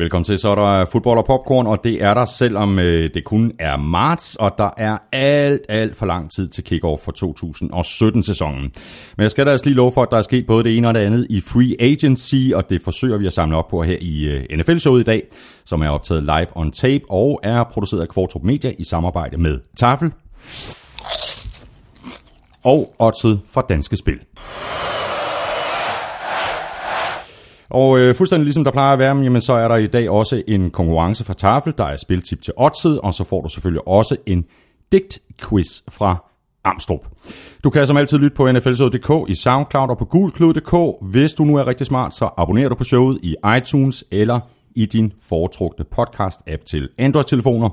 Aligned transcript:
Velkommen 0.00 0.24
til, 0.24 0.38
så 0.38 0.50
er 0.50 0.54
der 0.54 0.84
fodbold 0.84 1.18
og 1.18 1.24
popcorn, 1.24 1.66
og 1.66 1.84
det 1.84 2.04
er 2.04 2.14
der, 2.14 2.24
selvom 2.24 2.78
øh, 2.78 3.10
det 3.14 3.24
kun 3.24 3.52
er 3.58 3.76
marts, 3.76 4.36
og 4.36 4.54
der 4.58 4.70
er 4.76 4.98
alt, 5.12 5.60
alt 5.68 5.96
for 5.96 6.06
lang 6.06 6.30
tid 6.30 6.48
til 6.48 6.64
kickoff 6.64 7.02
for 7.02 7.12
2017-sæsonen. 7.12 8.62
Men 9.16 9.22
jeg 9.22 9.30
skal 9.30 9.46
da 9.46 9.50
altså 9.50 9.66
lige 9.66 9.74
love 9.74 9.92
for, 9.92 10.02
at 10.02 10.08
der 10.10 10.16
er 10.16 10.22
sket 10.22 10.46
både 10.46 10.64
det 10.64 10.76
ene 10.76 10.88
og 10.88 10.94
det 10.94 11.00
andet 11.00 11.26
i 11.30 11.40
Free 11.40 11.76
Agency, 11.80 12.54
og 12.54 12.70
det 12.70 12.82
forsøger 12.82 13.18
vi 13.18 13.26
at 13.26 13.32
samle 13.32 13.56
op 13.56 13.68
på 13.68 13.82
her 13.82 13.96
i 14.00 14.24
øh, 14.24 14.58
NFL-showet 14.58 15.00
i 15.00 15.04
dag, 15.04 15.22
som 15.64 15.82
er 15.82 15.88
optaget 15.88 16.22
live 16.22 16.46
on 16.54 16.72
tape 16.72 17.04
og 17.10 17.40
er 17.42 17.64
produceret 17.64 18.02
af 18.02 18.08
Kvartrup 18.08 18.42
Media 18.42 18.72
i 18.78 18.84
samarbejde 18.84 19.36
med 19.36 19.58
Tafel 19.76 20.12
og 22.64 22.94
Otted 22.98 23.38
fra 23.50 23.64
Danske 23.68 23.96
Spil. 23.96 24.18
Og 27.70 27.98
øh, 27.98 28.14
fuldstændig 28.14 28.44
ligesom 28.44 28.64
der 28.64 28.70
plejer 28.70 28.92
at 28.92 28.98
være, 28.98 29.16
jamen, 29.16 29.40
så 29.40 29.52
er 29.52 29.68
der 29.68 29.76
i 29.76 29.86
dag 29.86 30.10
også 30.10 30.42
en 30.48 30.70
konkurrence 30.70 31.24
fra 31.24 31.34
Tafel, 31.34 31.74
der 31.78 31.84
er 31.84 31.96
spiltip 31.96 32.42
til 32.42 32.54
Odset, 32.56 33.00
og 33.00 33.14
så 33.14 33.24
får 33.24 33.42
du 33.42 33.48
selvfølgelig 33.48 33.88
også 33.88 34.16
en 34.26 34.44
digtquiz 34.92 35.68
fra 35.88 36.24
Amstrup. 36.64 37.06
Du 37.64 37.70
kan 37.70 37.86
som 37.86 37.96
altid 37.96 38.18
lytte 38.18 38.36
på 38.36 38.52
nflshowet.dk 38.52 39.30
i 39.30 39.34
SoundCloud 39.34 39.88
og 39.88 39.98
på 39.98 40.04
gulklud.dk. 40.04 41.04
Hvis 41.10 41.32
du 41.32 41.44
nu 41.44 41.56
er 41.56 41.66
rigtig 41.66 41.86
smart, 41.86 42.14
så 42.14 42.28
abonnerer 42.36 42.68
du 42.68 42.74
på 42.74 42.84
showet 42.84 43.18
i 43.22 43.36
iTunes 43.56 44.04
eller 44.10 44.40
i 44.76 44.86
din 44.86 45.12
foretrukne 45.22 45.84
podcast-app 45.98 46.64
til 46.64 46.88
Android-telefoner. 46.98 47.68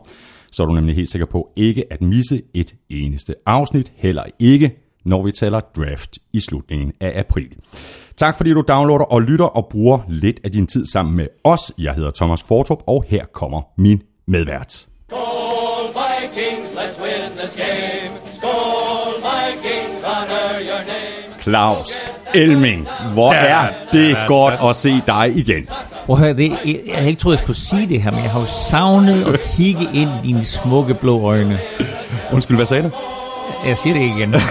Så 0.51 0.63
er 0.63 0.67
du 0.67 0.73
nemlig 0.73 0.95
helt 0.95 1.11
sikker 1.11 1.25
på 1.25 1.49
ikke 1.55 1.93
at 1.93 2.01
misse 2.01 2.41
et 2.53 2.75
eneste 2.89 3.35
afsnit, 3.45 3.91
heller 3.95 4.23
ikke 4.39 4.86
når 5.07 5.23
vi 5.23 5.31
taler 5.31 5.59
draft 5.59 6.17
i 6.33 6.39
slutningen 6.39 6.91
af 7.01 7.19
april. 7.19 7.49
Tak 8.17 8.37
fordi 8.37 8.53
du 8.53 8.63
downloader 8.67 9.05
og 9.05 9.21
lytter 9.21 9.45
og 9.45 9.67
bruger 9.71 9.99
lidt 10.07 10.39
af 10.43 10.51
din 10.51 10.67
tid 10.67 10.85
sammen 10.85 11.15
med 11.15 11.27
os. 11.43 11.73
Jeg 11.77 11.93
hedder 11.93 12.11
Thomas 12.15 12.41
Kvartrup, 12.41 12.83
og 12.87 13.05
her 13.07 13.25
kommer 13.33 13.61
min 13.77 14.01
medvært. 14.27 14.71
Skål 14.73 15.85
Vikings, 15.97 16.71
let's 16.77 17.03
win 17.03 17.37
this 17.39 17.55
game. 17.55 18.11
Skål 18.37 19.13
Vikings, 19.27 20.03
honor 20.05 20.59
your 20.59 20.77
name. 20.77 21.41
Claus 21.41 22.11
Elming, 22.35 22.87
hvor 23.13 23.33
er 23.33 23.69
det 23.91 24.17
godt 24.27 24.53
at 24.69 24.75
se 24.75 24.91
dig 25.07 25.31
igen. 25.35 25.69
Prøv 26.05 26.23
at 26.23 26.37
det, 26.37 26.51
jeg, 26.65 26.79
jeg 26.87 26.95
havde 26.95 27.09
ikke 27.09 27.19
troet, 27.19 27.33
jeg 27.33 27.39
skulle 27.39 27.57
sige 27.57 27.89
det 27.89 28.01
her, 28.01 28.11
men 28.11 28.23
jeg 28.23 28.31
har 28.31 28.39
jo 28.39 28.45
savnet 28.45 29.23
at 29.25 29.39
kigge 29.57 29.83
ind 29.93 30.09
i 30.09 30.27
dine 30.27 30.45
smukke 30.45 30.93
blå 30.93 31.21
øjne. 31.21 31.59
Undskyld, 32.33 32.57
hvad 32.57 32.65
sagde 32.65 32.83
du? 32.83 32.89
Jeg 33.67 33.77
siger 33.77 33.93
det 33.93 34.01
ikke 34.01 34.15
igen. 34.15 34.33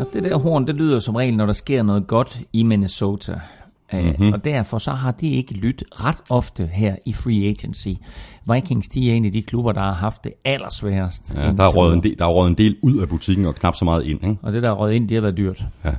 Og 0.00 0.06
det 0.12 0.24
der 0.24 0.38
horn, 0.38 0.66
det 0.66 0.76
lyder 0.76 0.98
som 0.98 1.14
regel, 1.16 1.36
når 1.36 1.46
der 1.46 1.52
sker 1.52 1.82
noget 1.82 2.06
godt 2.06 2.40
i 2.52 2.62
Minnesota. 2.62 3.40
Mm-hmm. 3.92 4.32
Og 4.32 4.44
derfor 4.44 4.78
så 4.78 4.90
har 4.90 5.10
de 5.10 5.30
ikke 5.30 5.54
lyttet 5.54 5.88
ret 6.04 6.16
ofte 6.30 6.70
her 6.72 6.96
i 7.06 7.12
free 7.12 7.48
agency. 7.48 7.88
Vikings, 8.52 8.88
de 8.88 9.10
er 9.10 9.14
en 9.14 9.24
af 9.24 9.32
de 9.32 9.42
klubber, 9.42 9.72
der 9.72 9.80
har 9.80 9.92
haft 9.92 10.24
det 10.24 10.32
allersværest. 10.44 11.34
Ja, 11.34 11.52
der 11.52 11.64
er 11.64 11.68
røget 11.68 11.94
en 11.94 12.02
del, 12.02 12.18
der 12.18 12.24
er 12.24 12.28
røget 12.28 12.50
en 12.50 12.58
del 12.58 12.76
ud 12.82 12.98
af 12.98 13.08
butikken 13.08 13.46
og 13.46 13.54
knap 13.54 13.74
så 13.76 13.84
meget 13.84 14.06
ind. 14.06 14.24
Ikke? 14.24 14.36
Og 14.42 14.52
det, 14.52 14.62
der 14.62 14.68
er 14.68 14.72
røget 14.72 14.94
ind, 14.94 15.08
det 15.08 15.14
har 15.14 15.22
været 15.22 15.36
dyrt. 15.36 15.64
Ja. 15.84 15.90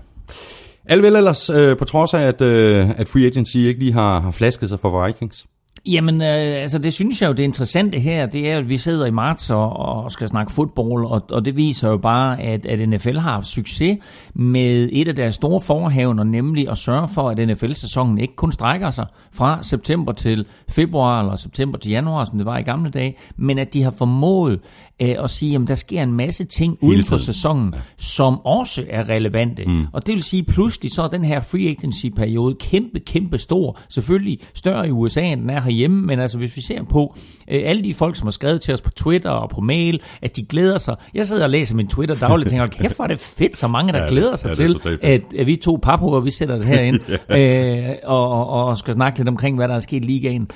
Alt 0.85 1.03
vel 1.03 1.15
ellers, 1.15 1.49
øh, 1.49 1.77
på 1.77 1.85
trods 1.85 2.13
af, 2.13 2.21
at, 2.21 2.41
øh, 2.41 2.99
at 2.99 3.07
free 3.07 3.25
agency 3.25 3.57
ikke 3.57 3.79
lige 3.79 3.93
har, 3.93 4.19
har 4.19 4.31
flasket 4.31 4.69
sig 4.69 4.79
for 4.79 5.05
Vikings. 5.05 5.45
Jamen, 5.85 6.21
øh, 6.21 6.61
altså 6.61 6.77
det 6.77 6.93
synes 6.93 7.21
jeg 7.21 7.27
jo, 7.27 7.33
det 7.33 7.43
interessante 7.43 7.99
her, 7.99 8.25
det 8.25 8.51
er, 8.51 8.57
at 8.57 8.69
vi 8.69 8.77
sidder 8.77 9.05
i 9.05 9.11
marts 9.11 9.51
og, 9.51 9.69
og 9.75 10.11
skal 10.11 10.27
snakke 10.27 10.51
fodbold, 10.51 11.05
og, 11.05 11.21
og 11.31 11.45
det 11.45 11.55
viser 11.55 11.89
jo 11.89 11.97
bare, 11.97 12.41
at, 12.41 12.65
at 12.65 12.89
NFL 12.89 13.17
har 13.17 13.31
haft 13.31 13.45
succes 13.45 13.97
med 14.35 14.89
et 14.91 15.07
af 15.07 15.15
deres 15.15 15.35
store 15.35 15.61
forhavner, 15.61 16.23
nemlig 16.23 16.69
at 16.69 16.77
sørge 16.77 17.07
for, 17.07 17.29
at 17.29 17.47
NFL-sæsonen 17.47 18.17
ikke 18.17 18.35
kun 18.35 18.51
strækker 18.51 18.91
sig 18.91 19.05
fra 19.33 19.63
september 19.63 20.11
til 20.11 20.47
februar, 20.69 21.19
eller 21.19 21.35
september 21.35 21.77
til 21.77 21.91
januar, 21.91 22.25
som 22.25 22.37
det 22.37 22.45
var 22.45 22.57
i 22.57 22.63
gamle 22.63 22.89
dage, 22.89 23.15
men 23.37 23.59
at 23.59 23.73
de 23.73 23.83
har 23.83 23.91
formået 23.91 24.59
øh, 25.01 25.15
at 25.23 25.29
sige, 25.29 25.55
at 25.55 25.67
der 25.67 25.75
sker 25.75 26.03
en 26.03 26.13
masse 26.13 26.43
ting 26.43 26.77
Hele 26.81 26.93
uden 26.93 27.03
for 27.03 27.17
tiden. 27.17 27.33
sæsonen, 27.33 27.75
som 27.97 28.39
også 28.45 28.85
er 28.89 29.09
relevante. 29.09 29.65
Mm. 29.65 29.85
Og 29.93 30.07
det 30.07 30.15
vil 30.15 30.23
sige, 30.23 30.43
pludselig 30.43 30.91
så 30.91 31.03
er 31.03 31.07
den 31.07 31.25
her 31.25 31.41
free 31.41 31.69
agency-periode 31.69 32.55
kæmpe, 32.55 32.99
kæmpe 32.99 33.37
stor. 33.37 33.79
Selvfølgelig 33.89 34.39
større 34.53 34.87
i 34.87 34.91
USA, 34.91 35.21
end 35.21 35.41
den 35.41 35.49
er 35.49 35.61
herhjemme, 35.61 36.01
men 36.01 36.19
altså 36.19 36.37
hvis 36.37 36.55
vi 36.55 36.61
ser 36.61 36.83
på 36.83 37.15
alle 37.47 37.83
de 37.83 37.93
folk, 37.93 38.15
som 38.15 38.25
har 38.27 38.31
skrevet 38.31 38.61
til 38.61 38.73
os 38.73 38.81
på 38.81 38.91
Twitter 38.91 39.29
og 39.29 39.49
på 39.49 39.61
mail, 39.61 40.01
at 40.21 40.35
de 40.35 40.45
glæder 40.45 40.77
sig. 40.77 40.95
Jeg 41.13 41.27
sidder 41.27 41.43
og 41.43 41.49
læser 41.49 41.75
min 41.75 41.87
Twitter 41.87 42.15
dagligt 42.15 42.47
og 42.47 42.51
tænker, 42.51 42.65
"Hold 42.65 42.71
kæft, 42.71 42.95
hvor 42.95 43.03
er 43.03 43.07
det 43.07 43.19
fedt, 43.19 43.57
så 43.57 43.67
mange 43.67 43.93
der 43.93 43.99
Ja, 44.03 44.07
glæder 44.09 44.35
sig 44.35 44.47
ja, 44.47 44.53
til, 44.53 44.99
at, 45.01 45.21
at 45.39 45.47
vi 45.47 45.55
to 45.55 45.79
paphuer, 45.83 46.19
vi 46.19 46.31
sætter 46.31 46.55
os 46.55 46.63
herind 46.63 46.99
øh, 47.37 47.95
og, 48.03 48.47
og, 48.49 48.65
og 48.67 48.77
skal 48.77 48.93
snakke 48.93 49.19
lidt 49.19 49.29
omkring, 49.29 49.57
hvad 49.57 49.67
der 49.67 49.75
er 49.75 49.79
sket 49.79 50.03
i 50.03 50.05
ligaen. 50.05 50.47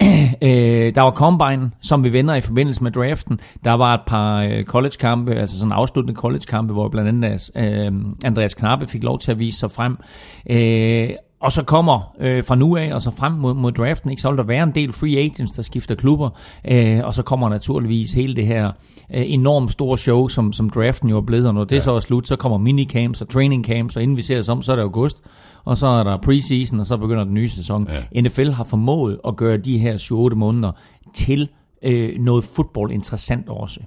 øh, 0.42 0.94
der 0.94 1.00
var 1.00 1.10
Combine, 1.10 1.70
som 1.80 2.04
vi 2.04 2.12
vender 2.12 2.34
i 2.34 2.40
forbindelse 2.40 2.82
med 2.82 2.90
draften. 2.90 3.40
Der 3.64 3.72
var 3.72 3.94
et 3.94 4.00
par 4.06 4.42
øh, 4.42 4.64
college-kampe, 4.64 5.34
altså 5.34 5.58
sådan 5.58 5.72
afsluttende 5.72 6.20
college-kampe, 6.20 6.72
hvor 6.72 6.88
blandt 6.88 7.24
andet 7.24 7.50
øh, 7.56 7.92
Andreas 8.24 8.54
Knappe 8.54 8.86
fik 8.86 9.02
lov 9.02 9.18
til 9.18 9.30
at 9.30 9.38
vise 9.38 9.58
sig 9.58 9.70
frem. 9.70 9.96
Øh, 10.50 11.10
og 11.40 11.52
så 11.52 11.64
kommer 11.64 12.14
øh, 12.20 12.44
fra 12.44 12.54
nu 12.54 12.76
af 12.76 12.94
og 12.94 13.02
så 13.02 13.10
frem 13.10 13.32
mod, 13.32 13.54
mod 13.54 13.72
draften, 13.72 14.10
ikke, 14.10 14.22
så 14.22 14.30
vil 14.30 14.38
der 14.38 14.44
være 14.44 14.62
en 14.62 14.74
del 14.74 14.92
free 14.92 15.18
agents, 15.18 15.52
der 15.52 15.62
skifter 15.62 15.94
klubber, 15.94 16.30
øh, 16.64 17.00
og 17.04 17.14
så 17.14 17.22
kommer 17.22 17.48
naturligvis 17.48 18.12
hele 18.12 18.36
det 18.36 18.46
her 18.46 18.66
øh, 19.14 19.22
enormt 19.26 19.72
store 19.72 19.98
show, 19.98 20.28
som, 20.28 20.52
som 20.52 20.70
draften 20.70 21.08
jo 21.08 21.16
er 21.16 21.20
blevet, 21.20 21.46
og 21.46 21.54
når 21.54 21.64
det 21.64 21.76
ja. 21.76 21.80
så 21.80 21.92
er 21.92 22.00
slut, 22.00 22.28
så 22.28 22.36
kommer 22.36 22.58
minicamps 22.58 23.22
og 23.22 23.28
training 23.28 23.64
camps, 23.64 23.96
og 23.96 24.02
inden 24.02 24.16
vi 24.16 24.22
ser 24.22 24.38
os 24.38 24.48
om, 24.48 24.62
så 24.62 24.72
er 24.72 24.76
det 24.76 24.82
august, 24.82 25.22
og 25.64 25.76
så 25.76 25.86
er 25.86 26.02
der 26.04 26.16
preseason, 26.16 26.80
og 26.80 26.86
så 26.86 26.96
begynder 26.96 27.24
den 27.24 27.34
nye 27.34 27.48
sæson. 27.48 27.88
Ja. 28.14 28.20
NFL 28.20 28.50
har 28.50 28.64
formået 28.64 29.18
at 29.26 29.36
gøre 29.36 29.56
de 29.56 29.78
her 29.78 30.30
7-8 30.32 30.34
måneder 30.34 30.72
til 31.14 31.48
øh, 31.86 32.18
noget 32.18 32.44
fodbold 32.44 32.92
interessant 32.92 33.48
også. 33.48 33.80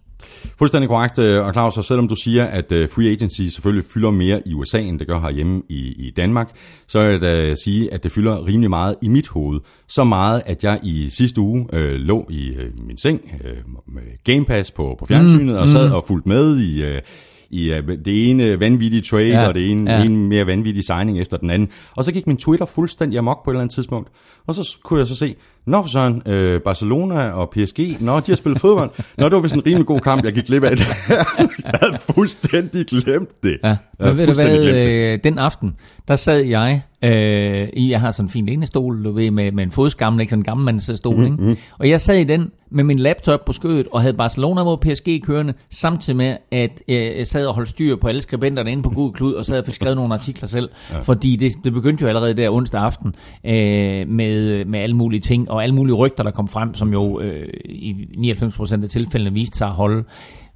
Fuldstændig 0.57 0.89
korrekt, 0.89 1.19
øh, 1.19 1.45
og 1.45 1.53
Claus, 1.53 1.77
og 1.77 1.85
selvom 1.85 2.07
du 2.07 2.15
siger, 2.15 2.45
at 2.45 2.71
øh, 2.71 2.89
free 2.89 3.11
agency 3.11 3.41
selvfølgelig 3.41 3.85
fylder 3.93 4.11
mere 4.11 4.41
i 4.47 4.53
USA, 4.53 4.79
end 4.79 4.99
det 4.99 5.07
gør 5.07 5.19
herhjemme 5.19 5.61
i, 5.69 6.07
i 6.07 6.11
Danmark, 6.17 6.49
så 6.87 6.99
vil 6.99 7.11
jeg 7.11 7.21
da 7.21 7.55
sige, 7.55 7.93
at 7.93 8.03
det 8.03 8.11
fylder 8.11 8.45
rimelig 8.45 8.69
meget 8.69 8.95
i 9.01 9.07
mit 9.07 9.27
hoved. 9.27 9.59
Så 9.87 10.03
meget, 10.03 10.41
at 10.45 10.63
jeg 10.63 10.79
i 10.83 11.09
sidste 11.09 11.41
uge 11.41 11.67
øh, 11.73 11.95
lå 11.95 12.27
i 12.29 12.49
øh, 12.49 12.85
min 12.87 12.97
seng 12.97 13.31
øh, 13.43 13.57
med 13.87 14.23
Game 14.23 14.45
Pass 14.45 14.71
på, 14.71 14.95
på 14.99 15.05
fjernsynet, 15.05 15.55
mm, 15.55 15.61
og 15.61 15.69
sad 15.69 15.91
og 15.91 16.03
fulgte 16.07 16.29
med 16.29 16.59
i... 16.59 16.83
Øh, 16.83 17.01
i 17.49 17.73
øh, 17.73 17.87
det 18.05 18.29
ene 18.29 18.59
vanvittige 18.59 19.01
trade, 19.01 19.27
ja, 19.27 19.47
og 19.47 19.53
det 19.53 19.71
ene, 19.71 19.91
ja. 19.91 20.03
ene 20.03 20.17
mere 20.17 20.47
vanvittige 20.47 20.83
signing 20.83 21.19
efter 21.19 21.37
den 21.37 21.49
anden. 21.49 21.69
Og 21.95 22.03
så 22.03 22.11
gik 22.11 22.27
min 22.27 22.37
Twitter 22.37 22.65
fuldstændig 22.65 23.17
amok 23.19 23.43
på 23.43 23.51
et 23.51 23.53
eller 23.53 23.61
andet 23.61 23.75
tidspunkt. 23.75 24.09
Og 24.47 24.55
så 24.55 24.77
kunne 24.83 24.99
jeg 24.99 25.07
så 25.07 25.15
se, 25.15 25.35
Nå 25.65 25.87
sådan, 25.87 26.21
øh, 26.25 26.61
Barcelona 26.61 27.29
og 27.31 27.49
PSG, 27.49 27.79
nå, 27.99 28.19
de 28.19 28.31
har 28.31 28.35
spillet 28.35 28.61
fodbold. 28.61 28.89
Nå, 29.17 29.25
det 29.25 29.31
var 29.31 29.39
vist 29.39 29.55
en 29.55 29.65
rimelig 29.65 29.85
god 29.85 29.99
kamp, 29.99 30.23
jeg 30.23 30.33
gik 30.33 30.45
glip 30.45 30.63
af 30.63 30.77
det. 30.77 30.87
jeg 31.09 31.79
havde 31.81 31.97
fuldstændig 32.15 32.85
glemt 32.85 33.43
det. 33.43 33.57
Ja, 33.63 33.77
men 33.99 34.17
ved 34.17 34.27
du 34.27 34.33
hvad, 34.33 34.65
øh, 34.65 35.19
den 35.23 35.37
aften, 35.37 35.75
der 36.07 36.15
sad 36.15 36.39
jeg 36.41 36.81
øh, 37.03 37.67
i, 37.73 37.91
jeg 37.91 37.99
har 38.01 38.11
sådan 38.11 38.25
en 38.25 38.29
fin 38.29 38.45
lænestol, 38.45 39.03
du 39.03 39.11
ved, 39.11 39.31
med, 39.31 39.51
med 39.51 39.63
en 39.63 39.71
fodskammel, 39.71 40.21
ikke 40.21 40.29
sådan 40.29 40.39
en 40.41 40.45
gammelmandsstol, 40.45 41.15
Mhm, 41.15 41.29
mm-hmm. 41.29 41.49
ikke? 41.49 41.61
Og 41.79 41.89
jeg 41.89 42.01
sad 42.01 42.17
i 42.17 42.23
den 42.23 42.51
med 42.71 42.83
min 42.83 42.99
laptop 42.99 43.45
på 43.45 43.53
skødet, 43.53 43.87
og 43.91 44.01
havde 44.01 44.13
Barcelona 44.13 44.63
mod 44.63 44.77
PSG 44.77 45.21
kørende, 45.25 45.53
samtidig 45.69 46.17
med, 46.17 46.37
at 46.51 46.81
øh, 46.87 46.95
jeg 47.17 47.27
sad 47.27 47.45
og 47.45 47.53
holdt 47.53 47.69
styr 47.69 47.95
på 47.95 48.07
alle 48.07 48.21
skribenterne 48.21 48.71
inde 48.71 48.83
på 48.83 48.89
Google 48.89 49.13
Klud, 49.13 49.33
og 49.33 49.45
sad 49.45 49.59
og 49.59 49.65
fik 49.65 49.75
skrevet 49.75 49.95
nogle 49.97 50.13
artikler 50.13 50.47
selv, 50.47 50.69
ja. 50.91 50.99
fordi 50.99 51.35
det, 51.35 51.51
det 51.63 51.73
begyndte 51.73 52.01
jo 52.01 52.07
allerede 52.07 52.33
der 52.33 52.49
onsdag 52.49 52.81
aften, 52.81 53.15
øh, 53.45 54.07
med, 54.07 54.65
med 54.65 54.79
alle 54.79 54.95
mulige 54.95 55.21
ting, 55.21 55.48
og 55.49 55.63
alle 55.63 55.75
mulige 55.75 55.95
rygter, 55.95 56.23
der 56.23 56.31
kom 56.31 56.47
frem, 56.47 56.73
som 56.73 56.93
jo 56.93 57.19
øh, 57.19 57.47
i 57.65 58.31
99% 58.33 58.83
af 58.83 58.89
tilfældene 58.89 59.33
viste 59.33 59.57
sig 59.57 59.67
at 59.67 59.73
holde. 59.73 60.03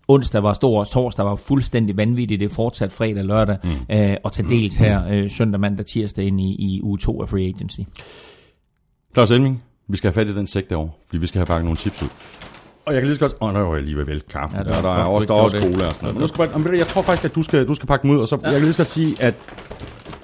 Onsdag 0.08 0.44
var 0.44 0.54
stor, 0.54 0.80
og 0.80 0.88
torsdag 0.88 1.26
var 1.26 1.36
fuldstændig 1.36 1.98
vanvittigt. 1.98 2.40
Det 2.40 2.52
er 2.52 2.56
fortsat 2.56 2.92
fredag 2.92 3.24
lørdag, 3.24 3.58
mm. 3.64 3.96
øh, 3.96 4.18
og 4.24 4.32
til 4.32 4.50
dels 4.50 4.76
her 4.76 5.08
øh, 5.12 5.30
søndag, 5.30 5.60
mandag, 5.60 5.86
tirsdag 5.86 6.26
ind 6.26 6.42
i, 6.42 6.56
i 6.60 6.82
uge 6.82 6.98
2 6.98 7.22
af 7.22 7.30
Free 7.30 7.48
Agency. 7.48 7.80
Claus 9.14 9.32
Elming, 9.32 9.64
vi 9.88 9.98
skal 9.98 10.08
have 10.08 10.26
fat 10.26 10.34
i 10.34 10.36
den 10.36 10.48
sæk 10.48 10.70
derovre, 10.70 10.90
fordi 11.08 11.18
vi 11.18 11.28
skal 11.28 11.40
have 11.40 11.46
pakket 11.46 11.64
nogle 11.64 11.78
chips 11.78 12.04
ud. 12.04 12.08
Og 12.86 12.94
jeg 12.94 13.02
kan 13.02 13.08
lige 13.08 13.16
så 13.16 13.20
godt... 13.20 13.34
Åh, 13.42 13.48
oh, 13.48 13.56
der 13.56 13.60
var 13.62 13.76
jeg 13.76 13.84
lige 13.84 13.98
ved 13.98 14.06
vælte 14.06 14.26
kaffe. 14.30 14.58
Ja, 14.58 14.64
der, 14.64 14.72
er 14.72 15.04
også, 15.04 15.28
der 15.28 15.34
er 15.34 15.38
også 15.38 15.60
cola 15.60 15.86
og 15.86 15.92
sådan 15.92 15.98
noget. 16.02 16.16
Men 16.16 16.22
nu 16.22 16.28
skal 16.28 16.48
bare, 16.48 16.60
men 16.60 16.78
jeg 16.78 16.88
tror 16.88 17.02
faktisk, 17.02 17.26
at 17.26 17.36
du 17.36 17.44
skal, 17.44 17.68
du 17.68 17.74
skal 17.74 17.88
pakke 17.88 18.04
dem 18.04 18.12
ud, 18.12 18.20
og 18.20 18.28
så 18.28 18.36
ja. 18.36 18.48
jeg 18.48 18.54
kan 18.54 18.62
lige 18.62 18.74
så 18.74 18.78
godt 18.78 18.88
sige, 18.88 19.16
at 19.20 19.36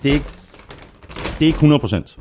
det 0.03 0.09
er 0.09 0.13
ikke, 0.13 0.25
det 1.09 1.41
er 1.41 1.45
ikke 1.45 1.55
100 1.55 1.79
procent. 1.79 2.17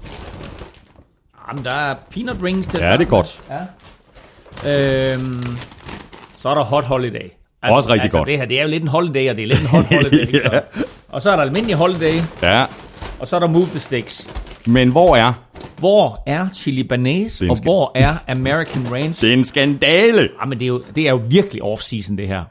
Jamen, 1.51 1.65
der 1.65 1.75
er 1.75 1.95
peanut 2.11 2.37
rings 2.43 2.67
til 2.67 2.81
Ja, 2.81 2.93
det 2.93 3.01
er 3.01 3.05
godt. 3.05 3.41
Ja. 3.51 5.13
Øhm, 5.15 5.43
så 6.39 6.49
er 6.49 6.55
der 6.55 6.65
hot 6.65 6.85
holiday. 6.85 7.31
Også 7.63 7.89
rigtig 7.89 8.03
altså, 8.03 8.19
godt. 8.19 8.29
Det 8.29 8.39
her, 8.39 8.45
det 8.47 8.59
er 8.59 8.63
jo 8.63 8.69
lidt 8.69 8.83
en 8.83 8.89
holiday, 8.89 9.31
og 9.31 9.37
det 9.37 9.43
er 9.43 9.47
lidt 9.47 9.61
en 9.61 9.67
hot 9.67 9.85
holiday. 9.95 10.39
så? 10.41 10.61
Og 11.09 11.23
så 11.23 11.31
er 11.31 11.37
der 11.37 11.43
almindelig 11.43 11.77
holiday, 11.77 12.21
Ja, 12.43 12.65
og 13.21 13.27
så 13.29 13.37
er 13.37 13.41
der 13.41 13.47
move 13.47 13.67
the 13.67 13.79
sticks. 13.79 14.29
men 14.67 14.89
hvor 14.91 15.17
er 15.17 15.33
Hvor 15.79 16.23
er 16.27 16.49
Chili 16.55 16.83
Banese, 16.83 17.47
og 17.51 17.57
hvor 17.63 17.93
er 17.95 18.15
American 18.29 18.87
Ranch? 18.93 19.21
Det 19.21 19.29
er 19.29 19.33
en 19.33 19.45
skandale! 19.45 20.29
Ja, 20.41 20.47
men 20.47 20.59
det 20.59 20.65
er 20.65 20.69
jo, 20.69 20.83
det 20.95 21.05
er 21.07 21.11
jo 21.11 21.21
virkelig 21.29 21.63
off-season, 21.63 22.17
det 22.17 22.29
her. 22.29 22.45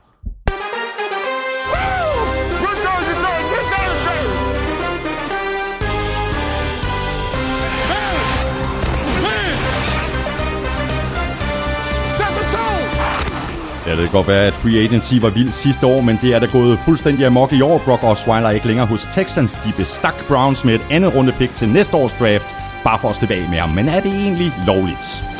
Ja, 13.87 13.91
det 13.91 13.99
kan 13.99 14.11
godt 14.11 14.27
være, 14.27 14.45
at 14.45 14.53
free 14.53 14.79
agency 14.79 15.13
var 15.21 15.29
vild 15.29 15.51
sidste 15.51 15.85
år, 15.85 16.01
men 16.01 16.19
det 16.21 16.33
er 16.33 16.39
da 16.39 16.45
gået 16.45 16.79
fuldstændig 16.79 17.25
amok 17.25 17.53
i 17.53 17.61
år. 17.61 17.81
Brock 17.85 18.03
Osweiler 18.03 18.47
er 18.47 18.51
ikke 18.51 18.67
længere 18.67 18.87
hos 18.87 19.05
Texans. 19.11 19.53
De 19.53 19.73
bestak 19.77 20.15
Browns 20.27 20.65
med 20.65 20.75
et 20.75 20.85
andet 20.91 21.15
runde 21.15 21.31
pick 21.31 21.55
til 21.55 21.69
næste 21.69 21.97
års 21.97 22.13
draft, 22.19 22.55
bare 22.83 22.99
for 22.99 23.09
at 23.09 23.15
slippe 23.15 23.35
af 23.35 23.49
med 23.49 23.57
ham. 23.57 23.69
Men 23.69 23.89
er 23.89 23.99
det 23.99 24.13
egentlig 24.13 24.53
lovligt? 24.65 25.36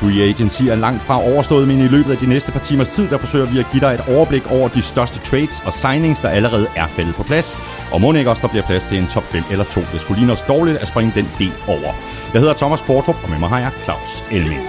Free 0.00 0.22
agency 0.22 0.62
er 0.62 0.74
langt 0.74 1.02
fra 1.02 1.22
overstået, 1.22 1.68
men 1.68 1.78
i 1.78 1.88
løbet 1.88 2.12
af 2.12 2.18
de 2.18 2.26
næste 2.26 2.52
par 2.52 2.58
timers 2.58 2.88
tid, 2.88 3.08
der 3.08 3.18
forsøger 3.18 3.46
vi 3.46 3.58
at 3.58 3.66
give 3.72 3.80
dig 3.80 3.94
et 3.94 4.14
overblik 4.16 4.50
over 4.50 4.68
de 4.68 4.82
største 4.82 5.18
trades 5.18 5.62
og 5.66 5.72
signings, 5.72 6.20
der 6.20 6.28
allerede 6.28 6.66
er 6.76 6.86
faldet 6.86 7.14
på 7.14 7.22
plads. 7.22 7.58
Og 7.92 8.00
må 8.00 8.12
ikke 8.12 8.30
også, 8.30 8.42
der 8.42 8.48
bliver 8.48 8.66
plads 8.66 8.84
til 8.84 8.98
en 8.98 9.06
top 9.06 9.24
5 9.24 9.42
eller 9.50 9.64
2. 9.64 9.80
Det 9.92 10.00
skulle 10.00 10.18
ligne 10.20 10.32
os 10.32 10.42
dårligt 10.42 10.78
at 10.78 10.88
springe 10.88 11.12
den 11.14 11.28
del 11.38 11.52
over. 11.68 11.90
Jeg 12.32 12.40
hedder 12.40 12.54
Thomas 12.54 12.80
Kvartrup, 12.80 13.16
og 13.24 13.30
med 13.30 13.38
mig 13.38 13.48
har 13.48 13.58
jeg 13.58 13.70
Claus 13.84 14.24
Elming. 14.30 14.60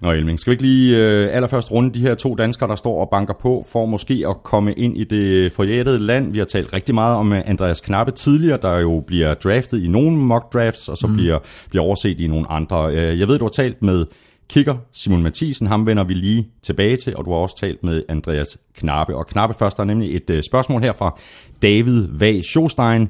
Nå 0.00 0.12
Elming, 0.12 0.40
skal 0.40 0.50
vi 0.50 0.52
ikke 0.52 0.62
lige 0.62 0.96
øh, 0.96 1.36
allerførst 1.36 1.72
runde 1.72 1.94
de 1.94 2.00
her 2.00 2.14
to 2.14 2.34
danskere, 2.34 2.68
der 2.68 2.76
står 2.76 3.00
og 3.00 3.08
banker 3.10 3.34
på, 3.40 3.66
for 3.72 3.86
måske 3.86 4.24
at 4.28 4.36
komme 4.42 4.72
ind 4.72 4.96
i 4.96 5.04
det 5.04 5.52
forjættede 5.52 5.98
land. 5.98 6.32
Vi 6.32 6.38
har 6.38 6.44
talt 6.44 6.72
rigtig 6.72 6.94
meget 6.94 7.16
om 7.16 7.32
øh, 7.32 7.42
Andreas 7.44 7.80
Knappe 7.80 8.12
tidligere, 8.12 8.58
der 8.62 8.78
jo 8.78 9.04
bliver 9.06 9.34
draftet 9.34 9.82
i 9.84 9.88
nogle 9.88 10.16
mock 10.16 10.52
drafts, 10.52 10.88
og 10.88 10.96
så 10.96 11.06
mm. 11.06 11.14
bliver, 11.16 11.38
bliver 11.70 11.84
overset 11.84 12.20
i 12.20 12.26
nogle 12.26 12.50
andre. 12.50 12.94
Øh, 12.94 13.18
Jeg 13.18 13.28
ved, 13.28 13.38
du 13.38 13.44
har 13.44 13.50
talt 13.50 13.82
med 13.82 14.06
kicker 14.48 14.76
Simon 14.92 15.22
Mathisen, 15.22 15.66
ham 15.66 15.86
vender 15.86 16.04
vi 16.04 16.14
lige 16.14 16.48
tilbage 16.62 16.96
til, 16.96 17.16
og 17.16 17.24
du 17.24 17.30
har 17.30 17.38
også 17.38 17.56
talt 17.56 17.84
med 17.84 18.02
Andreas 18.08 18.58
Knappe. 18.76 19.16
Og 19.16 19.26
Knappe 19.26 19.54
først, 19.58 19.76
der 19.76 19.82
er 19.82 19.86
nemlig 19.86 20.16
et 20.16 20.30
øh, 20.30 20.42
spørgsmål 20.42 20.82
her 20.82 20.92
fra 20.92 21.18
David 21.62 22.08
Vag 22.10 22.44
Schostein. 22.44 23.08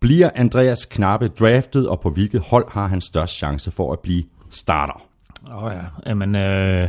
Bliver 0.00 0.30
Andreas 0.34 0.84
Knappe 0.84 1.28
draftet, 1.28 1.88
og 1.88 2.00
på 2.00 2.10
hvilket 2.10 2.40
hold 2.40 2.64
har 2.70 2.86
han 2.86 3.00
størst 3.00 3.36
chance 3.36 3.70
for 3.70 3.92
at 3.92 3.98
blive 4.02 4.22
starter? 4.50 5.09
Åh 5.48 5.64
oh, 5.64 5.72
ja, 5.74 6.10
jamen... 6.10 6.36
Øh, 6.36 6.88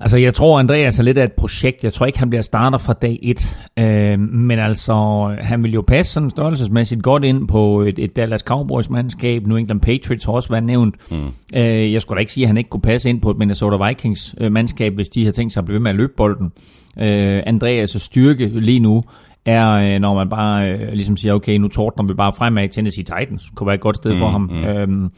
altså, 0.00 0.18
jeg 0.18 0.34
tror, 0.34 0.58
Andreas 0.58 0.98
er 0.98 1.02
lidt 1.02 1.18
af 1.18 1.24
et 1.24 1.32
projekt. 1.32 1.84
Jeg 1.84 1.92
tror 1.92 2.06
ikke, 2.06 2.18
han 2.18 2.30
bliver 2.30 2.42
starter 2.42 2.78
fra 2.78 2.92
dag 2.92 3.18
et. 3.22 3.58
Øh, 3.76 4.20
men 4.20 4.58
altså, 4.58 4.94
han 5.40 5.62
vil 5.64 5.72
jo 5.72 5.82
passe 5.86 6.12
sådan 6.12 6.30
størrelsesmæssigt 6.30 7.02
godt 7.02 7.24
ind 7.24 7.48
på 7.48 7.80
et, 7.80 7.98
et 7.98 8.16
Dallas 8.16 8.40
Cowboys-mandskab. 8.40 9.46
New 9.46 9.56
England 9.56 9.80
Patriots 9.80 10.24
har 10.24 10.32
også 10.32 10.48
været 10.48 10.64
nævnt. 10.64 10.94
Mm. 11.10 11.16
Øh, 11.56 11.92
jeg 11.92 12.02
skulle 12.02 12.16
da 12.16 12.20
ikke 12.20 12.32
sige, 12.32 12.44
at 12.44 12.48
han 12.48 12.56
ikke 12.56 12.70
kunne 12.70 12.80
passe 12.80 13.08
ind 13.10 13.20
på 13.20 13.30
et 13.30 13.38
Minnesota 13.38 13.88
Vikings-mandskab, 13.88 14.94
hvis 14.94 15.08
de 15.08 15.22
havde 15.22 15.36
tænkt 15.36 15.52
sig 15.52 15.60
at 15.60 15.64
blive 15.64 15.74
ved 15.74 15.82
med 15.82 15.90
at 15.90 15.96
løbe 15.96 16.12
bolden. 16.16 16.52
Øh, 17.00 17.42
Andreas' 17.46 17.98
styrke 17.98 18.46
lige 18.46 18.80
nu 18.80 19.02
er, 19.46 19.70
øh, 19.70 20.00
når 20.00 20.14
man 20.14 20.28
bare 20.28 20.70
øh, 20.70 20.92
ligesom 20.92 21.16
siger, 21.16 21.34
okay, 21.34 21.56
nu 21.56 21.68
tordner 21.68 22.04
vi 22.06 22.14
bare 22.14 22.32
fremad. 22.32 22.68
Tennessee 22.68 23.04
Titans 23.04 23.50
kunne 23.54 23.66
være 23.66 23.74
et 23.74 23.80
godt 23.80 23.96
sted 23.96 24.18
for 24.18 24.28
ham. 24.28 24.40
Mm. 24.40 24.64
Øhm, 24.64 25.10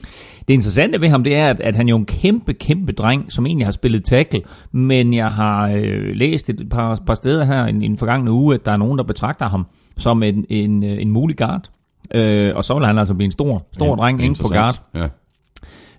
det 0.49 0.55
interessante 0.55 1.01
ved 1.01 1.09
ham, 1.09 1.25
det 1.25 1.37
er, 1.37 1.49
at, 1.49 1.61
at 1.61 1.77
han 1.77 1.89
jo 1.89 1.95
er 1.95 1.99
en 1.99 2.07
kæmpe, 2.07 2.55
kæmpe 2.55 2.93
dreng, 2.93 3.33
som 3.33 3.47
egentlig 3.47 3.67
har 3.67 3.73
spillet 3.73 4.05
tackle, 4.05 4.43
men 4.73 5.15
jeg 5.15 5.29
har 5.29 5.69
øh, 5.69 6.15
læst 6.15 6.51
et 6.51 6.69
par, 6.71 7.03
par 7.07 7.15
steder 7.15 7.45
her 7.45 7.67
i, 7.67 7.71
i 7.71 7.89
den 7.89 7.99
forgangne 7.99 8.31
uge, 8.31 8.55
at 8.55 8.67
der 8.67 8.73
er 8.73 8.77
nogen, 8.77 8.99
der 8.99 9.05
betragter 9.05 9.49
ham 9.49 9.67
som 9.97 10.23
en, 10.23 10.45
en, 10.51 10.85
øh, 10.85 11.03
en 11.03 11.11
mulig 11.11 11.37
guard. 11.37 11.71
Øh, 12.15 12.57
og 12.57 12.65
så 12.65 12.75
vil 12.75 12.87
han 12.87 12.99
altså 12.99 13.15
blive 13.15 13.25
en 13.25 13.33
stor, 13.33 13.67
stor 13.73 13.87
ja, 13.87 13.95
dreng 13.95 14.23
ikke 14.23 14.37
på 14.43 14.49
guard. 14.49 14.81
Ja. 14.95 15.09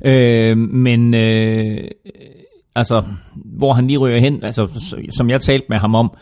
Øh, 0.06 0.57
men 0.57 1.13
øh, 1.13 1.88
altså, 2.75 3.03
hvor 3.35 3.73
han 3.73 3.88
lige 3.88 3.97
ryger 3.97 4.19
hen, 4.19 4.44
altså, 4.44 4.68
som 5.09 5.30
jeg 5.30 5.41
talte 5.41 5.65
med 5.69 5.77
ham 5.77 5.95
om, 5.95 6.13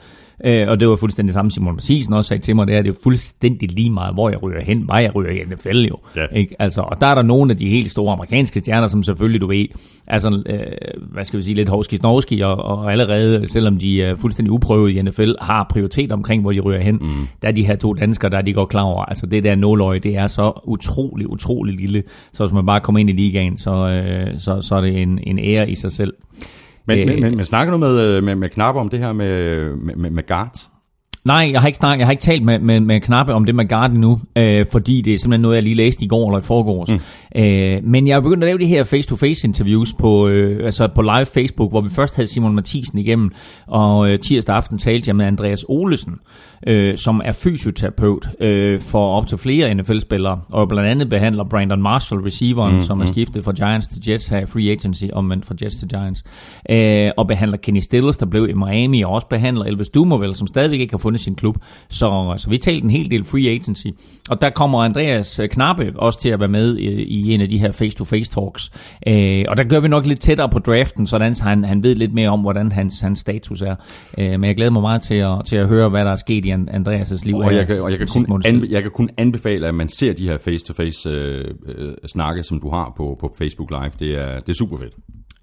Øh, 0.43 0.67
og 0.69 0.79
det 0.79 0.87
var 0.87 0.95
fuldstændig 0.95 1.33
samme, 1.33 1.51
Simon 1.51 1.75
Mathisen 1.75 2.13
også 2.13 2.29
sagde 2.29 2.41
til 2.41 2.55
mig, 2.55 2.67
det 2.67 2.75
er, 2.75 2.81
det 2.81 2.89
er 2.89 2.99
fuldstændig 3.03 3.71
lige 3.71 3.89
meget, 3.89 4.13
hvor 4.13 4.29
jeg 4.29 4.43
ryger 4.43 4.61
hen, 4.61 4.81
hvad 4.81 5.01
jeg 5.01 5.15
ryger 5.15 5.31
i 5.31 5.43
NFL 5.43 5.77
jo. 5.77 5.97
Ja. 6.15 6.25
Ikke? 6.35 6.55
Altså, 6.59 6.81
og 6.81 7.01
der 7.01 7.07
er 7.07 7.15
der 7.15 7.21
nogle 7.21 7.51
af 7.51 7.57
de 7.57 7.69
helt 7.69 7.91
store 7.91 8.13
amerikanske 8.13 8.59
stjerner, 8.59 8.87
som 8.87 9.03
selvfølgelig, 9.03 9.41
du 9.41 9.47
ved, 9.47 9.65
altså, 10.07 10.43
øh, 10.45 10.59
hvad 11.11 11.23
skal 11.23 11.37
vi 11.37 11.43
sige, 11.43 11.55
lidt 11.55 11.69
hovski 11.69 11.97
snovski 11.97 12.41
og, 12.41 12.55
og 12.55 12.91
allerede, 12.91 13.47
selvom 13.47 13.77
de 13.77 14.03
er 14.03 14.15
fuldstændig 14.15 14.51
uprøvet 14.51 14.91
i 14.91 15.01
NFL, 15.01 15.31
har 15.41 15.67
prioritet 15.69 16.11
omkring, 16.11 16.41
hvor 16.41 16.51
de 16.51 16.59
ryger 16.59 16.81
hen. 16.81 16.95
Mm. 16.95 17.27
Der 17.41 17.47
er 17.47 17.51
de 17.51 17.65
her 17.65 17.75
to 17.75 17.93
danskere, 17.93 18.31
der 18.31 18.41
de 18.41 18.53
går 18.53 18.65
klar 18.65 18.83
over, 18.83 19.05
altså 19.05 19.25
det 19.25 19.43
der 19.43 19.55
nåløje, 19.55 19.99
det 19.99 20.15
er 20.17 20.27
så 20.27 20.61
utrolig, 20.63 21.29
utrolig 21.29 21.75
lille, 21.75 22.03
så 22.33 22.45
hvis 22.45 22.53
man 22.53 22.65
bare 22.65 22.79
kommer 22.79 22.99
ind 22.99 23.09
i 23.09 23.13
ligaen, 23.13 23.57
så, 23.57 23.71
øh, 23.71 24.39
så, 24.39 24.61
så 24.61 24.75
er 24.75 24.81
det 24.81 25.01
en, 25.01 25.19
en 25.23 25.39
ære 25.39 25.69
i 25.69 25.75
sig 25.75 25.91
selv. 25.91 26.13
Men, 26.87 26.99
Øh, 26.99 27.07
men, 27.07 27.21
men, 27.21 27.35
men 27.35 27.45
snakker 27.45 27.71
du 27.71 27.77
med, 27.77 27.99
øh, 28.01 28.23
med, 28.23 28.35
med 28.35 28.49
Knappe 28.49 28.81
om 28.81 28.89
det 28.89 28.99
her 28.99 29.13
med, 29.13 29.69
med, 29.75 30.09
med, 30.09 30.27
guards? 30.27 30.69
Nej, 31.25 31.49
jeg 31.51 31.61
har 31.61 31.67
ikke, 31.67 31.77
snakket, 31.77 31.99
jeg 31.99 32.07
har 32.07 32.11
ikke 32.11 32.21
talt 32.21 32.43
med, 32.43 32.59
med, 32.59 32.79
med 32.79 33.01
Knappe 33.01 33.33
om 33.33 33.45
det 33.45 33.55
med 33.55 33.69
Guard 33.69 33.91
endnu, 33.91 34.19
øh, 34.37 34.65
fordi 34.71 35.01
det 35.01 35.13
er 35.13 35.17
simpelthen 35.17 35.41
noget, 35.41 35.55
jeg 35.55 35.63
lige 35.63 35.75
læste 35.75 36.05
i 36.05 36.07
går 36.07 36.29
eller 36.29 36.39
i 36.39 36.43
forgårs. 36.43 36.89
Mm. 36.91 36.99
Øh, 37.41 37.83
men 37.83 38.07
jeg 38.07 38.15
er 38.15 38.19
begyndt 38.19 38.43
at 38.43 38.47
lave 38.47 38.59
de 38.59 38.65
her 38.65 38.83
face-to-face 38.83 39.47
interviews 39.47 39.93
på, 39.93 40.27
øh, 40.27 40.65
altså 40.65 40.89
på 40.95 41.01
live 41.01 41.25
Facebook, 41.25 41.71
hvor 41.71 41.81
vi 41.81 41.89
først 41.89 42.15
havde 42.15 42.27
Simon 42.27 42.55
Mathisen 42.55 42.99
igennem, 42.99 43.31
og 43.67 44.09
øh, 44.09 44.19
tirsdag 44.19 44.55
aften 44.55 44.77
talte 44.77 45.07
jeg 45.07 45.15
med 45.15 45.25
Andreas 45.25 45.65
Olesen, 45.67 46.13
øh, 46.65 46.97
som 46.97 47.21
er 47.25 47.31
fysioterapeut 47.31 48.29
øh, 48.39 48.79
for 48.79 49.17
op 49.17 49.27
til 49.27 49.37
flere 49.37 49.73
NFL-spillere, 49.73 50.41
og 50.49 50.67
blandt 50.67 50.89
andet 50.89 51.09
behandler 51.09 51.43
Brandon 51.43 51.81
Marshall, 51.81 52.21
receiveren, 52.21 52.75
mm, 52.75 52.81
som 52.81 53.01
er 53.01 53.05
skiftet 53.05 53.43
fra 53.43 53.51
Giants 53.51 53.87
til 53.87 54.09
Jets 54.09 54.27
her 54.27 54.39
i 54.39 54.45
free 54.45 54.71
agency, 54.71 55.05
omvendt 55.13 55.45
fra 55.45 55.55
Jets 55.61 55.75
til 55.75 55.87
Giants, 55.87 56.23
øh, 56.69 57.11
og 57.17 57.27
behandler 57.27 57.57
Kenny 57.57 57.79
Stills, 57.79 58.17
der 58.17 58.25
blev 58.25 58.49
i 58.49 58.53
Miami, 58.53 59.01
og 59.01 59.11
også 59.11 59.27
behandler 59.27 59.65
Elvis 59.65 59.89
Dumerville, 59.89 60.35
som 60.35 60.47
stadigvæk 60.47 60.79
ikke 60.79 60.93
har 60.93 60.97
fundet 60.97 61.21
sin 61.21 61.35
klub. 61.35 61.57
Så, 61.89 62.33
så 62.37 62.49
vi 62.49 62.57
talte 62.57 62.83
en 62.83 62.89
hel 62.89 63.11
del 63.11 63.23
free 63.23 63.49
agency. 63.49 63.87
Og 64.29 64.41
der 64.41 64.49
kommer 64.49 64.83
Andreas 64.83 65.39
øh, 65.39 65.49
Knappe 65.49 65.93
også 65.95 66.19
til 66.19 66.29
at 66.29 66.39
være 66.39 66.49
med 66.49 66.77
i, 66.77 66.87
i 67.03 67.33
en 67.33 67.41
af 67.41 67.49
de 67.49 67.57
her 67.57 67.71
face-to-face 67.71 68.31
talks. 68.31 68.71
Øh, 69.07 69.45
og 69.47 69.57
der 69.57 69.63
gør 69.63 69.79
vi 69.79 69.87
nok 69.87 70.05
lidt 70.05 70.19
tættere 70.19 70.49
på 70.49 70.59
draften, 70.59 71.07
sådan 71.07 71.35
så 71.35 71.43
han, 71.43 71.63
han 71.63 71.83
ved 71.83 71.95
lidt 71.95 72.13
mere 72.13 72.29
om, 72.29 72.39
hvordan 72.39 72.71
hans, 72.71 72.99
hans 72.99 73.19
status 73.19 73.61
er. 73.61 73.75
Øh, 74.17 74.31
men 74.31 74.43
jeg 74.43 74.55
glæder 74.55 74.71
mig 74.71 74.81
meget 74.81 75.01
til 75.01 75.15
at, 75.15 75.45
til 75.45 75.57
at 75.57 75.67
høre, 75.67 75.89
hvad 75.89 76.05
der 76.05 76.11
er 76.11 76.15
sket 76.15 76.45
i 76.45 76.49
Andreas' 76.55 77.25
liv. 77.25 77.35
Og 77.35 77.55
jeg 77.55 77.67
kan, 77.67 77.81
og 77.81 77.91
jeg 77.91 77.97
kan, 77.97 78.07
kun, 78.07 78.41
anbe, 78.45 78.67
jeg 78.69 78.81
kan 78.81 78.91
kun 78.91 79.09
anbefale, 79.17 79.67
at 79.67 79.75
man 79.75 79.89
ser 79.89 80.13
de 80.13 80.23
her 80.23 80.37
face-to-face 80.37 81.09
øh, 81.09 81.45
øh, 81.67 81.93
snakke, 82.05 82.43
som 82.43 82.59
du 82.59 82.69
har 82.69 82.93
på, 82.97 83.17
på 83.19 83.33
Facebook 83.37 83.69
Live. 83.71 83.91
Det 83.99 84.21
er, 84.21 84.39
det 84.39 84.49
er 84.49 84.53
super 84.53 84.77
fedt. 84.77 84.93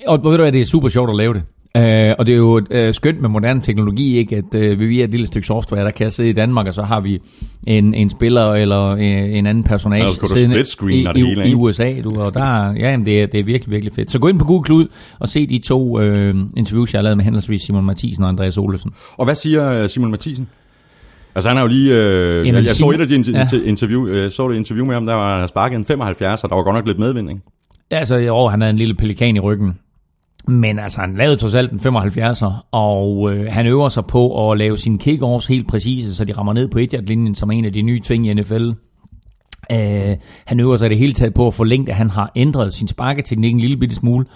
Og 0.07 0.25
ved 0.25 0.31
du 0.31 0.43
hvad, 0.43 0.53
det 0.53 0.61
er 0.61 0.67
super 0.67 0.89
sjovt 0.89 1.11
at 1.11 1.17
lave 1.17 1.35
det. 1.35 1.43
Uh, 1.79 2.15
og 2.19 2.27
det 2.27 2.33
er 2.33 2.37
jo 2.37 2.57
uh, 2.59 2.93
skønt 2.93 3.21
med 3.21 3.29
moderne 3.29 3.61
teknologi, 3.61 4.19
ikke? 4.19 4.37
at 4.37 4.55
uh, 4.55 4.81
vi 4.81 4.87
via 4.87 5.05
et 5.05 5.11
lille 5.11 5.27
stykke 5.27 5.47
software, 5.47 5.85
der 5.85 5.91
kan 5.91 6.11
sidde 6.11 6.31
i 6.31 6.33
Danmark, 6.33 6.67
og 6.67 6.75
så 6.75 6.83
har 6.83 7.01
vi 7.01 7.19
en, 7.67 7.95
en 7.95 8.11
spiller 8.11 8.53
eller 8.53 8.93
uh, 8.93 9.01
en 9.39 9.47
anden 9.47 9.65
personage 9.65 10.03
Ja, 10.03 10.09
så 10.09 10.21
kan 10.21 10.29
du 10.29 10.35
siddende 10.35 10.59
i, 10.93 11.21
i, 11.21 11.25
hele, 11.25 11.49
i? 11.49 11.55
USA. 11.55 11.95
Du, 12.05 12.21
og 12.21 12.35
der, 12.35 12.73
ja, 12.73 12.91
jamen, 12.91 13.07
det, 13.07 13.23
er, 13.23 13.27
det 13.27 13.41
er 13.41 13.45
virkelig, 13.45 13.71
virkelig 13.71 13.93
fedt. 13.95 14.11
Så 14.11 14.19
gå 14.19 14.29
ind 14.29 14.39
på 14.39 14.45
Google 14.45 14.65
Klud 14.65 14.87
og 15.19 15.29
se 15.29 15.47
de 15.47 15.59
to 15.59 15.99
uh, 15.99 16.05
interviews, 16.57 16.93
jeg 16.93 16.99
har 16.99 17.03
lavet 17.03 17.17
med 17.17 17.25
henholdsvis 17.25 17.63
Simon 17.63 17.85
Mathisen 17.85 18.25
og 18.25 18.29
Andreas 18.29 18.59
Olesen. 18.59 18.91
Og 19.17 19.25
hvad 19.25 19.35
siger 19.35 19.87
Simon 19.87 20.11
Mathisen? 20.11 20.49
Altså 21.35 21.49
han 21.49 21.59
er 21.59 21.63
jo 21.63 21.67
lige... 21.67 21.95
Øh, 21.95 22.47
jeg, 22.47 22.55
jeg 22.55 22.67
så 22.67 22.91
et 22.91 23.01
af 23.01 23.09
dine 23.09 23.25
Ja. 23.33 23.47
ja. 23.53 23.59
interview, 23.65 24.07
øh, 24.07 24.31
så 24.31 24.49
det 24.49 24.57
interview 24.57 24.87
med 24.87 24.95
ham, 24.95 25.07
der 25.07 25.15
var 25.15 25.39
han 25.39 25.49
sparket 25.49 25.77
en 25.79 25.85
75, 25.85 26.45
og 26.45 26.51
der 26.51 26.57
var 26.57 26.63
godt 26.63 26.77
nok 26.77 26.87
lidt 26.87 26.99
medvind, 26.99 27.31
ikke? 27.31 27.41
Altså, 27.91 28.29
år, 28.31 28.49
han 28.49 28.61
havde 28.61 28.71
en 28.71 28.77
lille 28.77 28.95
pelikan 28.95 29.37
i 29.37 29.41
ryggen. 29.41 29.79
Men 30.49 30.79
altså, 30.79 31.01
han 31.01 31.15
lavede 31.17 31.37
trods 31.37 31.55
alt 31.55 31.73
en 31.73 31.81
75'er, 31.97 32.69
og 32.73 33.33
øh, 33.33 33.47
han 33.53 33.67
øver 33.67 33.89
sig 33.89 34.07
på 34.07 34.51
at 34.51 34.59
lave 34.59 34.77
sine 34.77 34.99
kickoffs 34.99 35.47
helt 35.47 35.69
præcise, 35.69 36.15
så 36.15 36.25
de 36.25 36.33
rammer 36.33 36.53
ned 36.53 36.69
på 36.69 36.79
1 36.79 36.95
linjen 37.07 37.35
som 37.35 37.49
er 37.51 37.53
en 37.53 37.65
af 37.65 37.73
de 37.73 37.83
nye 37.83 38.01
ting 38.01 38.27
i 38.27 38.35
NFL. 38.35 38.71
Uh, 39.73 40.17
han 40.45 40.61
øver 40.61 40.77
sig 40.77 40.91
det 40.91 40.99
hele 40.99 41.13
taget 41.13 41.35
på 41.35 41.47
at 41.47 41.55
forlænge 41.55 41.87
det. 41.87 41.95
Han 41.95 42.11
har 42.11 42.33
ændret 42.37 42.75
sin 42.75 42.89
sparketeknik 42.89 43.53
en 43.53 43.61
lille 43.61 43.77
bitte 43.77 43.95
smule. 43.95 44.27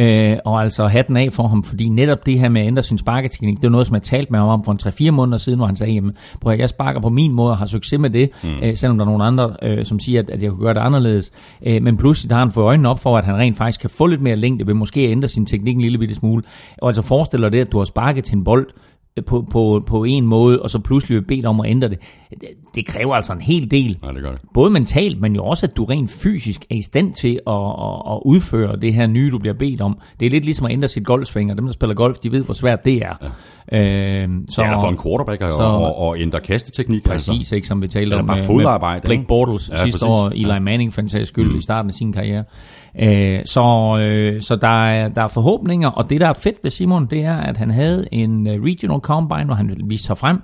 Uh, 0.00 0.38
og 0.44 0.62
altså 0.62 0.86
hatten 0.86 1.16
af 1.16 1.32
for 1.32 1.46
ham, 1.46 1.62
fordi 1.62 1.88
netop 1.88 2.26
det 2.26 2.38
her 2.38 2.48
med 2.48 2.60
at 2.60 2.66
ændre 2.66 2.82
sin 2.82 2.98
sparketeknik, 2.98 3.56
det 3.56 3.64
er 3.64 3.68
noget, 3.68 3.86
som 3.86 3.94
jeg 3.94 4.02
talte 4.02 4.30
med 4.30 4.38
ham 4.38 4.48
om 4.48 4.64
for 4.64 4.72
en 4.72 5.08
3-4 5.08 5.10
måneder 5.10 5.38
siden, 5.38 5.58
hvor 5.58 5.66
han 5.66 5.76
sagde, 5.76 5.92
jamen, 5.92 6.12
prøv 6.40 6.52
at, 6.52 6.58
jeg 6.58 6.68
sparker 6.68 7.00
på 7.00 7.08
min 7.08 7.32
måde 7.32 7.50
og 7.50 7.58
har 7.58 7.66
succes 7.66 7.98
med 7.98 8.10
det, 8.10 8.30
mm. 8.42 8.48
uh, 8.48 8.74
selvom 8.74 8.98
der 8.98 9.04
er 9.04 9.08
nogle 9.08 9.24
andre, 9.24 9.56
uh, 9.66 9.84
som 9.84 9.98
siger, 9.98 10.20
at, 10.20 10.30
at 10.30 10.42
jeg 10.42 10.50
kunne 10.50 10.64
gøre 10.64 10.74
det 10.74 10.80
anderledes. 10.80 11.32
Uh, 11.66 11.82
men 11.82 11.96
pludselig 11.96 12.36
har 12.36 12.44
han 12.44 12.52
fået 12.52 12.64
øjnene 12.64 12.88
op 12.88 12.98
for, 12.98 13.18
at 13.18 13.24
han 13.24 13.36
rent 13.36 13.56
faktisk 13.56 13.80
kan 13.80 13.90
få 13.90 14.06
lidt 14.06 14.20
mere 14.20 14.36
længde 14.36 14.66
ved 14.66 14.74
måske 14.74 15.00
at 15.00 15.10
ændre 15.10 15.28
sin 15.28 15.46
teknik 15.46 15.74
en 15.74 15.80
lille 15.80 15.98
bitte 15.98 16.14
smule. 16.14 16.42
Og 16.82 16.88
altså 16.88 17.02
forestiller 17.02 17.48
det, 17.48 17.60
at 17.60 17.72
du 17.72 17.78
har 17.78 17.84
sparket 17.84 18.24
til 18.24 18.36
en 18.36 18.44
bold, 18.44 18.66
øh, 18.66 18.93
på, 19.22 19.46
på, 19.50 19.82
på 19.86 20.04
en 20.04 20.26
måde, 20.26 20.62
og 20.62 20.70
så 20.70 20.78
pludselig 20.78 21.26
bliver 21.26 21.36
bedt 21.36 21.46
om 21.46 21.60
at 21.60 21.70
ændre 21.70 21.88
det, 21.88 21.98
det, 22.30 22.48
det 22.74 22.86
kræver 22.86 23.14
altså 23.14 23.32
en 23.32 23.40
hel 23.40 23.70
del. 23.70 23.98
Nej, 24.02 24.12
det 24.12 24.22
gør 24.22 24.30
det. 24.30 24.40
Både 24.54 24.70
mentalt, 24.70 25.20
men 25.20 25.34
jo 25.34 25.44
også, 25.44 25.66
at 25.66 25.76
du 25.76 25.84
rent 25.84 26.10
fysisk 26.10 26.64
er 26.70 26.74
i 26.74 26.82
stand 26.82 27.14
til 27.14 27.40
at, 27.46 27.52
at, 27.52 28.12
at 28.14 28.20
udføre 28.24 28.76
det 28.76 28.94
her 28.94 29.06
nye, 29.06 29.30
du 29.30 29.38
bliver 29.38 29.54
bedt 29.54 29.80
om. 29.80 29.98
Det 30.20 30.26
er 30.26 30.30
lidt 30.30 30.44
ligesom 30.44 30.66
at 30.66 30.72
ændre 30.72 30.88
sit 30.88 31.04
golfsvinger. 31.04 31.54
Dem, 31.54 31.64
der 31.66 31.72
spiller 31.72 31.94
golf, 31.94 32.18
de 32.18 32.32
ved, 32.32 32.44
hvor 32.44 32.54
svært 32.54 32.84
det 32.84 32.94
er. 32.96 33.30
Ja. 33.72 34.22
Øh, 34.22 34.28
så, 34.48 34.62
Ja, 34.62 34.76
for 34.82 34.88
en 34.88 34.98
quarterback 35.02 35.42
så- 35.52 35.62
og, 35.62 35.98
og 35.98 36.18
ændre 36.20 36.40
kasteteknik. 36.40 37.04
Præcis, 37.04 37.28
Altså. 37.28 37.54
ikke, 37.54 37.68
som 37.68 37.82
vi 37.82 37.88
talte 37.88 38.14
om 38.14 38.26
bare 38.26 38.36
med, 38.48 38.56
med 38.64 39.00
Blake? 39.02 39.24
Bortles 39.28 39.68
Ja, 39.70 39.74
ja, 39.78 39.82
sidste 39.82 39.98
præcis. 39.98 40.08
år, 40.08 40.28
Eli 40.28 40.48
Ja. 40.48 40.58
Manning 40.58 40.92
for 40.92 41.00
en 41.02 41.08
sags 41.08 41.28
skyld 41.28 41.50
mm. 41.50 41.58
i 41.58 41.62
starten 41.62 41.90
af 41.90 41.94
sin 41.94 42.12
karriere. 42.12 42.44
Øh, 42.98 43.44
så 43.44 43.96
øh, 44.00 44.42
så 44.42 44.56
der, 44.56 44.86
er, 44.86 45.08
der 45.08 45.22
er 45.22 45.28
forhåbninger, 45.28 45.88
og 45.88 46.10
det 46.10 46.20
der 46.20 46.28
er 46.28 46.32
fedt 46.32 46.56
ved 46.62 46.70
Simon, 46.70 47.06
det 47.06 47.24
er, 47.24 47.36
at 47.36 47.56
han 47.56 47.70
havde 47.70 48.08
en 48.12 48.46
øh, 48.46 48.62
regional 48.62 49.00
combine, 49.00 49.44
hvor 49.44 49.54
han 49.54 49.80
viste 49.84 50.06
sig 50.06 50.18
frem, 50.18 50.38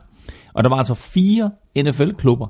og 0.55 0.65
der 0.65 0.71
var 0.71 0.77
altså 0.77 0.95
fire 0.95 1.51
NFL-klubber, 1.77 2.47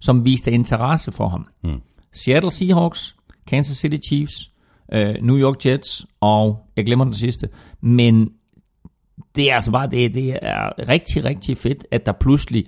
som 0.00 0.24
viste 0.24 0.52
interesse 0.52 1.12
for 1.12 1.28
ham. 1.28 1.46
Mm. 1.64 1.80
Seattle 2.12 2.50
Seahawks, 2.50 3.16
Kansas 3.46 3.76
City 3.76 4.08
Chiefs, 4.08 4.50
øh, 4.92 5.14
New 5.22 5.36
York 5.36 5.66
Jets, 5.66 6.06
og 6.20 6.58
jeg 6.76 6.86
glemmer 6.86 7.04
den 7.04 7.14
sidste, 7.14 7.48
men 7.80 8.28
det 9.36 9.50
er 9.50 9.54
altså 9.54 9.70
bare, 9.70 9.86
det, 9.90 10.14
det 10.14 10.38
er 10.42 10.88
rigtig, 10.88 11.24
rigtig 11.24 11.56
fedt, 11.56 11.86
at 11.90 12.06
der 12.06 12.12
pludselig 12.12 12.66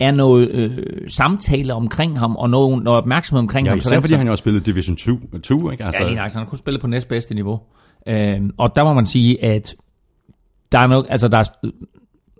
er 0.00 0.10
noget 0.10 0.48
øh, 0.50 0.78
samtale 1.08 1.74
omkring 1.74 2.18
ham, 2.18 2.36
og 2.36 2.50
noget, 2.50 2.82
noget 2.82 2.98
opmærksomhed 2.98 3.40
omkring 3.40 3.66
Ja, 3.66 3.70
ham. 3.70 3.78
især 3.78 3.88
Sådan, 3.88 4.02
fordi 4.02 4.12
så- 4.12 4.16
han 4.18 4.26
jo 4.26 4.30
har 4.30 4.36
spillet 4.36 4.66
Division 4.66 4.96
2, 4.96 5.12
2 5.42 5.70
ikke? 5.70 5.84
Altså, 5.84 6.02
Ja, 6.02 6.08
lige 6.08 6.18
nok, 6.20 6.30
så 6.30 6.38
han 6.38 6.46
kunne 6.48 6.58
spille 6.58 6.80
på 6.80 6.86
næstbedste 6.86 7.34
niveau. 7.34 7.60
Øh, 8.08 8.40
og 8.58 8.76
der 8.76 8.84
må 8.84 8.92
man 8.94 9.06
sige, 9.06 9.44
at 9.44 9.74
der 10.72 10.78
er 10.78 10.86
nok, 10.86 11.06
altså 11.08 11.28
der 11.28 11.38
er 11.38 11.44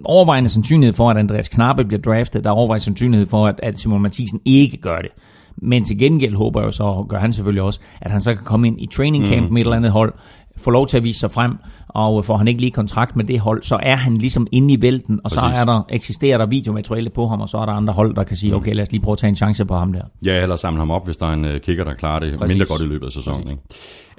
overvejende 0.05 0.51
sandsynlighed 0.51 0.95
for, 0.95 1.11
at 1.11 1.17
Andreas 1.17 1.49
Knappe 1.49 1.85
bliver 1.85 2.03
draftet. 2.03 2.45
Der 2.45 2.51
er 2.51 2.55
overvejende 2.55 2.85
sandsynlighed 2.85 3.27
for, 3.27 3.47
at, 3.47 3.61
at 3.63 3.79
Simon 3.81 4.03
Mathisen 4.03 4.41
ikke 4.45 4.77
gør 4.77 4.99
det. 4.99 5.11
Men 5.57 5.85
til 5.85 5.99
gengæld 5.99 6.35
håber 6.35 6.61
jeg 6.61 6.67
jo 6.67 6.71
så, 6.71 6.83
og 6.85 7.09
gør 7.09 7.19
han 7.19 7.33
selvfølgelig 7.33 7.63
også, 7.63 7.81
at 8.01 8.11
han 8.11 8.21
så 8.21 8.35
kan 8.35 8.45
komme 8.45 8.67
ind 8.67 8.81
i 8.81 8.87
training 8.87 9.27
camp 9.27 9.47
mm. 9.47 9.53
med 9.53 9.61
et 9.63 9.65
eller 9.65 9.77
andet 9.77 9.91
hold, 9.91 10.13
få 10.57 10.71
lov 10.71 10.87
til 10.87 10.97
at 10.97 11.05
vise 11.05 11.21
sig 11.21 11.31
frem, 11.31 11.53
og 11.89 12.25
får 12.25 12.37
han 12.37 12.49
ikke 12.49 12.61
lige 12.61 12.71
kontrakt 12.71 13.17
med 13.17 13.25
det 13.25 13.41
hold, 13.41 13.63
så 13.63 13.79
er 13.83 13.97
han 13.97 14.17
ligesom 14.17 14.47
inde 14.53 14.75
i 14.75 14.83
vælten, 14.83 15.21
og 15.25 15.31
så 15.31 15.41
Præcis. 15.41 15.61
er 15.61 15.65
der, 15.65 15.83
eksisterer 15.89 16.39
der 16.39 16.47
videomateriale 16.47 17.11
på 17.11 17.27
ham, 17.27 17.41
og 17.41 17.49
så 17.49 17.59
er 17.59 17.67
der 17.67 17.73
andre 17.73 17.93
hold, 17.93 18.15
der 18.15 18.25
kan 18.25 18.37
sige, 18.37 18.55
okay, 18.55 18.75
lad 18.75 18.83
os 18.83 18.93
lige 18.93 19.03
prøve 19.03 19.13
at 19.13 19.19
tage 19.19 19.29
en 19.29 19.37
chance 19.37 19.65
på 19.65 19.75
ham 19.75 19.93
der. 19.93 20.03
Ja, 20.25 20.43
eller 20.43 20.57
samle 20.57 20.79
ham 20.79 20.91
op, 20.91 21.05
hvis 21.05 21.17
der 21.17 21.27
er 21.27 21.33
en 21.33 21.45
uh, 21.45 21.51
kicker, 21.63 21.85
der 21.85 21.95
klarer 21.95 22.21
det 22.21 22.39
Præcis. 22.39 22.57
Mindre 22.57 22.67
godt 22.67 22.83
i 22.83 22.87
løbet 22.87 23.07
af 23.07 23.13
sæsonen. 23.13 23.49
Ikke? 23.51 23.63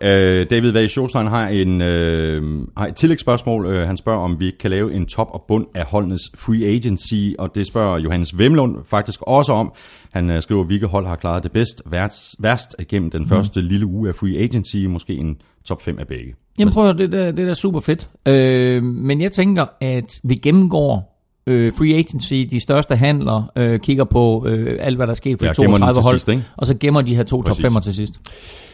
Uh, 0.02 0.48
David 0.50 0.72
Vage 0.72 0.90
Sjovstein 0.90 1.28
har, 1.28 1.48
en, 1.48 1.82
uh, 1.82 2.68
har 2.78 2.88
et 2.88 2.96
tillægsspørgsmål. 2.96 3.66
Uh, 3.66 3.74
han 3.74 3.98
spørger, 3.98 4.20
om 4.20 4.40
vi 4.40 4.46
ikke 4.46 4.58
kan 4.58 4.72
lave 4.72 4.94
en 4.94 5.06
top 5.06 5.28
og 5.32 5.44
bund 5.48 5.66
af 5.74 5.86
holdenes 5.86 6.22
free 6.38 6.66
agency, 6.66 7.36
og 7.40 7.56
det 7.56 7.68
spørger 7.68 7.98
Johannes 7.98 8.38
Vemlund 8.38 8.78
faktisk 8.90 9.22
også 9.22 9.54
om. 9.54 9.74
Han 10.14 10.30
uh, 10.30 10.40
skriver, 10.40 10.64
hvilke 10.64 10.88
hold 10.88 11.06
har 11.06 11.16
klaret 11.16 11.44
det 11.44 11.52
bedst 11.52 11.82
værst, 11.86 12.36
værst 12.40 12.76
gennem 12.90 13.12
den 13.12 13.28
første 13.28 13.62
lille 13.62 13.86
uge 13.86 14.10
af 14.10 14.16
free 14.16 14.38
agency, 14.38 14.78
måske 14.78 15.14
en 15.14 15.38
top 15.66 15.82
5 15.82 16.00
af 16.00 16.08
begge. 16.08 16.34
Jamen 16.60 16.74
prøv 16.74 16.90
at, 16.90 16.98
det, 16.98 17.12
der, 17.12 17.32
det 17.32 17.44
er 17.44 17.48
da 17.48 17.54
super 17.54 17.80
fedt. 17.80 18.10
Øh, 18.26 18.84
men 18.84 19.22
jeg 19.22 19.32
tænker, 19.32 19.66
at 19.82 20.20
vi 20.24 20.36
gennemgår 20.36 21.16
øh, 21.48 21.74
free 21.74 21.96
agency, 21.96 22.34
de 22.34 22.60
største 22.60 22.96
handler, 22.96 23.52
øh, 23.58 23.80
kigger 23.80 24.04
på 24.04 24.46
øh, 24.48 24.78
alt, 24.82 24.96
hvad 24.96 25.08
der 25.08 25.14
er 25.14 25.16
sket 25.16 25.40
for 25.40 25.46
Ja, 25.46 25.52
de 25.52 25.62
gemmer 25.62 25.78
den 25.78 25.82
32 25.82 26.02
til 26.02 26.04
hold, 26.04 26.18
sidst, 26.18 26.30
ikke? 26.30 26.44
og 26.58 26.68
så 26.68 26.76
gemmer 26.80 27.02
de 27.02 27.16
her 27.16 27.24
to 27.24 27.42
top 27.42 27.56
Præcis. 27.56 27.66
5'er 27.66 27.80
til 27.80 27.96
sidst. 27.96 28.22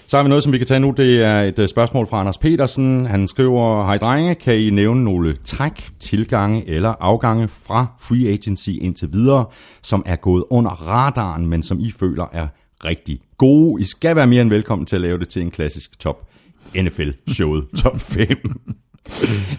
Så 0.08 0.18
har 0.18 0.24
vi 0.24 0.30
noget, 0.30 0.44
som 0.44 0.54
vi 0.54 0.58
kan 0.58 0.68
tage 0.68 0.80
nu. 0.80 0.94
Det 0.98 1.24
er 1.24 1.42
et 1.42 1.60
øh, 1.60 1.68
spørgsmål 1.68 2.08
fra 2.08 2.20
Anders 2.20 2.38
Petersen. 2.38 3.06
Han 3.06 3.28
skriver, 3.28 3.86
Hej 3.86 3.98
drenge, 3.98 4.36
kan 4.36 4.60
I 4.60 4.70
nævne 4.70 5.04
nogle 5.04 5.36
træk, 5.44 5.90
tilgange 6.00 6.70
eller 6.70 6.94
afgange 7.00 7.48
fra 7.48 7.86
free 8.00 8.28
agency 8.28 8.70
indtil 8.82 9.10
videre, 9.14 9.46
som 9.82 10.04
er 10.06 10.16
gået 10.16 10.44
under 10.50 10.72
radaren, 10.72 11.48
men 11.48 11.64
som 11.64 11.80
I 11.80 11.92
føler 12.00 12.26
er 12.34 12.48
rigtig 12.86 13.20
gode? 13.38 13.82
I 13.82 13.86
skal 13.86 14.16
være 14.16 14.28
mere 14.28 14.42
end 14.42 14.50
velkommen 14.50 14.86
til 14.86 14.96
at 14.96 15.02
lave 15.02 15.20
det 15.20 15.30
til 15.30 15.42
en 15.42 15.52
klassisk 15.52 16.00
top 16.00 16.31
NFL-showet 16.76 17.68
top 17.84 18.00
5. 18.00 18.28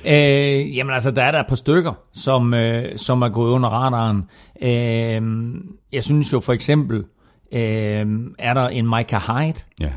Øh, 0.06 0.76
jamen 0.76 0.94
altså, 0.94 1.10
der 1.10 1.22
er 1.22 1.30
der 1.32 1.40
et 1.40 1.46
par 1.48 1.56
stykker, 1.56 1.92
som, 2.12 2.54
øh, 2.54 2.98
som 2.98 3.22
er 3.22 3.28
gået 3.28 3.50
under 3.50 3.68
radaren. 3.68 4.24
Øh, 4.62 5.52
jeg 5.92 6.04
synes 6.04 6.32
jo 6.32 6.40
for 6.40 6.52
eksempel, 6.52 7.04
øh, 7.52 8.06
er 8.38 8.54
der 8.54 8.68
en 8.68 8.88
Micah 8.88 9.20
Hyde, 9.20 9.58
ja. 9.80 9.92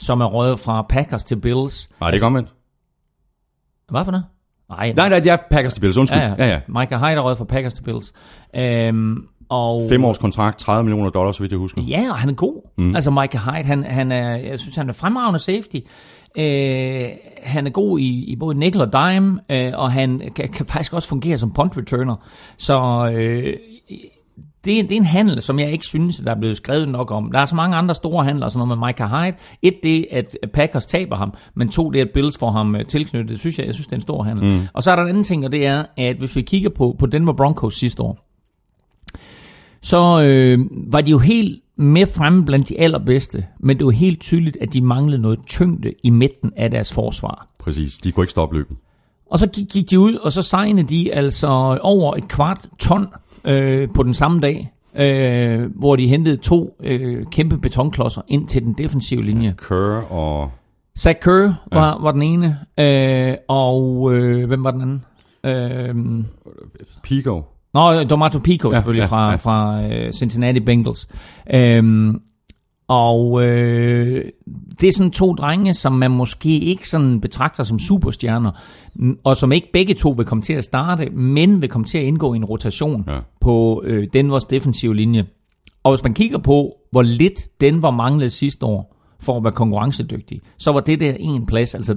som 0.00 0.20
er 0.20 0.26
røget 0.26 0.60
fra 0.60 0.82
Packers 0.82 1.24
til 1.24 1.36
Bills. 1.36 1.88
Nej, 2.00 2.10
det 2.10 2.22
er 2.22 2.26
omvendt. 2.26 2.48
Hvad 3.90 4.04
for 4.04 4.12
noget? 4.12 4.26
Nej, 4.68 4.92
Nej, 4.92 5.08
nej, 5.08 5.18
det 5.18 5.32
er 5.32 5.36
Packers 5.50 5.74
til 5.74 5.80
Bills. 5.80 5.96
Undskyld. 5.96 6.20
Ja, 6.20 6.28
ja. 6.28 6.34
ja, 6.38 6.46
ja. 6.46 6.60
Micah 6.68 7.00
Hyde 7.00 7.12
er 7.16 7.20
røget 7.20 7.38
fra 7.38 7.44
Packers 7.44 7.74
til 7.74 7.82
Bills. 7.82 8.12
Øhm, 8.56 9.28
og 9.48 9.82
Fem 9.88 10.04
års 10.04 10.18
kontrakt, 10.18 10.58
30 10.58 10.84
millioner 10.84 11.10
dollars, 11.10 11.36
så 11.36 11.42
vidt 11.42 11.52
jeg 11.52 11.58
husker. 11.58 11.82
Ja, 11.82 12.06
og 12.10 12.16
han 12.16 12.28
er 12.30 12.34
god. 12.34 12.70
Mm. 12.78 12.94
Altså 12.94 13.10
Micah 13.10 13.40
Hyde, 13.54 13.64
han, 13.64 13.84
han 13.84 14.12
er, 14.12 14.36
jeg 14.36 14.60
synes, 14.60 14.76
han 14.76 14.88
er 14.88 14.92
fremragende 14.92 15.38
safety. 15.38 15.76
Øh, 16.38 17.08
han 17.42 17.66
er 17.66 17.70
god 17.70 17.98
i, 17.98 18.24
i 18.24 18.36
både 18.36 18.58
nickel 18.58 18.80
og 18.80 18.92
dime, 18.92 19.40
øh, 19.50 19.72
og 19.74 19.92
han 19.92 20.22
kan, 20.36 20.48
kan 20.48 20.66
faktisk 20.66 20.92
også 20.92 21.08
fungere 21.08 21.38
som 21.38 21.52
punt 21.52 21.76
returner. 21.76 22.16
Så 22.58 23.10
øh, 23.14 23.54
det, 24.64 24.78
er- 24.78 24.82
det 24.82 24.92
er 24.92 24.96
en 24.96 25.04
handel, 25.04 25.42
som 25.42 25.58
jeg 25.58 25.70
ikke 25.72 25.86
synes, 25.86 26.16
der 26.16 26.30
er 26.30 26.38
blevet 26.38 26.56
skrevet 26.56 26.88
nok 26.88 27.10
om. 27.10 27.30
Der 27.32 27.38
er 27.38 27.46
så 27.46 27.56
mange 27.56 27.76
andre 27.76 27.94
store 27.94 28.24
handler, 28.24 28.48
sådan 28.48 28.66
noget 28.68 28.78
med 28.78 28.88
Micah 28.88 29.10
Hyde. 29.10 29.36
Et, 29.62 29.74
det 29.82 30.06
at 30.10 30.36
Packers 30.54 30.86
taber 30.86 31.16
ham, 31.16 31.34
men 31.54 31.68
to, 31.68 31.90
det 31.90 32.00
at 32.00 32.08
Bills 32.14 32.38
får 32.38 32.50
ham 32.50 32.76
øh, 32.76 32.84
tilknyttet. 32.84 33.28
Det 33.30 33.40
synes 33.40 33.58
jeg, 33.58 33.66
jeg 33.66 33.74
synes, 33.74 33.86
det 33.86 33.92
er 33.92 33.96
en 33.96 34.02
stor 34.02 34.22
handel. 34.22 34.44
Mm. 34.44 34.60
Og 34.72 34.82
så 34.82 34.90
er 34.90 34.96
der 34.96 35.02
en 35.02 35.08
anden 35.08 35.24
ting, 35.24 35.44
og 35.44 35.52
det 35.52 35.66
er, 35.66 35.84
at 35.96 36.16
hvis 36.16 36.36
vi 36.36 36.42
kigger 36.42 36.70
på, 36.70 36.96
på 36.98 37.06
Denver 37.06 37.32
Broncos 37.32 37.74
sidste 37.74 38.02
år, 38.02 38.18
så 39.84 40.22
øh, 40.22 40.58
var 40.70 41.00
de 41.00 41.10
jo 41.10 41.18
helt 41.18 41.62
med 41.76 42.06
fremme 42.06 42.44
blandt 42.44 42.68
de 42.68 42.80
allerbedste, 42.80 43.46
men 43.60 43.78
det 43.78 43.86
var 43.86 43.92
helt 43.92 44.20
tydeligt, 44.20 44.56
at 44.60 44.72
de 44.72 44.80
manglede 44.80 45.22
noget 45.22 45.38
tyngde 45.46 45.92
i 46.02 46.10
midten 46.10 46.52
af 46.56 46.70
deres 46.70 46.92
forsvar. 46.92 47.48
Præcis. 47.58 47.98
De 47.98 48.12
kunne 48.12 48.24
ikke 48.24 48.30
stoppe 48.30 48.56
løbet. 48.56 48.76
Og 49.30 49.38
så 49.38 49.48
gik, 49.48 49.68
gik 49.68 49.90
de 49.90 49.98
ud, 49.98 50.14
og 50.14 50.32
så 50.32 50.42
signede 50.42 50.88
de 50.88 51.14
altså 51.14 51.78
over 51.82 52.16
et 52.16 52.28
kvart 52.28 52.68
ton 52.78 53.06
øh, 53.44 53.88
på 53.94 54.02
den 54.02 54.14
samme 54.14 54.40
dag, 54.40 54.72
øh, 54.96 55.70
hvor 55.76 55.96
de 55.96 56.08
hentede 56.08 56.36
to 56.36 56.76
øh, 56.80 57.26
kæmpe 57.26 57.58
betonklodser 57.58 58.22
ind 58.28 58.48
til 58.48 58.62
den 58.62 58.74
defensive 58.78 59.24
linje. 59.24 59.54
Kerr 59.68 60.12
og... 60.12 60.50
Zach 60.98 61.20
Kerr 61.20 61.52
var, 61.72 61.88
ja. 61.88 62.02
var 62.02 62.12
den 62.12 62.22
ene, 62.22 62.58
øh, 62.78 63.36
og 63.48 64.12
øh, 64.14 64.46
hvem 64.46 64.64
var 64.64 64.70
den 64.70 64.82
anden? 64.82 65.04
Øh, 65.44 66.24
Pico. 67.02 67.42
Nå, 67.74 68.04
Domato 68.04 68.38
Pico 68.38 68.68
Ja, 68.68 68.74
selvfølgelig 68.74 69.02
ja, 69.02 69.06
fra, 69.06 69.30
ja. 69.30 69.36
fra 69.36 69.82
øh, 69.88 70.12
Cincinnati 70.12 70.60
Bengals. 70.60 71.08
Øhm, 71.54 72.20
og 72.88 73.42
øh, 73.44 74.24
det 74.80 74.88
er 74.88 74.92
sådan 74.92 75.10
to 75.10 75.32
drenge, 75.34 75.74
som 75.74 75.92
man 75.92 76.10
måske 76.10 76.58
ikke 76.58 76.88
sådan 76.88 77.20
betragter 77.20 77.62
som 77.62 77.78
superstjerner, 77.78 78.50
og 79.24 79.36
som 79.36 79.52
ikke 79.52 79.72
begge 79.72 79.94
to 79.94 80.10
vil 80.10 80.26
komme 80.26 80.42
til 80.42 80.52
at 80.52 80.64
starte, 80.64 81.10
men 81.10 81.62
vil 81.62 81.68
komme 81.70 81.84
til 81.84 81.98
at 81.98 82.04
indgå 82.04 82.34
i 82.34 82.36
en 82.36 82.44
rotation 82.44 83.04
Ja. 83.08 83.18
på 83.40 83.82
øh, 83.86 84.08
Denvers 84.12 84.44
defensive 84.44 84.96
linje. 84.96 85.24
Og 85.84 85.92
hvis 85.92 86.04
man 86.04 86.14
kigger 86.14 86.38
på, 86.38 86.72
hvor 86.90 87.02
lidt 87.02 87.60
Denver 87.60 87.90
manglede 87.90 88.30
sidste 88.30 88.66
år 88.66 88.93
for 89.24 89.36
at 89.36 89.44
være 89.44 89.52
konkurrencedygtig, 89.52 90.40
så 90.58 90.72
var 90.72 90.80
det 90.80 91.00
der 91.00 91.12
en 91.20 91.46
plads, 91.46 91.74
altså 91.74 91.96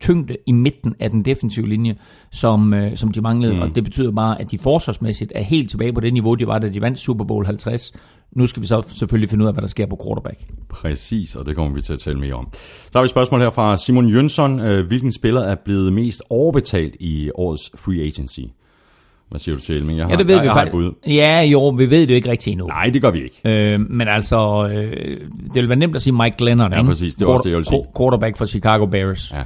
tyngde 0.00 0.36
i 0.46 0.52
midten 0.52 0.94
af 1.00 1.10
den 1.10 1.24
defensive 1.24 1.68
linje, 1.68 1.96
som, 2.30 2.74
øh, 2.74 2.96
som 2.96 3.12
de 3.12 3.20
manglede. 3.20 3.54
Mm. 3.54 3.60
Og 3.60 3.74
det 3.74 3.84
betyder 3.84 4.10
bare, 4.10 4.40
at 4.40 4.50
de 4.50 4.58
forsvarsmæssigt 4.58 5.32
er 5.34 5.42
helt 5.42 5.70
tilbage 5.70 5.92
på 5.92 6.00
det 6.00 6.12
niveau, 6.12 6.34
de 6.34 6.46
var, 6.46 6.58
da 6.58 6.68
de 6.68 6.80
vandt 6.80 6.98
Super 6.98 7.24
Bowl 7.24 7.46
50. 7.46 7.92
Nu 8.32 8.46
skal 8.46 8.62
vi 8.62 8.66
så 8.66 8.82
selvfølgelig 8.88 9.30
finde 9.30 9.42
ud 9.44 9.48
af, 9.48 9.54
hvad 9.54 9.62
der 9.62 9.68
sker 9.68 9.86
på 9.86 9.98
quarterback. 10.04 10.40
Præcis, 10.68 11.36
og 11.36 11.46
det 11.46 11.56
kommer 11.56 11.74
vi 11.74 11.80
til 11.80 11.92
at 11.92 11.98
tale 11.98 12.18
mere 12.18 12.34
om. 12.34 12.48
Så 12.52 12.90
har 12.94 13.00
vi 13.02 13.04
et 13.04 13.10
spørgsmål 13.10 13.40
her 13.40 13.50
fra 13.50 13.76
Simon 13.76 14.08
Jønsson. 14.08 14.60
Øh, 14.60 14.86
Hvilken 14.86 15.12
spiller 15.12 15.40
er 15.40 15.54
blevet 15.64 15.92
mest 15.92 16.22
overbetalt 16.30 16.96
i 17.00 17.30
årets 17.34 17.70
free 17.76 18.00
agency? 18.00 18.40
Hvad 19.30 19.38
siger 19.40 19.54
du 19.54 19.60
til, 19.60 19.74
Elming? 19.76 19.98
Jeg 19.98 20.06
har, 20.06 20.12
Ja, 20.12 20.16
det 20.18 20.28
ved 20.28 20.34
jeg, 20.34 20.42
vi 20.42 20.46
jeg 20.46 20.52
har 20.54 20.62
et 20.62 20.66
faktisk. 20.72 20.72
bud. 21.04 21.12
Ja, 21.12 21.40
jo, 21.42 21.68
vi 21.68 21.90
ved 21.90 22.00
det 22.00 22.10
jo 22.10 22.14
ikke 22.14 22.30
rigtigt 22.30 22.52
endnu. 22.52 22.66
Nej, 22.66 22.90
det 22.92 23.02
gør 23.02 23.10
vi 23.10 23.18
ikke. 23.22 23.40
Øh, 23.44 23.80
men 23.80 24.08
altså, 24.08 24.68
øh, 24.72 25.20
det 25.46 25.54
vil 25.54 25.68
være 25.68 25.78
nemt 25.78 25.96
at 25.96 26.02
sige 26.02 26.14
Mike 26.14 26.36
Glennon. 26.38 26.72
Ja, 26.72 26.78
ikke? 26.78 26.88
præcis. 26.90 27.14
Det 27.14 27.22
er 27.24 27.28
også 27.28 27.42
det, 27.44 27.50
jeg 27.50 27.56
vil 27.56 27.64
sige. 27.64 27.78
Quar- 27.82 27.98
Quarterback 27.98 28.36
for 28.36 28.44
Chicago 28.44 28.86
Bears. 28.86 29.32
Ja. 29.32 29.42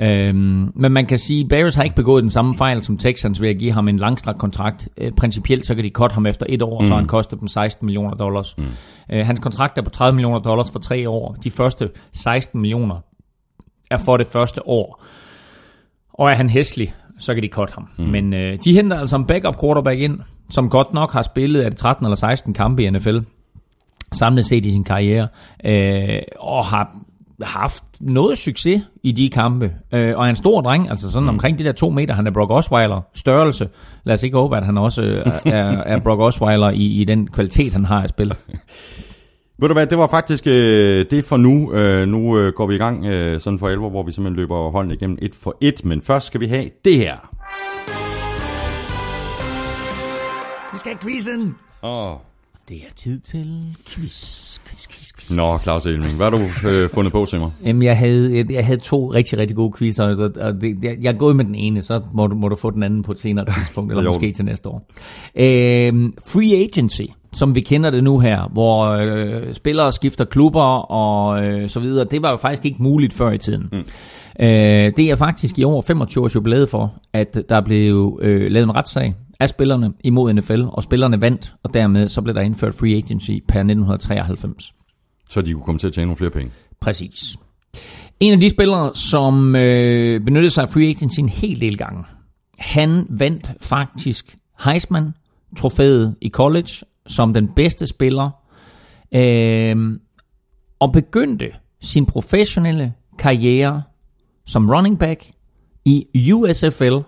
Øhm, 0.00 0.72
men 0.74 0.92
man 0.92 1.06
kan 1.06 1.18
sige, 1.18 1.48
Bears 1.48 1.74
har 1.74 1.82
ikke 1.82 1.96
begået 1.96 2.22
den 2.22 2.30
samme 2.30 2.54
fejl 2.54 2.82
som 2.82 2.98
Texans 2.98 3.42
ved 3.42 3.48
at 3.48 3.58
give 3.58 3.72
ham 3.72 3.88
en 3.88 3.96
langstrakt 3.96 4.38
kontrakt. 4.38 4.88
Øh, 4.98 5.12
principielt 5.12 5.66
så 5.66 5.74
kan 5.74 5.84
de 5.84 5.88
cut 5.90 6.12
ham 6.12 6.26
efter 6.26 6.46
et 6.48 6.62
år, 6.62 6.80
og 6.80 6.86
så 6.86 6.92
har 6.92 6.98
han 7.00 7.08
kostet 7.08 7.40
dem 7.40 7.48
16 7.48 7.86
millioner 7.86 8.14
dollars. 8.14 8.54
Mm. 8.58 8.64
Øh, 9.12 9.26
hans 9.26 9.40
kontrakt 9.40 9.78
er 9.78 9.82
på 9.82 9.90
30 9.90 10.14
millioner 10.16 10.38
dollars 10.38 10.70
for 10.70 10.78
tre 10.78 11.08
år. 11.08 11.36
De 11.44 11.50
første 11.50 11.90
16 12.12 12.60
millioner 12.60 12.96
er 13.90 13.98
for 14.04 14.16
det 14.16 14.26
første 14.26 14.68
år. 14.68 15.02
Og 16.12 16.30
er 16.30 16.34
han 16.34 16.50
hæslig, 16.50 16.94
så 17.18 17.34
kan 17.34 17.42
de 17.42 17.48
cut 17.48 17.70
ham. 17.70 17.88
Mm. 17.98 18.04
Men 18.04 18.34
øh, 18.34 18.58
de 18.64 18.72
henter 18.72 18.98
altså 18.98 19.16
en 19.16 19.24
backup 19.24 19.60
quarterback 19.60 20.00
ind, 20.00 20.20
som 20.50 20.70
godt 20.70 20.94
nok 20.94 21.12
har 21.12 21.22
spillet 21.22 21.62
af 21.62 21.70
det 21.70 21.78
13 21.78 22.06
eller 22.06 22.16
16 22.16 22.54
kampe 22.54 22.84
i 22.84 22.90
NFL 22.90 23.18
samlet 24.12 24.44
set 24.46 24.64
i 24.64 24.70
sin 24.70 24.84
karriere, 24.84 25.28
øh, 25.64 26.22
og 26.38 26.64
har 26.64 26.96
haft 27.42 27.84
noget 28.00 28.38
succes 28.38 28.82
i 29.02 29.12
de 29.12 29.30
kampe, 29.30 29.72
øh, 29.92 30.16
og 30.16 30.24
er 30.24 30.30
en 30.30 30.36
stor 30.36 30.60
dreng, 30.60 30.90
altså 30.90 31.10
sådan 31.10 31.22
mm. 31.22 31.28
omkring 31.28 31.58
de 31.58 31.64
der 31.64 31.72
to 31.72 31.90
meter, 31.90 32.14
han 32.14 32.26
er 32.26 32.30
Brock 32.30 32.50
Osweiler 32.50 33.00
størrelse. 33.14 33.68
Lad 34.04 34.14
os 34.14 34.22
ikke 34.22 34.36
håbe, 34.36 34.56
at 34.56 34.64
han 34.64 34.78
også 34.78 35.02
er, 35.44 35.60
er 35.94 36.00
Brock 36.00 36.20
Osweiler 36.20 36.70
i, 36.70 37.00
i 37.00 37.04
den 37.04 37.26
kvalitet, 37.26 37.72
han 37.72 37.84
har 37.84 38.02
at 38.02 38.08
spille. 38.08 38.34
Ved 39.58 39.68
du 39.68 39.72
hvad, 39.72 39.86
det 39.86 39.98
var 39.98 40.06
faktisk 40.06 40.46
øh, 40.46 41.06
det 41.10 41.24
for 41.24 41.36
nu. 41.36 41.72
Øh, 41.72 42.08
nu 42.08 42.38
øh, 42.38 42.52
går 42.52 42.66
vi 42.66 42.74
i 42.74 42.78
gang 42.78 43.06
øh, 43.06 43.40
sådan 43.40 43.58
for 43.58 43.68
alvor, 43.68 43.90
hvor 43.90 44.02
vi 44.02 44.12
simpelthen 44.12 44.36
løber 44.36 44.70
holdene 44.70 44.94
igennem 44.94 45.18
et 45.22 45.34
for 45.34 45.56
et. 45.60 45.84
Men 45.84 46.02
først 46.02 46.26
skal 46.26 46.40
vi 46.40 46.46
have 46.46 46.70
det 46.84 46.96
her. 46.96 47.16
Vi 50.72 50.78
skal 50.78 50.92
have 50.92 50.98
quizzen! 51.00 51.54
Åh. 51.82 52.12
Det 52.68 52.76
er 52.76 52.92
tid 52.96 53.20
til 53.20 53.76
quiz, 53.88 54.58
quiz, 54.66 54.88
quiz, 54.88 55.12
quiz. 55.18 55.30
Nå, 55.30 55.58
Claus 55.58 55.86
Elming, 55.86 56.16
hvad 56.16 56.30
har 56.30 56.38
du 56.38 56.68
øh, 56.68 56.90
fundet 56.90 57.12
på 57.12 57.26
til 57.26 57.40
mig? 57.40 57.50
Jamen, 57.64 57.82
jeg 57.82 57.98
havde, 57.98 58.46
jeg, 58.50 58.66
havde 58.66 58.80
to 58.80 59.12
rigtig, 59.12 59.38
rigtig 59.38 59.56
gode 59.56 59.72
quizzer, 59.78 60.04
og, 60.04 60.30
og 60.40 60.60
det, 60.60 60.84
jeg, 60.84 60.96
jeg 61.00 61.12
er 61.12 61.18
gået 61.18 61.36
med 61.36 61.44
den 61.44 61.54
ene, 61.54 61.82
så 61.82 62.02
må 62.14 62.26
du, 62.26 62.34
må 62.34 62.48
du 62.48 62.56
få 62.56 62.70
den 62.70 62.82
anden 62.82 63.02
på 63.02 63.12
et 63.12 63.18
senere 63.18 63.46
tidspunkt, 63.58 63.92
eller 63.92 64.10
måske 64.10 64.32
til 64.32 64.44
næste 64.44 64.68
år. 64.68 64.90
Øhm, 65.36 66.14
free 66.26 66.64
agency, 66.64 67.02
som 67.36 67.54
vi 67.54 67.60
kender 67.60 67.90
det 67.90 68.04
nu 68.04 68.18
her, 68.18 68.48
hvor 68.52 68.84
øh, 68.86 69.54
spillere 69.54 69.92
skifter 69.92 70.24
klubber 70.24 70.90
og 70.90 71.48
øh, 71.48 71.68
så 71.68 71.80
videre, 71.80 72.06
det 72.10 72.22
var 72.22 72.30
jo 72.30 72.36
faktisk 72.36 72.64
ikke 72.64 72.82
muligt 72.82 73.14
før 73.14 73.30
i 73.30 73.38
tiden. 73.38 73.68
Mm. 73.72 73.84
Øh, 74.40 74.92
det 74.96 75.10
er 75.10 75.16
faktisk 75.16 75.58
i 75.58 75.64
år 75.64 75.80
25 75.80 76.24
års 76.24 76.34
jubilæet 76.34 76.68
for, 76.68 76.94
at 77.12 77.38
der 77.48 77.60
blev 77.60 78.18
øh, 78.22 78.50
lavet 78.50 78.64
en 78.64 78.76
retssag 78.76 79.14
af 79.40 79.48
spillerne 79.48 79.92
imod 80.04 80.32
NFL, 80.32 80.62
og 80.68 80.82
spillerne 80.82 81.22
vandt, 81.22 81.54
og 81.62 81.74
dermed 81.74 82.08
så 82.08 82.22
blev 82.22 82.34
der 82.34 82.40
indført 82.40 82.74
free 82.74 82.96
agency 82.96 83.30
per 83.30 83.60
1993. 83.60 84.72
Så 85.30 85.42
de 85.42 85.52
kunne 85.52 85.62
komme 85.62 85.78
til 85.78 85.86
at 85.86 85.92
tjene 85.92 86.06
nogle 86.06 86.16
flere 86.16 86.30
penge. 86.30 86.52
Præcis. 86.80 87.36
En 88.20 88.32
af 88.32 88.40
de 88.40 88.50
spillere, 88.50 88.94
som 88.94 89.56
øh, 89.56 90.20
benyttede 90.20 90.50
sig 90.50 90.62
af 90.62 90.68
free 90.68 90.88
agency 90.88 91.20
en 91.20 91.28
hel 91.28 91.60
del 91.60 91.78
gange, 91.78 92.04
han 92.58 93.06
vandt 93.10 93.50
faktisk 93.60 94.36
Heisman-trofæet 94.64 96.14
i 96.20 96.28
college 96.28 96.84
som 97.06 97.34
den 97.34 97.48
bedste 97.48 97.86
spiller, 97.86 98.30
øh, 99.14 99.98
og 100.78 100.92
begyndte 100.92 101.50
sin 101.80 102.06
professionelle 102.06 102.94
karriere 103.18 103.82
som 104.46 104.70
running 104.70 104.98
back 104.98 105.30
i 105.84 106.32
USFL 106.32 106.98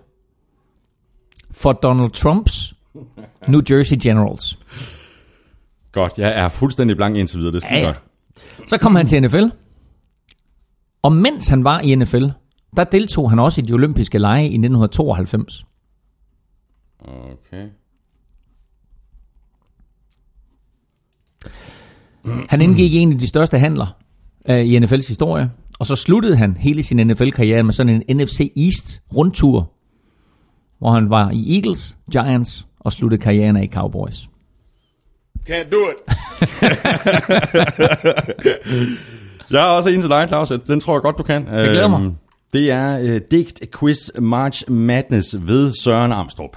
for 1.51 1.73
Donald 1.73 2.11
Trumps 2.11 2.75
New 3.49 3.63
Jersey 3.71 3.97
Generals. 4.03 4.59
Godt, 5.93 6.19
jeg 6.19 6.33
er 6.35 6.49
fuldstændig 6.49 6.97
blank 6.97 7.17
indtil 7.17 7.39
videre, 7.39 7.53
det 7.53 7.63
skal 7.63 7.79
Ja, 7.79 7.87
godt. 7.87 8.03
Så 8.67 8.79
kom 8.79 8.95
han 8.95 9.07
til 9.07 9.23
NFL, 9.23 9.45
og 11.03 11.13
mens 11.13 11.49
han 11.49 11.65
var 11.65 11.81
i 11.81 11.95
NFL, 11.95 12.25
der 12.77 12.85
deltog 12.85 13.31
han 13.31 13.39
også 13.39 13.61
i 13.61 13.65
de 13.65 13.73
olympiske 13.73 14.19
lege 14.19 14.43
i 14.43 14.59
1992. 14.59 15.65
Okay. 17.01 17.69
Han 22.49 22.61
indgik 22.61 22.95
en 22.95 23.13
af 23.13 23.19
de 23.19 23.27
største 23.27 23.59
handler 23.59 23.97
øh, 24.49 24.59
i 24.59 24.79
NFL's 24.79 25.09
historie, 25.09 25.51
og 25.79 25.87
så 25.87 25.97
sluttede 25.97 26.37
han 26.37 26.57
hele 26.61 26.83
sin 26.83 27.07
NFL-karriere 27.07 27.63
med 27.63 27.73
sådan 27.73 28.03
en 28.09 28.17
NFC 28.17 28.53
East 28.57 29.01
rundtur, 29.17 29.71
hvor 30.79 30.91
han 30.91 31.11
var 31.11 31.31
i 31.31 31.57
Eagles, 31.57 31.97
Giants 32.13 32.67
og 32.81 32.93
sluttede 32.93 33.23
karrieren 33.23 33.57
af 33.57 33.63
i 33.63 33.67
Cowboys. 33.67 34.29
Can't 35.51 35.71
do 35.71 35.77
it. 35.91 35.97
Jeg 39.51 39.61
har 39.61 39.69
også 39.69 39.91
en 39.91 40.01
til 40.01 40.11
dig, 40.11 40.29
Claus. 40.29 40.53
Den 40.67 40.81
tror 40.81 40.95
jeg 40.95 41.03
godt, 41.03 41.19
du 41.19 41.23
kan. 41.23 41.47
Jeg 41.47 41.69
glæder 41.69 41.89
mig. 41.89 42.13
Det 42.53 42.71
er 42.71 42.99
øh, 43.01 43.21
Digt 43.31 43.61
Quiz 43.79 44.11
March 44.19 44.71
Madness 44.71 45.37
ved 45.41 45.73
Søren 45.85 46.13
Amstrup. 46.13 46.57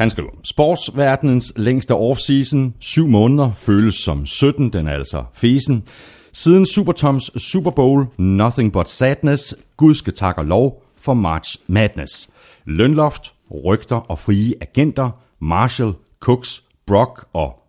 Han 0.00 0.10
skriver, 0.10 0.30
sportsverdenens 0.44 1.52
længste 1.56 1.94
offseason, 1.94 2.74
syv 2.78 3.06
måneder, 3.06 3.52
føles 3.52 3.94
som 3.94 4.26
17, 4.26 4.72
den 4.72 4.88
er 4.88 4.92
altså 4.92 5.24
fesen. 5.32 5.84
Siden 6.32 6.66
Supertoms 6.66 7.42
Super 7.42 7.70
Bowl, 7.70 8.06
nothing 8.18 8.72
but 8.72 8.88
sadness, 8.88 9.54
Gud 9.76 9.94
skal 9.94 10.14
tak 10.14 10.38
og 10.38 10.44
lov 10.44 10.82
for 10.98 11.14
March 11.14 11.56
Madness. 11.66 12.30
Lønloft, 12.64 13.34
rygter 13.50 13.96
og 13.96 14.18
frie 14.18 14.54
agenter, 14.60 15.10
Marshall, 15.40 15.92
Cooks, 16.20 16.62
Brock 16.86 17.24
og 17.32 17.62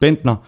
Bentner. 0.00 0.36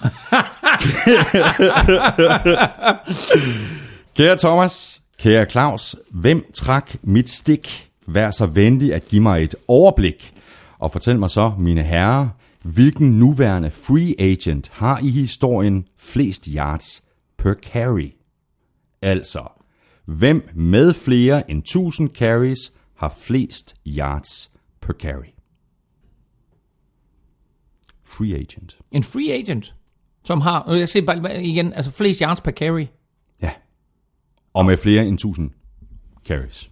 Kære 4.16 4.36
Thomas, 4.36 5.02
kære 5.18 5.50
Claus, 5.50 5.96
hvem 6.10 6.44
trak 6.54 6.94
mit 7.02 7.30
stik? 7.30 7.90
Vær 8.06 8.30
så 8.30 8.46
venlig 8.46 8.94
at 8.94 9.08
give 9.08 9.22
mig 9.22 9.44
et 9.44 9.54
overblik. 9.68 10.34
Og 10.80 10.92
fortæl 10.92 11.18
mig 11.18 11.30
så, 11.30 11.52
mine 11.58 11.82
herrer, 11.82 12.28
hvilken 12.62 13.18
nuværende 13.18 13.70
free 13.70 14.14
agent 14.18 14.68
har 14.68 14.98
i 14.98 15.10
historien 15.10 15.88
flest 15.96 16.48
yards 16.56 17.04
per 17.38 17.54
carry? 17.54 18.12
Altså, 19.02 19.48
hvem 20.04 20.48
med 20.54 20.94
flere 20.94 21.50
end 21.50 21.58
1000 21.58 22.08
carries 22.08 22.72
har 22.96 23.14
flest 23.18 23.76
yards 23.86 24.50
per 24.80 24.92
carry? 24.92 25.32
Free 28.04 28.34
agent. 28.34 28.78
En 28.90 29.02
free 29.02 29.32
agent, 29.32 29.74
som 30.24 30.40
har, 30.40 30.74
jeg 30.74 30.88
siger 30.88 31.06
bare 31.06 31.44
igen, 31.44 31.72
altså 31.72 31.90
flest 31.90 32.20
yards 32.20 32.40
per 32.40 32.52
carry. 32.52 32.86
Ja. 33.42 33.50
Og 34.54 34.66
med 34.66 34.76
flere 34.76 35.06
end 35.06 35.14
1000 35.14 35.50
carries. 36.24 36.70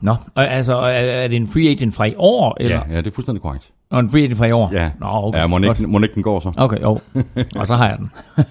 Nå, 0.00 0.14
og 0.34 0.50
altså 0.50 0.74
er, 0.74 1.28
det 1.28 1.36
en 1.36 1.46
free 1.46 1.68
agent 1.68 1.94
fra 1.94 2.04
i 2.04 2.14
år, 2.16 2.56
eller? 2.60 2.76
Ja, 2.88 2.94
ja, 2.94 2.96
det 2.96 3.06
er 3.06 3.14
fuldstændig 3.14 3.42
korrekt. 3.42 3.70
Og 3.90 4.00
en 4.00 4.10
free 4.10 4.22
agent 4.22 4.38
fra 4.38 4.46
i 4.46 4.52
år? 4.52 4.70
Ja, 4.72 4.90
Nå, 5.00 5.06
okay. 5.06 5.38
ja 5.38 5.46
må, 5.46 5.58
ikke, 5.58 5.86
må 5.86 5.98
ikke 5.98 6.14
den 6.14 6.22
går 6.22 6.40
så. 6.40 6.52
Okay, 6.56 6.82
jo. 6.82 7.00
Og 7.60 7.66
så 7.66 7.74
har 7.74 7.88
jeg 7.88 7.98
den. 7.98 8.10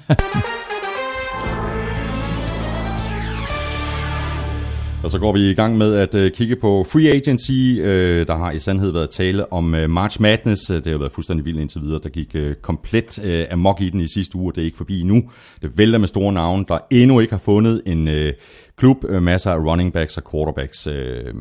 Og 5.05 5.11
så 5.11 5.19
går 5.19 5.33
vi 5.33 5.49
i 5.49 5.53
gang 5.53 5.77
med 5.77 5.95
at 5.95 6.15
øh, 6.15 6.31
kigge 6.31 6.55
på 6.55 6.85
free 6.91 7.09
agency. 7.09 7.79
Øh, 7.79 8.27
der 8.27 8.37
har 8.37 8.51
i 8.51 8.59
sandhed 8.59 8.91
været 8.91 9.09
tale 9.09 9.53
om 9.53 9.75
øh, 9.75 9.89
March 9.89 10.21
Madness. 10.21 10.61
Det 10.65 10.87
har 10.87 10.97
været 10.97 11.11
fuldstændig 11.11 11.45
vildt 11.45 11.59
indtil 11.59 11.81
videre. 11.81 11.99
Der 12.03 12.09
gik 12.09 12.35
øh, 12.35 12.55
komplet 12.55 13.19
øh, 13.23 13.45
amok 13.51 13.81
i 13.81 13.89
den 13.89 14.01
i 14.01 14.07
sidste 14.07 14.35
uge, 14.35 14.51
og 14.51 14.55
det 14.55 14.61
er 14.61 14.65
ikke 14.65 14.77
forbi 14.77 15.03
nu. 15.03 15.23
Det 15.61 15.77
vælter 15.77 15.99
med 15.99 16.07
store 16.07 16.33
navne, 16.33 16.65
der 16.67 16.77
endnu 16.91 17.19
ikke 17.19 17.33
har 17.33 17.39
fundet 17.39 17.81
en 17.85 18.07
øh, 18.07 18.33
klub. 18.77 18.97
Øh, 19.09 19.23
masser 19.23 19.51
af 19.51 19.57
running 19.57 19.93
backs 19.93 20.17
og 20.17 20.23
quarterbacks. 20.31 20.87
Øh, 20.87 21.33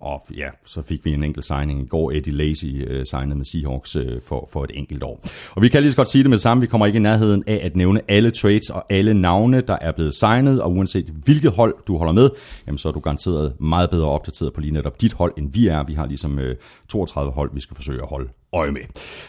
og 0.00 0.22
ja, 0.36 0.48
så 0.66 0.82
fik 0.82 1.04
vi 1.04 1.12
en 1.12 1.24
enkelt 1.24 1.44
signing 1.44 1.82
i 1.82 1.86
går. 1.86 2.10
Eddie 2.10 2.32
Lacy 2.32 2.66
øh, 2.86 3.06
signede 3.06 3.36
med 3.36 3.44
Seahawks 3.44 3.96
øh, 3.96 4.20
for, 4.26 4.48
for 4.52 4.64
et 4.64 4.70
enkelt 4.74 5.02
år. 5.02 5.24
Og 5.54 5.62
vi 5.62 5.68
kan 5.68 5.82
lige 5.82 5.90
så 5.90 5.96
godt 5.96 6.08
sige 6.08 6.22
det 6.22 6.30
med 6.30 6.36
det 6.36 6.42
samme. 6.42 6.60
Vi 6.60 6.66
kommer 6.66 6.86
ikke 6.86 6.96
i 6.96 7.00
nærheden 7.00 7.44
af 7.46 7.60
at 7.62 7.76
nævne 7.76 8.00
alle 8.08 8.30
trades 8.30 8.70
og 8.70 8.84
alle 8.90 9.14
navne, 9.14 9.60
der 9.60 9.78
er 9.80 9.92
blevet 9.92 10.14
signet. 10.14 10.62
Og 10.62 10.72
uanset 10.72 11.06
hvilket 11.24 11.50
hold 11.52 11.74
du 11.86 11.96
holder 11.98 12.12
med, 12.12 12.30
jamen, 12.66 12.78
så 12.78 12.88
er 12.88 12.92
du 12.92 13.00
garanteret 13.00 13.60
meget 13.60 13.90
bedre 13.90 14.08
opdateret 14.08 14.52
på 14.52 14.60
lige 14.60 14.72
netop 14.72 15.00
dit 15.00 15.12
hold, 15.12 15.32
end 15.38 15.52
vi 15.52 15.66
er. 15.66 15.84
Vi 15.84 15.94
har 15.94 16.06
ligesom 16.06 16.38
øh, 16.38 16.56
32 16.88 17.32
hold, 17.32 17.50
vi 17.54 17.60
skal 17.60 17.76
forsøge 17.76 18.02
at 18.02 18.08
holde 18.08 18.28
øje 18.52 18.70
med. 18.70 18.80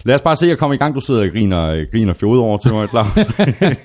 Lad 0.06 0.16
os 0.16 0.22
bare 0.22 0.36
se 0.36 0.52
at 0.52 0.58
komme 0.58 0.76
i 0.76 0.78
gang. 0.78 0.96
Du 0.96 1.00
sidder 1.00 1.22
og 1.22 1.30
griner, 1.30 1.92
griner 1.92 2.14
fjode 2.14 2.40
over 2.40 2.58
til 2.58 2.74
mig, 2.74 2.90
Claus. 2.90 3.08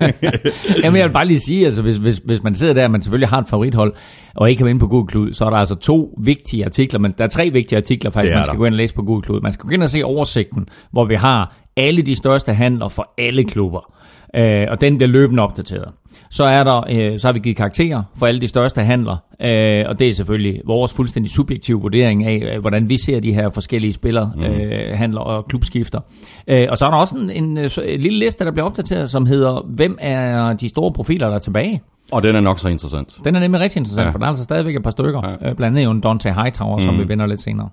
Jamen, 0.85 0.97
jeg 0.99 1.05
vil 1.07 1.13
bare 1.13 1.27
lige 1.27 1.41
sige, 1.41 1.65
altså, 1.65 1.83
hvis, 1.83 1.97
hvis, 1.97 2.21
hvis 2.25 2.43
man 2.43 2.55
sidder 2.55 2.75
der, 2.75 2.85
og 2.85 2.91
man 2.91 3.03
selvfølgelig 3.03 3.29
har 3.29 3.39
et 3.41 3.49
favorithold, 3.49 3.95
og 4.35 4.51
ikke 4.51 4.59
kan 4.59 4.67
vinde 4.67 4.81
på 4.81 4.87
Google 4.87 5.07
Klud, 5.07 5.33
så 5.33 5.45
er 5.45 5.51
der 5.51 5.57
altså 5.57 5.75
to 5.75 6.19
vigtige 6.25 6.65
artikler, 6.65 7.01
men 7.01 7.15
der 7.19 7.25
er 7.25 7.29
tre 7.29 7.51
vigtige 7.51 7.77
artikler 7.77 8.11
faktisk, 8.11 8.35
man 8.35 8.45
skal 8.45 8.53
der. 8.53 8.59
gå 8.59 8.65
ind 8.65 8.75
og 8.75 8.79
læse 8.79 8.95
på 8.95 9.03
Google 9.03 9.23
Klud. 9.23 9.41
Man 9.41 9.53
skal 9.53 9.67
gå 9.67 9.71
ind 9.71 9.83
og 9.83 9.91
se 9.91 10.05
oversigten, 10.05 10.67
hvor 10.93 11.05
vi 11.05 11.15
har 11.15 11.57
alle 11.77 12.03
de 12.03 12.17
største 12.17 12.55
handler 12.55 12.89
for 12.89 13.15
alle 13.19 13.45
klubber. 13.45 13.95
Øh, 14.37 14.67
og 14.71 14.81
den 14.81 14.97
bliver 14.97 15.09
løbende 15.11 15.43
opdateret. 15.43 15.89
Så 16.31 16.45
er 16.45 16.65
der, 16.65 16.83
øh, 16.91 17.19
så 17.19 17.29
har 17.29 17.33
vi 17.33 17.39
givet 17.39 17.57
karakterer 17.57 18.03
for 18.19 18.27
alle 18.27 18.41
de 18.41 18.49
største 18.49 18.83
handler, 18.83 19.17
øh, 19.43 19.85
og 19.89 19.99
det 19.99 20.09
er 20.09 20.13
selvfølgelig 20.15 20.61
vores 20.67 20.93
fuldstændig 20.95 21.33
subjektive 21.33 21.81
vurdering 21.81 22.25
af, 22.27 22.55
øh, 22.55 22.61
hvordan 22.61 22.89
vi 22.89 22.99
ser 22.99 23.21
de 23.21 23.33
her 23.35 23.51
forskellige 23.51 23.93
spillere, 23.93 24.33
mm. 24.37 24.43
øh, 24.43 24.95
handler 24.99 25.21
og 25.21 25.47
klubskifter. 25.49 26.01
Øh, 26.49 26.67
og 26.71 26.79
så 26.79 26.87
er 26.87 26.91
der 26.91 26.97
også 26.99 27.17
en, 27.17 27.31
en, 27.31 27.59
øh, 27.59 27.69
så- 27.71 27.83
en 27.83 28.01
lille 28.01 28.19
liste, 28.19 28.45
der 28.45 28.51
bliver 28.53 28.67
opdateret, 28.67 29.11
som 29.11 29.27
hedder, 29.27 29.67
hvem 29.69 29.99
er 30.01 30.53
de 30.53 30.69
store 30.69 30.93
profiler, 30.93 31.27
der 31.29 31.35
er 31.35 31.39
tilbage? 31.39 31.83
og 32.13 32.23
den 32.23 32.37
er 32.37 32.41
nok 32.41 32.59
så 32.59 32.69
interessant. 32.69 33.17
Den 33.25 33.35
er 33.35 33.41
nemlig 33.41 33.61
rigtig 33.61 33.79
interessant, 33.81 34.05
Ja. 34.07 34.11
for 34.11 34.19
der 34.19 34.25
er 34.25 34.29
altså 34.29 34.45
stadigvæk 34.45 34.77
et 34.77 34.83
par 34.83 34.91
stykker. 34.91 35.21
Ja. 35.43 35.49
Ja. 35.49 35.55
Blandt 35.55 35.77
andet 35.79 35.85
jo 35.85 35.91
en 35.91 36.01
Dante 36.01 36.33
Hightower, 36.33 36.77
mm. 36.77 36.83
som 36.83 36.99
vi 36.99 37.09
vender 37.09 37.27
lidt 37.27 37.41
senere. 37.41 37.69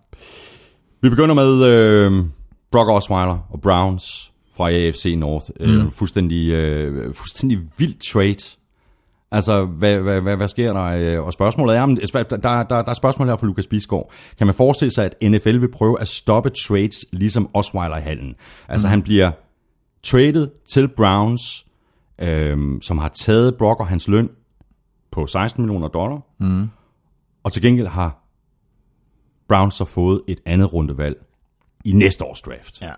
Vi 1.02 1.10
begynder 1.10 1.36
med 1.36 1.64
øh, 1.66 2.12
Brock 2.72 2.90
Osweiler 2.90 3.38
og 3.50 3.62
Browns 3.62 4.32
fra 4.58 4.72
AFC 4.72 5.16
North. 5.18 5.46
Mm. 5.60 5.66
Øh, 5.66 5.92
fuldstændig, 5.92 6.52
øh, 6.52 7.14
fuldstændig 7.14 7.60
vildt 7.78 8.02
trade. 8.12 8.58
Altså, 9.32 9.66
hvad, 9.66 10.00
hvad, 10.00 10.22
hvad, 10.22 10.38
hvad 10.38 10.48
sker 10.48 10.74
der? 10.74 10.84
Øh, 10.84 11.26
Og 11.26 11.34
spørgsmålet 11.34 11.78
er, 11.78 11.82
om, 11.82 11.96
der, 11.96 12.24
der, 12.24 12.38
der, 12.38 12.64
der 12.64 12.90
er 12.90 12.94
spørgsmål 12.94 13.28
her 13.28 13.36
fra 13.36 13.48
Lukas 13.48 13.68
Bisgaard. 13.68 14.12
Kan 14.38 14.48
man 14.48 14.54
forestille 14.54 14.92
sig, 14.92 15.06
at 15.06 15.32
NFL 15.32 15.62
vil 15.62 15.72
prøve 15.72 16.02
at 16.02 16.08
stoppe 16.08 16.50
trades, 16.50 17.06
ligesom 17.12 17.50
Osweiler 17.54 17.98
i 17.98 18.02
hallen? 18.02 18.36
Altså, 18.68 18.88
mm. 18.88 18.90
han 18.90 19.02
bliver 19.02 19.32
traded 20.04 20.50
til 20.74 20.88
Browns, 20.88 21.66
øhm, 22.20 22.82
som 22.82 22.98
har 22.98 23.10
taget 23.10 23.56
Brock 23.58 23.80
og 23.80 23.88
hans 23.88 24.08
løn 24.08 24.30
på 25.12 25.28
16 25.28 25.64
millioner 25.64 25.88
dollar, 25.88 26.22
mm. 26.40 26.70
og 27.44 27.52
til 27.52 27.62
gengæld 27.62 27.88
har 27.88 28.26
Browns 29.48 29.76
så 29.76 29.86
fået 29.86 30.22
et 30.28 30.40
andet 30.46 30.74
rundevalg 30.74 31.18
i 31.86 31.92
næste 31.92 32.26
års 32.26 32.42
draft. 32.42 32.82
Ja. 32.82 32.92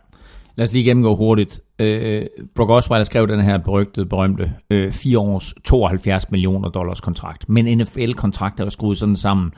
Lad 0.57 0.67
os 0.67 0.73
lige 0.73 0.83
gennemgå 0.83 1.15
hurtigt. 1.15 1.61
Øh, 1.79 2.25
Brock 2.55 2.69
Osweiler 2.69 3.03
skrev 3.03 3.27
den 3.27 3.41
her 3.41 3.57
berygtede, 3.57 4.05
berømte 4.05 4.53
øh, 4.69 4.91
4 4.91 5.19
års 5.19 5.53
72 5.65 6.31
millioner 6.31 6.69
dollars 6.69 7.01
kontrakt. 7.01 7.49
Men 7.49 7.77
NFL-kontrakt 7.77 8.59
er 8.59 8.69
skruet 8.69 8.97
sådan 8.97 9.15
sammen, 9.15 9.53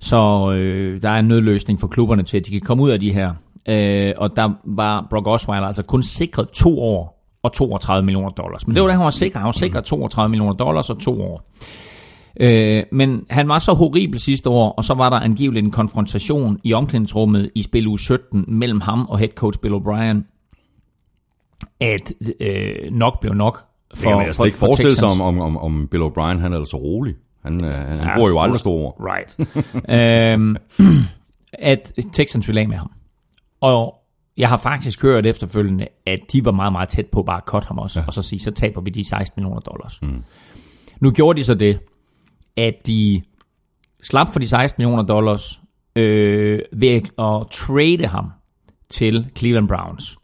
så 0.00 0.52
øh, 0.52 1.02
der 1.02 1.10
er 1.10 1.18
en 1.18 1.28
nødløsning 1.28 1.80
for 1.80 1.86
klubberne 1.88 2.22
til, 2.22 2.36
at 2.36 2.46
de 2.46 2.50
kan 2.50 2.60
komme 2.60 2.82
ud 2.82 2.90
af 2.90 3.00
de 3.00 3.12
her. 3.12 3.34
Øh, 3.68 4.14
og 4.16 4.36
der 4.36 4.50
var 4.64 5.06
Brock 5.10 5.26
Osweiler 5.26 5.66
altså 5.66 5.82
kun 5.82 6.02
sikret 6.02 6.48
to 6.50 6.80
år 6.80 7.16
og 7.42 7.52
32 7.52 8.04
millioner 8.04 8.30
dollars. 8.30 8.66
Men 8.66 8.74
det 8.74 8.82
var 8.82 8.88
det, 8.88 8.96
han 8.96 9.04
var 9.04 9.10
sikker. 9.10 9.38
Han 9.38 9.46
var 9.46 9.52
sikret 9.52 9.84
32 9.84 10.28
millioner 10.30 10.52
dollars 10.52 10.90
og 10.90 10.98
to 10.98 11.22
år. 11.22 11.50
Øh, 12.40 12.82
men 12.92 13.26
han 13.30 13.48
var 13.48 13.58
så 13.58 13.72
horribel 13.72 14.20
sidste 14.20 14.50
år, 14.50 14.72
og 14.72 14.84
så 14.84 14.94
var 14.94 15.10
der 15.10 15.16
angiveligt 15.16 15.64
en 15.64 15.70
konfrontation 15.70 16.60
i 16.64 16.72
omklædningsrummet 16.72 17.50
i 17.54 17.62
spil 17.62 17.86
uge 17.86 17.98
17 17.98 18.44
mellem 18.48 18.80
ham 18.80 19.06
og 19.06 19.18
head 19.18 19.30
coach 19.30 19.58
Bill 19.60 19.74
O'Brien, 19.74 20.22
at 21.80 22.12
øh, 22.40 22.92
nok 22.92 23.20
blev 23.20 23.34
nok 23.34 23.64
For, 23.94 24.10
det 24.10 24.18
kan 24.18 24.34
man 24.38 24.46
ikke 24.46 24.58
forestille 24.58 24.96
sig, 24.96 25.08
om, 25.08 25.20
om, 25.20 25.40
om, 25.40 25.56
om 25.56 25.88
Bill 25.90 26.02
O'Brien 26.02 26.38
han 26.38 26.52
er 26.52 26.64
så 26.64 26.76
rolig. 26.76 27.14
Han, 27.42 27.64
øh, 27.64 27.74
han 27.74 27.98
ja, 27.98 28.14
bruger 28.14 28.28
jo 28.28 28.40
aldrig 28.40 28.60
store 28.60 28.74
ord. 28.74 28.96
Right. 29.00 29.36
øhm, 30.34 30.56
at 31.72 31.92
Texans 32.12 32.48
ville 32.48 32.60
af 32.60 32.68
med 32.68 32.76
ham. 32.76 32.90
Og 33.60 33.94
jeg 34.36 34.48
har 34.48 34.56
faktisk 34.56 35.02
hørt 35.02 35.26
efterfølgende, 35.26 35.86
at 36.06 36.20
de 36.32 36.44
var 36.44 36.52
meget, 36.52 36.72
meget 36.72 36.88
tæt 36.88 37.06
på 37.06 37.22
bare 37.22 37.36
at 37.36 37.42
cut 37.46 37.64
ham 37.64 37.78
også, 37.78 38.00
ja. 38.00 38.06
og 38.06 38.12
så 38.12 38.22
sige, 38.22 38.40
så 38.40 38.50
taber 38.50 38.80
vi 38.80 38.90
de 38.90 39.08
16 39.08 39.40
millioner 39.40 39.60
dollars. 39.60 40.02
Mm. 40.02 40.22
Nu 41.00 41.10
gjorde 41.10 41.38
de 41.38 41.44
så 41.44 41.54
det, 41.54 41.80
at 42.56 42.86
de 42.86 43.22
slap 44.02 44.28
for 44.32 44.38
de 44.38 44.48
16 44.48 44.82
millioner 44.82 45.02
dollars 45.02 45.60
øh, 45.96 46.60
ved 46.72 46.88
at 47.18 47.46
trade 47.50 48.06
ham 48.06 48.30
til 48.88 49.26
Cleveland 49.38 49.68
Browns. 49.68 50.16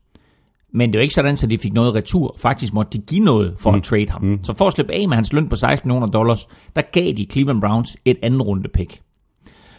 Men 0.74 0.88
det 0.88 0.96
er 0.96 1.00
jo 1.00 1.02
ikke 1.02 1.14
sådan, 1.14 1.36
at 1.42 1.50
de 1.50 1.58
fik 1.58 1.72
noget 1.72 1.94
retur. 1.94 2.36
Faktisk 2.38 2.74
måtte 2.74 2.98
de 2.98 3.04
give 3.06 3.24
noget 3.24 3.54
for 3.58 3.70
mm. 3.70 3.76
at 3.76 3.82
trade 3.82 4.10
ham. 4.10 4.22
Mm. 4.22 4.44
Så 4.44 4.54
for 4.54 4.66
at 4.66 4.72
slippe 4.72 4.92
af 4.92 5.08
med 5.08 5.16
hans 5.16 5.32
løn 5.32 5.48
på 5.48 5.56
16 5.56 5.88
millioner 5.88 6.06
dollars, 6.06 6.48
der 6.76 6.82
gav 6.92 7.12
de 7.12 7.26
Cleveland 7.32 7.60
Browns 7.60 7.96
et 8.04 8.16
anden 8.22 8.42
runde 8.42 8.68
pick. 8.68 9.00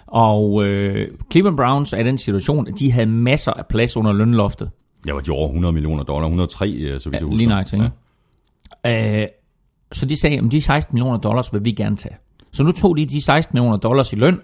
Og 0.07 0.63
øh, 0.65 1.07
Cleveland 1.31 1.57
Browns 1.57 1.93
er 1.93 1.97
i 1.97 2.03
den 2.03 2.17
situation, 2.17 2.67
at 2.67 2.79
de 2.79 2.91
havde 2.91 3.05
masser 3.07 3.51
af 3.51 3.65
plads 3.67 3.97
under 3.97 4.11
lønloftet. 4.13 4.69
Ja, 5.07 5.13
var 5.13 5.19
de 5.21 5.31
over 5.31 5.47
100 5.47 5.71
millioner 5.71 6.03
dollar, 6.03 6.25
103, 6.27 6.69
øh, 6.71 6.99
så 6.99 7.09
vidt 7.09 7.19
jeg 7.19 7.25
husker. 7.25 7.37
Lige 7.37 7.49
nøjagtigt, 7.49 7.83
ja. 8.85 9.21
øh, 9.21 9.27
Så 9.91 10.05
de 10.05 10.19
sagde, 10.19 10.37
at 10.37 10.51
de 10.51 10.61
16 10.61 10.95
millioner 10.95 11.17
dollars 11.17 11.53
vil 11.53 11.65
vi 11.65 11.71
gerne 11.71 11.95
tage. 11.95 12.15
Så 12.53 12.63
nu 12.63 12.71
tog 12.71 12.97
de 12.97 13.05
de 13.05 13.21
16 13.21 13.55
millioner 13.55 13.77
dollars 13.77 14.13
i 14.13 14.15
løn, 14.15 14.39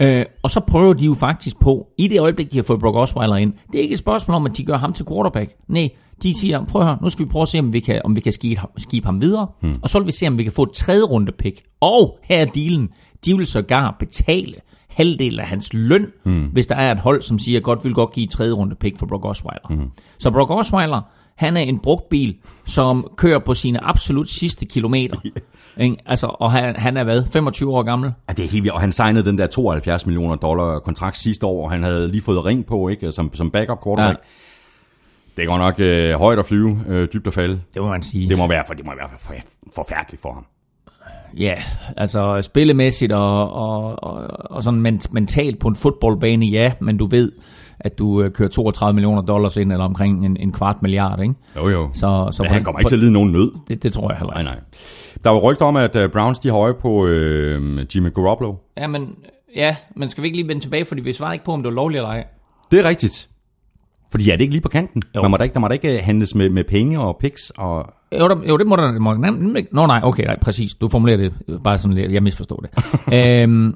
øh, 0.00 0.24
og 0.42 0.50
så 0.50 0.60
prøver 0.60 0.92
de 0.92 1.04
jo 1.04 1.14
faktisk 1.14 1.60
på, 1.60 1.86
i 1.98 2.08
det 2.08 2.20
øjeblik, 2.20 2.52
de 2.52 2.56
har 2.56 2.62
fået 2.62 2.80
Brock 2.80 2.96
Osweiler 2.96 3.36
ind, 3.36 3.52
det 3.72 3.78
er 3.78 3.82
ikke 3.82 3.92
et 3.92 3.98
spørgsmål 3.98 4.34
om, 4.34 4.46
at 4.46 4.56
de 4.56 4.64
gør 4.64 4.76
ham 4.76 4.92
til 4.92 5.06
quarterback. 5.06 5.50
Nej, 5.68 5.88
de 6.22 6.40
siger, 6.40 6.64
prøv 6.64 6.82
at 6.82 6.88
høre, 6.88 6.98
nu 7.02 7.10
skal 7.10 7.26
vi 7.26 7.30
prøve 7.30 7.42
at 7.42 7.48
se, 7.48 7.58
om 7.58 7.72
vi 7.72 7.80
kan, 7.80 8.00
om 8.04 8.16
vi 8.16 8.20
kan 8.20 8.32
skibe, 8.32 8.60
skibe 8.76 9.06
ham 9.06 9.20
videre, 9.20 9.46
hmm. 9.62 9.78
og 9.82 9.90
så 9.90 9.98
vil 9.98 10.06
vi 10.06 10.12
se, 10.12 10.26
om 10.26 10.38
vi 10.38 10.42
kan 10.42 10.52
få 10.52 10.62
et 10.62 10.72
tredje 10.72 11.02
runde 11.02 11.32
pick. 11.32 11.62
Og 11.80 12.18
her 12.22 12.38
er 12.38 12.44
dealen, 12.44 12.88
de 13.24 13.36
vil 13.36 13.46
sågar 13.46 13.96
betale 13.98 14.54
halvdelen 14.88 15.40
af 15.40 15.46
hans 15.46 15.72
løn, 15.72 16.06
hmm. 16.24 16.46
hvis 16.52 16.66
der 16.66 16.74
er 16.74 16.92
et 16.92 16.98
hold, 16.98 17.22
som 17.22 17.38
siger, 17.38 17.60
godt 17.60 17.84
vil 17.84 17.94
godt 17.94 18.12
give 18.12 18.24
et 18.24 18.30
tredje 18.30 18.52
runde 18.52 18.74
pick 18.74 18.98
for 18.98 19.06
Brock 19.06 19.24
Osweiler. 19.24 19.68
Hmm. 19.68 19.90
Så 20.18 20.30
Brock 20.30 20.50
Osweiler, 20.50 21.00
han 21.36 21.56
er 21.56 21.60
en 21.60 21.78
brugt 21.78 22.08
bil, 22.08 22.36
som 22.66 23.06
kører 23.16 23.38
på 23.38 23.54
sine 23.54 23.84
absolut 23.84 24.30
sidste 24.30 24.64
kilometer. 24.66 25.16
Ikke? 25.80 25.96
Altså, 26.06 26.26
og 26.26 26.52
han, 26.52 26.76
han 26.76 26.96
er 26.96 27.04
hvad, 27.04 27.24
25 27.32 27.74
år 27.74 27.82
gammel? 27.82 28.12
Ja, 28.28 28.32
det 28.32 28.44
er 28.44 28.48
helt 28.48 28.64
vildt. 28.64 28.74
Og 28.74 28.80
han 28.80 28.92
signede 28.92 29.24
den 29.24 29.38
der 29.38 29.46
72 29.46 30.06
millioner 30.06 30.36
dollar 30.36 30.78
kontrakt 30.78 31.16
sidste 31.16 31.46
år, 31.46 31.64
og 31.64 31.70
han 31.70 31.82
havde 31.82 32.08
lige 32.08 32.22
fået 32.22 32.44
ring 32.44 32.66
på, 32.66 32.88
ikke? 32.88 33.12
Som, 33.12 33.34
som 33.34 33.50
backup 33.50 33.84
quarterback. 33.84 34.18
Ja. 34.18 35.42
Det 35.42 35.48
går 35.48 35.58
nok 35.58 35.74
øh, 35.80 36.14
højt 36.14 36.38
at 36.38 36.46
flyve, 36.46 36.80
øh, 36.88 37.08
dybt 37.12 37.26
at 37.26 37.34
falde. 37.34 37.60
Det 37.74 37.82
må 37.82 37.88
man 37.88 38.02
sige. 38.02 38.28
Det 38.28 38.38
må 38.38 38.46
være, 38.46 38.64
for 38.66 38.74
det 38.74 38.86
må 38.86 38.92
være 38.96 39.08
for, 39.18 39.34
forfærdeligt 39.74 40.22
for 40.22 40.32
ham. 40.32 40.46
Ja, 41.36 41.54
altså 41.96 42.42
spillemæssigt 42.42 43.12
og, 43.12 43.52
og, 43.52 44.02
og, 44.02 44.28
og 44.50 44.62
sådan 44.62 45.00
mentalt 45.10 45.58
på 45.58 45.68
en 45.68 45.76
fodboldbane, 45.76 46.46
ja, 46.46 46.72
men 46.80 46.96
du 46.96 47.06
ved, 47.06 47.32
at 47.80 47.98
du 47.98 48.22
øh, 48.22 48.30
kører 48.30 48.48
32 48.48 48.94
millioner 48.94 49.22
dollars 49.22 49.56
ind, 49.56 49.72
eller 49.72 49.84
omkring 49.84 50.26
en, 50.26 50.36
en 50.36 50.52
kvart 50.52 50.82
milliard, 50.82 51.22
ikke? 51.22 51.34
Jo, 51.56 51.68
jo. 51.68 51.90
Så, 51.94 52.28
så 52.32 52.42
Men 52.42 52.52
han 52.52 52.64
kommer 52.64 52.78
ikke 52.78 52.88
til 52.88 52.96
at 52.96 53.00
lide 53.00 53.12
nogen 53.12 53.32
nød. 53.32 53.52
Det, 53.68 53.82
det 53.82 53.92
tror 53.92 54.10
jeg 54.10 54.18
heller 54.18 54.38
ikke. 54.38 54.44
Nej, 54.44 54.54
nej. 54.54 54.64
Der 55.24 55.30
var 55.30 55.38
rygter 55.38 55.66
om, 55.66 55.76
at 55.76 55.96
uh, 55.96 56.10
Browns 56.10 56.38
de 56.38 56.50
høje 56.50 56.74
på 56.74 57.06
øh, 57.06 57.86
Jimmy 57.94 58.14
Garoppolo. 58.14 58.54
Ja, 58.76 58.86
men, 58.86 59.14
ja, 59.56 59.76
men 59.96 60.08
skal 60.08 60.22
vi 60.22 60.28
ikke 60.28 60.38
lige 60.38 60.48
vende 60.48 60.62
tilbage, 60.62 60.84
fordi 60.84 61.00
vi 61.00 61.12
svarer 61.12 61.32
ikke 61.32 61.44
på, 61.44 61.52
om 61.52 61.62
det 61.62 61.68
var 61.68 61.74
lovligt 61.74 61.98
eller 61.98 62.10
ej. 62.10 62.24
Det 62.70 62.78
er 62.78 62.84
rigtigt. 62.84 63.28
Fordi 64.10 64.30
er 64.30 64.36
det 64.36 64.40
ikke 64.40 64.54
lige 64.54 64.62
på 64.62 64.68
kanten? 64.68 65.02
Jo. 65.16 65.22
Man 65.22 65.30
må 65.30 65.36
da 65.36 65.42
ikke, 65.42 65.54
der 65.54 65.60
må 65.60 65.68
da 65.68 65.72
ikke 65.72 65.96
øh, 65.96 66.04
handles 66.04 66.34
med, 66.34 66.50
med 66.50 66.64
penge 66.64 67.00
og 67.00 67.16
picks 67.20 67.50
og... 67.50 67.92
Jo, 68.20 68.28
der, 68.28 68.36
jo 68.48 68.56
det 68.56 68.66
må 68.66 68.76
der 68.76 68.98
må, 68.98 69.14
Nå 69.72 69.86
nej, 69.86 70.00
okay, 70.04 70.24
nej, 70.24 70.38
præcis. 70.40 70.74
Du 70.74 70.88
formulerer 70.88 71.16
det 71.16 71.32
bare 71.64 71.78
sådan 71.78 71.96
lidt. 71.96 72.12
Jeg 72.12 72.22
misforstår 72.22 72.56
det. 72.56 72.70
øhm, 73.42 73.74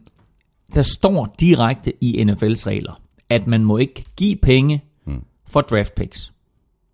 der 0.75 0.83
står 0.83 1.35
direkte 1.41 2.05
i 2.05 2.23
NFL's 2.23 2.67
regler, 2.67 3.01
at 3.31 3.47
man 3.47 3.65
må 3.65 3.77
ikke 3.77 4.05
give 4.17 4.37
penge 4.37 4.85
hmm. 5.05 5.23
for 5.47 5.61
draft 5.61 5.95
picks. 5.95 6.33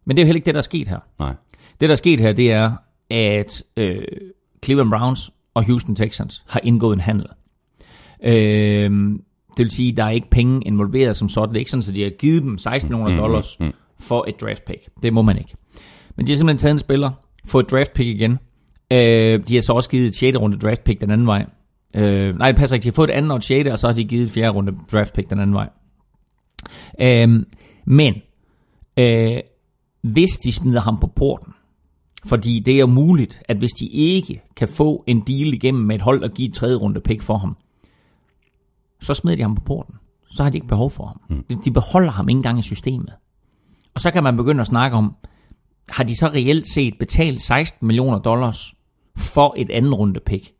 Men 0.05 0.16
det 0.16 0.23
er 0.23 0.25
jo 0.25 0.27
heller 0.27 0.37
ikke 0.37 0.47
det, 0.47 0.55
der 0.55 0.61
er 0.61 0.62
sket 0.62 0.88
her. 0.88 0.99
Nej. 1.18 1.35
Det, 1.81 1.88
der 1.88 1.92
er 1.92 1.97
sket 1.97 2.20
her, 2.20 2.33
det 2.33 2.53
er, 2.53 2.73
at 3.11 3.62
øh, 3.77 3.99
Cleveland 4.64 4.90
Browns 4.90 5.31
og 5.55 5.64
Houston 5.64 5.94
Texans 5.94 6.44
har 6.47 6.61
indgået 6.62 6.94
en 6.94 7.01
handel. 7.01 7.27
Øh, 8.25 8.90
det 9.57 9.64
vil 9.64 9.70
sige, 9.70 9.90
at 9.90 9.97
der 9.97 10.05
er 10.05 10.11
ikke 10.11 10.31
penge 10.31 10.66
involveret 10.66 11.16
som 11.16 11.29
sådan. 11.29 11.49
Det 11.49 11.57
er 11.57 11.61
ikke 11.61 11.70
sådan, 11.70 11.85
at 11.88 11.94
de 11.94 12.03
har 12.03 12.11
givet 12.11 12.42
dem 12.42 12.59
16 12.59 12.90
millioner 12.90 13.14
mm, 13.14 13.20
dollars 13.20 13.61
mm, 13.61 13.66
mm. 13.66 13.73
for 14.01 14.25
et 14.29 14.40
draft 14.40 14.64
pick. 14.64 14.88
Det 15.03 15.12
må 15.12 15.23
man 15.23 15.38
ikke. 15.38 15.55
Men 16.16 16.27
de 16.27 16.33
har 16.33 16.37
simpelthen 16.37 16.59
taget 16.59 16.73
en 16.73 16.79
spiller, 16.79 17.11
fået 17.47 17.64
et 17.64 17.70
draft 17.70 17.92
pick 17.92 18.09
igen. 18.09 18.38
Øh, 18.92 19.40
de 19.49 19.55
har 19.55 19.61
så 19.61 19.73
også 19.73 19.90
givet 19.90 20.07
et 20.07 20.14
6. 20.14 20.38
runde 20.38 20.59
draft 20.59 20.85
pick 20.85 21.01
den 21.01 21.11
anden 21.11 21.27
vej. 21.27 21.47
Øh, 21.97 22.38
nej, 22.38 22.51
det 22.51 22.57
passer 22.57 22.77
ikke. 22.77 22.83
De 22.83 22.88
har 22.88 22.94
fået 22.94 23.11
et 23.11 23.14
andet 23.14 23.31
og 23.31 23.37
et 23.37 23.44
6. 23.44 23.70
og 23.70 23.79
så 23.79 23.87
har 23.87 23.94
de 23.94 24.05
givet 24.05 24.25
et 24.25 24.31
4. 24.31 24.49
runde 24.49 24.73
draft 24.92 25.12
pick 25.12 25.31
den 25.31 25.40
anden 25.40 25.55
vej. 25.55 25.68
Øh, 27.00 27.44
men, 27.85 28.14
øh, 28.96 29.40
hvis 30.03 30.31
de 30.31 30.53
smider 30.53 30.81
ham 30.81 31.00
på 31.00 31.07
porten, 31.07 31.53
fordi 32.27 32.61
det 32.61 32.81
er 32.81 32.87
muligt, 32.87 33.42
at 33.48 33.57
hvis 33.57 33.72
de 33.72 33.87
ikke 33.87 34.42
kan 34.57 34.68
få 34.68 35.05
en 35.07 35.20
deal 35.20 35.55
igennem 35.55 35.85
med 35.85 35.94
et 35.94 36.03
hold 36.03 36.22
og 36.22 36.31
give 36.31 36.48
et 36.48 36.55
tredje 36.55 36.77
runde 36.77 37.00
pick 37.00 37.22
for 37.22 37.37
ham, 37.37 37.57
så 39.00 39.14
smider 39.14 39.37
de 39.37 39.42
ham 39.42 39.55
på 39.55 39.62
porten. 39.62 39.94
Så 40.31 40.42
har 40.42 40.50
de 40.50 40.57
ikke 40.57 40.66
behov 40.66 40.90
for 40.90 41.07
ham. 41.07 41.20
Mm. 41.29 41.44
De, 41.50 41.59
de 41.64 41.70
beholder 41.70 42.11
ham 42.11 42.29
ikke 42.29 42.38
engang 42.38 42.59
i 42.59 42.62
systemet. 42.62 43.12
Og 43.94 44.00
så 44.00 44.11
kan 44.11 44.22
man 44.22 44.37
begynde 44.37 44.61
at 44.61 44.66
snakke 44.66 44.96
om, 44.96 45.16
har 45.90 46.05
de 46.05 46.16
så 46.16 46.27
reelt 46.27 46.66
set 46.68 46.94
betalt 46.98 47.40
16 47.40 47.87
millioner 47.87 48.18
dollars 48.18 48.74
for 49.16 49.55
et 49.57 49.70
anden 49.70 49.94
runde 49.94 50.20
pick? 50.27 50.53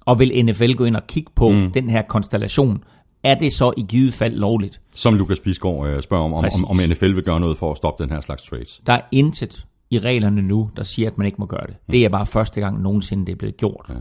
Og 0.00 0.18
vil 0.18 0.44
NFL 0.44 0.72
gå 0.72 0.84
ind 0.84 0.96
og 0.96 1.06
kigge 1.06 1.32
på 1.34 1.48
mm. 1.48 1.72
den 1.72 1.88
her 1.88 2.02
konstellation? 2.02 2.84
Er 3.24 3.34
det 3.34 3.52
så 3.52 3.72
i 3.76 3.84
givet 3.88 4.14
fald 4.14 4.34
lovligt? 4.34 4.80
Som 4.92 5.14
Lukas 5.14 5.40
Bisgaard 5.40 5.86
øh, 5.86 6.02
spørger 6.02 6.24
om, 6.24 6.32
om, 6.32 6.44
om, 6.54 6.64
om 6.64 6.76
NFL 6.88 7.14
vil 7.14 7.22
gøre 7.22 7.40
noget 7.40 7.56
for 7.56 7.70
at 7.70 7.76
stoppe 7.76 8.04
den 8.04 8.12
her 8.12 8.20
slags 8.20 8.42
trades. 8.42 8.82
Der 8.86 8.92
er 8.92 9.00
intet 9.12 9.66
i 9.90 9.98
reglerne 9.98 10.42
nu, 10.42 10.70
der 10.76 10.82
siger, 10.82 11.10
at 11.10 11.18
man 11.18 11.26
ikke 11.26 11.36
må 11.38 11.46
gøre 11.46 11.66
det. 11.66 11.76
Mm. 11.86 11.92
Det 11.92 12.04
er 12.04 12.08
bare 12.08 12.26
første 12.26 12.60
gang 12.60 12.82
nogensinde, 12.82 13.26
det 13.26 13.32
er 13.32 13.36
blevet 13.36 13.56
gjort. 13.56 13.86
Ja. 13.88 13.94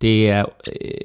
Det 0.00 0.28
er 0.28 0.44
øh, 0.66 1.00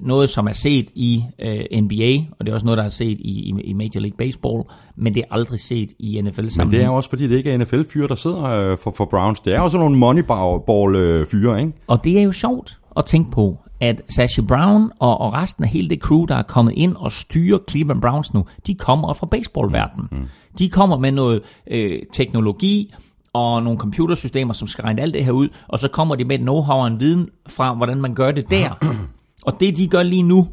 noget, 0.00 0.30
som 0.30 0.46
er 0.46 0.52
set 0.52 0.90
i 0.94 1.24
øh, 1.38 1.80
NBA, 1.82 2.24
og 2.38 2.46
det 2.46 2.48
er 2.48 2.52
også 2.52 2.66
noget, 2.66 2.78
der 2.78 2.84
er 2.84 2.88
set 2.88 3.18
i, 3.20 3.60
i 3.64 3.72
Major 3.72 4.00
League 4.00 4.16
Baseball, 4.16 4.62
men 4.96 5.14
det 5.14 5.20
er 5.20 5.34
aldrig 5.34 5.60
set 5.60 5.92
i 5.98 6.20
NFL 6.20 6.48
sammenhæng. 6.48 6.70
Men 6.70 6.70
det 6.70 6.84
er 6.84 6.88
også, 6.88 7.08
fordi 7.08 7.28
det 7.28 7.36
ikke 7.36 7.50
er 7.50 7.58
NFL-fyre, 7.58 8.08
der 8.08 8.14
sidder 8.14 8.44
øh, 8.44 8.78
for, 8.78 8.90
for 8.90 9.04
Browns. 9.04 9.40
Det 9.40 9.54
er 9.54 9.60
også 9.60 9.78
nogle 9.78 9.96
Moneyball-fyre, 9.96 11.60
ikke? 11.60 11.72
Og 11.86 12.04
det 12.04 12.18
er 12.18 12.22
jo 12.22 12.32
sjovt 12.32 12.78
at 12.98 13.06
tænke 13.06 13.30
på, 13.30 13.58
at 13.80 14.02
Sashi 14.08 14.42
Brown 14.42 14.90
og, 14.98 15.20
og 15.20 15.32
resten 15.32 15.64
af 15.64 15.70
hele 15.70 15.88
det 15.88 16.00
crew, 16.00 16.24
der 16.24 16.34
er 16.34 16.42
kommet 16.42 16.72
ind 16.76 16.96
og 16.96 17.12
styrer 17.12 17.58
Cleveland 17.70 18.00
Browns 18.00 18.34
nu, 18.34 18.44
de 18.66 18.74
kommer 18.74 19.12
fra 19.12 19.26
baseballverdenen. 19.26 20.08
Mm. 20.12 20.26
De 20.58 20.70
kommer 20.70 20.98
med 20.98 21.12
noget 21.12 21.42
øh, 21.66 22.02
teknologi, 22.12 22.94
og 23.32 23.62
nogle 23.62 23.78
computersystemer, 23.78 24.52
som 24.52 24.68
skal 24.68 24.82
regne 24.82 25.02
alt 25.02 25.14
det 25.14 25.24
her 25.24 25.32
ud, 25.32 25.48
og 25.68 25.78
så 25.78 25.88
kommer 25.88 26.14
de 26.14 26.24
med 26.24 26.38
et 26.38 26.48
know-how 26.48 26.72
og 26.72 26.86
en 26.86 27.00
viden 27.00 27.28
fra, 27.48 27.74
hvordan 27.74 28.00
man 28.00 28.14
gør 28.14 28.30
det 28.30 28.50
der. 28.50 28.78
Og 29.46 29.60
det, 29.60 29.76
de 29.76 29.88
gør 29.88 30.02
lige 30.02 30.22
nu, 30.22 30.46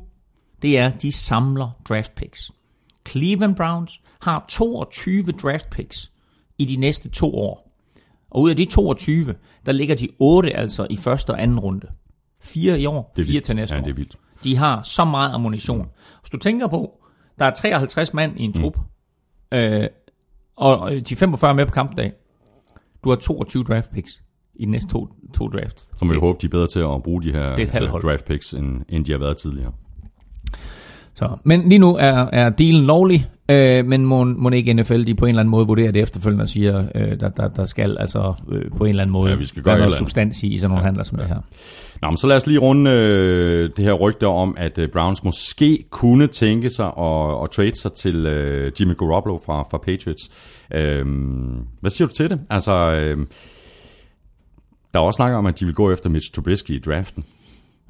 det 0.62 0.78
er, 0.78 0.88
at 0.88 1.02
de 1.02 1.12
samler 1.12 1.70
draft 1.90 2.16
picks. 2.16 2.52
Cleveland 3.08 3.56
Browns 3.56 4.02
har 4.22 4.46
22 4.50 5.24
draft 5.24 5.70
picks 5.70 6.12
i 6.58 6.66
de 6.66 6.76
næste 6.76 7.10
to 7.10 7.36
år. 7.36 7.72
Og 8.30 8.42
ud 8.42 8.50
af 8.50 8.56
de 8.56 8.66
22, 8.66 9.36
der 9.66 9.72
ligger 9.72 9.96
de 9.96 10.08
8 10.20 10.58
altså 10.58 10.88
i 10.90 10.98
første 10.98 11.30
og 11.30 11.42
anden 11.42 11.60
runde. 11.60 11.88
Fire 12.46 12.80
i 12.80 12.86
år, 12.86 13.14
fire 13.18 13.42
til 13.42 13.56
næste 13.56 13.76
ja, 13.76 13.82
år. 13.82 13.84
det 13.84 13.92
er 13.92 13.96
vildt. 13.96 14.18
De 14.44 14.58
har 14.58 14.82
så 14.82 15.06
meget 15.06 15.34
ammunition. 15.34 15.88
Hvis 16.22 16.30
du 16.30 16.38
tænker 16.38 16.68
på, 16.68 17.02
der 17.40 17.46
er 17.46 17.52
53 17.52 18.14
mand 18.14 18.40
i 18.40 18.44
en 18.44 18.54
trup, 18.54 18.78
mm. 19.52 19.58
øh, 19.58 19.90
og 20.56 20.92
de 21.10 21.16
45 21.16 21.54
med 21.54 21.66
på 21.66 21.72
kampdag. 21.72 22.14
Du 23.04 23.10
har 23.10 23.16
22 23.16 23.64
draft 23.64 23.92
picks 23.92 24.22
i 24.56 24.66
de 24.66 24.72
næste 24.72 24.90
to, 24.92 25.08
to 25.34 25.48
drafts. 25.48 25.92
Som 25.98 26.12
vi 26.12 26.16
håber, 26.16 26.40
de 26.40 26.46
er 26.46 26.50
bedre 26.50 26.68
til 26.68 26.80
at 26.80 27.04
bruge 27.04 27.24
de 27.24 27.32
her 27.32 27.42
er 27.42 27.84
øh, 27.84 28.02
draft 28.02 28.26
picks, 28.26 28.54
end, 28.54 28.82
end 28.90 29.06
de 29.06 29.12
har 29.12 29.20
været 29.20 29.38
tidligere. 29.38 29.72
Så, 31.14 31.38
men 31.44 31.70
lige 31.70 31.80
nu 31.80 31.96
er, 31.96 32.30
er 32.32 32.50
dealen 32.50 32.86
lovlig, 32.86 33.30
øh, 33.50 33.86
men 33.86 34.06
må, 34.06 34.24
må 34.24 34.50
ikke 34.50 34.74
NFL 34.74 35.04
de 35.04 35.16
på 35.16 35.26
en 35.26 35.30
eller 35.30 35.40
anden 35.40 35.52
måde 35.52 35.68
vurdere 35.68 35.92
det 35.92 36.02
efterfølgende 36.02 36.44
og 36.44 36.50
siger, 36.50 36.86
øh, 36.96 37.20
der, 37.20 37.30
der, 37.30 37.48
der 37.48 37.66
skal 37.66 37.98
altså 38.00 38.34
øh, 38.52 38.72
på 38.78 38.84
en 38.84 38.90
eller 38.90 39.02
anden 39.02 39.12
måde 39.12 39.32
Ja, 39.32 39.38
vi 39.38 39.46
skal 39.46 39.64
gøre 39.64 39.72
være 39.72 39.80
noget 39.80 39.88
eller 39.88 39.98
substans 39.98 40.44
i, 40.44 40.48
i 40.48 40.58
sådan 40.58 40.70
nogle 40.70 40.82
ja, 40.82 40.86
handler 40.86 41.04
som 41.04 41.18
det 41.18 41.28
her. 41.28 41.42
Nå, 42.02 42.10
men 42.10 42.18
så 42.18 42.28
lad 42.28 42.36
os 42.36 42.48
lige 42.48 42.60
runde 42.60 42.92
øh, 42.92 43.70
det 43.78 43.86
her 43.86 43.94
rygte 43.94 44.28
om, 44.28 44.56
at 44.58 44.78
øh, 44.78 44.90
Browns 44.90 45.24
måske 45.24 45.84
kunne 45.90 46.28
tænke 46.28 46.70
sig 46.70 46.86
at, 46.86 47.44
at 47.44 47.50
trade 47.52 47.76
sig 47.76 47.94
til 47.94 48.26
øh, 48.26 48.72
Jimmy 48.80 48.98
Garoppolo 48.98 49.40
fra, 49.46 49.64
fra 49.72 49.78
Patriots. 49.78 50.32
Øh, 50.74 51.06
hvad 51.82 51.90
siger 51.90 52.08
du 52.08 52.14
til 52.14 52.30
det? 52.30 52.40
Altså, 52.50 52.72
øh, 52.72 53.18
der 54.94 55.00
er 55.00 55.04
også 55.04 55.18
snak 55.18 55.34
om, 55.34 55.46
at 55.46 55.60
de 55.60 55.66
vil 55.66 55.74
gå 55.74 55.92
efter 55.92 56.10
Mitch 56.10 56.34
Trubisky 56.34 56.72
i 56.72 56.80
draften. 56.80 57.24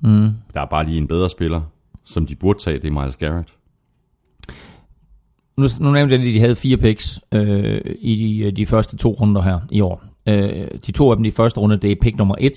Mm. 0.01 0.29
Der 0.53 0.61
er 0.61 0.65
bare 0.65 0.85
lige 0.85 0.97
en 0.97 1.07
bedre 1.07 1.29
spiller, 1.29 1.61
som 2.05 2.25
de 2.25 2.35
burde 2.35 2.59
tage, 2.59 2.79
det 2.79 2.87
er 2.87 3.01
Miles 3.01 3.15
Garrett. 3.15 3.54
Nu, 5.57 5.67
nu 5.79 5.91
nævnte 5.91 6.15
jeg, 6.15 6.21
at 6.21 6.33
de 6.33 6.39
havde 6.39 6.55
fire 6.55 6.77
picks 6.77 7.19
øh, 7.31 7.81
i 7.99 8.43
de, 8.43 8.51
de 8.51 8.65
første 8.65 8.97
to 8.97 9.09
runder 9.09 9.41
her 9.41 9.59
i 9.71 9.81
år. 9.81 10.03
Øh, 10.27 10.67
de 10.85 10.91
to 10.91 11.09
af 11.11 11.15
dem 11.15 11.25
i 11.25 11.31
første 11.31 11.59
runde, 11.59 11.77
det 11.77 11.91
er 11.91 11.95
pick 12.01 12.17
nummer 12.17 12.35
1, 12.39 12.51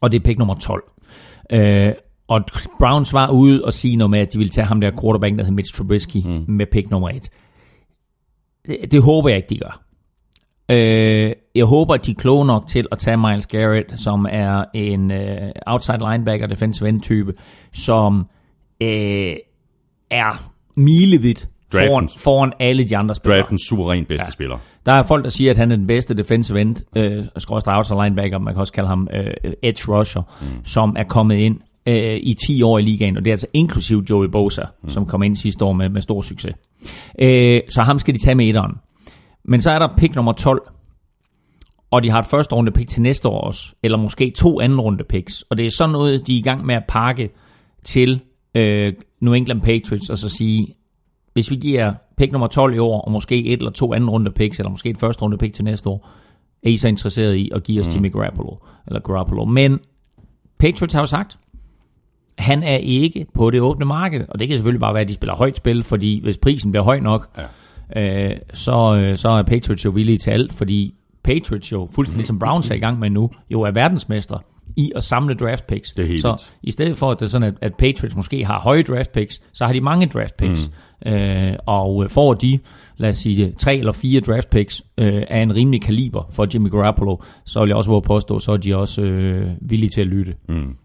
og 0.00 0.12
det 0.12 0.20
er 0.20 0.24
pick 0.24 0.38
nummer 0.38 0.54
12. 0.54 0.82
Øh, 1.52 1.92
og 2.28 2.44
Browns 2.78 3.12
var 3.12 3.30
ude 3.30 3.64
og 3.64 3.72
sige 3.72 3.96
noget 3.96 4.10
med, 4.10 4.18
at 4.18 4.32
de 4.32 4.38
ville 4.38 4.50
tage 4.50 4.66
ham 4.66 4.80
der 4.80 4.90
quarterback, 5.02 5.38
der 5.38 5.44
hed 5.44 5.52
Mitch 5.52 5.74
Trubisky, 5.74 6.16
mm. 6.24 6.44
med 6.48 6.66
pick 6.66 6.90
nummer 6.90 7.08
1. 7.08 7.28
Det, 8.66 8.92
det 8.92 9.02
håber 9.02 9.28
jeg 9.28 9.36
ikke, 9.36 9.48
de 9.50 9.58
gør. 9.58 9.82
Øh, 10.70 11.32
jeg 11.54 11.64
håber, 11.64 11.94
at 11.94 12.06
de 12.06 12.10
er 12.10 12.14
kloge 12.14 12.46
nok 12.46 12.68
til 12.68 12.86
at 12.92 12.98
tage 12.98 13.16
Miles 13.16 13.46
Garrett, 13.46 14.00
som 14.00 14.26
er 14.30 14.64
en 14.74 15.10
øh, 15.10 15.50
outside 15.66 15.98
linebacker, 15.98 16.46
defensive 16.46 16.88
end 16.88 17.00
type, 17.00 17.32
som 17.72 18.26
øh, 18.80 19.36
er 20.10 20.50
milevidt 20.76 21.48
foran, 21.72 22.04
Draftens- 22.04 22.18
foran 22.24 22.52
alle 22.60 22.84
de 22.84 22.96
andre 22.96 23.14
spillere. 23.14 23.40
Draftens 23.40 23.62
suveræn 23.68 24.04
bedste 24.04 24.26
ja. 24.26 24.30
spiller. 24.30 24.56
Der 24.86 24.92
er 24.92 25.02
folk, 25.02 25.24
der 25.24 25.30
siger, 25.30 25.50
at 25.50 25.56
han 25.56 25.72
er 25.72 25.76
den 25.76 25.86
bedste 25.86 26.14
defensive 26.14 26.60
end, 26.60 26.76
øh, 26.96 27.24
skråstrej 27.36 27.76
outside 27.76 28.02
linebacker, 28.02 28.38
man 28.38 28.54
kan 28.54 28.60
også 28.60 28.72
kalde 28.72 28.88
ham 28.88 29.08
øh, 29.14 29.52
edge 29.62 29.92
rusher, 29.92 30.22
mm. 30.40 30.64
som 30.64 30.96
er 30.98 31.04
kommet 31.04 31.36
ind 31.36 31.60
øh, 31.86 32.16
i 32.22 32.34
10 32.46 32.62
år 32.62 32.78
i 32.78 32.82
ligaen, 32.82 33.16
og 33.16 33.24
det 33.24 33.30
er 33.30 33.32
altså 33.32 33.46
inklusiv 33.54 34.04
Joey 34.10 34.26
Bosa, 34.26 34.62
mm. 34.82 34.88
som 34.88 35.06
kom 35.06 35.22
ind 35.22 35.36
sidste 35.36 35.64
år 35.64 35.72
med, 35.72 35.88
med 35.88 36.00
stor 36.00 36.22
succes. 36.22 36.54
Øh, 37.20 37.60
så 37.68 37.82
ham 37.82 37.98
skal 37.98 38.14
de 38.14 38.18
tage 38.18 38.34
med 38.34 38.48
etteren. 38.48 38.72
Men 39.44 39.62
så 39.62 39.70
er 39.70 39.78
der 39.78 39.88
pick 39.96 40.14
nummer 40.14 40.32
12, 40.32 40.62
og 41.90 42.02
de 42.02 42.10
har 42.10 42.18
et 42.18 42.26
første 42.26 42.54
runde 42.54 42.72
pick 42.72 42.88
til 42.88 43.02
næste 43.02 43.28
år 43.28 43.40
også, 43.40 43.74
eller 43.82 43.98
måske 43.98 44.32
to 44.36 44.60
anden 44.60 44.80
runde 44.80 45.04
picks, 45.04 45.42
og 45.42 45.56
det 45.56 45.66
er 45.66 45.70
sådan 45.70 45.92
noget, 45.92 46.26
de 46.26 46.34
er 46.34 46.38
i 46.38 46.42
gang 46.42 46.66
med 46.66 46.74
at 46.74 46.84
pakke 46.88 47.30
til 47.84 48.20
øh, 48.54 48.92
New 49.20 49.32
England 49.32 49.60
Patriots, 49.60 50.10
og 50.10 50.18
så 50.18 50.28
sige, 50.28 50.74
hvis 51.32 51.50
vi 51.50 51.56
giver 51.56 51.94
pick 52.16 52.32
nummer 52.32 52.46
12 52.46 52.74
i 52.74 52.78
år, 52.78 53.00
og 53.00 53.12
måske 53.12 53.44
et 53.44 53.58
eller 53.58 53.70
to 53.70 53.94
anden 53.94 54.10
runde 54.10 54.30
picks, 54.30 54.58
eller 54.58 54.70
måske 54.70 54.90
et 54.90 54.98
første 54.98 55.22
runde 55.22 55.38
pick 55.38 55.54
til 55.54 55.64
næste 55.64 55.88
år, 55.88 56.08
er 56.62 56.68
I 56.68 56.76
så 56.76 56.88
interesseret 56.88 57.34
i 57.34 57.50
at 57.54 57.62
give 57.62 57.80
os 57.80 57.86
mm. 57.86 57.92
Jimmy 57.94 58.12
Garoppolo, 58.12 58.56
eller 58.86 59.00
Garoppolo. 59.00 59.44
Men 59.44 59.78
Patriots 60.58 60.94
har 60.94 61.00
jo 61.00 61.06
sagt, 61.06 61.38
han 62.38 62.62
er 62.62 62.76
ikke 62.76 63.26
på 63.34 63.50
det 63.50 63.60
åbne 63.60 63.84
marked, 63.84 64.24
og 64.28 64.38
det 64.38 64.48
kan 64.48 64.56
selvfølgelig 64.56 64.80
bare 64.80 64.94
være, 64.94 65.02
at 65.02 65.08
de 65.08 65.14
spiller 65.14 65.34
højt 65.34 65.56
spil, 65.56 65.82
fordi 65.82 66.20
hvis 66.22 66.38
prisen 66.38 66.72
bliver 66.72 66.84
høj 66.84 67.00
nok, 67.00 67.38
ja. 67.96 68.30
øh, 68.30 68.36
så, 68.52 68.96
øh, 68.96 69.16
så 69.16 69.28
er 69.28 69.42
Patriots 69.42 69.84
jo 69.84 69.90
villige 69.90 70.18
til 70.18 70.30
alt, 70.30 70.54
fordi 70.54 70.94
Patriots 71.22 71.72
jo, 71.72 71.88
fuldstændig 71.94 72.26
som 72.26 72.38
Browns 72.38 72.70
er 72.70 72.74
i 72.74 72.78
gang 72.78 72.98
med 72.98 73.10
nu, 73.10 73.30
jo 73.50 73.62
er 73.62 73.70
verdensmester 73.70 74.38
i 74.76 74.92
at 74.96 75.02
samle 75.02 75.34
draft 75.34 75.66
picks. 75.66 75.92
Det 75.92 76.02
er 76.02 76.08
helt 76.08 76.22
så 76.22 76.28
vildt. 76.28 76.52
i 76.62 76.70
stedet 76.70 76.96
for, 76.96 77.10
at 77.10 77.20
det 77.20 77.26
er 77.26 77.30
sådan, 77.30 77.48
at, 77.48 77.54
at 77.60 77.74
Patriots 77.74 78.16
måske 78.16 78.44
har 78.44 78.60
høje 78.60 78.82
draft 78.82 79.12
picks, 79.12 79.40
så 79.52 79.66
har 79.66 79.72
de 79.72 79.80
mange 79.80 80.06
draft 80.06 80.36
picks. 80.36 80.70
Mm. 81.06 81.12
Øh, 81.12 81.56
og 81.66 82.04
øh, 82.04 82.10
får 82.10 82.34
de, 82.34 82.58
lad 82.96 83.08
os 83.08 83.16
sige, 83.16 83.52
tre 83.52 83.76
eller 83.76 83.92
fire 83.92 84.20
draft 84.20 84.50
picks 84.50 84.82
øh, 84.98 85.22
af 85.28 85.42
en 85.42 85.54
rimelig 85.54 85.82
kaliber 85.82 86.28
for 86.32 86.46
Jimmy 86.54 86.70
Garoppolo, 86.70 87.16
så 87.44 87.60
vil 87.60 87.68
jeg 87.68 87.76
også 87.76 87.90
våge 87.90 88.02
påstå, 88.02 88.38
så 88.38 88.52
er 88.52 88.56
de 88.56 88.76
også 88.76 89.02
øh, 89.02 89.46
villige 89.62 89.90
til 89.90 90.00
at 90.00 90.06
lytte. 90.06 90.34
Mm. 90.48 90.76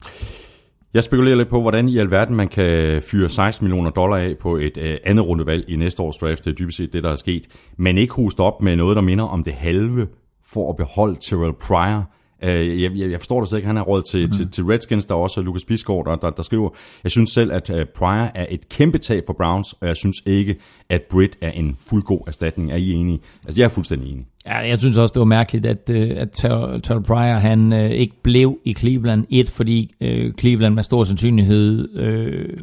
Jeg 0.94 1.04
spekulerer 1.04 1.36
lidt 1.36 1.50
på, 1.50 1.62
hvordan 1.62 1.90
i 1.90 1.98
alverden 1.98 2.36
man 2.36 2.48
kan 2.48 3.02
fyre 3.02 3.30
16 3.30 3.66
millioner 3.66 3.90
dollar 3.90 4.18
af 4.18 4.38
på 4.38 4.56
et 4.56 4.78
øh, 4.78 4.98
andet 5.04 5.28
rundevalg 5.28 5.70
i 5.70 5.76
næste 5.76 6.04
års 6.04 6.18
draft. 6.18 6.46
Det 6.46 6.52
er 6.52 6.56
dybest 6.56 6.78
set 6.78 6.94
det, 6.94 7.04
der 7.04 7.12
er 7.12 7.16
sket. 7.16 7.44
Men 7.78 7.98
ikke 7.98 8.14
hoste 8.14 8.40
op 8.40 8.62
med 8.62 8.76
noget, 8.76 8.96
der 8.96 9.02
minder 9.02 9.26
om 9.26 9.44
det 9.44 9.54
halve 9.54 10.08
for 10.46 10.70
at 10.70 10.76
beholde 10.76 11.16
Terrell 11.22 11.54
Pryor. 11.54 12.12
Øh, 12.46 12.82
Jeg, 12.82 12.92
jeg, 12.96 13.20
forstår 13.20 13.40
det 13.40 13.50
slet 13.50 13.60
ikke. 13.60 13.68
Han 13.68 13.78
er 13.78 13.82
råd 13.82 14.02
til, 14.12 14.26
mm. 14.26 14.32
til, 14.32 14.52
til 14.52 14.64
Redskins. 14.64 15.06
Der 15.06 15.16
er 15.16 15.20
også 15.20 15.42
Lucas 15.42 15.66
Bisgaard, 15.66 16.06
der, 16.06 16.16
der, 16.16 16.30
der 16.30 16.44
skriver, 16.44 16.70
jeg 17.04 17.12
synes 17.12 17.30
selv, 17.30 17.52
at 17.52 17.70
uh, 17.70 17.76
Pryor 17.96 18.32
er 18.36 18.46
et 18.50 18.70
kæmpe 18.70 18.98
tab 18.98 19.24
for 19.26 19.34
Browns, 19.34 19.74
og 19.74 19.88
jeg 19.88 19.98
synes 19.98 20.16
ikke, 20.26 20.56
at 20.90 21.02
Britt 21.12 21.38
er 21.42 21.52
en 21.52 21.78
fuldgod 21.80 22.20
erstatning. 22.28 22.72
Er 22.72 22.76
I 22.76 22.92
enige? 22.92 23.20
Altså, 23.46 23.62
jeg 23.62 23.66
er 23.66 23.70
fuldstændig 23.70 24.12
enig. 24.12 24.26
Ja, 24.46 24.58
jeg 24.58 24.78
synes 24.78 24.98
også, 24.98 25.14
det 25.14 25.20
var 25.20 25.26
mærkeligt, 25.26 25.66
at, 25.66 25.90
øh, 25.92 26.12
at 26.18 26.32
Terrell 26.32 27.04
Pryor 27.04 27.38
han 27.38 27.74
øh, 27.74 27.90
ikke 27.90 28.16
blev 28.24 28.58
i 28.66 28.74
Cleveland. 28.74 29.26
Et, 29.30 29.50
fordi 29.50 29.94
øh, 30.02 30.34
Cleveland 30.40 30.74
med 30.74 30.84
stor 30.84 31.04
sandsynlighed 31.04 31.98
øh, 31.98 32.58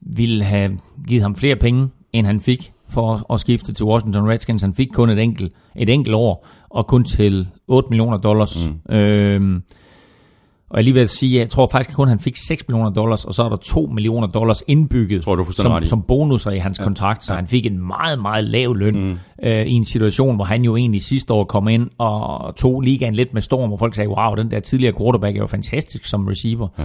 ville 0.00 0.44
have 0.44 0.78
givet 1.08 1.22
ham 1.22 1.34
flere 1.34 1.56
penge, 1.56 1.88
end 2.12 2.26
han 2.26 2.40
fik 2.40 2.72
for 2.92 3.32
at, 3.32 3.40
skifte 3.40 3.72
til 3.72 3.86
Washington 3.86 4.28
Redskins. 4.28 4.62
Han 4.62 4.74
fik 4.74 4.88
kun 4.92 5.10
et 5.10 5.18
enkelt, 5.18 5.52
et 5.76 5.88
enkelt 5.88 6.14
år, 6.14 6.46
og 6.70 6.86
kun 6.86 7.04
til 7.04 7.48
8 7.68 7.88
millioner 7.90 8.18
dollars. 8.18 8.70
Mm. 8.88 8.94
Øhm, 8.94 9.62
og 10.72 10.78
jeg 10.78 10.84
lige 10.84 10.94
vil 10.94 11.08
sige, 11.08 11.38
jeg 11.38 11.50
tror 11.50 11.68
faktisk 11.72 11.96
kun, 11.96 12.08
han 12.08 12.18
fik 12.18 12.36
6 12.36 12.68
millioner 12.68 12.90
dollars, 12.90 13.24
og 13.24 13.34
så 13.34 13.42
er 13.42 13.48
der 13.48 13.56
2 13.56 13.86
millioner 13.86 14.26
dollars 14.26 14.62
indbygget 14.66 15.22
Tror 15.22 15.36
du 15.36 15.44
som, 15.52 15.84
som 15.84 16.02
bonusser 16.02 16.50
i 16.50 16.58
hans 16.58 16.78
ja. 16.78 16.84
kontrakt, 16.84 17.24
så 17.24 17.32
ja. 17.32 17.36
han 17.36 17.46
fik 17.46 17.66
en 17.66 17.86
meget, 17.86 18.18
meget 18.22 18.44
lav 18.44 18.74
løn 18.74 18.94
mm. 18.94 19.18
øh, 19.42 19.66
i 19.66 19.72
en 19.72 19.84
situation, 19.84 20.34
hvor 20.34 20.44
han 20.44 20.64
jo 20.64 20.76
egentlig 20.76 21.02
sidste 21.02 21.32
år 21.32 21.44
kom 21.44 21.68
ind 21.68 21.90
og 21.98 22.56
tog 22.56 22.80
ligaen 22.80 23.14
lidt 23.14 23.34
med 23.34 23.42
storm, 23.42 23.72
og 23.72 23.78
folk 23.78 23.94
sagde, 23.94 24.08
wow, 24.08 24.34
den 24.34 24.50
der 24.50 24.60
tidligere 24.60 24.94
quarterback 25.00 25.36
er 25.36 25.40
jo 25.40 25.46
fantastisk 25.46 26.06
som 26.06 26.26
receiver. 26.26 26.68
Ja. 26.78 26.84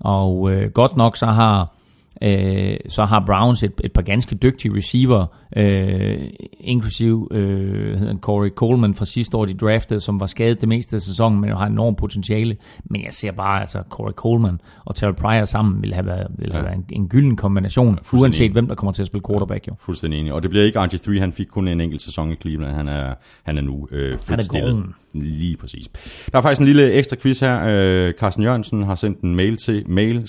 Og 0.00 0.52
øh, 0.52 0.70
godt 0.70 0.96
nok 0.96 1.16
så 1.16 1.26
har 1.26 1.76
øh, 2.22 2.76
så 2.88 3.04
har 3.04 3.22
Browns 3.26 3.62
et, 3.62 3.72
et 3.84 3.92
par 3.92 4.02
ganske 4.02 4.34
dygtige 4.34 4.76
receiver, 4.76 5.26
øh, 5.56 6.18
inklusiv 6.60 7.28
øh, 7.30 8.14
Corey 8.20 8.48
Coleman 8.50 8.94
fra 8.94 9.04
sidste 9.04 9.36
år, 9.36 9.44
de 9.44 9.54
draftede, 9.54 10.00
som 10.00 10.20
var 10.20 10.26
skadet 10.26 10.60
det 10.60 10.68
meste 10.68 10.96
af 10.96 11.02
sæsonen, 11.02 11.40
men 11.40 11.50
har 11.50 11.66
enormt 11.66 11.96
potentiale. 11.98 12.56
Men 12.84 13.04
jeg 13.04 13.12
ser 13.12 13.32
bare, 13.32 13.60
altså 13.60 13.82
Corey 13.90 14.12
Coleman 14.12 14.60
og 14.84 14.94
Terrell 14.94 15.16
Pryor 15.16 15.44
sammen 15.44 15.82
vil 15.82 15.94
have 15.94 16.06
været, 16.06 16.26
vil 16.38 16.52
have 16.52 16.58
Ja. 16.64 16.70
været 16.70 16.76
en, 16.76 16.84
en 17.02 17.08
gylden 17.08 17.36
kombination, 17.36 17.94
fuldstændig 17.96 18.22
uanset 18.22 18.40
enig. 18.44 18.52
hvem 18.52 18.66
der 18.68 18.74
kommer 18.74 18.92
til 18.92 19.02
at 19.02 19.06
spille 19.06 19.24
quarterback 19.28 19.68
jo. 19.68 19.74
Fuldstændig 19.80 20.20
enig. 20.20 20.32
Og 20.32 20.42
det 20.42 20.50
bliver 20.50 20.64
ikke 20.64 20.78
RG3, 20.78 21.18
han 21.20 21.32
fik 21.32 21.46
kun 21.46 21.68
en 21.68 21.80
enkelt 21.80 22.02
sæson 22.02 22.32
i 22.32 22.34
Cleveland. 22.34 22.74
Han 22.74 22.88
er, 22.88 23.14
han 23.42 23.58
er 23.58 23.62
nu 23.62 23.88
øh, 23.92 24.18
frit 24.18 24.44
stillet. 24.44 24.84
Lige 25.12 25.56
præcis. 25.56 25.88
Der 26.32 26.38
er 26.38 26.42
faktisk 26.42 26.60
en 26.60 26.66
lille 26.66 26.92
ekstra 26.92 27.16
quiz 27.16 27.40
her. 27.40 27.64
Øh, 27.68 28.12
Carsten 28.14 28.44
Jørgensen 28.44 28.82
har 28.82 28.94
sendt 28.94 29.20
en 29.20 29.36
mail 29.36 29.56
til 29.56 29.84
mail 29.88 30.26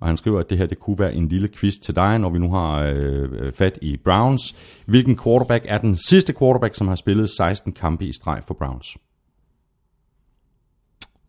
og 0.00 0.06
han 0.06 0.16
skriver, 0.16 0.40
at 0.40 0.50
det 0.50 0.58
her 0.58 0.66
det 0.66 0.78
kunne 0.80 0.98
være 0.98 1.14
en 1.14 1.28
lille 1.28 1.48
quiz 1.48 1.74
til 1.78 1.96
dig, 1.96 2.18
når 2.18 2.30
vi 2.30 2.38
nu 2.38 2.50
har 2.52 2.80
øh, 2.82 3.28
øh, 3.32 3.52
fat 3.52 3.78
i 3.82 3.96
Browns. 4.04 4.54
Hvilken 4.86 5.18
quarterback 5.18 5.64
er 5.68 5.78
den 5.78 5.96
sidste 5.96 6.34
quarterback, 6.38 6.74
som 6.74 6.88
har 6.88 6.94
spillet 6.94 7.30
16 7.30 7.72
kampe 7.72 8.04
i 8.06 8.12
streg 8.12 8.42
for 8.46 8.54
Browns? 8.54 8.96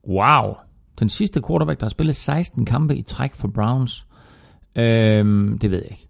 Wow. 0.07 0.53
Den 0.99 1.09
sidste 1.09 1.41
quarterback, 1.47 1.79
der 1.79 1.85
har 1.85 1.89
spillet 1.89 2.15
16 2.15 2.65
kampe 2.65 2.95
i 2.95 3.01
træk 3.01 3.35
for 3.35 3.47
Browns. 3.47 4.05
Øhm, 4.75 5.57
det 5.61 5.71
ved 5.71 5.77
jeg 5.77 5.91
ikke. 5.91 6.07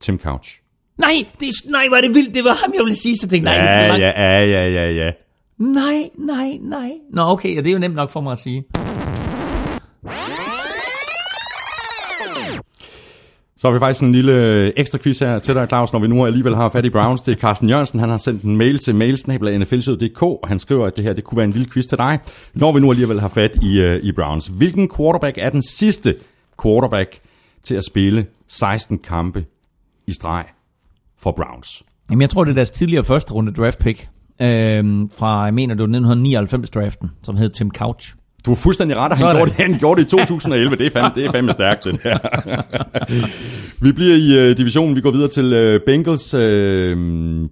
Tim 0.00 0.18
Couch. 0.18 0.60
Nej, 0.98 1.12
det, 1.40 1.46
er- 1.48 1.70
nej, 1.70 1.86
var 1.90 2.00
det 2.00 2.14
vildt. 2.14 2.34
Det 2.34 2.44
var 2.44 2.54
ham, 2.64 2.72
jeg 2.74 2.80
ville 2.80 2.96
sige. 2.96 3.16
Så 3.16 3.28
tænkte 3.28 3.44
nej, 3.50 3.54
det 3.54 3.62
Ja, 3.64 3.88
langt. 3.88 4.02
ja, 4.02 4.38
ja, 4.38 4.44
ja, 4.46 4.68
ja, 4.68 4.90
ja. 5.04 5.12
Nej, 5.58 6.10
nej, 6.18 6.58
nej. 6.60 6.90
Nå, 7.10 7.22
okay, 7.22 7.54
ja, 7.54 7.60
det 7.60 7.68
er 7.68 7.72
jo 7.72 7.78
nemt 7.78 7.94
nok 7.94 8.10
for 8.10 8.20
mig 8.20 8.32
at 8.32 8.38
sige. 8.38 8.64
Så 13.66 13.70
har 13.70 13.78
vi 13.78 13.80
faktisk 13.80 14.02
en 14.02 14.12
lille 14.12 14.32
øh, 14.32 14.72
ekstra 14.76 14.98
quiz 14.98 15.18
her 15.18 15.38
til 15.38 15.54
dig, 15.54 15.68
Claus, 15.68 15.92
når 15.92 16.00
vi 16.00 16.08
nu 16.08 16.26
alligevel 16.26 16.54
har 16.54 16.68
fat 16.68 16.84
i 16.84 16.90
Browns. 16.90 17.20
Det 17.20 17.32
er 17.32 17.36
Carsten 17.36 17.68
Jørgensen, 17.68 18.00
han 18.00 18.08
har 18.08 18.16
sendt 18.16 18.42
en 18.42 18.56
mail 18.56 18.78
til 18.78 18.94
mailsnabla.nflsød.dk, 18.94 20.22
og 20.22 20.40
han 20.48 20.58
skriver, 20.58 20.86
at 20.86 20.96
det 20.96 21.04
her 21.04 21.12
det 21.12 21.24
kunne 21.24 21.36
være 21.36 21.44
en 21.44 21.52
lille 21.52 21.68
quiz 21.70 21.86
til 21.86 21.98
dig, 21.98 22.18
når 22.54 22.72
vi 22.72 22.80
nu 22.80 22.90
alligevel 22.90 23.20
har 23.20 23.28
fat 23.28 23.56
i, 23.62 23.84
uh, 23.84 23.94
i 23.94 24.12
Browns. 24.12 24.46
Hvilken 24.46 24.90
quarterback 24.96 25.38
er 25.38 25.50
den 25.50 25.62
sidste 25.62 26.14
quarterback 26.62 27.18
til 27.62 27.74
at 27.74 27.84
spille 27.84 28.26
16 28.48 28.98
kampe 28.98 29.44
i 30.06 30.12
streg 30.12 30.44
for 31.18 31.32
Browns? 31.32 31.82
Jamen, 32.10 32.22
jeg 32.22 32.30
tror, 32.30 32.44
det 32.44 32.50
er 32.50 32.54
deres 32.54 32.70
tidligere 32.70 33.04
første 33.04 33.32
runde 33.32 33.52
draft 33.52 33.78
pick. 33.78 34.08
øh, 34.42 34.84
fra, 35.16 35.44
jeg 35.44 35.54
mener, 35.54 35.74
det 35.74 35.80
var 35.80 35.84
1999 35.84 36.70
draften, 36.70 37.10
som 37.22 37.36
hed 37.36 37.50
Tim 37.50 37.70
Couch. 37.70 38.14
Du 38.46 38.50
er 38.50 38.54
fuldstændig 38.54 38.96
ret, 38.96 39.12
og 39.12 39.18
han 39.18 39.34
gjorde, 39.36 39.50
det, 39.50 39.56
han 39.56 39.78
gjorde 39.78 40.00
det 40.00 40.06
i 40.06 40.10
2011. 40.10 40.76
Det 40.76 40.86
er 40.86 40.90
fandme, 40.90 41.10
det 41.14 41.24
er 41.24 41.30
fandme 41.32 41.52
stærkt, 41.52 41.84
det 41.84 42.00
der. 42.02 42.18
vi 43.84 43.92
bliver 43.92 44.14
i 44.16 44.50
uh, 44.50 44.56
divisionen. 44.56 44.96
Vi 44.96 45.00
går 45.00 45.10
videre 45.10 45.28
til 45.28 45.74
uh, 45.74 45.80
Bengals. 45.86 46.34
Uh, 46.34 46.40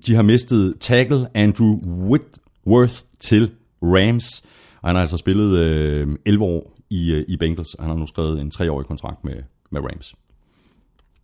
de 0.07 0.15
har 0.15 0.23
mistet 0.23 0.75
tackle 0.81 1.27
Andrew 1.35 1.75
Whitworth 2.11 2.95
til 3.21 3.51
Rams. 3.83 4.25
Og 4.83 4.89
han 4.89 4.97
har 4.97 5.01
altså 5.01 5.17
spillet 5.17 5.59
øh, 5.59 6.09
11 6.27 6.45
år 6.45 6.77
i, 6.91 7.13
øh, 7.13 7.25
i 7.29 7.37
Bengals. 7.37 7.77
Han 7.81 7.89
har 7.89 7.97
nu 7.97 8.07
skrevet 8.07 8.41
en 8.41 8.51
treårig 8.51 8.87
kontrakt 8.87 9.25
med, 9.25 9.35
med 9.71 9.81
Rams. 9.81 10.15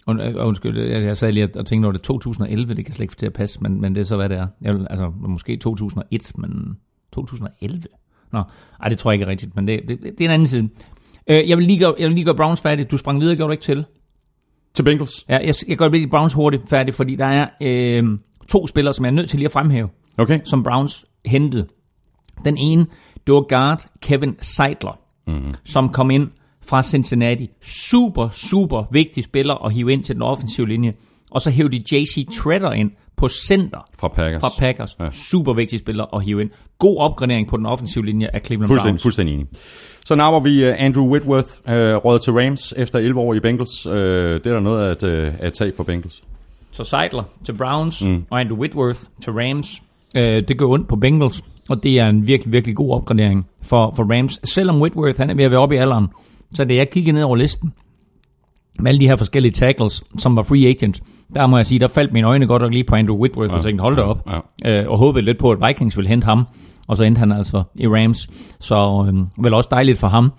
Und, 0.07 0.21
uh, 0.21 0.47
undskyld, 0.47 0.79
jeg, 0.89 1.03
jeg 1.03 1.17
sad 1.17 1.33
lige 1.33 1.49
og 1.57 1.67
tænkte 1.67 1.87
over 1.87 1.93
det 1.93 2.03
2011, 2.03 2.75
det 2.75 2.85
kan 2.85 2.95
slet 2.95 3.05
ikke 3.05 3.13
få 3.13 3.19
til 3.19 3.27
at 3.27 3.33
passe, 3.33 3.59
men, 3.63 3.81
men 3.81 3.95
det 3.95 4.01
er 4.01 4.05
så, 4.05 4.17
hvad 4.17 4.29
det 4.29 4.37
er. 4.39 4.47
Jeg, 4.63 4.75
vil- 4.75 4.87
altså, 4.91 5.13
måske 5.29 5.57
2001, 5.57 6.33
men 6.39 6.77
2011? 7.13 7.83
Nå, 8.33 8.43
ej, 8.83 8.89
det 8.89 8.99
tror 8.99 9.11
jeg 9.11 9.15
ikke 9.15 9.25
er 9.25 9.29
rigtigt, 9.29 9.57
men 9.57 9.67
det, 9.67 9.81
det, 9.89 10.03
det 10.03 10.21
er 10.21 10.25
en 10.25 10.31
anden 10.31 10.47
side. 10.47 10.63
Uh, 11.31 11.49
jeg, 11.49 11.59
vil 11.59 11.67
lige 11.67 11.79
gøre, 11.79 11.95
jeg 11.99 12.09
vil 12.09 12.15
lige 12.15 12.25
gøre 12.25 12.35
Browns 12.35 12.61
færdig. 12.61 12.91
Du 12.91 12.97
sprang 12.97 13.21
videre, 13.21 13.37
gjorde 13.37 13.49
du 13.49 13.53
ikke 13.53 13.65
til? 13.65 13.85
Til 14.75 14.83
Bengals. 14.83 15.25
Ja, 15.29 15.39
jeg, 15.39 15.55
jeg 15.69 15.77
gør 15.77 15.89
lige 15.89 16.09
Browns 16.09 16.33
hurtigt 16.33 16.69
færdig, 16.71 16.95
fordi 16.95 17.17
der 17.17 17.27
er 17.27 17.49
øh, 17.63 18.05
to 18.49 18.67
spillere, 18.67 18.95
som 18.95 19.05
jeg 19.05 19.11
er 19.11 19.15
nødt 19.15 19.31
til 19.31 19.39
lige 19.39 19.47
at 19.47 19.53
fremhæve, 19.53 19.89
Okay. 20.19 20.41
som 20.45 20.63
Browns 20.63 21.05
hentede. 21.27 21.67
Den 22.45 22.57
ene, 22.57 22.87
det 23.27 23.35
var 23.35 23.41
guard 23.41 23.87
Kevin 24.03 24.37
Seidler, 24.41 24.99
mm. 25.27 25.55
som 25.65 25.89
kom 25.89 26.11
ind 26.11 26.29
fra 26.63 26.83
Cincinnati. 26.83 27.51
Super, 27.63 28.29
super 28.29 28.85
vigtig 28.93 29.25
spiller 29.25 29.65
at 29.65 29.73
hive 29.73 29.93
ind 29.93 30.05
til 30.05 30.15
den 30.15 30.23
offensive 30.23 30.69
linje. 30.69 30.95
Og 31.31 31.41
så 31.41 31.51
hævde 31.51 31.79
de 31.79 31.97
JC 31.97 32.27
Treader 32.33 32.73
ind 32.73 32.91
på 33.21 33.29
center 33.29 33.79
Fra 33.99 34.09
Packers. 34.09 34.41
fra 34.41 34.49
Packers. 34.59 34.97
Ja. 35.01 35.11
Super 35.11 35.53
vigtig 35.53 35.79
spiller 35.79 36.15
at 36.17 36.25
hive 36.25 36.41
ind. 36.41 36.51
God 36.79 36.97
opgradering 36.99 37.49
på 37.49 37.57
den 37.57 37.67
offensive 37.67 38.07
linje 38.07 38.29
af 38.33 38.41
Cleveland 38.45 38.69
Fuldstændig, 38.69 38.93
Browns. 38.93 39.03
fuldstændig 39.03 39.35
enig. 39.35 39.47
Så 40.05 40.15
napper 40.15 40.41
vi 40.41 40.69
uh, 40.69 40.75
Andrew 40.79 41.07
Whitworth, 41.07 41.49
uh, 41.65 41.73
råd 42.05 42.19
til 42.19 42.33
Rams 42.33 42.75
efter 42.77 42.99
11 42.99 43.21
år 43.21 43.35
i 43.35 43.41
Bengals. 43.41 43.87
Uh, 43.87 43.95
det 43.95 44.47
er 44.47 44.53
der 44.53 44.61
noget 44.61 45.05
at, 45.05 45.29
uh, 45.29 45.35
at 45.39 45.53
tage 45.53 45.73
for 45.77 45.85
Bengals. 45.85 46.23
Så 46.71 46.85
Seidler 46.85 47.23
til 47.45 47.53
Browns 47.53 48.05
mm. 48.05 48.25
og 48.31 48.41
Andrew 48.41 48.59
Whitworth 48.59 49.01
til 49.23 49.33
Rams. 49.33 49.83
Øh, 50.17 50.49
det 50.49 50.59
gør 50.59 50.67
ondt 50.67 50.89
på 50.89 50.97
Bengals, 50.97 51.45
og 51.69 51.83
det 51.83 51.99
er 51.99 52.07
en 52.09 52.27
virkelig, 52.27 52.53
virkelig 52.53 52.77
god 52.77 52.95
opgradering 52.95 53.47
for, 53.63 53.93
for 53.97 54.17
Rams. 54.19 54.41
Selvom 54.45 54.83
Whitworth 54.83 55.19
han 55.19 55.31
er 55.31 55.35
ved 55.35 55.45
at 55.45 55.51
være 55.51 55.61
oppe 55.61 55.75
i 55.75 55.79
alderen, 55.79 56.07
så 56.55 56.65
da 56.65 56.75
jeg 56.75 56.91
kiggede 56.91 57.15
ned 57.15 57.23
over 57.23 57.37
listen, 57.37 57.73
med 58.79 58.89
alle 58.91 59.01
de 59.01 59.09
her 59.09 59.17
forskellige 59.17 59.53
tackles, 59.53 60.03
som 60.19 60.37
var 60.37 60.43
free 60.43 60.67
agents, 60.67 61.03
der 61.35 61.47
må 61.47 61.57
jeg 61.57 61.67
sige, 61.67 61.79
der 61.79 61.89
faldt 61.89 62.13
mine 62.13 62.27
øjne 62.27 62.47
godt 62.47 62.63
nok 62.63 62.73
lige 62.73 62.85
på 62.85 62.95
Andrew 62.95 63.17
Whitworth, 63.17 63.53
ja, 63.53 63.59
og 63.59 63.65
tænkte, 63.65 63.83
hold 63.83 63.97
da 63.97 64.03
op, 64.03 64.29
Ja. 64.65 64.81
øh, 64.81 64.89
og 64.91 64.99
håbede 64.99 65.25
lidt 65.25 65.39
på, 65.39 65.51
at 65.51 65.59
Vikings 65.69 65.97
ville 65.97 66.09
hente 66.09 66.25
ham, 66.25 66.45
og 66.89 66.97
så 66.97 67.05
endte 67.05 67.19
han 67.19 67.33
altså 67.33 67.63
i 67.75 67.87
Rams, 67.89 68.29
så 68.61 69.07
øh, 69.09 69.45
vel 69.45 69.55
også 69.55 69.69
dejligt 69.73 69.99
for 69.99 70.09
ham, 70.09 70.33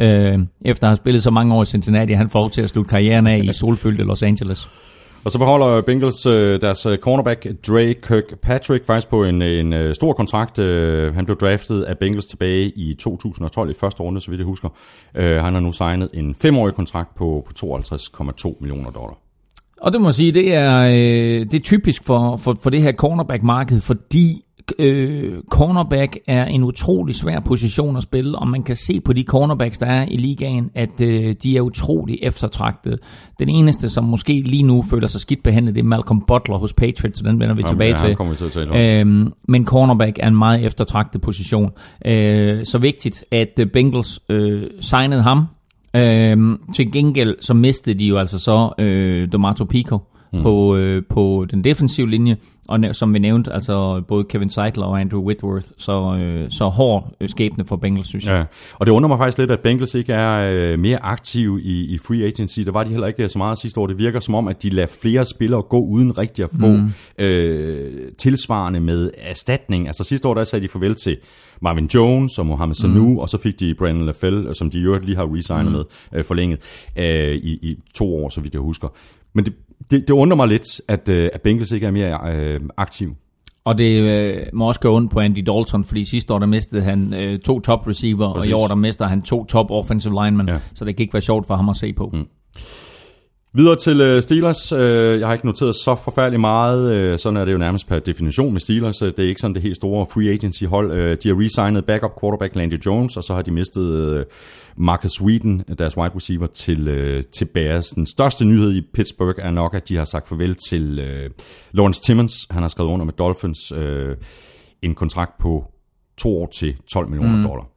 øh, 0.00 0.38
efter 0.64 0.84
at 0.86 0.88
have 0.90 0.96
spillet 0.96 1.22
så 1.22 1.30
mange 1.30 1.54
år 1.54 1.62
i 1.62 1.66
Cincinnati, 1.66 2.12
han 2.12 2.28
får 2.28 2.48
til 2.48 2.62
at 2.62 2.68
slutte 2.68 2.88
karrieren 2.88 3.26
af 3.26 3.38
i 3.44 3.52
solfyldte 3.52 4.04
Los 4.04 4.22
Angeles. 4.22 4.68
Og 5.24 5.32
så 5.32 5.38
beholder 5.38 5.80
Bengals 5.80 6.26
øh, 6.26 6.60
deres 6.60 6.86
øh, 6.86 6.98
cornerback 6.98 7.46
Dre 7.68 7.94
Kirkpatrick 7.94 8.86
faktisk 8.86 9.08
på 9.10 9.24
en, 9.24 9.42
en 9.42 9.72
øh, 9.72 9.94
stor 9.94 10.12
kontrakt. 10.12 10.58
Han 11.14 11.24
blev 11.24 11.36
draftet 11.38 11.82
af 11.82 11.98
Bengals 11.98 12.26
tilbage 12.26 12.72
i 12.76 12.94
2012 12.94 13.70
i 13.70 13.74
første 13.80 14.02
runde, 14.02 14.20
så 14.20 14.30
vidt 14.30 14.38
jeg 14.38 14.46
husker. 14.46 14.68
Han 15.14 15.52
har 15.54 15.60
nu 15.60 15.72
signet 15.72 16.08
en 16.14 16.34
femårig 16.34 16.74
kontrakt 16.74 17.14
på, 17.14 17.46
på 17.46 17.66
52,2 17.66 18.56
millioner 18.60 18.90
dollar. 18.90 19.18
Og 19.80 19.92
det 19.92 20.00
må 20.00 20.10
sige, 20.12 20.32
det 20.32 20.54
er, 20.54 20.78
øh, 20.80 21.40
det 21.50 21.54
er 21.54 21.60
typisk 21.60 22.04
for, 22.04 22.36
for, 22.36 22.56
for 22.62 22.70
det 22.70 22.82
her 22.82 22.92
cornerback-marked, 22.92 23.80
fordi 23.80 24.42
øh, 24.78 25.32
cornerback 25.50 26.18
er 26.26 26.44
en 26.44 26.64
utrolig 26.64 27.14
svær 27.14 27.40
position 27.40 27.96
at 27.96 28.02
spille, 28.02 28.38
og 28.38 28.48
man 28.48 28.62
kan 28.62 28.76
se 28.76 29.00
på 29.00 29.12
de 29.12 29.22
cornerbacks, 29.22 29.78
der 29.78 29.86
er 29.86 30.06
i 30.08 30.16
ligaen, 30.16 30.70
at 30.74 31.00
øh, 31.00 31.34
de 31.42 31.56
er 31.56 31.60
utrolig 31.60 32.18
eftertragtede. 32.22 32.98
Den 33.38 33.48
eneste, 33.48 33.88
som 33.88 34.04
måske 34.04 34.42
lige 34.46 34.62
nu 34.62 34.82
føler 34.82 35.06
sig 35.06 35.20
skidt 35.20 35.42
behandlet, 35.42 35.74
det 35.74 35.80
er 35.80 35.84
Malcolm 35.84 36.20
Butler 36.26 36.56
hos 36.56 36.72
Patriots, 36.72 37.18
så 37.18 37.24
den 37.24 37.40
vender 37.40 37.54
vi 37.54 37.62
Ham- 37.62 37.68
tilbage 37.70 37.90
ja, 38.02 38.14
til. 38.16 38.36
til 38.36 38.44
at 38.44 38.52
tale 38.52 38.70
om. 38.70 38.76
Øhm, 38.76 39.32
men 39.48 39.66
cornerback 39.66 40.18
er 40.20 40.28
en 40.28 40.38
meget 40.38 40.64
eftertragtet 40.64 41.20
position. 41.20 41.70
Øh, 42.06 42.64
så 42.64 42.78
vigtigt, 42.78 43.24
at 43.30 43.58
øh, 43.60 43.66
Bengals 43.72 44.20
øh, 44.28 44.62
signede 44.80 45.22
ham. 45.22 45.46
Øhm, 45.96 46.60
til 46.74 46.92
gengæld 46.92 47.36
så 47.40 47.54
mistede 47.54 47.98
de 47.98 48.06
jo 48.06 48.18
altså 48.18 48.38
så 48.38 48.70
øh, 48.78 49.32
Domato 49.32 49.64
Pico 49.64 49.98
mm. 50.32 50.42
på, 50.42 50.76
øh, 50.76 51.02
på 51.08 51.46
den 51.50 51.64
defensive 51.64 52.10
linje, 52.10 52.36
og 52.68 52.80
som 52.92 53.14
vi 53.14 53.18
nævnte, 53.18 53.52
altså 53.52 54.02
både 54.08 54.24
Kevin 54.24 54.50
Seidler 54.50 54.84
og 54.86 55.00
Andrew 55.00 55.22
Whitworth, 55.22 55.66
så, 55.78 56.16
øh, 56.20 56.50
så 56.50 56.64
hård 56.68 57.16
øh, 57.20 57.28
skæbne 57.28 57.64
for 57.64 57.76
Bengals, 57.76 58.08
synes 58.08 58.26
jeg. 58.26 58.34
Ja, 58.34 58.44
og 58.74 58.86
det 58.86 58.92
undrer 58.92 59.08
mig 59.08 59.18
faktisk 59.18 59.38
lidt, 59.38 59.50
at 59.50 59.60
Bengals 59.60 59.94
ikke 59.94 60.12
er 60.12 60.50
øh, 60.52 60.78
mere 60.78 61.02
aktive 61.02 61.62
i, 61.62 61.94
i 61.94 61.98
free 61.98 62.24
agency. 62.24 62.60
Der 62.60 62.72
var 62.72 62.84
de 62.84 62.90
heller 62.90 63.06
ikke 63.06 63.28
så 63.28 63.38
meget 63.38 63.58
sidste 63.58 63.80
år. 63.80 63.86
Det 63.86 63.98
virker 63.98 64.20
som 64.20 64.34
om, 64.34 64.48
at 64.48 64.62
de 64.62 64.70
lader 64.70 64.88
flere 65.02 65.24
spillere 65.24 65.62
gå 65.62 65.80
uden 65.80 66.18
rigtig 66.18 66.44
at 66.44 66.50
få 66.60 66.66
mm. 66.66 67.24
øh, 67.24 68.12
tilsvarende 68.18 68.80
med 68.80 69.10
erstatning. 69.18 69.86
Altså 69.86 70.04
sidste 70.04 70.28
år, 70.28 70.34
der 70.34 70.44
sagde 70.44 70.62
de 70.62 70.68
farvel 70.68 70.94
til 70.94 71.16
Marvin 71.62 71.86
Jones 71.94 72.38
og 72.38 72.46
Mohamed 72.46 72.74
Sanu, 72.74 73.08
mm. 73.08 73.18
og 73.18 73.28
så 73.28 73.38
fik 73.38 73.60
de 73.60 73.74
Brandon 73.74 74.06
LaFell, 74.06 74.54
som 74.54 74.70
de 74.70 74.80
øvrigt 74.80 75.04
lige 75.04 75.16
har 75.16 75.34
resignet 75.36 75.72
mm. 75.72 75.72
med, 75.72 75.84
øh, 76.12 76.24
forlænget 76.24 76.58
øh, 76.98 77.34
i, 77.34 77.52
i 77.62 77.78
to 77.94 78.16
år, 78.16 78.28
så 78.28 78.40
vidt 78.40 78.54
jeg 78.54 78.62
husker. 78.62 78.88
Men 79.32 79.44
det, 79.44 79.54
det, 79.90 80.08
det 80.08 80.10
undrer 80.10 80.36
mig 80.36 80.48
lidt, 80.48 80.80
at, 80.88 81.08
øh, 81.08 81.30
at 81.32 81.42
Bengals 81.42 81.72
ikke 81.72 81.86
er 81.86 81.90
mere 81.90 82.18
øh, 82.34 82.60
aktiv. 82.76 83.14
Og 83.64 83.78
det 83.78 84.00
øh, 84.00 84.46
må 84.52 84.68
også 84.68 84.80
gå 84.80 84.96
ondt 84.96 85.12
på 85.12 85.20
Andy 85.20 85.38
Dalton, 85.46 85.84
fordi 85.84 86.04
sidste 86.04 86.34
år 86.34 86.38
der 86.38 86.46
mistede 86.46 86.82
han 86.82 87.14
øh, 87.14 87.38
to 87.38 87.60
top 87.60 87.86
receiver, 87.86 88.32
Præcis. 88.32 88.52
og 88.52 88.60
i 88.60 88.62
år 88.62 88.66
der 88.66 88.74
mister 88.74 89.06
han 89.06 89.22
to 89.22 89.44
top 89.44 89.70
offensive 89.70 90.24
linemen, 90.24 90.48
ja. 90.48 90.58
så 90.74 90.84
det 90.84 90.96
kan 90.96 91.02
ikke 91.02 91.14
være 91.14 91.20
sjovt 91.20 91.46
for 91.46 91.56
ham 91.56 91.68
at 91.68 91.76
se 91.76 91.92
på. 91.92 92.10
Mm. 92.12 92.26
Videre 93.56 93.76
til 93.76 94.00
øh, 94.00 94.22
Steelers. 94.22 94.72
Øh, 94.72 95.20
jeg 95.20 95.28
har 95.28 95.34
ikke 95.34 95.46
noteret 95.46 95.74
så 95.74 95.94
forfærdeligt 96.04 96.40
meget. 96.40 96.92
Øh, 96.94 97.18
sådan 97.18 97.36
er 97.36 97.44
det 97.44 97.52
jo 97.52 97.58
nærmest 97.58 97.88
per 97.88 97.98
definition 97.98 98.52
med 98.52 98.60
Steelers. 98.60 99.02
Øh, 99.02 99.12
Det 99.16 99.24
er 99.24 99.28
ikke 99.28 99.40
sådan 99.40 99.54
det 99.54 99.62
helt 99.62 99.76
store 99.76 100.06
free 100.06 100.30
agency 100.30 100.64
hold. 100.64 100.92
Øh, 100.92 101.18
de 101.22 101.28
har 101.28 101.40
resignet 101.40 101.84
backup 101.84 102.20
quarterback 102.20 102.54
Landry 102.54 102.76
Jones, 102.86 103.16
og 103.16 103.24
så 103.24 103.34
har 103.34 103.42
de 103.42 103.50
mistet 103.50 103.92
øh, 103.92 104.24
Marcus 104.76 105.22
Whedon, 105.22 105.64
deres 105.78 105.96
wide 105.96 106.16
receiver, 106.16 106.46
til, 106.46 106.88
øh, 106.88 107.24
til 107.24 107.44
Bears. 107.44 107.86
Den 107.86 108.06
største 108.06 108.44
nyhed 108.44 108.74
i 108.74 108.82
Pittsburgh 108.94 109.38
er 109.38 109.50
nok, 109.50 109.74
at 109.74 109.88
de 109.88 109.96
har 109.96 110.04
sagt 110.04 110.28
farvel 110.28 110.54
til 110.54 110.98
øh, 110.98 111.30
Lawrence 111.72 112.02
Timmons. 112.02 112.32
Han 112.50 112.62
har 112.62 112.68
skrevet 112.68 112.90
under 112.90 113.04
med 113.04 113.12
Dolphins 113.12 113.72
øh, 113.72 114.16
en 114.82 114.94
kontrakt 114.94 115.38
på 115.38 115.64
to 116.18 116.42
år 116.42 116.46
til 116.46 116.76
12 116.92 117.08
millioner 117.08 117.36
mm. 117.36 117.42
dollar. 117.42 117.75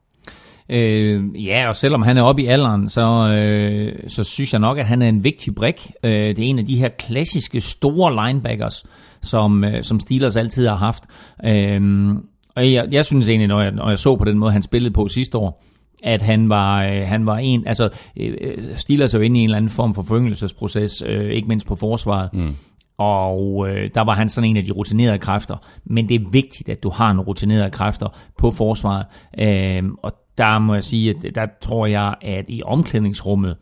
Øh, 0.70 1.46
ja, 1.46 1.68
og 1.68 1.76
selvom 1.76 2.02
han 2.02 2.18
er 2.18 2.22
oppe 2.22 2.42
i 2.42 2.46
alderen, 2.46 2.90
så, 2.90 3.02
øh, 3.34 3.94
så 4.08 4.24
synes 4.24 4.54
jeg 4.54 4.60
nok, 4.60 4.78
at 4.78 4.86
han 4.86 5.02
er 5.02 5.10
en 5.10 5.24
vigtig 5.24 5.56
brik. 5.56 5.92
Øh, 6.04 6.12
det 6.12 6.40
er 6.40 6.44
en 6.44 6.60
af 6.60 6.66
de 6.66 6.76
her 6.76 6.90
klassiske 6.90 7.62
store 7.62 8.28
linebackers, 8.28 8.86
som, 9.22 9.64
øh, 9.64 9.84
som 9.84 10.00
Steelers 10.00 10.36
altid 10.36 10.68
har 10.68 10.76
haft. 10.76 11.04
Øh, 11.46 12.12
og 12.56 12.74
jeg, 12.74 12.88
jeg 12.92 13.06
synes 13.06 13.30
egentlig, 13.30 13.48
når 13.48 13.62
jeg, 13.62 13.72
når 13.72 13.90
jeg 13.90 14.00
så 14.00 14.16
på 14.16 14.26
den 14.26 14.38
måde, 14.38 14.52
han 14.52 14.62
spillede 14.62 14.94
på 14.94 15.08
sidste 15.08 15.38
år, 15.38 15.64
at 16.04 16.22
han 16.22 16.50
var, 16.50 16.84
øh, 16.84 17.02
han 17.08 17.26
var 17.26 17.38
en, 17.38 17.68
altså 17.68 17.90
øh, 18.18 18.34
øh 18.42 18.76
Steelers 18.76 19.14
er 19.14 19.20
jo 19.20 19.24
inde 19.24 19.40
i 19.40 19.44
en 19.44 19.50
eller 19.50 19.58
anden 19.58 19.70
form 19.70 19.96
for 19.96 20.02
foryngelsesproces, 20.02 21.04
øh, 21.08 21.32
ikke 21.32 21.48
mindst 21.48 21.68
på 21.68 21.76
forsvaret. 21.76 22.30
Mm. 22.34 22.56
Og 23.00 23.70
øh, 23.70 23.90
der 23.96 24.02
var 24.02 24.14
han 24.14 24.30
sådan 24.30 24.50
en 24.50 24.58
af 24.58 24.64
de 24.64 24.72
rutinerede 24.72 25.18
kræfter. 25.18 25.56
Men 25.86 26.10
det 26.10 26.16
er 26.16 26.30
vigtigt, 26.32 26.70
at 26.70 26.84
du 26.84 26.90
har 26.90 27.14
nogle 27.14 27.28
rutinerede 27.28 27.72
kræfter 27.72 28.08
på 28.38 28.52
forsvaret. 28.52 29.06
Øh, 29.40 29.84
og 30.04 30.12
der 30.38 30.60
må 30.60 30.74
jeg 30.74 30.84
sige, 30.84 31.10
at 31.10 31.36
der 31.36 31.48
tror 31.62 31.86
jeg, 31.86 32.16
at 32.22 32.46
i 32.48 32.62
omklædningsrummet, 32.66 33.58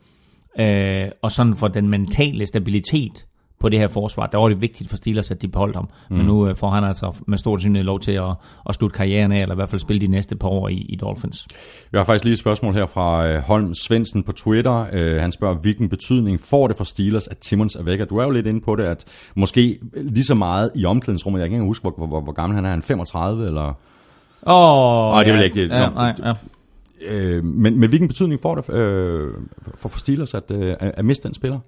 øh, 0.58 1.08
og 1.22 1.30
sådan 1.30 1.54
for 1.54 1.68
den 1.68 1.88
mentale 1.88 2.46
stabilitet 2.46 3.27
på 3.60 3.68
det 3.68 3.78
her 3.78 3.88
forsvar, 3.88 4.26
der 4.26 4.38
var 4.38 4.48
det 4.48 4.60
vigtigt 4.60 4.90
for 4.90 4.96
Steelers, 4.96 5.30
at 5.30 5.42
de 5.42 5.48
beholdt 5.48 5.76
ham. 5.76 5.88
Mm. 6.10 6.16
Men 6.16 6.26
nu 6.26 6.48
øh, 6.48 6.56
får 6.56 6.70
han 6.70 6.84
altså 6.84 7.16
med 7.26 7.38
stor 7.38 7.58
synlighed 7.58 7.84
lov 7.84 8.00
til 8.00 8.12
at, 8.12 8.30
at 8.68 8.74
slutte 8.74 8.96
karrieren 8.96 9.32
af, 9.32 9.42
eller 9.42 9.54
i 9.54 9.56
hvert 9.56 9.68
fald 9.68 9.80
spille 9.80 10.00
de 10.00 10.06
næste 10.06 10.36
par 10.36 10.48
år 10.48 10.68
i, 10.68 10.74
i 10.74 10.96
Dolphins. 10.96 11.46
Jeg 11.92 12.00
har 12.00 12.04
faktisk 12.04 12.24
lige 12.24 12.32
et 12.32 12.38
spørgsmål 12.38 12.74
her 12.74 12.86
fra 12.86 13.26
øh, 13.28 13.38
Holm 13.42 13.74
Svendsen 13.74 14.22
på 14.22 14.32
Twitter. 14.32 14.86
Øh, 14.92 15.20
han 15.20 15.32
spørger, 15.32 15.54
hvilken 15.54 15.88
betydning 15.88 16.40
får 16.40 16.66
det 16.68 16.76
for 16.76 16.84
Steelers, 16.84 17.28
at 17.28 17.38
Timmons 17.38 17.76
er 17.76 17.82
væk? 17.82 18.00
Og 18.00 18.10
Du 18.10 18.16
er 18.16 18.24
jo 18.24 18.30
lidt 18.30 18.46
inde 18.46 18.60
på 18.60 18.76
det, 18.76 18.84
at 18.84 19.04
måske 19.36 19.78
lige 19.96 20.24
så 20.24 20.34
meget 20.34 20.70
i 20.76 20.84
omklædningsrummet. 20.84 21.40
Jeg 21.40 21.48
kan 21.48 21.56
ikke 21.56 21.66
huske, 21.66 21.82
hvor, 21.82 22.06
hvor, 22.06 22.20
hvor 22.20 22.32
gammel 22.32 22.54
han 22.56 22.64
er. 22.64 22.68
Han 22.70 22.78
er 22.78 22.82
35 22.82 23.46
eller... 23.46 23.72
Åh, 24.46 25.12
Nej, 25.12 25.22
det 25.24 25.32
vil 25.32 25.38
ja, 25.38 25.44
ikke- 25.44 25.60
Ja, 25.74 25.88
nej, 25.88 26.14
ja. 26.24 26.32
Øh, 27.08 27.44
men, 27.44 27.78
men 27.80 27.88
hvilken 27.88 28.08
betydning 28.08 28.40
får 28.42 28.54
det 28.54 28.70
øh, 28.74 29.30
for, 29.76 29.88
for 29.88 29.98
Steelers 29.98 30.34
at, 30.34 30.50
øh, 30.50 30.76
at 30.80 30.92
at 30.96 31.04
miste 31.04 31.28
den 31.28 31.34
spiller? 31.34 31.58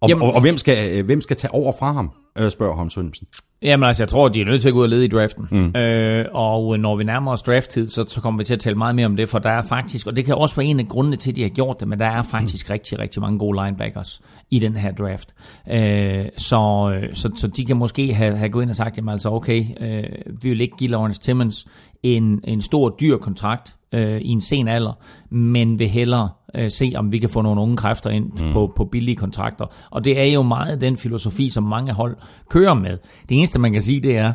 Og, 0.00 0.08
Jamen- 0.08 0.22
og, 0.22 0.34
og 0.34 0.40
hvem, 0.40 0.58
skal, 0.58 0.98
øh, 0.98 1.06
hvem 1.06 1.20
skal 1.20 1.36
tage 1.36 1.54
over 1.54 1.72
fra 1.78 1.92
ham, 1.92 2.10
øh, 2.38 2.50
spørger 2.50 2.74
Holm 2.74 2.90
Svendsen. 2.90 3.26
Jamen 3.62 3.86
altså, 3.86 4.02
jeg 4.02 4.08
tror, 4.08 4.28
de 4.28 4.40
er 4.40 4.44
nødt 4.44 4.62
til 4.62 4.68
at 4.68 4.72
gå 4.72 4.78
ud 4.78 4.84
og 4.84 4.90
lede 4.90 5.04
i 5.04 5.08
draften. 5.08 5.48
Mm. 5.50 5.80
Øh, 5.80 6.24
og 6.32 6.80
når 6.80 6.96
vi 6.96 7.04
nærmer 7.04 7.32
os 7.32 7.42
drafttid, 7.42 7.88
så, 7.88 8.04
så 8.08 8.20
kommer 8.20 8.38
vi 8.38 8.44
til 8.44 8.54
at 8.54 8.60
tale 8.60 8.76
meget 8.76 8.94
mere 8.94 9.06
om 9.06 9.16
det, 9.16 9.28
for 9.28 9.38
der 9.38 9.50
er 9.50 9.62
faktisk, 9.62 10.06
og 10.06 10.16
det 10.16 10.24
kan 10.24 10.34
også 10.34 10.56
være 10.56 10.66
en 10.66 10.80
af 10.80 10.88
grundene 10.88 11.16
til, 11.16 11.30
at 11.30 11.36
de 11.36 11.42
har 11.42 11.48
gjort 11.48 11.80
det, 11.80 11.88
men 11.88 11.98
der 11.98 12.06
er 12.06 12.22
faktisk 12.22 12.68
mm. 12.68 12.72
rigtig, 12.72 12.98
rigtig 12.98 13.22
mange 13.22 13.38
gode 13.38 13.64
linebackers 13.64 14.22
i 14.50 14.58
den 14.58 14.76
her 14.76 14.92
draft. 14.92 15.34
Øh, 15.70 16.26
så, 16.36 16.92
så, 17.12 17.30
så 17.36 17.46
de 17.46 17.64
kan 17.64 17.76
måske 17.76 18.14
have, 18.14 18.36
have 18.36 18.50
gået 18.50 18.62
ind 18.62 18.70
og 18.70 18.76
sagt, 18.76 18.96
jamen 18.96 19.08
altså 19.08 19.30
okay, 19.30 19.64
øh, 19.80 20.04
vi 20.42 20.48
vil 20.48 20.60
ikke 20.60 20.76
give 20.76 20.90
Lawrence 20.90 21.20
Timmons 21.20 21.66
en, 22.02 22.40
en 22.44 22.60
stor, 22.60 22.96
dyr 23.00 23.16
kontrakt 23.16 23.75
øh, 23.92 24.20
i 24.20 24.28
en 24.28 24.40
sen 24.40 24.68
alder, 24.68 24.92
men 25.30 25.78
vil 25.78 25.88
hellere 25.88 26.30
øh, 26.54 26.70
se, 26.70 26.92
om 26.96 27.12
vi 27.12 27.18
kan 27.18 27.28
få 27.28 27.42
nogle 27.42 27.60
unge 27.60 27.76
kræfter 27.76 28.10
ind 28.10 28.24
mm. 28.24 28.52
på, 28.52 28.72
på 28.76 28.84
billige 28.84 29.16
kontrakter. 29.16 29.66
Og 29.90 30.04
det 30.04 30.20
er 30.20 30.24
jo 30.24 30.42
meget 30.42 30.80
den 30.80 30.96
filosofi, 30.96 31.48
som 31.48 31.64
mange 31.64 31.92
hold 31.92 32.16
kører 32.50 32.74
med. 32.74 32.98
Det 33.28 33.36
eneste, 33.38 33.58
man 33.58 33.72
kan 33.72 33.82
sige, 33.82 34.00
det 34.00 34.16
er, 34.16 34.32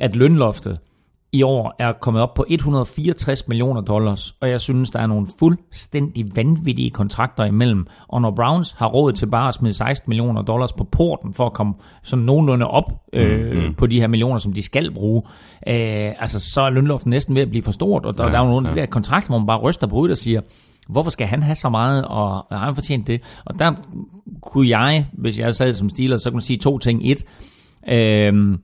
at 0.00 0.16
lønloftet 0.16 0.78
i 1.34 1.42
år 1.42 1.74
er 1.78 1.92
kommet 1.92 2.22
op 2.22 2.34
på 2.34 2.44
164 2.48 3.48
millioner 3.48 3.80
dollars, 3.80 4.34
og 4.40 4.50
jeg 4.50 4.60
synes, 4.60 4.90
der 4.90 4.98
er 4.98 5.06
nogle 5.06 5.26
fuldstændig 5.38 6.36
vanvittige 6.36 6.90
kontrakter 6.90 7.44
imellem. 7.44 7.86
Og 8.08 8.22
når 8.22 8.30
Browns 8.30 8.72
har 8.72 8.86
råd 8.86 9.12
til 9.12 9.26
bare 9.26 9.48
at 9.48 9.54
smide 9.54 9.74
16 9.74 10.10
millioner 10.10 10.42
dollars 10.42 10.72
på 10.72 10.84
porten 10.84 11.34
for 11.34 11.46
at 11.46 11.52
komme 11.52 11.74
sådan 12.02 12.24
nogenlunde 12.24 12.66
op 12.66 12.92
øh, 13.12 13.56
mm. 13.56 13.74
på 13.74 13.86
de 13.86 14.00
her 14.00 14.06
millioner, 14.06 14.38
som 14.38 14.52
de 14.52 14.62
skal 14.62 14.94
bruge, 14.94 15.22
øh, 15.68 16.12
altså 16.18 16.40
så 16.40 16.62
er 16.62 16.70
lønloften 16.70 17.10
næsten 17.10 17.34
ved 17.34 17.42
at 17.42 17.50
blive 17.50 17.62
for 17.62 17.72
stort, 17.72 18.06
og 18.06 18.18
der, 18.18 18.24
ja, 18.24 18.30
der 18.30 18.38
er 18.38 18.44
jo 18.44 18.50
nogle 18.50 18.68
ja. 18.68 18.74
der 18.74 18.86
kontrakter, 18.86 19.30
hvor 19.30 19.38
man 19.38 19.46
bare 19.46 19.60
ryster 19.60 19.86
på 19.86 19.94
hovedet 19.94 20.12
og 20.12 20.18
siger, 20.18 20.40
hvorfor 20.88 21.10
skal 21.10 21.26
han 21.26 21.42
have 21.42 21.54
så 21.54 21.68
meget, 21.68 22.04
og 22.04 22.46
har 22.50 22.64
han 22.64 22.74
fortjent 22.74 23.06
det? 23.06 23.22
Og 23.44 23.58
der 23.58 23.72
kunne 24.42 24.68
jeg, 24.68 25.06
hvis 25.12 25.38
jeg 25.38 25.54
sad 25.54 25.72
som 25.72 25.88
stiler, 25.88 26.16
så 26.16 26.30
kunne 26.30 26.36
man 26.36 26.42
sige 26.42 26.56
to 26.56 26.78
ting. 26.78 27.00
Et, 27.04 27.24
øh, 27.88 28.54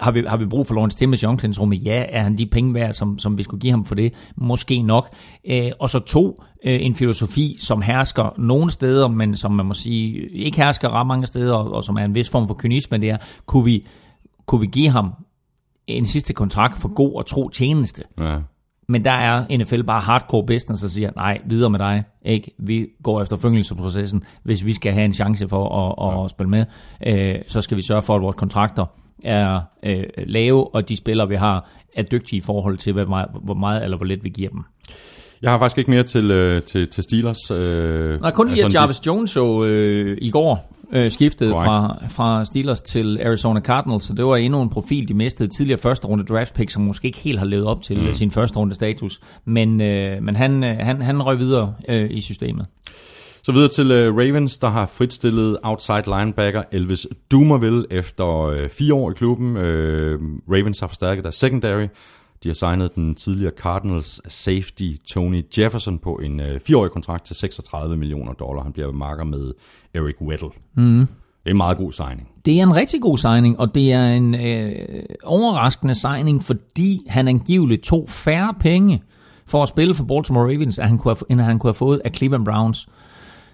har 0.00 0.10
vi, 0.10 0.22
har 0.26 0.36
vi 0.36 0.46
brug 0.46 0.66
for 0.66 0.74
Lawrence 0.74 0.96
Timmers 0.96 1.22
i 1.22 1.26
omklædningsrummet? 1.26 1.84
Ja, 1.84 2.04
er 2.08 2.22
han 2.22 2.38
de 2.38 2.46
penge 2.46 2.74
værd, 2.74 2.92
som, 2.92 3.18
som 3.18 3.38
vi 3.38 3.42
skulle 3.42 3.60
give 3.60 3.70
ham 3.70 3.84
for 3.84 3.94
det? 3.94 4.14
Måske 4.36 4.82
nok. 4.82 5.08
Øh, 5.48 5.70
og 5.78 5.90
så 5.90 5.98
to, 5.98 6.42
øh, 6.64 6.78
en 6.82 6.94
filosofi, 6.94 7.56
som 7.60 7.82
hersker 7.82 8.34
nogle 8.38 8.70
steder, 8.70 9.08
men 9.08 9.36
som 9.36 9.52
man 9.52 9.66
må 9.66 9.74
sige 9.74 10.28
ikke 10.30 10.56
hersker 10.56 10.90
ret 11.00 11.06
mange 11.06 11.26
steder, 11.26 11.54
og, 11.54 11.72
og 11.72 11.84
som 11.84 11.96
er 11.96 12.04
en 12.04 12.14
vis 12.14 12.30
form 12.30 12.48
for 12.48 12.54
kynisme, 12.54 12.98
det 12.98 13.10
er, 13.10 13.18
kunne 13.46 13.64
vi, 13.64 13.86
kunne 14.46 14.60
vi 14.60 14.66
give 14.66 14.88
ham 14.88 15.12
en 15.86 16.06
sidste 16.06 16.34
kontrakt 16.34 16.78
for 16.78 16.94
god 16.94 17.14
og 17.14 17.26
tro 17.26 17.48
tjeneste? 17.48 18.02
Ja. 18.18 18.38
Men 18.90 19.04
der 19.04 19.12
er 19.12 19.58
NFL 19.58 19.82
bare 19.82 20.00
hardcore 20.00 20.46
business 20.46 20.84
og 20.84 20.90
siger, 20.90 21.10
nej, 21.16 21.38
videre 21.46 21.70
med 21.70 21.78
dig. 21.78 22.04
Ikke? 22.24 22.54
Vi 22.58 22.86
går 23.02 23.22
efter 23.22 23.36
følgelsesprocessen. 23.36 24.24
Hvis 24.42 24.64
vi 24.64 24.72
skal 24.72 24.92
have 24.92 25.04
en 25.04 25.12
chance 25.12 25.48
for 25.48 25.68
at, 25.68 26.14
at, 26.18 26.24
at 26.24 26.30
spille 26.30 26.50
med, 26.50 26.64
øh, 27.06 27.42
så 27.46 27.60
skal 27.60 27.76
vi 27.76 27.82
sørge 27.82 28.02
for, 28.02 28.16
at 28.16 28.22
vores 28.22 28.36
kontrakter 28.36 28.86
er 29.24 29.60
øh, 29.82 30.04
lave, 30.16 30.74
og 30.74 30.88
de 30.88 30.96
spillere, 30.96 31.28
vi 31.28 31.36
har, 31.36 31.70
er 31.94 32.02
dygtige 32.02 32.36
i 32.36 32.40
forhold 32.40 32.78
til, 32.78 32.92
hvor 32.92 33.04
meget, 33.04 33.28
hvor 33.44 33.54
meget 33.54 33.84
eller 33.84 33.96
hvor 33.96 34.06
lidt 34.06 34.24
vi 34.24 34.28
giver 34.28 34.50
dem. 34.50 34.64
Jeg 35.42 35.50
har 35.50 35.58
faktisk 35.58 35.78
ikke 35.78 35.90
mere 35.90 36.02
til, 36.02 36.30
øh, 36.30 36.62
til, 36.62 36.88
til 36.88 37.04
Steelers. 37.04 37.50
Øh, 37.50 38.20
Nej, 38.20 38.30
kun 38.30 38.50
lige 38.50 38.64
at 38.64 38.74
Jarvis 38.74 39.06
Jones 39.06 39.30
så 39.30 39.64
øh, 39.64 40.18
i 40.20 40.30
går 40.30 40.72
øh, 40.92 41.10
skiftede 41.10 41.50
fra, 41.50 41.98
fra 42.08 42.44
Steelers 42.44 42.80
til 42.80 43.20
Arizona 43.24 43.60
Cardinals, 43.60 44.04
så 44.04 44.14
det 44.14 44.24
var 44.24 44.36
endnu 44.36 44.62
en 44.62 44.68
profil, 44.68 45.08
de 45.08 45.14
mistede 45.14 45.48
tidligere 45.58 45.80
første 45.80 46.06
runde 46.06 46.24
draft 46.24 46.54
pick, 46.54 46.70
som 46.70 46.82
måske 46.82 47.06
ikke 47.06 47.18
helt 47.18 47.38
har 47.38 47.46
levet 47.46 47.66
op 47.66 47.82
til 47.82 48.00
mm. 48.00 48.12
sin 48.12 48.30
første 48.30 48.58
runde 48.58 48.74
status, 48.74 49.20
men, 49.44 49.80
øh, 49.80 50.22
men 50.22 50.36
han, 50.36 50.64
øh, 50.64 50.76
han, 50.76 51.02
han 51.02 51.22
røg 51.22 51.38
videre 51.38 51.74
øh, 51.88 52.10
i 52.10 52.20
systemet. 52.20 52.66
Så 53.48 53.52
videre 53.52 53.68
til 53.68 54.08
uh, 54.08 54.16
Ravens, 54.16 54.58
der 54.58 54.68
har 54.68 54.86
fritstillet 54.86 55.58
outside 55.62 56.02
linebacker 56.06 56.62
Elvis 56.72 57.06
Dumerville 57.30 57.84
efter 57.90 58.24
uh, 58.64 58.68
fire 58.70 58.94
år 58.94 59.10
i 59.10 59.14
klubben. 59.14 59.56
Uh, 59.56 59.62
Ravens 60.52 60.80
har 60.80 60.86
forstærket 60.86 61.24
deres 61.24 61.34
secondary. 61.34 61.86
De 62.42 62.48
har 62.48 62.54
signet 62.54 62.94
den 62.94 63.14
tidligere 63.14 63.52
Cardinals 63.58 64.32
safety 64.32 64.92
Tony 65.06 65.44
Jefferson 65.58 65.98
på 65.98 66.14
en 66.14 66.40
uh, 66.40 66.46
fireårig 66.66 66.90
kontrakt 66.90 67.26
til 67.26 67.36
36 67.36 67.96
millioner 67.96 68.32
dollar. 68.32 68.62
Han 68.62 68.72
bliver 68.72 68.92
marker 68.92 69.24
med 69.24 69.52
Eric 69.94 70.20
Weddle. 70.20 70.50
Mm. 70.74 70.98
Det 70.98 71.46
er 71.46 71.50
en 71.50 71.56
meget 71.56 71.76
god 71.76 71.92
signing. 71.92 72.28
Det 72.44 72.58
er 72.58 72.62
en 72.62 72.76
rigtig 72.76 73.00
god 73.00 73.18
signing, 73.18 73.60
og 73.60 73.74
det 73.74 73.92
er 73.92 74.04
en 74.04 74.34
øh, 74.34 74.74
overraskende 75.24 75.94
signing, 75.94 76.42
fordi 76.42 77.00
han 77.08 77.28
angiveligt 77.28 77.82
tog 77.82 78.08
færre 78.08 78.54
penge 78.60 79.02
for 79.46 79.62
at 79.62 79.68
spille 79.68 79.94
for 79.94 80.04
Baltimore 80.04 80.44
Ravens, 80.44 80.78
end 80.78 80.88
han 80.88 80.98
kunne 80.98 81.14
have, 81.14 81.30
end 81.30 81.40
han 81.40 81.58
kunne 81.58 81.68
have 81.68 81.74
fået 81.74 82.00
af 82.04 82.14
Cleveland 82.14 82.44
Browns. 82.44 82.88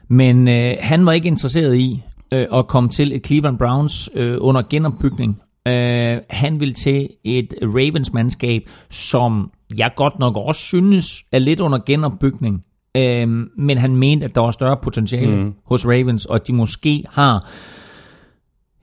Men 0.09 0.49
øh, 0.49 0.75
han 0.81 1.07
var 1.07 1.13
ikke 1.13 1.29
interesseret 1.29 1.77
i 1.77 2.03
øh, 2.33 2.47
at 2.55 2.67
komme 2.67 2.89
til 2.89 3.13
et 3.13 3.27
Cleveland 3.27 3.59
Browns 3.59 4.11
øh, 4.15 4.37
under 4.41 4.63
genopbygning. 4.71 5.41
Øh, 5.69 6.19
han 6.31 6.61
vil 6.61 6.75
til 6.75 7.09
et 7.25 7.55
Ravens-mandskab, 7.63 8.63
som 8.91 9.51
jeg 9.79 9.91
godt 9.97 10.19
nok 10.19 10.37
også 10.37 10.61
synes 10.61 11.25
er 11.33 11.39
lidt 11.39 11.61
under 11.61 11.79
genopbygning. 11.87 12.65
Øh, 12.97 13.29
men 13.59 13.79
han 13.79 13.97
mente, 13.97 14.25
at 14.25 14.35
der 14.35 14.41
var 14.41 14.51
større 14.51 14.77
potentiale 14.83 15.37
mm. 15.37 15.55
hos 15.67 15.87
Ravens, 15.87 16.27
og 16.27 16.35
at 16.35 16.47
de 16.47 16.53
måske 16.53 17.05
har 17.11 17.51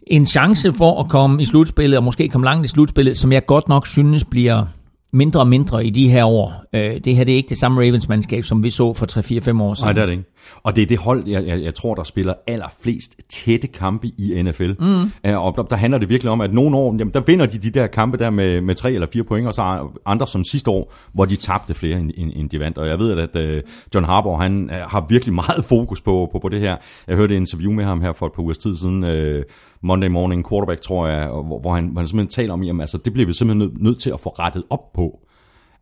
en 0.07 0.25
chance 0.25 0.73
for 0.73 1.03
at 1.03 1.09
komme 1.09 1.41
i 1.41 1.45
slutspillet, 1.45 1.97
og 1.97 2.03
måske 2.03 2.29
komme 2.29 2.45
langt 2.45 2.65
i 2.65 2.67
slutspillet, 2.67 3.17
som 3.17 3.31
jeg 3.31 3.45
godt 3.45 3.69
nok 3.69 3.87
synes 3.87 4.25
bliver 4.25 4.65
mindre 5.13 5.39
og 5.39 5.47
mindre 5.47 5.85
i 5.85 5.89
de 5.89 6.09
her 6.09 6.25
år. 6.25 6.63
Øh, 6.73 6.99
det 7.03 7.15
her 7.15 7.23
det 7.23 7.31
er 7.31 7.35
ikke 7.35 7.49
det 7.49 7.57
samme 7.57 7.81
Ravens-mandskab, 7.81 8.43
som 8.43 8.63
vi 8.63 8.69
så 8.69 8.93
for 8.93 9.05
3-4-5 9.05 9.61
år 9.61 9.73
siden. 9.73 9.85
Nej, 9.85 9.93
det 9.93 10.01
er 10.01 10.05
det 10.05 10.13
ikke. 10.13 10.23
Og 10.63 10.75
det 10.75 10.81
er 10.81 10.85
det 10.85 10.97
hold, 10.97 11.27
jeg, 11.27 11.47
jeg, 11.47 11.61
jeg 11.63 11.75
tror, 11.75 11.95
der 11.95 12.03
spiller 12.03 12.33
allerflest 12.47 13.15
tætte 13.29 13.67
kampe 13.67 14.07
i 14.07 14.41
NFL. 14.43 14.71
Mm. 14.79 15.11
Øh, 15.25 15.45
og 15.45 15.53
der, 15.57 15.63
der 15.63 15.75
handler 15.75 15.97
det 15.97 16.09
virkelig 16.09 16.31
om, 16.31 16.41
at 16.41 16.53
nogle 16.53 16.77
år, 16.77 16.95
jamen, 16.99 17.13
der 17.13 17.19
vinder 17.19 17.45
de 17.45 17.57
de 17.57 17.69
der 17.69 17.87
kampe 17.87 18.17
der 18.17 18.29
med, 18.29 18.61
med 18.61 18.75
3 18.75 18.93
eller 18.93 19.07
4 19.13 19.23
point, 19.23 19.47
og 19.47 19.53
så 19.53 19.89
andre 20.05 20.27
som 20.27 20.43
sidste 20.43 20.71
år, 20.71 20.93
hvor 21.13 21.25
de 21.25 21.35
tabte 21.35 21.73
flere, 21.73 21.99
end, 21.99 22.11
end, 22.17 22.31
end 22.35 22.49
de 22.49 22.59
vandt. 22.59 22.77
Og 22.77 22.87
jeg 22.87 22.99
ved, 22.99 23.17
at 23.17 23.55
uh, 23.55 23.61
John 23.95 24.05
Harbaugh, 24.05 24.41
han 24.41 24.63
uh, 24.63 24.91
har 24.91 25.05
virkelig 25.09 25.33
meget 25.33 25.65
fokus 25.73 26.01
på, 26.01 26.29
på, 26.31 26.39
på 26.39 26.49
det 26.49 26.59
her. 26.59 26.77
Jeg 27.07 27.15
hørte 27.15 27.33
et 27.35 27.39
interview 27.39 27.71
med 27.71 27.83
ham 27.83 28.01
her 28.01 28.13
for 28.13 28.25
et 28.25 28.31
par 28.33 28.43
ugers 28.43 28.57
tid 28.57 28.75
siden, 28.75 29.03
uh, 29.03 29.41
Monday 29.83 30.07
Morning 30.07 30.49
Quarterback, 30.49 30.81
tror 30.81 31.07
jeg, 31.07 31.27
hvor, 31.27 31.59
hvor 31.59 31.75
han, 31.75 31.87
hvor 31.87 32.01
han 32.01 32.07
simpelthen 32.07 32.31
taler 32.31 32.53
om, 32.53 32.63
jamen 32.63 32.81
altså, 32.81 32.97
det 32.97 33.13
bliver 33.13 33.27
vi 33.27 33.33
simpelthen 33.33 33.69
nødt, 33.69 33.83
nødt 33.83 33.99
til 33.99 34.09
at 34.09 34.19
få 34.19 34.29
rettet 34.29 34.63
op 34.69 34.93
på. 34.93 35.19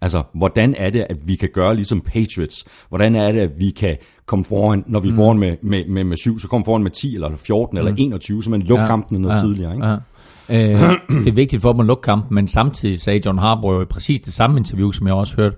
Altså, 0.02 0.24
hvordan 0.34 0.76
er 0.78 0.89
det, 0.89 1.06
at 1.10 1.18
vi 1.28 1.36
kan 1.36 1.50
gøre 1.54 1.76
ligesom 1.76 2.02
Patriots? 2.02 2.66
Hvordan 2.89 3.16
er 3.16 3.32
det, 3.32 3.39
at 3.39 3.60
vi 3.60 3.70
kan 3.70 3.97
komme 4.26 4.45
foran, 4.45 4.84
når 4.88 5.00
vi 5.00 5.08
er 5.08 5.12
mm. 5.12 5.16
foran 5.16 5.39
med, 5.39 5.58
med, 5.62 5.86
med, 5.88 6.04
med 6.04 6.18
7, 6.18 6.39
så 6.39 6.47
komme 6.47 6.66
foran 6.66 6.84
med 6.84 6.91
10 6.91 7.16
eller 7.16 7.36
14 7.36 7.76
mm. 7.76 7.78
eller 7.78 7.95
21, 7.97 8.43
så 8.43 8.50
man 8.50 8.62
lukker 8.62 8.82
ja, 8.82 8.88
kampen 8.88 9.22
noget 9.22 9.36
ja, 9.36 9.41
tidligere. 9.41 9.74
Ikke? 9.74 9.88
Ja. 9.88 9.95
Øh, 10.50 10.91
det 11.24 11.28
er 11.28 11.32
vigtigt 11.32 11.62
for 11.62 11.72
dem 11.72 11.80
at 11.80 11.86
lukke 11.86 12.02
kampen, 12.02 12.36
men 12.36 12.47
samtidig 12.47 13.00
sagde 13.00 13.22
John 13.26 13.38
Harbaugh 13.38 13.82
i 13.82 13.86
præcis 13.86 14.22
det 14.22 14.34
samme 14.34 14.58
interview, 14.58 14.91
som 14.91 15.08
jeg 15.08 15.16
også 15.16 15.36
hørte, 15.36 15.56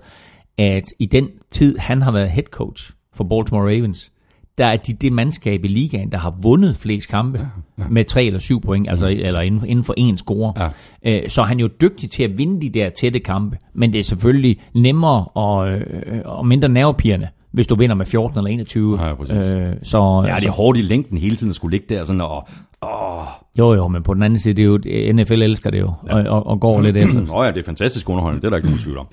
at 0.58 0.84
i 0.98 1.06
den 1.06 1.28
tid, 1.50 1.78
han 1.78 2.02
har 2.02 2.12
været 2.12 2.30
head 2.30 2.44
coach 2.44 2.92
for 3.14 3.24
Baltimore 3.24 3.64
Ravens, 3.66 4.11
der 4.58 4.66
er 4.66 4.76
de 4.76 4.92
det 4.92 5.12
mandskab 5.12 5.64
i 5.64 5.68
ligaen, 5.68 6.12
der 6.12 6.18
har 6.18 6.34
vundet 6.42 6.76
flest 6.76 7.08
kampe 7.08 7.38
ja, 7.38 7.44
ja. 7.84 7.88
med 7.90 8.04
tre 8.04 8.24
eller 8.24 8.40
syv 8.40 8.60
point, 8.60 8.88
altså 8.88 9.06
mm. 9.06 9.12
eller 9.12 9.40
inden 9.40 9.60
for, 9.60 9.66
inden 9.66 9.84
for 9.84 9.94
en 9.96 10.18
score. 10.18 10.68
Ja. 11.04 11.22
Øh, 11.22 11.28
så 11.28 11.42
han 11.42 11.58
er 11.58 11.62
jo 11.62 11.68
dygtig 11.80 12.10
til 12.10 12.22
at 12.22 12.38
vinde 12.38 12.60
de 12.60 12.70
der 12.78 12.90
tætte 12.90 13.20
kampe, 13.20 13.58
men 13.74 13.92
det 13.92 13.98
er 13.98 14.04
selvfølgelig 14.04 14.56
nemmere 14.74 15.24
og, 15.24 15.70
øh, 15.70 15.82
og 16.24 16.46
mindre 16.46 16.68
nervepirrende, 16.68 17.28
hvis 17.52 17.66
du 17.66 17.74
vinder 17.74 17.96
med 17.96 18.06
14 18.06 18.38
eller 18.38 18.50
21. 18.50 18.98
Ja, 19.02 19.10
øh, 19.10 19.76
så, 19.82 20.24
ja, 20.26 20.36
det 20.36 20.46
er 20.46 20.52
hårdt 20.52 20.78
i 20.78 20.82
længden 20.82 21.18
hele 21.18 21.36
tiden 21.36 21.50
at 21.50 21.56
skulle 21.56 21.78
ligge 21.78 21.94
der 21.94 22.04
sådan 22.04 22.20
og... 22.20 22.48
Åh. 22.82 23.26
Jo, 23.58 23.74
jo, 23.74 23.88
men 23.88 24.02
på 24.02 24.14
den 24.14 24.22
anden 24.22 24.38
side, 24.38 24.54
det 24.54 24.62
er 24.62 24.66
jo, 25.06 25.12
NFL 25.12 25.42
elsker 25.42 25.70
det 25.70 25.80
jo, 25.80 25.92
ja. 26.08 26.14
og, 26.14 26.22
og, 26.22 26.46
og 26.46 26.60
går 26.60 26.80
lidt 26.80 26.96
efter. 27.06 27.20
Nå 27.20 27.42
ja, 27.42 27.50
det 27.50 27.60
er 27.60 27.64
fantastisk 27.64 28.08
underholdning, 28.08 28.42
det 28.42 28.46
er 28.46 28.50
der 28.50 28.56
ikke 28.56 28.68
nogen 28.68 28.80
tvivl 28.80 28.98
om. 28.98 29.06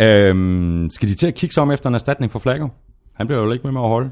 Øhm, 0.00 0.90
skal 0.90 1.08
de 1.08 1.14
til 1.14 1.26
at 1.26 1.34
kigge 1.34 1.52
sig 1.54 1.62
om 1.62 1.70
efter 1.70 1.88
en 1.88 1.94
erstatning 1.94 2.32
for 2.32 2.38
Flacco? 2.38 2.68
Han 3.14 3.26
bliver 3.26 3.42
jo 3.42 3.52
ikke 3.52 3.62
med 3.64 3.72
med 3.72 3.80
at 3.80 3.88
holde. 3.88 4.10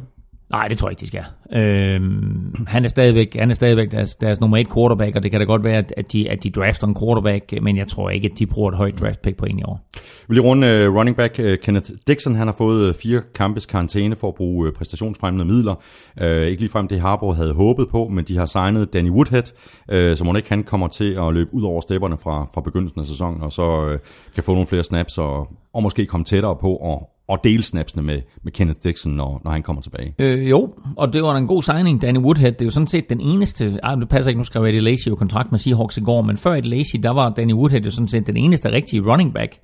Nej, 0.51 0.68
det 0.68 0.78
tror 0.78 0.88
jeg 0.88 0.92
ikke, 0.92 1.01
de 1.01 1.07
skal. 1.07 1.24
Øhm, 1.53 2.64
han 2.66 2.84
er 2.84 2.88
stadigvæk, 2.88 3.36
han 3.38 3.51
er 3.51 3.55
stadigvæk 3.55 3.92
deres, 3.92 4.16
deres 4.16 4.40
nummer 4.40 4.57
et 4.57 4.72
quarterback, 4.74 5.16
og 5.16 5.22
det 5.22 5.30
kan 5.30 5.40
da 5.40 5.46
godt 5.46 5.64
være, 5.64 5.84
at 5.96 6.12
de, 6.12 6.30
at 6.30 6.42
de 6.42 6.51
drafter 6.51 6.86
en 6.86 6.96
quarterback, 7.01 7.62
men 7.62 7.76
jeg 7.76 7.88
tror 7.88 8.11
ikke, 8.11 8.28
at 8.32 8.38
de 8.38 8.46
bruger 8.46 8.70
et 8.70 8.76
højt 8.76 9.01
draft 9.01 9.22
pick 9.22 9.36
på 9.36 9.44
en 9.44 9.59
i 9.59 9.62
år. 9.62 9.88
Vi 10.28 10.34
lige 10.34 10.44
runde 10.44 10.88
uh, 10.88 10.96
running 10.96 11.16
back 11.16 11.38
uh, 11.38 11.55
Kenneth 11.62 11.90
Dixon. 12.07 12.34
Han 12.34 12.46
har 12.46 12.55
fået 12.59 12.88
uh, 12.88 12.94
fire 12.94 13.22
kampes 13.34 13.66
karantæne 13.66 14.16
for 14.16 14.28
at 14.28 14.34
bruge 14.34 14.68
uh, 14.68 14.74
præstationsfremmende 14.74 15.44
midler. 15.44 15.74
Uh, 16.20 16.26
ikke 16.26 16.61
ligefrem 16.62 16.88
det 16.88 17.01
Harbour 17.01 17.32
havde 17.32 17.53
håbet 17.53 17.88
på, 17.88 18.09
men 18.09 18.24
de 18.24 18.38
har 18.38 18.46
signet 18.46 18.92
Danny 18.92 19.11
Woodhead, 19.11 19.44
uh, 19.92 20.16
så 20.16 20.24
må 20.24 20.36
ikke 20.36 20.48
han 20.48 20.62
kommer 20.62 20.88
til 20.88 21.14
at 21.14 21.34
løbe 21.34 21.55
ud 21.55 21.62
over 21.62 21.80
stepperne 21.80 22.16
fra, 22.18 22.46
fra 22.55 22.61
begyndelsen 22.61 23.01
af 23.01 23.07
sæsonen, 23.07 23.42
og 23.42 23.53
så 23.53 23.92
uh, 23.92 23.98
kan 24.34 24.42
få 24.42 24.53
nogle 24.53 24.66
flere 24.66 24.82
snaps 24.82 25.18
og, 25.18 25.48
og 25.74 25.82
måske 25.82 26.07
komme 26.07 26.24
tættere 26.24 26.57
på 26.61 26.76
at 26.76 26.98
og 27.30 27.44
dele 27.44 27.62
snapsene 27.62 28.02
med, 28.02 28.20
med 28.42 28.52
Kenneth 28.52 28.80
Dixon, 28.84 29.12
når, 29.12 29.40
når 29.44 29.50
han 29.50 29.62
kommer 29.62 29.82
tilbage. 29.82 30.14
Øh, 30.18 30.50
jo, 30.50 30.74
og 30.96 31.12
det 31.12 31.22
var 31.22 31.36
en 31.36 31.46
god 31.46 31.62
signing, 31.62 32.02
Danny 32.02 32.18
Woodhead. 32.18 32.52
Det 32.52 32.60
er 32.60 32.64
jo 32.64 32.70
sådan 32.70 32.86
set 32.86 33.10
den 33.10 33.20
eneste, 33.20 33.78
ah, 33.82 34.00
det 34.00 34.08
passer 34.08 34.28
ikke, 34.30 34.38
nu 34.38 34.44
skrev 34.44 34.64
Eddie 34.64 34.80
Lacy 34.80 35.08
jo 35.08 35.14
kontrakt 35.14 35.50
med 35.50 35.58
Seahawks 35.58 35.96
i 35.96 36.00
går, 36.00 36.22
men 36.22 36.36
før 36.36 36.54
Eddie 36.54 36.70
Lacy, 36.70 36.96
der 37.02 37.10
var 37.10 37.30
Danny 37.30 37.52
Woodhead 37.52 37.82
jo 37.82 37.90
sådan 37.90 38.08
set 38.08 38.26
den 38.26 38.36
eneste 38.36 38.72
rigtige 38.72 39.02
running 39.02 39.34
back, 39.34 39.58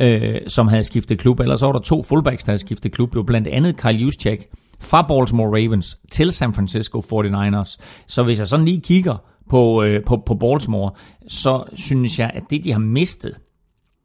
øh, 0.00 0.40
som 0.46 0.68
havde 0.68 0.82
skiftet 0.82 1.18
klub. 1.18 1.40
Ellers 1.40 1.62
var 1.62 1.72
der 1.72 1.80
to 1.80 2.02
fullbacks, 2.02 2.44
der 2.44 2.52
havde 2.52 2.60
skiftet 2.60 2.92
klub. 2.92 3.10
Det 3.10 3.16
var 3.16 3.22
blandt 3.22 3.48
andet 3.48 3.76
Kyle 3.76 3.98
Juszczyk 3.98 4.48
fra 4.80 5.02
Baltimore 5.02 5.48
Ravens 5.48 5.98
til 6.12 6.32
San 6.32 6.54
Francisco 6.54 6.98
49ers. 7.00 7.76
Så 8.06 8.22
hvis 8.22 8.38
jeg 8.38 8.48
sådan 8.48 8.64
lige 8.64 8.80
kigger 8.80 9.16
på, 9.50 9.82
øh, 9.82 10.04
på, 10.04 10.22
på 10.26 10.34
Baltimore, 10.34 10.90
så 11.28 11.64
synes 11.74 12.18
jeg, 12.18 12.30
at 12.34 12.42
det, 12.50 12.64
de 12.64 12.72
har 12.72 12.78
mistet, 12.78 13.34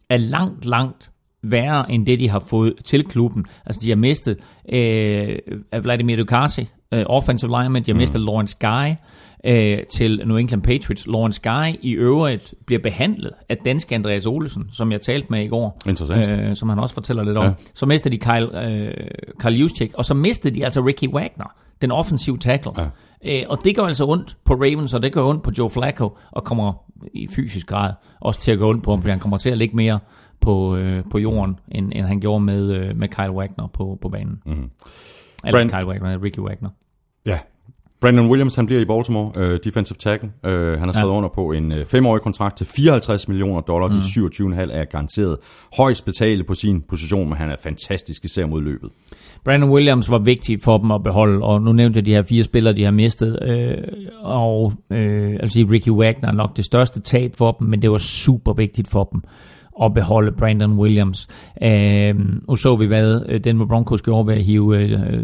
er 0.10 0.18
langt, 0.18 0.66
langt 0.66 1.10
værre 1.44 1.92
end 1.92 2.06
det, 2.06 2.20
de 2.20 2.30
har 2.30 2.40
fået 2.40 2.74
til 2.86 3.04
klubben. 3.04 3.46
Altså, 3.66 3.82
de 3.84 3.90
har 3.90 3.96
mistet 3.96 4.38
øh, 4.70 5.38
Vladimir 5.84 6.16
Dukasi, 6.16 6.68
øh, 6.92 7.04
offensive 7.06 7.62
lineman, 7.62 7.84
de 7.84 7.92
har 7.92 7.94
mm. 7.94 7.98
mistet 7.98 8.22
Lawrence 8.22 8.58
Guy 8.60 8.94
øh, 9.46 9.84
til 9.84 10.22
New 10.26 10.38
England 10.38 10.62
Patriots. 10.62 11.08
Lawrence 11.08 11.42
Guy 11.44 11.80
i 11.82 11.92
øvrigt 11.92 12.54
bliver 12.66 12.82
behandlet 12.82 13.32
af 13.50 13.58
danske 13.58 13.96
Andreas 13.96 14.26
Olesen, 14.26 14.64
som 14.72 14.92
jeg 14.92 15.02
talte 15.02 15.28
med 15.30 15.44
i 15.44 15.48
går. 15.48 15.82
Interessant. 15.88 16.30
Øh, 16.30 16.56
som 16.56 16.70
han 16.70 16.80
også 16.80 16.94
fortæller 16.94 17.24
lidt 17.24 17.38
om. 17.38 17.46
Ja. 17.46 17.54
Så 17.74 17.86
mistede 17.86 18.18
de 18.18 18.20
Kyle, 18.20 18.70
øh, 18.70 18.94
Kyle 19.40 19.58
Juszczyk, 19.58 19.94
og 19.94 20.06
så 20.06 20.14
mistede 20.14 20.56
de 20.56 20.64
altså 20.64 20.82
Ricky 20.82 21.08
Wagner, 21.08 21.56
den 21.82 21.92
offensive 21.92 22.38
tackle. 22.38 22.72
Ja. 22.78 22.88
Øh, 23.26 23.44
og 23.50 23.60
det 23.64 23.76
gør 23.76 23.84
altså 23.84 24.06
ondt 24.06 24.38
på 24.46 24.54
Ravens, 24.54 24.94
og 24.94 25.02
det 25.02 25.14
gør 25.14 25.24
ondt 25.24 25.44
på 25.44 25.52
Joe 25.58 25.70
Flacco, 25.70 26.18
og 26.32 26.44
kommer 26.44 26.74
i 27.14 27.28
fysisk 27.36 27.68
grad 27.68 27.94
også 28.22 28.42
til 28.42 28.52
at 28.52 28.60
gå 28.60 28.70
ondt 28.70 28.84
på 28.84 28.92
ham, 28.92 29.02
fordi 29.02 29.10
han 29.10 29.20
kommer 29.20 29.38
til 29.38 29.50
at 29.50 29.58
ligge 29.58 29.76
mere 29.76 30.00
på, 30.42 30.76
øh, 30.76 31.04
på 31.12 31.18
jorden, 31.18 31.60
end, 31.72 31.92
end 31.96 32.06
han 32.06 32.20
gjorde 32.20 32.44
med, 32.44 32.72
øh, 32.72 32.96
med 32.96 33.08
Kyle 33.08 33.32
Wagner 33.32 33.68
på, 33.74 33.98
på 34.02 34.10
banen. 34.10 34.42
Mm. 34.46 34.70
Eller 35.46 35.60
Brand- 35.60 35.70
Kyle 35.70 35.88
Wagner, 35.88 36.24
Ricky 36.24 36.40
Wagner. 36.40 36.70
Ja. 37.26 37.40
Brandon 38.02 38.30
Williams, 38.30 38.56
han 38.56 38.66
bliver 38.66 38.82
i 38.82 38.86
Baltimore, 38.86 39.32
øh, 39.38 39.60
defensive 39.64 39.96
tackle. 40.00 40.32
Øh, 40.46 40.72
han 40.80 40.80
har 40.80 40.92
skrevet 40.94 41.12
ja. 41.12 41.18
under 41.18 41.30
på 41.30 41.52
en 41.52 41.72
øh, 41.72 41.86
femårig 41.86 42.22
kontrakt 42.22 42.58
til 42.58 42.66
54 42.66 43.28
millioner 43.28 43.62
dollar. 43.62 43.88
Mm. 43.88 43.94
De 43.94 44.00
27,5 44.00 44.72
er 44.72 44.86
garanteret 44.86 45.38
højst 45.78 46.06
betalt 46.06 46.48
på 46.48 46.56
sin 46.56 46.82
position, 46.82 47.30
men 47.30 47.38
han 47.38 47.50
er 47.50 47.56
fantastisk 47.64 48.26
især 48.26 48.46
mod 48.46 48.62
løbet. 48.62 48.90
Brandon 49.46 49.70
Williams 49.70 50.10
var 50.12 50.18
vigtig 50.20 50.62
for 50.62 50.78
dem 50.78 50.92
at 50.92 51.04
beholde, 51.04 51.44
og 51.46 51.62
nu 51.62 51.72
nævnte 51.74 51.98
jeg 51.98 52.06
de 52.06 52.12
her 52.14 52.24
fire 52.24 52.44
spillere, 52.44 52.76
de 52.76 52.84
har 52.84 52.92
mistet, 52.92 53.40
øh, 53.44 53.78
og 54.22 54.74
øh, 54.92 55.34
altså 55.40 55.68
Ricky 55.72 55.90
Wagner 55.90 56.28
er 56.30 56.34
nok 56.34 56.58
det 56.58 56.66
største 56.66 57.00
tab 57.02 57.36
for 57.36 57.52
dem, 57.52 57.68
men 57.68 57.82
det 57.82 57.92
var 57.92 57.98
super 57.98 58.54
vigtigt 58.54 58.88
for 58.88 59.04
dem 59.04 59.22
at 59.84 59.94
beholde 59.94 60.32
Brandon 60.32 60.80
Williams. 60.80 61.28
Øh, 61.64 62.16
nu 62.50 62.56
så 62.56 62.76
vi, 62.76 62.86
hvad 62.86 63.22
øh, 63.30 63.44
Denver 63.44 63.66
Broncos 63.66 64.02
gjorde 64.02 64.28
ved 64.28 64.34
at 64.34 64.44
hive 64.44 64.78
øh, 64.78 65.24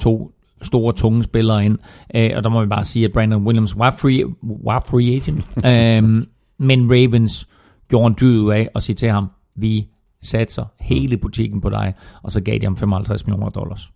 to 0.00 0.30
store, 0.62 0.92
tunge 0.92 1.24
spillere 1.24 1.64
ind, 1.64 1.78
øh, 2.14 2.30
og 2.36 2.44
der 2.44 2.50
må 2.50 2.60
vi 2.60 2.66
bare 2.66 2.84
sige, 2.84 3.04
at 3.04 3.12
Brandon 3.12 3.46
Williams 3.46 3.78
var 3.78 3.94
free, 3.98 4.24
var 4.42 4.84
free 4.88 5.14
agent, 5.14 5.44
øh, 5.70 6.26
men 6.58 6.90
Ravens 6.90 7.48
gjorde 7.88 8.06
en 8.06 8.16
dyd 8.20 8.38
ud 8.38 8.52
af 8.52 8.68
at 8.74 8.82
sige 8.82 8.96
til 8.96 9.10
ham, 9.10 9.30
vi 9.56 9.88
satser 10.22 10.64
hele 10.80 11.16
butikken 11.16 11.60
på 11.60 11.70
dig, 11.70 11.94
og 12.22 12.32
så 12.32 12.40
gav 12.40 12.58
de 12.58 12.64
ham 12.64 12.76
55 12.76 13.26
millioner 13.26 13.50
dollars. 13.50 13.90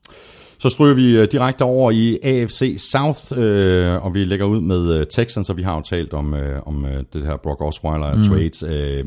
Så 0.60 0.68
stryger 0.68 0.94
vi 0.94 1.18
øh, 1.18 1.28
direkte 1.32 1.62
over 1.62 1.90
i 1.90 2.18
AFC 2.22 2.76
South, 2.92 3.20
øh, 3.36 4.04
og 4.04 4.14
vi 4.14 4.24
lægger 4.24 4.46
ud 4.46 4.60
med 4.60 4.98
øh, 5.00 5.06
Texans, 5.06 5.50
og 5.50 5.56
vi 5.56 5.62
har 5.62 5.74
jo 5.74 5.82
talt 5.82 6.14
om, 6.14 6.34
øh, 6.34 6.62
om 6.66 6.84
øh, 6.84 7.04
det 7.12 7.26
her 7.26 7.36
Brock 7.36 7.62
Osweiler 7.62 8.14
mm. 8.14 8.22
trades. 8.22 8.62
Øh, 8.62 9.04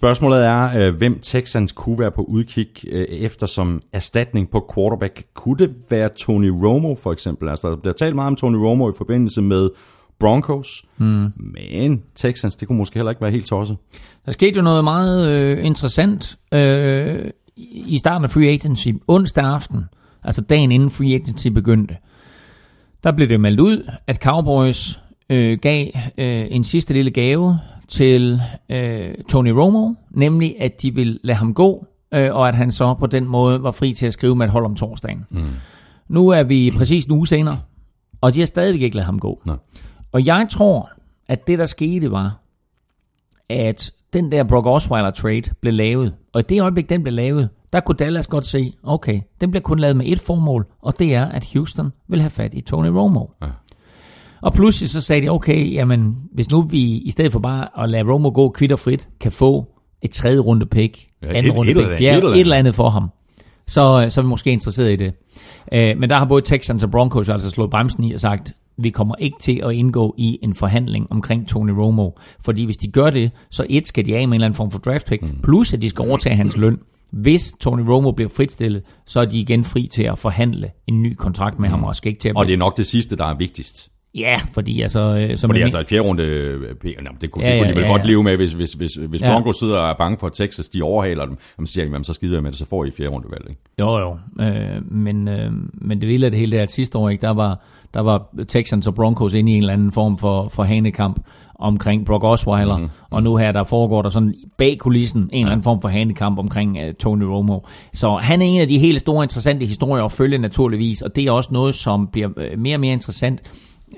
spørgsmålet 0.00 0.46
er, 0.46 0.78
øh, 0.78 0.94
hvem 0.94 1.18
Texans 1.22 1.72
kunne 1.72 1.98
være 1.98 2.10
på 2.10 2.22
udkig 2.22 2.66
øh, 2.88 3.04
efter 3.04 3.46
som 3.46 3.82
erstatning 3.92 4.50
på 4.50 4.72
quarterback. 4.74 5.24
Kunne 5.34 5.58
det 5.58 5.70
være 5.90 6.08
Tony 6.08 6.48
Romo 6.48 6.94
for 6.94 7.12
eksempel? 7.12 7.48
Altså, 7.48 7.70
der 7.70 7.76
bliver 7.76 7.92
talt 7.92 8.14
meget 8.14 8.26
om 8.26 8.36
Tony 8.36 8.56
Romo 8.56 8.90
i 8.90 8.92
forbindelse 8.96 9.42
med 9.42 9.70
Broncos, 10.20 10.84
mm. 10.98 11.32
men 11.36 12.02
Texans, 12.14 12.56
det 12.56 12.68
kunne 12.68 12.78
måske 12.78 12.94
heller 12.94 13.10
ikke 13.10 13.22
være 13.22 13.30
helt 13.30 13.46
tosset. 13.46 13.76
Der 14.26 14.32
skete 14.32 14.56
jo 14.56 14.62
noget 14.62 14.84
meget 14.84 15.28
øh, 15.28 15.66
interessant 15.66 16.38
øh, 16.52 17.30
i 17.56 17.98
starten 17.98 18.24
af 18.24 18.30
free 18.30 18.48
agency, 18.48 18.88
onsdag 19.08 19.44
aften, 19.44 19.84
altså 20.24 20.42
dagen 20.42 20.72
inden 20.72 20.90
free 20.90 21.14
agency 21.14 21.48
begyndte. 21.48 21.96
Der 23.04 23.12
blev 23.12 23.28
det 23.28 23.40
meldt 23.40 23.60
ud, 23.60 23.90
at 24.06 24.16
Cowboys 24.16 25.00
øh, 25.30 25.58
gav 25.62 25.86
øh, 26.18 26.46
en 26.50 26.64
sidste 26.64 26.94
lille 26.94 27.10
gave 27.10 27.58
til 27.90 28.40
øh, 28.68 29.14
Tony 29.28 29.48
Romo, 29.48 29.94
nemlig 30.10 30.60
at 30.60 30.82
de 30.82 30.94
ville 30.94 31.18
lade 31.22 31.38
ham 31.38 31.54
gå, 31.54 31.86
øh, 32.14 32.34
og 32.34 32.48
at 32.48 32.54
han 32.54 32.72
så 32.72 32.94
på 32.94 33.06
den 33.06 33.28
måde 33.28 33.62
var 33.62 33.70
fri 33.70 33.94
til 33.94 34.06
at 34.06 34.12
skrive 34.12 34.36
med 34.36 34.46
et 34.46 34.52
hold 34.52 34.64
om 34.64 34.74
torsdagen. 34.74 35.26
Mm. 35.30 35.44
Nu 36.08 36.28
er 36.28 36.42
vi 36.42 36.72
præcis 36.76 37.04
en 37.04 37.12
uge 37.12 37.26
senere, 37.26 37.58
og 38.20 38.34
de 38.34 38.38
har 38.38 38.46
stadigvæk 38.46 38.82
ikke 38.82 38.96
ladet 38.96 39.06
ham 39.06 39.18
gå. 39.18 39.42
Nej. 39.46 39.56
Og 40.12 40.26
jeg 40.26 40.46
tror, 40.50 40.90
at 41.28 41.46
det 41.46 41.58
der 41.58 41.64
skete 41.64 42.10
var, 42.10 42.40
at 43.48 43.92
den 44.12 44.32
der 44.32 44.44
Brock 44.44 44.66
Osweiler 44.66 45.10
trade 45.10 45.42
blev 45.60 45.74
lavet, 45.74 46.14
og 46.32 46.40
i 46.40 46.44
det 46.48 46.62
øjeblik, 46.62 46.88
den 46.88 47.02
blev 47.02 47.14
lavet, 47.14 47.48
der 47.72 47.80
kunne 47.80 47.96
Dallas 47.96 48.26
godt 48.26 48.46
se, 48.46 48.72
okay, 48.82 49.20
den 49.40 49.50
bliver 49.50 49.62
kun 49.62 49.78
lavet 49.78 49.96
med 49.96 50.06
et 50.06 50.20
formål, 50.20 50.66
og 50.82 50.98
det 50.98 51.14
er, 51.14 51.26
at 51.26 51.48
Houston 51.52 51.92
vil 52.08 52.20
have 52.20 52.30
fat 52.30 52.54
i 52.54 52.60
Tony 52.60 52.88
Romo. 52.88 53.26
Ja. 53.42 53.46
Og 54.42 54.52
pludselig 54.52 54.90
så 54.90 55.00
sagde 55.00 55.22
de, 55.22 55.28
okay, 55.28 55.72
jamen, 55.72 56.16
hvis 56.32 56.50
nu 56.50 56.62
vi 56.62 56.80
i 56.80 57.10
stedet 57.10 57.32
for 57.32 57.40
bare 57.40 57.82
at 57.82 57.90
lade 57.90 58.12
Romo 58.12 58.30
gå 58.34 58.48
kvitterfrit, 58.50 59.08
kan 59.20 59.32
få 59.32 59.66
et 60.02 60.10
tredje 60.10 60.38
runde 60.38 60.66
pick, 60.66 61.06
Ja, 61.22 61.28
anden 61.28 61.52
et- 61.52 61.56
runde 61.58 61.70
et 61.72 61.76
pick, 61.76 61.88
fjerde, 61.98 62.16
et 62.18 62.22
eller 62.22 62.30
et 62.34 62.40
eller 62.40 62.56
andet 62.56 62.74
for 62.74 62.90
ham, 62.90 63.08
så, 63.66 64.06
så 64.08 64.20
er 64.20 64.22
vi 64.22 64.28
måske 64.28 64.50
interesseret 64.50 64.92
i 64.92 64.96
det. 64.96 65.12
Øh, 65.72 65.98
men 65.98 66.10
der 66.10 66.18
har 66.18 66.24
både 66.24 66.42
Texans 66.42 66.84
og 66.84 66.90
Broncos 66.90 67.28
altså 67.28 67.50
slået 67.50 67.70
bremsen 67.70 68.04
i 68.04 68.12
og 68.12 68.20
sagt, 68.20 68.52
vi 68.78 68.90
kommer 68.90 69.14
ikke 69.18 69.36
til 69.40 69.60
at 69.64 69.72
indgå 69.72 70.14
i 70.18 70.38
en 70.42 70.54
forhandling 70.54 71.06
omkring 71.10 71.48
Tony 71.48 71.70
Romo. 71.70 72.10
Fordi 72.44 72.64
hvis 72.64 72.76
de 72.76 72.88
gør 72.90 73.10
det, 73.10 73.30
så 73.50 73.66
et 73.68 73.88
skal 73.88 74.06
de 74.06 74.16
af 74.16 74.18
med 74.18 74.26
en 74.28 74.34
eller 74.34 74.46
anden 74.46 74.56
form 74.56 74.70
for 74.70 74.78
draft 74.78 75.06
pick, 75.06 75.22
mm. 75.22 75.28
plus 75.42 75.74
at 75.74 75.82
de 75.82 75.88
skal 75.90 76.08
overtage 76.08 76.36
hans 76.36 76.56
løn. 76.56 76.78
Hvis 77.10 77.52
Tony 77.60 77.80
Romo 77.80 78.12
bliver 78.12 78.28
fritstillet, 78.28 78.82
så 79.06 79.20
er 79.20 79.24
de 79.24 79.38
igen 79.40 79.64
fri 79.64 79.88
til 79.92 80.02
at 80.02 80.18
forhandle 80.18 80.70
en 80.86 81.02
ny 81.02 81.14
kontrakt 81.14 81.58
med 81.58 81.68
mm. 81.68 81.74
ham, 81.74 81.84
og 81.84 81.96
skal 81.96 82.08
ikke 82.08 82.20
til 82.20 82.28
at 82.28 82.36
Og 82.36 82.46
det 82.46 82.52
er 82.52 82.56
nok 82.58 82.76
det 82.76 82.86
sidste, 82.86 83.16
der 83.16 83.24
er 83.24 83.34
vigtigst. 83.34 83.89
Ja, 84.14 84.40
fordi 84.52 84.82
altså... 84.82 85.32
Som 85.36 85.48
Fordi 85.48 85.60
altså 85.60 85.80
et 85.80 85.86
fjerde 85.86 86.02
runde, 86.02 86.22
øh, 86.22 86.60
nå, 86.60 86.66
det 86.70 86.84
kunne, 86.84 86.94
Ja, 87.10 87.10
det 87.20 87.30
kunne 87.30 87.44
ja, 87.46 87.72
de 87.72 87.76
vel 87.76 87.84
ja, 87.84 87.90
godt 87.90 88.02
ja. 88.02 88.06
leve 88.06 88.22
med, 88.22 88.36
hvis, 88.36 88.52
hvis, 88.52 88.72
hvis, 88.72 88.94
hvis 88.94 89.22
Ja. 89.22 89.32
Broncos 89.32 89.56
sidder 89.56 89.78
og 89.78 89.90
er 89.90 89.94
bange 89.98 90.16
for, 90.20 90.26
at 90.26 90.32
Texas 90.32 90.68
de 90.68 90.82
overhaler 90.82 91.26
dem, 91.26 91.36
jamen, 91.58 91.66
så 91.66 91.72
siger 91.72 91.84
de, 91.84 91.90
jamen, 91.90 92.04
så 92.04 92.12
skider 92.12 92.36
jeg 92.36 92.42
med 92.42 92.50
det, 92.50 92.58
så 92.58 92.66
får 92.66 92.84
I 92.84 92.88
et 92.88 92.94
fjerde 92.94 93.10
runde 93.10 93.28
valg. 93.30 93.46
Ikke? 93.50 93.60
Jo, 93.78 93.98
jo. 93.98 94.18
Øh, 94.44 94.92
men, 94.92 95.28
øh, 95.28 95.52
men 95.72 96.00
det 96.00 96.08
vilde 96.08 96.26
af 96.26 96.30
det 96.30 96.40
hele 96.40 96.56
er, 96.56 96.62
at 96.62 96.70
sidste 96.72 96.98
år, 96.98 97.08
ikke, 97.08 97.22
der, 97.22 97.30
var, 97.30 97.64
der 97.94 98.00
var 98.00 98.28
Texans 98.48 98.86
og 98.86 98.94
Broncos 98.94 99.34
inde 99.34 99.52
i 99.52 99.54
en 99.54 99.62
eller 99.62 99.72
anden 99.72 99.92
form 99.92 100.18
for, 100.18 100.48
for 100.48 100.62
hanekamp 100.62 101.26
omkring 101.58 102.06
Brock 102.06 102.24
Osweiler, 102.24 102.76
mm-hmm. 102.76 102.90
og 103.10 103.22
nu 103.22 103.36
her, 103.36 103.52
der 103.52 103.64
foregår 103.64 104.02
der 104.02 104.10
sådan 104.10 104.34
bag 104.58 104.78
kulissen 104.78 105.22
en 105.32 105.40
eller 105.40 105.52
anden 105.52 105.64
form 105.64 105.80
for 105.80 105.88
hanekamp 105.88 106.38
omkring 106.38 106.78
uh, 106.78 106.94
Tony 106.94 107.22
Romo. 107.22 107.58
Så 107.92 108.16
han 108.16 108.42
er 108.42 108.46
en 108.46 108.60
af 108.60 108.68
de 108.68 108.78
helt 108.78 109.00
store 109.00 109.24
interessante 109.24 109.66
historier 109.66 110.04
at 110.04 110.12
følge 110.12 110.38
naturligvis, 110.38 111.02
og 111.02 111.16
det 111.16 111.24
er 111.26 111.30
også 111.32 111.50
noget, 111.52 111.74
som 111.74 112.08
bliver 112.12 112.56
mere 112.56 112.76
og 112.76 112.80
mere 112.80 112.92
interessant, 112.92 113.42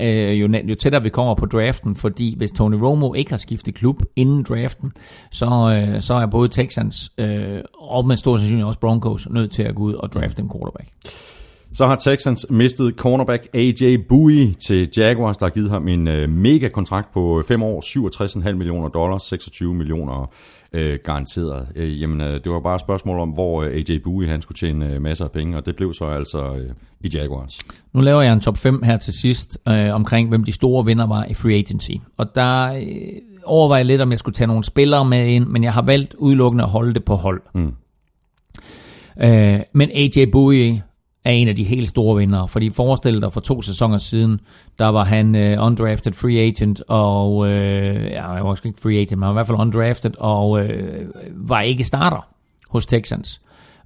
øh, 0.01 0.41
jo, 0.41 0.49
jo 0.65 0.75
tættere 0.75 1.03
vi 1.03 1.09
kommer 1.09 1.35
på 1.35 1.47
draften, 1.47 1.97
fordi 1.97 2.35
hvis 2.37 2.53
Tony 2.53 2.75
Romo 2.75 3.15
ikke 3.15 3.31
har 3.31 3.37
skiftet 3.37 3.75
klub 3.75 4.03
inden 4.17 4.43
draften, 4.43 4.93
så, 5.31 5.47
øh, 5.47 6.01
så 6.01 6.15
er 6.15 6.27
både 6.27 6.49
Texans 6.49 7.13
øh, 7.19 7.59
og 7.75 8.07
med 8.07 8.17
stor 8.17 8.37
sandsynlighed 8.37 8.67
også 8.67 8.81
Broncos 8.81 9.29
nødt 9.31 9.53
til 9.53 9.63
at 9.63 9.75
gå 9.75 9.83
ud 9.83 9.95
og 9.95 10.13
drafte 10.13 10.43
en 10.43 10.51
quarterback. 10.51 10.89
Så 11.75 11.87
har 11.87 11.97
Texans 11.97 12.47
mistet 12.51 12.95
cornerback 12.97 13.49
AJ 13.55 13.97
Bowie 14.09 14.55
til 14.67 14.89
Jaguars, 14.97 15.37
der 15.37 15.47
har 15.47 15.51
givet 15.51 15.71
ham 15.71 15.89
en 15.89 16.09
øh, 16.09 16.29
mega 16.29 16.69
kontrakt 16.69 17.13
på 17.15 17.43
5 17.49 17.63
år, 17.63 17.81
67,5 18.49 18.53
millioner 18.53 18.89
dollars, 18.89 19.23
26 19.23 19.75
millioner 19.75 20.31
øh, 20.73 20.99
garanteret. 21.05 21.69
Øh, 21.77 22.03
jamen, 22.03 22.21
øh, 22.21 22.45
det 22.45 22.53
var 22.53 22.61
bare 22.61 22.75
et 22.75 22.81
spørgsmål 22.81 23.19
om, 23.19 23.29
hvor 23.29 23.63
øh, 23.63 23.71
AJ 23.71 23.99
Bowie 24.05 24.29
han 24.29 24.43
skulle 24.43 24.57
tjene 24.57 24.95
øh, 24.95 25.03
masser 25.03 25.25
af 25.25 25.33
penge, 25.33 25.57
og 25.57 25.67
det 25.67 25.77
blev 25.77 25.95
så 25.95 26.05
altså 26.05 26.55
øh, 26.55 26.71
i 27.01 27.11
Jaguars. 27.15 27.59
Nu 27.93 28.01
laver 28.01 28.23
jeg 28.23 28.33
en 28.33 28.41
top 28.41 28.57
5 28.57 28.83
her 28.83 28.97
til 28.97 29.13
sidst 29.13 29.59
øh, 29.69 29.95
omkring, 29.95 30.29
hvem 30.29 30.45
de 30.45 30.53
store 30.53 30.85
vinder 30.85 31.07
var 31.07 31.25
i 31.25 31.35
free 31.35 31.55
agency. 31.55 31.93
Og 32.17 32.35
der 32.35 32.75
øh, 32.75 32.83
overvejer 33.45 33.79
jeg 33.79 33.87
lidt, 33.87 34.01
om 34.01 34.11
jeg 34.11 34.19
skulle 34.19 34.35
tage 34.35 34.49
nogle 34.49 34.65
spillere 34.65 35.05
med 35.05 35.27
ind, 35.27 35.47
men 35.47 35.65
jeg 35.65 35.73
har 35.73 35.83
valgt 35.83 36.15
udelukkende 36.15 36.65
at 36.65 36.71
holde 36.71 36.95
det 36.95 37.05
på 37.05 37.15
hold. 37.15 37.43
Mm. 37.55 37.75
Øh, 39.23 39.61
men 39.73 39.91
AJ 39.95 40.31
Bowie 40.33 40.83
er 41.25 41.31
en 41.31 41.49
af 41.49 41.57
de 41.57 41.65
helt 41.65 41.89
store 41.89 42.17
vinder, 42.17 42.47
fordi 42.47 42.71
forestil 42.71 43.21
dig 43.21 43.33
for 43.33 43.41
to 43.41 43.63
sæsoner 43.63 43.99
siden, 43.99 44.41
der 44.79 44.87
var 44.87 45.05
han 45.05 45.35
øh, 45.35 45.65
undrafted 45.65 46.13
free 46.13 46.39
agent, 46.39 46.83
og 46.89 47.49
øh, 47.49 48.05
ja, 48.05 48.31
jeg 48.31 48.45
var 48.45 48.51
måske 48.51 48.69
ikke 48.69 48.81
free 48.81 48.97
agent, 48.97 49.19
men 49.19 49.23
han 49.23 49.29
var 49.29 49.33
i 49.33 49.37
hvert 49.37 49.47
fald 49.47 49.59
undrafted, 49.59 50.11
og 50.19 50.65
øh, 50.65 51.09
var 51.35 51.61
ikke 51.61 51.85
starter 51.85 52.29
hos 52.69 52.87
Texans. 52.87 53.43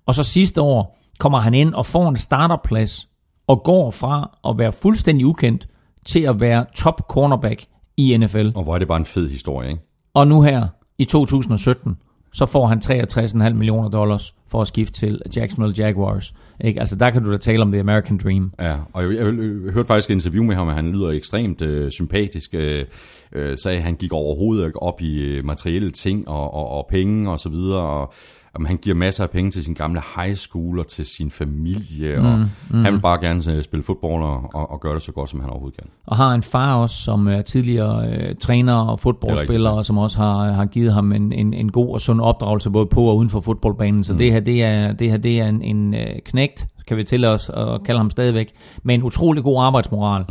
Og 0.07 0.15
så 0.15 0.25
sidste 0.25 0.61
år 0.61 0.99
kommer 1.19 1.39
han 1.39 1.55
ind 1.55 1.75
og 1.75 1.87
får 1.87 2.09
en 2.09 2.17
starterplads, 2.17 3.09
og 3.47 3.63
går 3.63 3.91
fra 3.91 4.39
at 4.49 4.59
være 4.59 4.73
fuldstændig 4.73 5.27
ukendt, 5.27 5.69
til 6.07 6.21
at 6.21 6.41
være 6.41 6.65
top 6.75 7.01
cornerback 7.09 7.65
i 7.97 8.17
NFL. 8.17 8.49
Og 8.55 8.63
hvor 8.63 8.75
er 8.75 8.79
det 8.79 8.89
bare 8.89 8.99
en 8.99 9.05
fed 9.05 9.31
historie, 9.31 9.69
ikke? 9.71 9.83
Og 10.15 10.29
nu 10.29 10.43
her, 10.43 10.69
i 10.99 11.05
2017, 11.05 11.97
så 12.33 12.47
får 12.47 12.67
han 12.67 12.79
63,5 12.85 13.53
millioner 13.53 13.89
dollars 13.89 14.35
for 14.49 14.61
at 14.61 14.69
skifte 14.69 15.01
til 15.01 15.23
Jacksonville 15.37 15.75
Jaguars. 15.85 16.35
Ikke? 16.61 16.81
Altså 16.81 16.97
der 16.97 17.11
kan 17.11 17.23
du 17.23 17.33
da 17.33 17.37
tale 17.37 17.63
om 17.63 17.73
the 17.73 17.81
American 17.81 18.19
Dream. 18.25 18.53
Ja, 18.61 18.77
og 18.93 19.03
jeg, 19.03 19.13
jeg, 19.13 19.27
jeg 19.27 19.73
hørte 19.73 19.87
faktisk 19.87 20.11
et 20.11 20.15
interview 20.15 20.45
med 20.45 20.55
ham, 20.55 20.69
og 20.69 20.75
han 20.75 20.93
lyder 20.93 21.11
ekstremt 21.11 21.63
øh, 21.63 21.91
sympatisk. 21.91 22.55
Øh, 22.55 22.85
øh, 23.33 23.59
sagde, 23.59 23.79
at 23.79 23.85
han 23.85 23.95
gik 23.95 24.13
overhovedet 24.13 24.73
op 24.75 25.01
i 25.01 25.19
øh, 25.19 25.45
materielle 25.45 25.91
ting 25.91 26.29
og, 26.29 26.55
og, 26.55 26.69
og 26.69 26.87
penge 26.91 27.31
og 27.31 27.41
så 27.41 27.49
videre, 27.49 27.81
og 27.81 28.13
jamen, 28.57 28.67
han 28.67 28.77
giver 28.77 28.97
masser 28.97 29.25
af 29.25 29.31
penge 29.31 29.51
til 29.51 29.65
sin 29.65 29.75
gamle 29.75 30.01
high 30.17 30.35
school 30.35 30.79
og 30.79 30.87
til 30.87 31.07
sin 31.07 31.31
familie, 31.31 32.19
og 32.19 32.39
mm, 32.71 32.85
han 32.85 32.93
vil 32.93 33.01
bare 33.01 33.21
gerne 33.21 33.53
øh, 33.53 33.63
spille 33.63 33.83
fodbold 33.83 34.23
og, 34.23 34.51
og, 34.55 34.71
og 34.71 34.81
gøre 34.81 34.95
det 34.95 35.03
så 35.03 35.13
godt, 35.13 35.31
som 35.31 35.41
han 35.41 35.51
overhovedet 35.51 35.79
kan. 35.79 35.89
Og 36.07 36.17
har 36.17 36.35
en 36.35 36.43
far 36.43 36.75
også, 36.75 36.97
som 36.97 37.29
er 37.29 37.43
tidligere 37.43 38.09
øh, 38.09 38.35
træner 38.41 38.75
og 38.75 38.93
er 38.93 38.97
fodboldspiller, 38.97 39.71
og 39.71 39.85
som 39.85 39.99
også 39.99 40.19
har, 40.19 40.53
har 40.53 40.67
givet 40.67 40.93
ham 40.93 41.13
en, 41.13 41.33
en, 41.33 41.55
en 41.55 41.73
god 41.73 41.93
og 41.93 42.01
sund 42.01 42.21
opdragelse, 42.21 42.71
både 42.71 42.87
på 42.87 43.05
og 43.05 43.17
uden 43.17 43.31
for 43.31 43.41
fodboldbanen. 43.41 44.05
Så 44.05 44.13
mm. 44.13 44.19
det 44.19 44.33
her, 44.33 44.41
det 44.41 44.63
er, 44.63 44.93
det 44.93 45.11
her, 45.11 45.17
det 45.17 45.41
er 45.41 45.49
en, 45.49 45.63
en 45.63 45.95
øh, 45.95 46.07
knægt, 46.25 46.67
kan 46.89 46.97
vi 46.97 47.05
til 47.05 47.25
os 47.25 47.51
at 47.55 47.85
kalde 47.85 47.99
ham 47.99 48.11
stadigvæk, 48.11 48.53
med 48.83 48.95
en 48.95 49.03
utrolig 49.03 49.43
god 49.43 49.63
arbejdsmoral. 49.63 50.25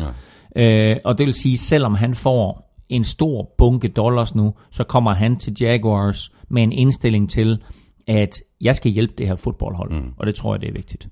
Ja. 0.55 0.91
Øh, 0.91 0.97
og 1.05 1.17
det 1.17 1.25
vil 1.25 1.33
sige, 1.33 1.57
selvom 1.57 1.95
han 1.95 2.13
får 2.13 2.65
en 2.89 3.03
stor 3.03 3.53
bunke 3.57 3.87
dollars 3.87 4.35
nu, 4.35 4.53
så 4.71 4.83
kommer 4.83 5.13
han 5.13 5.37
til 5.37 5.53
Jaguars 5.61 6.31
med 6.49 6.63
en 6.63 6.71
indstilling 6.71 7.29
til, 7.29 7.59
at 8.07 8.35
jeg 8.61 8.75
skal 8.75 8.91
hjælpe 8.91 9.13
det 9.17 9.27
her 9.27 9.35
fodboldhold. 9.35 9.91
Mm. 9.91 10.09
Og 10.17 10.27
det 10.27 10.35
tror 10.35 10.53
jeg, 10.53 10.61
det 10.61 10.69
er 10.69 10.73
vigtigt. 10.73 11.07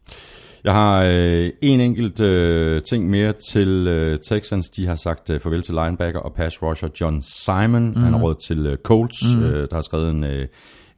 Jeg 0.64 0.74
har 0.74 1.04
øh, 1.06 1.50
en 1.62 1.80
enkelt 1.80 2.22
øh, 2.22 2.82
ting 2.82 3.10
mere 3.10 3.34
til 3.52 3.88
øh, 3.88 4.20
Texans. 4.30 4.70
De 4.70 4.88
har 4.88 4.96
sagt 4.96 5.30
øh, 5.30 5.40
farvel 5.40 5.62
til 5.62 5.76
linebacker 5.76 6.20
og 6.20 6.34
pass 6.34 6.64
rusher 6.64 6.90
John 7.02 7.22
Simon. 7.22 7.88
Mm. 7.90 8.04
Han 8.04 8.14
har 8.14 8.22
råd 8.22 8.36
til 8.48 8.66
øh, 8.66 8.78
Colts, 8.78 9.36
mm. 9.38 9.44
øh, 9.44 9.68
der 9.70 9.76
har 9.76 9.82
skrevet 9.82 10.10
en, 10.10 10.24
øh, 10.24 10.48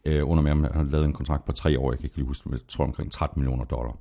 øh, 0.06 0.30
under 0.30 0.44
med, 0.44 0.52
at 0.52 0.58
han 0.58 0.86
har 0.86 0.92
lavet 0.92 1.06
en 1.06 1.14
kontrakt 1.14 1.46
på 1.46 1.52
tre 1.52 1.80
år. 1.80 1.92
Jeg 1.92 2.00
kan 2.00 2.06
ikke 2.06 2.16
lige 2.16 2.28
huske, 2.28 2.50
jeg 2.52 2.60
tror 2.70 2.84
omkring 2.84 3.12
13 3.12 3.40
millioner 3.40 3.66
dollar. 3.66 3.98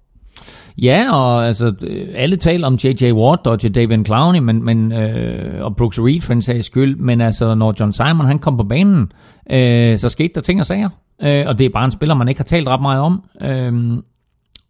Ja, 0.79 1.13
og 1.13 1.47
altså, 1.47 1.75
øh, 1.83 2.09
alle 2.15 2.37
taler 2.37 2.67
om 2.67 2.75
J.J. 2.75 3.13
Watt 3.13 3.47
og 3.47 3.75
David 3.75 4.05
Clowney, 4.05 4.39
men, 4.39 4.65
men, 4.65 4.93
øh, 4.93 5.65
og 5.65 5.77
Brooks 5.77 6.01
Reed 6.01 6.21
for 6.21 6.33
en 6.33 6.43
sags 6.43 6.67
skyld, 6.67 6.97
men 6.97 7.21
altså, 7.21 7.55
når 7.55 7.75
John 7.81 7.93
Simon 7.93 8.27
han 8.27 8.39
kom 8.39 8.57
på 8.57 8.65
banen, 8.65 9.13
øh, 9.51 9.99
så 9.99 10.09
skete 10.09 10.35
der 10.35 10.41
ting 10.41 10.61
og 10.61 10.67
sager. 10.67 10.89
Øh, 11.23 11.45
og 11.47 11.59
det 11.59 11.65
er 11.65 11.71
bare 11.71 11.85
en 11.85 11.91
spiller, 11.91 12.15
man 12.15 12.29
ikke 12.29 12.39
har 12.39 12.45
talt 12.45 12.69
ret 12.69 12.83
meget 12.83 13.01
om. 13.01 13.25
Øh, 13.41 14.03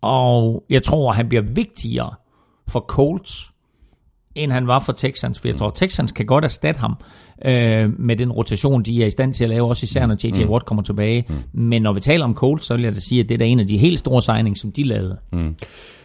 og 0.00 0.64
jeg 0.70 0.82
tror, 0.82 1.12
han 1.12 1.28
bliver 1.28 1.42
vigtigere 1.42 2.14
for 2.68 2.80
Colts, 2.80 3.50
end 4.34 4.52
han 4.52 4.66
var 4.66 4.78
for 4.78 4.92
Texans. 4.92 5.40
For 5.40 5.48
jeg 5.48 5.56
tror, 5.56 5.70
Texans 5.70 6.12
kan 6.12 6.26
godt 6.26 6.44
erstatte 6.44 6.80
ham 6.80 6.96
øh, 7.44 8.00
med 8.00 8.16
den 8.16 8.32
rotation, 8.32 8.82
de 8.82 9.02
er 9.02 9.06
i 9.06 9.10
stand 9.10 9.34
til 9.34 9.44
at 9.44 9.50
lave, 9.50 9.68
også 9.68 9.84
især 9.84 10.06
når 10.06 10.16
J.J. 10.24 10.44
Watt 10.46 10.64
kommer 10.64 10.82
tilbage. 10.82 11.26
Men 11.52 11.82
når 11.82 11.92
vi 11.92 12.00
taler 12.00 12.24
om 12.24 12.34
Colts, 12.34 12.66
så 12.66 12.74
vil 12.74 12.82
jeg 12.82 12.94
da 12.94 13.00
sige, 13.00 13.20
at 13.20 13.28
det 13.28 13.42
er 13.42 13.46
en 13.46 13.60
af 13.60 13.66
de 13.66 13.78
helt 13.78 13.98
store 13.98 14.22
signings, 14.22 14.60
som 14.60 14.72
de 14.72 14.82
lavede. 14.82 15.18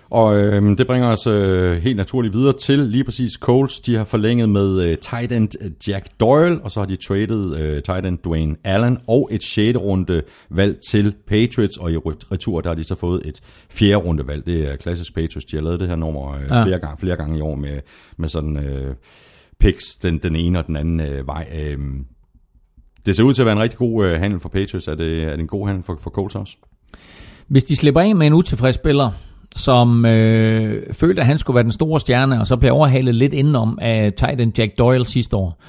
Og 0.10 0.38
øh, 0.38 0.78
det 0.78 0.88
bringer 0.88 1.08
os 1.08 1.28
øh, 1.28 1.78
helt 1.82 1.98
naturligt 1.98 2.34
videre 2.34 2.54
til 2.54 2.80
lige 2.80 3.04
præcis 3.04 3.32
Coles. 3.32 3.80
De 3.80 3.96
har 3.96 4.04
forlænget 4.04 4.50
med 4.50 4.82
øh, 4.82 4.98
tight 4.98 5.32
end 5.32 5.50
Jack 5.88 6.08
Doyle, 6.20 6.60
og 6.64 6.72
så 6.72 6.80
har 6.80 6.88
de 6.88 6.96
traded 6.96 7.58
øh, 7.58 7.84
tight 7.84 8.06
end 8.06 8.18
Dwayne 8.18 8.56
Allen 8.64 8.98
og 9.08 9.30
et 9.32 9.44
6. 9.44 9.78
runde 9.78 10.22
valg 10.50 10.78
til 10.92 11.16
Patriots, 11.28 11.78
og 11.78 11.92
i 11.92 11.98
retur 11.98 12.62
der 12.62 12.70
har 12.70 12.76
de 12.76 12.84
så 12.84 12.96
fået 12.96 13.22
et 13.26 13.40
4. 13.70 13.96
runde 13.96 14.28
valg. 14.28 14.46
Det 14.46 14.72
er 14.72 14.76
klassisk 14.76 15.16
Patriots. 15.16 15.46
De 15.46 15.56
har 15.58 15.64
lavet 15.64 15.80
det 15.80 15.88
her 15.88 15.96
nummer 15.96 16.34
øh, 16.34 16.42
ja. 16.50 16.64
flere, 16.64 16.80
gange, 16.80 16.98
flere 16.98 17.16
gange 17.16 17.38
i 17.38 17.42
år 17.42 17.56
med, 17.56 17.80
med 18.18 18.30
sådan 18.30 18.58
øh, 18.58 18.96
picks 19.60 19.96
den, 19.96 20.18
den 20.18 20.36
ene 20.36 20.60
og 20.60 20.68
den 20.68 20.76
anden 20.76 21.00
øh, 21.00 21.28
vej. 21.28 21.48
Øh, 21.56 21.78
det 23.06 23.16
ser 23.16 23.24
ud 23.24 23.34
til 23.34 23.42
at 23.42 23.46
være 23.46 23.56
en 23.56 23.62
rigtig 23.62 23.78
god 23.78 24.06
øh, 24.06 24.20
handel 24.20 24.40
for 24.40 24.50
Patriots. 24.50 24.88
Er 24.88 24.96
det, 24.96 25.24
er 25.24 25.30
det 25.30 25.40
en 25.40 25.48
god 25.48 25.68
handel 25.68 25.84
for, 25.84 25.98
for 26.02 26.10
Colts 26.10 26.36
også? 26.36 26.58
Hvis 27.48 27.64
de 27.64 27.76
slipper 27.76 28.02
af 28.02 28.16
med 28.16 28.28
en 28.28 28.34
utilfreds 28.34 28.76
spiller, 28.76 29.12
som 29.56 30.06
øh, 30.06 30.94
følte, 30.94 31.22
at 31.22 31.28
han 31.28 31.38
skulle 31.38 31.56
være 31.56 31.64
den 31.64 31.72
store 31.72 32.00
stjerne, 32.00 32.40
og 32.40 32.48
så 32.48 32.58
blev 32.58 32.74
overhalet 32.74 33.16
lidt 33.16 33.34
indenom 33.34 33.80
af 33.82 34.14
Titan 34.14 34.54
Jack 34.58 34.78
Doyle 34.78 35.06
sidste 35.06 35.38
år, 35.38 35.62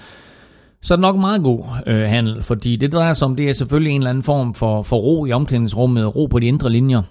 så 0.83 0.95
er 0.95 0.97
det 0.97 1.01
nok 1.01 1.15
en 1.15 1.21
meget 1.21 1.43
god 1.43 1.65
øh, 1.87 2.03
handel, 2.09 2.43
fordi 2.43 2.77
det 2.77 2.93
drejer 2.93 3.13
sig 3.13 3.27
om, 3.27 3.37
det 3.37 3.49
er 3.49 3.53
selvfølgelig 3.53 3.91
en 3.91 4.01
eller 4.01 4.11
anden 4.11 4.23
form 4.23 4.55
for, 4.55 4.83
for 4.83 4.97
ro 4.97 5.27
i 5.27 5.33
omklædningsrummet, 5.33 6.17
ro 6.17 6.27
på 6.27 6.39
de 6.39 6.47
indre 6.47 6.71
linjer, 6.71 7.03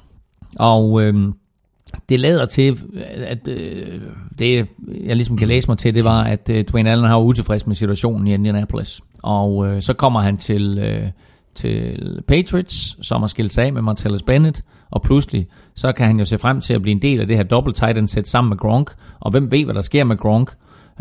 og 0.59 1.01
øh, 1.01 1.33
det 2.09 2.19
lader 2.19 2.45
til, 2.45 2.79
at 3.05 3.47
øh, 3.47 4.01
det, 4.39 4.67
jeg 5.03 5.15
ligesom 5.15 5.37
kan 5.37 5.47
læse 5.47 5.67
mig 5.67 5.77
til, 5.77 5.95
det 5.95 6.03
var, 6.03 6.23
at 6.23 6.49
øh, 6.49 6.63
Dwayne 6.63 6.91
Allen 6.91 7.07
har 7.07 7.19
utilfreds 7.19 7.67
med 7.67 7.75
situationen 7.75 8.27
i 8.27 8.33
Indianapolis, 8.33 9.01
og 9.23 9.67
øh, 9.67 9.81
så 9.81 9.93
kommer 9.93 10.19
han 10.19 10.37
til... 10.37 10.77
Øh, 10.77 11.09
til 11.55 11.99
Patriots, 12.27 13.07
som 13.07 13.21
har 13.21 13.27
skilt 13.27 13.53
sig 13.53 13.65
af 13.65 13.73
med 13.73 13.81
Martellus 13.81 14.23
Bennett, 14.23 14.63
og 14.91 15.01
pludselig 15.01 15.47
så 15.75 15.91
kan 15.91 16.07
han 16.07 16.19
jo 16.19 16.25
se 16.25 16.37
frem 16.37 16.61
til 16.61 16.73
at 16.73 16.81
blive 16.81 16.91
en 16.91 17.01
del 17.01 17.21
af 17.21 17.27
det 17.27 17.35
her 17.35 17.43
dobbelt 17.43 17.75
tight 17.75 17.97
end 17.97 18.07
sæt 18.07 18.27
sammen 18.27 18.49
med 18.49 18.57
Gronk, 18.57 18.91
og 19.19 19.31
hvem 19.31 19.51
ved, 19.51 19.65
hvad 19.65 19.73
der 19.73 19.81
sker 19.81 20.03
med 20.03 20.17
Gronk, 20.17 20.51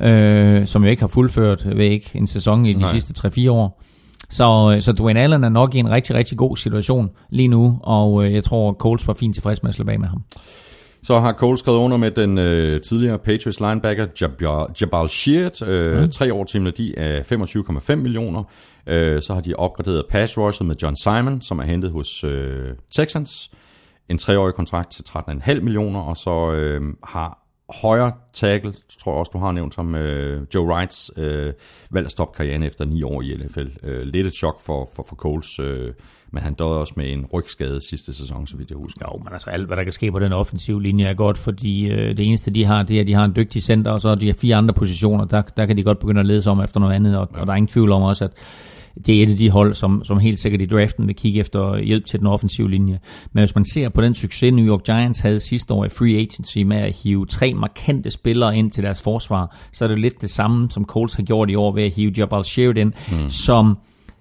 øh, 0.01 0.67
som 0.67 0.85
jo 0.85 0.91
ikke 0.91 1.03
har 1.03 1.09
fuldført 1.09 1.67
ved 1.77 1.85
ikke 1.85 2.11
en 2.15 2.27
sæson 2.27 2.67
i 2.67 2.73
de 2.73 2.79
Nej. 2.79 2.91
sidste 2.93 3.29
3-4 3.29 3.51
år. 3.51 3.83
Så, 4.31 4.77
så 4.81 4.93
Dwayne 4.93 5.21
Allen 5.21 5.45
er 5.45 5.49
nok 5.49 5.75
i 5.75 5.79
en 5.79 5.91
rigtig, 5.91 6.17
rigtig 6.17 6.39
god 6.39 6.57
situation 6.57 7.11
lige 7.31 7.49
nu, 7.49 7.79
og 7.83 8.25
øh, 8.25 8.33
jeg 8.33 8.45
tror, 8.45 8.73
Coles 8.73 9.09
var 9.09 9.15
fint 9.15 9.35
tilfreds 9.35 9.63
med 9.63 9.69
at 9.69 9.75
slippe 9.75 9.93
af 9.93 9.99
med 9.99 10.09
ham. 10.09 10.23
Så 11.09 11.21
har 11.21 11.33
Cole 11.33 11.59
skrevet 11.59 11.79
under 11.79 11.97
med 11.97 12.11
den 12.11 12.39
øh, 12.39 12.81
tidligere 12.81 13.19
Patriots 13.19 13.61
linebacker 13.61 14.07
Jabal, 14.21 14.67
Jabal 14.81 15.09
Sheard. 15.09 15.69
Øh, 15.69 16.03
mm. 16.03 16.11
Tre 16.11 16.35
år 16.35 16.45
til 16.45 16.59
en 16.59 16.65
værdi 16.65 16.95
af 16.97 17.33
25,5 17.33 17.95
millioner. 17.95 18.45
Øh, 18.87 19.23
så 19.23 19.35
har 19.35 19.41
de 19.41 19.55
opgraderet 19.55 20.05
pass 20.11 20.39
rusher 20.39 20.67
med 20.67 20.77
John 20.83 20.97
Simon, 20.97 21.43
som 21.43 21.59
er 21.59 21.63
hentet 21.63 21.91
hos 21.91 22.25
øh, 22.25 22.69
Texans. 22.91 23.51
En 24.09 24.19
treårig 24.19 24.55
kontrakt 24.55 24.91
til 24.91 25.05
13,5 25.09 25.61
millioner. 25.61 26.01
Og 26.01 26.17
så 26.17 26.53
øh, 26.53 26.81
har 27.05 27.39
højre 27.83 28.13
tackle, 28.33 28.75
tror 29.01 29.13
jeg 29.13 29.19
også, 29.19 29.31
du 29.33 29.39
har 29.39 29.53
nævnt 29.53 29.75
som 29.75 29.95
øh, 29.95 30.43
Joe 30.55 30.67
Wrights, 30.67 31.11
øh, 31.17 31.53
valgt 31.91 32.07
at 32.07 32.13
stoppe 32.13 32.37
karrieren 32.37 32.63
efter 32.63 32.85
ni 32.85 33.03
år 33.03 33.23
i 33.23 33.37
NFL. 33.45 33.67
Øh, 33.83 34.03
lidt 34.03 34.27
et 34.27 34.35
chok 34.35 34.61
for, 34.61 34.91
for, 34.97 35.07
for 35.09 35.17
Coles 35.17 35.59
øh, 35.59 35.93
men 36.33 36.43
han 36.43 36.55
døde 36.55 36.81
også 36.81 36.95
med 36.97 37.13
en 37.13 37.27
rygskade 37.33 37.89
sidste 37.89 38.13
sæson, 38.13 38.47
så 38.47 38.57
vidt 38.57 38.71
jeg 38.71 38.79
husker. 38.79 39.07
Jo, 39.13 39.19
men 39.19 39.33
altså 39.33 39.51
alt, 39.51 39.67
hvad 39.67 39.77
der 39.77 39.83
kan 39.83 39.93
ske 39.93 40.13
på 40.13 40.19
den 40.19 40.33
offensive 40.33 40.83
linje 40.83 41.05
er 41.05 41.15
godt, 41.15 41.39
fordi 41.39 41.87
øh, 41.87 42.17
det 42.17 42.27
eneste, 42.27 42.51
de 42.51 42.65
har, 42.65 42.83
det 42.83 42.97
er, 42.97 43.01
at 43.01 43.07
de 43.07 43.15
har 43.15 43.25
en 43.25 43.37
dygtig 43.37 43.63
center, 43.63 43.91
og 43.91 44.01
så 44.01 44.15
de 44.15 44.27
har 44.27 44.35
fire 44.35 44.57
andre 44.57 44.75
positioner, 44.75 45.25
der, 45.25 45.43
der 45.43 45.67
kan 45.67 45.77
de 45.77 45.83
godt 45.83 45.99
begynde 45.99 46.21
at 46.21 46.27
lede 46.27 46.43
sig 46.43 46.53
om 46.53 46.61
efter 46.61 46.81
noget 46.81 46.95
andet, 46.95 47.19
og, 47.19 47.29
ja. 47.35 47.41
og 47.41 47.47
der 47.47 47.53
er 47.53 47.57
ingen 47.57 47.69
tvivl 47.69 47.93
om 47.93 48.03
også, 48.03 48.25
at 48.25 48.31
det 49.07 49.19
er 49.19 49.23
et 49.23 49.31
af 49.31 49.37
de 49.37 49.51
hold, 49.51 49.75
som, 49.75 50.05
som 50.05 50.19
helt 50.19 50.39
sikkert 50.39 50.61
i 50.61 50.67
draften 50.67 51.07
vil 51.07 51.17
kigge 51.17 51.41
efter 51.41 51.79
hjælp 51.79 52.07
til 52.07 52.19
den 52.19 52.27
offensive 52.27 52.71
linje. 52.71 52.99
Men 53.33 53.41
hvis 53.41 53.55
man 53.55 53.65
ser 53.65 53.89
på 53.89 54.01
den 54.01 54.15
succes, 54.15 54.53
New 54.53 54.67
York 54.67 54.85
Giants 54.85 55.21
havde 55.21 55.41
sidste 55.41 55.75
år 55.75 55.85
i 55.85 55.89
free 55.89 56.19
agency 56.19 56.59
med 56.59 56.77
at 56.77 56.97
hive 57.03 57.27
tre 57.27 57.55
markante 57.55 58.11
spillere 58.11 58.57
ind 58.57 58.71
til 58.71 58.85
deres 58.85 59.03
forsvar, 59.03 59.57
så 59.73 59.85
er 59.85 59.89
det 59.89 59.99
lidt 59.99 60.21
det 60.21 60.31
samme, 60.31 60.71
som 60.71 60.85
Colts 60.85 61.15
har 61.15 61.23
gjort 61.23 61.51
i 61.51 61.55
år 61.55 61.75
ved 61.75 61.83
at 61.83 61.93
hive 61.95 62.13
Jabal 62.19 62.45
Sheard 62.45 62.77
ind, 62.77 62.93
mm. 63.13 63.31
som 63.31 63.79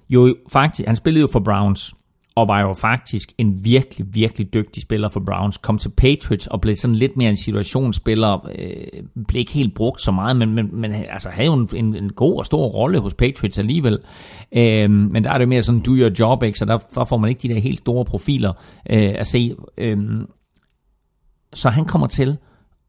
jo 0.10 0.36
faktisk, 0.52 0.88
han 0.88 0.96
spillede 0.96 1.22
jo 1.22 1.28
for 1.32 1.40
Browns, 1.40 1.94
og 2.38 2.48
var 2.48 2.62
jo 2.62 2.74
faktisk 2.74 3.34
en 3.38 3.66
virkelig, 3.66 4.08
virkelig 4.14 4.54
dygtig 4.54 4.84
spiller 4.84 5.10
for 5.10 5.20
Browns. 5.20 5.58
Kom 5.58 5.78
til 5.78 5.90
Patriots 5.90 6.48
og 6.48 6.62
blev 6.62 6.76
sådan 6.76 6.96
lidt 6.96 7.18
mere 7.18 7.30
en 7.30 7.38
situationsspiller. 7.38 8.50
Øh, 8.60 9.24
blev 9.28 9.40
ikke 9.40 9.52
helt 9.52 9.76
brugt 9.76 10.02
så 10.02 10.12
meget, 10.12 10.36
men, 10.36 10.56
men, 10.56 10.82
men 10.82 10.92
altså, 10.92 11.30
havde 11.30 11.46
jo 11.46 11.54
en, 11.54 11.70
en, 11.76 11.96
en 11.96 12.14
god 12.14 12.38
og 12.38 12.46
stor 12.46 12.68
rolle 12.68 13.00
hos 13.00 13.14
Patriots 13.14 13.60
alligevel. 13.60 14.00
Øh, 14.52 14.90
men 14.90 15.24
der 15.24 15.32
er 15.32 15.38
det 15.38 15.50
mere 15.50 15.64
sådan, 15.64 15.82
do 15.82 15.92
your 15.92 16.12
job, 16.20 16.44
ikke? 16.44 16.60
så 16.60 16.66
der, 16.66 16.78
der 16.78 17.04
får 17.04 17.18
man 17.18 17.30
ikke 17.30 17.48
de 17.48 17.54
der 17.54 17.60
helt 17.60 17.80
store 17.80 18.06
profiler 18.06 18.54
øh, 18.90 19.14
at 19.16 19.28
se. 19.28 19.56
Øh, 19.78 19.98
så 21.54 21.70
han 21.70 21.86
kommer 21.86 22.08
til, 22.08 22.38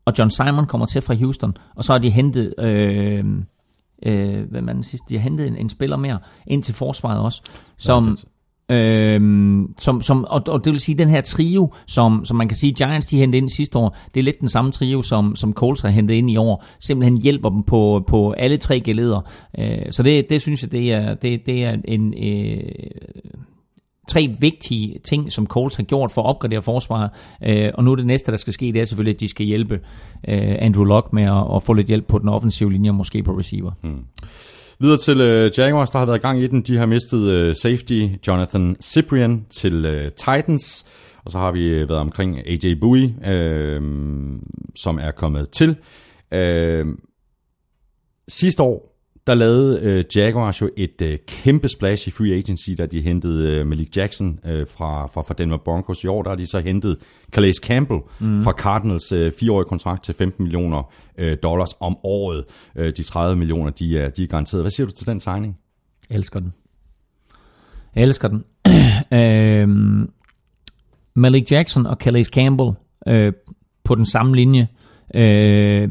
og 0.05 0.13
John 0.19 0.31
Simon 0.31 0.67
kommer 0.67 0.87
til 0.87 1.03
fra 1.03 1.15
Houston, 1.15 1.57
og 1.77 1.85
så 1.85 1.93
har 1.93 1.99
de 1.99 2.11
hentet... 2.11 2.55
Øh, 2.59 3.25
øh, 4.03 4.51
hvad 4.51 4.63
man 4.63 4.83
siger, 4.83 5.03
de 5.09 5.17
har 5.17 5.23
hentet 5.23 5.47
en, 5.47 5.57
en 5.57 5.69
spiller 5.69 5.97
mere 5.97 6.19
ind 6.47 6.63
til 6.63 6.75
forsvaret 6.75 7.21
også, 7.21 7.43
som, 7.77 8.19
Øhm, 8.71 9.73
som, 9.79 10.03
som, 10.03 10.25
og, 10.25 10.43
og 10.49 10.65
det 10.65 10.73
vil 10.73 10.81
sige, 10.81 10.99
den 10.99 11.09
her 11.09 11.21
trio, 11.21 11.73
som, 11.87 12.25
som 12.25 12.37
man 12.37 12.49
kan 12.49 12.57
sige, 12.57 12.73
Giants 12.73 13.07
de 13.07 13.19
hentede 13.19 13.39
ind 13.39 13.49
sidste 13.49 13.79
år, 13.79 13.97
det 14.15 14.21
er 14.21 14.25
lidt 14.25 14.41
den 14.41 14.49
samme 14.49 14.73
trio, 14.73 15.03
som, 15.03 15.37
som 15.37 15.53
Coles 15.53 15.81
har 15.81 15.89
hentet 15.89 16.15
ind 16.15 16.31
i 16.31 16.37
år. 16.37 16.65
Simpelthen 16.81 17.23
hjælper 17.23 17.49
dem 17.49 17.63
på, 17.63 18.05
på 18.07 18.33
alle 18.33 18.57
tre 18.57 18.81
geleder. 18.81 19.21
Øh, 19.59 19.79
så 19.91 20.03
det, 20.03 20.31
det 20.31 20.43
synes 20.43 20.63
jeg, 20.63 20.73
det 20.73 20.93
er, 20.93 21.15
det, 21.15 21.47
det 21.47 21.65
er 21.65 21.77
en... 21.85 22.15
Øh, 22.25 22.61
tre 24.09 24.37
vigtige 24.41 24.99
ting, 25.05 25.33
som 25.33 25.47
Coles 25.47 25.77
har 25.77 25.83
gjort 25.83 26.13
for 26.13 26.23
at 26.23 26.27
opgradere 26.27 26.63
forsvaret. 26.63 27.11
Øh, 27.45 27.71
og 27.75 27.85
nu 27.85 27.93
er 27.93 27.97
det 27.97 28.07
næste, 28.07 28.31
der 28.33 28.39
skal 28.39 28.53
ske, 28.53 28.67
det 28.67 28.81
er 28.81 28.85
selvfølgelig, 28.85 29.15
at 29.15 29.21
de 29.21 29.29
skal 29.29 29.47
hjælpe 29.47 29.75
øh, 30.29 30.57
Andrew 30.59 30.85
Luck 30.85 31.13
med 31.13 31.23
at, 31.23 31.57
at 31.57 31.63
få 31.63 31.73
lidt 31.73 31.87
hjælp 31.87 32.07
på 32.07 32.19
den 32.19 32.29
offensive 32.29 32.73
linje, 32.73 32.93
måske 32.93 33.23
på 33.23 33.33
receiver. 33.33 33.73
Hmm. 33.83 34.05
Videre 34.81 34.99
til 34.99 35.21
øh, 35.21 35.51
Jaguars, 35.59 35.91
der 35.91 35.99
har 35.99 36.07
været 36.07 36.23
gang 36.23 36.41
i 36.41 36.47
den. 36.47 36.63
De 36.63 36.77
har 36.77 36.87
mistet 36.87 37.31
øh, 37.31 37.55
safety 37.55 38.07
Jonathan 38.29 38.77
Cyprian 38.83 39.47
til 39.51 39.85
øh, 39.85 40.11
Titans. 40.11 40.87
Og 41.25 41.31
så 41.31 41.39
har 41.39 41.53
vi 41.53 41.67
øh, 41.67 41.89
været 41.89 42.01
omkring 42.01 42.39
AJ 42.39 42.75
Bowie, 42.81 43.15
øh, 43.27 43.83
som 44.77 44.99
er 44.99 45.11
kommet 45.11 45.51
til. 45.51 45.77
Øh, 46.33 46.87
sidste 48.29 48.63
år, 48.63 48.88
der 49.29 49.35
lavede 49.35 49.81
øh, 49.83 50.05
Jaguars 50.17 50.61
jo 50.61 50.71
et 50.77 51.03
øh, 51.03 51.19
kæmpe 51.27 51.69
splash 51.69 52.09
i 52.09 52.11
free 52.11 52.35
agency, 52.35 52.71
da 52.79 52.87
de 52.87 53.01
hentede 53.01 53.57
øh, 53.57 53.67
Malik 53.67 53.97
Jackson 53.97 54.39
øh, 54.45 54.67
fra, 54.67 55.07
fra, 55.07 55.23
fra 55.23 55.35
Denver 55.39 55.57
Broncos. 55.57 56.05
I 56.05 56.07
år 56.07 56.23
der 56.23 56.31
har 56.31 56.37
de 56.37 56.47
så 56.47 56.61
hentet 56.61 56.97
Calais 57.33 57.57
Campbell 57.57 58.01
mm. 58.21 58.43
fra 58.43 58.53
Cardinals 58.53 59.13
øh, 59.13 59.33
fireårig 59.33 59.67
kontrakt 59.67 60.05
til 60.05 60.15
15 60.15 60.45
millioner 60.45 60.93
øh, 61.19 61.37
dollars 61.43 61.71
om 61.81 61.97
året. 62.05 62.45
Øh, 62.77 62.93
de 62.97 63.03
30 63.03 63.37
millioner, 63.37 63.71
de 63.71 63.99
er, 63.99 64.11
de 64.11 64.23
er 64.23 64.27
garanteret. 64.27 64.63
Hvad 64.63 64.71
siger 64.71 64.87
du 64.87 64.93
til 64.93 65.07
den 65.07 65.21
signing? 65.21 65.59
Jeg 66.11 66.17
elsker 66.17 66.41
den. 66.41 66.53
Jeg 67.95 68.03
elsker 68.03 68.29
den. 68.29 68.45
øh, 69.19 69.69
Malik 71.15 71.53
Jackson 71.53 71.87
og 71.87 71.97
Calais 72.01 72.27
Campbell 72.27 72.71
øh, 73.09 73.33
på 73.85 73.95
den 73.95 74.07
samme 74.07 74.37
linje. 74.37 74.69
Øh, 75.15 75.89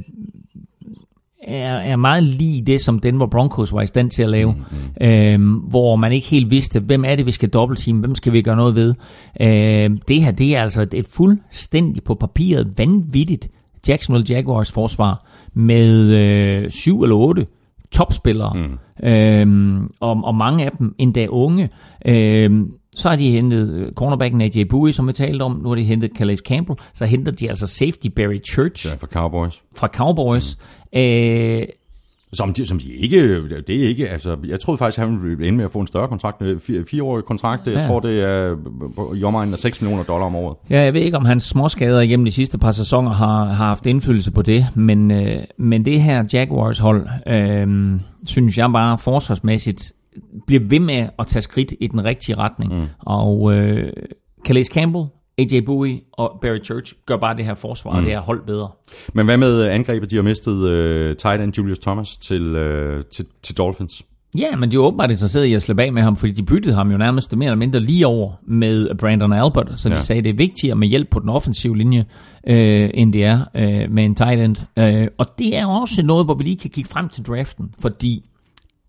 er, 1.47 1.77
er 1.77 1.95
meget 1.95 2.23
lige 2.23 2.61
det, 2.61 2.81
som 2.81 2.99
Denver 2.99 3.27
Broncos 3.27 3.73
var 3.73 3.81
i 3.81 3.87
stand 3.87 4.11
til 4.11 4.23
at 4.23 4.29
lave, 4.29 4.51
mm-hmm. 4.53 5.07
øhm, 5.07 5.53
hvor 5.53 5.95
man 5.95 6.11
ikke 6.11 6.27
helt 6.27 6.51
vidste, 6.51 6.79
hvem 6.79 7.05
er 7.05 7.15
det, 7.15 7.25
vi 7.25 7.31
skal 7.31 7.49
dobbeltteam, 7.49 7.97
hvem 7.97 8.15
skal 8.15 8.33
vi 8.33 8.41
gøre 8.41 8.55
noget 8.55 8.75
ved. 8.75 8.93
Øhm, 9.41 9.97
det 10.07 10.23
her, 10.23 10.31
det 10.31 10.55
er 10.55 10.61
altså 10.61 10.81
et, 10.81 10.93
et 10.93 11.05
fuldstændig 11.05 12.03
på 12.03 12.15
papiret 12.15 12.73
vanvittigt 12.77 13.47
Jacksonville 13.87 14.35
Jaguars 14.35 14.71
forsvar 14.71 15.25
med 15.53 16.01
øh, 16.01 16.71
syv 16.71 17.01
eller 17.01 17.15
otte 17.15 17.45
topspillere, 17.91 18.53
mm. 18.53 19.07
øhm, 19.07 19.87
og, 19.99 20.21
og 20.23 20.37
mange 20.37 20.65
af 20.65 20.71
dem 20.79 20.95
endda 20.97 21.27
unge. 21.27 21.69
Øhm, 22.05 22.71
så 22.97 23.09
har 23.09 23.15
de 23.15 23.31
hentet 23.31 23.91
cornerbacken 23.95 24.41
AJ 24.41 24.63
Bowie, 24.69 24.93
som 24.93 25.07
vi 25.07 25.13
talte 25.13 25.43
om. 25.43 25.59
Nu 25.63 25.69
har 25.69 25.75
de 25.75 25.83
hentet 25.83 26.11
Calais 26.17 26.39
Campbell. 26.39 26.79
Så 26.93 27.05
henter 27.05 27.31
de 27.31 27.49
altså 27.49 27.67
safety 27.67 28.07
Barry 28.15 28.39
Church. 28.51 28.87
Ja, 28.87 28.95
fra 28.95 29.07
Cowboys. 29.07 29.63
Fra 29.75 29.87
Cowboys. 29.87 30.57
Øh, 30.95 31.63
Som 32.33 32.53
de, 32.53 32.65
som 32.65 32.79
de 32.79 32.93
ikke, 32.93 33.43
det 33.67 33.83
er 33.83 33.87
ikke, 33.87 34.09
altså, 34.09 34.37
jeg 34.47 34.59
troede 34.59 34.77
faktisk, 34.77 34.99
at 34.99 35.07
han 35.09 35.23
ville 35.23 35.47
ende 35.47 35.57
med 35.57 35.65
at 35.65 35.71
få 35.71 35.79
en 35.79 35.87
større 35.87 36.07
kontrakt, 36.07 36.41
en 36.41 36.59
fire, 36.59 36.83
fireårig 36.91 37.23
kontrakt, 37.23 37.67
jeg 37.67 37.73
Ja. 37.75 37.81
tror, 37.81 37.99
det 37.99 38.19
er 38.21 38.55
i 39.15 39.23
omegnen 39.23 39.53
af 39.53 39.59
6 39.59 39.81
millioner 39.81 40.03
dollar 40.03 40.25
om 40.25 40.35
året. 40.35 40.57
Ja, 40.69 40.81
jeg 40.81 40.93
ved 40.93 41.01
ikke, 41.01 41.17
om 41.17 41.25
hans 41.25 41.43
småskader 41.43 42.01
igennem 42.01 42.25
de 42.25 42.31
sidste 42.31 42.57
par 42.57 42.71
sæsoner 42.71 43.11
har, 43.13 43.45
har 43.45 43.65
haft 43.65 43.85
indflydelse 43.85 44.31
på 44.31 44.41
det, 44.41 44.65
men, 44.75 45.11
øh, 45.11 45.43
men 45.57 45.85
det 45.85 46.01
her 46.01 46.23
Jaguars-hold, 46.33 47.05
øh, 47.27 47.99
synes 48.27 48.57
jeg 48.57 48.69
bare 48.73 48.97
forsvarsmæssigt, 48.97 49.91
bliver 50.47 50.63
ved 50.69 50.79
med 50.79 51.07
at 51.19 51.27
tage 51.27 51.41
skridt 51.41 51.73
i 51.79 51.87
den 51.87 52.05
rigtige 52.05 52.35
retning. 52.37 52.73
Mm. 52.75 52.83
Og 52.99 53.53
øh, 53.53 53.93
Calais 54.47 54.67
Campbell, 54.67 55.05
AJ 55.37 55.59
Bowie 55.65 56.01
og 56.13 56.37
Barry 56.41 56.63
Church 56.63 56.93
gør 57.05 57.17
bare 57.17 57.37
det 57.37 57.45
her 57.45 57.53
forsvar 57.53 57.91
mm. 57.91 57.97
og 57.97 58.03
det 58.03 58.11
her 58.11 58.19
hold 58.19 58.45
bedre. 58.45 58.69
Men 59.13 59.25
hvad 59.25 59.37
med 59.37 59.63
angrebet? 59.63 60.11
De 60.11 60.15
har 60.15 60.23
mistet 60.23 60.53
uh, 60.53 61.15
tight 61.17 61.41
end 61.41 61.57
Julius 61.57 61.79
Thomas 61.79 62.17
til, 62.17 62.55
uh, 62.55 63.01
til, 63.13 63.25
til 63.43 63.57
Dolphins. 63.57 64.03
Ja, 64.37 64.55
men 64.55 64.71
de 64.71 64.75
er 64.75 64.79
åbenbart 64.79 65.11
interesseret 65.11 65.45
i 65.45 65.53
at 65.53 65.61
slippe 65.61 65.83
af 65.83 65.93
med 65.93 66.01
ham, 66.01 66.15
fordi 66.15 66.31
de 66.31 66.43
byttede 66.43 66.75
ham 66.75 66.91
jo 66.91 66.97
nærmest 66.97 67.35
mere 67.35 67.47
eller 67.47 67.57
mindre 67.57 67.79
lige 67.79 68.07
over 68.07 68.31
med 68.47 68.95
Brandon 68.95 69.33
Albert, 69.33 69.79
så 69.79 69.89
de 69.89 69.93
Ja. 69.95 70.01
sagde, 70.01 70.17
at 70.17 70.23
det 70.23 70.29
er 70.29 70.33
vigtigere 70.37 70.75
med 70.75 70.87
hjælp 70.87 71.09
på 71.09 71.19
den 71.19 71.29
offensive 71.29 71.77
linje, 71.77 72.05
øh, 72.47 72.89
end 72.93 73.13
det 73.13 73.23
er 73.25 73.39
øh, 73.55 73.91
med 73.91 74.05
en 74.05 74.15
tight 74.15 74.41
end. 74.41 74.55
Øh, 74.79 75.07
og 75.17 75.25
det 75.39 75.57
er 75.57 75.65
også 75.65 76.03
noget, 76.03 76.25
hvor 76.25 76.33
vi 76.33 76.43
lige 76.43 76.57
kan 76.57 76.69
kigge 76.69 76.89
frem 76.89 77.09
til 77.09 77.23
draften, 77.25 77.73
fordi 77.81 78.25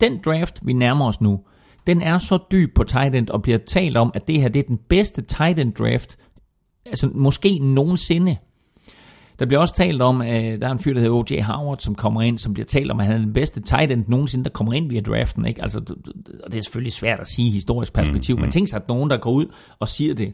den 0.01 0.19
draft, 0.25 0.59
vi 0.61 0.73
nærmer 0.73 1.07
os 1.07 1.21
nu, 1.21 1.39
den 1.87 2.01
er 2.01 2.17
så 2.17 2.37
dyb 2.51 2.75
på 2.75 2.83
tight 2.83 3.15
end, 3.15 3.29
og 3.29 3.41
bliver 3.41 3.57
talt 3.67 3.97
om, 3.97 4.11
at 4.15 4.27
det 4.27 4.41
her 4.41 4.49
det 4.49 4.59
er 4.59 4.63
den 4.67 4.79
bedste 4.89 5.21
tight 5.21 5.59
end 5.59 5.73
draft, 5.73 6.17
altså 6.89 7.09
måske 7.13 7.59
nogensinde. 7.59 8.37
Der 9.39 9.45
bliver 9.45 9.59
også 9.59 9.75
talt 9.75 10.01
om, 10.01 10.21
at 10.21 10.61
der 10.61 10.67
er 10.67 10.71
en 10.71 10.79
fyr, 10.79 10.93
der 10.93 10.99
hedder 10.99 11.15
O.J. 11.15 11.41
Howard, 11.41 11.77
som 11.79 11.95
kommer 11.95 12.21
ind, 12.21 12.37
som 12.37 12.53
bliver 12.53 12.65
talt 12.65 12.91
om, 12.91 12.99
at 12.99 13.05
han 13.05 13.15
er 13.15 13.19
den 13.19 13.33
bedste 13.33 13.61
tight 13.61 13.91
end 13.91 14.05
nogensinde, 14.07 14.43
der 14.43 14.49
kommer 14.49 14.73
ind 14.73 14.89
via 14.89 15.01
draften. 15.01 15.45
Ikke? 15.45 15.61
Altså, 15.61 15.79
og 16.43 16.51
det 16.51 16.57
er 16.57 16.61
selvfølgelig 16.61 16.93
svært 16.93 17.19
at 17.19 17.27
sige 17.27 17.47
i 17.47 17.51
historisk 17.51 17.93
perspektiv, 17.93 18.35
mm, 18.35 18.41
men 18.41 18.51
tænk 18.51 18.69
sig, 18.69 18.81
at 18.81 18.87
nogen, 18.87 19.09
der 19.09 19.17
går 19.17 19.31
ud 19.31 19.45
og 19.79 19.87
siger 19.87 20.13
det. 20.13 20.33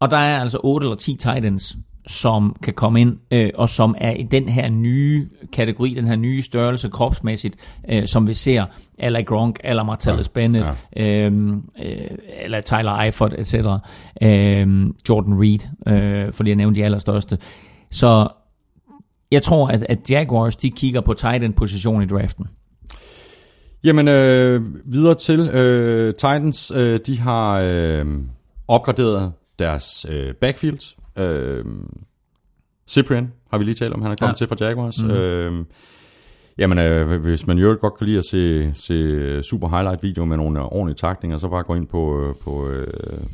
Og 0.00 0.10
der 0.10 0.16
er 0.16 0.40
altså 0.40 0.58
8 0.62 0.84
eller 0.84 0.96
10 0.96 1.16
tight 1.16 1.44
ends, 1.44 1.76
som 2.06 2.56
kan 2.62 2.74
komme 2.74 3.00
ind, 3.00 3.16
øh, 3.30 3.50
og 3.54 3.68
som 3.68 3.94
er 3.98 4.10
i 4.10 4.22
den 4.22 4.48
her 4.48 4.68
nye 4.68 5.28
kategori, 5.52 5.94
den 5.94 6.06
her 6.06 6.16
nye 6.16 6.42
størrelse 6.42 6.88
kropsmæssigt, 6.88 7.56
øh, 7.90 8.06
som 8.06 8.26
vi 8.26 8.34
ser, 8.34 8.64
eller 8.98 9.22
Gronk, 9.22 9.60
eller 9.64 9.82
Martellus 9.82 10.26
ja, 10.26 10.40
Bennett, 10.40 10.66
ja. 10.96 11.26
øh, 11.26 11.52
øh, 11.84 12.10
eller 12.42 12.60
Tyler 12.60 12.98
Eifert, 12.98 13.34
etc., 13.38 13.54
øh, 14.22 14.86
Jordan 15.08 15.40
Reed, 15.40 15.58
øh, 15.86 16.32
fordi 16.32 16.50
jeg 16.50 16.56
nævnte 16.56 16.80
de 16.80 16.84
allerstørste. 16.84 17.38
Så 17.90 18.28
jeg 19.30 19.42
tror, 19.42 19.68
at, 19.68 19.86
at 19.88 20.10
Jaguars, 20.10 20.56
de 20.56 20.70
kigger 20.70 21.00
på 21.00 21.14
tight 21.14 21.44
end 21.44 21.54
position 21.54 22.02
i 22.02 22.06
draften. 22.06 22.46
Jamen, 23.84 24.08
øh, 24.08 24.62
videre 24.84 25.14
til 25.14 25.40
øh, 25.40 26.14
Titans. 26.14 26.72
Øh, 26.76 27.00
de 27.06 27.18
har 27.18 27.60
øh, 27.64 28.06
opgraderet 28.68 29.32
deres 29.58 30.06
øh, 30.10 30.34
backfield. 30.34 30.96
Øh, 31.18 31.64
Cyprian 32.88 33.32
har 33.50 33.58
vi 33.58 33.64
lige 33.64 33.74
talt 33.74 33.94
om, 33.94 34.02
han 34.02 34.12
er 34.12 34.16
kommet 34.16 34.32
Ja. 34.32 34.36
til 34.36 34.46
fra 34.48 34.56
Jaguars. 34.66 35.02
Mm. 35.02 35.10
Øh, 35.10 35.64
jamen, 36.58 36.78
øh, 36.78 37.20
hvis 37.20 37.46
man 37.46 37.58
jo 37.58 37.76
godt 37.80 37.98
kan 37.98 38.06
lide 38.06 38.18
at 38.18 38.24
se, 38.30 38.70
se 38.74 39.42
super 39.42 39.68
highlight 39.68 40.02
video 40.02 40.24
med 40.24 40.36
nogle 40.36 40.60
ordentlige 40.60 40.96
takninger, 40.96 41.38
så 41.38 41.48
bare 41.48 41.62
gå 41.62 41.74
ind 41.74 41.86
på, 41.86 42.26
øh, 42.28 42.34
på, 42.44 42.68
øh, 42.68 42.86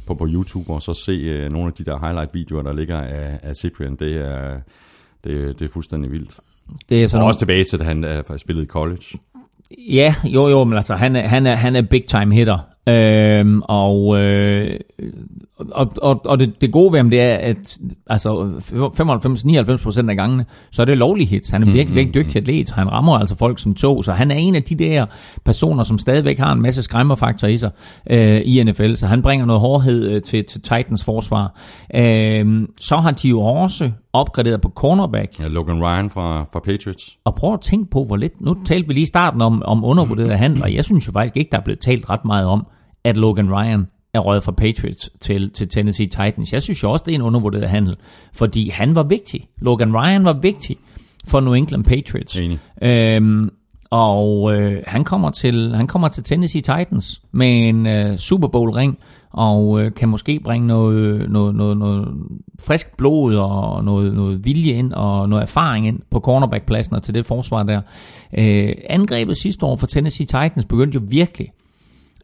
på, 0.07 0.15
på 0.15 0.27
YouTube 0.31 0.73
og 0.73 0.83
så 0.83 0.95
se 1.07 1.13
øh, 1.13 1.53
nogle 1.53 1.67
af 1.67 1.73
de 1.73 1.85
der 1.85 1.99
highlight 1.99 2.35
videoer, 2.35 2.63
der 2.63 2.73
ligger 2.73 2.99
af, 2.99 3.39
af 3.43 3.57
Cyprian. 3.57 3.97
Det 3.97 4.17
er, 4.17 4.61
det, 5.25 5.59
det 5.59 5.65
er 5.65 5.69
fuldstændig 5.73 6.11
vildt. 6.11 6.41
Det 6.89 7.03
er 7.05 7.09
sådan 7.09 7.23
Og 7.23 7.27
også 7.27 7.39
tilbage 7.39 7.65
til, 7.65 7.77
at 7.81 7.87
han 7.87 8.05
er 8.05 8.37
spillet 8.37 8.63
i 8.63 8.67
college. 8.67 9.05
Ja, 9.79 10.15
jo 10.25 10.49
jo, 10.49 10.65
men 10.65 10.77
altså, 10.77 10.95
han 10.95 11.17
er, 11.17 11.29
han 11.29 11.47
er, 11.47 11.55
han 11.55 11.77
er 11.77 11.83
big 11.83 12.05
time 12.05 12.35
hitter. 12.35 12.59
Øhm, 12.89 13.63
og 13.65 14.19
øh, 14.21 14.81
og, 15.71 15.93
og, 16.03 16.21
og 16.25 16.39
det, 16.39 16.61
det 16.61 16.73
gode 16.73 16.93
ved 16.93 16.99
ham, 16.99 17.11
det 17.11 17.21
er, 17.21 17.35
at 17.35 17.79
altså 18.07 18.53
95-99% 20.05 20.11
af 20.11 20.17
gangene, 20.17 20.45
så 20.73 20.83
er 20.83 20.87
det 20.87 20.99
lovlige 20.99 21.27
hits. 21.27 21.51
Han 21.51 21.63
er 21.63 21.67
virkelig, 21.67 21.97
virkelig 21.97 22.15
dygtig 22.25 22.37
atlet. 22.41 22.71
Han 22.71 22.93
rammer 22.93 23.19
altså 23.19 23.37
folk 23.37 23.59
som 23.59 23.75
tog, 23.75 24.05
så 24.05 24.13
han 24.13 24.31
er 24.31 24.35
en 24.35 24.55
af 24.55 24.63
de 24.63 24.75
der 24.75 25.07
personer, 25.45 25.85
som 25.85 25.99
stadigvæk 25.99 26.39
har 26.39 26.53
en 26.53 26.63
masse 26.63 26.83
skræmmerfaktor 26.83 27.49
i 27.49 27.57
sig 27.59 27.71
øh, 28.11 28.41
i 28.45 28.63
NFL, 28.65 28.95
så 28.95 29.07
han 29.07 29.23
bringer 29.23 29.47
noget 29.47 29.61
hårdhed 29.61 30.09
øh, 30.11 30.23
til, 30.23 30.45
til 30.45 30.61
Titans 30.61 31.05
forsvar. 31.05 31.59
Øh, 31.95 32.67
så 32.81 32.97
har 32.97 33.11
de 33.11 33.29
jo 33.29 33.41
også 33.41 33.91
opgraderet 34.13 34.61
på 34.61 34.69
cornerback, 34.69 35.41
Ja, 35.41 35.49
Logan 35.49 35.83
Ryan 35.83 36.11
fra, 36.11 36.45
fra 36.53 36.61
Patriots. 36.65 37.17
og 37.25 37.35
prøv 37.35 37.53
at 37.53 37.61
tænke 37.61 37.91
på, 37.91 38.05
hvor 38.05 38.17
lidt... 38.17 38.41
Nu 38.41 38.57
talte 38.65 38.89
vi 38.89 38.95
lige 38.95 39.03
i 39.03 39.07
starten 39.07 39.43
om, 39.43 39.63
om 39.63 39.85
undervurderede 39.85 40.37
handler. 40.37 40.67
Jeg 40.67 40.85
synes 40.85 41.07
jo 41.07 41.13
faktisk 41.13 41.37
ikke, 41.37 41.49
der 41.51 41.59
er 41.59 41.63
blevet 41.63 41.81
talt 41.81 42.11
ret 42.11 42.25
meget 42.25 42.47
om, 42.47 42.67
at 43.05 43.17
Logan 43.17 43.51
Ryan 43.55 43.87
er 44.15 44.21
røget 44.21 44.43
fra 44.43 44.53
Patriots 44.53 45.11
til, 45.21 45.51
til 45.51 45.69
Tennessee 45.69 46.07
Titans. 46.07 46.53
Jeg 46.53 46.63
synes 46.63 46.83
jo 46.83 46.91
også, 46.91 47.03
det 47.07 47.13
er 47.13 47.15
en 47.15 47.23
undervurderet 47.23 47.71
handel, 47.71 47.97
fordi 48.33 48.69
han 48.69 48.95
var 48.95 49.03
vigtig. 49.03 49.49
Logan 49.59 49.97
Ryan 49.97 50.25
var 50.25 50.33
vigtig 50.33 50.77
for 51.27 51.41
New 51.41 51.53
England 51.53 51.85
Patriots. 51.85 52.39
Enig. 52.39 52.59
Øhm, 52.83 53.51
og 53.91 54.55
øh, 54.55 54.83
han, 54.87 55.05
kommer 55.05 55.31
til, 55.31 55.75
han 55.75 55.87
kommer 55.87 56.09
til 56.09 56.23
Tennessee 56.23 56.61
Titans 56.61 57.23
med 57.33 57.69
en 57.69 57.87
øh, 57.87 58.19
Super 58.19 58.49
Bowl 58.49 58.71
ring, 58.71 58.99
og 59.31 59.81
øh, 59.81 59.95
kan 59.95 60.09
måske 60.09 60.41
bringe 60.45 60.67
noget, 60.67 61.31
noget, 61.31 61.55
noget, 61.55 61.77
noget 61.77 62.09
frisk 62.61 62.97
blod 62.97 63.37
og 63.37 63.85
noget, 63.85 64.15
noget 64.15 64.45
vilje 64.45 64.73
ind 64.73 64.93
og 64.93 65.29
noget 65.29 65.43
erfaring 65.43 65.87
ind 65.87 66.01
på 66.11 66.21
cornerbackpladsen 66.21 66.97
og 66.97 67.03
til 67.03 67.15
det 67.15 67.27
forsvar 67.27 67.63
der. 67.63 67.81
Øh, 68.39 68.73
angrebet 68.89 69.37
sidste 69.37 69.67
år 69.67 69.77
for 69.77 69.87
Tennessee 69.87 70.27
Titans 70.27 70.65
begyndte 70.65 70.97
jo 70.97 71.05
virkelig 71.09 71.49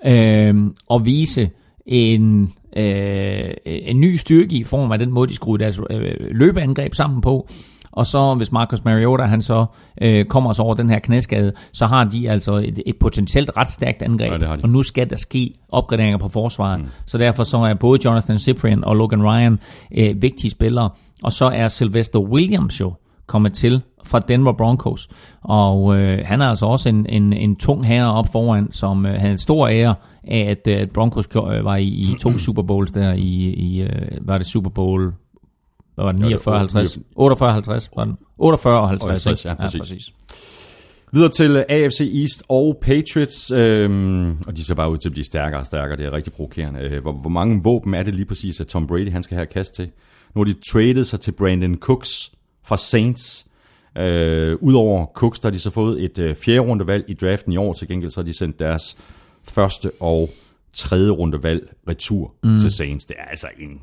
øh, 0.07 0.55
at 0.91 1.05
vise 1.05 1.51
en, 1.89 2.53
øh, 2.77 3.51
en 3.65 4.01
ny 4.01 4.17
styrke 4.17 4.57
i 4.57 4.63
form 4.63 4.93
af 4.93 4.99
den 4.99 5.13
måde, 5.13 5.29
de 5.29 5.35
skruede 5.35 5.63
deres 5.63 5.81
øh, 5.91 6.15
løbeangreb 6.31 6.95
sammen 6.95 7.21
på. 7.21 7.49
Og 7.93 8.07
så 8.07 8.35
hvis 8.35 8.53
Marcus 8.53 8.85
Mariota 8.85 9.23
han 9.23 9.43
så 9.43 9.67
øh, 10.03 10.25
kommer 10.25 10.53
så 10.53 10.63
over 10.63 10.75
den 10.75 10.91
her 10.91 10.99
knæskade, 10.99 11.53
så 11.73 11.87
har 11.87 12.05
de 12.05 12.31
altså 12.31 12.55
et, 12.55 12.79
et 12.87 12.97
potentielt 12.97 13.51
ret 13.57 13.69
stærkt 13.69 14.03
angreb. 14.03 14.43
Ja. 14.43 14.57
Og 14.63 14.69
nu 14.69 14.83
skal 14.83 15.11
der 15.11 15.17
ske 15.17 15.55
opgraderinger 15.69 16.19
på 16.19 16.29
forsvaret. 16.29 16.81
Mm. 16.81 16.87
Så 17.07 17.19
derfor 17.19 17.45
så 17.45 17.57
er 17.57 17.75
både 17.75 18.01
Jonathan 18.05 18.39
Cyprian 18.39 18.85
og 18.85 18.97
Logan 18.97 19.23
Ryan 19.23 19.59
øh, 19.95 20.23
vigtige 20.23 20.51
spillere. 20.51 20.91
Og 21.23 21.33
så 21.33 21.45
er 21.45 21.69
Sylvester 21.69 22.19
Williams 22.19 22.81
jo 22.81 22.93
kommet 23.27 23.53
til 23.53 23.83
fra 24.05 24.19
Denver 24.19 24.53
Broncos. 24.53 25.09
Og 25.41 25.97
øh, 25.97 26.19
han 26.25 26.41
er 26.41 26.47
altså 26.47 26.67
også 26.67 26.89
en, 26.89 27.07
en, 27.09 27.33
en 27.33 27.57
tung 27.57 27.87
herre 27.87 28.13
op 28.13 28.27
foran, 28.33 28.73
som 28.73 29.07
øh, 29.07 29.15
havde 29.15 29.33
en 29.33 29.39
stor 29.39 29.69
ære 29.69 29.95
af, 30.25 30.51
at, 30.51 30.73
øh, 30.75 30.81
at 30.81 30.91
Broncos 30.91 31.29
øh, 31.37 31.65
var 31.65 31.77
i, 31.77 31.87
i 31.87 32.17
to 32.23 32.39
Super 32.39 32.63
Bowls 32.63 32.91
der 32.91 33.13
i, 33.13 33.55
i 33.55 33.83
øh, 33.83 33.89
var 34.21 34.39
det 34.39 34.47
Super 34.47 34.71
Bowl 34.71 35.13
hvad 35.95 36.05
var 36.05 36.13
det, 36.13 36.21
49, 36.21 36.59
50? 36.59 36.99
48, 37.17 37.53
50 37.53 37.91
var 37.97 38.05
den. 38.05 38.19
48 38.39 38.81
og 38.81 38.89
50, 38.89 39.25
50, 39.25 39.45
ikke? 39.45 39.49
ja, 39.49 39.55
præcis. 39.55 39.81
præcis. 39.81 40.13
Videre 41.13 41.31
til 41.31 41.65
AFC 41.69 42.01
East 42.01 42.43
og 42.49 42.79
Patriots, 42.83 43.51
øhm, 43.51 44.31
og 44.47 44.57
de 44.57 44.65
ser 44.65 44.75
bare 44.75 44.91
ud 44.91 44.97
til 44.97 45.09
at 45.09 45.13
blive 45.13 45.25
stærkere 45.25 45.61
og 45.61 45.67
stærkere. 45.67 45.97
Det 45.97 46.07
er 46.07 46.13
rigtig 46.13 46.33
provokerende. 46.33 47.01
Hvor, 47.01 47.13
hvor 47.13 47.31
mange 47.31 47.63
våben 47.63 47.95
er 47.95 48.03
det 48.03 48.15
lige 48.15 48.25
præcis, 48.25 48.61
at 48.61 48.67
Tom 48.67 48.87
Brady 48.87 49.11
han 49.11 49.23
skal 49.23 49.35
have 49.35 49.47
kast 49.47 49.75
til? 49.75 49.91
Nu 50.35 50.41
har 50.41 50.45
de 50.45 50.55
traded 50.73 51.05
sig 51.05 51.21
til 51.21 51.33
Brandon 51.33 51.77
Cooks 51.77 52.33
fra 52.65 52.77
Saints. 52.77 53.47
Øh, 53.99 54.57
Udover 54.61 55.07
Cooks, 55.07 55.41
der 55.41 55.49
har 55.49 55.53
de 55.53 55.59
så 55.59 55.71
fået 55.71 56.05
et 56.05 56.19
øh, 56.19 56.37
fjerde 56.37 56.61
rundevalg 56.61 57.05
i 57.09 57.15
draften 57.15 57.53
i 57.53 57.57
år. 57.57 57.73
Til 57.73 57.89
gengæld 57.89 58.11
så 58.11 58.21
har 58.21 58.27
de 58.27 58.39
sendt 58.39 58.59
deres 58.59 58.97
første 59.51 59.91
og 60.01 60.31
tredje 60.73 61.11
rundevalg 61.11 61.75
retur 61.89 62.35
mm. 62.45 62.59
til 62.59 62.71
Saints. 62.71 63.05
Det 63.05 63.17
er 63.19 63.25
altså 63.25 63.47
en 63.59 63.81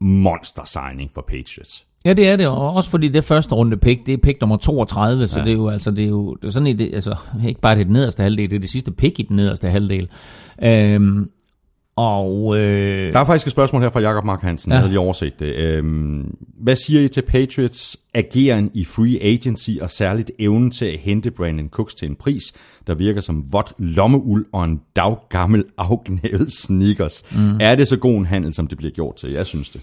monster 0.00 0.64
signing 0.64 1.10
for 1.14 1.24
Patriots. 1.28 1.86
Ja, 2.04 2.12
det 2.12 2.28
er 2.28 2.36
det, 2.36 2.46
og 2.46 2.74
også 2.74 2.90
fordi 2.90 3.08
det 3.08 3.24
første 3.24 3.54
runde 3.54 3.76
pick, 3.76 4.06
det 4.06 4.14
er 4.14 4.18
pick 4.18 4.40
nummer 4.40 4.56
32, 4.56 5.26
så 5.26 5.40
det 5.40 5.48
er 5.48 5.52
jo 5.52 5.68
altså, 5.68 5.90
det 5.90 6.04
er 6.04 6.08
jo 6.08 6.34
det 6.34 6.48
er 6.48 6.50
sådan, 6.50 6.78
det, 6.78 6.94
altså, 6.94 7.16
ikke 7.46 7.60
bare 7.60 7.78
det 7.78 7.90
nederste 7.90 8.22
halvdel, 8.22 8.50
det 8.50 8.56
er 8.56 8.60
det 8.60 8.70
sidste 8.70 8.92
pick 8.92 9.18
i 9.18 9.22
den 9.22 9.36
nederste 9.36 9.68
halvdel. 9.68 10.08
Øhm, 10.62 11.30
og 11.96 12.58
øh, 12.58 13.12
Der 13.12 13.18
er 13.18 13.24
faktisk 13.24 13.46
et 13.46 13.52
spørgsmål 13.52 13.82
her 13.82 13.90
fra 13.90 14.00
Jakob 14.00 14.24
Mark 14.24 14.42
Hansen. 14.42 14.70
Ja. 14.70 14.74
Jeg 14.74 14.80
havde 14.80 14.90
lige 14.90 15.00
overset 15.00 15.40
det. 15.40 15.54
Øhm, 15.54 16.34
hvad 16.58 16.76
siger 16.76 17.00
I 17.00 17.08
til 17.08 17.22
Patriots 17.22 17.96
ageren 18.14 18.70
i 18.74 18.84
free 18.84 19.22
agency, 19.22 19.70
og 19.80 19.90
særligt 19.90 20.30
evnen 20.38 20.70
til 20.70 20.84
at 20.84 20.98
hente 20.98 21.30
Brandon 21.30 21.68
Cooks 21.68 21.94
til 21.94 22.08
en 22.08 22.16
pris, 22.16 22.42
der 22.86 22.94
virker 22.94 23.20
som 23.20 23.44
vådt 23.52 23.72
lommeuld 23.78 24.46
og 24.52 24.64
en 24.64 24.80
daggammel 24.96 25.64
afgnævet 25.78 26.52
sneakers? 26.52 27.24
Mm. 27.32 27.58
Er 27.60 27.74
det 27.74 27.88
så 27.88 27.96
god 27.96 28.18
en 28.18 28.26
handel, 28.26 28.54
som 28.54 28.66
det 28.66 28.78
bliver 28.78 28.92
gjort 28.92 29.16
til? 29.16 29.30
Jeg 29.30 29.46
synes 29.46 29.70
det. 29.70 29.80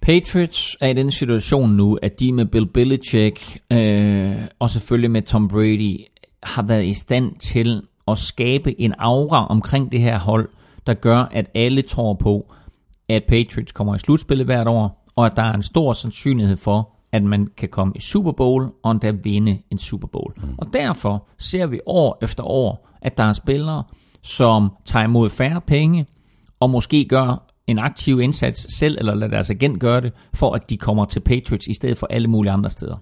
Patriots 0.00 0.76
er 0.80 0.88
i 0.88 0.94
den 0.94 1.10
situation 1.10 1.70
nu, 1.70 1.98
at 2.02 2.20
de 2.20 2.32
med 2.32 2.46
Bill 2.46 2.66
Belichick 2.66 3.58
øh, 3.72 4.32
og 4.58 4.70
selvfølgelig 4.70 5.10
med 5.10 5.22
Tom 5.22 5.48
Brady 5.48 6.00
har 6.42 6.62
været 6.62 6.84
i 6.84 6.94
stand 6.94 7.36
til 7.36 7.82
at 8.08 8.18
skabe 8.18 8.80
en 8.80 8.94
aura 8.98 9.46
omkring 9.46 9.92
det 9.92 10.00
her 10.00 10.18
hold, 10.18 10.48
der 10.86 10.94
gør, 10.94 11.18
at 11.18 11.50
alle 11.54 11.82
tror 11.82 12.14
på, 12.14 12.52
at 13.08 13.24
Patriots 13.28 13.72
kommer 13.72 13.94
i 13.94 13.98
slutspillet 13.98 14.46
hvert 14.46 14.68
år, 14.68 15.08
og 15.16 15.26
at 15.26 15.36
der 15.36 15.42
er 15.42 15.52
en 15.52 15.62
stor 15.62 15.92
sandsynlighed 15.92 16.56
for, 16.56 16.90
at 17.12 17.22
man 17.22 17.48
kan 17.56 17.68
komme 17.68 17.92
i 17.96 18.00
Super 18.00 18.32
Bowl 18.32 18.70
og 18.82 18.90
endda 18.90 19.10
vinde 19.10 19.58
en 19.70 19.78
Super 19.78 20.08
Bowl. 20.08 20.32
Mm. 20.36 20.54
Og 20.58 20.66
derfor 20.72 21.28
ser 21.38 21.66
vi 21.66 21.80
år 21.86 22.18
efter 22.22 22.44
år, 22.44 22.88
at 23.02 23.16
der 23.16 23.24
er 23.24 23.32
spillere, 23.32 23.84
som 24.22 24.72
tager 24.84 25.04
imod 25.04 25.30
færre 25.30 25.60
penge, 25.60 26.06
og 26.60 26.70
måske 26.70 27.04
gør 27.04 27.52
en 27.66 27.78
aktiv 27.78 28.20
indsats 28.20 28.78
selv, 28.78 28.98
eller 28.98 29.14
lader 29.14 29.30
deres 29.30 29.50
agent 29.50 29.80
gøre 29.80 30.00
det, 30.00 30.12
for 30.34 30.54
at 30.54 30.70
de 30.70 30.76
kommer 30.76 31.04
til 31.04 31.20
Patriots 31.20 31.66
i 31.66 31.74
stedet 31.74 31.98
for 31.98 32.06
alle 32.10 32.28
mulige 32.28 32.52
andre 32.52 32.70
steder. 32.70 32.96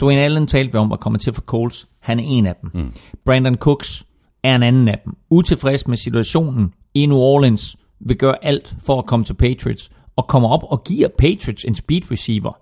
Dwayne 0.00 0.20
Allen 0.20 0.46
talte 0.46 0.72
vi 0.72 0.78
om 0.78 0.92
at 0.92 1.00
komme 1.00 1.18
til 1.18 1.32
for 1.32 1.42
Coles. 1.42 1.88
Han 2.00 2.20
er 2.20 2.24
en 2.26 2.46
af 2.46 2.54
dem. 2.62 2.70
Mm. 2.74 2.92
Brandon 3.24 3.54
Cooks 3.54 4.06
er 4.42 4.56
en 4.56 4.62
anden 4.62 4.88
af 4.88 5.00
dem. 5.04 5.16
Utilfreds 5.30 5.88
med 5.88 5.96
situationen 5.96 6.72
i 6.94 7.06
New 7.06 7.18
Orleans, 7.18 7.76
vil 8.00 8.16
gøre 8.16 8.44
alt 8.44 8.74
for 8.86 8.98
at 8.98 9.06
komme 9.06 9.24
til 9.24 9.34
Patriots, 9.34 9.90
og 10.16 10.26
kommer 10.26 10.48
op 10.48 10.62
og 10.62 10.84
giver 10.84 11.08
Patriots 11.18 11.64
en 11.64 11.74
speed 11.74 12.10
receiver. 12.10 12.52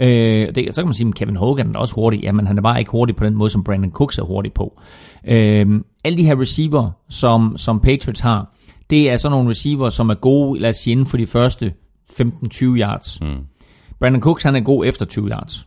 Øh, 0.00 0.54
det, 0.54 0.74
så 0.74 0.82
kan 0.82 0.86
man 0.86 0.94
sige, 0.94 1.08
at 1.08 1.14
Kevin 1.14 1.36
Hogan 1.36 1.74
er 1.74 1.78
også 1.78 1.94
hurtig. 1.94 2.20
Jamen, 2.20 2.46
han 2.46 2.58
er 2.58 2.62
bare 2.62 2.78
ikke 2.78 2.90
hurtig 2.90 3.16
på 3.16 3.24
den 3.24 3.34
måde, 3.34 3.50
som 3.50 3.64
Brandon 3.64 3.90
Cooks 3.90 4.18
er 4.18 4.22
hurtig 4.22 4.52
på. 4.52 4.80
Øh, 5.24 5.80
alle 6.04 6.18
de 6.18 6.24
her 6.24 6.40
receiver, 6.40 6.90
som, 7.08 7.56
som 7.56 7.80
Patriots 7.80 8.20
har, 8.20 8.54
det 8.90 9.10
er 9.10 9.16
sådan 9.16 9.32
nogle 9.32 9.50
receiver, 9.50 9.88
som 9.88 10.10
er 10.10 10.14
gode, 10.14 10.60
lad 10.60 10.70
os 10.70 10.76
sige, 10.76 10.92
inden 10.92 11.06
for 11.06 11.16
de 11.16 11.26
første 11.26 11.72
15-20 12.10 12.64
yards. 12.64 13.20
Mm. 13.20 13.46
Brandon 14.00 14.22
Cooks, 14.22 14.42
han 14.42 14.56
er 14.56 14.60
god 14.60 14.86
efter 14.86 15.06
20 15.06 15.28
yards. 15.28 15.66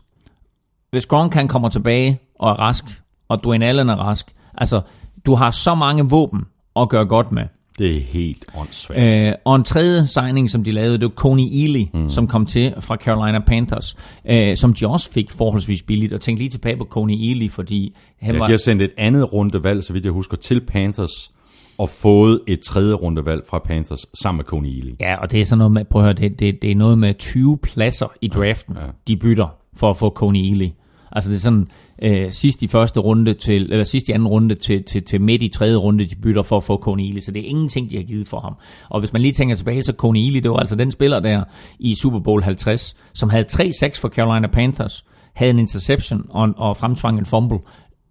Hvis 0.92 1.06
Gronk 1.06 1.32
kan 1.32 1.48
kommer 1.48 1.70
tilbage 1.70 2.20
og 2.40 2.50
er 2.50 2.54
rask, 2.54 2.86
og 3.30 3.44
Dwayne 3.44 3.66
Allen 3.66 3.90
er 3.90 3.96
rask, 3.96 4.36
altså, 4.58 4.82
du 5.26 5.36
har 5.36 5.50
så 5.50 5.76
mange 5.76 6.10
våben 6.10 6.46
at 6.76 6.90
gøre 6.90 7.06
godt 7.06 7.32
med. 7.32 7.44
Det 7.78 7.96
er 7.96 8.00
helt 8.00 8.46
åndssvagt. 8.56 9.28
Øh, 9.28 9.34
og 9.46 9.56
en 9.56 9.64
tredje 9.64 10.08
signing, 10.08 10.50
som 10.50 10.64
de 10.64 10.72
lavede, 10.72 10.94
det 10.94 11.04
var 11.04 11.10
Coney 11.10 11.44
Ely, 11.52 11.86
mm. 11.94 12.10
som 12.10 12.28
kom 12.28 12.46
til 12.46 12.74
fra 12.80 12.96
Carolina 12.96 13.40
Panthers, 13.40 13.98
øh, 14.30 14.58
som 14.58 14.74
de 14.74 14.88
også 14.88 15.12
fik 15.12 15.32
forholdsvis 15.32 15.84
billigt. 15.84 16.14
Og 16.14 16.22
tænk 16.22 16.40
lige 16.40 16.50
tilbage 16.50 16.78
på 16.78 16.86
Coney 16.86 17.16
Ely, 17.32 17.50
fordi 17.50 17.96
han 18.20 18.34
ja, 18.34 18.40
var... 18.40 18.46
de 18.46 18.52
har 18.52 18.58
sendt 18.58 18.82
et 18.82 18.92
andet 18.98 19.34
rundevalg, 19.34 19.84
så 19.84 19.94
vidt 19.94 20.06
jeg 20.06 20.14
husker, 20.14 20.38
til 20.38 20.62
Panthers, 20.62 21.32
og 21.78 21.90
fået 21.90 22.40
et 22.48 22.60
tredje 22.60 22.94
rundevalg 22.94 23.42
fra 23.50 23.60
Panthers 23.60 24.06
sammen 24.22 24.38
med 24.38 24.46
Coney 24.46 24.70
Ely. 24.70 24.92
Ja, 25.00 25.16
og 25.16 25.32
det 25.32 25.40
er 25.40 25.46
sådan 25.46 25.58
noget 25.58 25.72
med, 25.72 25.86
prøv 25.86 26.02
at 26.02 26.06
høre, 26.06 26.30
det, 26.30 26.40
det, 26.40 26.62
det 26.62 26.72
er 26.72 26.76
noget 26.76 26.98
med 26.98 27.14
20 27.14 27.58
pladser 27.58 28.08
i 28.22 28.28
draften, 28.28 28.76
ja, 28.76 28.86
ja. 28.86 28.92
de 29.08 29.18
bytter 29.18 29.48
for 29.76 29.90
at 29.90 29.98
få 29.98 30.10
Coney 30.10 30.40
Ely. 30.40 30.70
Altså 31.12 31.30
det 31.30 31.36
er 31.36 31.42
sådan, 31.42 31.68
øh, 32.02 32.32
sidst 32.32 32.64
i 32.64 32.68
første 32.68 33.00
runde 33.00 33.34
til, 33.34 33.72
eller 33.72 33.84
sidst 33.84 34.10
i 34.10 34.12
anden 34.12 34.28
runde 34.28 34.56
til, 34.56 34.84
til, 34.84 35.04
til 35.04 35.22
midt 35.22 35.42
i 35.42 35.50
tredje 35.50 35.76
runde, 35.76 36.06
de 36.06 36.16
bytter 36.16 36.44
for 36.44 36.58
at 36.58 36.64
få 36.64 36.78
Coney 36.78 37.20
så 37.20 37.32
det 37.32 37.42
er 37.42 37.50
ingenting, 37.50 37.92
de 37.92 37.96
har 37.96 38.04
givet 38.04 38.28
for 38.28 38.40
ham. 38.40 38.56
Og 38.90 39.00
hvis 39.00 39.14
man 39.14 39.22
lige 39.22 39.34
tænker 39.34 39.56
tilbage, 39.56 39.84
så 39.84 39.94
Coney 39.98 40.20
Ely, 40.20 40.40
det 40.40 40.52
var 40.52 40.58
altså 40.58 40.76
den 40.76 40.92
spiller 40.92 41.20
der 41.20 41.44
i 41.80 41.96
Super 41.96 42.20
Bowl 42.20 42.44
50, 42.44 42.96
som 43.14 43.30
havde 43.30 43.46
3-6 43.52 44.02
for 44.02 44.10
Carolina 44.10 44.48
Panthers, 44.48 45.06
havde 45.34 45.50
en 45.50 45.60
interception 45.60 46.26
og, 46.30 46.54
og 46.58 46.78
fremtvang 46.78 47.20
en 47.20 47.26
fumble, 47.26 47.60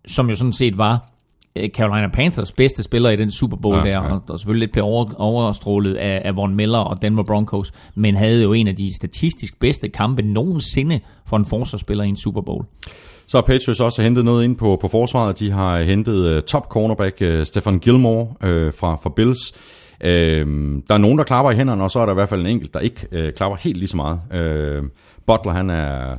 som 0.07 0.31
jo 0.31 0.37
sådan 0.37 0.53
set 0.53 0.79
var 0.79 1.16
Carolina 1.75 2.09
Panthers 2.09 2.53
bedste 2.53 2.83
spiller 2.83 3.11
i 3.11 3.17
den 3.17 3.31
Super 3.31 3.57
Bowl 3.57 3.77
ja, 3.77 3.83
der, 3.83 3.89
ja. 3.89 4.13
Og, 4.15 4.23
og 4.29 4.41
selvfølgelig 4.41 4.67
lidt 4.67 4.73
blev 4.73 4.85
over, 4.85 5.15
overstrålet 5.19 5.95
af, 5.95 6.23
af 6.25 6.37
Von 6.37 6.55
Miller 6.55 6.79
og 6.79 7.03
Denver 7.03 7.23
Broncos, 7.23 7.73
men 7.95 8.17
havde 8.17 8.43
jo 8.43 8.53
en 8.53 8.69
af 8.69 8.77
de 8.77 8.97
statistisk 8.97 9.61
bedste 9.61 9.89
kampe 9.89 10.23
nogensinde 10.23 11.01
for 11.27 11.37
en 11.37 11.45
forsvarsspiller 11.45 12.05
i 12.05 12.09
en 12.09 12.17
Super 12.17 12.41
Bowl. 12.41 12.65
Så 13.27 13.37
har 13.37 13.43
Patriots 13.43 13.81
også 13.81 14.03
hentet 14.03 14.25
noget 14.25 14.45
ind 14.45 14.57
på, 14.57 14.79
på 14.81 14.89
forsvaret. 14.89 15.39
De 15.39 15.51
har 15.51 15.83
hentet 15.83 16.37
uh, 16.37 16.43
top 16.43 16.69
cornerback 16.69 17.23
uh, 17.23 17.43
Stefan 17.43 17.79
Gilmore 17.79 18.23
uh, 18.27 18.73
fra, 18.75 18.97
fra 19.03 19.11
Bills. 19.17 19.53
Uh, 20.01 20.09
der 20.89 20.95
er 20.95 20.99
nogen, 20.99 21.19
der 21.19 21.25
klapper 21.25 21.53
i 21.53 21.57
hænderne, 21.57 21.83
og 21.83 21.91
så 21.91 22.01
er 22.01 22.07
der 22.07 22.13
i 22.13 22.15
hvert 22.15 22.29
fald 22.29 22.41
en 22.41 22.47
enkelt, 22.47 22.75
der 22.75 22.81
ikke 22.81 23.07
uh, 23.13 23.33
klapper 23.37 23.57
helt 23.57 23.77
lige 23.77 23.89
så 23.89 23.97
meget. 23.97 24.21
Uh, 24.31 24.89
Butler, 25.27 25.53
han 25.53 25.71
er 25.71 26.17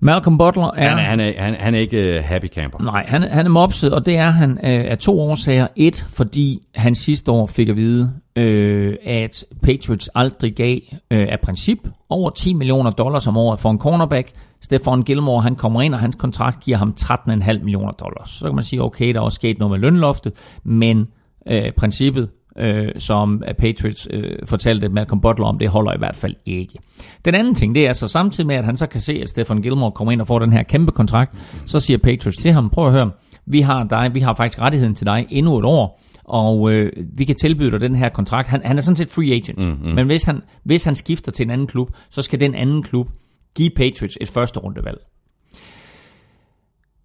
Malcolm 0.00 0.38
Butler 0.38 0.70
er... 0.76 0.88
Han 0.88 0.98
er, 0.98 1.02
han 1.02 1.20
er, 1.20 1.42
han, 1.42 1.54
han 1.54 1.74
er 1.74 1.78
ikke 1.78 2.18
uh, 2.18 2.24
happy 2.24 2.46
camper. 2.46 2.82
Nej, 2.82 3.04
han, 3.08 3.22
han 3.22 3.46
er 3.46 3.50
mopset, 3.50 3.92
og 3.92 4.06
det 4.06 4.16
er 4.16 4.30
han 4.30 4.50
uh, 4.50 4.58
af 4.62 4.98
to 4.98 5.20
årsager. 5.20 5.66
Et, 5.76 6.06
fordi 6.08 6.62
han 6.74 6.94
sidste 6.94 7.30
år 7.30 7.46
fik 7.46 7.68
at 7.68 7.76
vide, 7.76 8.12
uh, 8.36 8.94
at 9.04 9.44
Patriots 9.62 10.10
aldrig 10.14 10.54
gav 10.54 10.78
uh, 10.92 10.98
af 11.10 11.40
princip 11.42 11.78
over 12.08 12.30
10 12.30 12.54
millioner 12.54 12.90
dollars 12.90 13.26
om 13.26 13.36
året 13.36 13.60
for 13.60 13.70
en 13.70 13.78
cornerback. 13.78 14.30
Stefan 14.60 15.02
Gilmore, 15.02 15.42
han 15.42 15.56
kommer 15.56 15.82
ind, 15.82 15.94
og 15.94 16.00
hans 16.00 16.14
kontrakt 16.16 16.60
giver 16.60 16.76
ham 16.76 16.94
13,5 17.00 17.58
millioner 17.58 17.92
dollars. 17.92 18.30
Så 18.30 18.44
kan 18.44 18.54
man 18.54 18.64
sige, 18.64 18.82
okay, 18.82 19.14
der 19.14 19.20
er 19.20 19.24
også 19.24 19.36
sket 19.36 19.58
noget 19.58 19.70
med 19.70 19.78
lønloftet, 19.78 20.32
men 20.64 21.06
uh, 21.50 21.56
princippet 21.76 22.28
øh, 22.58 22.88
som 22.98 23.42
Patriots 23.58 24.08
øh, 24.10 24.36
fortalte 24.44 24.88
Malcolm 24.88 25.20
Butler 25.20 25.46
om, 25.46 25.58
det 25.58 25.68
holder 25.68 25.94
i 25.94 25.98
hvert 25.98 26.16
fald 26.16 26.34
ikke. 26.46 26.78
Den 27.24 27.34
anden 27.34 27.54
ting, 27.54 27.74
det 27.74 27.86
er 27.86 27.92
så 27.92 28.08
samtidig 28.08 28.46
med, 28.46 28.56
at 28.56 28.64
han 28.64 28.76
så 28.76 28.86
kan 28.86 29.00
se, 29.00 29.12
at 29.22 29.28
Stefan 29.28 29.62
Gilmore 29.62 29.92
kommer 29.92 30.12
ind 30.12 30.20
og 30.20 30.26
får 30.26 30.38
den 30.38 30.52
her 30.52 30.62
kæmpe 30.62 30.92
kontrakt, 30.92 31.36
så 31.66 31.80
siger 31.80 31.98
Patriots 31.98 32.38
til 32.38 32.52
ham, 32.52 32.70
prøv 32.70 32.86
at 32.86 32.92
høre, 32.92 33.10
vi 33.46 33.60
har 33.60 33.84
dig, 33.84 34.10
vi 34.14 34.20
har 34.20 34.34
faktisk 34.34 34.60
rettigheden 34.60 34.94
til 34.94 35.06
dig 35.06 35.26
endnu 35.30 35.58
et 35.58 35.64
år, 35.64 36.00
og 36.24 36.72
øh, 36.72 36.92
vi 37.16 37.24
kan 37.24 37.36
tilbyde 37.36 37.70
dig 37.70 37.80
den 37.80 37.94
her 37.94 38.08
kontrakt. 38.08 38.48
Han, 38.48 38.60
han 38.64 38.78
er 38.78 38.82
sådan 38.82 38.96
set 38.96 39.10
free 39.10 39.32
agent, 39.32 39.58
mm, 39.58 39.72
hmm 39.72 39.94
men 39.94 40.06
hvis 40.06 40.24
han, 40.24 40.42
hvis 40.64 40.84
han 40.84 40.94
skifter 40.94 41.32
til 41.32 41.44
en 41.44 41.50
anden 41.50 41.66
klub, 41.66 41.90
så 42.10 42.22
skal 42.22 42.40
den 42.40 42.54
anden 42.54 42.82
klub 42.82 43.08
give 43.56 43.70
Patriots 43.76 44.18
et 44.20 44.28
første 44.28 44.60
rundevalg. 44.60 44.98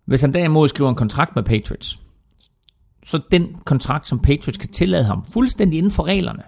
Hvis 0.06 0.22
han 0.22 0.34
derimod 0.34 0.68
skriver 0.68 0.90
en 0.90 0.96
kontrakt 0.96 1.36
med 1.36 1.44
Patriots, 1.44 2.00
så 3.06 3.22
den 3.32 3.58
kontrakt, 3.66 4.08
som 4.08 4.20
Patriots 4.20 4.58
kan 4.58 4.70
tillade 4.70 5.04
ham, 5.04 5.26
fuldstændig 5.34 5.78
inden 5.78 5.92
for 5.92 6.04
reglerne, 6.04 6.44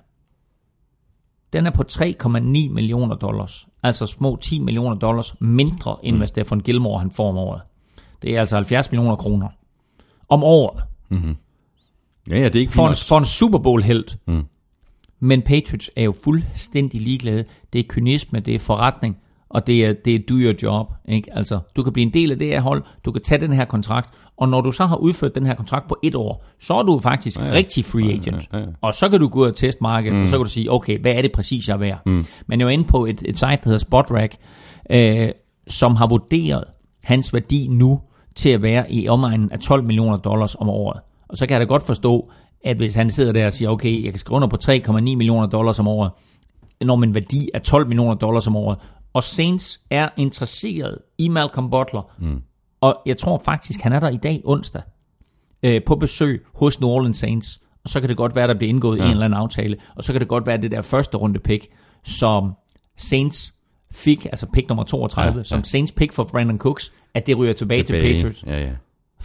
den 1.53 1.65
er 1.65 1.71
på 1.71 1.83
3,9 1.91 2.37
millioner 2.73 3.15
dollars. 3.15 3.67
Altså 3.83 4.05
små 4.05 4.35
10 4.35 4.59
millioner 4.59 4.95
dollars 4.95 5.41
mindre, 5.41 5.97
end 6.03 6.15
mm. 6.15 6.19
hvad 6.19 6.27
Stefan 6.27 6.59
Gilmore 6.59 6.99
han 6.99 7.11
får 7.11 7.29
om 7.29 7.37
året. 7.37 7.61
Det 8.21 8.35
er 8.35 8.39
altså 8.39 8.55
70 8.55 8.91
millioner 8.91 9.15
kroner 9.15 9.47
om 10.29 10.43
året. 10.43 10.83
Mm-hmm. 11.09 11.37
Ja, 12.29 12.37
ja, 12.39 12.45
det 12.45 12.55
er 12.55 12.59
ikke 12.59 12.73
for, 12.73 12.87
en, 12.87 12.95
for 13.07 13.17
en 13.17 13.25
Super 13.25 13.59
Bowl 13.59 13.83
helt. 13.83 14.17
Mm. 14.27 14.43
Men 15.19 15.41
Patriots 15.41 15.91
er 15.95 16.03
jo 16.03 16.13
fuldstændig 16.23 17.01
ligeglade. 17.01 17.45
Det 17.73 17.79
er 17.79 17.83
kynisme, 17.89 18.39
det 18.39 18.55
er 18.55 18.59
forretning, 18.59 19.17
og 19.55 19.67
det 19.67 19.85
er, 19.85 19.93
det 20.05 20.15
er 20.15 20.19
do 20.29 20.35
your 20.35 20.53
job. 20.63 20.93
Ikke? 21.07 21.37
Altså, 21.37 21.59
du 21.75 21.83
kan 21.83 21.93
blive 21.93 22.05
en 22.05 22.13
del 22.13 22.31
af 22.31 22.39
det 22.39 22.47
her 22.47 22.61
hold, 22.61 22.83
du 23.05 23.11
kan 23.11 23.21
tage 23.21 23.41
den 23.41 23.53
her 23.53 23.65
kontrakt, 23.65 24.09
og 24.37 24.49
når 24.49 24.61
du 24.61 24.71
så 24.71 24.85
har 24.85 24.95
udført 24.95 25.35
den 25.35 25.45
her 25.45 25.55
kontrakt 25.55 25.87
på 25.87 25.97
et 26.03 26.15
år, 26.15 26.45
så 26.59 26.73
er 26.73 26.83
du 26.83 26.99
faktisk 26.99 27.39
ja, 27.39 27.45
ja. 27.45 27.53
rigtig 27.53 27.85
free 27.85 28.13
agent. 28.13 28.49
Ja, 28.53 28.57
ja, 28.57 28.63
ja. 28.63 28.69
Og 28.81 28.93
så 28.93 29.09
kan 29.09 29.19
du 29.19 29.27
gå 29.27 29.39
ud 29.39 29.47
og 29.47 29.55
teste 29.55 29.79
markedet, 29.81 30.17
mm. 30.17 30.23
og 30.23 30.29
så 30.29 30.37
kan 30.37 30.43
du 30.43 30.49
sige, 30.49 30.71
okay, 30.71 30.99
hvad 30.99 31.11
er 31.11 31.21
det 31.21 31.31
præcis, 31.31 31.67
jeg 31.67 31.73
er 31.73 31.77
værd? 31.77 32.01
Mm. 32.05 32.25
Men 32.47 32.59
jeg 32.59 32.65
er 32.65 32.69
inde 32.69 32.83
på 32.83 33.05
et, 33.05 33.23
et 33.25 33.35
site, 33.35 33.49
der 33.49 33.59
hedder 33.63 33.77
Spotrack, 33.77 34.35
øh, 34.89 35.29
som 35.67 35.95
har 35.95 36.07
vurderet 36.07 36.63
hans 37.03 37.33
værdi 37.33 37.67
nu 37.67 38.01
til 38.35 38.49
at 38.49 38.61
være 38.61 38.91
i 38.91 39.07
omegnen 39.07 39.51
af 39.51 39.59
12 39.59 39.83
millioner 39.83 40.17
dollars 40.17 40.55
om 40.55 40.69
året. 40.69 40.99
Og 41.29 41.37
så 41.37 41.47
kan 41.47 41.53
jeg 41.53 41.61
da 41.61 41.65
godt 41.65 41.85
forstå, 41.85 42.29
at 42.65 42.77
hvis 42.77 42.95
han 42.95 43.09
sidder 43.09 43.31
der 43.31 43.45
og 43.45 43.53
siger, 43.53 43.69
okay, 43.69 44.03
jeg 44.03 44.11
kan 44.11 44.19
skrive 44.19 44.35
under 44.35 44.47
på 44.47 44.57
3,9 44.63 44.91
millioner 44.91 45.47
dollars 45.47 45.79
om 45.79 45.87
året, 45.87 46.11
når 46.81 46.95
min 46.95 47.15
værdi 47.15 47.49
er 47.53 47.59
12 47.59 47.87
millioner 47.87 48.13
dollars 48.13 48.47
om 48.47 48.55
året, 48.55 48.77
og 49.15 49.23
Saints 49.23 49.81
er 49.89 50.09
interesseret 50.17 50.97
i 51.17 51.27
Malcolm 51.27 51.69
Butler, 51.69 52.11
mm. 52.19 52.41
Og 52.85 53.01
jeg 53.05 53.17
tror 53.17 53.41
faktisk, 53.45 53.79
han 53.79 53.93
er 53.93 53.99
der 53.99 54.09
i 54.09 54.17
dag 54.17 54.41
onsdag 54.45 54.81
øh, 55.63 55.81
på 55.85 55.95
besøg 55.95 56.45
hos 56.53 56.79
New 56.81 56.89
Orleans 56.89 57.17
Saints. 57.17 57.59
Og 57.83 57.89
så 57.89 57.99
kan 57.99 58.09
det 58.09 58.17
godt 58.17 58.35
være, 58.35 58.47
der 58.47 58.53
bliver 58.53 58.69
indgået 58.69 58.97
ja. 58.97 59.03
en 59.03 59.11
eller 59.11 59.25
anden 59.25 59.39
aftale. 59.39 59.77
Og 59.95 60.03
så 60.03 60.13
kan 60.13 60.19
det 60.19 60.27
godt 60.27 60.47
være, 60.47 60.57
det 60.57 60.71
der 60.71 60.81
første 60.81 61.17
runde 61.17 61.39
pick, 61.39 61.67
som 62.03 62.53
Saints 62.97 63.53
fik, 63.91 64.25
altså 64.25 64.47
pick 64.53 64.69
nummer 64.69 64.83
32, 64.83 65.31
ja, 65.31 65.37
ja. 65.37 65.43
som 65.43 65.63
Saints 65.63 65.91
pick 65.91 66.13
for 66.13 66.23
Brandon 66.23 66.57
Cooks, 66.57 66.93
at 67.13 67.27
det 67.27 67.37
ryger 67.37 67.53
tilbage, 67.53 67.83
tilbage. 67.83 68.13
til 68.13 68.23
Patriots 68.23 68.43
ja, 68.47 68.65
ja. 68.65 68.71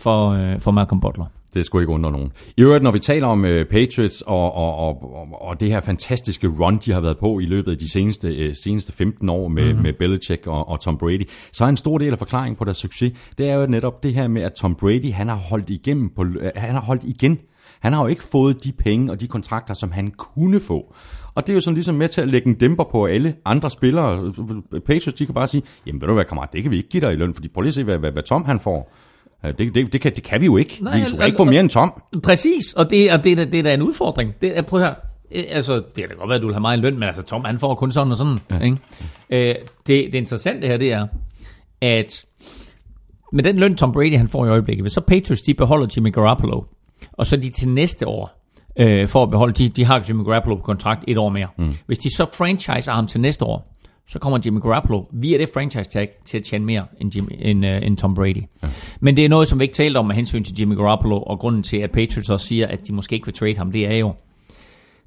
For, 0.01 0.31
øh, 0.31 0.61
for 0.61 0.71
Malcolm 0.71 1.01
Butler. 1.01 1.25
Det 1.55 1.67
skulle 1.67 1.83
ikke 1.83 1.93
undre 1.93 2.13
nogen. 2.13 2.33
I 2.57 2.63
øvrigt, 2.63 2.83
når 2.83 2.91
vi 2.91 2.99
taler 2.99 3.27
om 3.27 3.45
uh, 3.45 3.51
Patriots 3.71 4.23
og, 4.27 4.55
og, 4.55 4.77
og, 4.77 5.29
og 5.41 5.61
det 5.61 5.69
her 5.69 5.81
fantastiske 5.81 6.49
run, 6.49 6.79
de 6.85 6.93
har 6.93 7.01
været 7.01 7.19
på 7.19 7.39
i 7.39 7.45
løbet 7.45 7.73
af 7.73 7.79
de 7.79 7.93
seneste, 7.93 8.49
uh, 8.49 8.55
seneste 8.55 8.93
15 8.93 9.29
år 9.29 9.49
med, 9.49 9.75
mm. 9.75 9.83
med 9.83 9.93
Belichick 9.93 10.47
og, 10.47 10.69
og 10.69 10.81
Tom 10.81 10.99
Brady, 10.99 11.29
så 11.53 11.65
er 11.65 11.69
en 11.69 11.77
stor 11.77 11.99
del 11.99 12.13
af 12.13 12.19
forklaringen 12.19 12.57
på 12.57 12.65
deres 12.65 12.77
succes, 12.77 13.13
det 13.39 13.49
er 13.49 13.55
jo 13.55 13.67
netop 13.67 14.03
det 14.03 14.15
her 14.15 14.29
med, 14.29 14.43
at 14.43 14.53
Tom 14.53 14.75
Brady, 14.75 15.13
han 15.13 15.29
har 15.29 15.37
holdt 15.37 15.71
igennem 15.71 16.11
på, 16.17 16.23
uh, 16.23 16.35
han 16.57 16.75
har 16.75 16.83
holdt 16.83 17.05
igen. 17.05 17.39
Han 17.81 17.93
har 17.93 18.03
jo 18.03 18.07
ikke 18.07 18.23
fået 18.23 18.65
de 18.65 18.73
penge 18.73 19.13
og 19.13 19.21
de 19.21 19.27
kontrakter, 19.27 19.75
som 19.75 19.91
han 19.91 20.11
kunne 20.11 20.61
få. 20.61 20.95
Og 21.35 21.47
det 21.47 21.53
er 21.53 21.55
jo 21.55 21.61
sådan 21.61 21.75
ligesom 21.75 21.95
med 21.95 22.09
til 22.09 22.21
at 22.21 22.29
lægge 22.29 22.49
en 22.49 22.55
dæmper 22.55 22.85
på 22.85 23.07
alle 23.07 23.35
andre 23.45 23.71
spillere. 23.71 24.33
Patriots, 24.87 25.13
de 25.13 25.27
kan 25.27 25.35
bare 25.35 25.47
sige, 25.47 25.63
jamen 25.87 26.01
ved 26.01 26.09
du 26.09 26.15
hvad 26.15 26.25
kammerat, 26.25 26.53
det 26.53 26.63
kan 26.63 26.71
vi 26.71 26.77
ikke 26.77 26.89
give 26.89 27.01
dig 27.01 27.13
i 27.13 27.17
løn, 27.17 27.35
fordi 27.35 27.49
prøv 27.49 27.63
lige 27.63 27.69
at 27.69 27.75
se, 27.75 27.85
hvad, 27.85 27.99
hvad, 27.99 28.13
hvad 28.13 28.23
Tom 28.23 28.45
han 28.45 28.61
får. 28.61 28.93
Det, 29.43 29.75
det, 29.75 29.93
det, 29.93 30.01
kan, 30.01 30.15
det 30.15 30.23
kan 30.23 30.41
vi 30.41 30.47
jo 30.47 30.57
ikke. 30.57 30.79
Nej, 30.81 31.05
vi 31.05 31.11
kan 31.17 31.27
ikke 31.27 31.37
få 31.37 31.45
mere 31.45 31.61
end 31.61 31.71
Tom. 31.71 32.03
Præcis, 32.23 32.73
og 32.73 32.91
det, 32.91 33.13
og 33.13 33.25
det, 33.25 33.39
det, 33.39 33.53
det 33.53 33.59
er 33.59 33.63
da 33.63 33.75
en 33.75 33.83
udfordring. 33.83 34.35
Det, 34.41 34.59
er, 34.59 34.63
prøv 34.63 34.81
at 34.81 34.87
høre. 34.87 34.95
Øh, 35.33 35.45
altså, 35.49 35.75
det 35.75 35.95
kan 35.95 36.09
da 36.09 36.15
godt 36.15 36.29
være, 36.29 36.37
at 36.37 36.43
du 36.43 36.47
vil 36.47 36.55
have 36.55 36.61
meget 36.61 36.79
løn, 36.79 36.95
men 36.95 37.03
altså, 37.03 37.23
Tom, 37.23 37.45
han 37.45 37.59
får 37.59 37.75
kun 37.75 37.93
sådan 37.93 38.11
og 38.11 38.17
sådan. 38.17 38.39
Ja. 38.51 38.61
Ikke? 38.61 38.79
Øh, 39.31 39.55
det, 39.87 40.13
det 40.13 40.15
interessante 40.15 40.67
her, 40.67 40.77
det 40.77 40.93
er, 40.93 41.07
at 41.81 42.25
med 43.33 43.45
den 43.45 43.59
løn, 43.59 43.77
Tom 43.77 43.93
Brady 43.93 44.17
han 44.17 44.29
får 44.29 44.47
i 44.47 44.49
øjeblikket, 44.49 44.85
hvis 44.85 44.93
så 44.93 45.01
Patriots, 45.01 45.43
de 45.43 45.55
beholder 45.55 45.87
Jimmy 45.97 46.13
Garoppolo, 46.13 46.63
og 47.13 47.27
så 47.27 47.37
de 47.37 47.51
til 47.51 47.69
næste 47.69 48.09
år, 48.09 48.41
øh, 48.77 49.09
for 49.09 49.23
at 49.23 49.31
beholde, 49.31 49.53
de, 49.53 49.69
de 49.69 49.85
har 49.85 50.05
Jimmy 50.09 50.25
Garoppolo 50.25 50.57
på 50.57 50.63
kontrakt 50.63 51.05
et 51.09 51.19
år 51.19 51.29
mere. 51.29 51.49
Mm. 51.59 51.75
Hvis 51.87 51.99
de 51.99 52.17
så 52.17 52.27
franchiser 52.35 52.93
ham 52.93 53.07
til 53.07 53.21
næste 53.21 53.45
år, 53.45 53.77
så 54.11 54.19
kommer 54.19 54.39
Jimmy 54.45 54.61
Garoppolo 54.61 55.05
via 55.13 55.39
det 55.39 55.49
franchise 55.55 55.91
tag 55.91 56.09
til 56.25 56.39
at 56.39 56.45
tjene 56.45 56.65
mere 56.65 56.87
end, 57.01 57.17
Jimmy, 57.17 57.33
end, 57.39 57.67
uh, 57.67 57.87
end 57.87 57.97
Tom 57.97 58.15
Brady. 58.15 58.43
Ja. 58.63 58.69
Men 59.01 59.17
det 59.17 59.25
er 59.25 59.29
noget, 59.29 59.49
som 59.49 59.59
vi 59.59 59.65
ikke 59.65 59.75
talte 59.75 59.99
om 59.99 60.07
med 60.07 60.15
hensyn 60.15 60.45
til 60.45 60.55
Jimmy 60.59 60.77
Garoppolo, 60.77 61.23
og 61.23 61.39
grunden 61.39 61.63
til, 61.63 61.77
at 61.77 61.91
Patriots 61.91 62.31
også 62.31 62.47
siger, 62.47 62.67
at 62.67 62.87
de 62.87 62.93
måske 62.93 63.15
ikke 63.15 63.27
vil 63.27 63.35
trade 63.35 63.57
ham, 63.57 63.73
det 63.73 63.87
er 63.87 63.97
jo, 63.97 64.15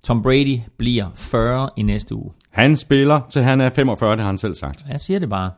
Tom 0.03 0.23
Brady 0.23 0.59
bliver 0.77 1.09
40 1.15 1.69
i 1.77 1.81
næste 1.81 2.15
uge. 2.15 2.31
Han 2.49 2.77
spiller 2.77 3.21
til 3.29 3.43
han 3.43 3.61
er 3.61 3.69
45, 3.69 4.11
det 4.11 4.19
har 4.19 4.25
han 4.25 4.37
selv 4.37 4.55
sagt. 4.55 4.85
Jeg 4.89 4.99
siger 4.99 5.19
det 5.19 5.29
bare. 5.29 5.51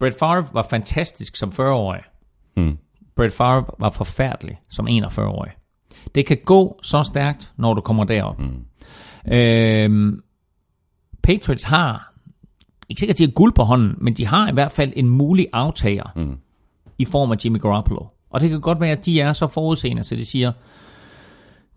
Brett 0.00 0.18
Favre 0.18 0.44
var 0.52 0.66
fantastisk 0.70 1.36
som 1.36 1.48
40-årig. 1.48 2.00
Hmm. 2.56 2.78
Brett 3.16 3.34
Favre 3.34 3.64
var 3.78 3.90
forfærdelig 3.90 4.60
som 4.70 4.88
41-årig. 4.88 5.50
Det 6.14 6.26
kan 6.26 6.38
gå 6.44 6.78
så 6.82 7.02
stærkt, 7.02 7.52
når 7.56 7.74
du 7.74 7.80
kommer 7.80 8.04
derop. 8.04 8.38
Mm. 8.38 9.32
Øhm, 9.32 10.22
Patriots 11.22 11.64
har, 11.64 12.07
ikke 12.88 12.98
sikkert, 12.98 13.14
at 13.14 13.18
de 13.18 13.24
har 13.24 13.30
guld 13.30 13.52
på 13.54 13.62
hånden, 13.62 13.94
men 13.98 14.14
de 14.14 14.26
har 14.26 14.50
i 14.50 14.52
hvert 14.52 14.72
fald 14.72 14.92
en 14.96 15.08
mulig 15.08 15.46
aftager 15.52 16.12
mm. 16.16 16.36
i 16.98 17.04
form 17.04 17.32
af 17.32 17.36
Jimmy 17.44 17.60
Garoppolo. 17.60 18.06
Og 18.30 18.40
det 18.40 18.50
kan 18.50 18.60
godt 18.60 18.80
være, 18.80 18.90
at 18.90 19.06
de 19.06 19.20
er 19.20 19.32
så 19.32 19.46
forudseende, 19.46 20.04
så 20.04 20.16
de 20.16 20.24
siger, 20.24 20.52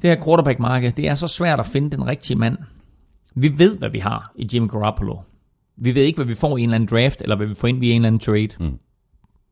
det 0.01 0.09
her 0.09 0.25
quarterback-marked, 0.25 0.91
det 0.91 1.07
er 1.07 1.15
så 1.15 1.27
svært 1.27 1.59
at 1.59 1.65
finde 1.65 1.91
den 1.91 2.07
rigtige 2.07 2.37
mand. 2.37 2.57
Vi 3.35 3.59
ved, 3.59 3.77
hvad 3.77 3.89
vi 3.89 3.99
har 3.99 4.31
i 4.35 4.49
Jimmy 4.53 4.69
Garoppolo. 4.69 5.15
Vi 5.77 5.95
ved 5.95 6.03
ikke, 6.03 6.17
hvad 6.17 6.25
vi 6.25 6.35
får 6.35 6.57
i 6.57 6.61
en 6.61 6.69
eller 6.69 6.75
anden 6.75 6.89
draft, 6.91 7.21
eller 7.21 7.35
hvad 7.35 7.47
vi 7.47 7.55
får 7.55 7.67
ind 7.67 7.79
via 7.79 7.91
en 7.91 7.95
eller 7.95 8.07
anden 8.07 8.19
trade. 8.19 8.49
Mm. 8.59 8.77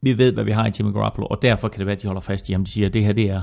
Vi 0.02 0.18
ved, 0.18 0.34
hvad 0.34 0.44
vi 0.44 0.52
har 0.52 0.68
i 0.68 0.72
Jimmy 0.80 0.94
Garoppolo, 0.94 1.28
og 1.28 1.42
derfor 1.42 1.68
kan 1.68 1.80
det 1.80 1.86
være, 1.86 1.96
at 1.96 2.02
de 2.02 2.08
holder 2.08 2.22
fast 2.22 2.50
i 2.50 2.52
ham. 2.52 2.66
De 2.66 2.72
siger, 2.72 2.88
at 2.88 2.94
det 2.94 3.06
her 3.06 3.14
det 3.14 3.30
er 3.30 3.42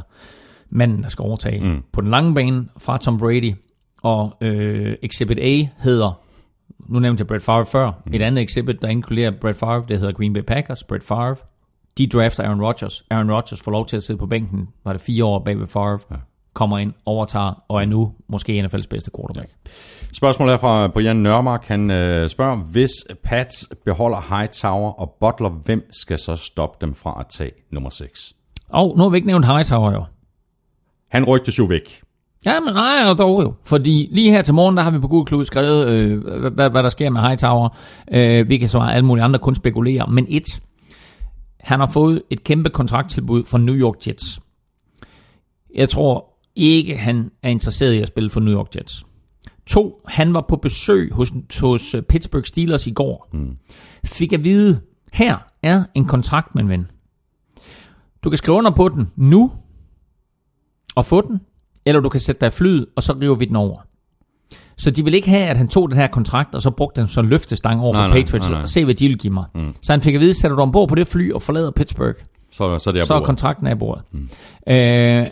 manden, 0.71 1.03
der 1.03 1.09
skal 1.09 1.23
overtage 1.23 1.65
mm. 1.65 1.83
på 1.93 2.01
den 2.01 2.11
lange 2.11 2.35
bane 2.35 2.69
fra 2.79 2.99
Tom 2.99 3.19
Brady. 3.19 3.55
Og 4.03 4.37
øh, 4.41 4.97
Exhibit 5.03 5.39
A 5.39 5.69
hedder, 5.79 6.21
nu 6.89 6.99
nævnte 6.99 7.21
jeg 7.21 7.27
Brett 7.27 7.45
Favre 7.45 7.67
før, 7.67 7.91
mm. 8.07 8.15
et 8.15 8.23
andet 8.23 8.43
exhibit, 8.43 8.83
der 8.83 8.89
inkluderer 8.89 9.31
Brett 9.41 9.59
Favre, 9.59 9.85
det 9.89 9.99
hedder 9.99 10.13
Green 10.13 10.33
Bay 10.33 10.43
Packers, 10.43 10.85
Brett 10.85 11.05
Favre. 11.05 11.37
De 11.99 12.07
drafter 12.07 12.45
Aaron 12.45 12.63
Rodgers. 12.63 13.05
Aaron 13.11 13.31
Rodgers 13.31 13.63
får 13.63 13.71
lov 13.71 13.87
til 13.87 13.97
at 13.97 14.03
sidde 14.03 14.19
på 14.19 14.27
bænken, 14.27 14.69
var 14.85 14.93
det 14.93 15.03
fire 15.03 15.25
år 15.25 15.39
bag 15.39 15.59
ved 15.59 15.67
Favre. 15.67 15.99
Ja 16.11 16.17
kommer 16.57 16.79
ind, 16.79 16.93
overtager 17.07 17.65
og 17.69 17.83
er 17.83 17.87
nu 17.87 18.13
måske 18.29 18.65
NFL's 18.65 18.87
bedste 18.91 19.11
quarterback. 19.17 19.51
Spørgsmålet 20.13 20.53
er 20.53 20.59
fra 20.59 20.89
Brian 20.89 21.17
Nørmark. 21.17 21.65
Han 21.65 21.91
øh, 21.91 22.31
spørger, 22.31 22.57
hvis 22.57 22.91
Pats 23.25 23.69
beholder 23.85 24.37
Hightower 24.39 24.91
og 24.91 25.17
Butler, 25.21 25.49
hvem 25.49 25.89
skal 25.91 26.19
så 26.19 26.37
stoppe 26.37 26.87
dem 26.87 26.95
fra 26.95 27.17
at 27.21 27.27
tage 27.31 27.51
nummer 27.71 27.91
6? 27.91 28.33
Og 28.69 28.97
nu 28.97 29.03
har 29.03 29.11
vi 29.11 29.17
ikke 29.17 29.27
nævnt 29.27 29.47
Hightower 29.47 29.93
jo. 29.93 30.05
Han 31.09 31.25
rygtes 31.25 31.59
jo 31.59 31.65
væk. 31.65 32.03
Ja, 32.45 32.61
men 32.61 32.75
nej, 32.75 33.05
og 33.07 33.19
dog 33.19 33.43
jo. 33.43 33.55
Fordi 33.65 34.09
lige 34.13 34.31
her 34.31 34.43
til 34.43 34.55
morgen, 34.55 34.77
der 34.77 34.83
har 34.83 34.91
vi 34.91 34.99
på 34.99 35.09
Google 35.09 35.27
Klud 35.27 35.45
skrevet, 35.45 35.89
øh, 35.89 36.25
hvad, 36.53 36.71
hvad 36.71 36.83
der 36.83 36.89
sker 36.89 37.11
med 37.11 37.21
Hightower. 37.21 37.69
Øh, 38.13 38.49
vi 38.49 38.59
kan 38.59 38.69
så 38.69 38.79
alle 38.79 39.07
mulige 39.07 39.25
andre 39.25 39.39
kun 39.39 39.55
spekulere. 39.55 40.07
Men 40.11 40.27
et, 40.29 40.61
han 41.61 41.81
har 41.81 41.87
fået 41.87 42.23
et 42.31 42.45
kæmpe 42.45 42.71
kontrakttilbud 42.71 43.45
fra 43.45 43.59
New 43.59 43.75
York 43.75 44.07
Jets. 44.07 44.41
Jeg 45.75 45.89
tror 45.89 46.39
ikke, 46.55 46.97
han 46.97 47.31
er 47.43 47.49
interesseret 47.49 47.93
i 47.93 48.01
at 48.03 48.09
spille 48.09 48.31
for 48.31 48.41
New 48.41 48.55
York 48.55 48.77
Jets. 48.77 49.07
To, 49.67 50.01
han 50.09 50.35
var 50.35 50.45
på 50.49 50.57
besøg 50.57 51.13
hos, 51.13 51.33
hos 51.61 51.97
Pittsburgh 52.09 52.45
Steelers 52.45 52.87
i 52.87 52.91
går. 52.91 53.29
Mm. 53.33 53.57
Fik 54.05 54.33
at 54.33 54.45
vide, 54.45 54.81
her 55.13 55.39
er 55.63 55.85
en 55.95 56.05
kontrakt, 56.05 56.55
min 56.55 56.69
ven. 56.69 56.87
Du 58.25 58.31
kan 58.31 58.37
skrive 58.37 58.57
under 58.57 58.71
på 58.71 58.89
den 58.89 59.13
nu, 59.17 59.53
og 60.97 61.07
få 61.07 61.21
den, 61.21 61.41
eller 61.87 62.01
du 62.01 62.09
kan 62.09 62.21
sætte 62.21 62.41
dig 62.41 62.47
i 62.47 62.51
flyet, 62.51 62.87
og 62.97 63.03
så 63.03 63.13
river 63.21 63.35
vi 63.35 63.45
den 63.45 63.57
over. 63.57 63.79
Så 64.79 64.91
de 64.91 65.05
vil 65.05 65.15
ikke 65.15 65.29
have, 65.29 65.47
at 65.47 65.57
han 65.57 65.69
tog 65.69 65.91
den 65.91 65.99
her 65.99 66.07
kontrakt, 66.07 66.55
og 66.55 66.63
så 66.63 66.71
brugte 66.71 67.01
den 67.01 67.09
som 67.09 67.29
løftestang 67.29 67.81
over 67.81 67.93
nej, 67.93 68.09
for 68.09 68.15
Patriots, 68.15 68.49
nej, 68.49 68.57
nej. 68.57 68.63
og 68.63 68.69
se, 68.69 68.85
hvad 68.85 68.95
de 68.95 69.09
vil 69.09 69.19
give 69.19 69.33
mig. 69.33 69.45
Mm. 69.55 69.75
Så 69.83 69.93
han 69.93 70.01
fik 70.01 70.15
at 70.15 70.21
vide, 70.21 70.35
sætter 70.35 70.57
du 70.57 70.63
ombord 70.63 70.89
på 70.89 70.95
det 70.95 71.07
fly 71.07 71.33
og 71.33 71.43
forlader 71.43 71.71
Pittsburgh, 71.71 72.15
så, 72.51 72.79
så, 72.79 72.93
det 72.93 73.01
er, 73.01 73.05
så 73.05 73.15
er 73.15 73.21
kontrakten 73.21 73.67
af 73.67 73.79
bordet. 73.79 74.05
Mm. 74.13 74.29
Øh, 74.69 75.27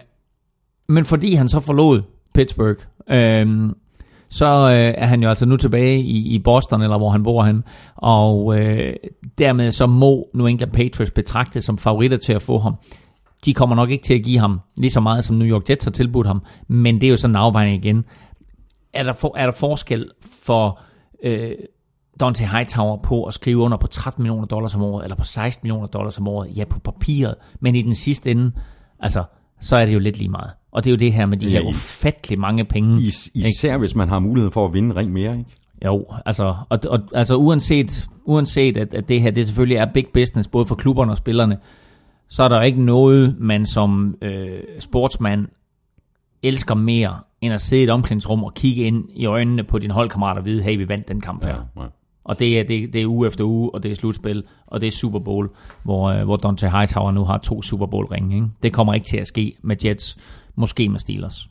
men 0.89 1.05
fordi 1.05 1.35
han 1.35 1.49
så 1.49 1.61
forlod 1.61 2.03
Pittsburgh, 2.35 2.79
øh, 3.11 3.71
så 4.31 4.47
øh, 4.47 4.95
er 4.99 5.07
han 5.07 5.23
jo 5.23 5.29
altså 5.29 5.47
nu 5.47 5.57
tilbage 5.57 5.99
i, 5.99 6.35
i 6.35 6.39
Boston, 6.39 6.83
eller 6.83 6.99
hvor 6.99 7.11
han 7.11 7.23
bor 7.23 7.43
han, 7.43 7.63
og 7.97 8.61
øh, 8.61 8.95
dermed 9.39 9.71
så 9.71 9.87
må 9.87 10.29
New 10.35 10.47
England 10.47 10.73
Patriots 10.73 11.11
betragte 11.11 11.61
som 11.61 11.79
favoritter 11.79 12.17
til 12.17 12.33
at 12.33 12.43
få 12.43 12.59
ham. 12.59 12.75
De 13.45 13.55
kommer 13.55 13.77
nok 13.77 13.91
ikke 13.91 14.05
til 14.05 14.15
at 14.15 14.23
give 14.23 14.39
ham 14.39 14.61
lige 14.77 14.91
så 14.91 15.01
meget, 15.01 15.25
som 15.25 15.37
New 15.37 15.49
York 15.49 15.71
Jets 15.71 15.85
har 15.85 15.91
tilbudt 15.91 16.27
ham, 16.27 16.43
men 16.69 16.95
det 17.01 17.07
er 17.07 17.11
jo 17.11 17.17
sådan 17.17 17.33
en 17.33 17.37
afvejning 17.37 17.85
igen. 17.85 18.05
Er 18.93 19.03
der, 19.03 19.13
for, 19.13 19.37
er 19.37 19.45
der 19.45 19.53
forskel 19.53 20.11
for 20.45 20.81
øh, 21.23 21.51
Dante 22.21 22.47
Hightower 22.47 22.97
på 23.03 23.25
at 23.25 23.35
skrive 23.35 23.59
under 23.59 23.79
på 23.79 23.87
13 23.87 24.23
millioner 24.23 24.47
dollars 24.47 24.75
om 24.75 24.83
året, 24.83 25.05
eller 25.05 25.17
på 25.17 25.25
16 25.25 25.67
millioner 25.67 25.87
dollars 25.87 26.19
om 26.19 26.29
året? 26.29 26.59
Ja, 26.59 26.65
på 26.65 26.79
papiret, 26.79 27.35
men 27.61 27.75
i 27.75 27.83
den 27.83 27.95
sidste 27.95 28.31
ende, 28.31 28.53
altså, 29.01 29.25
så 29.61 29.77
er 29.77 29.87
det 29.87 29.95
jo 29.95 29.99
lidt 29.99 30.19
lige 30.19 30.31
meget. 30.31 30.51
Og 30.73 30.85
det 30.85 30.91
er 30.91 30.95
jo 30.95 30.99
det 30.99 31.13
her 31.13 31.27
med 31.27 31.39
de 31.39 31.47
ja, 31.47 31.53
her 31.53 31.69
ufattelig 31.69 32.39
mange 32.39 32.65
penge. 32.65 33.03
Is, 33.03 33.31
især 33.35 33.69
ikke? 33.69 33.79
hvis 33.79 33.95
man 33.95 34.09
har 34.09 34.19
mulighed 34.19 34.51
for 34.51 34.67
at 34.67 34.73
vinde 34.73 34.97
ring 34.97 35.13
mere, 35.13 35.39
ikke? 35.39 35.51
Jo, 35.85 36.07
altså, 36.27 36.55
og, 36.69 36.79
og, 36.89 37.01
altså 37.15 37.37
uanset, 37.37 38.07
uanset 38.25 38.77
at, 38.77 38.95
at 38.95 39.09
det 39.09 39.23
her 39.23 39.31
det 39.31 39.47
selvfølgelig 39.47 39.77
er 39.77 39.87
big 39.95 40.07
business, 40.15 40.49
både 40.49 40.67
for 40.67 40.75
klubberne 40.75 41.13
og 41.13 41.17
spillerne, 41.17 41.59
så 42.29 42.45
er 42.45 42.49
der 42.49 42.63
ikke 42.63 42.83
noget, 42.83 43.37
man 43.39 43.67
som 43.67 44.17
øh, 44.23 44.61
sportsmand 44.81 45.49
elsker 46.43 46.75
mere, 46.75 47.19
end 47.41 47.55
at 47.55 47.61
sidde 47.61 47.83
i 47.83 47.85
et 47.85 47.91
omklædningsrum 47.91 48.45
og 48.45 48.55
kigge 48.55 48.83
ind 48.85 49.05
i 49.15 49.27
øjnene 49.27 49.65
på 49.65 49.79
din 49.79 49.91
holdkammerat 49.91 50.39
og 50.39 50.45
vide, 50.45 50.63
hey, 50.63 50.77
vi 50.77 50.89
vandt 50.89 51.09
den 51.09 51.21
kamp 51.21 51.45
her. 51.45 51.51
Ja, 51.77 51.83
ja. 51.83 51.89
Og 52.25 52.39
det 52.39 52.59
er, 52.59 52.63
det, 52.63 52.93
det 52.93 53.03
er 53.03 53.07
uge 53.07 53.27
efter 53.27 53.45
uge, 53.45 53.75
og 53.75 53.83
det 53.83 53.91
er 53.91 53.95
slutspil, 53.95 54.43
og 54.67 54.81
det 54.81 54.87
er 54.87 54.91
Super 54.91 55.19
Bowl, 55.19 55.49
hvor, 55.83 56.09
øh, 56.09 56.25
hvor 56.25 56.37
Dante 56.37 56.71
Hightower 56.71 57.13
nu 57.13 57.25
har 57.25 57.39
to 57.39 57.63
Super 57.63 57.87
Bowl-ringe. 57.87 58.35
Ikke? 58.35 58.47
Det 58.63 58.73
kommer 58.73 58.95
ikke 58.95 59.07
til 59.07 59.17
at 59.17 59.27
ske 59.27 59.57
med 59.63 59.77
Jets, 59.85 60.17
måske 60.55 60.89
med 60.89 60.99
Steelers. 60.99 61.49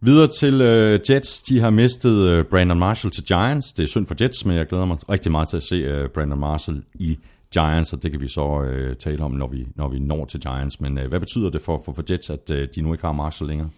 Videre 0.00 0.28
til 0.40 0.54
uh, 0.54 1.10
Jets. 1.10 1.42
De 1.42 1.60
har 1.60 1.70
mistet 1.70 2.38
uh, 2.38 2.44
Brandon 2.44 2.78
Marshall 2.78 3.12
til 3.12 3.24
Giants. 3.24 3.72
Det 3.72 3.82
er 3.82 3.86
synd 3.86 4.06
for 4.06 4.14
Jets, 4.20 4.44
men 4.44 4.56
jeg 4.56 4.66
glæder 4.66 4.84
mig 4.84 5.10
rigtig 5.10 5.32
meget 5.32 5.48
til 5.48 5.56
at 5.56 5.62
se 5.62 6.04
uh, 6.04 6.10
Brandon 6.10 6.40
Marshall 6.40 6.82
i 6.94 7.18
Giants, 7.54 7.92
og 7.92 8.02
det 8.02 8.10
kan 8.10 8.20
vi 8.20 8.28
så 8.28 8.46
uh, 8.60 8.96
tale 8.96 9.24
om, 9.24 9.32
når 9.32 9.48
vi, 9.48 9.66
når 9.74 9.88
vi 9.88 9.98
når 9.98 10.24
til 10.24 10.40
Giants. 10.40 10.80
Men 10.80 10.98
uh, 10.98 11.04
hvad 11.04 11.20
betyder 11.20 11.50
det 11.50 11.62
for, 11.62 11.82
for, 11.84 11.92
for 11.92 12.02
Jets, 12.10 12.30
at 12.30 12.50
uh, 12.50 12.56
de 12.74 12.82
nu 12.82 12.92
ikke 12.92 13.04
har 13.06 13.12
Marshall 13.12 13.48
længere? 13.48 13.68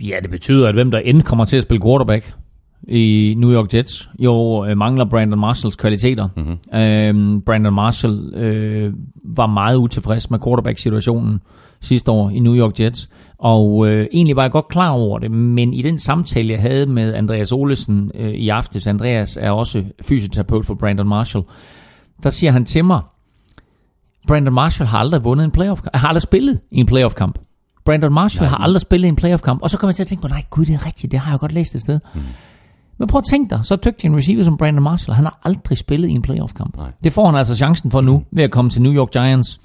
Ja, 0.00 0.16
det 0.22 0.30
betyder, 0.30 0.68
at 0.68 0.74
hvem 0.74 0.90
der 0.90 0.98
end 0.98 1.22
kommer 1.22 1.44
til 1.44 1.56
at 1.56 1.62
spille 1.62 1.82
quarterback, 1.82 2.34
i 2.88 3.34
New 3.38 3.52
York 3.52 3.74
Jets 3.74 4.10
jo 4.18 4.64
øh, 4.64 4.76
mangler 4.76 5.04
Brandon 5.04 5.40
Marshalls 5.40 5.76
kvaliteter. 5.76 6.28
Mm-hmm. 6.36 6.80
Øhm, 6.80 7.42
Brandon 7.42 7.74
Marshall 7.74 8.34
øh, 8.34 8.92
var 9.24 9.46
meget 9.46 9.76
utilfreds 9.76 10.30
med 10.30 10.38
quarterback-situationen 10.38 11.40
sidste 11.80 12.10
år 12.10 12.30
i 12.30 12.38
New 12.38 12.56
York 12.56 12.80
Jets, 12.80 13.10
og 13.40 13.88
øh, 13.88 14.06
egentlig 14.12 14.36
var 14.36 14.42
jeg 14.42 14.50
godt 14.50 14.68
klar 14.68 14.90
over 14.90 15.18
det, 15.18 15.30
men 15.30 15.74
i 15.74 15.82
den 15.82 15.98
samtale, 15.98 16.52
jeg 16.52 16.60
havde 16.60 16.86
med 16.86 17.14
Andreas 17.14 17.52
Olesen 17.52 18.10
øh, 18.14 18.30
i 18.30 18.48
aftes, 18.48 18.86
Andreas 18.86 19.38
er 19.40 19.50
også 19.50 19.84
fysioterapeut 20.02 20.66
for 20.66 20.74
Brandon 20.74 21.08
Marshall, 21.08 21.44
der 22.22 22.30
siger 22.30 22.52
han 22.52 22.64
til 22.64 22.84
mig, 22.84 23.00
Brandon 24.28 24.54
Marshall 24.54 24.88
har 24.88 24.98
aldrig 24.98 25.24
vundet 25.24 25.44
en 25.44 25.50
playoff 25.50 25.80
har 25.94 26.08
aldrig 26.08 26.22
spillet 26.22 26.60
i 26.70 26.80
en 26.80 26.86
playoff-kamp. 26.86 27.38
Brandon 27.84 28.12
Marshall 28.12 28.44
nej, 28.44 28.48
har 28.48 28.56
aldrig 28.56 28.80
spillet 28.80 29.06
i 29.06 29.08
en 29.08 29.16
playoff-kamp, 29.16 29.62
og 29.62 29.70
så 29.70 29.78
kommer 29.78 29.90
jeg 29.90 29.96
til 29.96 30.02
at 30.02 30.06
tænke 30.06 30.22
på, 30.22 30.28
nej 30.28 30.44
gud, 30.50 30.64
det 30.64 30.74
er 30.74 30.86
rigtigt, 30.86 31.12
det 31.12 31.20
har 31.20 31.32
jeg 31.32 31.40
godt 31.40 31.52
læst 31.52 31.74
et 31.74 31.80
sted. 31.80 32.00
Mm. 32.14 32.20
Men 32.98 33.08
prøv 33.08 33.18
at 33.18 33.24
tænke 33.24 33.50
dig, 33.50 33.60
så 33.62 33.76
dygtig 33.76 34.08
en 34.08 34.16
receiver 34.16 34.44
som 34.44 34.56
Brandon 34.56 34.82
Marshall, 34.82 35.14
han 35.14 35.24
har 35.24 35.40
aldrig 35.44 35.78
spillet 35.78 36.08
i 36.08 36.12
en 36.12 36.22
playoff-kamp. 36.22 36.76
Nej. 36.76 36.92
Det 37.04 37.12
får 37.12 37.26
han 37.26 37.34
altså 37.34 37.56
chancen 37.56 37.90
for 37.90 38.00
nu, 38.00 38.22
ved 38.30 38.44
at 38.44 38.50
komme 38.50 38.70
til 38.70 38.82
New 38.82 38.92
York 38.92 39.10
Giants. 39.10 39.60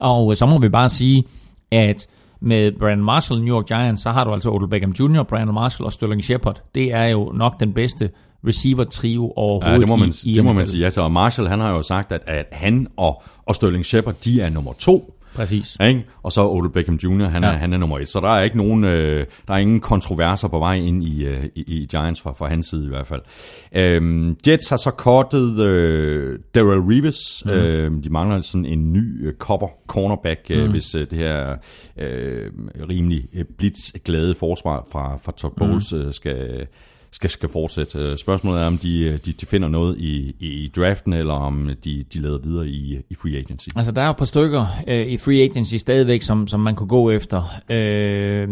Og 0.00 0.30
øh, 0.30 0.36
så 0.36 0.46
må 0.46 0.58
vi 0.58 0.68
bare 0.68 0.88
sige, 0.88 1.24
at 1.70 2.06
med 2.46 2.72
Brandon 2.78 3.04
Marshall 3.04 3.40
New 3.44 3.54
York 3.56 3.70
Giants, 3.70 4.02
så 4.02 4.10
har 4.10 4.24
du 4.24 4.32
altså 4.32 4.50
Odell 4.50 4.68
Beckham 4.68 4.90
Jr., 4.90 5.22
Brandon 5.22 5.54
Marshall 5.54 5.84
og 5.84 5.92
Sterling 5.92 6.24
Shepard. 6.24 6.62
Det 6.74 6.92
er 6.94 7.04
jo 7.04 7.32
nok 7.34 7.60
den 7.60 7.72
bedste 7.72 8.10
receiver-trio 8.46 9.32
overhovedet 9.36 9.74
ja, 9.74 9.80
det 9.80 9.88
må 9.88 9.96
man, 9.96 10.12
i, 10.24 10.30
i 10.30 10.34
det 10.34 10.44
må 10.44 10.52
man 10.52 10.66
sige. 10.66 10.84
Altså, 10.84 11.08
Marshall 11.08 11.48
han 11.48 11.60
har 11.60 11.70
jo 11.70 11.82
sagt, 11.82 12.12
at, 12.12 12.22
at 12.26 12.46
han 12.52 12.86
og, 12.96 13.22
og 13.46 13.54
Sterling 13.54 13.84
Shepard, 13.86 14.14
de 14.24 14.40
er 14.40 14.50
nummer 14.50 14.72
to 14.78 15.15
Præcis. 15.36 15.76
Ikke? 15.80 16.04
Og 16.22 16.32
så 16.32 16.48
Odell 16.48 16.72
Beckham 16.72 16.94
Jr., 16.94 17.24
han, 17.24 17.42
ja. 17.42 17.48
er, 17.48 17.52
han 17.52 17.72
er 17.72 17.78
nummer 17.78 17.98
et. 17.98 18.08
Så 18.08 18.20
der 18.20 18.28
er 18.28 18.42
ikke 18.42 18.56
nogen, 18.56 18.84
øh, 18.84 19.26
der 19.48 19.54
er 19.54 19.58
ingen 19.58 19.80
kontroverser 19.80 20.48
på 20.48 20.58
vej 20.58 20.74
ind 20.74 21.04
i, 21.04 21.24
øh, 21.24 21.44
i, 21.54 21.60
i 21.60 21.86
Giants 21.86 22.20
fra, 22.20 22.32
fra 22.32 22.48
hans 22.48 22.66
side 22.66 22.84
i 22.84 22.88
hvert 22.88 23.06
fald. 23.06 23.22
Øhm, 23.72 24.36
Jets 24.46 24.68
har 24.68 24.76
så 24.76 24.90
kortet 24.90 25.60
øh, 25.60 26.38
Darrell 26.54 26.80
Reeves. 26.80 27.44
Mm. 27.44 27.50
Øh, 27.50 28.04
de 28.04 28.10
mangler 28.10 28.40
sådan 28.40 28.64
en 28.64 28.92
ny 28.92 29.26
øh, 29.26 29.34
cover 29.34 29.68
cornerback, 29.86 30.40
øh, 30.50 30.64
mm. 30.64 30.70
hvis 30.70 30.94
øh, 30.94 31.10
det 31.10 31.18
her 31.18 31.56
øh, 31.98 32.50
rimelig 32.88 33.24
øh, 33.34 33.44
blitz-glade 33.58 34.34
forsvar 34.34 34.86
fra, 34.92 35.16
fra 35.16 35.32
Todd 35.32 35.54
Bowles 35.56 35.92
mm. 35.92 35.98
øh, 35.98 36.12
skal 36.12 36.66
skal, 37.16 37.30
skal 37.30 37.48
fortsætte. 37.48 38.18
Spørgsmålet 38.18 38.62
er, 38.62 38.66
om 38.66 38.78
de, 38.78 39.18
de, 39.18 39.32
de 39.32 39.46
finder 39.46 39.68
noget 39.68 39.98
i, 39.98 40.34
i 40.40 40.72
draften, 40.76 41.12
eller 41.12 41.34
om 41.34 41.70
de, 41.84 42.04
de 42.14 42.20
lader 42.20 42.38
videre 42.38 42.66
i, 42.66 42.98
i 43.10 43.14
free 43.14 43.36
agency. 43.38 43.68
Altså, 43.76 43.92
der 43.92 44.02
er 44.02 44.10
et 44.10 44.16
par 44.16 44.24
stykker 44.24 44.66
øh, 44.88 45.06
i 45.06 45.16
free 45.16 45.42
agency 45.42 45.74
stadigvæk, 45.74 46.22
som, 46.22 46.46
som 46.46 46.60
man 46.60 46.74
kunne 46.74 46.88
gå 46.88 47.10
efter. 47.10 47.42
Øh, 47.70 48.48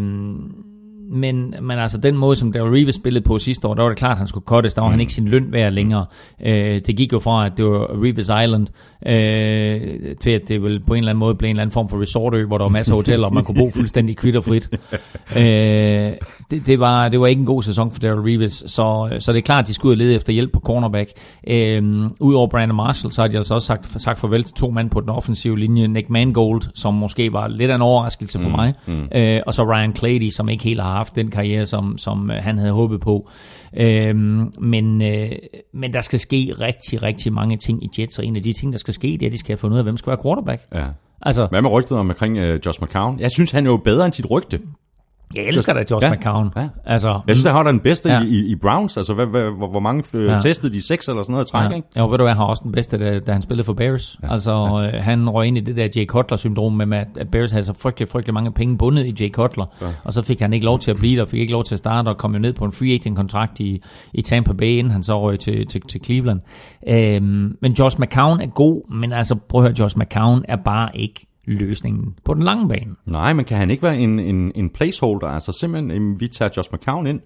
men, 1.09 1.55
men 1.61 1.79
altså 1.79 1.97
den 1.97 2.17
måde, 2.17 2.35
som 2.35 2.51
Daryl 2.51 2.71
Reeves 2.71 2.95
spillede 2.95 3.23
på 3.23 3.37
sidste 3.37 3.67
år, 3.67 3.73
der 3.73 3.81
var 3.81 3.89
det 3.89 3.97
klart, 3.97 4.11
at 4.11 4.17
han 4.17 4.27
skulle 4.27 4.45
cuttes. 4.45 4.73
Der 4.73 4.81
var 4.81 4.87
mm. 4.87 4.91
han 4.91 4.99
ikke 4.99 5.13
sin 5.13 5.27
løn 5.27 5.51
værd 5.51 5.73
længere. 5.73 6.05
Øh, 6.45 6.81
det 6.85 6.97
gik 6.97 7.13
jo 7.13 7.19
fra, 7.19 7.45
at 7.45 7.57
det 7.57 7.65
var 7.65 8.03
Reeves 8.03 8.29
Island, 8.43 8.67
øh, 9.05 10.15
til 10.15 10.31
at 10.31 10.41
det 10.47 10.63
ville 10.63 10.79
på 10.79 10.93
en 10.93 10.97
eller 10.97 11.09
anden 11.09 11.19
måde 11.19 11.35
blev 11.35 11.47
en 11.47 11.55
eller 11.55 11.61
anden 11.61 11.73
form 11.73 11.89
for 11.89 12.01
resortø, 12.01 12.45
hvor 12.45 12.57
der 12.57 12.65
var 12.65 12.71
masser 12.71 12.93
af 12.93 12.97
hoteller, 12.97 13.27
og 13.27 13.33
man 13.33 13.43
kunne 13.43 13.59
bo 13.59 13.69
fuldstændig 13.75 14.17
kvitterfrit. 14.17 14.69
øh, 15.37 16.11
det, 16.51 16.67
det, 16.67 16.79
var, 16.79 17.09
det 17.09 17.19
var 17.19 17.27
ikke 17.27 17.39
en 17.39 17.45
god 17.45 17.63
sæson 17.63 17.91
for 17.91 17.99
Daryl 17.99 18.21
Reeves, 18.21 18.63
så, 18.67 19.17
så 19.19 19.31
det 19.31 19.37
er 19.37 19.43
klart, 19.43 19.63
at 19.63 19.67
de 19.67 19.73
skulle 19.73 19.89
ud 19.89 19.93
og 19.93 19.97
lede 19.97 20.15
efter 20.15 20.33
hjælp 20.33 20.51
på 20.53 20.59
cornerback. 20.59 21.09
Øh, 21.47 21.83
Udover 22.19 22.47
Brandon 22.47 22.75
Marshall, 22.75 23.11
så 23.11 23.21
har 23.21 23.27
de 23.27 23.37
altså 23.37 23.53
også 23.53 23.65
sagt, 23.65 24.01
sagt 24.01 24.19
farvel 24.19 24.43
til 24.43 24.55
to 24.55 24.69
mand 24.69 24.89
på 24.89 25.01
den 25.01 25.09
offensive 25.09 25.59
linje. 25.59 25.87
Nick 25.87 26.09
Mangold, 26.09 26.61
som 26.73 26.93
måske 26.93 27.33
var 27.33 27.47
lidt 27.47 27.71
af 27.71 27.75
en 27.75 27.81
overraskelse 27.81 28.39
for 28.39 28.49
mm, 28.49 28.55
mig, 28.55 28.73
mm. 28.87 29.07
Øh, 29.15 29.41
og 29.47 29.53
så 29.53 29.63
Ryan 29.63 29.95
Clady, 29.95 30.29
som 30.29 30.49
ikke 30.49 30.63
helt 30.63 30.81
har 30.81 30.94
haft 30.95 31.15
den 31.15 31.31
karriere, 31.31 31.65
som, 31.65 31.97
som 31.97 32.31
øh, 32.31 32.37
han 32.43 32.57
havde 32.57 32.71
håbet 32.71 33.01
på. 33.01 33.29
Øhm, 33.77 34.53
men, 34.59 35.01
øh, 35.01 35.31
men 35.73 35.93
der 35.93 36.01
skal 36.01 36.19
ske 36.19 36.55
rigtig, 36.61 37.03
rigtig 37.03 37.33
mange 37.33 37.57
ting 37.57 37.83
i 37.83 37.89
Jets, 37.99 38.19
og 38.19 38.25
en 38.25 38.35
af 38.35 38.43
de 38.43 38.53
ting, 38.53 38.71
der 38.73 38.79
skal 38.79 38.93
ske, 38.93 39.07
det 39.07 39.21
er, 39.21 39.25
at 39.25 39.31
de 39.31 39.37
skal 39.37 39.51
have 39.51 39.57
fundet 39.57 39.75
ud 39.75 39.79
af, 39.79 39.85
hvem 39.85 39.97
skal 39.97 40.11
være 40.11 40.19
quarterback. 40.23 40.61
Ja. 40.73 40.85
Altså, 41.21 41.47
Hvad 41.47 41.61
med 41.61 41.71
rygtet 41.71 41.97
om 41.97 42.09
omkring 42.09 42.39
uh, 42.39 42.65
Josh 42.65 42.83
McCown? 42.83 43.19
Jeg 43.19 43.31
synes, 43.31 43.51
han 43.51 43.65
er 43.65 43.71
jo 43.71 43.77
bedre 43.77 44.05
end 44.05 44.13
sit 44.13 44.31
rygte. 44.31 44.59
Jeg 45.35 45.45
elsker 45.45 45.73
da 45.73 45.83
Josh 45.91 46.05
ja, 46.05 46.13
McCown. 46.13 46.51
Ja. 46.55 46.69
Altså, 46.85 47.19
jeg 47.27 47.35
synes, 47.35 47.45
han 47.45 47.55
har 47.55 47.63
den 47.63 47.79
bedste 47.79 48.09
ja. 48.09 48.21
i, 48.21 48.45
i 48.45 48.55
Browns. 48.55 48.97
Altså, 48.97 49.13
hvad, 49.13 49.25
hvad, 49.25 49.41
hvor, 49.41 49.67
hvor 49.69 49.79
mange 49.79 50.03
øh, 50.13 50.25
ja. 50.25 50.39
testede 50.39 50.73
de? 50.73 50.81
Seks 50.81 51.07
eller 51.07 51.23
sådan 51.23 51.33
noget 51.33 51.47
træk, 51.47 51.69
ja. 51.69 51.75
ikke? 51.75 51.87
Jo, 51.97 52.09
ved 52.09 52.17
du 52.17 52.23
hvad, 52.23 52.33
han 52.33 52.37
har 52.37 52.45
også 52.45 52.61
den 52.63 52.71
bedste, 52.71 52.97
da, 52.97 53.19
da 53.19 53.31
han 53.31 53.41
spillede 53.41 53.65
for 53.65 53.73
Bears. 53.73 54.19
Ja. 54.23 54.31
Altså, 54.31 54.51
ja. 54.51 54.97
Øh, 54.97 55.03
han 55.03 55.29
røg 55.29 55.47
ind 55.47 55.57
i 55.57 55.61
det 55.61 55.75
der 55.75 55.87
Jay 55.95 56.05
Cutler-syndrom 56.05 56.73
med, 56.73 56.97
at, 56.97 57.07
at 57.17 57.31
Bears 57.31 57.51
havde 57.51 57.65
så 57.65 57.73
frygtelig, 57.73 58.09
frygtelig 58.09 58.33
mange 58.33 58.51
penge 58.51 58.77
bundet 58.77 59.05
i 59.05 59.23
Jay 59.23 59.31
Cutler. 59.31 59.65
Ja. 59.81 59.87
Og 60.03 60.13
så 60.13 60.21
fik 60.21 60.39
han 60.39 60.53
ikke 60.53 60.65
lov 60.65 60.79
til 60.79 60.91
at 60.91 60.97
blive 60.97 61.19
der, 61.19 61.25
fik 61.25 61.39
ikke 61.39 61.53
lov 61.53 61.63
til 61.63 61.75
at 61.75 61.79
starte, 61.79 62.07
og 62.07 62.17
kom 62.17 62.33
jo 62.33 62.39
ned 62.39 62.53
på 62.53 62.65
en 62.65 62.71
free 62.71 62.93
agent-kontrakt 62.93 63.59
i, 63.59 63.81
i 64.13 64.21
Tampa 64.21 64.53
Bay, 64.53 64.67
inden 64.77 64.91
han 64.91 65.03
så 65.03 65.21
røg 65.21 65.39
til, 65.39 65.67
til, 65.67 65.81
til 65.81 66.01
Cleveland. 66.05 66.41
Øhm, 66.87 67.57
men 67.61 67.73
Josh 67.79 67.99
McCown 67.99 68.41
er 68.41 68.47
god, 68.47 68.91
men 68.93 69.13
altså, 69.13 69.35
prøv 69.49 69.61
at 69.61 69.67
høre, 69.67 69.75
Josh 69.79 69.97
McCown 69.97 70.45
er 70.47 70.57
bare 70.65 70.89
ikke 70.93 71.27
løsningen 71.47 72.15
på 72.23 72.33
den 72.33 72.43
lange 72.43 72.69
bane. 72.69 72.95
Nej, 73.05 73.33
men 73.33 73.45
kan 73.45 73.57
han 73.57 73.69
ikke 73.69 73.83
være 73.83 73.97
en, 73.97 74.19
en, 74.19 74.51
en 74.55 74.69
placeholder? 74.69 75.27
Altså 75.27 75.57
simpelthen, 75.59 76.19
vi 76.19 76.27
tager 76.27 76.49
Josh 76.57 76.69
McCown 76.73 77.07
ind. 77.07 77.19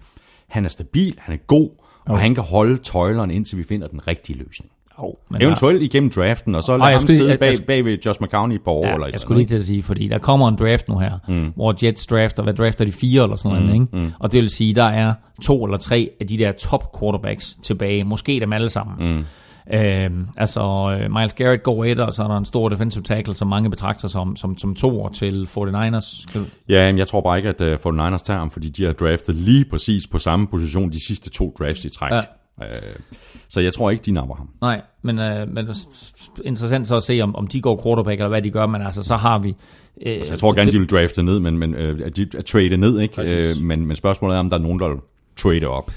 Han 0.48 0.64
er 0.64 0.68
stabil, 0.68 1.14
han 1.18 1.34
er 1.34 1.38
god, 1.46 1.68
okay. 2.04 2.12
og 2.12 2.18
han 2.18 2.34
kan 2.34 2.44
holde 2.44 2.78
tøjlerne 2.78 3.34
indtil 3.34 3.58
vi 3.58 3.62
finder 3.62 3.86
den 3.88 4.06
rigtige 4.08 4.38
løsning. 4.38 4.70
Oh, 4.98 5.14
men 5.30 5.42
Eventuelt 5.42 5.80
der... 5.80 5.84
igennem 5.84 6.10
draften, 6.10 6.54
og 6.54 6.62
så 6.62 6.76
lade 6.76 6.92
ham 6.92 7.06
sidde 7.06 7.36
bag, 7.38 7.54
bag 7.66 7.84
ved 7.84 7.98
Josh 8.06 8.22
McCown 8.22 8.52
i 8.52 8.54
et 8.54 8.62
par 8.64 8.72
år. 8.72 8.86
Ja, 8.86 8.94
eller 8.94 9.06
jeg 9.12 9.20
skulle 9.20 9.38
lige 9.38 9.48
til 9.48 9.56
at 9.56 9.64
sige, 9.64 9.82
fordi 9.82 10.08
der 10.08 10.18
kommer 10.18 10.48
en 10.48 10.56
draft 10.56 10.88
nu 10.88 10.98
her, 10.98 11.18
mm. 11.28 11.52
hvor 11.56 11.86
Jets 11.86 12.06
drafter, 12.06 12.42
hvad 12.42 12.54
drafter 12.54 12.84
de 12.84 12.92
fire 12.92 13.22
eller 13.22 13.36
sådan 13.36 13.58
mm, 13.58 13.66
noget, 13.66 13.80
ikke? 13.80 13.96
Mm. 13.96 14.12
Og 14.18 14.32
det 14.32 14.40
vil 14.40 14.48
sige, 14.48 14.74
der 14.74 14.84
er 14.84 15.14
to 15.42 15.64
eller 15.64 15.78
tre 15.78 16.10
af 16.20 16.26
de 16.26 16.38
der 16.38 16.52
top 16.52 17.00
quarterbacks 17.00 17.56
tilbage, 17.62 18.04
måske 18.04 18.40
dem 18.40 18.52
alle 18.52 18.68
sammen. 18.68 19.16
Mm. 19.16 19.24
Øh, 19.72 20.10
altså, 20.36 20.98
øh, 21.00 21.12
Miles 21.12 21.34
Garrett 21.34 21.62
går 21.62 21.84
et, 21.84 22.00
og 22.00 22.14
så 22.14 22.22
er 22.22 22.28
der 22.28 22.36
en 22.36 22.44
stor 22.44 22.68
defensive 22.68 23.02
tackle, 23.02 23.34
som 23.34 23.48
mange 23.48 23.70
betragter 23.70 24.08
som, 24.08 24.36
som, 24.36 24.58
som 24.58 24.76
år 24.84 25.08
til 25.08 25.48
49ers. 25.50 26.38
Ja, 26.68 26.86
men 26.86 26.98
jeg 26.98 27.08
tror 27.08 27.20
bare 27.20 27.36
ikke, 27.36 27.48
at 27.48 27.86
uh, 27.86 27.94
49ers 27.94 28.24
tager 28.24 28.38
ham, 28.38 28.50
fordi 28.50 28.68
de 28.68 28.84
har 28.84 28.92
draftet 28.92 29.34
lige 29.34 29.64
præcis 29.64 30.06
på 30.06 30.18
samme 30.18 30.46
position 30.46 30.90
de 30.90 31.06
sidste 31.06 31.30
to 31.30 31.54
drafts 31.58 31.84
i 31.84 31.88
træk. 31.88 32.12
Ja. 32.12 32.20
Øh, 32.62 32.68
så 33.48 33.60
jeg 33.60 33.72
tror 33.72 33.90
ikke, 33.90 34.02
de 34.02 34.12
napper 34.12 34.34
ham. 34.34 34.48
Nej, 34.60 34.80
men, 35.02 35.18
øh, 35.18 35.48
men 35.48 35.66
interessant 36.44 36.88
så 36.88 36.96
at 36.96 37.02
se, 37.02 37.20
om, 37.20 37.36
om 37.36 37.46
de 37.46 37.60
går 37.60 37.82
quarterback, 37.84 38.20
eller 38.20 38.28
hvad 38.28 38.42
de 38.42 38.50
gør, 38.50 38.66
men 38.66 38.82
altså, 38.82 39.02
så 39.02 39.16
har 39.16 39.38
vi... 39.38 39.48
Øh, 40.06 40.12
altså, 40.12 40.32
jeg 40.32 40.38
tror 40.38 40.52
gerne, 40.52 40.66
det, 40.66 40.72
de 40.72 40.78
vil 40.78 40.88
drafte 40.88 41.22
ned, 41.22 41.40
men, 41.40 41.58
men 41.58 41.74
øh, 41.74 42.00
at 42.04 42.16
de 42.16 42.28
at 42.38 42.44
trade 42.44 42.76
ned, 42.76 43.00
ikke? 43.00 43.48
Øh, 43.50 43.62
men, 43.62 43.86
men 43.86 43.96
spørgsmålet 43.96 44.36
er, 44.36 44.40
om 44.40 44.50
der 44.50 44.56
er 44.56 44.62
nogen, 44.62 44.80
der 44.80 44.96
trade 45.36 45.66
op. 45.66 45.90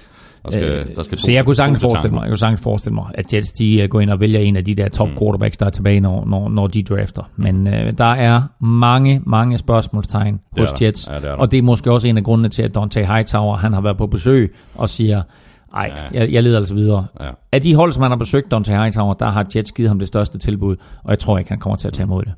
Der 0.46 0.52
skal, 0.52 0.64
øh, 0.64 0.96
der 0.96 1.04
skal 1.04 1.18
to, 1.18 1.26
så 1.26 1.32
jeg 1.32 1.46
kunne 1.46 1.56
sagtens 1.56 1.82
forestille 1.82 2.14
mig, 2.14 2.22
jeg 2.22 2.30
kunne 2.30 2.38
sagtens 2.38 2.62
forestille 2.62 2.96
mig, 2.96 3.06
at 3.14 3.34
Jets 3.34 3.52
de 3.52 3.82
øh, 3.82 3.89
går 3.89 4.00
ind 4.00 4.10
og 4.10 4.20
vælger 4.20 4.39
en 4.39 4.56
af 4.56 4.66
de 4.66 4.76
der 4.76 4.89
top 4.89 5.08
mm. 5.08 5.18
quarterbacks, 5.18 5.58
der 5.58 5.66
er 5.66 5.70
tilbage, 5.70 6.00
når, 6.00 6.26
når, 6.26 6.50
når 6.50 6.68
de 6.68 6.84
drafter. 6.84 7.30
Men 7.36 7.68
øh, 7.68 7.94
der 7.98 8.12
er 8.12 8.41
mange, 8.60 9.22
mange 9.26 9.58
spørgsmålstegn 9.58 10.39
hos 10.58 10.72
det 10.72 10.82
Jets. 10.82 11.10
Ja, 11.12 11.20
det 11.20 11.30
og 11.30 11.52
det 11.52 11.58
er 11.58 11.62
måske 11.62 11.91
også 11.91 12.08
en 12.08 12.18
af 12.18 12.24
grundene 12.24 12.50
til, 12.50 12.64
at 12.64 12.76
Dante 12.76 13.06
Hightower, 13.06 13.58
han 13.58 13.74
har 13.74 13.82
været 13.82 13.98
på 13.98 14.08
besøg 14.08 14.56
og 14.76 14.89
siger, 14.89 15.22
ej, 15.74 15.91
ja. 16.14 16.20
jeg, 16.20 16.32
jeg 16.32 16.44
leder 16.44 16.58
altså 16.58 16.76
videre. 16.76 17.06
Ja. 17.22 17.30
Af 17.52 17.62
de 17.62 17.76
hold, 17.76 17.91
som 17.91 18.02
han 18.02 18.12
har 18.12 18.18
besøgt, 18.18 18.52
Dante 18.52 18.72
Hightower, 18.72 19.14
der 19.14 19.30
har 19.30 19.46
Jets 19.56 19.72
givet 19.72 19.89
ham 19.89 20.00
det 20.00 20.08
største 20.08 20.38
tilbud, 20.38 20.76
og 21.04 21.10
jeg 21.10 21.20
tror 21.20 21.38
ikke, 21.38 21.50
han 21.50 21.60
kommer 21.60 21.78
til 21.78 21.88
at 21.88 21.94
tage 21.94 22.06
imod 22.06 22.24
det. 22.24 22.34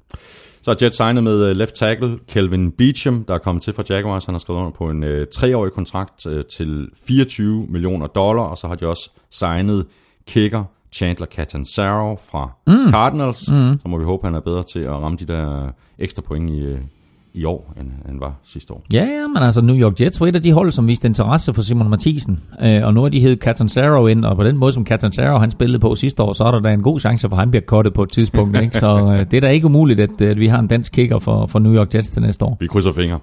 Så 0.66 0.72
har 0.72 0.78
Jets 0.82 0.98
signet 0.98 1.24
med 1.24 1.50
øh, 1.50 1.56
left 1.56 1.76
tackle 1.76 2.20
Kelvin 2.28 2.72
Beecham, 2.72 3.24
der 3.28 3.34
er 3.34 3.38
kommet 3.38 3.64
til 3.64 3.74
fra 3.74 3.84
Jaguars. 3.90 4.26
Han 4.26 4.34
har 4.34 4.40
skrevet 4.40 4.60
under 4.60 4.72
på 4.72 4.90
en 4.90 5.04
uh, 5.04 5.10
treårig 5.34 5.72
kontrakt 5.72 6.26
uh, 6.26 6.42
til 6.42 6.90
24 7.08 7.66
millioner 7.70 8.08
dollar, 8.08 8.44
og 8.44 8.58
så 8.58 8.68
har 8.68 8.76
de 8.76 8.88
også 8.88 9.10
signet 9.32 9.86
kicker 10.28 10.64
Chandler 10.92 11.28
Catanzaro 11.28 12.16
fra 12.32 12.52
mm. 12.68 12.92
Cardinals. 12.92 13.52
Mm. 13.52 13.80
Så 13.82 13.88
må 13.88 13.98
vi 13.98 14.04
håbe, 14.04 14.28
han 14.28 14.36
er 14.36 14.40
bedre 14.40 14.64
til 14.64 14.80
at 14.80 14.92
ramme 14.92 15.18
de 15.18 15.26
der 15.26 15.72
ekstra 16.00 16.22
point 16.22 16.50
i, 16.50 16.76
i 17.36 17.46
år, 17.46 17.74
end 17.80 17.92
han 18.06 18.20
var 18.20 18.40
sidste 18.44 18.74
år. 18.74 18.84
Ja, 18.94 19.04
ja, 19.04 19.28
men 19.28 19.44
altså 19.44 19.62
New 19.62 19.76
York 19.76 20.02
Jets 20.02 20.22
var 20.22 20.28
et 20.28 20.36
af 20.36 20.42
de 20.42 20.52
hold, 20.52 20.72
som 20.72 20.88
viste 20.88 21.08
interesse 21.08 21.54
for 21.54 21.62
Simon 21.62 21.90
Mathisen. 21.90 22.40
Øh, 22.62 22.84
og 22.84 22.94
nu 22.94 23.02
har 23.02 23.10
de 23.10 23.20
heddet 23.20 23.40
Catanzaro 23.40 24.08
ind, 24.08 24.26
og 24.26 24.36
på 24.36 24.44
den 24.44 24.58
måde, 24.58 24.74
som 24.74 24.86
Catanzaro 24.86 25.38
han 25.38 25.52
spillede 25.52 25.80
på 25.80 25.96
sidste 25.96 26.24
år, 26.24 26.34
så 26.34 26.44
er 26.44 26.52
der 26.52 26.60
da 26.60 26.74
en 26.74 26.82
god 26.82 27.00
chance 27.00 27.30
for, 27.30 27.36
at 27.36 27.40
han 27.40 27.52
bliver 27.52 27.64
kottet 27.68 27.94
på 27.94 28.04
et 28.04 28.12
tidspunkt. 28.12 28.58
ikke? 28.62 28.78
Så 28.78 28.98
øh, 28.98 29.26
det 29.32 29.38
er 29.38 29.42
da 29.42 29.50
ikke 29.50 29.66
umuligt, 29.66 30.00
at, 30.00 30.22
at 30.22 30.40
vi 30.40 30.48
har 30.48 30.60
en 30.60 30.68
dansk 30.68 30.92
kicker 30.92 31.20
for, 31.20 31.46
for 31.46 31.60
New 31.60 31.76
York 31.76 31.96
Jets 31.96 32.12
til 32.12 32.22
næste 32.22 32.46
år. 32.46 32.58
Vi 32.60 32.68
krydser 32.68 32.92
fingre. 32.92 33.20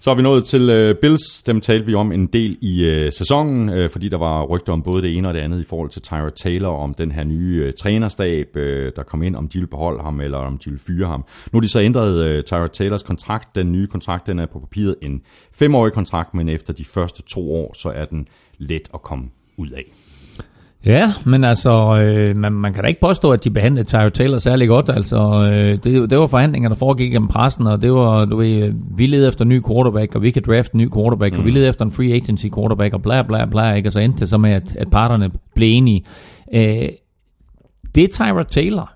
Så 0.00 0.10
er 0.10 0.14
vi 0.14 0.22
nået 0.22 0.44
til 0.44 0.70
øh, 0.70 0.94
Bills. 0.94 1.42
Dem 1.42 1.60
talte 1.60 1.86
vi 1.86 1.94
om 1.94 2.12
en 2.12 2.26
del 2.26 2.58
i 2.60 2.84
øh, 2.84 3.12
sæsonen, 3.12 3.68
øh, 3.68 3.90
fordi 3.90 4.08
der 4.08 4.16
var 4.16 4.44
rygter 4.44 4.72
om 4.72 4.82
både 4.82 5.02
det 5.02 5.16
ene 5.16 5.28
og 5.28 5.34
det 5.34 5.40
andet 5.40 5.60
i 5.60 5.64
forhold 5.64 5.90
til 5.90 6.02
Tyra 6.02 6.30
Taylor, 6.30 6.68
om 6.68 6.94
den 6.94 7.12
her 7.12 7.24
nye 7.24 7.62
øh, 7.64 7.72
trænerstab, 7.72 8.56
øh, 8.56 8.92
der 8.96 9.02
kom 9.02 9.22
ind, 9.22 9.36
om 9.36 9.48
de 9.48 9.58
vil 9.58 9.66
beholde 9.66 10.02
ham, 10.02 10.20
eller 10.20 10.38
om 10.38 10.58
de 10.58 10.70
vil 10.70 10.78
fyre 10.78 11.06
ham. 11.06 11.24
Nu 11.52 11.56
har 11.56 11.60
de 11.60 11.68
så 11.68 11.80
ændret 11.80 12.24
øh, 12.24 12.42
Tyra 12.42 12.66
Taylors 12.66 13.02
kontrakt. 13.02 13.54
Den 13.54 13.72
nye 13.72 13.86
kontrakt, 13.86 14.26
den 14.26 14.38
er 14.38 14.46
på 14.46 14.58
papiret 14.58 14.96
en 15.02 15.22
femårig 15.52 15.92
kontrakt, 15.92 16.34
men 16.34 16.48
efter 16.48 16.72
de 16.72 16.84
første 16.84 17.22
to 17.22 17.54
år, 17.54 17.74
så 17.74 17.88
er 17.88 18.04
den 18.04 18.28
let 18.58 18.88
at 18.94 19.02
komme 19.02 19.24
ud 19.56 19.70
af. 19.70 19.84
Ja, 20.84 21.12
men 21.26 21.44
altså, 21.44 22.00
øh, 22.00 22.36
man, 22.36 22.52
man 22.52 22.72
kan 22.72 22.82
da 22.82 22.88
ikke 22.88 23.00
påstå, 23.00 23.30
at 23.30 23.44
de 23.44 23.50
behandlede 23.50 23.86
Tyro 23.86 24.08
Taylor 24.08 24.38
særlig 24.38 24.68
godt. 24.68 24.88
Altså, 24.88 25.50
øh, 25.52 25.78
det, 25.84 26.10
det 26.10 26.18
var 26.18 26.26
forhandlinger, 26.26 26.68
der 26.68 26.76
foregik 26.76 27.12
gennem 27.12 27.28
pressen, 27.28 27.66
og 27.66 27.82
det 27.82 27.92
var, 27.92 28.24
du 28.24 28.36
ved, 28.36 28.72
vi 28.96 29.06
leder 29.06 29.28
efter 29.28 29.44
en 29.44 29.48
ny 29.48 29.62
quarterback, 29.66 30.14
og 30.14 30.22
vi 30.22 30.30
kan 30.30 30.42
drafte 30.46 30.74
en 30.74 30.80
ny 30.80 30.92
quarterback, 30.94 31.34
mm. 31.34 31.38
og 31.38 31.44
vi 31.44 31.50
mm. 31.50 31.54
leder 31.54 31.68
efter 31.68 31.84
en 31.84 31.90
free 31.90 32.12
agency 32.12 32.46
quarterback, 32.54 32.94
og 32.94 33.02
bla 33.02 33.22
bla 33.22 33.44
bla, 33.44 33.72
ikke? 33.72 33.88
og 33.88 33.92
så 33.92 34.00
endte 34.00 34.20
det 34.20 34.28
så 34.28 34.38
med, 34.38 34.50
at, 34.50 34.76
at 34.76 34.90
parterne 34.90 35.30
blev 35.54 35.76
enige. 35.76 36.04
Øh, 36.54 36.88
det 37.94 38.10
Tyra 38.10 38.42
Taylor 38.42 38.92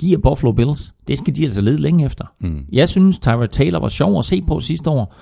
giver 0.00 0.18
Buffalo 0.18 0.52
Bills, 0.52 0.92
det 1.08 1.18
skal 1.18 1.36
de 1.36 1.44
altså 1.44 1.60
lede 1.60 1.80
længe 1.80 2.04
efter. 2.04 2.24
Mm. 2.40 2.64
Jeg 2.72 2.88
synes, 2.88 3.18
Tyra 3.18 3.46
Taylor 3.46 3.80
var 3.80 3.88
sjov 3.88 4.18
at 4.18 4.24
se 4.24 4.42
på 4.48 4.60
sidste 4.60 4.90
år. 4.90 5.14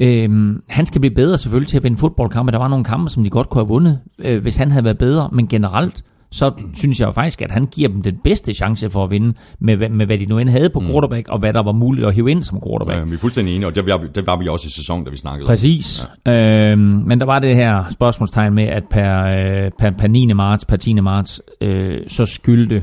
Øhm, 0.00 0.62
han 0.68 0.86
skal 0.86 1.00
blive 1.00 1.14
bedre 1.14 1.38
selvfølgelig 1.38 1.68
til 1.68 1.76
at 1.76 1.84
vinde 1.84 1.96
fodboldkampe. 1.96 2.52
Der 2.52 2.58
var 2.58 2.68
nogle 2.68 2.84
kampe, 2.84 3.10
som 3.10 3.24
de 3.24 3.30
godt 3.30 3.48
kunne 3.48 3.62
have 3.62 3.68
vundet, 3.68 4.00
øh, 4.18 4.42
hvis 4.42 4.56
han 4.56 4.70
havde 4.70 4.84
været 4.84 4.98
bedre. 4.98 5.28
Men 5.32 5.48
generelt, 5.48 6.04
så 6.32 6.52
synes 6.74 7.00
jeg 7.00 7.06
jo 7.06 7.12
faktisk, 7.12 7.42
at 7.42 7.50
han 7.50 7.66
giver 7.66 7.88
dem 7.88 8.02
den 8.02 8.18
bedste 8.24 8.52
chance 8.52 8.90
for 8.90 9.04
at 9.04 9.10
vinde, 9.10 9.34
med, 9.58 9.88
med 9.88 10.06
hvad 10.06 10.18
de 10.18 10.26
nu 10.26 10.38
end 10.38 10.48
havde 10.48 10.70
på 10.70 10.80
mm. 10.80 10.86
quarterback, 10.86 11.28
og 11.28 11.38
hvad 11.38 11.52
der 11.52 11.62
var 11.62 11.72
muligt 11.72 12.06
at 12.06 12.14
hive 12.14 12.30
ind 12.30 12.42
som 12.42 12.60
quarterback. 12.66 12.98
Ja, 12.98 13.04
vi 13.04 13.14
er 13.14 13.18
fuldstændig 13.18 13.54
enige, 13.54 13.66
og 13.66 13.74
det 13.74 13.86
var, 13.86 13.98
det 14.14 14.26
var 14.26 14.38
vi 14.38 14.48
også 14.48 14.66
i 14.66 14.70
sæsonen, 14.70 15.04
da 15.04 15.10
vi 15.10 15.16
snakkede 15.16 15.46
Præcis. 15.46 16.08
Ja. 16.26 16.32
Øhm, 16.32 16.80
men 16.80 17.20
der 17.20 17.26
var 17.26 17.38
det 17.38 17.56
her 17.56 17.84
spørgsmålstegn 17.90 18.54
med, 18.54 18.64
at 18.64 18.84
per, 18.90 19.24
øh, 19.24 19.70
per, 19.78 19.90
per 19.90 20.08
9. 20.08 20.32
marts, 20.32 20.64
per 20.64 20.76
10. 20.76 20.94
marts, 20.94 21.42
øh, 21.60 21.98
så 22.06 22.26
skyldte 22.26 22.82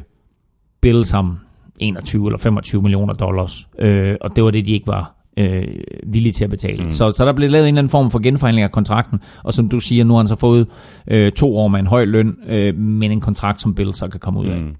Bills 0.82 1.12
ham 1.12 1.38
21 1.80 2.28
eller 2.28 2.38
25 2.40 2.82
millioner 2.82 3.14
dollars, 3.14 3.68
øh, 3.80 4.16
og 4.22 4.36
det 4.36 4.44
var 4.44 4.52
det, 4.52 4.68
de 4.68 4.74
ikke 4.74 4.88
var 4.88 5.17
øh, 5.38 5.64
villig 6.08 6.36
til 6.36 6.44
at 6.44 6.50
betale. 6.50 6.84
Mm. 6.84 6.92
Så, 6.92 7.12
så 7.12 7.26
der 7.26 7.34
blev 7.34 7.50
lavet 7.50 7.68
en 7.68 7.74
eller 7.74 7.80
anden 7.80 7.92
form 7.92 8.12
for 8.12 8.20
genforhandling 8.20 8.64
af 8.64 8.72
kontrakten, 8.72 9.20
og 9.44 9.54
som 9.54 9.70
du 9.70 9.80
siger, 9.80 10.04
nu 10.04 10.14
har 10.14 10.18
han 10.18 10.28
så 10.28 10.36
fået 10.36 10.68
øh, 11.08 11.32
to 11.32 11.58
år 11.58 11.68
med 11.68 11.80
en 11.80 11.88
høj 11.88 12.06
løn, 12.06 12.36
øh, 12.48 12.76
men 12.76 13.12
en 13.12 13.22
kontrakt, 13.22 13.62
som 13.62 13.76
Bill 13.76 13.94
så 13.94 14.08
kan 14.08 14.20
komme 14.20 14.40
ud 14.40 14.48
af. 14.48 14.58
Mm. 14.58 14.76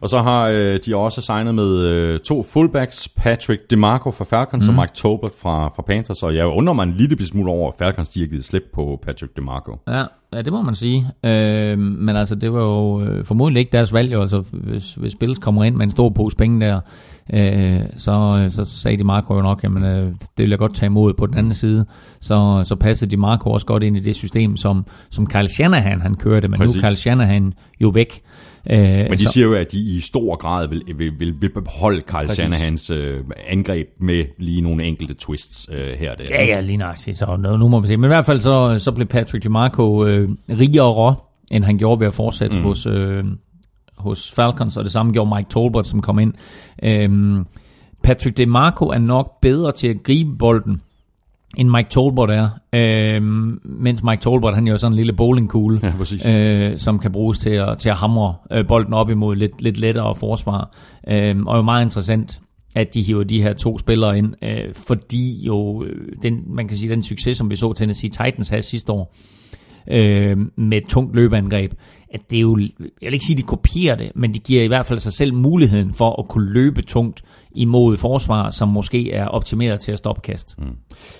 Og 0.00 0.08
så 0.08 0.18
har 0.18 0.48
øh, 0.48 0.78
de 0.86 0.96
også 0.96 1.20
signet 1.20 1.54
med 1.54 1.78
øh, 1.78 2.20
to 2.20 2.42
fullbacks, 2.42 3.08
Patrick 3.08 3.70
DeMarco 3.70 4.10
fra 4.10 4.24
Falcons 4.24 4.68
mm. 4.68 4.78
og 4.78 4.82
Mike 4.82 4.92
Tobert 4.94 5.32
fra, 5.42 5.68
fra 5.68 5.82
Panthers, 5.82 6.22
og 6.22 6.34
jeg 6.34 6.46
undrer 6.46 6.74
mig 6.74 6.82
en 6.82 6.94
lille 6.98 7.26
smule 7.26 7.50
over, 7.50 7.68
at 7.68 7.74
Falcons 7.78 8.08
de 8.08 8.20
har 8.20 8.26
givet 8.26 8.44
slip 8.44 8.62
på 8.74 9.00
Patrick 9.02 9.36
DeMarco. 9.36 9.76
Ja, 9.88 10.04
ja 10.32 10.42
det 10.42 10.52
må 10.52 10.62
man 10.62 10.74
sige. 10.74 11.06
Øh, 11.24 11.78
men 11.78 12.16
altså, 12.16 12.34
det 12.34 12.52
var 12.52 12.62
jo 12.62 13.02
øh, 13.02 13.24
formodentlig 13.24 13.60
ikke 13.60 13.72
deres 13.72 13.92
valg, 13.92 14.12
jo. 14.12 14.20
altså 14.20 14.44
hvis, 14.52 14.94
hvis 14.94 15.14
Bills 15.14 15.38
kommer 15.38 15.64
ind 15.64 15.76
med 15.76 15.84
en 15.84 15.90
stor 15.90 16.08
pose 16.08 16.36
penge 16.36 16.66
der, 16.66 16.80
øh, 17.34 17.80
så, 17.96 18.46
så 18.50 18.64
sagde 18.64 18.96
de 18.96 19.04
Marco 19.04 19.34
jo 19.34 19.42
nok, 19.42 19.62
jamen 19.62 19.84
øh, 19.84 20.06
det 20.06 20.16
vil 20.38 20.48
jeg 20.50 20.58
godt 20.58 20.74
tage 20.74 20.86
imod 20.86 21.14
på 21.14 21.26
den 21.26 21.38
anden 21.38 21.54
side. 21.54 21.86
Så, 22.20 22.62
så 22.64 22.76
passede 22.76 23.10
de 23.10 23.16
Marco 23.16 23.50
også 23.50 23.66
godt 23.66 23.82
ind 23.82 23.96
i 23.96 24.00
det 24.00 24.16
system, 24.16 24.56
som, 24.56 24.86
som 25.10 25.26
Kyle 25.26 25.48
Shanahan 25.48 26.00
han 26.00 26.14
kørte, 26.14 26.48
men 26.48 26.58
Præcis. 26.58 26.76
nu 26.76 26.82
er 26.82 26.88
Kyle 26.88 26.96
Shanahan 26.96 27.52
jo 27.80 27.88
væk. 27.88 28.20
Øh, 28.70 28.78
Men 28.80 29.12
de 29.12 29.18
så- 29.18 29.32
siger 29.32 29.46
jo, 29.46 29.54
at 29.54 29.72
de 29.72 29.78
i 29.96 30.00
stor 30.00 30.36
grad 30.36 30.68
vil, 30.68 30.82
vil, 30.96 31.12
vil, 31.18 31.34
vil 31.40 31.50
beholde 31.54 32.00
Kyle 32.00 32.16
Præcis. 32.18 32.34
Shanahans 32.36 32.90
øh, 32.90 33.20
angreb 33.48 33.86
med 34.00 34.24
lige 34.38 34.60
nogle 34.60 34.84
enkelte 34.84 35.14
twists 35.14 35.68
øh, 35.72 35.94
her 35.98 36.10
og 36.10 36.18
der. 36.18 36.24
Ja, 36.30 36.44
ja, 36.44 36.60
lige 36.60 36.76
nøjagtigt. 36.76 37.18
Så 37.18 37.36
nu, 37.38 37.56
nu 37.56 37.68
må 37.68 37.80
vi 37.80 37.86
se. 37.88 37.96
Men 37.96 38.04
i 38.04 38.06
hvert 38.14 38.26
fald 38.26 38.40
så, 38.40 38.74
så 38.78 38.92
blev 38.92 39.06
Patrick 39.06 39.44
DeMarco 39.44 40.04
øh, 40.06 40.28
rigere, 40.50 41.14
end 41.50 41.64
han 41.64 41.78
gjorde 41.78 42.00
ved 42.00 42.06
at 42.06 42.14
fortsætte 42.14 42.56
mm. 42.58 42.62
hos, 42.62 42.86
øh, 42.86 43.24
hos 44.06 44.32
Falcons, 44.32 44.76
og 44.76 44.84
det 44.84 44.92
samme 44.92 45.12
gjorde 45.12 45.34
Mike 45.36 45.48
Tolbert, 45.50 45.86
som 45.86 46.00
kom 46.02 46.18
ind. 46.18 46.32
Øhm, 46.82 47.46
Patrick 48.02 48.36
DeMarco 48.36 48.84
er 48.88 48.98
nok 48.98 49.40
bedre 49.42 49.72
til 49.72 49.88
at 49.88 50.02
gribe 50.02 50.30
bolden, 50.38 50.80
end 51.56 51.70
Mike 51.70 51.88
Tolbert 51.88 52.30
er. 52.30 52.48
Øhm, 52.72 53.60
mens 53.64 54.02
Mike 54.02 54.20
Tolbert, 54.22 54.54
han 54.54 54.66
er 54.68 54.72
jo 54.72 54.78
sådan 54.78 54.92
en 54.92 54.96
lille 54.96 55.12
bowlingkugle, 55.12 55.80
Ja, 55.82 55.92
præcis. 55.98 56.26
øh, 56.28 56.78
som 56.78 56.98
kan 56.98 57.12
bruges 57.12 57.38
til 57.38 57.50
at, 57.50 57.78
til 57.78 57.88
at 57.88 57.96
hamre 57.96 58.34
øh, 58.52 58.66
bolden 58.66 58.94
op 58.94 59.10
imod 59.10 59.36
lidt, 59.36 59.62
lidt 59.62 59.76
lettere 59.78 60.14
forsvar. 60.14 60.70
Øhm, 61.08 61.46
og 61.46 61.56
jo 61.56 61.62
meget 61.62 61.84
interessant, 61.84 62.40
at 62.74 62.94
de 62.94 63.02
hiver 63.02 63.24
de 63.24 63.42
her 63.42 63.52
to 63.52 63.78
spillere 63.78 64.18
ind, 64.18 64.34
øh, 64.42 64.74
fordi 64.86 65.46
jo 65.46 65.84
øh, 65.84 66.06
den, 66.22 66.34
man 66.46 66.68
kan 66.68 66.76
sige, 66.76 66.90
den 66.90 67.02
succes, 67.02 67.36
som 67.38 67.50
vi 67.50 67.56
så 67.56 67.72
Tennessee 67.72 68.10
Titans 68.10 68.48
have 68.48 68.62
sidste 68.62 68.92
år, 68.92 69.14
øh, 69.90 70.36
med 70.56 70.78
et 70.78 70.86
tungt 70.88 71.16
løbeangreb, 71.16 71.72
at 72.18 72.30
det 72.30 72.36
er 72.36 72.40
jo, 72.40 72.58
jeg 72.58 72.68
vil 73.00 73.12
ikke 73.14 73.24
sige, 73.24 73.34
at 73.34 73.42
de 73.42 73.42
kopierer 73.42 73.96
det, 73.96 74.12
men 74.14 74.34
de 74.34 74.38
giver 74.38 74.62
i 74.62 74.66
hvert 74.66 74.86
fald 74.86 74.98
sig 74.98 75.12
selv 75.12 75.34
muligheden 75.34 75.94
for 75.94 76.22
at 76.22 76.28
kunne 76.28 76.52
løbe 76.52 76.82
tungt 76.82 77.22
imod 77.56 77.96
forsvar, 77.96 78.50
som 78.50 78.68
måske 78.68 79.12
er 79.12 79.26
optimeret 79.26 79.80
til 79.80 79.92
at 79.92 79.98
stoppe 79.98 80.20
kast. 80.20 80.54
Mm. 80.58 80.64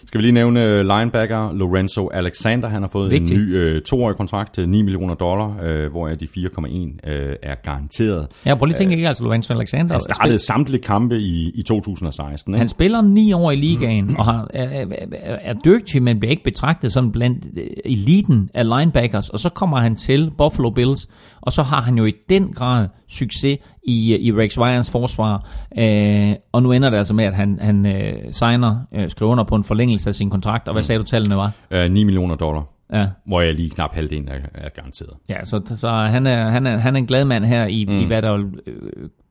Skal 0.06 0.18
vi 0.18 0.22
lige 0.22 0.32
nævne 0.32 0.64
øh, 0.64 0.80
linebacker 0.86 1.52
Lorenzo 1.52 2.08
Alexander. 2.08 2.68
Han 2.68 2.82
har 2.82 2.88
fået 2.88 3.10
Vigtigt. 3.10 3.30
en 3.30 3.46
ny 3.46 3.56
øh, 3.56 3.82
toårig 3.82 4.16
kontrakt 4.16 4.54
til 4.54 4.68
9 4.68 4.82
millioner 4.82 5.14
dollar, 5.14 5.56
øh, 5.62 5.90
hvor 5.90 6.08
de 6.08 6.28
4,1 6.36 7.10
øh, 7.10 7.36
er 7.42 7.54
garanteret. 7.54 8.28
Ja, 8.46 8.54
prøv 8.54 8.66
lige 8.66 8.74
at 8.74 8.78
tænke, 8.78 8.94
ikke 8.94 9.08
altså 9.08 9.24
Lorenzo 9.24 9.54
Alexander. 9.54 9.94
Han 9.94 10.00
startede 10.00 10.38
samtlige 10.38 10.82
kampe 10.82 11.18
i, 11.18 11.50
i 11.54 11.62
2016. 11.62 12.54
Ikke? 12.54 12.58
Han 12.58 12.68
spiller 12.68 13.02
ni 13.02 13.32
år 13.32 13.50
i 13.50 13.56
ligaen, 13.56 14.16
og 14.18 14.24
har, 14.24 14.46
er, 14.54 14.86
er, 15.12 15.36
er, 15.42 15.54
dygtig, 15.64 16.02
men 16.02 16.18
bliver 16.20 16.30
ikke 16.30 16.44
betragtet 16.44 16.92
sådan 16.92 17.12
blandt 17.12 17.46
øh, 17.56 17.66
eliten 17.84 18.50
af 18.54 18.78
linebackers. 18.78 19.28
Og 19.28 19.38
så 19.38 19.48
kommer 19.48 19.80
han 19.80 19.96
til 19.96 20.30
Buffalo 20.38 20.70
Bills, 20.70 21.08
og 21.40 21.52
så 21.52 21.62
har 21.62 21.82
han 21.82 21.98
jo 21.98 22.04
i 22.04 22.12
den 22.28 22.52
grad 22.52 22.88
succes 23.08 23.58
i, 23.86 24.16
i 24.16 24.32
Rex 24.32 24.58
Ryans 24.58 24.90
forsvar. 24.90 25.48
Øh, 25.78 26.34
og 26.52 26.62
nu 26.62 26.72
ender 26.72 26.90
det 26.90 26.96
altså 26.96 27.14
med, 27.14 27.24
at 27.24 27.34
han, 27.34 27.58
han 27.62 27.86
øh, 27.86 28.12
signer, 28.32 28.76
øh, 28.94 29.10
skriver 29.10 29.32
under 29.32 29.44
på 29.44 29.54
en 29.54 29.64
forlængelse 29.64 30.10
af 30.10 30.14
sin 30.14 30.30
kontrakt. 30.30 30.68
Og 30.68 30.74
hvad 30.74 30.82
sagde 30.82 30.98
du, 30.98 31.04
tallene 31.04 31.36
var? 31.36 31.50
Øh, 31.70 31.90
9 31.90 32.04
millioner 32.04 32.34
dollar, 32.34 32.62
Ja, 32.92 33.06
hvor 33.26 33.40
jeg 33.40 33.54
lige 33.54 33.70
knap 33.70 33.94
halvdelen 33.94 34.28
er, 34.28 34.38
er 34.54 34.68
garanteret. 34.68 35.10
ja 35.28 35.44
så, 35.44 35.60
så 35.76 35.88
han, 35.88 36.26
er, 36.26 36.50
han, 36.50 36.66
er, 36.66 36.78
han 36.78 36.94
er 36.96 36.98
en 36.98 37.06
glad 37.06 37.24
mand 37.24 37.44
her 37.44 37.66
i, 37.66 37.84
mm. 37.88 37.98
i 37.98 38.04
hvad 38.04 38.22
der 38.22 38.34
øh, 38.66 38.74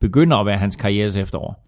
begynder 0.02 0.38
at 0.38 0.46
være 0.46 0.58
hans 0.58 0.76
karrieres 0.76 1.16
efterår. 1.16 1.62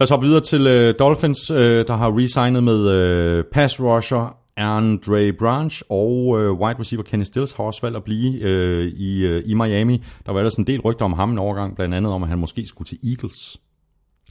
Lad 0.00 0.04
os 0.04 0.10
hoppe 0.10 0.26
videre 0.26 0.40
til 0.40 0.66
øh, 0.66 0.94
Dolphins, 0.98 1.50
øh, 1.50 1.86
der 1.88 1.96
har 1.96 2.18
resignet 2.18 2.64
med 2.64 2.90
øh, 2.90 3.44
pass 3.52 3.80
rusher 3.80 4.37
Andre 4.58 5.32
Branch 5.38 5.82
og 5.88 6.40
øh, 6.40 6.52
wide 6.52 6.80
receiver 6.80 7.02
Kenny 7.02 7.24
Stills 7.24 7.52
har 7.52 7.64
også 7.64 7.80
valgt 7.82 7.96
at 7.96 8.04
blive 8.04 8.40
øh, 8.40 8.86
i, 8.86 9.26
øh, 9.26 9.42
i 9.46 9.54
Miami. 9.54 10.02
Der 10.26 10.32
var 10.32 10.40
ellers 10.40 10.56
en 10.56 10.66
del 10.66 10.80
rygter 10.80 11.04
om 11.04 11.12
ham 11.12 11.30
en 11.30 11.38
overgang, 11.38 11.76
blandt 11.76 11.94
andet 11.94 12.12
om, 12.12 12.22
at 12.22 12.28
han 12.28 12.38
måske 12.38 12.66
skulle 12.66 12.86
til 12.86 12.98
Eagles. 13.04 13.58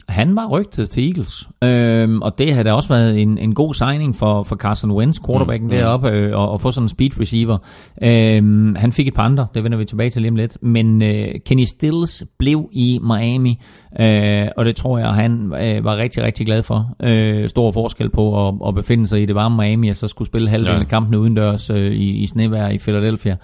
Han 0.09 0.35
var 0.35 0.47
rygtet 0.47 0.89
til 0.89 1.07
Eagles, 1.07 1.49
øhm, 1.63 2.21
og 2.21 2.37
det 2.37 2.55
har 2.55 2.63
da 2.63 2.73
også 2.73 2.89
været 2.89 3.21
en, 3.21 3.37
en 3.37 3.55
god 3.55 3.73
signing 3.73 4.15
for, 4.15 4.43
for 4.43 4.55
Carson 4.55 4.91
Wentz, 4.91 5.19
quarterbacken 5.25 5.67
mm, 5.67 5.75
deroppe, 5.75 6.09
øh, 6.09 6.37
og, 6.37 6.51
og 6.51 6.61
få 6.61 6.71
sådan 6.71 6.85
en 6.85 6.89
speed 6.89 7.19
receiver. 7.19 7.57
Øhm, 8.01 8.75
han 8.75 8.91
fik 8.91 9.07
et 9.07 9.13
par 9.13 9.23
andre, 9.23 9.47
det 9.53 9.63
vender 9.63 9.77
vi 9.77 9.85
tilbage 9.85 10.09
til 10.09 10.21
lige 10.21 10.29
om 10.29 10.35
lidt, 10.35 10.63
men 10.63 11.01
øh, 11.01 11.27
Kenny 11.45 11.63
Stills 11.63 12.23
blev 12.39 12.69
i 12.71 12.99
Miami, 13.03 13.59
øh, 13.99 14.47
og 14.57 14.65
det 14.65 14.75
tror 14.75 14.97
jeg, 14.97 15.07
han 15.09 15.53
øh, 15.61 15.83
var 15.83 15.97
rigtig, 15.97 16.23
rigtig 16.23 16.45
glad 16.45 16.63
for. 16.63 16.89
Øh, 17.03 17.49
stor 17.49 17.71
forskel 17.71 18.09
på 18.09 18.47
at, 18.47 18.53
at 18.67 18.75
befinde 18.75 19.07
sig 19.07 19.21
i 19.21 19.25
det 19.25 19.35
varme 19.35 19.57
Miami, 19.57 19.89
og 19.89 19.95
så 19.95 20.07
skulle 20.07 20.25
spille 20.25 20.49
halvdelen 20.49 20.75
Ja. 20.77 20.81
af 20.83 20.87
kampene 20.87 21.19
udendørs 21.19 21.69
øh, 21.69 21.91
i, 21.91 22.09
i 22.11 22.27
snevejr 22.27 22.69
i 22.69 22.77
Philadelphia. 22.77 23.35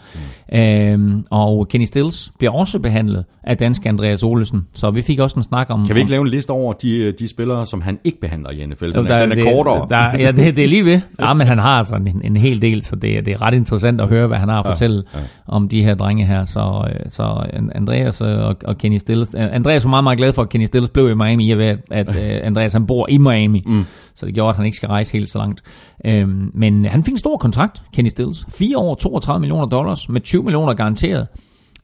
Mm. 0.52 0.58
Øhm, 0.60 1.26
og 1.32 1.68
Kenny 1.68 1.86
Stills 1.86 2.32
bliver 2.40 2.52
også 2.54 2.80
behandlet 2.80 3.26
af 3.44 3.58
danske 3.58 3.90
Andreas 3.90 4.24
Olesen, 4.24 4.68
så 4.74 4.92
vi 4.92 5.02
fik 5.02 5.20
også 5.20 5.36
en 5.36 5.44
snak 5.44 5.68
om... 5.70 5.86
Kan 5.86 5.96
vi 5.96 6.00
om- 6.00 6.04
ikke 6.04 6.12
lave 6.12 6.22
en 6.22 6.28
liste 6.28 6.52
over 6.52 6.74
de, 6.74 7.12
de 7.12 7.28
spillere, 7.28 7.66
som 7.66 7.82
han 7.82 8.00
ikke 8.04 8.20
behandler 8.20 8.50
i 8.50 8.66
NFL? 8.66 8.86
Den, 8.86 8.94
jo, 8.96 9.02
er, 9.02 9.20
den 9.20 9.32
er 9.32 9.36
det, 9.36 9.44
kortere. 9.44 9.88
Der, 9.90 10.18
ja, 10.20 10.32
det, 10.32 10.56
det 10.58 10.64
er 10.64 10.68
lige 10.68 10.86
ved. 10.86 11.00
Ja, 11.20 11.34
men 11.34 11.48
han 11.48 11.60
har 11.60 11.78
altså 11.80 11.96
en, 11.96 12.22
en 12.24 12.38
hel 12.38 12.62
del, 12.62 12.84
så 12.84 12.96
det, 12.96 13.26
det 13.26 13.34
er 13.34 13.42
ret 13.42 13.54
interessant 13.54 14.02
at 14.02 14.08
høre, 14.08 14.28
hvad 14.28 14.38
han 14.38 14.50
har 14.50 14.60
at 14.60 14.66
fortælle 14.66 15.04
ja, 15.14 15.20
ja. 15.20 15.26
om 15.48 15.68
de 15.70 15.84
her 15.84 15.96
drenge 15.96 16.26
her. 16.26 16.46
Så, 16.46 16.86
øh, 16.90 17.00
så 17.10 17.44
Andreas 17.76 18.22
øh, 18.22 18.28
og, 18.40 18.56
og 18.66 18.78
Kenny 18.78 18.98
Stills. 18.98 19.36
Andreas 19.36 19.84
var 19.86 19.90
meget, 19.90 20.04
meget 20.04 20.18
glad 20.18 20.34
for, 20.34 20.43
at 20.44 20.50
Kenny 20.50 20.66
Stills 20.66 20.90
blev 20.90 21.10
i 21.10 21.14
Miami, 21.14 21.52
i 21.52 21.54
ved, 21.54 21.66
at, 21.66 21.80
at 21.92 22.10
øh, 22.24 22.48
Andreas 22.48 22.74
han 22.74 22.88
bor 22.88 23.08
i 23.10 23.18
Miami. 23.18 23.64
Mm. 23.66 23.86
Så 24.16 24.26
det 24.26 24.34
gjorde, 24.34 24.50
at 24.50 24.56
han 24.56 24.66
ikke 24.66 24.78
skal 24.78 24.90
rejse 24.90 25.14
helt 25.14 25.30
så 25.30 25.38
langt. 25.38 25.64
Øhm, 26.06 26.52
men 26.54 26.86
han 26.86 27.04
fik 27.04 27.12
en 27.12 27.18
stor 27.18 27.38
kontrakt, 27.38 27.84
Kenny 27.94 28.10
Stills. 28.10 28.46
4 28.50 28.78
år, 28.78 28.96
32 28.96 29.40
millioner 29.40 29.66
dollars, 29.66 30.10
med 30.10 30.22
20 30.22 30.44
millioner 30.44 30.74
garanteret. 30.74 31.28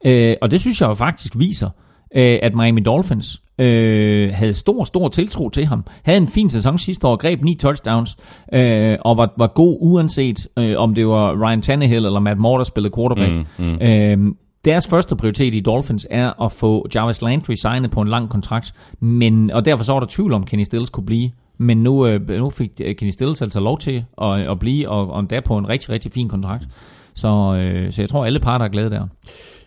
Øh, 0.05 0.35
og 0.41 0.51
det 0.51 0.61
synes 0.61 0.81
jeg 0.81 0.87
jo 0.87 0.93
faktisk 0.93 1.39
viser, 1.39 1.69
øh, 2.15 2.39
at 2.41 2.55
Miami 2.55 2.81
Dolphins 2.81 3.41
øh, 3.59 4.33
havde 4.33 4.53
stor, 4.53 4.83
stor 4.83 5.07
tiltro 5.07 5.49
til 5.49 5.65
ham. 5.65 5.83
Havde 6.03 6.17
en 6.17 6.27
fin 6.27 6.49
sæson 6.49 6.77
sidste 6.77 7.07
år, 7.07 7.15
greb 7.15 7.43
ni 7.43 7.55
touchdowns, 7.55 8.17
øh, 8.53 8.97
og 9.01 9.17
var, 9.17 9.33
var 9.37 9.47
god 9.47 9.77
uanset, 9.81 10.47
øh, 10.59 10.77
om 10.77 10.95
det 10.95 11.07
var 11.07 11.47
Ryan 11.47 11.61
Tannehill 11.61 12.05
eller 12.05 12.19
Matt 12.19 12.39
Moore, 12.39 12.57
der 12.57 12.63
spillede 12.63 12.93
quarterback. 12.95 13.47
Mm, 13.59 13.65
mm. 13.65 13.81
Øh, 13.81 14.33
deres 14.65 14.87
første 14.87 15.15
prioritet 15.15 15.55
i 15.55 15.59
Dolphins 15.59 16.07
er 16.09 16.43
at 16.43 16.51
få 16.51 16.87
Jarvis 16.95 17.21
Landry 17.21 17.53
signet 17.53 17.91
på 17.91 18.01
en 18.01 18.07
lang 18.07 18.29
kontrakt, 18.29 18.73
men, 18.99 19.51
og 19.51 19.65
derfor 19.65 19.83
så 19.83 19.93
var 19.93 19.99
der 19.99 20.07
tvivl 20.09 20.33
om, 20.33 20.43
Kenny 20.43 20.63
Stills 20.63 20.89
kunne 20.89 21.05
blive. 21.05 21.31
Men 21.57 21.83
nu, 21.83 22.07
øh, 22.07 22.29
nu 22.29 22.49
fik 22.49 22.71
øh, 22.83 22.95
Kenny 22.95 23.11
Stills 23.11 23.41
altså 23.41 23.59
lov 23.59 23.79
til 23.79 24.05
at, 24.21 24.39
at 24.51 24.59
blive, 24.59 24.89
og, 24.89 25.11
og 25.11 25.19
endda 25.19 25.39
på 25.39 25.57
en 25.57 25.69
rigtig, 25.69 25.89
rigtig 25.89 26.11
fin 26.11 26.29
kontrakt. 26.29 26.67
Så, 27.15 27.27
øh, 27.55 27.91
så 27.91 28.01
jeg 28.01 28.09
tror, 28.09 28.25
alle 28.25 28.39
parter 28.39 28.65
er 28.65 28.69
glade 28.69 28.89
der. 28.89 29.07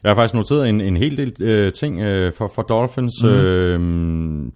Jeg 0.02 0.10
har 0.10 0.14
faktisk 0.14 0.34
noteret 0.34 0.68
en, 0.68 0.80
en 0.80 0.96
hel 0.96 1.16
del 1.16 1.32
øh, 1.40 1.72
ting 1.72 2.00
øh, 2.00 2.32
for, 2.32 2.52
for 2.54 2.62
Dolphins. 2.62 3.14
Mm. 3.22 3.28
Øh, 3.28 3.80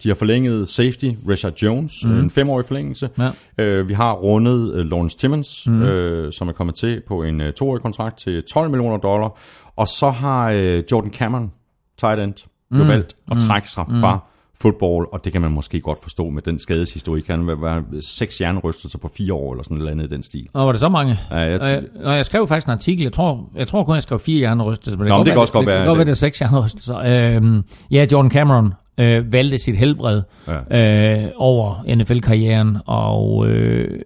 de 0.02 0.08
har 0.08 0.14
forlænget 0.14 0.68
safety 0.68 1.10
Richard 1.28 1.52
Jones, 1.62 1.92
mm. 2.04 2.18
en 2.18 2.30
femårig 2.30 2.66
forlængelse. 2.66 3.08
Ja. 3.18 3.64
Øh, 3.64 3.88
vi 3.88 3.94
har 3.94 4.12
rundet 4.12 4.74
øh, 4.74 4.86
Lawrence 4.90 5.18
Timmons, 5.18 5.66
mm. 5.66 5.82
øh, 5.82 6.32
som 6.32 6.48
er 6.48 6.52
kommet 6.52 6.74
til 6.74 7.02
på 7.08 7.22
en 7.22 7.40
øh, 7.40 7.52
toårig 7.52 7.82
kontrakt 7.82 8.18
til 8.18 8.42
12 8.42 8.70
millioner 8.70 8.96
dollar. 8.96 9.38
Og 9.76 9.88
så 9.88 10.10
har 10.10 10.50
øh, 10.50 10.82
Jordan 10.92 11.12
Cameron, 11.12 11.52
tight 11.98 12.20
end, 12.20 12.34
mm. 12.70 12.78
jo 12.78 12.84
valgt 12.84 13.16
at 13.30 13.38
trække 13.38 13.70
sig 13.70 13.84
mm. 13.88 14.00
fra 14.00 14.18
fodbold, 14.62 15.08
og 15.12 15.24
det 15.24 15.32
kan 15.32 15.40
man 15.40 15.50
måske 15.52 15.80
godt 15.80 15.98
forstå 16.02 16.30
med 16.30 16.42
den 16.42 16.58
skadeshistorik. 16.58 17.26
Han 17.28 17.46
være 17.46 17.84
seks 18.02 18.38
hjernerystelser 18.38 18.98
på 18.98 19.10
fire 19.16 19.34
år, 19.34 19.52
eller 19.52 19.64
sådan 19.64 19.76
noget 19.76 19.90
andet 19.90 20.04
i 20.04 20.08
den 20.14 20.22
stil. 20.22 20.46
Og 20.52 20.66
var 20.66 20.72
det 20.72 20.80
så 20.80 20.88
mange? 20.88 21.18
Ja, 21.30 21.36
jeg 21.36 21.60
Og 21.60 21.66
jeg, 21.66 21.82
og 22.04 22.16
jeg 22.16 22.24
skrev 22.26 22.46
faktisk 22.48 22.66
en 22.66 22.72
artikel, 22.72 23.02
jeg 23.02 23.12
tror, 23.12 23.50
jeg 23.56 23.68
tror 23.68 23.84
kun, 23.84 23.94
jeg 23.94 24.02
skrev 24.02 24.18
fire 24.18 24.38
hjernerystelser. 24.38 24.98
men 24.98 25.08
Nå, 25.08 25.16
men 25.16 25.26
det 25.26 25.32
kan 25.32 25.40
også 25.40 25.52
godt 25.52 25.60
det, 25.66 25.66
være, 25.68 25.78
Det 25.78 25.84
kan 25.84 25.88
godt 25.88 25.98
det- 25.98 25.98
være, 25.98 26.04
det 26.06 26.10
er 26.12 26.26
seks 26.26 26.38
hjernerystelser. 26.38 26.96
Øhm, 27.36 27.62
ja, 27.90 28.06
Jordan 28.12 28.30
Cameron 28.30 28.72
øh, 29.00 29.32
valgte 29.32 29.58
sit 29.58 29.76
helbred 29.76 30.22
ja. 30.70 31.24
øh, 31.24 31.30
over 31.36 31.94
NFL-karrieren, 31.96 32.78
og 32.86 33.46
øh, 33.48 34.00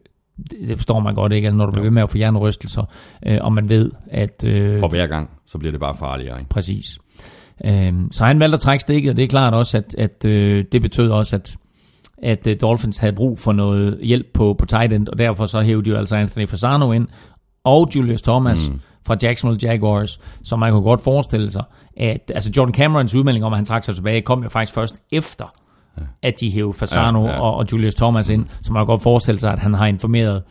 det, 0.51 0.79
forstår 0.79 1.01
man 1.01 1.15
godt 1.15 1.33
ikke, 1.33 1.47
altså, 1.47 1.57
når 1.57 1.65
du 1.65 1.71
bliver 1.71 1.85
ved 1.85 1.91
med 1.91 2.03
at 2.03 2.11
få 2.11 2.17
hjernerystelser, 2.17 2.85
øh, 3.27 3.39
og 3.41 3.53
man 3.53 3.69
ved, 3.69 3.91
at... 4.11 4.45
Øh, 4.45 4.81
For 4.81 4.89
hver 4.89 5.07
gang, 5.07 5.31
så 5.47 5.59
bliver 5.59 5.73
det 5.73 5.81
bare 5.81 5.97
farligere. 5.97 6.39
Ikke? 6.39 6.49
Præcis. 6.49 6.99
Øhm, 7.65 8.13
så 8.13 8.25
han 8.25 8.41
valgte 8.41 8.55
at 8.55 8.61
trække 8.61 8.81
stikket, 8.81 9.11
og 9.11 9.17
det 9.17 9.25
er 9.25 9.29
klart 9.29 9.55
også, 9.55 9.79
at, 9.79 9.95
at 9.99 10.25
øh, 10.25 10.65
det 10.73 10.83
betød 10.83 11.11
også, 11.11 11.37
at, 11.37 11.57
at 12.23 12.47
øh, 12.47 12.57
Dolphins 12.61 12.99
havde 12.99 13.13
brug 13.13 13.39
for 13.39 13.53
noget 13.53 13.99
hjælp 14.03 14.27
på, 14.35 14.55
på 14.59 14.67
tight 14.67 14.93
end, 14.93 15.09
og 15.09 15.19
derfor 15.19 15.47
så 15.47 15.61
hævde 15.61 15.85
de 15.85 15.91
jo 15.91 15.97
altså 15.97 16.17
Anthony 16.17 16.49
Fasano 16.49 16.93
ind, 16.93 17.09
og 17.65 17.89
Julius 17.97 18.23
Thomas 18.23 18.71
mm. 18.71 18.81
fra 19.07 19.17
Jacksonville 19.23 19.69
Jaguars, 19.69 20.21
så 20.43 20.57
man 20.57 20.73
kunne 20.73 20.83
godt 20.83 21.01
forestille 21.01 21.51
sig, 21.51 21.63
at 21.97 22.33
altså 22.35 22.51
Jordan 22.57 22.75
Camerons 22.75 23.15
udmelding 23.15 23.45
om, 23.45 23.53
at 23.53 23.59
han 23.59 23.67
trak 23.67 23.85
sig 23.85 23.95
tilbage, 23.95 24.23
kom 24.23 24.43
jo 24.43 24.49
faktisk 24.49 24.75
først 24.75 25.03
efter, 25.13 25.53
at 26.23 26.41
de 26.41 26.51
hævde 26.51 26.75
Fasano 26.75 27.27
Ja, 27.27 27.33
ja. 27.33 27.41
Og, 27.41 27.55
og 27.55 27.67
Julius 27.73 27.95
Thomas 27.95 28.29
ind, 28.31 28.47
så 28.63 28.73
man 28.73 28.81
kan 28.81 28.87
godt 28.87 29.03
forestille 29.03 29.39
sig, 29.41 29.53
at 29.53 29.59
han 29.59 29.75
har 29.75 29.87
informeret 29.87 30.43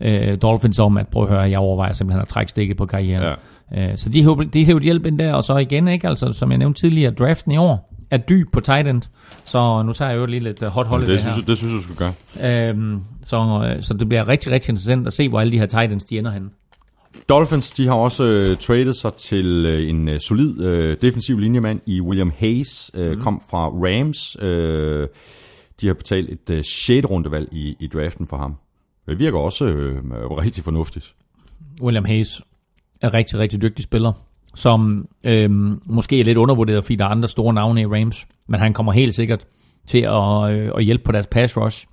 øh, 0.00 0.38
Dolphins 0.42 0.78
om, 0.78 0.96
at 0.96 1.08
prøv 1.08 1.22
at 1.22 1.28
høre, 1.28 1.40
jeg 1.40 1.58
overvejer 1.58 1.92
simpelthen 1.92 2.22
at 2.22 2.28
trække 2.28 2.50
stikket 2.50 2.76
på 2.76 2.86
karrieren. 2.86 3.36
Ja. 3.72 3.90
Øh, 3.90 3.98
så 3.98 4.08
de 4.08 4.22
hævde, 4.22 4.44
de 4.44 4.66
hævde 4.66 4.84
hjælp 4.84 5.06
ind 5.06 5.18
der, 5.18 5.32
og 5.32 5.44
så 5.44 5.56
igen, 5.56 5.88
ikke? 5.88 6.08
Altså, 6.08 6.32
som 6.32 6.50
jeg 6.50 6.58
nævnte 6.58 6.80
tidligere, 6.80 7.10
draften 7.14 7.52
i 7.52 7.56
år 7.56 7.94
er 8.10 8.16
dyb 8.16 8.52
på 8.52 8.60
tight 8.60 8.88
end, 8.88 9.02
så 9.44 9.82
nu 9.82 9.92
tager 9.92 10.10
jeg 10.10 10.18
jo 10.18 10.26
lige 10.26 10.40
lidt 10.40 10.62
øh, 10.62 10.68
hot 10.68 10.86
hold 10.86 11.00
Det, 11.00 11.08
det, 11.08 11.20
synes, 11.20 11.36
her. 11.36 11.44
det 11.44 11.56
synes 11.58 11.72
du 11.74 11.80
skal 11.82 11.96
gøre. 11.96 12.68
Øhm, 12.70 13.00
så, 13.22 13.70
øh, 13.76 13.82
så 13.82 13.94
det 13.94 14.08
bliver 14.08 14.28
rigtig, 14.28 14.52
rigtig 14.52 14.70
interessant 14.70 15.06
at 15.06 15.12
se, 15.12 15.28
hvor 15.28 15.40
alle 15.40 15.52
de 15.52 15.58
her 15.58 15.66
tight 15.66 15.92
ends, 15.92 16.04
de 16.04 16.18
ender 16.18 16.30
henne. 16.30 16.48
Dolphins, 17.28 17.70
de 17.70 17.86
har 17.86 17.94
også 17.94 18.24
øh, 18.24 18.56
tradet 18.56 18.96
sig 18.96 19.14
til 19.14 19.66
øh, 19.66 19.88
en 19.88 20.08
øh, 20.08 20.20
solid 20.20 20.60
øh, 20.60 20.96
defensiv 21.02 21.38
linjemand 21.38 21.80
i 21.86 22.00
William 22.00 22.32
Hayes, 22.38 22.90
øh, 22.94 23.12
mm. 23.12 23.22
kom 23.22 23.40
fra 23.50 23.68
Rams. 23.68 24.36
Øh, 24.40 25.08
de 25.80 25.86
har 25.86 25.94
betalt 25.94 26.30
et 26.30 26.50
øh, 26.50 26.64
6. 26.64 27.10
rundevalg 27.10 27.48
i, 27.52 27.76
i 27.80 27.86
draften 27.86 28.26
for 28.26 28.36
ham. 28.36 28.56
Det 29.06 29.18
virker 29.18 29.38
også 29.38 29.64
øh, 29.64 29.96
rigtig 30.14 30.64
fornuftigt. 30.64 31.14
William 31.82 32.04
Hayes 32.04 32.42
er 33.00 33.14
rigtig, 33.14 33.38
rigtig 33.38 33.62
dygtig 33.62 33.84
spiller. 33.84 34.12
som 34.54 35.08
øh, 35.24 35.50
måske 35.86 36.20
er 36.20 36.24
lidt 36.24 36.38
undervurderet, 36.38 36.84
fordi 36.84 36.96
der 36.96 37.04
er 37.04 37.08
andre 37.08 37.28
store 37.28 37.54
navne 37.54 37.80
i 37.80 37.86
Rams, 37.86 38.26
men 38.48 38.60
han 38.60 38.72
kommer 38.72 38.92
helt 38.92 39.14
sikkert 39.14 39.46
til 39.86 39.98
at, 39.98 40.50
øh, 40.50 40.72
at 40.76 40.84
hjælpe 40.84 41.04
på 41.04 41.12
deres 41.12 41.26
pass 41.26 41.56
rush. 41.56 41.86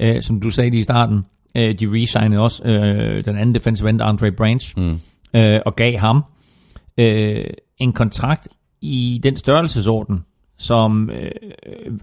Øh, 0.00 0.22
som 0.22 0.40
du 0.40 0.50
sagde 0.50 0.78
i 0.78 0.82
starten, 0.82 1.24
øh, 1.54 1.74
de 1.80 1.86
re 1.86 2.38
også 2.38 2.64
øh, 2.64 3.24
den 3.24 3.36
anden 3.36 3.54
defensive 3.54 3.88
end, 3.88 4.00
Andre 4.02 4.32
Branch, 4.32 4.74
mm. 4.76 5.00
øh, 5.34 5.60
og 5.66 5.76
gav 5.76 5.98
ham 5.98 6.24
øh, 6.98 7.44
en 7.78 7.92
kontrakt 7.92 8.48
i 8.80 9.20
den 9.22 9.36
størrelsesorden, 9.36 10.24
som 10.58 11.10
øh, 11.10 11.30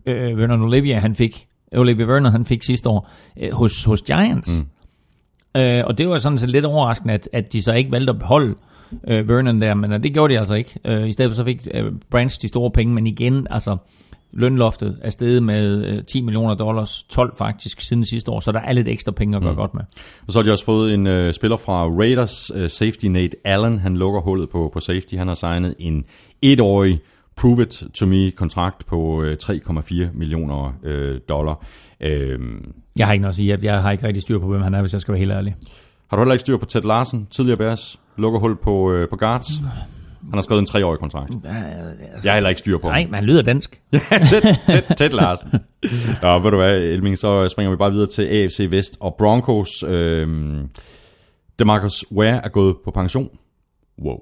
øh, 0.05 0.37
Vernon 0.37 0.61
Olivia 0.61 0.99
han 0.99 1.15
fik, 1.15 1.47
Olivia 1.75 2.05
Vernon 2.05 2.31
han 2.31 2.45
fik 2.45 2.63
sidste 2.63 2.89
år 2.89 3.09
øh, 3.39 3.51
hos, 3.53 3.83
hos 3.83 4.01
Giants. 4.01 4.59
Mm. 4.59 5.61
Øh, 5.61 5.83
og 5.87 5.97
det 5.97 6.09
var 6.09 6.17
sådan 6.17 6.37
set 6.37 6.51
lidt 6.51 6.65
overraskende, 6.65 7.13
at, 7.13 7.29
at 7.33 7.53
de 7.53 7.61
så 7.61 7.73
ikke 7.73 7.91
valgte 7.91 8.13
at 8.13 8.19
beholde 8.19 8.55
øh, 9.07 9.29
Vernon 9.29 9.59
der, 9.59 9.73
men 9.73 10.03
det 10.03 10.13
gjorde 10.13 10.33
de 10.33 10.39
altså 10.39 10.55
ikke. 10.55 10.79
Øh, 10.85 11.07
I 11.07 11.11
stedet 11.11 11.31
for 11.31 11.35
så 11.35 11.45
fik 11.45 11.67
øh, 11.73 11.91
Branch 12.11 12.41
de 12.41 12.47
store 12.47 12.71
penge, 12.71 12.93
men 12.93 13.07
igen, 13.07 13.47
altså 13.49 13.77
lønloftet 14.31 14.99
er 15.01 15.09
steget 15.09 15.43
med 15.43 15.85
øh, 15.85 16.03
10 16.03 16.21
millioner 16.21 16.55
dollars, 16.55 17.03
12 17.03 17.35
faktisk 17.37 17.81
siden 17.81 18.05
sidste 18.05 18.31
år, 18.31 18.39
så 18.39 18.51
der 18.51 18.59
er 18.59 18.73
lidt 18.73 18.87
ekstra 18.87 19.11
penge 19.11 19.37
at 19.37 19.43
gøre 19.43 19.51
mm. 19.51 19.57
godt 19.57 19.73
med. 19.73 19.81
Og 20.27 20.33
så 20.33 20.39
har 20.39 20.43
de 20.43 20.51
også 20.51 20.65
fået 20.65 20.93
en 20.93 21.07
øh, 21.07 21.33
spiller 21.33 21.57
fra 21.57 21.83
Raiders, 21.83 22.51
øh, 22.55 22.69
safety 22.69 23.05
Nate 23.05 23.35
Allen, 23.45 23.79
han 23.79 23.97
lukker 23.97 24.21
hullet 24.21 24.49
på, 24.49 24.69
på 24.73 24.79
safety, 24.79 25.15
han 25.15 25.27
har 25.27 25.35
signet 25.35 25.75
en 25.79 26.05
etårig 26.41 26.99
prove 27.37 27.61
it 27.61 27.83
to 27.93 28.05
me 28.05 28.31
kontrakt 28.31 28.85
på 28.85 29.23
øh, 29.23 29.37
3,4 29.43 29.93
millioner 30.13 30.73
øh, 30.83 31.19
dollar. 31.29 31.65
Øh, 32.01 32.39
jeg 32.99 33.05
har 33.05 33.13
ikke 33.13 33.21
noget 33.21 33.31
at 33.31 33.35
sige, 33.35 33.59
jeg 33.61 33.81
har 33.81 33.91
ikke 33.91 34.07
rigtig 34.07 34.21
styr 34.21 34.39
på, 34.39 34.47
hvem 34.47 34.61
han 34.61 34.73
er, 34.73 34.81
hvis 34.81 34.93
jeg 34.93 35.01
skal 35.01 35.11
være 35.11 35.19
helt 35.19 35.31
ærlig. 35.31 35.55
Har 36.07 36.17
du 36.17 36.21
heller 36.21 36.33
ikke 36.33 36.41
styr 36.41 36.57
på 36.57 36.65
Ted 36.65 36.81
Larsen, 36.81 37.27
tidligere 37.31 37.57
Bears, 37.57 37.99
lukker 38.17 38.39
hul 38.39 38.55
på, 38.55 38.91
øh, 38.91 39.09
på 39.09 39.15
guards? 39.15 39.47
Han 40.29 40.33
har 40.33 40.41
skrevet 40.41 40.59
en 40.59 40.65
treårig 40.65 40.99
kontrakt. 40.99 41.33
Altså, 41.33 41.49
jeg 42.23 42.31
har 42.31 42.33
heller 42.33 42.49
ikke 42.49 42.59
styr 42.59 42.77
på 42.77 42.87
Nej, 42.87 43.05
men 43.05 43.13
han 43.13 43.23
lyder 43.23 43.41
dansk. 43.41 43.81
ja, 43.93 43.99
tæt, 44.17 44.59
tæt, 44.69 44.83
tæt 44.97 45.13
Larsen. 45.13 45.49
Ja, 46.23 46.37
ved 46.37 46.51
du 46.51 46.57
hvad, 46.57 46.77
Elming, 46.81 47.17
så 47.17 47.49
springer 47.49 47.71
vi 47.71 47.77
bare 47.77 47.91
videre 47.91 48.07
til 48.07 48.23
AFC 48.23 48.67
Vest 48.69 48.97
og 48.99 49.15
Broncos. 49.17 49.83
Øh, 49.87 50.27
Demarcus 51.59 52.05
Ware 52.11 52.45
er 52.45 52.49
gået 52.49 52.75
på 52.85 52.91
pension. 52.91 53.29
Wow. 54.03 54.17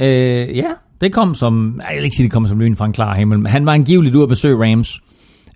Øh, 0.00 0.56
ja, 0.56 0.70
det 1.00 1.12
kom 1.12 1.34
som, 1.34 1.80
jeg 1.88 1.96
vil 1.96 2.04
ikke 2.04 2.16
sige, 2.16 2.24
det 2.24 2.32
kom 2.32 2.46
som 2.46 2.60
lyn 2.60 2.76
fra 2.76 2.86
en 2.86 2.92
klar 2.92 3.14
himmel, 3.14 3.38
men 3.38 3.46
han 3.52 3.66
var 3.66 3.72
angiveligt 3.72 4.14
ude 4.14 4.22
at 4.22 4.28
besøge 4.28 4.56
Rams. 4.64 5.00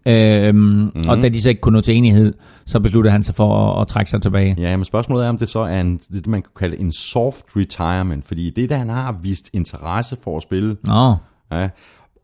Øhm, 0.06 0.56
mm-hmm. 0.56 1.08
Og 1.08 1.22
da 1.22 1.28
de 1.28 1.42
så 1.42 1.48
ikke 1.48 1.60
kunne 1.60 1.76
nå 1.76 1.80
til 1.80 1.96
enighed, 1.96 2.34
så 2.66 2.80
besluttede 2.80 3.12
han 3.12 3.22
sig 3.22 3.34
for 3.34 3.72
at, 3.72 3.80
at 3.80 3.88
trække 3.88 4.10
sig 4.10 4.22
tilbage. 4.22 4.56
Ja, 4.58 4.76
men 4.76 4.84
spørgsmålet 4.84 5.24
er, 5.24 5.28
om 5.28 5.38
det 5.38 5.48
så 5.48 5.60
er 5.60 5.80
en, 5.80 6.00
det, 6.12 6.26
man 6.26 6.42
kan 6.42 6.50
kalde 6.56 6.80
en 6.80 6.92
soft 6.92 7.44
retirement, 7.56 8.24
fordi 8.24 8.50
det 8.50 8.70
der, 8.70 8.76
han 8.76 8.88
har 8.88 9.18
vist 9.22 9.50
interesse 9.52 10.16
for 10.24 10.36
at 10.36 10.42
spille. 10.42 10.76
Nå. 10.86 11.14
Ja, 11.52 11.68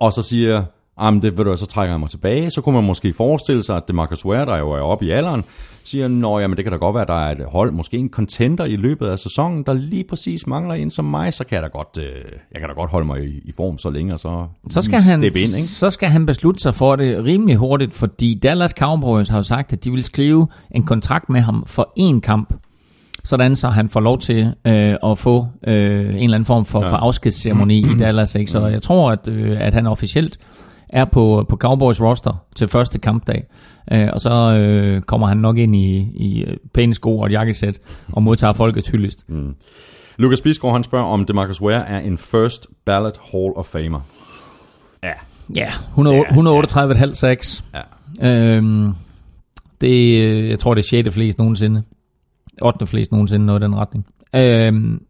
og 0.01 0.13
så 0.13 0.23
siger 0.23 0.65
jamen 1.03 1.23
det 1.23 1.39
ved 1.39 1.45
du, 1.45 1.57
så 1.57 1.67
trækker 1.67 1.93
jeg 1.93 2.01
mig 2.01 2.11
tilbage. 2.11 2.51
Så 2.51 2.61
kunne 2.61 2.75
man 2.75 2.85
måske 2.85 3.13
forestille 3.13 3.63
sig, 3.63 3.77
at 3.77 3.83
det 3.87 3.95
Marcus 3.95 4.25
Ware, 4.25 4.47
der 4.47 4.59
jo 4.59 4.71
er 4.71 4.81
oppe 4.81 5.05
i 5.05 5.11
alderen, 5.11 5.45
siger, 5.85 6.09
nå 6.09 6.39
jamen 6.39 6.57
det 6.57 6.65
kan 6.65 6.73
da 6.73 6.79
godt 6.79 6.95
være, 6.95 7.03
at 7.03 7.09
der 7.09 7.15
er 7.15 7.33
et 7.33 7.45
hold, 7.49 7.73
måske 7.73 7.97
en 7.97 8.09
contender 8.09 8.65
i 8.65 8.77
løbet 8.77 9.07
af 9.07 9.19
sæsonen, 9.19 9.63
der 9.63 9.73
lige 9.73 10.05
præcis 10.05 10.47
mangler 10.47 10.75
en 10.75 10.91
som 10.91 11.05
mig, 11.05 11.35
så 11.35 11.45
kan 11.45 11.55
jeg 11.55 11.63
da 11.63 11.69
godt, 11.69 11.99
øh, 11.99 12.05
jeg 12.53 12.61
kan 12.61 12.69
da 12.69 12.75
godt 12.75 12.91
holde 12.91 13.07
mig 13.07 13.25
i, 13.25 13.41
i 13.45 13.53
form 13.57 13.79
så 13.79 13.91
længe, 13.91 14.15
og 14.15 14.21
så, 14.21 14.47
så 14.71 14.83
skal 14.83 15.01
han, 15.01 15.25
ind, 15.25 15.37
ikke? 15.37 15.63
Så 15.63 15.91
skal 15.91 16.09
han 16.09 16.27
beslutte 16.27 16.61
sig 16.61 16.75
for 16.75 16.97
det 16.97 17.25
rimelig 17.25 17.57
hurtigt, 17.57 17.95
fordi 17.95 18.41
Dallas 18.43 18.71
Cowboys 18.71 19.29
har 19.29 19.39
jo 19.39 19.43
sagt, 19.43 19.73
at 19.73 19.85
de 19.85 19.91
vil 19.91 20.05
skrive 20.05 20.47
en 20.75 20.83
kontrakt 20.83 21.29
med 21.29 21.41
ham 21.41 21.65
for 21.67 21.93
én 21.99 22.21
kamp, 22.21 22.55
sådan 23.25 23.57
så 23.57 23.69
han 23.69 23.89
får 23.89 24.01
lov 24.01 24.19
til 24.19 24.55
øh, 24.67 24.95
at 25.05 25.19
få 25.19 25.47
øh, 25.67 25.75
en 25.75 26.15
eller 26.15 26.25
anden 26.25 26.45
form 26.45 26.65
for, 26.65 26.85
ja. 26.85 26.91
for 26.91 26.97
afskedsceremoni 26.97 27.79
i 27.79 27.95
Dallas. 28.01 28.35
Ikke? 28.35 28.51
Så 28.51 28.67
jeg 28.67 28.83
tror, 28.83 29.11
at, 29.11 29.29
øh, 29.29 29.57
at 29.61 29.75
han 29.75 29.87
officielt 29.87 30.39
er 30.91 31.05
på, 31.05 31.47
på 31.49 31.57
Cowboys 31.57 32.01
roster 32.01 32.45
til 32.57 32.69
første 32.69 32.99
kampdag. 32.99 33.45
Øh, 33.93 34.09
og 34.13 34.21
så 34.21 34.31
øh, 34.31 35.03
kommer 35.03 35.27
han 35.27 35.37
nok 35.37 35.59
ind 35.59 35.77
i, 35.77 35.97
i 36.15 36.45
øh, 36.45 36.57
pæne 36.75 36.95
sko 36.95 37.19
og 37.19 37.27
et 37.27 37.33
jakkesæt 37.33 37.79
og 38.13 38.23
modtager 38.23 38.53
folkets 38.53 38.89
hyldest. 38.89 39.25
Mm. 39.29 39.55
Lucas 40.17 40.41
Bisgaard, 40.41 40.75
han 40.75 40.83
spørger, 40.83 41.07
om 41.07 41.25
DeMarcus 41.25 41.63
Ware 41.63 41.89
er 41.89 41.99
en 41.99 42.19
first 42.19 42.67
ballot 42.85 43.21
Hall 43.33 43.53
of 43.57 43.67
Famer. 43.67 44.01
Ja. 45.03 45.13
Ja, 45.57 45.69
138,5 45.69 47.15
sacks. 47.15 47.65
Ja. 48.21 48.57
Øhm, 48.57 48.93
det, 49.81 50.23
øh, 50.23 50.49
jeg 50.49 50.59
tror, 50.59 50.75
det 50.75 50.83
er 50.83 50.89
6. 50.89 51.15
flest 51.15 51.39
nogensinde. 51.39 51.83
8. 52.63 52.87
flest 52.87 53.13
nogensinde, 53.13 53.47
noget 53.47 53.61
i 53.61 53.65
den 53.65 53.77
retning. 53.77 54.07
Øhm, 54.35 55.03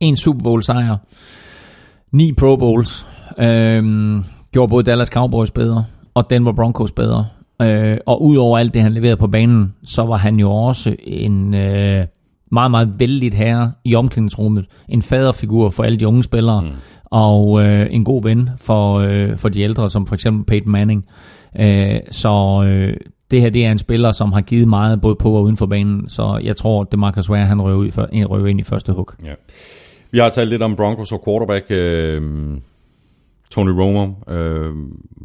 en 0.00 0.16
Super 0.16 0.42
Bowl 0.42 0.62
sejr. 0.62 0.96
9 2.12 2.32
Pro 2.32 2.56
Bowls. 2.56 3.06
Øhm, 3.38 4.24
gjorde 4.52 4.70
både 4.70 4.84
Dallas 4.84 5.08
Cowboys 5.08 5.50
bedre, 5.50 5.84
og 6.14 6.30
Denver 6.30 6.52
Broncos 6.52 6.92
bedre. 6.92 7.26
Øh, 7.62 7.98
og 8.06 8.22
udover 8.22 8.58
alt 8.58 8.74
det, 8.74 8.82
han 8.82 8.92
leverede 8.92 9.16
på 9.16 9.26
banen, 9.26 9.74
så 9.84 10.02
var 10.02 10.16
han 10.16 10.36
jo 10.36 10.50
også 10.50 10.96
en 11.00 11.54
øh, 11.54 12.06
meget, 12.52 12.70
meget 12.70 12.94
vældig 12.98 13.32
herre 13.32 13.72
i 13.84 13.94
omklædningsrummet. 13.94 14.66
En 14.88 15.02
faderfigur 15.02 15.70
for 15.70 15.82
alle 15.82 15.98
de 15.98 16.06
unge 16.06 16.24
spillere, 16.24 16.60
mm. 16.60 16.68
og 17.04 17.62
øh, 17.64 17.86
en 17.90 18.04
god 18.04 18.22
ven 18.22 18.50
for, 18.56 18.98
øh, 18.98 19.36
for 19.36 19.48
de 19.48 19.60
ældre, 19.60 19.90
som 19.90 20.06
for 20.06 20.14
eksempel 20.14 20.44
Peyton 20.44 20.72
Manning. 20.72 21.04
Øh, 21.60 22.00
så 22.10 22.64
øh, 22.66 22.96
det 23.30 23.40
her 23.40 23.50
det 23.50 23.66
er 23.66 23.72
en 23.72 23.78
spiller, 23.78 24.10
som 24.12 24.32
har 24.32 24.40
givet 24.40 24.68
meget 24.68 25.00
både 25.00 25.14
på 25.14 25.32
og 25.32 25.42
uden 25.42 25.56
for 25.56 25.66
banen, 25.66 26.08
så 26.08 26.40
jeg 26.44 26.56
tror, 26.56 26.80
at 26.92 26.98
Marcus 26.98 27.30
Ware 27.30 27.46
han 27.46 27.62
røver, 27.62 27.76
ud, 27.76 27.90
røver 28.30 28.46
ind 28.46 28.60
i 28.60 28.64
første 28.64 28.92
hug. 28.92 29.10
Ja. 29.24 29.32
Vi 30.10 30.18
har 30.18 30.28
talt 30.28 30.50
lidt 30.50 30.62
om 30.62 30.76
Broncos 30.76 31.12
og 31.12 31.22
quarterback. 31.24 31.66
Øh 31.70 32.22
Tony 33.52 33.70
Romo. 33.70 34.08
Øh, 34.28 34.74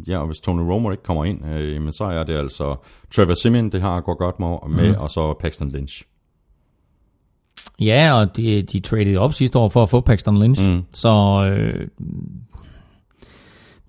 ja, 0.07 0.17
og 0.17 0.25
hvis 0.25 0.39
Tony 0.39 0.61
Romo 0.71 0.91
ikke 0.91 1.03
kommer 1.03 1.25
ind, 1.25 1.45
øh, 1.45 1.81
men 1.81 1.93
så 1.93 2.03
er 2.03 2.23
det 2.23 2.37
altså 2.37 2.75
Trevor 3.15 3.33
Simeon, 3.33 3.69
det 3.69 3.81
har 3.81 4.01
gået 4.01 4.17
godt 4.17 4.39
med, 4.39 4.57
med 4.69 4.89
mm. 4.89 5.01
og 5.01 5.09
så 5.09 5.33
Paxton 5.39 5.71
Lynch. 5.71 6.03
Ja, 7.79 8.19
og 8.19 8.37
de, 8.37 8.61
de 8.61 8.79
traded 8.79 9.17
op 9.17 9.33
sidste 9.33 9.59
år 9.59 9.69
for 9.69 9.83
at 9.83 9.89
få 9.89 10.01
Paxton 10.01 10.39
Lynch, 10.41 10.71
mm. 10.71 10.83
så 10.89 11.45
øh, 11.51 11.87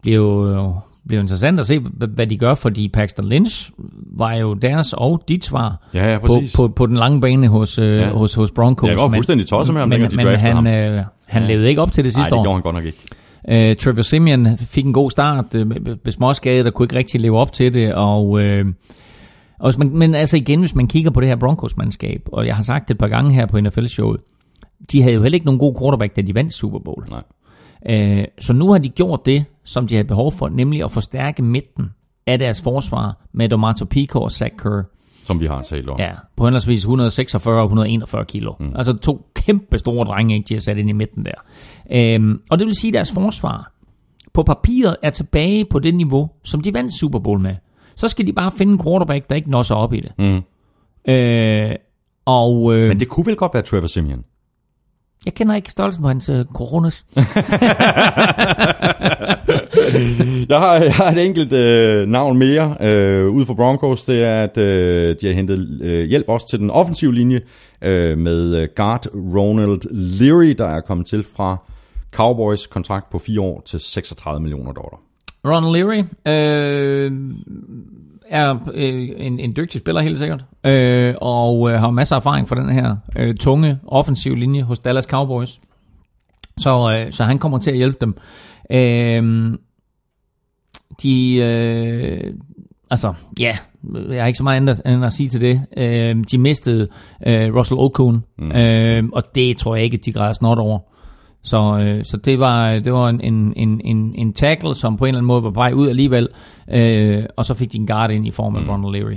bliver 0.02 0.16
jo 0.16 0.74
bliver 1.08 1.22
interessant 1.22 1.60
at 1.60 1.66
se, 1.66 1.80
hvad 2.14 2.26
de 2.26 2.38
gør, 2.38 2.54
fordi 2.54 2.88
Paxton 2.88 3.28
Lynch 3.28 3.70
var 4.16 4.34
jo 4.34 4.54
deres 4.54 4.92
og 4.92 5.22
dit 5.28 5.44
svar 5.44 5.88
ja, 5.94 6.12
ja, 6.12 6.18
på, 6.18 6.28
på, 6.56 6.68
på 6.68 6.86
den 6.86 6.96
lange 6.96 7.20
bane 7.20 7.48
hos, 7.48 7.78
øh, 7.78 7.98
ja. 7.98 8.10
hos, 8.10 8.34
hos 8.34 8.50
Broncos. 8.50 8.90
Jeg 8.90 8.98
var 8.98 9.08
fuldstændig 9.08 9.46
tosset 9.46 9.74
med 9.74 9.82
ham, 9.82 9.88
men, 9.88 10.10
de 10.10 10.16
men 10.16 10.26
han, 10.26 10.54
ham. 10.54 10.66
Øh, 10.66 11.04
han 11.26 11.42
ja. 11.42 11.48
levede 11.48 11.68
ikke 11.68 11.82
op 11.82 11.92
til 11.92 12.04
det 12.04 12.14
sidste 12.14 12.34
år. 12.34 12.36
Nej, 12.36 12.38
det 12.38 12.44
gjorde 12.44 12.54
han 12.54 12.62
godt 12.62 12.74
nok 12.74 12.84
ikke. 12.84 12.98
Uh, 13.44 13.76
Trevor 13.76 14.02
Simeon 14.02 14.58
fik 14.58 14.86
en 14.86 14.92
god 14.92 15.10
start, 15.10 15.54
uh, 15.54 15.66
med 15.66 16.12
småskade, 16.12 16.64
der 16.64 16.70
kunne 16.70 16.84
ikke 16.84 16.96
rigtig 16.96 17.20
leve 17.20 17.38
op 17.38 17.52
til 17.52 17.74
det, 17.74 17.94
og, 17.94 18.28
uh, 18.28 18.66
og 19.58 19.74
man, 19.78 19.90
men 19.90 20.14
altså 20.14 20.36
igen, 20.36 20.60
hvis 20.60 20.74
man 20.74 20.88
kigger 20.88 21.10
på 21.10 21.20
det 21.20 21.28
her 21.28 21.36
Broncos-mandskab, 21.36 22.22
og 22.32 22.46
jeg 22.46 22.56
har 22.56 22.62
sagt 22.62 22.88
det 22.88 22.94
et 22.94 22.98
par 22.98 23.08
gange 23.08 23.34
her 23.34 23.46
på 23.46 23.60
NFL-showet, 23.60 24.20
de 24.92 25.02
havde 25.02 25.14
jo 25.14 25.22
heller 25.22 25.36
ikke 25.36 25.46
nogen 25.46 25.58
god 25.58 25.74
quarterback, 25.80 26.16
da 26.16 26.22
de 26.22 26.34
vandt 26.34 26.54
Super 26.54 26.78
Bowl. 26.78 27.06
Nej. 27.10 27.22
Uh, 28.18 28.24
så 28.38 28.52
nu 28.52 28.70
har 28.70 28.78
de 28.78 28.88
gjort 28.88 29.26
det, 29.26 29.44
som 29.64 29.86
de 29.86 29.94
havde 29.94 30.08
behov 30.08 30.32
for, 30.32 30.48
nemlig 30.48 30.84
at 30.84 30.92
forstærke 30.92 31.42
midten 31.42 31.90
af 32.26 32.38
deres 32.38 32.62
forsvar 32.62 33.28
med 33.32 33.48
Domato 33.48 33.84
Pico 33.84 34.20
og 34.20 34.30
Zach 34.30 34.56
Kerr. 34.56 34.97
Som 35.28 35.40
vi 35.40 35.46
har 35.46 35.62
talt 35.62 35.88
om. 35.88 35.98
Ja, 35.98 36.10
på 36.36 36.44
henholdsvis 36.44 36.80
146 36.80 37.58
og 37.60 37.64
141 37.64 38.24
kilo. 38.24 38.52
Mm. 38.60 38.72
Altså 38.76 38.96
to 38.96 39.26
kæmpe 39.34 39.78
store 39.78 40.06
drenge, 40.06 40.34
ikke, 40.34 40.48
de 40.48 40.54
har 40.54 40.60
sat 40.60 40.78
ind 40.78 40.88
i 40.88 40.92
midten 40.92 41.24
der. 41.24 41.34
Øhm, 41.92 42.40
og 42.50 42.58
det 42.58 42.66
vil 42.66 42.74
sige, 42.74 42.88
at 42.88 42.94
deres 42.94 43.12
forsvar 43.12 43.72
på 44.32 44.42
papiret 44.42 44.96
er 45.02 45.10
tilbage 45.10 45.64
på 45.64 45.78
det 45.78 45.94
niveau, 45.94 46.30
som 46.44 46.60
de 46.60 46.74
vandt 46.74 46.92
Super 47.00 47.18
Bowl 47.18 47.40
med. 47.40 47.54
Så 47.94 48.08
skal 48.08 48.26
de 48.26 48.32
bare 48.32 48.50
finde 48.50 48.72
en 48.72 48.82
quarterback, 48.82 49.30
der 49.30 49.36
ikke 49.36 49.50
når 49.50 49.62
sig 49.62 49.76
op 49.76 49.92
i 49.92 50.00
det. 50.00 50.18
Mm. 50.18 50.42
Øh, 51.12 51.74
og, 52.24 52.74
øh, 52.74 52.88
Men 52.88 53.00
det 53.00 53.08
kunne 53.08 53.26
vel 53.26 53.36
godt 53.36 53.54
være 53.54 53.62
Trevor 53.62 53.86
Simeon? 53.86 54.24
Jeg 55.24 55.34
kender 55.34 55.54
ikke 55.54 55.70
størrelsen 55.70 56.02
på 56.02 56.08
hans 56.08 56.28
uh, 56.28 56.44
coronas. 56.54 57.04
jeg, 60.48 60.58
har, 60.58 60.74
jeg 60.74 60.94
har 60.94 61.12
et 61.12 61.26
enkelt 61.26 61.52
uh, 61.52 62.08
navn 62.08 62.38
mere 62.38 62.66
uh, 62.66 63.34
ud 63.34 63.44
for 63.46 63.54
Broncos. 63.54 64.04
Det 64.04 64.22
er, 64.22 64.42
at 64.42 64.58
uh, 64.58 64.64
de 65.20 65.26
har 65.26 65.32
hentet 65.32 65.80
uh, 65.80 66.08
hjælp 66.08 66.28
også 66.28 66.48
til 66.50 66.58
den 66.58 66.70
offensive 66.70 67.14
linje 67.14 67.40
uh, 67.82 68.18
med 68.18 68.62
uh, 68.62 68.68
guard 68.76 69.06
Ronald 69.14 69.80
Leary, 69.90 70.54
der 70.58 70.66
er 70.66 70.80
kommet 70.80 71.06
til 71.06 71.24
fra 71.36 71.56
Cowboys 72.12 72.66
kontrakt 72.66 73.10
på 73.10 73.18
fire 73.18 73.40
år 73.40 73.62
til 73.66 73.80
36 73.80 74.40
millioner 74.40 74.72
dollar. 74.72 75.00
Ronald 75.44 75.72
Leary 75.72 76.04
øh, 76.26 77.12
er 78.28 78.58
øh, 78.74 79.08
en, 79.16 79.40
en 79.40 79.56
dygtig 79.56 79.80
spiller 79.80 80.00
helt 80.00 80.18
sikkert, 80.18 80.44
øh, 80.64 81.14
og 81.20 81.70
øh, 81.70 81.80
har 81.80 81.90
masser 81.90 82.16
af 82.16 82.20
erfaring 82.20 82.48
for 82.48 82.54
den 82.54 82.68
her 82.72 82.96
øh, 83.16 83.34
tunge 83.34 83.78
offensiv 83.86 84.34
linje 84.34 84.62
hos 84.62 84.78
Dallas 84.78 85.04
Cowboys. 85.04 85.60
Så, 86.58 86.92
øh, 86.92 87.12
så 87.12 87.24
han 87.24 87.38
kommer 87.38 87.58
til 87.58 87.70
at 87.70 87.76
hjælpe 87.76 87.98
dem. 88.00 88.16
Øh, 88.70 89.54
de, 91.02 91.36
øh, 91.36 92.34
altså, 92.90 93.14
ja, 93.40 93.56
jeg 94.08 94.22
har 94.22 94.26
ikke 94.26 94.36
så 94.36 94.44
meget 94.44 94.56
andet 94.56 94.82
end 94.86 95.04
at 95.04 95.12
sige 95.12 95.28
til 95.28 95.40
det. 95.40 95.62
Øh, 95.76 96.24
de 96.30 96.38
mistede 96.38 96.88
øh, 97.26 97.54
Russell 97.54 97.80
Okun, 97.80 98.24
mm. 98.38 98.52
øh, 98.52 99.04
og 99.12 99.22
det 99.34 99.56
tror 99.56 99.74
jeg 99.76 99.84
ikke, 99.84 99.96
de 99.96 100.12
græder 100.12 100.32
snot 100.32 100.58
over. 100.58 100.78
Så, 101.42 101.78
øh, 101.80 102.04
så 102.04 102.16
det 102.16 102.38
var, 102.38 102.78
det 102.78 102.92
var 102.92 103.08
en, 103.08 103.20
en, 103.20 103.80
en, 103.84 104.14
en, 104.14 104.32
tackle, 104.32 104.74
som 104.74 104.96
på 104.96 105.04
en 105.04 105.08
eller 105.08 105.18
anden 105.18 105.26
måde 105.26 105.42
var 105.42 105.50
på 105.50 105.54
vej 105.60 105.72
ud 105.72 105.88
alligevel, 105.88 106.28
øh, 106.72 107.24
og 107.36 107.44
så 107.44 107.54
fik 107.54 107.72
de 107.72 107.78
en 107.78 107.86
guard 107.86 108.10
ind 108.10 108.26
i 108.26 108.30
form 108.30 108.56
af 108.56 108.62
mm. 108.62 108.70
Ronald 108.70 108.92
Leary. 109.02 109.16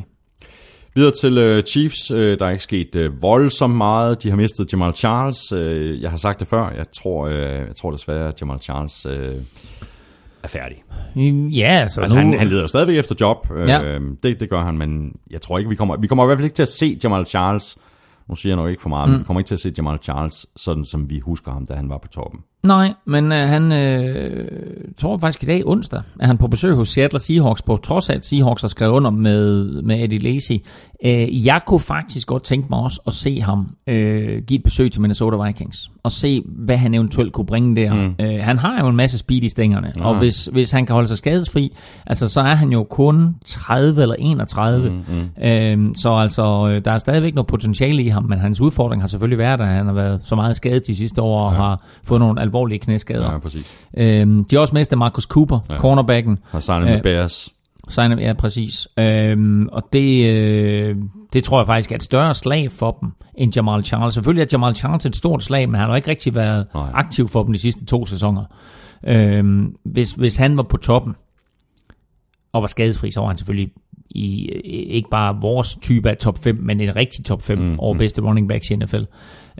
Videre 0.95 1.11
til 1.21 1.37
øh, 1.37 1.63
Chiefs. 1.63 2.11
Øh, 2.11 2.39
der 2.39 2.45
er 2.45 2.49
ikke 2.49 2.63
sket 2.63 2.95
øh, 2.95 3.21
voldsomt 3.21 3.75
meget. 3.75 4.23
De 4.23 4.29
har 4.29 4.35
mistet 4.37 4.73
Jamal 4.73 4.93
Charles. 4.95 5.51
Øh, 5.51 6.01
jeg 6.01 6.09
har 6.09 6.17
sagt 6.17 6.39
det 6.39 6.47
før. 6.47 6.69
Jeg 6.77 6.85
tror, 7.01 7.27
øh, 7.27 7.35
jeg 7.41 7.75
tror 7.81 7.91
desværre, 7.91 8.27
at 8.27 8.41
Jamal 8.41 8.59
Charles 8.61 9.05
øh, 9.09 9.35
er 10.43 10.47
færdig. 10.47 10.83
Ja, 11.51 11.67
altså, 11.81 12.01
Altså, 12.01 12.17
nu, 12.17 12.23
han, 12.23 12.39
han 12.39 12.47
leder 12.47 12.67
stadigvæk 12.67 12.97
efter 12.97 13.15
job. 13.21 13.47
Øh, 13.55 13.67
Ja. 13.67 13.99
det, 14.23 14.39
det 14.39 14.49
gør 14.49 14.61
han, 14.61 14.77
men 14.77 15.15
jeg 15.31 15.41
tror 15.41 15.57
ikke, 15.57 15.69
vi 15.69 15.75
kommer... 15.75 15.97
Vi 15.97 16.07
kommer 16.07 16.23
i 16.23 16.27
hvert 16.27 16.37
fald 16.37 16.45
ikke 16.45 16.55
til 16.55 16.63
at 16.63 16.69
se 16.79 16.99
Jamal 17.03 17.25
Charles. 17.25 17.77
Nu 18.27 18.35
siger 18.35 18.51
jeg 18.51 18.57
nok 18.57 18.69
ikke 18.69 18.81
for 18.81 18.89
meget, 18.89 19.07
mm. 19.07 19.11
men 19.11 19.19
vi 19.19 19.25
kommer 19.25 19.39
ikke 19.39 19.47
til 19.47 19.55
at 19.55 19.59
se 19.59 19.73
Jamal 19.77 19.99
Charles, 20.01 20.47
sådan 20.55 20.85
som 20.85 21.09
vi 21.09 21.19
husker 21.19 21.51
ham, 21.51 21.65
da 21.65 21.73
han 21.73 21.89
var 21.89 21.97
på 21.97 22.07
toppen. 22.07 22.39
Nej, 22.63 22.93
men 23.05 23.31
øh, 23.31 23.49
han 23.49 23.71
øh, 23.71 24.47
tror 24.97 25.17
faktisk 25.17 25.43
i 25.43 25.45
dag 25.45 25.61
onsdag, 25.65 26.01
er 26.19 26.27
han 26.27 26.37
på 26.37 26.47
besøg 26.47 26.75
hos 26.75 26.89
Seattle 26.89 27.19
Seahawks, 27.19 27.61
på 27.61 27.77
trods 27.77 28.09
af 28.09 28.15
at 28.15 28.25
Seahawks 28.25 28.61
har 28.61 28.69
skrevet 28.69 28.91
under 28.91 29.09
med, 29.09 29.65
med 29.81 30.03
Eddie 30.03 30.19
Lacy. 30.19 30.53
Øh, 31.05 31.45
jeg 31.45 31.61
kunne 31.65 31.79
faktisk 31.79 32.27
godt 32.27 32.43
tænke 32.43 32.67
mig 32.69 32.79
også 32.79 33.01
at 33.07 33.13
se 33.13 33.41
ham 33.41 33.75
øh, 33.87 34.41
give 34.47 34.57
et 34.57 34.63
besøg 34.63 34.91
til 34.91 35.01
Minnesota 35.01 35.43
Vikings, 35.45 35.91
og 36.03 36.11
se, 36.11 36.43
hvad 36.45 36.77
han 36.77 36.93
eventuelt 36.93 37.33
kunne 37.33 37.45
bringe 37.45 37.75
der. 37.75 37.93
Mm. 37.93 38.15
Øh, 38.19 38.39
han 38.41 38.57
har 38.57 38.79
jo 38.81 38.87
en 38.87 38.95
masse 38.95 39.17
speed 39.17 39.43
i 39.43 39.49
stængerne, 39.49 39.93
og 39.99 40.17
hvis, 40.17 40.45
hvis 40.45 40.71
han 40.71 40.85
kan 40.85 40.93
holde 40.93 41.07
sig 41.07 41.17
skadesfri, 41.17 41.75
altså 42.07 42.27
så 42.27 42.41
er 42.41 42.55
han 42.55 42.71
jo 42.71 42.83
kun 42.83 43.35
30 43.45 44.01
eller 44.01 44.15
31. 44.19 44.89
Mm, 44.89 44.95
mm. 44.95 45.43
Øh, 45.43 45.95
så 45.95 46.09
altså, 46.09 46.69
øh, 46.71 46.85
der 46.85 46.91
er 46.91 46.97
stadigvæk 46.97 47.35
noget 47.35 47.47
potentiale 47.47 48.03
i 48.03 48.07
ham, 48.07 48.23
men 48.23 48.39
hans 48.39 48.61
udfordring 48.61 49.01
har 49.01 49.07
selvfølgelig 49.07 49.37
været, 49.37 49.61
at 49.61 49.67
han 49.67 49.85
har 49.85 49.93
været 49.93 50.21
så 50.23 50.35
meget 50.35 50.55
skadet 50.55 50.87
de 50.87 50.95
sidste 50.95 51.21
år, 51.21 51.45
og 51.45 51.51
har 51.51 51.83
fået 52.03 52.19
nogle 52.19 52.41
alvorlige 52.51 52.79
knæskader. 52.79 53.31
Ja, 53.31 53.37
præcis. 53.37 53.75
Øhm, 53.97 54.45
de 54.45 54.55
har 54.55 54.61
også 54.61 54.75
mistet 54.75 54.97
Marcus 54.97 55.23
Cooper, 55.23 55.59
ja. 55.69 55.77
cornerbacken. 55.77 56.39
Har 56.49 56.59
signet 56.59 56.87
med 56.87 56.95
Øh, 56.95 57.03
Bears. 57.03 57.49
Sign 57.89 58.19
ja, 58.19 58.33
præcis. 58.33 58.87
Øhm, 58.99 59.67
og 59.67 59.83
det, 59.93 60.25
øh, 60.25 60.95
det 61.33 61.43
tror 61.43 61.59
jeg 61.59 61.67
faktisk 61.67 61.91
er 61.91 61.95
et 61.95 62.03
større 62.03 62.33
slag 62.33 62.71
for 62.71 62.97
dem 63.01 63.09
end 63.37 63.55
Jamal 63.55 63.83
Charles. 63.83 64.13
Selvfølgelig 64.13 64.41
er 64.43 64.47
Jamal 64.51 64.75
Charles 64.75 65.05
et 65.05 65.15
stort 65.15 65.43
slag, 65.43 65.69
men 65.69 65.79
han 65.79 65.89
har 65.89 65.95
ikke 65.95 66.09
rigtig 66.09 66.35
været. 66.35 66.67
Nej. 66.73 66.91
aktiv 66.93 67.27
for 67.27 67.43
dem 67.43 67.53
de 67.53 67.59
sidste 67.59 67.85
to 67.85 68.05
sæsoner. 68.05 68.43
Øhm, 69.07 69.75
hvis, 69.83 70.11
hvis 70.11 70.35
han 70.35 70.57
var 70.57 70.63
på 70.63 70.77
toppen 70.77 71.15
og 72.53 72.61
var 72.61 72.67
skadesfri, 72.67 73.11
så 73.11 73.19
var 73.19 73.27
han 73.27 73.37
selvfølgelig 73.37 73.71
i, 74.15 74.45
ikke 74.89 75.09
bare 75.09 75.37
vores 75.41 75.77
type 75.81 76.09
af 76.09 76.17
top 76.17 76.37
5, 76.43 76.57
men 76.61 76.81
en 76.81 76.95
rigtig 76.95 77.25
top 77.25 77.41
5 77.41 77.57
mm, 77.57 77.79
over 77.79 77.97
bedste 77.97 78.21
running 78.21 78.49
backs 78.49 78.69
i 78.71 78.75
NFL. 78.75 79.01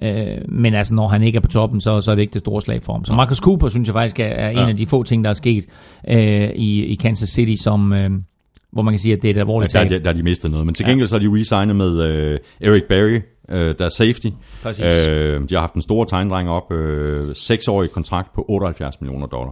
Øh, 0.04 0.38
men 0.50 0.74
altså, 0.74 0.94
når 0.94 1.08
han 1.08 1.24
ikke 1.24 1.38
er 1.38 1.42
på 1.42 1.48
toppen, 1.48 1.82
så, 1.82 2.02
så 2.02 2.12
er 2.12 2.16
det 2.16 2.22
ikke 2.22 2.34
det 2.34 2.40
store 2.42 2.62
slag 2.62 2.84
for 2.84 2.94
ham. 2.94 3.06
Så 3.06 3.14
Marcus 3.14 3.38
Cooper, 3.38 3.70
synes 3.70 3.88
jeg 3.88 3.94
faktisk, 3.94 4.20
er, 4.20 4.24
er 4.26 4.50
en 4.50 4.58
Ja. 4.58 4.70
af 4.70 4.76
de 4.78 4.86
få 4.86 5.04
ting, 5.04 5.24
der 5.24 5.30
er 5.30 5.34
sket 5.34 5.66
øh, 6.10 6.50
i, 6.56 6.84
i 6.86 6.96
Kansas 6.96 7.30
City, 7.30 7.64
som, 7.64 7.94
øh, 7.94 8.10
hvor 8.72 8.82
man 8.82 8.94
kan 8.94 9.00
sige, 9.00 9.14
at 9.14 9.22
det 9.22 9.28
er 9.28 9.32
et 9.32 9.36
Ja, 9.36 9.40
alvorligt 9.42 9.74
der, 9.74 9.80
er 9.80 9.84
tab. 9.88 10.00
de- 10.00 10.04
der 10.04 10.10
er 10.10 10.14
de 10.16 10.24
mistet 10.24 10.52
noget. 10.52 10.66
Men 10.66 10.76
til 10.76 10.86
gengæld 10.86 11.08
så 11.08 11.16
har 11.16 11.20
de 11.20 11.40
resignet 11.40 11.76
med 11.76 12.02
øh, 12.04 12.40
Eric 12.62 12.84
Berry, 12.90 13.20
øh, 13.50 13.76
der 13.80 13.86
er 13.86 13.90
safety. 13.90 14.28
Præcis. 14.64 14.86
Øh, 15.10 15.42
de 15.50 15.54
har 15.56 15.60
haft 15.60 15.74
en 15.74 15.82
stor 15.82 16.04
tegndreng 16.04 16.50
op. 16.50 16.72
Øh, 16.72 17.36
seksårig 17.36 17.90
kontrakt 17.92 18.34
på 18.36 18.46
78 18.50 19.02
millioner 19.02 19.28
dollar. 19.28 19.52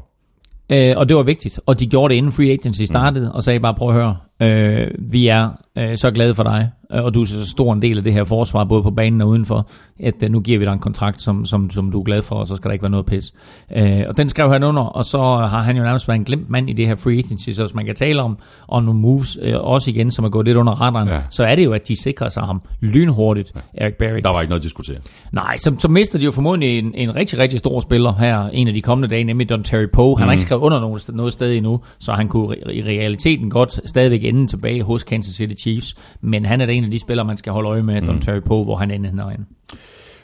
Øh, 0.72 0.94
og 0.98 1.10
det 1.10 1.18
var 1.18 1.24
vigtigt, 1.24 1.60
og 1.66 1.80
de 1.80 1.88
gjorde 1.88 2.12
det 2.12 2.18
inden 2.18 2.32
free 2.32 2.52
agency 2.52 2.82
startede, 2.84 3.26
Mm. 3.26 3.32
og 3.36 3.44
sagde 3.44 3.60
bare, 3.60 3.74
prøv 3.74 3.88
at 3.90 3.94
høre, 3.96 4.18
øh, 4.42 4.88
vi 5.00 5.28
er 5.28 5.50
øh, 5.78 5.98
så 5.98 6.12
glade 6.12 6.36
for 6.36 6.44
dig, 6.44 6.70
øh, 6.94 7.04
og 7.04 7.14
du 7.14 7.22
er 7.22 7.26
så 7.26 7.46
stor 7.48 7.74
en 7.74 7.82
del 7.82 7.98
af 7.98 8.04
det 8.04 8.14
her 8.14 8.24
forsvar, 8.24 8.64
både 8.64 8.84
på 8.84 8.92
banen 8.92 9.22
og 9.22 9.28
udenfor, 9.28 9.70
at 10.00 10.24
øh, 10.24 10.32
nu 10.32 10.40
giver 10.40 10.60
vi 10.60 10.66
dig 10.66 10.74
en 10.74 10.80
kontrakt, 10.80 11.22
som, 11.22 11.46
som, 11.46 11.70
som 11.70 11.92
du 11.92 12.00
er 12.00 12.04
glad 12.04 12.22
for, 12.22 12.36
og 12.36 12.48
så 12.48 12.56
skal 12.56 12.70
der 12.70 12.74
ikke 12.74 12.84
være 12.84 12.92
noget 12.92 13.06
pis. 13.06 13.34
Øh, 13.78 14.02
og 14.08 14.18
den 14.18 14.30
skrev 14.30 14.52
han 14.52 14.64
under, 14.64 14.82
og 14.82 15.06
så 15.06 15.18
har 15.22 15.62
han 15.62 15.78
jo 15.78 15.84
nærmest 15.84 16.08
været 16.08 16.18
en 16.20 16.26
glemt 16.26 16.50
mand 16.50 16.70
i 16.70 16.74
det 16.74 16.88
her 16.88 16.96
free 16.96 17.18
agency, 17.18 17.50
så 17.50 17.64
hvis 17.64 17.74
man 17.76 17.86
kan 17.86 17.96
tale 17.96 18.22
om, 18.22 18.38
om 18.68 18.84
nogle 18.84 19.00
moves, 19.00 19.38
øh, 19.42 19.54
også 19.60 19.92
igen, 19.92 20.12
som 20.12 20.26
er 20.26 20.30
gået 20.30 20.46
lidt 20.46 20.58
under 20.58 20.74
radaren, 20.82 21.08
Ja. 21.08 21.16
ja. 21.16 21.22
så 21.30 21.44
er 21.44 21.56
det 21.56 21.66
jo, 21.66 21.72
at 21.72 21.88
de 21.88 22.02
sikrer 22.02 22.30
sig 22.30 22.44
ham 22.44 22.62
lynhurtigt, 22.82 23.54
Eric 23.74 23.94
Berry. 24.00 24.20
Der 24.24 24.30
var 24.34 24.42
ikke 24.42 24.50
noget 24.50 24.60
at 24.60 24.64
diskutere. 24.64 24.98
Nej, 25.32 25.58
så, 25.58 25.76
så 25.78 25.88
mister 25.88 26.20
de 26.20 26.26
jo 26.26 26.32
formodentlig 26.32 26.80
en, 26.80 26.92
en 26.96 27.16
rigtig, 27.16 27.40
rigtig 27.40 27.60
stor 27.60 27.80
spiller 27.80 28.14
her 28.14 28.50
en 28.54 28.68
af 28.68 28.74
de 28.74 28.82
kommende 28.82 29.16
dage, 29.16 29.24
nemlig 29.24 29.50
Don 29.50 29.64
Terry 29.64 29.86
Poe. 29.94 30.18
Han 30.18 30.26
mm. 30.26 30.28
har 30.28 30.32
ikke 30.32 30.42
skrevet 30.42 30.62
under 30.62 30.80
noget, 30.80 31.10
noget 31.14 31.34
sted 31.34 31.56
endnu, 31.56 31.80
så 32.00 32.12
han 32.12 32.28
kunne 32.28 32.56
i 32.74 32.82
realiteten 32.82 33.50
godt 33.50 33.90
stadigvæk 33.90 34.24
ende 34.30 34.48
tilbage 34.48 34.84
hos 34.84 35.04
Kansas 35.04 35.36
City 35.36 35.62
Chiefs. 35.62 35.96
Men 36.22 36.46
han 36.46 36.62
er 36.62 36.66
da 36.66 36.72
en 36.72 36.84
af 36.84 36.92
de 36.92 37.00
spillere, 37.00 37.28
man 37.28 37.38
skal 37.38 37.54
holde 37.54 37.70
øje 37.70 37.84
med, 37.84 38.02
Don 38.02 38.22
Terry 38.22 38.40
Poe, 38.40 38.64
hvor 38.64 38.76
han 38.76 38.92
ender 38.92 39.30
ind. 39.30 39.46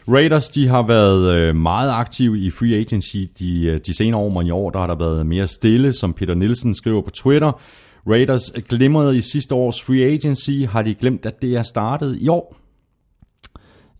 Raiders, 0.07 0.49
de 0.49 0.67
har 0.67 0.87
været 0.87 1.35
øh, 1.35 1.55
meget 1.55 1.91
aktive 1.91 2.39
i 2.39 2.49
free 2.49 2.75
agency 2.75 3.17
de, 3.39 3.65
øh, 3.65 3.79
de 3.85 3.97
senere 3.97 4.21
år, 4.21 4.29
men 4.29 4.47
i 4.47 4.51
år 4.51 4.69
der 4.69 4.79
har 4.79 4.87
der 4.87 4.95
været 4.95 5.25
mere 5.25 5.47
stille, 5.47 5.93
som 5.93 6.13
Peter 6.13 6.33
Nielsen 6.33 6.75
skriver 6.75 7.01
på 7.01 7.09
Twitter. 7.09 7.61
Raiders 8.07 8.51
glimrede 8.69 9.17
i 9.17 9.21
sidste 9.21 9.55
års 9.55 9.81
free 9.81 10.03
agency. 10.03 10.51
Har 10.69 10.81
de 10.81 10.95
glemt, 10.95 11.25
at 11.25 11.41
det 11.41 11.55
er 11.55 11.61
startet 11.61 12.17
i 12.21 12.27
år? 12.27 12.64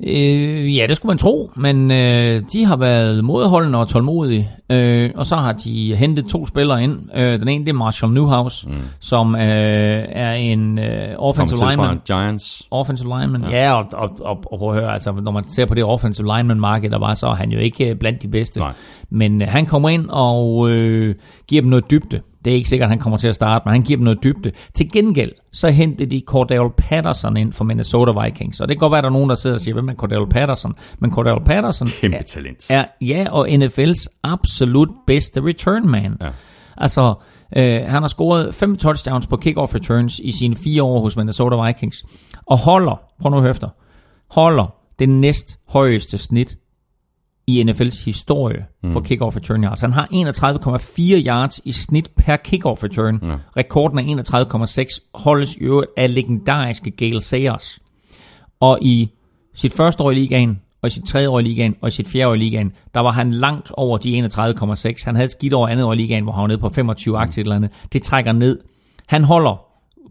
Øh, 0.04 0.78
ja, 0.78 0.86
det 0.88 0.96
skulle 0.96 1.10
man 1.10 1.18
tro, 1.18 1.52
men 1.56 1.92
øh, 1.92 2.44
de 2.54 2.66
har 2.66 2.78
været 2.78 3.24
modholdende 3.24 3.80
og 3.80 3.88
tålmodige, 3.88 4.50
øh, 4.70 5.12
og 5.16 5.26
så 5.26 5.36
har 5.36 5.54
de 5.54 5.96
hentet 5.96 6.26
to 6.26 6.46
spillere 6.46 6.84
ind. 6.84 7.00
Øh, 7.16 7.40
den 7.40 7.48
ene 7.48 7.66
det 7.66 7.70
er 7.70 7.74
Marshall 7.74 8.14
Newhouse, 8.14 8.70
mm. 8.70 8.76
som 9.00 9.36
øh, 9.36 9.42
er 10.10 10.34
en 10.34 10.80
øh, 10.80 11.16
offensive 11.18 11.70
lineman. 11.70 12.02
Giants. 12.08 12.68
Offensive 12.72 13.20
lineman, 13.20 13.52
ja, 13.52 13.64
ja 13.64 13.74
og, 13.74 13.86
og, 13.94 14.10
og, 14.20 14.44
og 14.46 14.60
prøv 14.60 14.70
at 14.70 14.82
høre, 14.82 14.94
altså, 14.94 15.12
når 15.12 15.32
man 15.32 15.44
ser 15.44 15.66
på 15.66 15.74
det 15.74 15.84
offensive 15.84 16.28
lineman-marked, 16.38 16.90
der 16.90 17.00
var, 17.00 17.14
så 17.14 17.28
er 17.28 17.36
han 17.36 17.50
jo 17.52 17.60
ikke 17.60 17.90
øh, 17.90 17.96
blandt 17.96 18.22
de 18.22 18.28
bedste. 18.28 18.60
Nej. 18.60 18.74
Men 19.10 19.42
øh, 19.42 19.48
han 19.48 19.66
kommer 19.66 19.90
ind 19.90 20.06
og 20.10 20.70
øh, 20.70 21.16
giver 21.48 21.62
dem 21.62 21.70
noget 21.70 21.92
dybde. 21.92 22.22
Det 22.46 22.52
er 22.52 22.56
ikke 22.56 22.70
sikkert, 22.70 22.86
at 22.86 22.90
han 22.90 23.00
kommer 23.00 23.18
til 23.18 23.28
at 23.28 23.36
starte, 23.36 23.64
men 23.66 23.72
han 23.72 23.82
giver 23.82 23.98
dem 23.98 24.04
noget 24.04 24.24
dybde. 24.24 24.52
Til 24.74 24.92
gengæld, 24.92 25.32
så 25.52 25.70
hentede 25.70 26.12
de 26.12 26.24
Cordell 26.26 26.70
Patterson 26.78 27.38
ind 27.38 27.54
for 27.54 27.64
Minnesota 27.64 28.24
Vikings. 28.24 28.60
Og 28.60 28.68
det 28.68 28.76
kan 28.76 28.80
godt 28.80 28.92
være, 28.92 28.98
at 28.98 29.04
der 29.04 29.10
er 29.10 29.14
nogen, 29.14 29.30
der 29.30 29.36
sidder 29.36 29.56
og 29.56 29.62
siger, 29.62 29.74
hvem 29.74 29.90
er 29.90 29.94
Cordell 29.94 30.28
Patterson? 30.30 30.74
Men 31.00 31.12
Cordell 31.12 31.46
Patterson 31.46 31.88
Kæmpe 32.02 32.18
er, 32.18 32.22
talent. 32.22 32.66
er, 32.70 32.86
ja, 33.02 33.26
og 33.32 33.48
NFL's 33.50 34.06
absolut 34.24 34.90
bedste 35.08 35.42
return 35.44 35.90
man. 35.90 36.18
Ja. 36.22 36.30
Altså, 36.78 37.14
øh, 37.58 37.82
han 37.82 38.02
har 38.04 38.08
scoret 38.08 38.56
fem 38.56 38.76
touchdowns 38.78 39.28
på 39.28 39.38
kickoff 39.38 39.76
returns 39.76 40.20
i 40.20 40.32
sine 40.32 40.56
fire 40.56 40.84
år 40.84 41.02
hos 41.02 41.18
Minnesota 41.18 41.66
Vikings. 41.66 42.06
Og 42.46 42.58
holder, 42.58 43.02
prøv 43.22 43.30
nu 43.30 43.38
at 43.38 43.42
høre 43.42 43.52
efter, 43.52 43.70
holder 44.32 44.76
det 45.00 45.10
næst 45.10 45.60
højeste 45.68 46.18
snit 46.18 46.56
i 47.48 47.64
NFL's 47.64 48.06
historie 48.06 48.66
for 48.92 49.00
kickoff 49.02 49.36
return 49.36 49.64
yards. 49.64 49.82
Han 49.82 49.94
har 49.94 50.08
31,4 50.12 51.28
yards 51.28 51.62
i 51.66 51.72
snit 51.72 52.12
per 52.18 52.36
kickoff 52.36 52.84
return. 52.84 53.20
Ja. 53.24 53.36
Rekorden 53.58 54.00
er 54.00 54.24
31,6, 54.86 55.10
holdes 55.14 55.56
i 55.56 55.60
øvrigt 55.60 55.92
af 55.98 56.14
legendariske 56.16 56.92
Gale 56.92 57.22
Sayers. 57.22 57.80
Og 58.60 58.80
i 58.82 59.10
sit 59.54 59.74
første 59.74 60.04
år 60.04 60.12
i 60.12 60.16
ligaen, 60.16 60.60
og 60.82 60.88
i 60.88 60.90
sit 60.90 61.04
tredje 61.08 61.30
år 61.30 61.40
i 61.40 61.44
ligaen, 61.44 61.76
og 61.82 61.88
i 61.88 61.92
sit 61.92 62.08
fjerde 62.08 62.28
år 62.28 62.34
i 62.34 62.38
ligaen, 62.38 62.72
der 62.94 63.00
var 63.00 63.12
han 63.12 63.32
langt 63.32 63.72
over 63.74 63.98
de 63.98 64.26
31,6. 64.26 65.06
Han 65.06 65.16
havde 65.16 65.26
et 65.26 65.32
skidt 65.32 65.54
over 65.54 65.68
andet 65.68 65.86
år 65.86 65.94
i 65.94 65.96
ligaen, 65.96 66.24
hvor 66.24 66.34
han 66.34 66.42
var 66.42 66.48
nede 66.48 66.58
på 66.58 66.70
25 66.70 67.18
aktier 67.18 67.44
eller 67.44 67.56
andet. 67.56 67.72
Det 67.94 68.04
trækker 68.04 68.32
ned. 68.32 68.60
Han 69.08 69.24
holder, 69.24 69.66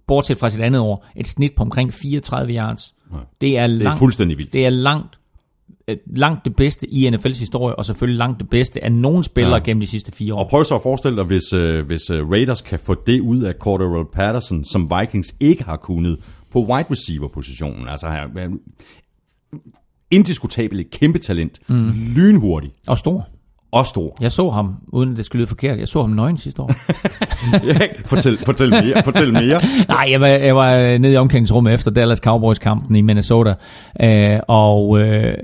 bortset 0.06 0.36
fra 0.36 0.50
sit 0.50 0.60
andet 0.62 0.80
år, 0.80 1.06
et 1.16 1.26
snit 1.26 1.52
på 1.56 1.62
omkring 1.62 1.92
34 1.94 2.52
yards. 2.54 2.94
Det 3.12 3.18
er, 3.18 3.26
Det 3.40 3.58
er 3.58 3.66
langt, 3.66 3.98
fuldstændig 3.98 4.38
vildt. 4.38 4.52
det 4.52 4.66
er 4.66 4.70
langt, 4.70 5.18
langt 6.06 6.44
det 6.44 6.56
bedste 6.56 6.86
i 6.90 7.08
NFL's 7.08 7.38
historie, 7.38 7.74
og 7.76 7.84
selvfølgelig 7.84 8.18
langt 8.18 8.40
det 8.40 8.48
bedste 8.50 8.84
af 8.84 8.92
nogen 8.92 9.22
spillere 9.24 9.52
Ja. 9.52 9.56
ja. 9.58 9.62
gennem 9.64 9.80
de 9.80 9.86
sidste 9.86 10.12
fire 10.12 10.34
år. 10.34 10.38
Og 10.38 10.48
prøv 10.50 10.64
så 10.64 10.74
at 10.74 10.82
forestille 10.82 11.16
dig, 11.16 11.24
hvis, 11.24 11.52
øh, 11.52 11.86
hvis 11.86 12.10
øh, 12.10 12.30
Raiders 12.30 12.62
kan 12.62 12.78
få 12.78 12.94
det 13.06 13.20
ud 13.20 13.42
af 13.42 13.54
Cordero 13.60 14.02
Patterson, 14.12 14.64
som 14.64 14.90
Vikings 15.00 15.34
ikke 15.40 15.64
har 15.64 15.76
kunnet 15.76 16.18
på 16.52 16.58
wide 16.60 16.86
receiver-positionen. 16.90 17.88
Altså 17.88 18.06
øh, 18.08 18.50
indiskutabelt 20.10 20.80
et 20.80 20.90
kæmpe 20.90 21.18
talent. 21.18 21.58
Mm. 21.68 21.90
Lynhurtig 22.16 22.70
Og 22.86 22.98
stor. 22.98 23.26
og 23.72 23.86
stor. 23.86 24.16
Jeg 24.20 24.32
så 24.32 24.50
ham, 24.50 24.74
uden 24.92 25.10
at 25.10 25.16
det 25.16 25.24
skulle 25.24 25.40
lyde 25.40 25.46
forkert, 25.48 25.78
jeg 25.78 25.88
så 25.88 26.00
ham 26.00 26.10
nøgen 26.10 26.36
sidste 26.38 26.62
år. 26.62 26.72
fortæl, 28.06 28.36
fortæl 28.46 28.70
mere. 28.70 29.02
Fortæl 29.04 29.32
mere. 29.32 29.62
Nej, 29.88 30.06
jeg 30.10 30.20
var, 30.20 30.26
jeg 30.26 30.56
var 30.56 30.98
nede 30.98 31.12
i 31.12 31.16
omklædningsrummet 31.16 31.74
efter 31.74 31.90
Dallas 31.90 32.18
Cowboys-kampen 32.18 32.96
i 32.96 33.00
Minnesota, 33.00 33.54
øh, 34.02 34.40
og, 34.48 34.98
øh, 35.00 35.34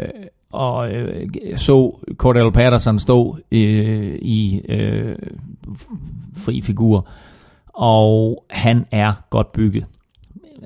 og 0.53 0.93
øh, 0.93 1.27
så 1.57 1.99
Cordell 2.17 2.53
Patterson 2.53 2.99
stå 2.99 3.39
øh, 3.53 4.19
i 4.23 4.63
øh, 4.69 5.17
fri 6.37 6.61
figur, 6.61 7.09
og 7.75 8.45
han 8.51 8.87
er 8.91 9.13
godt 9.31 9.53
bygget. 9.53 9.85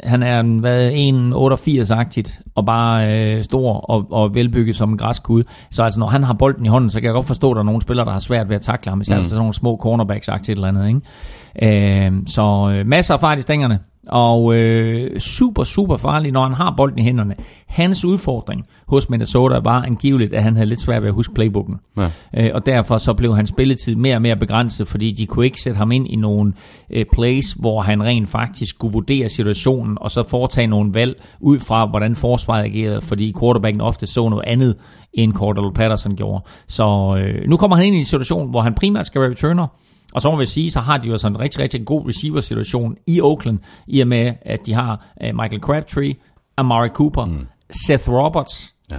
Han 0.02 0.22
er 0.22 0.40
en, 0.40 0.58
hvad, 0.58 0.92
1,88-agtigt, 0.92 2.42
og 2.54 2.66
bare 2.66 3.12
øh, 3.12 3.42
stor 3.42 3.72
og, 3.72 4.06
og 4.10 4.34
velbygget 4.34 4.76
som 4.76 4.90
en 4.90 4.98
græskud. 4.98 5.42
Så 5.70 5.82
altså, 5.82 6.00
når 6.00 6.06
han 6.06 6.22
har 6.22 6.34
bolden 6.34 6.66
i 6.66 6.68
hånden, 6.68 6.90
så 6.90 7.00
kan 7.00 7.06
jeg 7.06 7.14
godt 7.14 7.26
forstå, 7.26 7.50
at 7.50 7.54
der 7.54 7.60
er 7.60 7.64
nogle 7.64 7.82
spillere, 7.82 8.06
der 8.06 8.12
har 8.12 8.18
svært 8.18 8.48
ved 8.48 8.56
at 8.56 8.62
takle 8.62 8.90
ham, 8.90 9.00
især 9.00 9.18
mm. 9.18 9.24
sådan 9.24 9.38
nogle 9.38 9.54
små 9.54 9.80
cornerbacks-agtigt 9.82 10.50
eller 10.50 10.68
andet. 10.68 10.88
Ikke? 10.88 12.06
Øh, 12.06 12.12
så 12.26 12.70
øh, 12.74 12.86
masser 12.86 13.14
af 13.14 13.20
fart 13.20 13.38
i 13.38 13.42
stængerne. 13.42 13.78
Og 14.08 14.54
øh, 14.54 15.20
super, 15.20 15.64
super 15.64 15.96
farlig, 15.96 16.32
når 16.32 16.42
han 16.42 16.52
har 16.52 16.74
bolden 16.76 16.98
i 16.98 17.02
hænderne. 17.02 17.34
Hans 17.66 18.04
udfordring 18.04 18.66
hos 18.88 19.10
Minnesota 19.10 19.58
var 19.64 19.82
angiveligt, 19.82 20.34
at 20.34 20.42
han 20.42 20.54
havde 20.54 20.68
lidt 20.68 20.80
svært 20.80 21.02
ved 21.02 21.08
at 21.08 21.14
huske 21.14 21.34
playbooken. 21.34 21.76
Ja. 21.96 22.10
Øh, 22.36 22.50
og 22.54 22.66
derfor 22.66 22.96
så 22.96 23.14
blev 23.14 23.36
hans 23.36 23.48
spilletid 23.48 23.96
mere 23.96 24.16
og 24.16 24.22
mere 24.22 24.36
begrænset, 24.36 24.88
fordi 24.88 25.10
de 25.10 25.26
kunne 25.26 25.44
ikke 25.44 25.60
sætte 25.60 25.78
ham 25.78 25.92
ind 25.92 26.06
i 26.08 26.16
nogle 26.16 26.52
øh, 26.90 27.04
plays, 27.12 27.52
hvor 27.52 27.80
han 27.80 28.02
rent 28.02 28.28
faktisk 28.28 28.70
skulle 28.70 28.92
vurdere 28.92 29.28
situationen, 29.28 29.98
og 30.00 30.10
så 30.10 30.22
foretage 30.22 30.66
nogle 30.66 30.94
valg 30.94 31.22
ud 31.40 31.58
fra, 31.58 31.86
hvordan 31.86 32.16
forsvaret 32.16 32.64
agerede, 32.64 33.00
fordi 33.00 33.34
quarterbacken 33.40 33.80
ofte 33.80 34.06
så 34.06 34.28
noget 34.28 34.44
andet, 34.46 34.76
end 35.12 35.32
Cordell 35.32 35.72
Patterson 35.74 36.16
gjorde. 36.16 36.44
Så 36.68 37.16
øh, 37.18 37.48
nu 37.48 37.56
kommer 37.56 37.76
han 37.76 37.86
ind 37.86 37.94
i 37.94 37.98
en 37.98 38.04
situation, 38.04 38.50
hvor 38.50 38.60
han 38.60 38.74
primært 38.74 39.06
skal 39.06 39.20
være 39.20 39.30
returner, 39.30 39.66
og 40.14 40.22
så 40.22 40.30
må 40.30 40.36
vi 40.38 40.46
sige, 40.46 40.70
så 40.70 40.80
har 40.80 40.98
de 40.98 41.08
jo 41.08 41.16
sådan 41.16 41.36
en 41.36 41.40
rigtig, 41.40 41.60
rigtig 41.60 41.84
god 41.86 42.08
receiver-situation 42.08 42.96
i 43.06 43.20
Oakland, 43.20 43.58
i 43.86 44.00
og 44.00 44.06
med, 44.08 44.32
at 44.42 44.66
de 44.66 44.74
har 44.74 45.06
uh, 45.24 45.26
Michael 45.36 45.60
Crabtree, 45.60 46.14
Amari 46.56 46.88
Cooper, 46.88 47.24
mm. 47.24 47.46
Seth 47.86 48.10
Roberts, 48.10 48.74
Ja. 48.90 48.96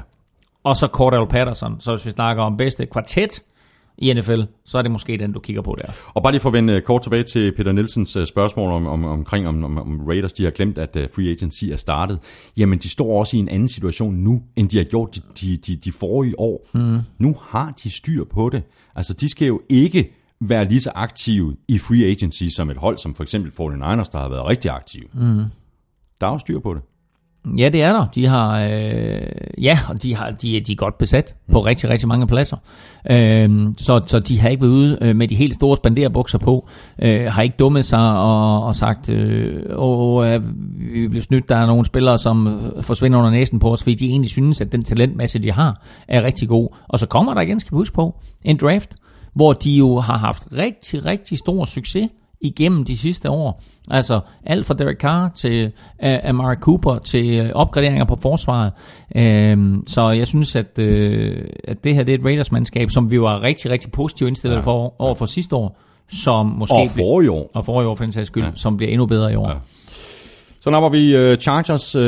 og 0.63 0.75
så 0.75 0.87
Cordell 0.87 1.27
Patterson. 1.27 1.79
Så 1.79 1.95
hvis 1.95 2.05
vi 2.05 2.11
snakker 2.11 2.43
om 2.43 2.57
bedste 2.57 2.85
kvartet 2.85 3.41
i 3.97 4.13
NFL, 4.13 4.41
så 4.65 4.77
er 4.77 4.81
det 4.81 4.91
måske 4.91 5.17
den, 5.17 5.31
du 5.33 5.39
kigger 5.39 5.61
på 5.61 5.75
der. 5.81 5.91
Og 6.13 6.23
bare 6.23 6.31
lige 6.33 6.41
for 6.41 6.49
at 6.49 6.53
vende 6.53 6.73
øh, 6.73 6.81
kort 6.81 7.01
tilbage 7.01 7.23
til 7.23 7.53
Peter 7.57 7.71
Nielsens 7.71 8.15
øh, 8.15 8.25
spørgsmål 8.25 8.71
om, 8.71 8.87
om, 8.87 9.05
omkring, 9.05 9.47
om, 9.47 9.63
om, 9.63 9.77
om 9.77 10.01
Raiders, 10.07 10.33
de 10.33 10.43
har 10.43 10.51
glemt, 10.51 10.77
at 10.77 10.95
øh, 10.95 11.07
free 11.15 11.29
agency 11.31 11.65
er 11.65 11.77
startet. 11.77 12.19
Jamen, 12.57 12.79
de 12.79 12.89
står 12.89 13.19
også 13.19 13.37
i 13.37 13.39
en 13.39 13.49
anden 13.49 13.67
situation 13.67 14.13
nu, 14.15 14.41
end 14.55 14.69
de 14.69 14.77
har 14.77 14.83
gjort 14.83 15.15
de, 15.15 15.21
de, 15.41 15.57
de, 15.57 15.75
de 15.75 15.91
forrige 15.91 16.39
år. 16.39 16.65
Mm. 16.73 16.99
Nu 17.17 17.35
har 17.41 17.73
de 17.83 17.89
styr 17.97 18.23
på 18.23 18.49
det. 18.49 18.63
Altså, 18.95 19.13
de 19.13 19.29
skal 19.29 19.47
jo 19.47 19.61
ikke 19.69 20.11
være 20.49 20.65
lige 20.65 20.81
så 20.81 20.91
aktive 20.95 21.55
i 21.67 21.77
free 21.77 22.05
agency 22.05 22.43
som 22.55 22.69
et 22.69 22.77
hold, 22.77 22.97
som 22.97 23.13
for 23.13 23.23
eksempel 23.23 23.51
49ers, 23.51 24.09
der 24.11 24.17
har 24.17 24.29
været 24.29 24.45
rigtig 24.45 24.71
aktive. 24.71 25.05
Mm. 25.13 25.43
Der 26.21 26.27
er 26.27 26.31
jo 26.31 26.39
styr 26.39 26.59
på 26.59 26.73
det. 26.73 26.81
Ja, 27.57 27.69
det 27.69 27.81
er 27.81 27.93
der. 27.93 28.07
De 28.15 28.25
har, 28.25 28.59
øh, 28.59 29.27
ja, 29.63 29.79
og 29.89 30.03
de, 30.03 30.15
har, 30.15 30.31
de, 30.31 30.59
de 30.59 30.71
er 30.71 30.75
godt 30.75 30.97
besat 30.97 31.35
på 31.51 31.59
rigtig, 31.59 31.89
rigtig 31.89 32.07
mange 32.07 32.27
pladser. 32.27 32.57
Øh, 33.11 33.49
så, 33.77 34.01
så 34.07 34.19
de 34.19 34.39
har 34.39 34.49
ikke 34.49 34.61
været 34.61 34.71
ude 34.71 34.97
øh, 35.01 35.15
med 35.15 35.27
de 35.27 35.35
helt 35.35 35.53
store 35.53 35.77
spanderbukser 35.77 36.37
på. 36.37 36.67
Øh, 37.01 37.25
har 37.25 37.41
ikke 37.41 37.55
dummet 37.59 37.85
sig 37.85 38.17
og, 38.17 38.63
og 38.63 38.75
sagt, 38.75 39.09
øh, 39.09 39.63
åh, 39.75 40.27
øh, 40.27 40.41
vi 40.93 41.07
bliver 41.07 41.21
snydt, 41.21 41.49
der 41.49 41.55
er 41.55 41.65
nogle 41.65 41.85
spillere, 41.85 42.17
som 42.17 42.47
øh, 42.47 42.83
forsvinder 42.83 43.19
under 43.19 43.31
næsen 43.31 43.59
på 43.59 43.71
os, 43.71 43.83
fordi 43.83 43.95
de 43.95 44.09
egentlig 44.09 44.31
synes, 44.31 44.61
at 44.61 44.71
den 44.71 44.83
talentmasse, 44.83 45.39
de 45.39 45.51
har, 45.51 45.81
er 46.07 46.23
rigtig 46.23 46.47
god. 46.47 46.69
Og 46.87 46.99
så 46.99 47.07
kommer 47.07 47.33
der 47.33 47.41
igen, 47.41 47.59
skal 47.59 47.71
vi 47.71 47.77
huske 47.77 47.95
på, 47.95 48.19
en 48.43 48.57
draft, 48.57 48.95
hvor 49.35 49.53
de 49.53 49.71
jo 49.71 49.99
har 49.99 50.17
haft 50.17 50.43
rigtig, 50.51 51.05
rigtig 51.05 51.37
stor 51.37 51.65
succes 51.65 52.09
igennem 52.41 52.85
de 52.85 52.97
sidste 52.97 53.29
år. 53.29 53.61
Altså 53.89 54.19
alt 54.45 54.65
fra 54.65 54.73
Derek 54.73 54.97
Carr 54.97 55.29
til 55.29 55.65
uh, 55.65 56.09
Amari 56.29 56.55
Cooper 56.55 56.97
til 56.97 57.41
uh, 57.41 57.49
opgraderinger 57.53 58.05
på 58.05 58.15
forsvaret. 58.15 58.73
Uh, 59.15 59.83
så 59.87 60.09
jeg 60.09 60.27
synes, 60.27 60.55
at, 60.55 60.79
uh, 60.79 60.85
at 61.63 61.83
det 61.83 61.95
her 61.95 62.03
det 62.03 62.13
er 62.13 62.17
et 62.17 62.25
Raiders-mandskab, 62.25 62.89
som 62.89 63.11
vi 63.11 63.21
var 63.21 63.41
rigtig, 63.41 63.71
rigtig 63.71 63.91
positivt 63.91 64.27
indstillet 64.27 64.57
ja. 64.57 64.61
for 64.61 65.01
over 65.01 65.15
for 65.15 65.25
sidste 65.25 65.55
år, 65.55 65.77
som 66.09 66.45
måske 66.45 66.75
Og 66.75 66.87
forrige 66.89 67.31
år. 67.31 67.49
og 67.53 67.65
forrige 67.65 67.87
år 67.87 67.95
for 67.95 68.03
den 68.03 68.11
sags 68.11 68.27
skyld, 68.27 68.43
ja. 68.43 68.51
som 68.55 68.77
bliver 68.77 68.91
endnu 68.91 69.05
bedre 69.05 69.33
i 69.33 69.35
år. 69.35 69.49
Ja. 69.49 69.55
Så 70.65 70.71
napper 70.71 70.89
vi 70.89 71.15
uh, 71.15 71.37
Chargers, 71.37 71.95
uh, 71.95 72.01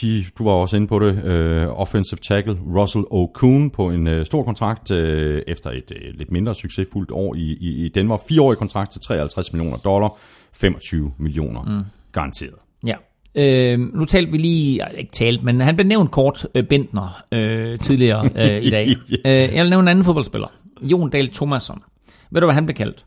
de, 0.00 0.24
du 0.38 0.44
var 0.44 0.52
også 0.52 0.76
inde 0.76 0.86
på 0.86 0.98
det, 0.98 1.12
uh, 1.12 1.80
offensive 1.80 2.18
tackle 2.18 2.58
Russell 2.76 3.04
Okun 3.10 3.70
på 3.70 3.90
en 3.90 4.06
uh, 4.06 4.24
stor 4.24 4.42
kontrakt 4.42 4.90
uh, 4.90 4.98
efter 5.46 5.70
et 5.70 5.90
uh, 5.90 6.18
lidt 6.18 6.32
mindre 6.32 6.54
succesfuldt 6.54 7.10
år 7.10 7.34
i, 7.34 7.56
i, 7.60 7.84
i 7.84 7.88
Denver. 7.88 8.18
Fireårig 8.28 8.58
kontrakt 8.58 8.92
til 8.92 9.00
53 9.00 9.52
millioner 9.52 9.76
dollar, 9.76 10.08
25 10.52 11.12
millioner 11.18 11.62
mm. 11.62 11.84
garanteret. 12.12 12.54
Ja. 12.86 12.94
Øh, 13.34 13.78
nu 13.78 14.04
talte 14.04 14.32
vi 14.32 14.38
lige, 14.38 14.80
ikke 14.98 15.12
talt, 15.12 15.42
men 15.42 15.60
han 15.60 15.76
blev 15.76 15.86
nævnt 15.86 16.10
kort, 16.10 16.46
øh, 16.54 16.64
Bentner, 16.64 17.22
øh, 17.32 17.78
tidligere 17.78 18.24
øh, 18.42 18.62
i 18.62 18.70
dag. 18.70 18.86
øh, 19.10 19.54
jeg 19.54 19.62
vil 19.62 19.70
nævne 19.70 19.84
en 19.84 19.88
anden 19.88 20.04
fodboldspiller, 20.04 20.48
Jon 20.82 21.10
Dahl 21.10 21.28
Thomasson. 21.28 21.82
Ved 22.30 22.40
du, 22.40 22.46
hvad 22.46 22.54
han 22.54 22.66
blev 22.66 22.74
kaldt 22.76 23.04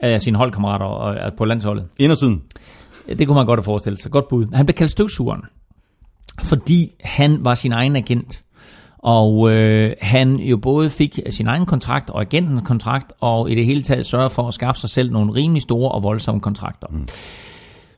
af 0.00 0.20
sine 0.20 0.38
holdkammerater 0.38 0.84
og, 0.84 1.14
og 1.14 1.34
på 1.34 1.44
landsholdet? 1.44 1.88
Indersiden. 1.98 2.42
Det 3.08 3.26
kunne 3.26 3.36
man 3.36 3.46
godt 3.46 3.58
have 3.58 3.64
forestillet 3.64 4.02
sig. 4.02 4.10
Godt 4.10 4.28
bud. 4.28 4.46
Han 4.52 4.66
blev 4.66 4.74
kaldt 4.74 4.92
støvsugeren, 4.92 5.42
fordi 6.42 6.90
han 7.00 7.44
var 7.44 7.54
sin 7.54 7.72
egen 7.72 7.96
agent. 7.96 8.44
Og 8.98 9.50
øh, 9.50 9.92
han 10.00 10.36
jo 10.36 10.56
både 10.56 10.90
fik 10.90 11.20
sin 11.30 11.46
egen 11.46 11.66
kontrakt 11.66 12.10
og 12.10 12.20
agentens 12.20 12.62
kontrakt, 12.64 13.12
og 13.20 13.50
i 13.50 13.54
det 13.54 13.66
hele 13.66 13.82
taget 13.82 14.06
sørger 14.06 14.28
for 14.28 14.48
at 14.48 14.54
skaffe 14.54 14.80
sig 14.80 14.90
selv 14.90 15.12
nogle 15.12 15.34
rimelig 15.34 15.62
store 15.62 15.92
og 15.92 16.02
voldsomme 16.02 16.40
kontrakter. 16.40 16.86
Mm. 16.90 17.08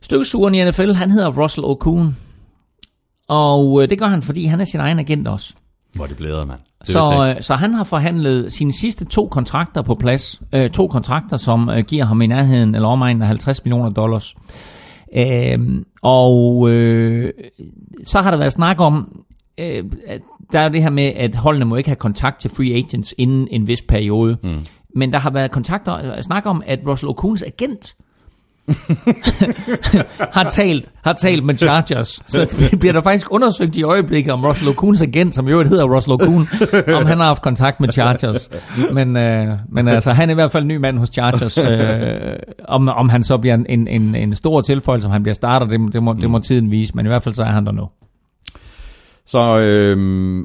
Støvsugeren 0.01 0.55
i 0.55 0.69
NFL, 0.69 0.91
han 0.91 1.11
hedder 1.11 1.41
Russell 1.43 1.65
Okun. 1.65 2.15
Og 3.27 3.83
øh, 3.83 3.89
det 3.89 3.99
gør 3.99 4.07
han, 4.07 4.21
fordi 4.21 4.45
han 4.45 4.61
er 4.61 4.65
sin 4.65 4.79
egen 4.79 4.99
agent 4.99 5.27
også. 5.27 5.53
Hvor 5.95 6.05
det 6.05 6.17
blæder, 6.17 6.45
mand. 6.45 6.59
Det 6.79 6.89
Så, 6.89 7.33
øh, 7.35 7.41
så 7.41 7.55
han 7.55 7.73
har 7.73 7.83
forhandlet 7.83 8.53
sine 8.53 8.71
sidste 8.73 9.05
to 9.05 9.27
kontrakter 9.27 9.81
på 9.81 9.95
plads. 9.95 10.41
Øh, 10.53 10.69
to 10.69 10.87
kontrakter, 10.87 11.37
som 11.37 11.69
øh, 11.69 11.83
giver 11.83 12.05
ham 12.05 12.21
i 12.21 12.27
nærheden 12.27 12.75
eller 12.75 12.87
omegnen 12.87 13.21
af 13.21 13.27
50 13.27 13.65
millioner 13.65 13.89
dollars. 13.89 14.35
Øh, 15.15 15.83
og 16.01 16.69
øh, 16.69 17.33
så 18.03 18.21
har 18.21 18.31
der 18.31 18.37
været 18.37 18.51
snak 18.51 18.79
om, 18.79 19.25
øh, 19.57 19.83
at 20.07 20.21
der 20.51 20.59
er 20.59 20.63
jo 20.63 20.73
det 20.73 20.83
her 20.83 20.89
med, 20.89 21.03
at 21.03 21.35
holdene 21.35 21.65
må 21.65 21.75
ikke 21.75 21.89
have 21.89 21.95
kontakt 21.95 22.39
til 22.39 22.51
free 22.51 22.73
agents 22.73 23.15
inden 23.17 23.47
en 23.51 23.67
vis 23.67 23.81
periode. 23.81 24.37
Mm. 24.43 24.59
Men 24.95 25.13
der 25.13 25.19
har 25.19 25.29
været 25.29 25.51
kontakter, 25.51 26.21
snak 26.21 26.45
om, 26.45 26.63
at 26.65 26.79
Russell 26.87 27.09
Okuns 27.09 27.43
agent 27.43 27.95
har, 30.31 30.43
talt, 30.43 30.85
har 31.03 31.13
talt 31.13 31.43
med 31.45 31.57
Chargers. 31.57 32.07
Så 32.07 32.55
det 32.71 32.79
bliver 32.79 32.93
der 32.93 33.01
faktisk 33.01 33.31
undersøgt 33.31 33.77
i 33.77 33.83
øjeblikket 33.83 34.33
om 34.33 34.45
Russell 34.45 34.69
Okuns 34.69 35.01
agent, 35.01 35.35
som 35.35 35.47
jo 35.47 35.63
hedder 35.63 35.83
Russell 35.83 36.13
Okun, 36.13 36.47
om 36.95 37.05
han 37.05 37.19
har 37.19 37.25
haft 37.25 37.41
kontakt 37.41 37.79
med 37.79 37.91
Chargers. 37.91 38.49
Men, 38.91 39.17
øh, 39.17 39.57
men 39.69 39.87
altså, 39.87 40.11
han 40.11 40.29
er 40.29 40.33
i 40.33 40.35
hvert 40.35 40.51
fald 40.51 40.63
en 40.63 40.67
ny 40.67 40.77
mand 40.77 40.97
hos 40.97 41.09
Chargers. 41.09 41.57
Øh, 41.57 42.35
om, 42.67 42.89
om 42.89 43.09
han 43.09 43.23
så 43.23 43.37
bliver 43.37 43.55
en, 43.69 43.87
en, 43.87 44.15
en 44.15 44.35
stor 44.35 44.61
tilføjelse, 44.61 45.07
om 45.07 45.11
han 45.11 45.23
bliver 45.23 45.35
starter, 45.35 45.67
det, 45.67 45.93
det, 45.93 46.03
må, 46.03 46.13
det 46.13 46.29
må 46.29 46.39
tiden 46.39 46.71
vise. 46.71 46.91
Men 46.95 47.05
i 47.05 47.09
hvert 47.09 47.23
fald 47.23 47.35
så 47.35 47.43
er 47.43 47.51
han 47.51 47.65
der 47.65 47.71
nu. 47.71 47.89
Så 49.27 49.39
øh, 49.59 49.97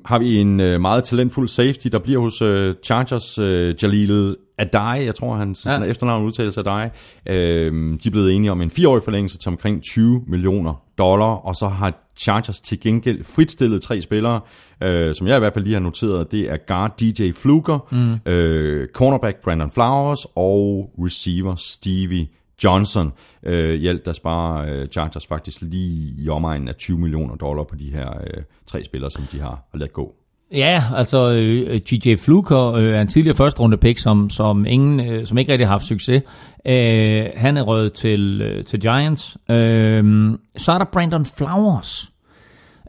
har 0.07 0.19
vi 0.19 0.37
en 0.37 0.61
øh, 0.61 0.81
meget 0.81 1.05
talentfuld 1.05 1.49
safety, 1.49 1.87
der 1.93 1.99
bliver 1.99 2.21
hos 2.21 2.43
øh, 2.43 2.75
Chargers, 2.85 3.39
øh, 3.39 3.75
Jalil 3.83 4.37
Adai, 4.59 5.05
jeg 5.05 5.15
tror 5.15 5.35
hans 5.35 5.67
Ja. 5.67 5.79
efternavn 5.83 6.25
udtales 6.25 6.59
Adai. 6.59 6.89
Øh, 7.29 7.73
de 7.73 8.07
er 8.07 8.11
blevet 8.11 8.33
enige 8.35 8.51
om 8.53 8.63
en 8.63 8.71
fireårig 8.71 9.03
forlængelse 9.03 9.39
til 9.39 9.49
omkring 9.49 9.83
20 9.83 10.23
millioner 10.27 10.83
dollar, 10.99 11.27
og 11.27 11.57
så 11.57 11.69
har 11.69 12.13
Chargers 12.19 12.61
til 12.61 12.81
gengæld 12.81 13.25
fritstillet 13.25 13.83
tre 13.83 14.01
spillere, 14.01 14.41
øh, 14.83 15.15
som 15.15 15.27
jeg 15.27 15.37
i 15.37 15.39
hvert 15.39 15.53
fald 15.53 15.65
lige 15.65 15.75
har 15.75 15.81
noteret. 15.81 16.33
Det 16.33 16.51
er 16.51 16.57
guard 16.67 16.99
DJ 17.01 17.31
Fluker, 17.33 17.79
mm. 18.27 18.33
øh, 18.33 18.89
cornerback 18.89 19.37
Brandon 19.45 19.71
Flowers 19.71 20.27
og 20.37 20.91
receiver 20.99 21.55
Stevie 21.57 22.27
Johnson. 22.65 23.13
Øh, 23.43 23.89
alt 23.89 24.07
der 24.07 24.13
sparer 24.13 24.81
øh, 24.81 24.87
Chargers 24.87 25.27
faktisk 25.27 25.61
lige 25.63 26.15
i 26.19 26.29
omegnen 26.29 26.69
af 26.69 26.75
20 26.75 26.99
millioner 26.99 27.37
dollar 27.37 27.65
på 27.65 27.77
de 27.77 27.91
her 27.91 28.09
øh, 28.09 28.43
tre 28.67 28.85
spillere, 28.85 29.11
som 29.11 29.25
de 29.33 29.41
har, 29.41 29.65
ladet 29.75 29.93
gå. 29.93 30.15
Ja, 30.53 30.83
altså 30.97 31.31
øh, 31.31 31.81
TJ 31.81 32.17
Fluker 32.17 32.73
øh, 32.73 32.95
er 32.95 33.01
en 33.01 33.09
tidligere 33.09 33.37
første 33.37 33.61
runde 33.61 33.77
pick, 33.77 33.99
som, 33.99 34.31
som, 34.31 34.67
ingen, 34.67 35.01
øh, 35.01 35.27
som 35.27 35.39
ikke 35.39 35.53
rigtig 35.53 35.67
har 35.67 35.73
haft 35.73 35.85
succes. 35.85 36.23
Øh, 36.67 37.27
han 37.37 37.57
er 37.57 37.63
røget 37.63 37.93
til, 37.93 38.43
øh, 38.43 38.65
til 38.65 38.81
Giants. 38.81 39.39
Øh, 39.51 40.35
så 40.57 40.73
er 40.73 40.79
der 40.79 40.85
Brandon 40.93 41.25
Flowers. 41.25 42.13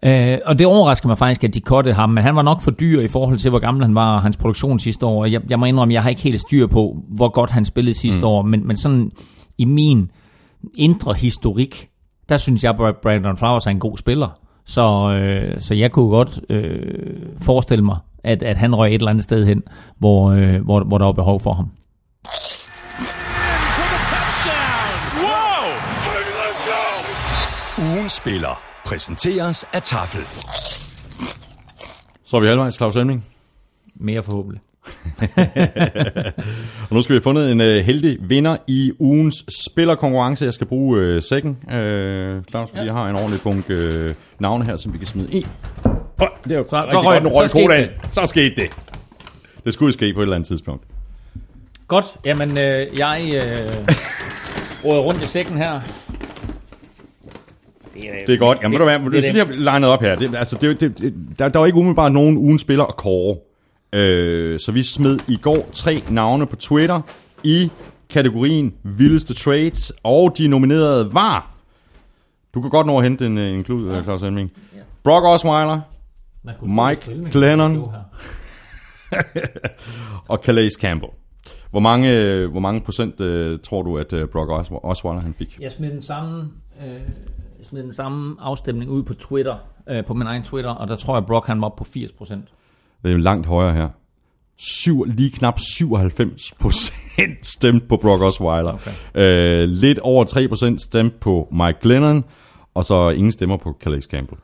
Øh, 0.06 0.38
og 0.46 0.60
det 0.60 0.68
overrasker 0.68 1.08
mig 1.08 1.18
faktisk, 1.18 1.44
at 1.44 1.54
de 1.54 1.60
kottede 1.62 1.96
ham, 1.96 2.10
men 2.10 2.24
han 2.24 2.36
var 2.36 2.42
nok 2.42 2.62
for 2.62 2.72
dyr 2.72 3.02
i 3.02 3.08
forhold 3.08 3.38
til, 3.38 3.50
hvor 3.50 3.60
gammel 3.60 3.84
han 3.84 3.96
var 3.96 4.16
og 4.16 4.22
hans 4.22 4.38
produktion 4.38 4.80
sidste 4.80 5.06
år. 5.06 5.26
Jeg, 5.26 5.42
jeg 5.50 5.60
må 5.60 5.66
indrømme, 5.66 5.94
jeg 5.94 6.02
har 6.02 6.10
ikke 6.10 6.22
helt 6.22 6.42
styr 6.42 6.68
på, 6.68 6.98
hvor 7.08 7.30
godt 7.30 7.52
han 7.52 7.66
spillede 7.66 7.98
sidste 7.98 8.22
mm. 8.22 8.28
år, 8.28 8.42
men, 8.42 8.68
men 8.68 8.78
sådan 8.78 9.12
i 9.62 9.66
min 9.66 10.12
indre 10.76 11.14
historik, 11.14 11.90
der 12.30 12.38
synes 12.38 12.64
jeg, 12.64 12.80
at 12.80 12.98
Brandon 12.98 13.38
Flowers 13.38 13.66
er 13.68 13.72
en 13.72 13.80
god 13.80 13.98
spiller. 13.98 14.30
Så, 14.66 15.12
øh, 15.12 15.62
så 15.62 15.76
jeg 15.76 15.92
kunne 15.92 16.10
godt 16.10 16.40
øh, 16.50 17.26
forestille 17.42 17.86
mig, 17.86 17.98
at, 18.24 18.44
at 18.44 18.58
han 18.58 18.76
røg 18.76 18.96
et 18.96 19.02
eller 19.02 19.10
andet 19.10 19.24
sted 19.24 19.46
hen, 19.46 19.64
hvor, 19.98 20.32
øh, 20.32 20.62
hvor, 20.62 20.84
hvor 20.84 20.98
der 20.98 21.06
var 21.06 21.12
behov 21.12 21.40
for 21.40 21.54
ham. 21.54 21.72
Ugen 27.96 28.10
spiller 28.10 28.62
præsenteres 28.86 29.66
af 29.74 29.82
Tafel. 29.82 30.22
Så 32.26 32.38
er 32.38 32.42
vi 32.42 32.48
halvvejs, 32.48 32.76
Claus 32.76 32.96
Elming. 32.96 33.26
Mere 33.96 34.24
forhåbentlig. 34.24 34.62
Og 36.90 36.96
nu 36.96 37.02
skal 37.02 37.14
vi 37.14 37.18
have 37.18 37.22
fundet 37.22 37.52
en 37.52 37.62
øh, 37.62 37.86
heldig 37.86 38.18
vinder 38.22 38.58
i 38.68 38.92
ugens 39.00 39.46
spillerkonkurrence. 39.66 40.46
Jeg 40.46 40.54
skal 40.54 40.68
bruge 40.68 41.00
øh, 41.00 41.22
sækken, 41.22 41.58
øh, 41.72 42.44
Claus, 42.50 42.70
fordi 42.70 42.80
ja. 42.82 42.86
jeg 42.86 42.94
har 42.94 43.10
en 43.10 43.16
ordentlig 43.16 43.42
bunke 43.42 43.74
øh, 43.74 44.14
navne 44.40 44.66
her, 44.66 44.76
som 44.76 44.94
vi 44.94 44.98
kan 44.98 45.08
smide 45.08 45.38
i. 45.38 45.46
Oh, 45.86 46.28
det 46.44 46.52
er 46.52 46.58
jo 46.58 46.64
Så- 46.68 46.78
rigtig 46.78 46.92
så 46.92 47.00
røg 47.00 47.04
godt, 47.04 47.16
den. 47.16 47.24
nu 47.24 47.30
Så 47.32 47.40
røg 47.40 47.50
skete 47.50 47.64
kodaen. 47.66 47.90
Så 48.12 48.26
skete 48.26 48.56
det. 48.56 48.70
Det 49.66 49.74
skulle 49.74 49.94
ske 49.94 50.14
på 50.14 50.20
et 50.20 50.24
eller 50.24 50.36
andet 50.36 50.48
tidspunkt. 50.48 50.84
Godt, 51.88 52.06
jamen 52.26 52.52
øh, 52.52 52.88
jeg 53.00 53.32
øh, 53.36 53.42
råder 54.86 55.02
rundt 55.02 55.24
i 55.24 55.28
sækken 55.28 55.58
her. 55.58 55.82
Det 58.28 58.34
er 58.34 58.38
godt. 58.38 58.58
Jamen, 58.62 58.72
ved 58.72 58.80
du 58.80 58.86
hvad, 58.86 59.00
du 59.00 59.06
det 59.12 59.24
skal 59.24 59.38
er 59.38 59.46
lige 59.46 59.56
have 59.56 59.64
legnet 59.64 59.90
op 59.90 60.02
her. 60.02 60.16
Det, 60.16 60.36
altså, 60.36 60.58
det, 60.62 60.80
det, 60.80 61.00
det, 61.00 61.14
der, 61.40 61.50
der 61.50 61.60
var 61.60 61.66
ikke 61.66 61.78
umiddelbart 61.78 62.12
nogen 62.12 62.38
ugen 62.38 62.60
spiller 62.60 62.86
at 62.86 62.96
kåre. 62.96 63.38
Øh, 63.94 64.60
så 64.60 64.72
vi 64.72 64.84
smed 64.84 65.20
i 65.28 65.38
går 65.38 65.70
tre 65.72 66.04
navne 66.10 66.46
på 66.46 66.56
Twitter 66.56 67.02
i 67.44 67.72
kategorien 68.10 68.74
vildeste 68.84 69.34
trades, 69.34 69.94
og 70.04 70.38
de 70.38 70.48
nominerede 70.48 71.14
var... 71.14 71.48
Du 72.54 72.62
kan 72.62 72.70
godt 72.70 72.88
nå 72.88 72.98
at 72.98 73.04
hente 73.04 73.26
en, 73.26 73.38
øh, 73.38 73.54
en 73.54 73.64
klud, 73.64 73.92
ja. 73.94 74.04
Claus 74.04 74.22
Elming. 74.22 74.52
Brock 75.04 75.26
Osweiler 75.26 75.80
Mike 76.62 77.30
Glennon. 77.32 77.92
og 80.30 80.38
Calais 80.44 80.74
Campbell. 80.74 81.12
Hvor 81.72 81.80
mange, 81.80 82.18
øh, 82.20 82.52
hvor 82.52 82.60
mange 82.60 82.82
procent 82.82 83.22
øh, 83.22 83.60
tror 83.64 83.82
du, 83.82 83.98
at 83.98 84.14
øh, 84.14 84.28
Brock 84.28 84.50
Os- 84.52 84.72
Osweiler 84.84 85.22
han 85.22 85.34
fik? 85.34 85.58
Jeg 85.62 85.72
smed 85.72 85.92
den 85.92 86.02
samme, 86.02 86.50
øh, 86.86 87.02
smed 87.64 87.84
den 87.84 87.94
samme 87.94 88.36
afstemning 88.40 88.92
ud 88.92 89.04
på 89.04 89.14
Twitter, 89.14 89.56
øh, 89.90 90.06
på 90.06 90.14
min 90.14 90.28
egen 90.28 90.44
Twitter, 90.44 90.70
og 90.72 90.88
der 90.88 90.96
tror 90.96 91.16
jeg, 91.16 91.26
Brock 91.26 91.48
han 91.48 91.62
var 91.62 91.70
på 91.78 91.84
80 91.84 92.12
procent. 92.12 92.48
Det 93.04 93.12
er 93.12 93.18
langt 93.18 93.48
højere 93.48 93.74
her. 93.74 93.90
Syv, 94.58 95.04
lige 95.04 95.32
knap 95.32 95.60
97 95.78 96.52
procent 96.60 97.46
stemte 97.46 97.88
på 97.88 97.98
Brock 97.98 98.22
Osweiler. 98.22 98.74
Okay. 98.74 98.92
Øh, 99.16 99.70
lidt 99.70 100.00
over 100.00 100.24
3 100.24 100.48
procent 100.48 100.82
stemte 100.82 101.18
på 101.20 101.48
Mike 101.52 101.80
Glennon, 101.82 102.24
og 102.74 102.86
så 102.86 103.10
ingen 103.10 103.32
stemmer 103.32 103.58
på 103.58 103.78
Calais 103.84 104.04
Campbell. 104.04 104.42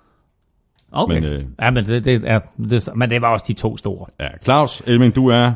Okay. 0.91 1.13
Men, 1.13 1.23
øh, 1.23 1.39
øh, 1.39 1.45
ja, 1.61 1.71
men 1.71 1.85
det, 1.85 2.05
det, 2.05 2.23
er, 2.25 2.39
det, 2.69 2.89
men 2.95 3.09
det 3.09 3.21
var 3.21 3.31
også 3.33 3.45
de 3.47 3.53
to 3.53 3.77
store. 3.77 4.05
Ja, 4.19 4.27
Claus 4.43 4.81
Elming, 4.85 5.15
du 5.15 5.27
er 5.27 5.51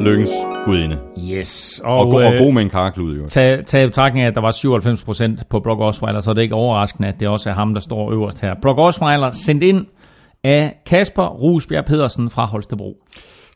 lykkens 0.00 0.30
gudinde. 0.64 0.98
Yes. 1.30 1.80
Og, 1.84 1.98
og, 1.98 2.10
go- 2.10 2.16
og 2.26 2.32
god 2.38 2.52
med 2.52 2.62
en 2.62 2.70
karklud, 2.70 3.16
jo. 3.18 3.24
Tag, 3.24 3.66
tag 3.66 3.82
i 3.84 3.86
betragtning 3.86 4.24
af, 4.24 4.28
at 4.28 4.34
der 4.34 4.40
var 4.40 4.50
97 4.50 5.02
procent 5.02 5.48
på 5.50 5.60
Brock 5.60 5.80
Osweiler, 5.80 6.20
så 6.20 6.30
er 6.30 6.34
det 6.34 6.42
ikke 6.42 6.54
overraskende, 6.54 7.08
at 7.08 7.20
det 7.20 7.28
også 7.28 7.50
er 7.50 7.54
ham, 7.54 7.74
der 7.74 7.80
står 7.80 8.12
øverst 8.12 8.40
her. 8.40 8.54
Brock 8.62 8.78
Osweiler 8.78 9.30
sendt 9.30 9.62
ind 9.62 9.86
af 10.44 10.82
Kasper 10.86 11.26
Rusbjerg 11.26 11.84
Pedersen 11.84 12.30
fra 12.30 12.44
Holstebro. 12.44 13.04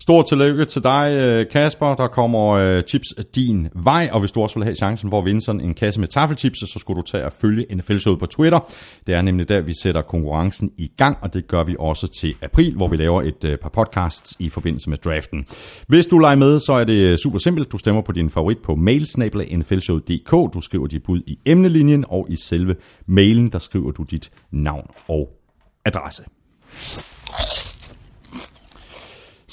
Stort 0.00 0.26
tillykke 0.26 0.64
til 0.64 0.82
dig, 0.82 1.18
øh, 1.20 1.46
Kasper. 1.50 1.94
Der 1.94 2.06
kommer 2.06 2.48
øh, 2.48 2.82
chips 2.82 3.14
din 3.34 3.68
vej, 3.74 4.08
og 4.12 4.20
hvis 4.20 4.32
du 4.32 4.42
også 4.42 4.58
vil 4.58 4.64
have 4.64 4.74
chancen 4.74 5.10
for 5.10 5.18
at 5.18 5.24
vinde 5.24 5.40
sådan 5.40 5.60
en 5.60 5.74
kasse 5.74 6.00
med 6.00 6.08
taffelchips, 6.08 6.58
så 6.58 6.78
skulle 6.78 6.96
du 6.96 7.02
tage 7.02 7.24
og 7.24 7.32
følge 7.32 7.66
NFL-showet 7.74 8.18
på 8.18 8.26
Twitter. 8.26 8.58
Det 9.06 9.14
er 9.14 9.22
nemlig 9.22 9.48
der, 9.48 9.60
vi 9.60 9.72
sætter 9.82 10.02
konkurrencen 10.02 10.72
i 10.78 10.90
gang, 10.96 11.18
og 11.20 11.34
det 11.34 11.48
gør 11.48 11.64
vi 11.64 11.76
også 11.78 12.06
til 12.20 12.34
april, 12.42 12.76
hvor 12.76 12.88
vi 12.88 12.96
laver 12.96 13.22
et 13.22 13.44
øh, 13.44 13.58
par 13.58 13.68
podcasts 13.68 14.36
i 14.38 14.48
forbindelse 14.48 14.90
med 14.90 14.98
draften. 14.98 15.46
Hvis 15.88 16.06
du 16.06 16.18
leger 16.18 16.36
med, 16.36 16.60
så 16.60 16.72
er 16.72 16.84
det 16.84 17.20
super 17.20 17.38
simpelt. 17.38 17.72
Du 17.72 17.78
stemmer 17.78 18.02
på 18.02 18.12
din 18.12 18.30
favorit 18.30 18.58
på 18.58 18.74
mailsnabla.nflshowet.dk. 18.74 20.54
Du 20.54 20.60
skriver 20.60 20.86
dit 20.86 21.02
bud 21.02 21.20
i 21.26 21.38
emnelinjen, 21.46 22.04
og 22.08 22.26
i 22.30 22.36
selve 22.36 22.76
mailen, 23.06 23.48
der 23.48 23.58
skriver 23.58 23.90
du 23.90 24.02
dit 24.02 24.30
navn 24.50 24.86
og 25.08 25.28
adresse. 25.84 26.24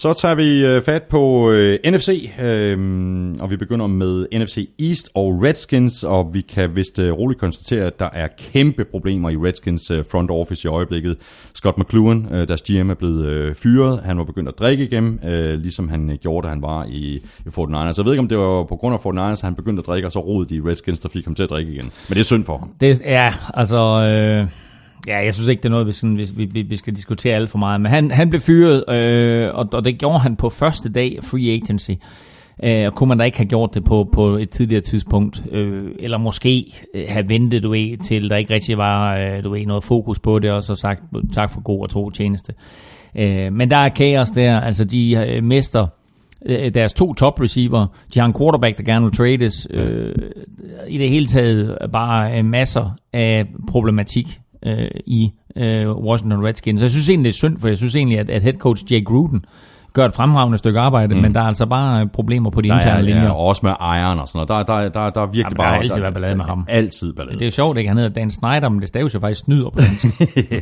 Så 0.03 0.13
tager 0.13 0.35
vi 0.35 0.65
øh, 0.65 0.81
fat 0.81 1.03
på 1.03 1.51
øh, 1.51 1.79
NFC, 1.85 2.31
øh, 2.41 2.77
og 3.39 3.51
vi 3.51 3.57
begynder 3.57 3.87
med 3.87 4.27
NFC 4.33 4.69
East 4.79 5.09
og 5.13 5.43
Redskins, 5.43 6.03
og 6.03 6.33
vi 6.33 6.41
kan 6.41 6.75
vist 6.75 6.99
øh, 6.99 7.11
roligt 7.13 7.39
konstatere, 7.39 7.85
at 7.85 7.99
der 7.99 8.09
er 8.13 8.27
kæmpe 8.37 8.85
problemer 8.85 9.29
i 9.29 9.37
Redskins 9.37 9.91
øh, 9.91 10.05
front 10.11 10.31
office 10.31 10.67
i 10.67 10.69
øjeblikket. 10.69 11.17
Scott 11.55 11.77
McLuhan, 11.77 12.27
øh, 12.31 12.47
deres 12.47 12.61
GM, 12.61 12.89
er 12.89 12.93
blevet 12.93 13.25
øh, 13.25 13.55
fyret. 13.55 14.01
Han 14.05 14.17
var 14.17 14.23
begyndt 14.23 14.49
at 14.49 14.59
drikke 14.59 14.83
igen, 14.83 15.19
øh, 15.25 15.59
ligesom 15.59 15.89
han 15.89 16.09
øh, 16.09 16.17
gjorde, 16.17 16.45
da 16.45 16.49
han 16.49 16.61
var 16.61 16.85
i, 16.89 17.15
i 17.45 17.49
Fort 17.49 17.69
Niners. 17.69 17.97
Jeg 17.97 18.05
ved 18.05 18.13
ikke, 18.13 18.21
om 18.21 18.27
det 18.27 18.37
var 18.37 18.63
på 18.63 18.75
grund 18.75 18.93
af 18.93 18.99
Fort 18.99 19.15
Niners, 19.15 19.39
at 19.39 19.45
han 19.45 19.55
begyndte 19.55 19.79
at 19.79 19.87
drikke, 19.87 20.07
og 20.07 20.11
så 20.11 20.19
rodede 20.19 20.55
de 20.55 20.69
Redskins, 20.69 20.99
der 20.99 21.09
fik 21.09 21.25
ham 21.25 21.35
til 21.35 21.43
at 21.43 21.49
drikke 21.49 21.71
igen. 21.71 21.85
Men 21.85 22.13
det 22.13 22.19
er 22.19 22.23
synd 22.23 22.45
for 22.45 22.57
ham. 22.57 22.69
Det, 22.81 23.01
ja, 23.05 23.33
altså... 23.53 23.77
Øh, 23.77 24.47
ja, 25.07 25.25
jeg 25.25 25.33
synes 25.33 25.49
ikke, 25.49 25.59
det 25.59 25.65
er 25.65 25.69
noget, 25.69 25.87
vi, 25.87 25.91
sådan, 25.91 26.17
vi, 26.17 26.45
vi, 26.45 26.61
vi 26.61 26.75
skal 26.75 26.95
diskutere 26.95 27.35
alt 27.35 27.49
for 27.49 27.57
meget. 27.57 27.81
Men 27.81 27.91
han, 27.91 28.11
han 28.11 28.29
blev 28.29 28.41
fyret, 28.41 28.83
øh, 28.89 29.49
og, 29.53 29.69
og 29.73 29.85
det 29.85 29.97
gjorde 29.99 30.19
han 30.19 30.35
på 30.35 30.49
første 30.49 30.91
dag 30.91 31.17
af 31.17 31.23
free 31.23 31.51
agency. 31.51 31.91
Øh, 32.63 32.85
og 32.87 32.93
kunne 32.93 33.07
man 33.07 33.17
da 33.17 33.23
ikke 33.23 33.37
have 33.37 33.47
gjort 33.47 33.73
det 33.73 33.83
på, 33.83 34.09
på 34.13 34.27
et 34.37 34.49
tidligere 34.49 34.81
tidspunkt, 34.81 35.43
øh, 35.51 35.91
eller 35.99 36.17
måske 36.17 36.73
øh, 36.95 37.05
have 37.07 37.29
ventet, 37.29 37.63
du 37.63 37.69
ved, 37.69 37.97
til 37.97 38.29
der 38.29 38.37
ikke 38.37 38.53
rigtig 38.53 38.77
var 38.77 39.17
øh, 39.17 39.43
du 39.43 39.49
ved, 39.49 39.65
noget 39.65 39.83
fokus 39.83 40.19
på 40.19 40.39
det, 40.39 40.51
og 40.51 40.63
så 40.63 40.75
sagt 40.75 41.01
tak 41.33 41.49
for 41.51 41.61
god 41.61 41.81
og 41.81 41.89
tro 41.89 42.09
tjeneste. 42.09 42.53
Øh, 43.15 43.53
men 43.53 43.69
der 43.69 43.77
er 43.77 43.89
kaos 43.89 44.29
der, 44.29 44.59
altså 44.59 44.85
de 44.85 45.25
øh, 45.27 45.43
mister 45.43 45.87
øh, 46.45 46.73
deres 46.73 46.93
to 46.93 47.13
top 47.13 47.41
receiver, 47.41 47.87
de 48.13 48.19
har 48.19 48.27
en 48.27 48.33
quarterback, 48.33 48.77
der 48.77 48.83
gerne 48.83 49.05
vil 49.05 49.15
trades, 49.15 49.67
øh, 49.69 50.15
i 50.87 50.97
det 50.97 51.09
hele 51.09 51.25
taget 51.25 51.77
bare 51.93 52.37
øh, 52.37 52.45
masser 52.45 52.95
af 53.13 53.45
problematik 53.67 54.39
øh, 54.65 54.87
i 55.05 55.31
øh, 55.55 55.89
Washington 55.89 56.45
Redskins. 56.45 56.79
Så 56.79 56.83
jeg 56.83 56.91
synes 56.91 57.09
egentlig, 57.09 57.29
det 57.29 57.33
er 57.33 57.37
synd, 57.37 57.59
for 57.59 57.67
jeg 57.67 57.77
synes 57.77 57.95
egentlig, 57.95 58.19
at, 58.19 58.29
at 58.29 58.41
head 58.41 58.53
coach 58.53 58.83
Jay 58.91 59.03
Gruden 59.05 59.45
gør 59.93 60.05
et 60.05 60.13
fremragende 60.13 60.57
stykke 60.57 60.79
arbejde, 60.79 61.15
mm. 61.15 61.21
men 61.21 61.33
der 61.33 61.41
er 61.41 61.45
altså 61.45 61.65
bare 61.65 62.07
problemer 62.07 62.49
på 62.49 62.61
de 62.61 62.67
Der 62.67 62.75
interne 62.75 62.97
er, 62.97 63.01
linjer. 63.01 63.23
ja, 63.23 63.31
og 63.31 63.39
også 63.39 63.61
med 63.63 63.73
ejeren 63.79 64.19
og 64.19 64.27
sådan 64.27 64.47
noget. 64.49 64.67
Der, 64.67 64.73
der, 64.73 64.89
der, 64.89 65.09
der 65.09 65.21
er 65.21 65.25
virkelig 65.25 65.43
Jamen, 65.43 65.51
der 65.51 65.63
bare... 65.63 65.73
har 65.73 65.79
altid 65.79 66.01
været 66.01 66.13
ballade 66.13 66.35
med 66.35 66.45
ham. 66.45 66.65
Altid 66.69 67.13
ballade. 67.13 67.35
Det 67.35 67.41
er 67.41 67.47
jo 67.47 67.51
sjovt, 67.51 67.77
ikke? 67.77 67.87
Han 67.87 67.97
hedder 67.97 68.13
Dan 68.13 68.31
Snyder, 68.31 68.69
men 68.69 68.79
det 68.79 68.87
staves 68.87 69.13
jo 69.13 69.19
faktisk 69.19 69.41
snyder 69.41 69.69
på 69.69 69.79
den. 69.79 70.61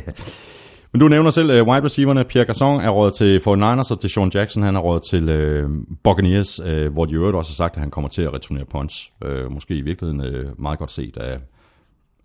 Men 0.92 1.00
du 1.00 1.08
nævner 1.08 1.30
selv 1.30 1.60
uh, 1.60 1.68
wide 1.68 1.84
receiverne. 1.84 2.24
Pierre 2.24 2.46
Garçon 2.50 2.86
er 2.86 2.88
råd 2.90 3.10
til 3.10 3.38
49ers, 3.38 3.90
og 3.90 4.02
Deshaun 4.02 4.30
Jackson 4.34 4.62
han 4.62 4.76
er 4.76 4.80
råd 4.80 5.00
til 5.00 5.24
uh, 5.64 5.70
Buccaneers, 6.04 6.60
uh, 6.60 6.92
hvor 6.92 7.04
de 7.04 7.14
øvrigt 7.14 7.36
også 7.36 7.50
har 7.50 7.54
sagt, 7.54 7.76
at 7.76 7.80
han 7.80 7.90
kommer 7.90 8.08
til 8.08 8.22
at 8.22 8.34
returnere 8.34 8.64
punts. 8.64 8.94
Uh, 9.24 9.52
måske 9.52 9.74
i 9.74 9.80
virkeligheden 9.80 10.20
uh, 10.20 10.62
meget 10.62 10.78
godt 10.78 10.90
set 10.90 11.16
af, 11.16 11.36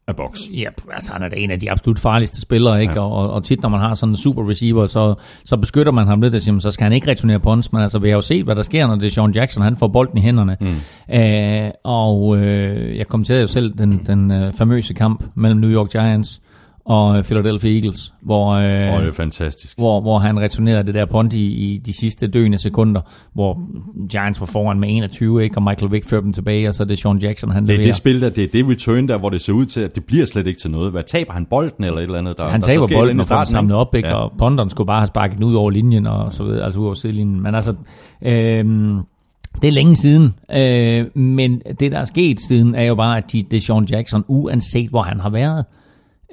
af 0.07 0.15
Box. 0.15 0.39
Ja, 0.53 0.69
altså 0.93 1.13
han 1.13 1.23
er 1.23 1.29
da 1.29 1.35
en 1.35 1.51
af 1.51 1.59
de 1.59 1.71
absolut 1.71 1.99
farligste 1.99 2.41
spillere, 2.41 2.81
ikke? 2.81 2.93
Ja. 2.93 2.99
Og, 2.99 3.31
og 3.33 3.43
tit 3.43 3.61
når 3.61 3.69
man 3.69 3.79
har 3.79 3.93
sådan 3.93 4.13
en 4.13 4.17
super 4.17 4.49
receiver, 4.49 4.85
så, 4.85 5.15
så 5.45 5.57
beskytter 5.57 5.91
man 5.91 6.07
ham 6.07 6.21
lidt 6.21 6.35
og 6.35 6.41
siger, 6.41 6.53
"Men 6.53 6.61
så 6.61 6.71
skal 6.71 6.83
han 6.83 6.93
ikke 6.93 7.11
returnere 7.11 7.39
punts, 7.39 7.73
men 7.73 7.81
altså 7.81 7.99
vi 7.99 8.09
har 8.09 8.15
jo 8.15 8.21
set, 8.21 8.43
hvad 8.45 8.55
der 8.55 8.61
sker, 8.61 8.87
når 8.87 8.95
det 8.95 9.05
er 9.05 9.09
Sean 9.09 9.31
Jackson, 9.31 9.63
han 9.63 9.75
får 9.75 9.87
bolden 9.87 10.17
i 10.17 10.21
hænderne. 10.21 10.57
Mm. 10.61 11.15
Øh, 11.15 11.71
og 11.83 12.37
øh, 12.37 12.97
jeg 12.97 13.07
kommenterede 13.07 13.41
jo 13.41 13.47
selv 13.47 13.73
den, 13.77 13.91
den 14.07 14.31
øh, 14.31 14.53
famøse 14.53 14.93
kamp 14.93 15.23
mellem 15.35 15.59
New 15.59 15.69
York 15.71 15.89
Giants 15.91 16.41
og 16.89 17.17
øh, 17.17 17.23
Philadelphia 17.23 17.71
Eagles, 17.75 18.13
hvor, 18.21 18.49
øh, 18.51 18.63
det 18.63 19.07
er 19.07 19.11
fantastisk. 19.13 19.77
hvor, 19.77 20.01
hvor 20.01 20.19
han 20.19 20.39
returnerede 20.39 20.83
det 20.87 20.93
der 20.93 21.05
punt 21.05 21.33
i, 21.33 21.81
de 21.85 21.93
sidste 21.99 22.27
døende 22.27 22.57
sekunder, 22.57 23.01
hvor 23.33 23.59
Giants 24.09 24.39
var 24.39 24.45
foran 24.45 24.79
med 24.79 24.89
21, 24.89 25.43
ikke? 25.43 25.57
og 25.57 25.63
Michael 25.63 25.91
Vick 25.91 26.05
førte 26.05 26.23
dem 26.23 26.33
tilbage, 26.33 26.67
og 26.67 26.73
så 26.75 26.83
er 26.83 26.87
det 26.87 26.99
Sean 26.99 27.17
Jackson, 27.17 27.51
han 27.51 27.63
Det 27.63 27.69
er 27.69 27.73
leverer. 27.77 27.87
det 27.87 27.95
spil, 27.95 28.21
der, 28.21 28.29
det 28.29 28.43
er 28.43 28.47
det 28.47 28.69
return 28.69 29.07
der, 29.09 29.17
hvor 29.17 29.29
det 29.29 29.41
ser 29.41 29.53
ud 29.53 29.65
til, 29.65 29.81
at 29.81 29.95
det 29.95 30.05
bliver 30.05 30.25
slet 30.25 30.47
ikke 30.47 30.59
til 30.59 30.71
noget. 30.71 30.91
Hvad 30.91 31.03
taber 31.03 31.33
han 31.33 31.45
bolden 31.45 31.83
eller 31.83 31.97
et 31.97 32.03
eller 32.03 32.17
andet? 32.19 32.37
Der, 32.37 32.47
Han 32.49 32.61
der, 32.61 32.67
taber 32.67 32.79
der 32.87 32.95
et 32.95 32.99
bolden 32.99 33.19
og 33.19 33.25
får 33.25 33.43
samlet 33.43 33.75
op, 33.75 33.95
ikke? 33.95 34.07
Ja. 34.07 34.15
og 34.15 34.31
ponderen 34.37 34.69
skulle 34.69 34.87
bare 34.87 34.99
have 34.99 35.07
sparket 35.07 35.37
den 35.37 35.45
ud 35.45 35.53
over 35.55 35.69
linjen, 35.69 36.07
og 36.07 36.31
så 36.31 36.43
videre, 36.43 36.63
altså 36.65 36.79
ud 36.79 36.85
over 36.85 36.93
sidelinjen. 36.93 37.41
Men 37.43 37.55
altså, 37.55 37.73
øhm, 38.25 38.99
det 39.61 39.67
er 39.67 39.71
længe 39.71 39.95
siden, 39.95 40.33
øh, 40.55 41.05
men 41.17 41.61
det, 41.79 41.91
der 41.91 41.99
er 41.99 42.05
sket 42.05 42.41
siden, 42.47 42.75
er 42.75 42.83
jo 42.83 42.95
bare, 42.95 43.17
at 43.17 43.31
de, 43.31 43.43
det 43.51 43.57
er 43.57 43.61
Sean 43.61 43.85
Jackson, 43.91 44.23
uanset 44.27 44.89
hvor 44.89 45.01
han 45.01 45.19
har 45.19 45.29
været, 45.29 45.65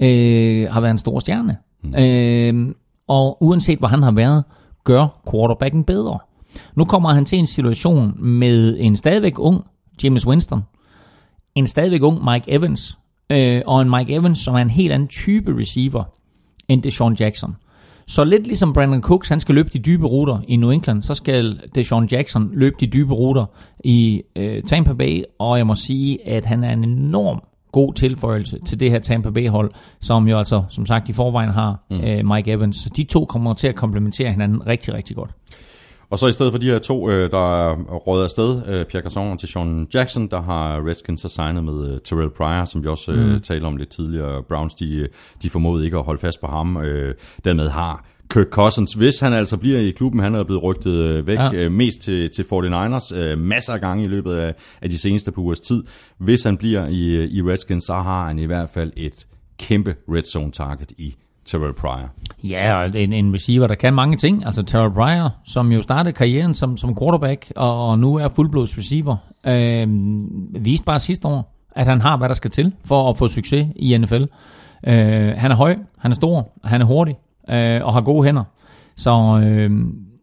øh, 0.00 0.70
har 0.70 0.80
været 0.80 0.90
en 0.90 0.98
stor 0.98 1.18
stjerne. 1.18 1.56
Mm. 1.82 1.94
Øh, 1.94 2.74
og 3.08 3.42
uanset 3.42 3.78
hvor 3.78 3.88
han 3.88 4.02
har 4.02 4.12
været, 4.12 4.44
gør 4.84 5.20
quarterbacken 5.30 5.84
bedre. 5.84 6.18
Nu 6.76 6.84
kommer 6.84 7.12
han 7.12 7.24
til 7.24 7.38
en 7.38 7.46
situation 7.46 8.24
med 8.24 8.76
en 8.80 8.96
stadigvæk 8.96 9.38
ung 9.38 9.64
James 10.04 10.26
Winston, 10.26 10.62
en 11.54 11.66
stadigvæk 11.66 12.02
ung 12.02 12.24
Mike 12.24 12.52
Evans, 12.52 12.98
øh, 13.30 13.62
og 13.66 13.82
en 13.82 13.90
Mike 13.90 14.14
Evans, 14.14 14.38
som 14.38 14.54
er 14.54 14.58
en 14.58 14.70
helt 14.70 14.92
anden 14.92 15.08
type 15.08 15.58
receiver 15.58 16.04
end 16.68 16.82
Deshaun 16.82 17.16
Jackson. 17.20 17.56
Så 18.06 18.24
lidt 18.24 18.46
ligesom 18.46 18.72
Brandon 18.72 19.02
Cooks, 19.02 19.28
han 19.28 19.40
skal 19.40 19.54
løbe 19.54 19.68
de 19.72 19.78
dybe 19.78 20.06
ruter 20.06 20.40
i 20.48 20.56
New 20.56 20.70
England, 20.70 21.02
så 21.02 21.14
skal 21.14 21.60
Deshaun 21.74 22.08
Jackson 22.12 22.50
løbe 22.52 22.76
de 22.80 22.86
dybe 22.86 23.14
ruter 23.14 23.46
i 23.84 24.22
øh, 24.36 24.62
Tampa 24.62 24.92
Bay, 24.92 25.22
og 25.38 25.58
jeg 25.58 25.66
må 25.66 25.74
sige, 25.74 26.28
at 26.28 26.44
han 26.44 26.64
er 26.64 26.72
en 26.72 26.84
enorm 26.84 27.40
god 27.74 27.94
tilføjelse 27.94 28.58
til 28.66 28.80
det 28.80 28.90
her 28.90 28.98
Tampa 28.98 29.30
Bay-hold, 29.30 29.70
som 30.00 30.28
jo 30.28 30.38
altså, 30.38 30.62
som 30.68 30.86
sagt, 30.86 31.08
i 31.08 31.12
forvejen 31.12 31.50
har 31.50 31.84
mm. 31.90 32.00
øh, 32.04 32.26
Mike 32.26 32.52
Evans. 32.52 32.76
Så 32.76 32.90
de 32.96 33.04
to 33.04 33.24
kommer 33.24 33.54
til 33.54 33.68
at 33.68 33.74
komplementere 33.74 34.30
hinanden 34.30 34.66
rigtig, 34.66 34.94
rigtig 34.94 35.16
godt. 35.16 35.30
Og 36.10 36.18
så 36.18 36.26
i 36.26 36.32
stedet 36.32 36.52
for 36.52 36.58
de 36.58 36.66
her 36.66 36.78
to, 36.78 37.10
øh, 37.10 37.30
der 37.30 37.70
er 37.70 37.74
rådet 37.76 38.24
afsted, 38.24 38.62
øh, 38.66 38.86
Pierre 38.86 39.06
Garçon 39.06 39.18
og 39.20 39.40
Sean 39.40 39.86
Jackson, 39.94 40.26
der 40.30 40.42
har 40.42 40.88
Redskins 40.88 41.20
så 41.20 41.28
signet 41.28 41.64
med 41.64 41.88
øh, 41.88 42.00
Terrell 42.04 42.30
Pryor, 42.30 42.64
som 42.64 42.82
vi 42.82 42.88
også 42.88 43.12
øh, 43.12 43.32
mm. 43.32 43.40
talte 43.40 43.64
om 43.64 43.76
lidt 43.76 43.88
tidligere. 43.88 44.42
Browns, 44.42 44.74
de, 44.74 45.08
de 45.42 45.50
formåede 45.50 45.84
ikke 45.84 45.96
at 45.96 46.04
holde 46.04 46.20
fast 46.20 46.40
på 46.40 46.46
ham. 46.46 46.76
Øh, 46.76 47.14
dermed 47.44 47.68
har 47.68 48.04
Kirk 48.30 48.46
Cousins, 48.50 48.92
hvis 48.94 49.20
han 49.20 49.32
altså 49.32 49.56
bliver 49.56 49.78
i 49.80 49.90
klubben, 49.90 50.20
han 50.20 50.34
er 50.34 50.44
blevet 50.44 50.62
rygtet 50.62 50.92
øh, 50.92 51.26
væk 51.26 51.38
Ja. 51.38 51.52
øh, 51.54 51.72
mest 51.72 52.00
til, 52.02 52.30
til 52.36 52.42
49ers, 52.42 53.16
øh, 53.16 53.38
masser 53.38 53.72
af 53.72 53.80
gange 53.80 54.04
i 54.04 54.06
løbet 54.08 54.32
af, 54.34 54.54
af 54.82 54.90
de 54.90 54.98
seneste 54.98 55.32
par 55.32 55.42
ugers 55.42 55.60
tid. 55.60 55.84
Hvis 56.18 56.42
han 56.42 56.56
bliver 56.56 56.86
i, 56.86 57.24
i 57.24 57.42
Redskins, 57.42 57.84
så 57.84 57.94
har 57.94 58.26
han 58.26 58.38
i 58.38 58.44
hvert 58.44 58.70
fald 58.70 58.92
et 58.96 59.26
kæmpe 59.58 59.94
red 60.08 60.22
zone 60.32 60.52
target 60.52 60.92
i 60.98 61.14
Terrell 61.44 61.72
Pryor. 61.74 62.10
Ja, 62.44 62.76
og 62.82 63.00
en, 63.02 63.12
en 63.12 63.34
receiver, 63.34 63.66
der 63.66 63.74
kan 63.74 63.94
mange 63.94 64.16
ting. 64.16 64.46
Altså 64.46 64.62
Terrell 64.62 64.94
Pryor, 64.94 65.30
som 65.46 65.72
jo 65.72 65.82
startede 65.82 66.12
karrieren 66.12 66.54
som, 66.54 66.76
som 66.76 66.96
quarterback, 66.98 67.52
og, 67.56 67.88
og 67.88 67.98
nu 67.98 68.14
er 68.16 68.28
fuldblods 68.28 68.78
receiver, 68.78 69.16
øh, 69.46 69.86
viste 70.64 70.84
bare 70.84 70.98
sidste 70.98 71.28
år, 71.28 71.54
at 71.76 71.86
han 71.86 72.00
har, 72.00 72.16
hvad 72.16 72.28
der 72.28 72.34
skal 72.34 72.50
til 72.50 72.72
for 72.84 73.10
at 73.10 73.16
få 73.16 73.28
succes 73.28 73.66
i 73.76 73.98
NFL. 73.98 74.22
Øh, 74.86 75.32
han 75.36 75.50
er 75.50 75.54
høj, 75.54 75.76
han 75.98 76.10
er 76.10 76.14
stor, 76.14 76.52
han 76.64 76.80
er 76.80 76.84
hurtig 76.84 77.16
øh, 77.50 77.84
og 77.84 77.92
har 77.92 78.00
gode 78.00 78.24
hænder. 78.24 78.44
Så 78.96 79.40
øh, 79.44 79.70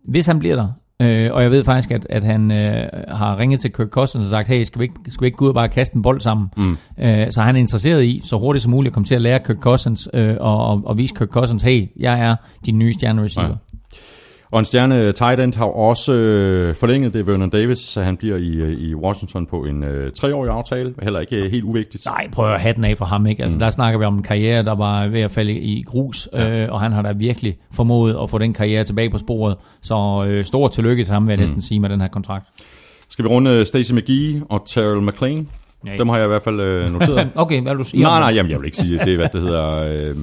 hvis 0.08 0.28
han 0.28 0.40
bliver 0.40 0.56
der, 0.56 0.68
øh, 1.02 1.34
og 1.34 1.44
jeg 1.44 1.52
ved 1.52 1.64
faktisk, 1.64 1.92
at, 1.92 2.08
at 2.10 2.24
han 2.24 2.52
øh, 2.52 2.88
har 3.08 3.38
ringet 3.38 3.60
til 3.60 3.74
Kirk 3.74 3.88
Cousins 3.88 4.24
og 4.24 4.30
sagt, 4.30 4.48
hey, 4.48 4.64
skal 4.64 4.80
vi 4.80 4.84
ikke, 4.84 4.96
skal 5.08 5.22
vi 5.22 5.26
ikke 5.26 5.38
gå 5.38 5.46
ud 5.46 5.50
og 5.50 5.56
bare 5.56 5.70
kaste 5.70 5.96
en 5.96 6.02
bold 6.02 6.20
sammen? 6.20 6.50
Mm. 6.58 6.78
Øh, 7.00 7.32
så 7.32 7.42
han 7.42 7.56
er 7.56 7.60
interesseret 7.60 8.04
i, 8.04 8.22
så 8.24 8.38
hurtigt 8.38 8.64
som 8.64 8.72
muligt, 8.72 8.92
at 8.92 8.94
komme 8.94 9.06
til 9.06 9.16
at 9.16 9.22
lære 9.22 9.40
Kirk 9.40 9.58
Cousins 9.58 10.10
øh, 10.14 10.38
og, 10.40 10.66
og, 10.66 10.82
og 10.86 10.98
vise 10.98 11.14
Kirk 11.18 11.30
Cousins, 11.30 11.64
hey, 11.64 11.88
jeg 12.00 12.20
er 12.20 12.36
din 12.66 12.80
nye 12.80 12.94
stjerne 12.94 13.24
receiver. 13.24 13.48
Ja. 13.48 13.71
Og 14.52 14.60
en 14.60 14.66
stjerne 14.66 15.12
tight 15.12 15.40
end 15.40 15.56
har 15.58 15.66
også 15.66 16.14
øh, 16.14 16.76
forlænget 16.76 17.14
det, 17.14 17.28
Vernon 17.28 17.50
Davis, 17.50 17.80
så 17.80 18.02
han 18.02 18.18
bliver 18.18 18.38
i, 18.38 18.56
øh, 18.56 18.72
i 18.72 18.96
Washington 18.96 19.46
på 19.46 19.64
en 19.64 19.84
øh, 19.84 20.12
treårig 20.12 20.52
aftale. 20.52 20.94
Heller 21.04 21.20
ikke 21.20 21.36
øh, 21.36 21.52
helt 21.52 21.64
uvigtigt. 21.64 22.06
Nej, 22.06 22.30
prøv 22.32 22.54
at 22.54 22.62
have 22.62 22.74
den 22.74 22.86
af 22.86 22.98
for 22.98 23.06
ham, 23.06 23.26
ikke? 23.26 23.44
Altså, 23.44 23.56
mm. 23.56 23.60
der 23.60 23.70
snakker 23.70 24.00
vi 24.00 24.06
om 24.06 24.16
en 24.16 24.24
karriere, 24.24 24.64
der 24.64 24.76
var 24.76 25.08
ved 25.08 25.22
at 25.22 25.32
falde 25.32 25.54
i 25.54 25.84
grus, 25.84 26.30
ja. 26.34 26.64
øh, 26.64 26.72
og 26.72 26.82
han 26.82 26.92
har 26.92 27.02
da 27.02 27.12
virkelig 27.12 27.56
formået 27.74 28.18
at 28.24 28.30
få 28.30 28.38
den 28.38 28.54
karriere 28.54 28.84
tilbage 28.84 29.10
på 29.10 29.18
sporet. 29.18 29.56
Så 29.82 30.26
øh, 30.28 30.46
stor 30.46 30.68
tillykke 30.68 31.04
til 31.04 31.14
ham, 31.14 31.28
vil 31.28 31.32
jeg 31.32 31.40
næsten 31.40 31.62
sige, 31.62 31.80
med 31.80 31.90
den 31.90 32.02
her 32.02 32.08
kontrakt. 32.08 32.46
Skal 33.10 33.26
vi 33.26 33.30
runde 33.30 33.66
Stacey 33.66 33.96
McGee 33.96 34.42
og 34.50 34.64
Terrell 34.66 35.02
McLean? 35.02 35.48
Nej. 35.84 35.96
Dem 35.98 36.10
har 36.10 36.18
jeg 36.18 36.26
i 36.26 36.28
hvert 36.28 36.44
fald 36.44 36.60
øh, 36.60 36.94
noteret. 36.94 37.30
Okay, 37.36 37.62
hvad 37.62 37.72
vil 37.72 37.80
du 37.80 37.90
sige? 37.90 38.04
nej, 38.04 38.20
nej, 38.20 38.34
jamen, 38.36 38.52
jeg 38.52 38.60
vil 38.60 38.66
ikke 38.66 38.78
sige, 38.78 39.00
det 39.00 39.14
er, 39.14 39.18
hvad 39.18 39.30
det 39.34 39.42
hedder... 39.42 39.76
Øh, 39.92 40.16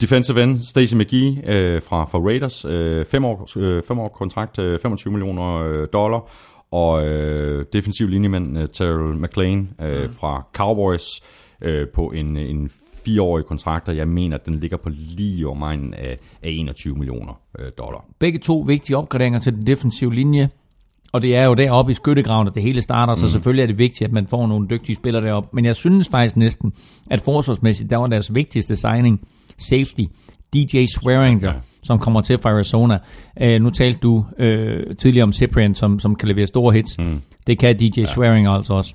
defensive 0.00 0.42
end, 0.42 0.58
Stacey 0.58 0.96
McGee 0.96 1.42
øh, 1.46 1.82
fra, 1.82 2.04
fra 2.04 2.18
Raiders. 2.18 2.64
Øh, 2.64 3.06
fem, 3.06 3.24
år, 3.24 3.58
øh, 3.58 3.82
fem 3.82 3.98
år 3.98 4.08
kontrakt, 4.08 4.58
øh, 4.58 4.78
25 4.80 5.12
millioner 5.12 5.56
øh, 5.56 5.88
dollar. 5.92 6.28
Og 6.70 7.06
øh, 7.06 7.66
defensiv 7.72 8.08
linjemand 8.08 8.58
øh, 8.58 8.68
Terrell 8.68 9.18
McLean 9.18 9.70
øh, 9.80 10.02
mm. 10.02 10.12
fra 10.12 10.46
Cowboys 10.54 11.22
øh, 11.62 11.88
på 11.88 12.06
en, 12.06 12.36
en 12.36 12.70
fireårig 13.04 13.44
kontrakt, 13.44 13.88
og 13.88 13.96
jeg 13.96 14.08
mener, 14.08 14.36
at 14.36 14.46
den 14.46 14.54
ligger 14.54 14.76
på 14.76 14.88
lige 14.88 15.48
over 15.48 15.70
mine 15.70 15.96
af, 15.96 16.18
af 16.42 16.50
21 16.50 16.94
millioner 16.94 17.40
øh, 17.58 17.72
dollar. 17.78 18.04
Begge 18.18 18.38
to 18.38 18.64
vigtige 18.66 18.96
opgraderinger 18.96 19.40
til 19.40 19.52
den 19.52 19.66
defensive 19.66 20.14
linje. 20.14 20.48
Og 21.12 21.22
det 21.22 21.36
er 21.36 21.44
jo 21.44 21.54
deroppe 21.54 21.92
i 21.92 21.94
skyttegraven, 21.94 22.48
at 22.48 22.54
det 22.54 22.62
hele 22.62 22.82
starter, 22.82 23.14
så 23.14 23.30
selvfølgelig 23.30 23.62
er 23.62 23.66
det 23.66 23.78
vigtigt, 23.78 24.08
at 24.08 24.12
man 24.12 24.26
får 24.26 24.46
nogle 24.46 24.68
dygtige 24.70 24.96
spillere 24.96 25.22
deroppe. 25.22 25.48
Men 25.52 25.64
jeg 25.64 25.76
synes 25.76 26.08
faktisk 26.08 26.36
næsten, 26.36 26.72
at 27.10 27.20
forsvarsmæssigt, 27.20 27.90
der 27.90 27.96
var 27.96 28.06
deres 28.06 28.34
vigtigste 28.34 28.76
signing, 28.76 29.20
safety, 29.58 30.04
DJ 30.54 30.84
Swearinger, 30.86 31.48
Ja. 31.52 31.58
som 31.82 31.98
kommer 31.98 32.20
til 32.20 32.38
fra 32.42 32.50
Arizona. 32.50 32.98
Uh, 33.44 33.62
nu 33.62 33.70
talte 33.70 34.00
du 34.00 34.16
uh, 34.16 34.44
tidligere 34.98 35.22
om 35.22 35.32
Cyprian, 35.32 35.74
som, 35.74 36.00
som 36.00 36.14
kan 36.16 36.28
levere 36.28 36.46
store 36.46 36.72
hits. 36.72 36.98
Mm. 36.98 37.20
Det 37.46 37.58
kan 37.58 37.76
DJ 37.76 38.00
ja. 38.00 38.06
Swearinger 38.06 38.50
altså 38.50 38.74
også. 38.74 38.94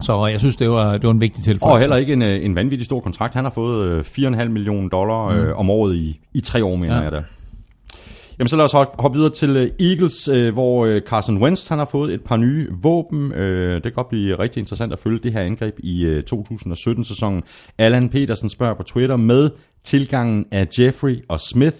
Så 0.00 0.26
jeg 0.26 0.40
synes, 0.40 0.56
det 0.56 0.70
var, 0.70 0.92
det 0.92 1.02
var 1.02 1.10
en 1.10 1.20
vigtig 1.20 1.44
tilføjelse. 1.44 1.74
Og 1.74 1.80
heller 1.80 1.96
ikke 1.96 2.12
en, 2.12 2.22
øh, 2.22 2.44
en 2.44 2.54
vanvittig 2.54 2.86
stor 2.86 3.00
kontrakt. 3.00 3.34
Han 3.34 3.44
har 3.44 3.50
fået 3.50 3.88
øh, 3.88 4.00
4,5 4.00 4.44
millioner 4.48 4.88
dollar 4.88 5.26
øh, 5.26 5.58
om 5.58 5.70
året 5.70 5.96
i, 5.96 6.20
i 6.34 6.40
tre 6.40 6.64
år, 6.64 6.76
mener 6.76 6.96
ja. 6.96 7.02
jeg 7.02 7.12
da. 7.12 7.22
Jamen 8.38 8.48
så 8.48 8.56
lad 8.56 8.64
os 8.64 8.72
hoppe 8.72 9.18
videre 9.18 9.32
til 9.32 9.56
øh, 9.56 9.70
Eagles, 9.80 10.28
øh, 10.28 10.52
hvor 10.52 10.86
øh, 10.86 11.02
Carson 11.02 11.42
Wentz 11.42 11.68
han 11.68 11.78
har 11.78 11.84
fået 11.84 12.14
et 12.14 12.24
par 12.24 12.36
nye 12.36 12.68
våben. 12.82 13.30
Det 13.30 13.82
kan 13.82 13.92
godt 13.92 14.08
blive 14.08 14.38
rigtig 14.38 14.60
interessant 14.60 14.92
at 14.92 14.98
følge 14.98 15.18
det 15.18 15.32
her 15.32 15.40
angreb 15.40 15.74
i 15.78 16.04
øh, 16.04 16.22
2017-sæsonen. 16.34 17.42
Allan 17.78 18.08
Petersen 18.08 18.48
spørger 18.48 18.74
på 18.74 18.82
Twitter 18.82 19.16
med 19.16 19.50
tilgangen 19.84 20.46
af 20.50 20.68
Jeffrey 20.78 21.24
og 21.28 21.40
Smith. 21.40 21.76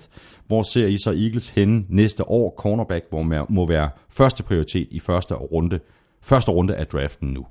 Hvor 0.47 0.63
ser 0.63 0.87
I 0.87 0.99
så 0.99 1.11
Eagles 1.11 1.49
henne 1.49 1.85
næste 1.89 2.29
år? 2.29 2.55
Cornerback 2.59 3.05
hvor 3.11 3.23
man 3.23 3.45
må 3.49 3.67
være 3.67 3.91
første 4.11 4.43
prioritet 4.43 4.89
i 4.91 5.01
første 5.01 5.35
runde, 5.35 5.81
første 6.23 6.51
runde 6.51 6.75
af 6.75 6.87
draften 6.87 7.29
nu. 7.29 7.47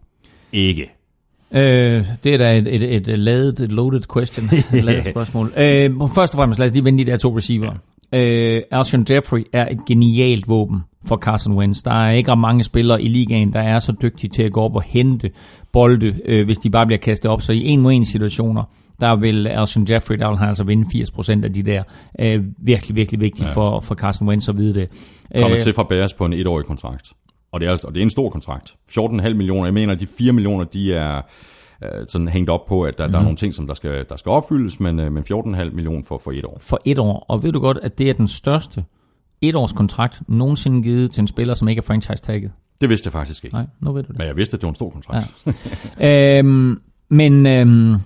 Ikke. 0.51 0.91
Øh, 1.51 2.05
det 2.23 2.33
er 2.33 2.37
da 2.37 2.57
et, 2.57 2.67
et, 2.67 3.07
et 3.07 3.19
ladet, 3.19 3.59
et 3.59 3.71
loaded 3.71 4.01
question, 4.13 4.45
et 4.79 4.83
ladet 4.83 5.05
spørgsmål. 5.05 5.53
Øh, 5.57 5.91
først 6.15 6.33
og 6.33 6.37
fremmest, 6.37 6.59
lad 6.59 6.67
os 6.67 6.73
lige 6.73 6.83
vende 6.83 7.05
de 7.05 7.11
der 7.11 7.17
to 7.17 7.37
receiver. 7.37 7.73
Øh, 8.13 8.61
Alshon 8.71 9.05
Jeffrey 9.09 9.43
er 9.53 9.67
et 9.71 9.85
genialt 9.87 10.49
våben 10.49 10.81
for 11.07 11.17
Carson 11.17 11.53
Wentz. 11.53 11.81
Der 11.83 11.91
er 11.91 12.11
ikke 12.11 12.31
ret 12.31 12.39
mange 12.39 12.63
spillere 12.63 13.01
i 13.01 13.07
ligaen, 13.07 13.53
der 13.53 13.59
er 13.59 13.79
så 13.79 13.93
dygtige 14.01 14.29
til 14.29 14.43
at 14.43 14.51
gå 14.51 14.61
op 14.61 14.75
og 14.75 14.83
hente 14.83 15.31
bolde, 15.71 16.15
øh, 16.25 16.45
hvis 16.45 16.57
de 16.57 16.69
bare 16.69 16.85
bliver 16.85 16.99
kastet 16.99 17.31
op. 17.31 17.41
Så 17.41 17.53
i 17.53 17.65
en 17.65 17.81
mod 17.81 17.93
en 17.93 18.05
situationer, 18.05 18.63
der 18.99 19.15
vil 19.15 19.47
Alshon 19.47 19.87
Jeffrey, 19.89 20.17
der 20.17 20.29
vil 20.29 20.37
han 20.37 20.47
altså 20.47 20.63
vinde 20.63 20.85
80% 20.93 21.43
af 21.43 21.53
de 21.53 21.63
der. 21.63 21.83
Øh, 22.19 22.43
virkelig, 22.57 22.95
virkelig 22.95 23.21
vigtigt 23.21 23.47
ja. 23.47 23.53
For, 23.53 23.79
for 23.79 23.95
Carson 23.95 24.27
Wentz 24.27 24.49
at 24.49 24.57
vide 24.57 24.73
det. 24.73 24.89
kommer 25.35 25.55
Øh, 25.55 25.59
til 25.59 25.73
fra 25.73 25.83
Bears 25.83 26.13
på 26.13 26.25
en 26.25 26.33
etårig 26.33 26.65
kontrakt. 26.65 27.13
Og 27.51 27.59
det 27.59 27.69
er, 27.69 27.77
og 27.83 27.93
det 27.93 27.99
er 27.99 28.03
en 28.03 28.09
stor 28.09 28.29
kontrakt. 28.29 28.75
14,5 28.89 29.33
millioner. 29.33 29.65
Jeg 29.65 29.73
mener, 29.73 29.93
at 29.93 29.99
de 29.99 30.07
4 30.17 30.31
millioner, 30.31 30.63
de 30.63 30.93
er 30.93 31.21
øh, 31.83 31.89
sådan 32.07 32.27
hængt 32.27 32.49
op 32.49 32.65
på, 32.65 32.83
at 32.83 32.97
der, 32.97 33.07
mm. 33.07 33.11
der 33.11 33.19
er 33.19 33.23
nogle 33.23 33.37
ting, 33.37 33.53
som 33.53 33.67
der 33.67 33.73
skal, 33.73 34.05
der 34.09 34.15
skal 34.15 34.29
opfyldes, 34.29 34.79
men, 34.79 34.99
øh, 34.99 35.11
men 35.11 35.23
14,5 35.23 35.35
millioner 35.73 36.03
for, 36.03 36.17
for 36.17 36.31
et 36.31 36.45
år. 36.45 36.57
for 36.59 36.79
et 36.85 36.99
år. 36.99 37.25
Og 37.29 37.43
ved 37.43 37.51
du 37.51 37.59
godt, 37.59 37.77
at 37.81 37.97
det 37.97 38.09
er 38.09 38.13
den 38.13 38.27
største 38.27 38.83
etårskontrakt 39.41 40.21
nogensinde 40.27 40.83
givet 40.83 41.11
til 41.11 41.21
en 41.21 41.27
spiller, 41.27 41.53
som 41.53 41.67
ikke 41.67 41.79
er 41.79 41.83
franchise-tagget? 41.83 42.51
Det 42.81 42.89
vidste 42.89 43.07
jeg 43.07 43.13
faktisk 43.13 43.43
ikke. 43.43 43.55
Nej, 43.55 43.65
nu 43.79 43.91
ved 43.91 44.03
du 44.03 44.07
det. 44.07 44.17
Men 44.17 44.27
jeg 44.27 44.35
vidste, 44.35 44.55
at 44.55 44.61
det 44.61 44.67
var 44.67 44.71
en 44.71 44.75
stor 44.75 44.89
kontrakt. 44.89 45.27
Ja. 45.99 46.39
øhm, 46.39 46.81
men 47.09 47.45
øhm, 47.45 47.93
øh, 47.93 47.99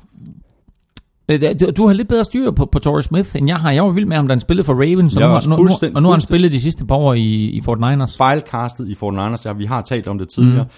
du, 1.29 1.71
du 1.77 1.87
har 1.87 1.93
lidt 1.93 2.07
bedre 2.07 2.23
styr 2.25 2.51
på, 2.51 2.65
på 2.65 2.79
Torrey 2.79 3.01
Smith, 3.01 3.35
end 3.35 3.47
jeg 3.47 3.57
har. 3.57 3.71
Jeg 3.71 3.83
var 3.83 3.91
vild 3.91 4.05
med 4.05 4.15
ham, 4.15 4.27
da 4.27 4.33
han 4.33 4.41
spillede 4.41 4.65
for 4.65 4.73
Ravens, 4.73 5.15
og, 5.15 5.21
nu, 5.21 5.27
har- 5.27 5.49
nu, 5.49 5.55
nu, 5.63 5.69
og 5.95 6.01
nu 6.01 6.07
har 6.07 6.13
han 6.15 6.21
spillet 6.21 6.51
de 6.51 6.61
sidste 6.61 6.85
par 6.85 6.95
år 6.95 7.13
i, 7.13 7.45
i 7.45 7.61
Fort 7.61 7.79
Niners. 7.79 8.17
Fejlcastet 8.17 8.89
i 8.89 8.93
49ers, 8.93 9.41
ja, 9.45 9.53
vi 9.53 9.65
har 9.65 9.81
talt 9.81 10.07
om 10.07 10.17
det 10.17 10.27
tidligere, 10.35 10.63
mm. 10.63 10.69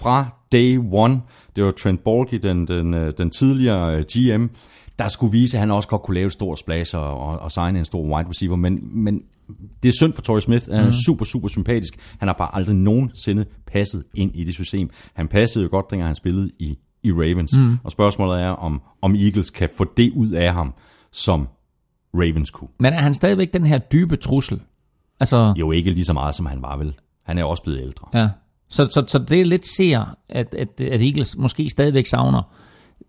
fra 0.00 0.26
day 0.52 0.78
one. 0.92 1.20
Det 1.56 1.64
var 1.64 1.70
Trent 1.70 2.04
Baalke, 2.04 2.38
den, 2.38 2.66
den, 2.66 2.94
øh, 2.94 3.12
den 3.18 3.30
tidligere 3.30 3.96
øh, 3.96 4.04
GM, 4.12 4.46
der 4.98 5.08
skulle 5.08 5.32
vise, 5.32 5.56
at 5.56 5.60
han 5.60 5.70
også 5.70 5.88
godt 5.88 6.02
kunne 6.02 6.14
lave 6.14 6.26
et 6.26 6.32
stort 6.32 6.58
splash 6.58 6.96
og, 6.96 7.20
og, 7.20 7.38
og 7.38 7.52
signe 7.52 7.78
en 7.78 7.84
stor 7.84 8.02
wide 8.02 8.28
receiver, 8.28 8.56
men, 8.56 8.78
men 8.82 9.20
det 9.82 9.88
er 9.88 9.92
synd 9.92 10.12
for 10.12 10.22
Torrey 10.22 10.40
Smith. 10.40 10.64
Han 10.70 10.80
er 10.80 10.86
mm. 10.86 10.92
super, 11.06 11.24
super 11.24 11.48
sympatisk. 11.48 11.94
Han 12.18 12.28
har 12.28 12.34
bare 12.34 12.54
aldrig 12.56 12.76
nogensinde 12.76 13.44
passet 13.66 14.04
ind 14.14 14.30
i 14.34 14.44
det 14.44 14.54
system. 14.54 14.88
Han 15.14 15.28
passede 15.28 15.62
jo 15.64 15.68
godt, 15.70 15.90
dengang 15.90 16.08
han 16.08 16.14
spillede 16.14 16.50
i, 16.58 16.78
i 17.04 17.12
Ravens. 17.12 17.56
Mm. 17.56 17.78
Og 17.84 17.92
spørgsmålet 17.92 18.40
er, 18.42 18.48
om, 18.48 18.82
om 19.02 19.14
Eagles 19.14 19.50
kan 19.50 19.68
få 19.76 19.84
det 19.96 20.12
ud 20.16 20.30
af 20.30 20.54
ham, 20.54 20.74
som 21.12 21.48
Ravens 22.14 22.50
kunne. 22.50 22.68
Men 22.80 22.92
er 22.92 23.00
han 23.00 23.14
stadigvæk 23.14 23.52
den 23.52 23.66
her 23.66 23.78
dybe 23.78 24.16
trussel? 24.16 24.60
Altså, 25.20 25.54
Jo 25.58 25.72
ikke 25.72 25.90
lige 25.90 26.04
så 26.04 26.12
meget, 26.12 26.34
som 26.34 26.46
han 26.46 26.62
var 26.62 26.76
vel. 26.76 26.94
Han 27.24 27.38
er 27.38 27.44
også 27.44 27.62
blevet 27.62 27.80
ældre. 27.82 28.08
ja. 28.14 28.28
Så, 28.68 28.86
så, 28.90 29.04
så 29.08 29.18
det 29.18 29.40
er 29.40 29.44
lidt 29.44 29.66
ser, 29.66 30.14
at, 30.28 30.54
at, 30.58 30.80
at 30.80 31.02
Eagles 31.02 31.36
måske 31.36 31.70
stadigvæk 31.70 32.06
savner. 32.06 32.42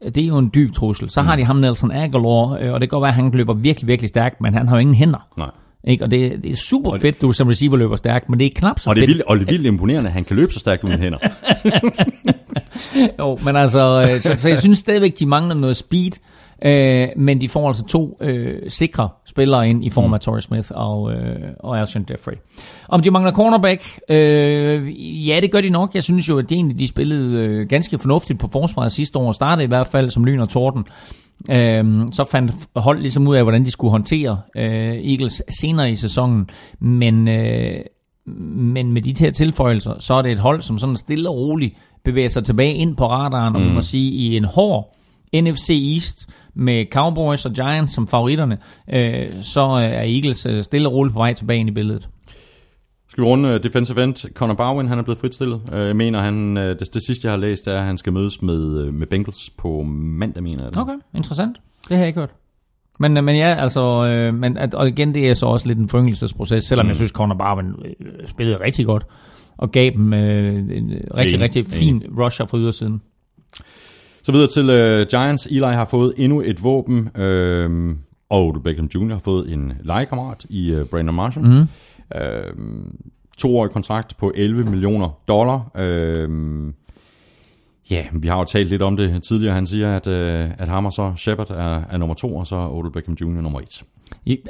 Det 0.06 0.18
er 0.18 0.28
jo 0.28 0.38
en 0.38 0.52
dyb 0.56 0.74
trussel. 0.74 1.10
Så 1.10 1.22
har 1.22 1.36
de 1.36 1.44
ham 1.44 1.56
Nelson 1.56 1.92
Aguilar, 1.92 2.50
øh, 2.62 2.74
og 2.74 2.82
det 2.82 2.90
kan 2.90 2.96
godt 2.96 3.02
være, 3.02 3.10
at 3.10 3.16
han 3.16 3.32
løber 3.32 3.54
virkelig, 3.54 3.88
virkelig 3.88 4.10
stærkt, 4.10 4.42
men 4.42 4.54
han 4.54 4.68
har 4.68 4.76
jo 4.76 4.80
ingen 4.80 4.96
hænder. 4.96 5.28
Nej. 5.38 5.50
Ikke? 5.88 6.04
Og 6.04 6.12
det, 6.12 6.44
det 6.44 6.52
er 6.52 6.56
super 6.56 6.98
fedt, 6.98 7.22
du 7.22 7.32
som 7.32 7.48
receiver 7.48 7.78
løber 7.78 7.96
stærkt, 7.96 8.30
men 8.30 8.40
det 8.40 8.46
er 8.46 8.50
knap 8.56 8.80
så 8.80 8.90
Og 8.90 8.96
det 8.96 9.02
er 9.04 9.08
fedt. 9.08 9.18
vildt, 9.18 9.28
og 9.28 9.40
det 9.40 9.48
er 9.48 9.52
vildt 9.52 9.66
imponerende, 9.68 10.08
at 10.08 10.14
han 10.14 10.24
kan 10.24 10.36
løbe 10.36 10.54
så 10.54 10.60
stærkt 10.60 10.84
uden 10.84 11.00
hænder. 11.00 11.18
Jo, 13.20 13.38
men 13.46 13.56
altså, 13.56 14.10
øh, 14.12 14.22
så, 14.22 14.36
så 14.38 14.50
jeg 14.50 14.60
synes 14.60 14.80
stadigvæk, 14.80 15.20
de 15.20 15.26
mangler 15.26 15.56
noget 15.56 15.78
speed, 15.78 16.12
øh, 16.66 17.08
men 17.18 17.42
de 17.42 17.50
får 17.50 17.68
altså 17.68 17.86
to 17.86 18.18
øh, 18.22 18.62
sikre 18.68 19.10
spillere 19.26 19.70
ind 19.70 19.86
i 19.86 19.90
form 19.90 20.14
af 20.14 20.20
Torrey 20.20 20.42
Smith 20.42 20.72
og, 20.72 21.14
øh, 21.14 21.36
og 21.60 21.80
Alshon 21.80 22.06
Jeffrey. 22.12 22.34
Om 22.88 23.02
de 23.02 23.12
mangler 23.12 23.32
cornerback, 23.32 24.00
øh, 24.10 25.28
ja, 25.28 25.40
det 25.42 25.52
gør 25.52 25.62
de 25.62 25.70
nok. 25.70 25.96
Jeg 25.96 26.04
synes 26.04 26.30
jo, 26.30 26.40
at 26.40 26.50
de 26.50 26.56
egentlig 26.56 26.80
de 26.80 26.88
spillede 26.88 27.40
øh, 27.40 27.68
ganske 27.68 28.00
fornuftigt 28.00 28.40
på 28.40 28.48
forsvaret 28.52 28.92
sidste 28.92 29.20
år, 29.20 29.28
og 29.28 29.36
startede 29.36 29.64
i 29.64 29.68
hvert 29.68 29.88
fald 29.88 30.10
som 30.10 30.26
lyn 30.26 30.40
og 30.40 30.50
torden. 30.50 30.86
Øhm, 31.52 32.08
så 32.12 32.24
fandt 32.24 32.54
hold 32.76 33.00
ligesom 33.00 33.28
ud 33.28 33.36
af, 33.36 33.44
hvordan 33.44 33.66
de 33.66 33.72
skulle 33.72 33.92
håndtere 33.92 34.42
øh, 34.58 35.12
Eagles 35.12 35.44
senere 35.60 35.92
i 35.92 35.96
sæsonen. 35.96 36.50
Men, 36.80 37.28
øh, 37.28 37.80
men 38.56 38.92
med 38.92 39.02
de 39.02 39.16
her 39.20 39.32
tilføjelser, 39.32 39.94
så 40.00 40.14
er 40.14 40.22
det 40.22 40.32
et 40.32 40.40
hold, 40.40 40.62
som 40.62 40.78
sådan 40.78 40.96
stille 40.96 41.30
og 41.30 41.36
roligt 41.36 41.76
bevæger 42.04 42.30
sig 42.30 42.44
tilbage 42.44 42.74
ind 42.74 42.98
på 42.98 43.08
radaren, 43.08 43.56
og 43.56 43.62
man 43.62 43.74
må 43.74 43.82
sige, 43.82 44.12
i 44.12 44.38
en 44.38 44.46
hård 44.46 44.96
NFC 45.36 45.70
East 45.94 46.30
med 46.54 46.86
Cowboys 46.92 47.46
og 47.46 47.54
Giants 47.54 47.94
som 47.94 48.08
favoritterne, 48.08 48.58
øh, 48.94 49.42
så 49.42 49.62
er 49.62 50.02
Eagles 50.02 50.46
øh, 50.46 50.64
stille 50.64 50.88
og 50.88 50.94
roligt 50.94 51.14
på 51.14 51.20
vej 51.20 51.34
tilbage 51.34 51.60
ind 51.60 51.70
i 51.70 51.72
billedet. 51.72 52.10
Skal 53.10 53.24
vi 53.24 53.28
runde 53.28 53.56
uh, 53.56 53.64
defensive 53.64 54.04
end? 54.04 54.34
Conor 54.34 54.54
Barwin, 54.54 54.88
han 54.88 55.00
er 55.00 55.04
blevet 55.04 55.20
fritstillet. 55.20 55.62
Jeg 55.72 55.96
mener, 55.96 56.20
han, 56.20 56.56
det, 56.56 56.94
det 56.94 57.06
sidste, 57.06 57.26
jeg 57.26 57.32
har 57.32 57.38
læst, 57.38 57.68
er, 57.68 57.78
at 57.78 57.84
han 57.84 57.98
skal 57.98 58.14
mødes 58.14 58.42
med, 58.42 58.92
med 58.92 59.08
Bengals 59.08 59.50
på 59.58 59.84
mandag, 59.88 60.44
mener 60.44 60.64
jeg. 60.64 60.74
det. 60.74 60.82
Okay, 60.82 60.96
interessant. 61.16 61.58
Det 61.90 61.98
har 61.98 62.04
jeg 62.04 62.08
ikke 62.08 62.20
hørt. 62.20 62.34
Men, 63.00 63.18
øh, 63.18 63.24
men 63.24 63.36
ja, 63.36 63.56
altså, 63.60 64.06
øh, 64.06 64.34
men, 64.34 64.58
at, 64.58 64.74
og 64.74 64.88
igen, 64.88 65.14
det 65.14 65.30
er 65.30 65.34
så 65.34 65.46
også 65.46 65.68
lidt 65.68 65.80
en 65.80 65.90
foryngelsesproces, 65.90 66.64
selvom 66.64 66.86
mm. 66.86 66.88
jeg 66.88 66.96
synes, 66.96 67.12
Conor 67.12 67.36
Barwin 67.36 67.68
øh, 67.68 68.28
spillede 68.28 68.60
rigtig 68.60 68.86
godt, 68.86 69.06
og 69.64 69.72
gav 69.72 69.92
dem 69.92 70.14
øh, 70.14 70.56
en 70.56 70.92
øh, 70.92 71.02
rigtig, 71.20 71.34
Enig, 71.34 71.44
rigtig 71.44 71.68
fin 71.68 72.04
rusher 72.18 72.46
fra 72.46 72.58
ydersiden. 72.58 73.02
Så 74.24 74.32
videre 74.32 74.48
til 74.48 74.70
uh, 74.70 75.08
Giants. 75.08 75.46
Eli 75.46 75.60
har 75.60 75.86
fået 75.86 76.14
endnu 76.18 76.42
et 76.42 76.64
våben, 76.64 76.98
uh, 77.00 77.96
og 78.30 78.48
Odell 78.48 78.64
Beckham 78.64 78.90
Jr. 78.96 79.12
har 79.12 79.20
fået 79.20 79.54
en 79.54 79.74
legekammerat 79.84 80.46
i 80.50 80.76
uh, 80.76 80.88
Brandon 80.88 81.16
Marshall. 81.16 81.48
Mm. 81.48 81.68
Uh, 82.16 82.64
toårig 83.38 83.72
kontrakt 83.72 84.18
på 84.18 84.32
11 84.36 84.64
millioner 84.70 85.10
dollar. 85.28 85.72
Uh, 86.28 86.74
Ja, 87.90 88.06
vi 88.14 88.28
har 88.28 88.38
jo 88.38 88.44
talt 88.44 88.70
lidt 88.70 88.82
om 88.82 88.98
det 88.98 89.24
tidligere. 89.24 89.54
Han 89.54 89.68
siger, 89.68 89.96
at, 89.96 90.08
øh, 90.08 90.50
at 90.58 90.68
ham 90.68 90.86
og 90.86 90.94
så 90.94 91.14
Shepard 91.18 91.50
er, 91.50 91.82
er 91.90 91.98
nummer 91.98 92.16
to, 92.16 92.36
og 92.36 92.48
så 92.48 92.56
Odell 92.56 92.92
Beckham 92.92 93.18
Jr. 93.22 93.26
nummer 93.26 93.60
et. 93.60 93.84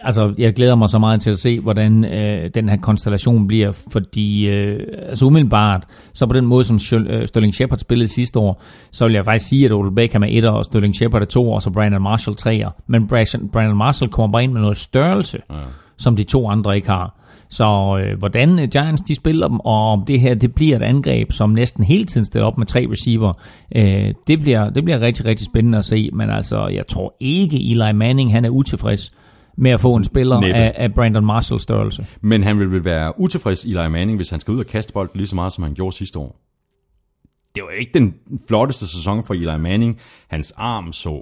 Altså, 0.01 0.33
jeg 0.37 0.53
glæder 0.53 0.75
mig 0.75 0.89
så 0.89 0.99
meget 0.99 1.21
til 1.21 1.29
at 1.29 1.39
se, 1.39 1.59
hvordan 1.59 2.05
øh, 2.05 2.49
den 2.55 2.69
her 2.69 2.77
konstellation 2.77 3.47
bliver, 3.47 3.71
fordi 3.91 4.45
øh, 4.47 4.79
altså 5.09 5.25
umiddelbart, 5.25 5.83
så 6.13 6.27
på 6.27 6.33
den 6.33 6.45
måde, 6.45 6.65
som 6.65 6.99
øh, 6.99 7.27
Sterling 7.27 7.53
Shepard 7.53 7.79
spillede 7.79 8.07
sidste 8.07 8.39
år, 8.39 8.63
så 8.91 9.05
vil 9.05 9.13
jeg 9.13 9.25
faktisk 9.25 9.49
sige, 9.49 9.65
at 9.65 9.71
Odell 9.71 9.95
Beckham 9.95 10.23
er 10.23 10.27
etter, 10.27 10.49
og 10.49 10.65
Sterling 10.65 10.95
Shepard 10.95 11.21
er 11.21 11.25
to, 11.25 11.51
og 11.51 11.61
så 11.61 11.69
Brandon 11.71 12.01
Marshall 12.01 12.35
treer. 12.35 12.69
Men 12.87 13.07
Brandon, 13.07 13.49
Brandon 13.49 13.77
Marshall 13.77 14.11
kommer 14.11 14.31
bare 14.31 14.43
ind 14.43 14.53
med 14.53 14.61
noget 14.61 14.77
størrelse, 14.77 15.37
ja. 15.49 15.55
som 15.97 16.15
de 16.15 16.23
to 16.23 16.49
andre 16.49 16.75
ikke 16.75 16.87
har. 16.87 17.19
Så 17.49 17.99
øh, 18.03 18.19
hvordan 18.19 18.59
øh, 18.59 18.67
Giants 18.67 19.01
de 19.01 19.15
spiller 19.15 19.47
dem, 19.47 19.59
og 19.59 19.91
om 19.91 20.05
det 20.05 20.19
her 20.19 20.33
det 20.33 20.55
bliver 20.55 20.75
et 20.75 20.83
angreb, 20.83 21.31
som 21.31 21.49
næsten 21.49 21.83
hele 21.83 22.05
tiden 22.05 22.25
stiller 22.25 22.45
op 22.47 22.57
med 22.57 22.65
tre 22.65 22.87
receiver, 22.91 23.33
øh, 23.75 24.13
det, 24.27 24.41
bliver, 24.41 24.69
det 24.69 24.83
bliver 24.83 24.99
rigtig, 24.99 25.25
rigtig 25.25 25.45
spændende 25.45 25.77
at 25.77 25.85
se. 25.85 26.09
Men 26.13 26.29
altså, 26.29 26.67
jeg 26.67 26.87
tror 26.87 27.15
ikke, 27.19 27.71
Eli 27.71 27.91
Manning 27.93 28.31
han 28.31 28.45
er 28.45 28.49
utilfreds 28.49 29.11
med 29.57 29.71
at 29.71 29.79
få 29.79 29.95
en 29.95 30.03
spiller 30.03 30.39
Næppe. 30.39 30.55
af, 30.55 30.73
af 30.75 30.93
Brandon 30.93 31.25
Marshall 31.25 31.59
størrelse. 31.59 32.05
Men 32.21 32.43
han 32.43 32.59
vil 32.59 32.71
vel 32.71 32.85
være 32.85 33.19
utilfreds, 33.19 33.63
Eli 33.63 33.89
Manning, 33.89 34.15
hvis 34.15 34.29
han 34.29 34.39
skal 34.39 34.53
ud 34.53 34.59
og 34.59 34.65
kaste 34.65 34.93
bolden 34.93 35.17
lige 35.17 35.27
så 35.27 35.35
meget, 35.35 35.53
som 35.53 35.63
han 35.63 35.73
gjorde 35.73 35.95
sidste 35.95 36.19
år. 36.19 36.39
Det 37.55 37.63
var 37.63 37.69
ikke 37.79 37.91
den 37.93 38.13
flotteste 38.47 38.87
sæson 38.87 39.23
for 39.23 39.33
Eli 39.33 39.57
Manning. 39.59 39.97
Hans 40.27 40.53
arm 40.57 40.93
så 40.93 41.21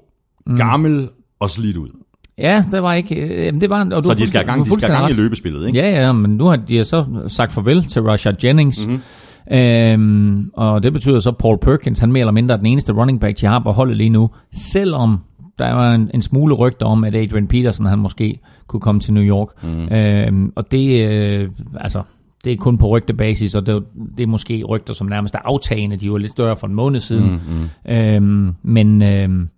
gammel 0.58 1.10
og 1.40 1.50
slidt 1.50 1.78
ud. 1.78 1.90
Ja, 2.38 2.66
det 2.72 2.84
var 2.84 2.94
ikke... 2.94 3.16
Øh, 3.16 3.62
det 3.62 3.70
var, 3.70 3.80
og 3.92 4.04
du 4.04 4.08
Så 4.08 4.14
de 4.14 4.28
skal 4.28 4.40
have 4.40 4.48
gang, 4.48 4.66
de 4.66 4.72
skal 4.72 4.90
gang 4.90 5.12
i 5.12 5.14
løbespillet, 5.14 5.68
ikke? 5.68 5.80
Ja, 5.80 6.06
ja, 6.06 6.12
men 6.12 6.32
nu 6.32 6.46
har 6.46 6.56
de 6.56 6.84
så 6.84 7.06
sagt 7.28 7.52
farvel 7.52 7.84
til 7.84 8.02
Rashad 8.02 8.34
Jennings. 8.44 8.86
Mhm. 8.86 8.92
Mm-hmm. 8.92 9.58
Øhm, 9.58 10.50
og 10.54 10.84
det 10.84 10.94
betyder 10.94 11.20
så, 11.20 11.30
at 11.30 11.38
Paul 11.38 11.58
Perkins, 11.60 12.00
han 12.00 12.12
mere 12.12 12.20
eller 12.20 12.32
mindre 12.32 12.54
er 12.54 12.58
den 12.58 12.66
eneste 12.66 12.94
running 12.94 13.20
back, 13.20 13.42
de 13.42 13.46
har 13.46 13.60
på 13.60 13.72
holdet 13.72 13.98
lige 13.98 14.10
nu. 14.10 14.30
Selvom 14.52 15.20
der 15.62 15.74
var 15.74 15.94
en, 15.94 16.12
en 16.14 16.22
smule 16.22 16.56
rygter 16.56 16.86
om, 16.86 17.04
at 17.04 17.16
Adrian 17.16 17.48
Peterson, 17.48 17.86
han 17.86 18.00
måske 18.00 18.40
kunne 18.68 18.80
komme 18.80 19.02
til 19.02 19.14
New 19.14 19.24
York. 19.24 19.48
Mm. 19.64 19.96
Øhm, 19.96 20.54
og 20.56 20.72
det, 20.72 21.06
øh, 21.10 21.50
altså, 21.80 22.02
det 22.46 22.52
er 22.54 22.58
kun 22.58 22.78
på 22.78 22.88
rygtebasis, 22.88 23.56
og 23.56 23.66
det, 23.66 23.76
er- 23.76 23.80
det 24.18 24.24
er 24.24 24.28
måske 24.28 24.64
rygter, 24.64 24.94
som 24.94 25.08
nærmest 25.08 25.36
er 25.36 25.40
aftagende. 25.46 25.96
De 25.98 26.12
var 26.12 26.18
lidt 26.18 26.32
større 26.32 26.56
for 26.56 26.68
en 26.68 26.74
måned 26.76 27.00
siden. 27.00 27.32
Mm-hmm. 27.32 27.94
Øhm, 27.96 28.56
men... 28.64 29.04
Øhm, 29.04 29.50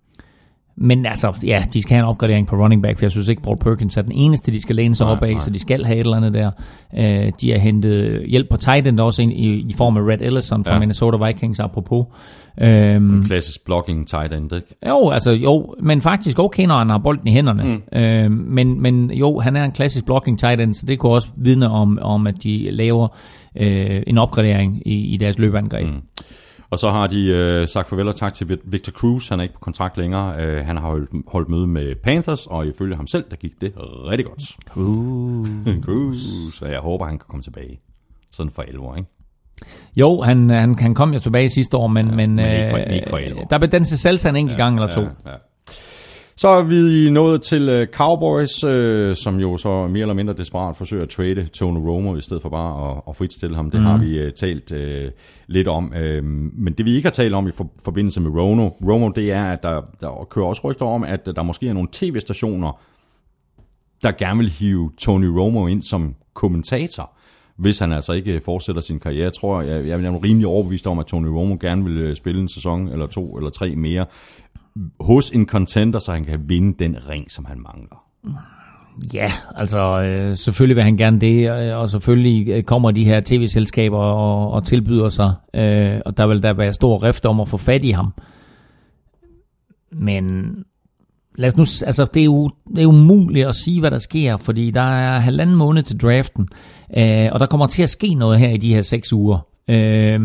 men 0.76 1.06
altså, 1.06 1.38
ja, 1.46 1.64
de 1.72 1.82
skal 1.82 1.94
have 1.94 2.02
en 2.04 2.08
opgradering 2.08 2.46
på 2.46 2.56
running 2.56 2.82
back, 2.82 2.98
for 2.98 3.04
jeg 3.04 3.10
synes 3.10 3.28
ikke, 3.28 3.42
Paul 3.42 3.58
Perkins 3.58 3.96
er 3.96 4.02
den 4.02 4.12
eneste, 4.12 4.52
de 4.52 4.60
skal 4.60 4.76
læne 4.76 4.94
sig 4.94 5.04
Nej, 5.06 5.16
op 5.16 5.22
af, 5.22 5.30
nej. 5.30 5.38
så 5.38 5.50
de 5.50 5.58
skal 5.58 5.84
have 5.84 5.96
et 5.96 6.00
eller 6.04 6.16
andet 6.16 6.34
der. 6.34 6.50
Øh, 6.98 7.32
de 7.40 7.50
har 7.50 7.58
hentet 7.58 8.24
hjælp 8.28 8.50
på 8.50 8.56
tight 8.56 8.86
end 8.86 9.00
også 9.00 9.22
ind 9.22 9.32
i, 9.32 9.46
i 9.54 9.72
form 9.78 9.96
af 9.96 10.00
Red 10.00 10.18
Ellison 10.20 10.64
fra 10.64 10.72
ja. 10.72 10.78
Minnesota 10.78 11.26
Vikings, 11.26 11.60
apropos. 11.60 12.06
Øhm, 12.60 13.24
Klassisk 13.24 13.64
blocking 13.64 14.08
tight 14.08 14.32
end, 14.32 14.52
ikke? 14.54 14.76
jo, 14.88 15.10
altså 15.10 15.32
jo, 15.32 15.74
men 15.82 16.00
faktisk 16.02 16.38
okay, 16.38 16.66
når 16.66 16.78
han 16.78 16.88
har 16.90 16.98
bolden 16.98 17.28
i 17.28 17.32
hænderne. 17.32 17.64
Mm. 17.92 17.98
Øh, 17.98 18.30
men, 18.30 18.80
men 18.80 19.10
jo, 19.10 19.38
han 19.38 19.56
er 19.56 19.64
en 19.64 19.72
klassisk 19.72 20.04
blocking 20.04 20.38
tight 20.38 20.60
end, 20.60 20.74
så 20.74 20.86
det 20.86 20.98
kunne 20.98 21.12
også 21.12 21.28
vidne 21.36 21.70
om, 21.70 21.98
om 22.02 22.26
at 22.26 22.42
de 22.42 22.70
laver 22.70 23.08
øh, 23.56 24.02
en 24.06 24.18
opgradering 24.18 24.82
i, 24.88 25.14
i 25.14 25.16
deres 25.16 25.38
løbeangreb. 25.38 25.86
Mm. 25.86 26.00
Og 26.70 26.78
så 26.78 26.90
har 26.90 27.06
de 27.06 27.26
øh, 27.28 27.68
sagt 27.68 27.88
farvel 27.88 28.08
og 28.08 28.16
tak 28.16 28.34
til 28.34 28.44
Vic- 28.44 28.70
Victor 28.70 28.92
Cruz. 28.92 29.28
Han 29.28 29.38
er 29.38 29.42
ikke 29.42 29.54
på 29.54 29.60
kontrakt 29.60 29.96
længere. 29.98 30.34
Øh, 30.44 30.64
han 30.66 30.76
har 30.76 30.88
holdt, 30.88 31.10
holdt 31.28 31.48
møde 31.48 31.66
med 31.66 31.94
Panthers, 32.02 32.46
og 32.46 32.66
ifølge 32.66 32.96
ham 32.96 33.06
selv, 33.06 33.24
der 33.30 33.36
gik 33.36 33.60
det 33.60 33.72
rigtig 33.78 34.26
godt. 34.26 34.42
Cruz. 34.68 35.48
Cruz. 35.84 36.16
Så 36.58 36.66
jeg 36.66 36.80
håber, 36.80 37.04
han 37.04 37.18
kan 37.18 37.26
komme 37.28 37.42
tilbage. 37.42 37.80
Sådan 38.32 38.52
for 38.52 38.62
11 38.62 38.84
år, 38.86 38.96
ikke? 38.96 39.08
Jo, 39.96 40.20
han, 40.20 40.50
han, 40.50 40.78
han 40.78 40.94
kom 40.94 41.12
jo 41.12 41.18
tilbage 41.18 41.48
sidste 41.48 41.76
år, 41.76 41.86
men, 41.86 42.06
ja, 42.06 42.14
men, 42.14 42.34
men 42.34 42.52
ikke 42.52 42.70
for- 42.70 42.78
øh, 42.78 42.94
ikke 42.94 43.06
for 43.08 43.18
der 43.50 43.58
blev 43.58 43.70
danset 43.70 43.98
salsa 43.98 44.28
en 44.28 44.36
enkelt 44.36 44.58
ja, 44.58 44.64
gang 44.64 44.76
eller 44.76 44.90
to. 44.90 45.00
Ja, 45.00 45.06
ja. 45.26 45.36
Så 46.36 46.48
er 46.48 46.62
vi 46.62 47.10
nået 47.10 47.42
til 47.42 47.68
øh, 47.68 47.86
Cowboys, 47.86 48.64
øh, 48.64 49.16
som 49.16 49.40
jo 49.40 49.56
så 49.56 49.86
mere 49.86 50.00
eller 50.00 50.14
mindre 50.14 50.34
desperat 50.34 50.76
forsøger 50.76 51.02
at 51.02 51.08
trade 51.08 51.46
Tony 51.46 51.78
Romo, 51.88 52.16
i 52.16 52.20
stedet 52.20 52.42
for 52.42 52.48
bare 52.48 52.90
at, 52.90 53.02
at 53.08 53.16
fritstille 53.16 53.56
ham. 53.56 53.70
Det 53.70 53.80
mm. 53.80 53.86
har 53.86 53.98
vi 53.98 54.18
øh, 54.18 54.32
talt 54.32 54.72
øh, 54.72 55.10
lidt 55.46 55.68
om. 55.68 55.92
Øh, 55.96 56.24
men 56.24 56.72
det 56.78 56.86
vi 56.86 56.96
ikke 56.96 57.06
har 57.06 57.12
talt 57.12 57.34
om 57.34 57.48
i 57.48 57.50
for, 57.56 57.70
forbindelse 57.84 58.20
med 58.20 58.30
Romo, 58.30 58.68
Romo, 58.68 59.08
det 59.08 59.32
er, 59.32 59.44
at 59.44 59.62
der, 59.62 59.80
der 60.00 60.26
kører 60.30 60.46
også 60.46 60.62
rygter 60.64 60.86
om, 60.86 61.04
at 61.04 61.20
der 61.36 61.42
måske 61.42 61.68
er 61.68 61.72
nogle 61.72 61.88
tv-stationer, 61.92 62.80
der 64.02 64.12
gerne 64.12 64.38
vil 64.38 64.48
hive 64.48 64.90
Tony 64.98 65.26
Romo 65.26 65.66
ind 65.66 65.82
som 65.82 66.14
kommentator, 66.34 67.10
hvis 67.56 67.78
han 67.78 67.92
altså 67.92 68.12
ikke 68.12 68.40
fortsætter 68.44 68.82
sin 68.82 69.00
karriere. 69.00 69.24
Jeg 69.24 69.32
tror, 69.32 69.60
jeg, 69.60 69.86
jeg 69.86 70.04
er 70.04 70.24
rimelig 70.24 70.46
overbevist 70.46 70.86
om, 70.86 70.98
at 70.98 71.06
Tony 71.06 71.26
Romo 71.26 71.56
gerne 71.60 71.84
vil 71.84 71.96
øh, 71.96 72.16
spille 72.16 72.40
en 72.40 72.48
sæson 72.48 72.88
eller 72.88 73.06
to 73.06 73.36
eller 73.36 73.50
tre 73.50 73.76
mere 73.76 74.06
hos 75.00 75.30
en 75.30 75.46
contender, 75.46 75.98
så 75.98 76.12
han 76.12 76.24
kan 76.24 76.40
vinde 76.48 76.84
den 76.84 76.96
ring, 77.08 77.30
som 77.30 77.44
han 77.44 77.60
mangler. 77.60 78.04
Ja, 79.14 79.32
altså 79.54 80.02
øh, 80.02 80.36
selvfølgelig 80.36 80.76
vil 80.76 80.84
han 80.84 80.96
gerne 80.96 81.20
det, 81.20 81.50
og, 81.50 81.80
og 81.80 81.88
selvfølgelig 81.88 82.48
øh, 82.48 82.62
kommer 82.62 82.90
de 82.90 83.04
her 83.04 83.20
tv-selskaber 83.20 83.98
og, 83.98 84.50
og 84.50 84.64
tilbyder 84.64 85.08
sig, 85.08 85.34
øh, 85.54 86.00
og 86.06 86.16
der 86.16 86.26
vil 86.26 86.42
der 86.42 86.52
være 86.52 86.72
stor 86.72 87.02
rift 87.02 87.26
om 87.26 87.40
at 87.40 87.48
få 87.48 87.56
fat 87.56 87.84
i 87.84 87.90
ham. 87.90 88.12
Men 89.92 90.54
lad 91.34 91.48
os 91.48 91.56
nu, 91.56 91.86
altså 91.86 92.06
det 92.14 92.20
er 92.20 92.24
jo 92.24 92.50
det 92.76 92.82
er 92.82 92.86
umuligt 92.86 93.46
at 93.46 93.54
sige, 93.54 93.80
hvad 93.80 93.90
der 93.90 93.98
sker, 93.98 94.36
fordi 94.36 94.70
der 94.70 94.80
er 94.80 95.18
halvanden 95.18 95.56
måned 95.56 95.82
til 95.82 96.00
draften, 96.00 96.48
øh, 96.96 97.28
og 97.32 97.40
der 97.40 97.46
kommer 97.46 97.66
til 97.66 97.82
at 97.82 97.90
ske 97.90 98.14
noget 98.14 98.38
her 98.38 98.48
i 98.48 98.56
de 98.56 98.74
her 98.74 98.82
seks 98.82 99.12
uger. 99.12 99.46
Øh, 99.68 100.20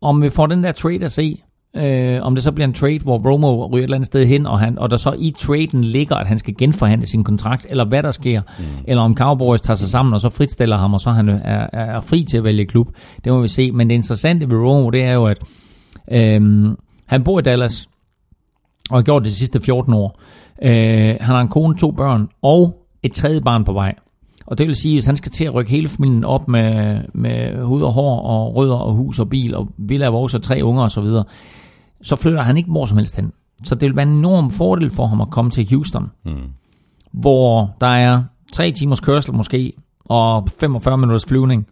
om 0.00 0.22
vi 0.22 0.28
får 0.28 0.46
den 0.46 0.64
der 0.64 0.72
trade 0.72 1.04
at 1.04 1.12
se, 1.12 1.42
Øh, 1.76 2.22
om 2.22 2.34
det 2.34 2.44
så 2.44 2.52
bliver 2.52 2.66
en 2.66 2.74
trade, 2.74 2.98
hvor 2.98 3.30
Romo 3.30 3.66
ryger 3.66 3.78
et 3.78 3.82
eller 3.82 3.96
andet 3.96 4.06
sted 4.06 4.26
hen, 4.26 4.46
og, 4.46 4.58
han, 4.58 4.78
og 4.78 4.90
der 4.90 4.96
så 4.96 5.14
i 5.18 5.34
traden 5.38 5.84
ligger, 5.84 6.16
at 6.16 6.26
han 6.26 6.38
skal 6.38 6.54
genforhandle 6.58 7.06
sin 7.06 7.24
kontrakt, 7.24 7.66
eller 7.70 7.84
hvad 7.84 8.02
der 8.02 8.10
sker, 8.10 8.42
mm. 8.58 8.64
eller 8.86 9.02
om 9.02 9.16
Cowboys 9.16 9.60
tager 9.60 9.76
sig 9.76 9.88
sammen, 9.88 10.14
og 10.14 10.20
så 10.20 10.28
fritstiller 10.28 10.76
ham, 10.76 10.94
og 10.94 11.00
så 11.00 11.10
han 11.10 11.28
er, 11.28 11.38
er, 11.42 11.68
er 11.72 12.00
fri 12.00 12.24
til 12.24 12.38
at 12.38 12.44
vælge 12.44 12.66
klub. 12.66 12.88
Det 13.24 13.32
må 13.32 13.40
vi 13.40 13.48
se. 13.48 13.72
Men 13.72 13.90
det 13.90 13.94
interessante 13.94 14.50
ved 14.50 14.56
Romo, 14.56 14.90
det 14.90 15.02
er 15.02 15.12
jo, 15.12 15.26
at 15.26 15.38
øh, 16.12 16.40
han 17.06 17.24
bor 17.24 17.38
i 17.38 17.42
Dallas, 17.42 17.88
og 18.90 18.96
har 18.96 19.02
gjort 19.02 19.22
det 19.22 19.30
de 19.30 19.36
sidste 19.36 19.60
14 19.60 19.94
år. 19.94 20.20
Øh, 20.62 21.16
han 21.20 21.34
har 21.34 21.40
en 21.40 21.48
kone, 21.48 21.76
to 21.76 21.90
børn, 21.90 22.28
og 22.42 22.84
et 23.02 23.12
tredje 23.12 23.40
barn 23.40 23.64
på 23.64 23.72
vej. 23.72 23.94
Og 24.46 24.58
det 24.58 24.66
vil 24.66 24.76
sige, 24.76 24.92
at 24.92 24.96
hvis 24.96 25.06
han 25.06 25.16
skal 25.16 25.32
til 25.32 25.44
at 25.44 25.54
rykke 25.54 25.70
hele 25.70 25.88
familien 25.88 26.24
op 26.24 26.48
med, 26.48 27.00
med 27.14 27.64
hud 27.64 27.82
og 27.82 27.92
hår 27.92 28.20
og 28.20 28.56
rødder 28.56 28.74
og 28.74 28.94
hus 28.94 29.18
og 29.18 29.28
bil 29.28 29.54
og 29.54 29.68
villa 29.76 30.06
og 30.06 30.12
vores 30.12 30.36
tre 30.42 30.60
unger 30.62 30.82
osv., 30.82 30.90
så, 30.90 31.00
videre, 31.00 31.24
så 32.02 32.16
flytter 32.16 32.42
han 32.42 32.56
ikke 32.56 32.70
hvor 32.70 32.86
som 32.86 32.98
helst 32.98 33.16
hen. 33.16 33.32
Så 33.64 33.74
det 33.74 33.86
vil 33.88 33.96
være 33.96 34.06
en 34.06 34.16
enorm 34.18 34.50
fordel 34.50 34.90
for 34.90 35.06
ham 35.06 35.20
at 35.20 35.30
komme 35.30 35.50
til 35.50 35.68
Houston, 35.70 36.10
mm. 36.24 36.32
hvor 37.12 37.76
der 37.80 37.86
er 37.86 38.22
tre 38.52 38.70
timers 38.70 39.00
kørsel 39.00 39.34
måske, 39.34 39.72
og 40.04 40.48
45 40.60 40.98
minutters 40.98 41.26
flyvning. 41.26 41.66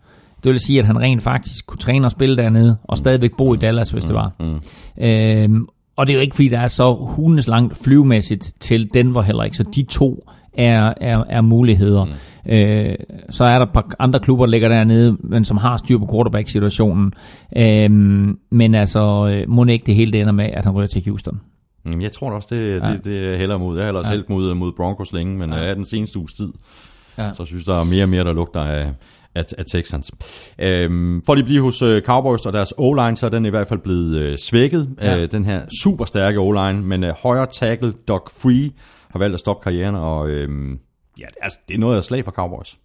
Det 0.45 0.53
vil 0.53 0.61
sige, 0.61 0.79
at 0.79 0.87
han 0.87 1.01
rent 1.01 1.23
faktisk 1.23 1.67
kunne 1.67 1.79
træne 1.79 2.07
og 2.07 2.11
spille 2.11 2.37
dernede, 2.37 2.77
og 2.85 2.99
stadigvæk 2.99 3.37
bo 3.39 3.55
i 3.55 3.57
Dallas, 3.57 3.91
hvis 3.91 4.05
det 4.05 4.15
var. 4.15 4.33
Mm. 4.41 4.61
Øhm, 5.05 5.67
og 5.97 6.07
det 6.07 6.13
er 6.13 6.15
jo 6.15 6.21
ikke, 6.21 6.35
fordi 6.35 6.49
der 6.49 6.59
er 6.59 6.69
så 6.69 6.95
hundes 6.95 7.49
langt 7.49 7.79
flyvemæssigt 7.85 8.53
til 8.61 8.95
Denver 8.95 9.23
heller 9.23 9.45
ikke, 9.45 9.57
så 9.57 9.65
de 9.75 9.83
to 9.83 10.25
er, 10.55 10.93
er, 11.01 11.25
er 11.29 11.41
muligheder. 11.41 12.05
Mm. 12.05 12.53
Øh, 12.53 12.95
så 13.31 13.45
er 13.45 13.59
der 13.59 13.67
et 13.67 13.73
par 13.73 13.91
andre 13.99 14.21
klubber, 14.21 14.47
der 14.47 14.51
ligger 14.51 14.69
dernede, 14.69 15.17
men 15.21 15.45
som 15.45 15.57
har 15.57 15.77
styr 15.77 15.99
på 15.99 16.09
quarterback-situationen. 16.13 17.13
Øh, 17.57 17.91
men 18.51 18.75
altså, 18.75 19.29
øh, 19.33 19.51
må 19.51 19.65
ikke 19.65 19.87
det 19.87 19.95
hele 19.95 20.13
det 20.13 20.21
ender 20.21 20.33
med, 20.33 20.45
at 20.45 20.65
han 20.65 20.75
ryger 20.75 20.87
til 20.87 21.03
Houston. 21.07 21.41
Jamen, 21.87 22.03
Jeg 22.03 22.13
tror 22.13 22.31
også, 22.31 22.49
det, 22.55 22.81
ja. 22.81 22.93
det, 22.93 23.05
det 23.05 23.33
er 23.33 23.37
heller 23.37 23.59
mod. 23.59 23.77
Jeg 23.77 23.85
har 23.85 23.89
ellers 23.89 24.07
ja. 24.07 24.11
hældt 24.11 24.31
mod, 24.31 24.55
mod 24.55 24.73
Broncos 24.77 25.13
længe, 25.13 25.39
men 25.39 25.53
ja. 25.53 25.75
den 25.75 25.85
seneste 25.85 26.19
uges 26.19 26.35
tid, 26.35 26.53
Ja. 27.19 27.33
så 27.33 27.45
synes 27.45 27.65
der 27.65 27.75
er 27.81 27.85
mere 27.85 28.03
og 28.05 28.09
mere, 28.09 28.25
der 28.25 28.33
lugter 28.33 28.61
af, 28.61 28.93
af, 29.37 29.45
af 29.59 29.65
Texans. 29.65 30.11
Øhm, 30.59 31.23
for 31.27 31.35
lige 31.35 31.43
at 31.43 31.47
blive 31.47 31.63
hos 31.63 31.83
øh, 31.83 32.03
Cowboys 32.03 32.47
og 32.47 32.53
deres 32.53 32.75
O-line, 32.79 33.17
så 33.17 33.27
er 33.27 33.31
den 33.31 33.47
i 33.47 33.51
hvert 33.51 33.69
fald 33.69 33.81
blevet 33.81 34.17
øh, 34.17 34.39
svækket. 34.39 34.89
Ja. 35.03 35.17
Øh, 35.17 35.31
den 35.31 35.45
her 35.45 35.61
super 35.83 36.05
stærke 36.05 36.39
O-line, 36.39 36.83
men 36.83 37.05
øh, 37.05 37.15
højre 37.23 37.47
tackle 37.47 37.93
Doug 38.09 38.23
Free 38.43 38.71
har 39.11 39.19
valgt 39.19 39.35
at 39.35 39.41
stoppe 39.41 39.65
karrieren, 39.65 39.95
og 39.95 40.29
øh, 40.29 40.49
ja, 41.21 41.27
altså, 41.43 41.59
det 41.69 41.75
er 41.75 41.79
noget 41.79 41.97
af 41.97 42.05
slag 42.05 42.25
for 42.25 42.31
Cowboys. 42.31 42.77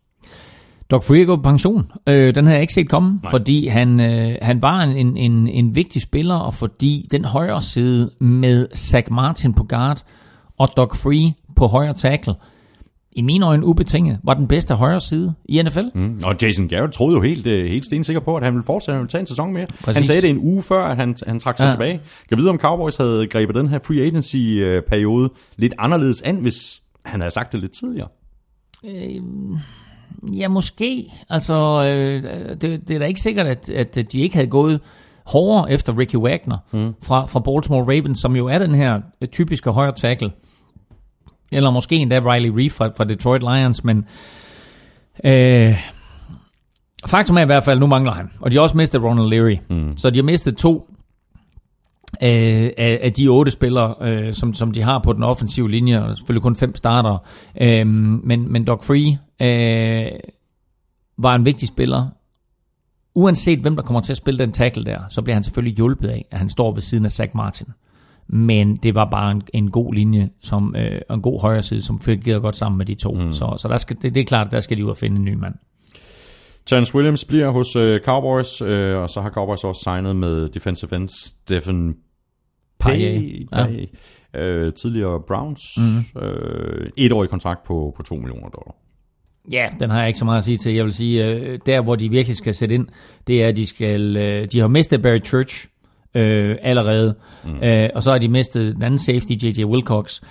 Doug 0.92 1.04
Free 1.04 1.22
er 1.22 1.26
gået 1.26 1.40
på 1.40 1.50
pension. 1.50 1.92
Øh, 2.08 2.36
den 2.36 2.46
havde 2.46 2.56
jeg 2.56 2.62
ikke 2.62 2.74
set 2.74 2.90
komme, 2.90 3.20
Nej. 3.24 3.32
fordi 3.32 3.68
han, 3.68 4.00
øh, 4.00 4.36
han 4.42 4.62
var 4.62 4.80
en, 4.82 5.18
en, 5.18 5.48
en 5.48 5.76
vigtig 5.76 6.02
spiller, 6.02 6.36
og 6.36 6.54
fordi 6.54 7.08
den 7.12 7.26
højre 7.26 7.62
side 7.62 8.12
med 8.20 8.68
Zach 8.76 9.12
Martin 9.12 9.54
på 9.54 9.64
guard 9.64 10.04
og 10.58 10.70
Doug 10.78 10.90
Free 10.96 11.34
på 11.56 11.68
højre 11.68 11.94
tackle, 11.94 12.34
i 13.12 13.22
mine 13.22 13.46
øjne 13.46 13.66
ubetinget, 13.66 14.20
var 14.24 14.34
den 14.34 14.48
bedste 14.48 14.76
højre 14.76 15.00
side 15.02 15.34
i 15.46 15.62
NFL. 15.62 15.80
Mm. 15.96 16.20
Og 16.24 16.36
Jason 16.42 16.68
Garrett 16.68 16.94
troede 16.94 17.16
jo 17.16 17.22
helt, 17.22 17.48
øh, 17.48 17.70
helt 17.70 17.86
stensikker 17.86 18.20
på, 18.20 18.36
at 18.36 18.44
han 18.44 18.54
ville 18.54 18.64
fortsætte, 18.66 18.94
han 18.96 19.02
ville 19.02 19.10
tage 19.10 19.20
en 19.20 19.28
sæson 19.28 19.54
mere. 19.54 19.66
Præcis. 19.66 19.96
Han 19.96 20.04
sagde 20.04 20.22
det 20.22 20.30
en 20.30 20.38
uge 20.38 20.62
før, 20.62 20.84
at 20.84 20.98
han, 20.98 21.16
han 21.28 21.40
trak 21.40 21.58
sig 21.58 21.66
Ja. 21.66 21.72
tilbage. 21.72 22.00
Jeg 22.30 22.38
vide, 22.38 22.50
om 22.50 22.58
Cowboys 22.58 22.98
havde 22.98 23.28
grebet 23.28 23.56
den 23.56 23.68
her 23.68 23.80
free 23.80 24.02
agency-periode 24.02 25.30
lidt 25.58 25.74
anderledes 25.80 26.22
an, 26.22 26.36
hvis 26.36 26.82
han 27.06 27.20
havde 27.20 27.34
sagt 27.34 27.52
det 27.52 27.60
lidt 27.60 27.72
tidligere. 27.72 28.08
Ja, 30.34 30.48
måske. 30.48 31.12
Altså, 31.30 31.84
øh, 31.86 32.24
det, 32.62 32.88
det 32.88 32.96
er 32.96 33.00
da 33.00 33.06
ikke 33.06 33.22
sikkert, 33.22 33.48
at, 33.48 33.70
at 33.70 34.12
de 34.12 34.22
ikke 34.22 34.36
havde 34.36 34.48
gået 34.48 34.80
hårdere 35.26 35.72
efter 35.72 35.98
Ricky 35.98 36.16
Wagner 36.16 36.58
mm. 36.74 36.94
fra, 37.04 37.26
fra 37.26 37.40
Baltimore 37.40 37.84
Ravens, 37.84 38.20
som 38.20 38.36
jo 38.36 38.48
er 38.48 38.60
den 38.60 38.76
her 38.76 39.00
øh, 39.22 39.28
typiske 39.28 39.70
højre 39.72 39.92
tackle. 39.92 40.32
Eller 41.52 41.72
måske 41.72 41.96
endda 41.96 42.20
Riley 42.20 42.50
Reef 42.50 42.72
fra, 42.72 42.88
fra 42.98 43.04
Detroit 43.04 43.42
Lions, 43.42 43.84
men 43.84 44.06
øh, 45.24 45.76
faktum 47.06 47.38
er 47.38 47.42
i 47.42 47.46
hvert 47.46 47.64
fald, 47.64 47.80
nu 47.80 47.88
mangler 47.88 48.12
han. 48.12 48.32
Og 48.40 48.52
de 48.52 48.56
har 48.56 48.62
også 48.62 48.78
mistet 48.78 49.04
Ronald 49.04 49.30
Leary. 49.30 49.58
Mm. 49.70 49.98
Så 49.98 50.10
de 50.10 50.16
har 50.16 50.24
mistet 50.24 50.58
to 50.58 50.90
øh, 52.24 52.70
af, 52.78 53.00
af 53.02 53.14
de 53.14 53.28
otte 53.28 53.52
spillere, 53.52 53.96
øh, 54.02 54.34
som, 54.34 54.54
som 54.54 54.72
de 54.72 54.82
har 54.82 55.00
på 55.00 55.14
den 55.14 55.24
offensive 55.24 55.72
linje, 55.72 56.04
og 56.04 56.16
selvfølgelig 56.16 56.42
kun 56.42 56.56
fem 56.56 56.76
starter. 56.76 57.18
Øh, 57.62 57.88
men, 57.88 58.52
men 58.52 58.66
Doug 58.66 58.84
Free 58.84 59.20
øh, 59.42 60.12
var 61.18 61.36
en 61.36 61.46
vigtig 61.46 61.68
spiller. 61.68 62.08
Uanset 63.16 63.60
hvem 63.60 63.76
der 63.76 63.84
kommer 63.84 64.02
til 64.02 64.14
at 64.14 64.18
spille 64.18 64.38
den 64.38 64.52
tackle 64.52 64.86
der, 64.86 65.00
så 65.10 65.22
bliver 65.22 65.36
han 65.36 65.44
selvfølgelig 65.44 65.76
hjulpet 65.76 66.08
af, 66.10 66.26
at 66.32 66.38
han 66.38 66.50
står 66.50 66.74
ved 66.74 66.82
siden 66.82 67.06
af 67.06 67.12
Zach 67.12 67.32
Martin. 67.36 67.68
Men 68.34 68.76
det 68.76 68.96
var 68.96 69.10
bare 69.10 69.32
en, 69.32 69.42
en 69.54 69.72
god 69.72 69.94
linje, 69.94 70.30
som, 70.42 70.76
øh, 70.78 71.02
en 71.12 71.22
god 71.22 71.42
højre 71.42 71.62
side, 71.62 71.82
som 71.82 72.00
fungerede 72.00 72.42
godt 72.42 72.56
sammen 72.56 72.78
med 72.78 72.86
de 72.86 72.96
to. 72.96 73.14
Mm. 73.14 73.32
Så, 73.32 73.56
så 73.58 73.68
der 73.68 73.78
skal, 73.78 73.98
det, 74.02 74.16
det 74.16 74.22
er 74.22 74.26
klart, 74.26 74.48
at 74.48 74.52
der 74.52 74.60
skal 74.60 74.78
de 74.78 74.86
ud 74.86 74.90
og 74.90 74.98
finde 74.98 75.18
en 75.18 75.26
ny 75.26 75.34
mand. 75.34 75.54
Chance 76.68 76.96
Williams 76.96 77.26
bliver 77.26 77.50
hos 77.50 77.76
øh, 77.76 78.00
Cowboys, 78.02 78.62
øh, 78.62 78.98
og 78.98 79.10
så 79.10 79.22
har 79.22 79.30
Cowboys 79.30 79.64
også 79.64 79.82
signet 79.84 80.16
med 80.16 80.48
defensive 80.48 80.96
end 80.96 81.10
Stephen 81.10 81.96
Paye. 82.80 83.48
Paye, 83.52 83.88
ja. 84.34 84.42
øh, 84.42 84.74
tidligere 84.74 85.22
Browns. 85.28 85.62
Mm. 85.78 86.22
Øh, 86.22 86.90
etårig 86.98 87.30
kontrakt 87.30 87.64
på, 87.64 87.94
på 87.98 88.04
2 88.04 88.16
millioner 88.16 88.50
dollar. 88.50 88.76
Ja, 89.52 89.70
den 89.80 89.90
har 89.90 90.00
jeg 90.00 90.08
ikke 90.08 90.20
så 90.20 90.26
meget 90.26 90.38
at 90.38 90.44
sige 90.44 90.58
til. 90.58 90.74
Jeg 90.74 90.86
vil 90.86 90.94
sige, 90.94 91.26
øh, 91.26 91.60
der 91.66 91.82
hvor 91.82 91.96
de 91.96 92.10
virkelig 92.10 92.38
skal 92.38 92.54
sætte 92.54 92.76
ind, 92.76 92.88
det 93.28 93.44
er, 93.44 93.48
at 93.48 93.56
de 93.56 93.66
skal, 93.66 94.18
øh, 94.18 94.48
de 94.52 94.60
har 94.60 94.68
mistet 94.68 95.02
Barry 95.02 95.20
Church 95.26 95.68
øh, 96.16 96.58
allerede, 96.62 97.16
mm. 97.46 97.64
øh, 97.64 97.90
og 97.96 98.04
så 98.04 98.12
har 98.12 98.18
de 98.18 98.28
mistet 98.28 98.76
den 98.76 98.84
anden 98.84 98.98
safety, 98.98 99.32
J.J. 99.32 99.66
Wilcox. 99.66 100.22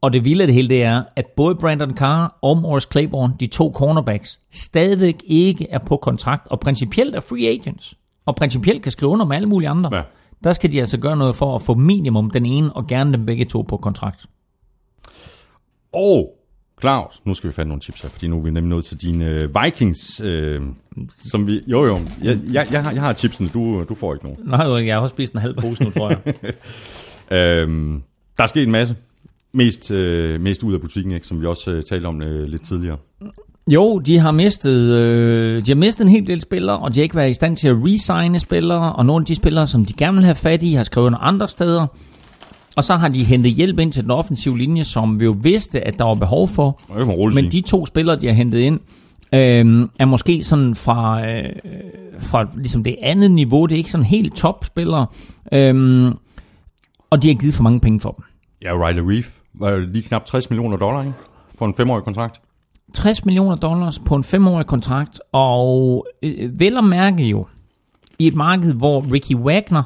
Og 0.00 0.12
det 0.12 0.24
vilde 0.24 0.42
af 0.42 0.46
det 0.46 0.54
hele, 0.54 0.68
det 0.68 0.82
er, 0.82 1.02
at 1.16 1.26
både 1.36 1.54
Brandon 1.54 1.96
Carr 1.96 2.38
og 2.42 2.56
Morris 2.56 2.88
Claiborne, 2.92 3.34
de 3.40 3.46
to 3.46 3.72
cornerbacks, 3.74 4.40
stadigvæk 4.50 5.22
ikke 5.26 5.66
er 5.70 5.78
på 5.78 5.96
kontrakt, 5.96 6.46
og 6.46 6.60
principielt 6.60 7.16
er 7.16 7.20
free 7.20 7.48
agents. 7.48 7.94
Og 8.26 8.36
principielt 8.36 8.82
kan 8.82 8.92
skrive 8.92 9.10
under 9.10 9.26
med 9.26 9.36
alle 9.36 9.48
mulige 9.48 9.68
andre. 9.68 9.96
Ja. 9.96 10.02
Der 10.44 10.52
skal 10.52 10.72
de 10.72 10.80
altså 10.80 10.98
gøre 10.98 11.16
noget 11.16 11.36
for 11.36 11.54
at 11.54 11.62
få 11.62 11.74
minimum 11.74 12.30
den 12.30 12.46
ene, 12.46 12.72
og 12.76 12.86
gerne 12.86 13.12
dem 13.12 13.26
begge 13.26 13.44
to 13.44 13.62
på 13.62 13.76
kontrakt. 13.76 14.26
Og 15.92 16.41
Claus, 16.82 17.20
nu 17.24 17.34
skal 17.34 17.48
vi 17.50 17.54
finde 17.54 17.68
nogle 17.68 17.80
tips 17.80 18.00
her, 18.00 18.08
fordi 18.08 18.28
nu 18.28 18.38
er 18.38 18.42
vi 18.42 18.50
nemlig 18.50 18.70
nået 18.70 18.84
til 18.84 19.02
dine 19.02 19.24
øh, 19.24 19.48
Vikings, 19.64 20.20
øh, 20.24 20.60
som 21.18 21.48
vi... 21.48 21.60
Jo, 21.66 21.86
jo, 21.86 21.98
jeg, 22.22 22.38
jeg, 22.52 22.66
jeg, 22.72 22.84
har, 22.84 22.92
jeg 22.92 23.00
har 23.02 23.12
tipsene, 23.12 23.48
du, 23.54 23.84
du 23.88 23.94
får 23.94 24.14
ikke 24.14 24.24
nogen. 24.24 24.38
Nej, 24.44 24.86
jeg 24.86 24.94
har 24.94 25.00
også 25.00 25.12
spist 25.12 25.32
en 25.32 25.40
halv 25.40 25.54
pose 25.54 25.84
nu, 25.84 25.90
tror 25.90 26.08
jeg. 26.08 26.18
Øhm, 27.30 28.02
der 28.36 28.42
er 28.42 28.46
sket 28.46 28.62
en 28.62 28.70
masse. 28.70 28.96
Mest, 29.52 29.90
øh, 29.90 30.40
mest 30.40 30.62
ud 30.62 30.74
af 30.74 30.80
butikken, 30.80 31.12
ikke? 31.12 31.26
som 31.26 31.40
vi 31.40 31.46
også 31.46 31.70
øh, 31.70 31.82
talte 31.82 32.06
om 32.06 32.22
øh, 32.22 32.48
lidt 32.48 32.64
tidligere. 32.64 32.96
Jo, 33.66 33.98
de 33.98 34.18
har 34.18 34.30
mistet, 34.30 34.98
øh, 34.98 35.66
de 35.66 35.70
har 35.70 35.76
mistet 35.76 36.04
en 36.04 36.10
hel 36.10 36.26
del 36.26 36.40
spillere, 36.40 36.78
og 36.78 36.94
de 36.94 36.98
har 37.00 37.02
ikke 37.02 37.16
været 37.16 37.30
i 37.30 37.34
stand 37.34 37.56
til 37.56 37.68
at 37.68 37.76
resigne 37.78 38.40
spillere, 38.40 38.92
og 38.92 39.06
nogle 39.06 39.22
af 39.22 39.26
de 39.26 39.34
spillere, 39.34 39.66
som 39.66 39.84
de 39.84 39.92
gerne 39.92 40.14
vil 40.14 40.24
have 40.24 40.34
fat 40.34 40.62
i, 40.62 40.72
har 40.72 40.84
skrevet 40.84 41.06
under 41.06 41.18
andre 41.18 41.48
steder. 41.48 41.86
Og 42.76 42.84
så 42.84 42.94
har 42.94 43.08
de 43.08 43.24
hentet 43.24 43.52
hjælp 43.52 43.78
ind 43.78 43.92
til 43.92 44.02
den 44.02 44.10
offensive 44.10 44.58
linje, 44.58 44.84
som 44.84 45.20
vi 45.20 45.24
jo 45.24 45.36
vidste, 45.42 45.80
at 45.86 45.98
der 45.98 46.04
var 46.04 46.14
behov 46.14 46.48
for. 46.48 46.80
Men 47.34 47.52
de 47.52 47.60
to 47.60 47.86
spillere, 47.86 48.16
de 48.20 48.26
har 48.26 48.34
hentet 48.34 48.58
ind, 48.58 48.80
øh, 49.34 49.88
er 50.00 50.04
måske 50.04 50.42
sådan 50.44 50.74
fra, 50.74 51.26
øh, 51.30 51.44
fra 52.20 52.46
ligesom 52.56 52.84
det 52.84 52.96
andet 53.02 53.30
niveau. 53.30 53.66
Det 53.66 53.74
er 53.74 53.78
ikke 53.78 53.90
sådan 53.90 54.06
helt 54.06 54.36
topspillere. 54.36 55.06
Øh, 55.52 56.14
og 57.10 57.22
de 57.22 57.28
har 57.28 57.34
givet 57.34 57.54
for 57.54 57.62
mange 57.62 57.80
penge 57.80 58.00
for 58.00 58.10
dem. 58.10 58.24
Ja, 58.62 58.86
Riley 58.86 59.02
Reef 59.02 59.38
var 59.54 59.78
lige 59.78 60.02
knap 60.02 60.24
60 60.24 60.50
millioner 60.50 60.76
dollar, 60.76 61.00
ikke? 61.00 61.14
På 61.58 61.64
en 61.64 61.74
femårig 61.74 62.04
kontrakt. 62.04 62.40
60 62.94 63.24
millioner 63.24 63.56
dollars 63.56 63.98
på 63.98 64.14
en 64.14 64.24
femårig 64.24 64.66
kontrakt, 64.66 65.20
og 65.32 66.06
øh, 66.22 66.60
vel 66.60 66.76
at 66.76 66.84
mærke 66.84 67.24
jo, 67.24 67.46
i 68.18 68.26
et 68.26 68.34
marked, 68.34 68.72
hvor 68.74 69.12
Ricky 69.12 69.34
Wagner 69.34 69.82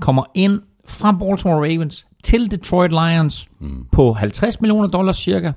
kommer 0.00 0.24
ind 0.34 0.60
fra 0.84 1.12
Baltimore 1.12 1.56
Ravens 1.56 2.06
til 2.24 2.50
Detroit 2.50 2.90
Lions 2.90 3.48
mm. 3.60 3.86
på 3.92 4.12
50 4.12 4.60
millioner 4.60 4.88
dollars 4.88 5.16
cirka, 5.16 5.52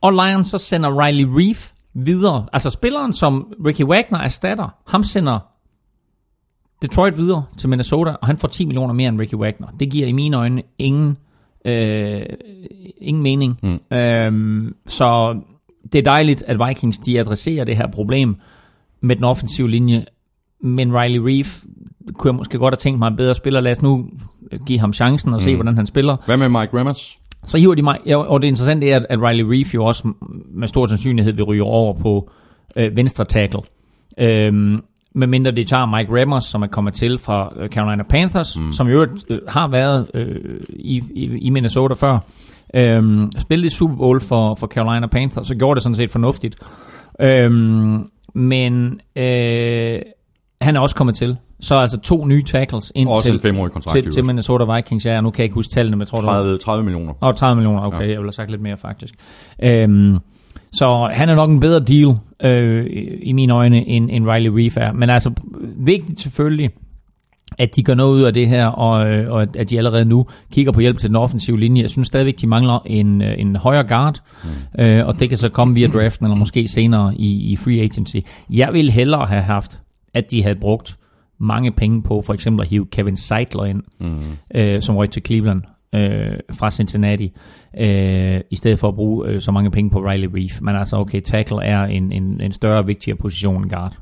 og 0.00 0.12
Lions 0.12 0.46
så 0.46 0.58
sender 0.58 1.04
Riley 1.04 1.24
Reef 1.24 1.72
videre. 1.94 2.46
Altså 2.52 2.70
spilleren, 2.70 3.12
som 3.12 3.52
Ricky 3.66 3.84
Wagner 3.84 4.18
erstatter, 4.18 4.68
ham 4.86 5.02
sender 5.02 5.38
Detroit 6.82 7.16
videre 7.16 7.44
til 7.56 7.68
Minnesota, 7.68 8.10
og 8.10 8.26
han 8.26 8.36
får 8.36 8.48
10 8.48 8.64
millioner 8.64 8.94
mere 8.94 9.08
end 9.08 9.20
Ricky 9.20 9.34
Wagner. 9.34 9.68
Det 9.80 9.90
giver 9.90 10.06
i 10.06 10.12
mine 10.12 10.36
øjne 10.36 10.62
ingen, 10.78 11.16
øh, 11.64 12.22
ingen 12.96 13.22
mening. 13.22 13.58
Mm. 13.62 13.96
Øhm, 13.96 14.76
så 14.86 15.40
det 15.92 15.98
er 15.98 16.02
dejligt, 16.02 16.42
at 16.46 16.68
Vikings 16.68 16.98
de 16.98 17.20
adresserer 17.20 17.64
det 17.64 17.76
her 17.76 17.86
problem 17.86 18.36
med 19.00 19.16
den 19.16 19.24
offensive 19.24 19.70
linje, 19.70 20.04
men 20.60 20.96
Riley 20.96 21.18
Reef 21.18 21.62
kunne 22.18 22.28
jeg 22.28 22.34
måske 22.34 22.58
godt 22.58 22.72
have 22.74 22.76
tænkt 22.76 22.98
mig 22.98 23.08
en 23.08 23.16
bedre 23.16 23.34
spiller. 23.34 23.60
Lad 23.60 23.72
os 23.72 23.82
nu 23.82 24.06
give 24.66 24.80
ham 24.80 24.92
chancen 24.92 25.34
og 25.34 25.40
se, 25.40 25.54
hvordan 25.54 25.76
han 25.76 25.86
spiller. 25.86 26.16
Hvad 26.26 26.36
med 26.36 26.48
Mike 26.48 26.78
Remmers? 26.78 27.18
Så 27.46 27.58
hiver 27.58 27.74
de 27.74 27.82
mig, 27.82 27.98
og 28.16 28.42
det 28.42 28.48
interessante 28.48 28.90
er, 28.90 29.00
at 29.10 29.18
Riley 29.22 29.44
Reef 29.44 29.74
jo 29.74 29.84
også 29.84 30.12
med 30.54 30.68
stor 30.68 30.86
sandsynlighed 30.86 31.32
vil 31.32 31.44
ryge 31.44 31.62
over 31.62 31.94
på 32.02 32.30
øh, 32.76 32.96
venstre 32.96 33.24
tackle. 33.24 33.60
Øhm, 34.18 34.82
medmindre 35.14 35.50
det 35.50 35.68
tager 35.68 35.96
Mike 35.96 36.20
Remmers, 36.20 36.44
som 36.44 36.62
er 36.62 36.66
kommet 36.66 36.94
til 36.94 37.18
fra 37.18 37.52
øh, 37.56 37.68
Carolina 37.68 38.02
Panthers, 38.02 38.58
mm. 38.58 38.72
som 38.72 38.88
jo 38.88 39.06
øh, 39.28 39.38
har 39.48 39.68
været 39.68 40.06
øh, 40.14 40.60
i, 40.68 41.02
i, 41.14 41.24
i 41.24 41.50
Minnesota 41.50 41.94
før. 41.94 42.18
Øhm, 42.74 43.30
spillede 43.38 43.66
i 43.66 43.70
Super 43.70 43.96
Bowl 43.96 44.20
for, 44.20 44.54
for 44.54 44.66
Carolina 44.66 45.06
Panthers, 45.06 45.46
så 45.46 45.54
gjorde 45.54 45.74
det 45.74 45.82
sådan 45.82 45.96
set 45.96 46.10
fornuftigt. 46.10 46.56
Øhm, 47.20 48.10
men 48.34 49.00
øh, 49.16 50.00
han 50.62 50.76
er 50.76 50.80
også 50.80 50.96
kommet 50.96 51.16
til. 51.16 51.36
Så 51.60 51.74
altså 51.76 52.00
to 52.00 52.26
nye 52.26 52.42
tackles 52.44 52.92
ind 52.94 53.08
Også 53.08 53.24
til, 53.24 53.34
en 53.34 53.40
femårig 53.40 53.72
kontrakt. 53.72 54.02
til, 54.04 54.12
til. 54.12 54.24
Minnesota 54.26 54.74
Vikings. 54.76 55.06
Ja, 55.06 55.20
nu 55.20 55.30
kan 55.30 55.38
jeg 55.38 55.44
ikke 55.44 55.54
huske 55.54 55.70
tallene, 55.74 55.96
men 55.96 56.00
jeg 56.00 56.08
tror, 56.08 56.18
det 56.18 56.26
var 56.26 56.32
30, 56.32 56.58
30 56.58 56.84
millioner. 56.84 57.12
og 57.20 57.36
30 57.36 57.56
millioner, 57.56 57.82
okay, 57.82 57.96
ja. 57.98 58.02
jeg 58.02 58.08
ville 58.08 58.22
have 58.22 58.32
sagt 58.32 58.50
lidt 58.50 58.62
mere 58.62 58.76
faktisk. 58.76 59.14
Øhm, 59.62 60.18
så 60.72 61.10
han 61.12 61.28
er 61.28 61.34
nok 61.34 61.50
en 61.50 61.60
bedre 61.60 61.80
deal 61.80 62.16
øh, 62.44 62.86
i- 63.22 63.32
mine 63.32 63.52
øjne, 63.54 63.86
end, 63.88 64.08
end 64.12 64.28
Riley 64.30 64.50
Reef 64.50 64.76
er. 64.76 64.92
Men 64.92 65.10
altså, 65.10 65.30
vigtigt 65.76 66.20
selvfølgelig, 66.20 66.70
at 67.58 67.76
de 67.76 67.82
gør 67.82 67.94
noget 67.94 68.14
ud 68.16 68.22
af 68.22 68.34
det 68.34 68.48
her, 68.48 68.66
og, 68.66 69.10
øh, 69.10 69.32
og 69.32 69.42
at- 69.42 69.56
at 69.56 69.70
de 69.70 69.78
allerede 69.78 70.04
nu 70.04 70.26
kigger 70.52 70.72
på 70.72 70.80
hjælp 70.80 70.98
til 70.98 71.08
den 71.08 71.16
offensive 71.16 71.60
linje. 71.60 71.82
Jeg 71.82 71.90
synes 71.90 72.08
stadigvæk, 72.08 72.40
de 72.40 72.46
mangler 72.46 72.82
en, 72.86 73.22
øh, 73.22 73.34
en 73.38 73.56
højere 73.56 73.84
guard, 73.84 74.18
mm. 74.76 74.84
øh, 74.84 75.06
og 75.06 75.20
det 75.20 75.28
kan 75.28 75.38
så 75.38 75.48
komme 75.48 75.74
via 75.74 75.86
draften, 75.86 76.26
eller 76.26 76.36
måske 76.36 76.68
senere 76.68 77.14
i, 77.16 77.52
i 77.52 77.56
free 77.56 77.80
agency. 77.80 78.16
Jeg 78.50 78.72
ville 78.72 78.92
hellere 78.92 79.26
have 79.26 79.42
haft, 79.42 79.80
at 80.14 80.30
de 80.30 80.42
havde 80.42 80.56
brugt 80.60 80.96
mange 81.38 81.72
penge 81.72 82.02
på 82.02 82.22
for 82.22 82.34
eksempel 82.34 82.62
at 82.62 82.70
hive 82.70 82.86
Kevin 82.86 83.16
Seidler 83.16 83.64
ind, 83.64 83.82
mm. 84.00 84.20
øh, 84.54 84.82
som 84.82 84.96
røg 84.96 85.10
til 85.10 85.22
Cleveland 85.26 85.62
øh, 85.94 86.38
fra 86.52 86.70
Cincinnati, 86.70 87.32
øh, 87.78 88.40
i 88.50 88.56
stedet 88.56 88.78
for 88.78 88.88
at 88.88 88.94
bruge 88.94 89.28
øh, 89.28 89.40
så 89.40 89.52
mange 89.52 89.70
penge 89.70 89.90
på 89.90 89.98
Riley 89.98 90.28
Reef. 90.34 90.60
Men 90.62 90.76
altså, 90.76 90.96
okay, 90.96 91.20
tackle 91.20 91.64
er 91.64 91.82
en, 91.82 92.12
en, 92.12 92.40
en 92.40 92.52
større 92.52 92.78
og 92.78 92.86
vigtigere 92.86 93.18
position 93.18 93.62
end 93.62 93.70
guard. 93.70 93.98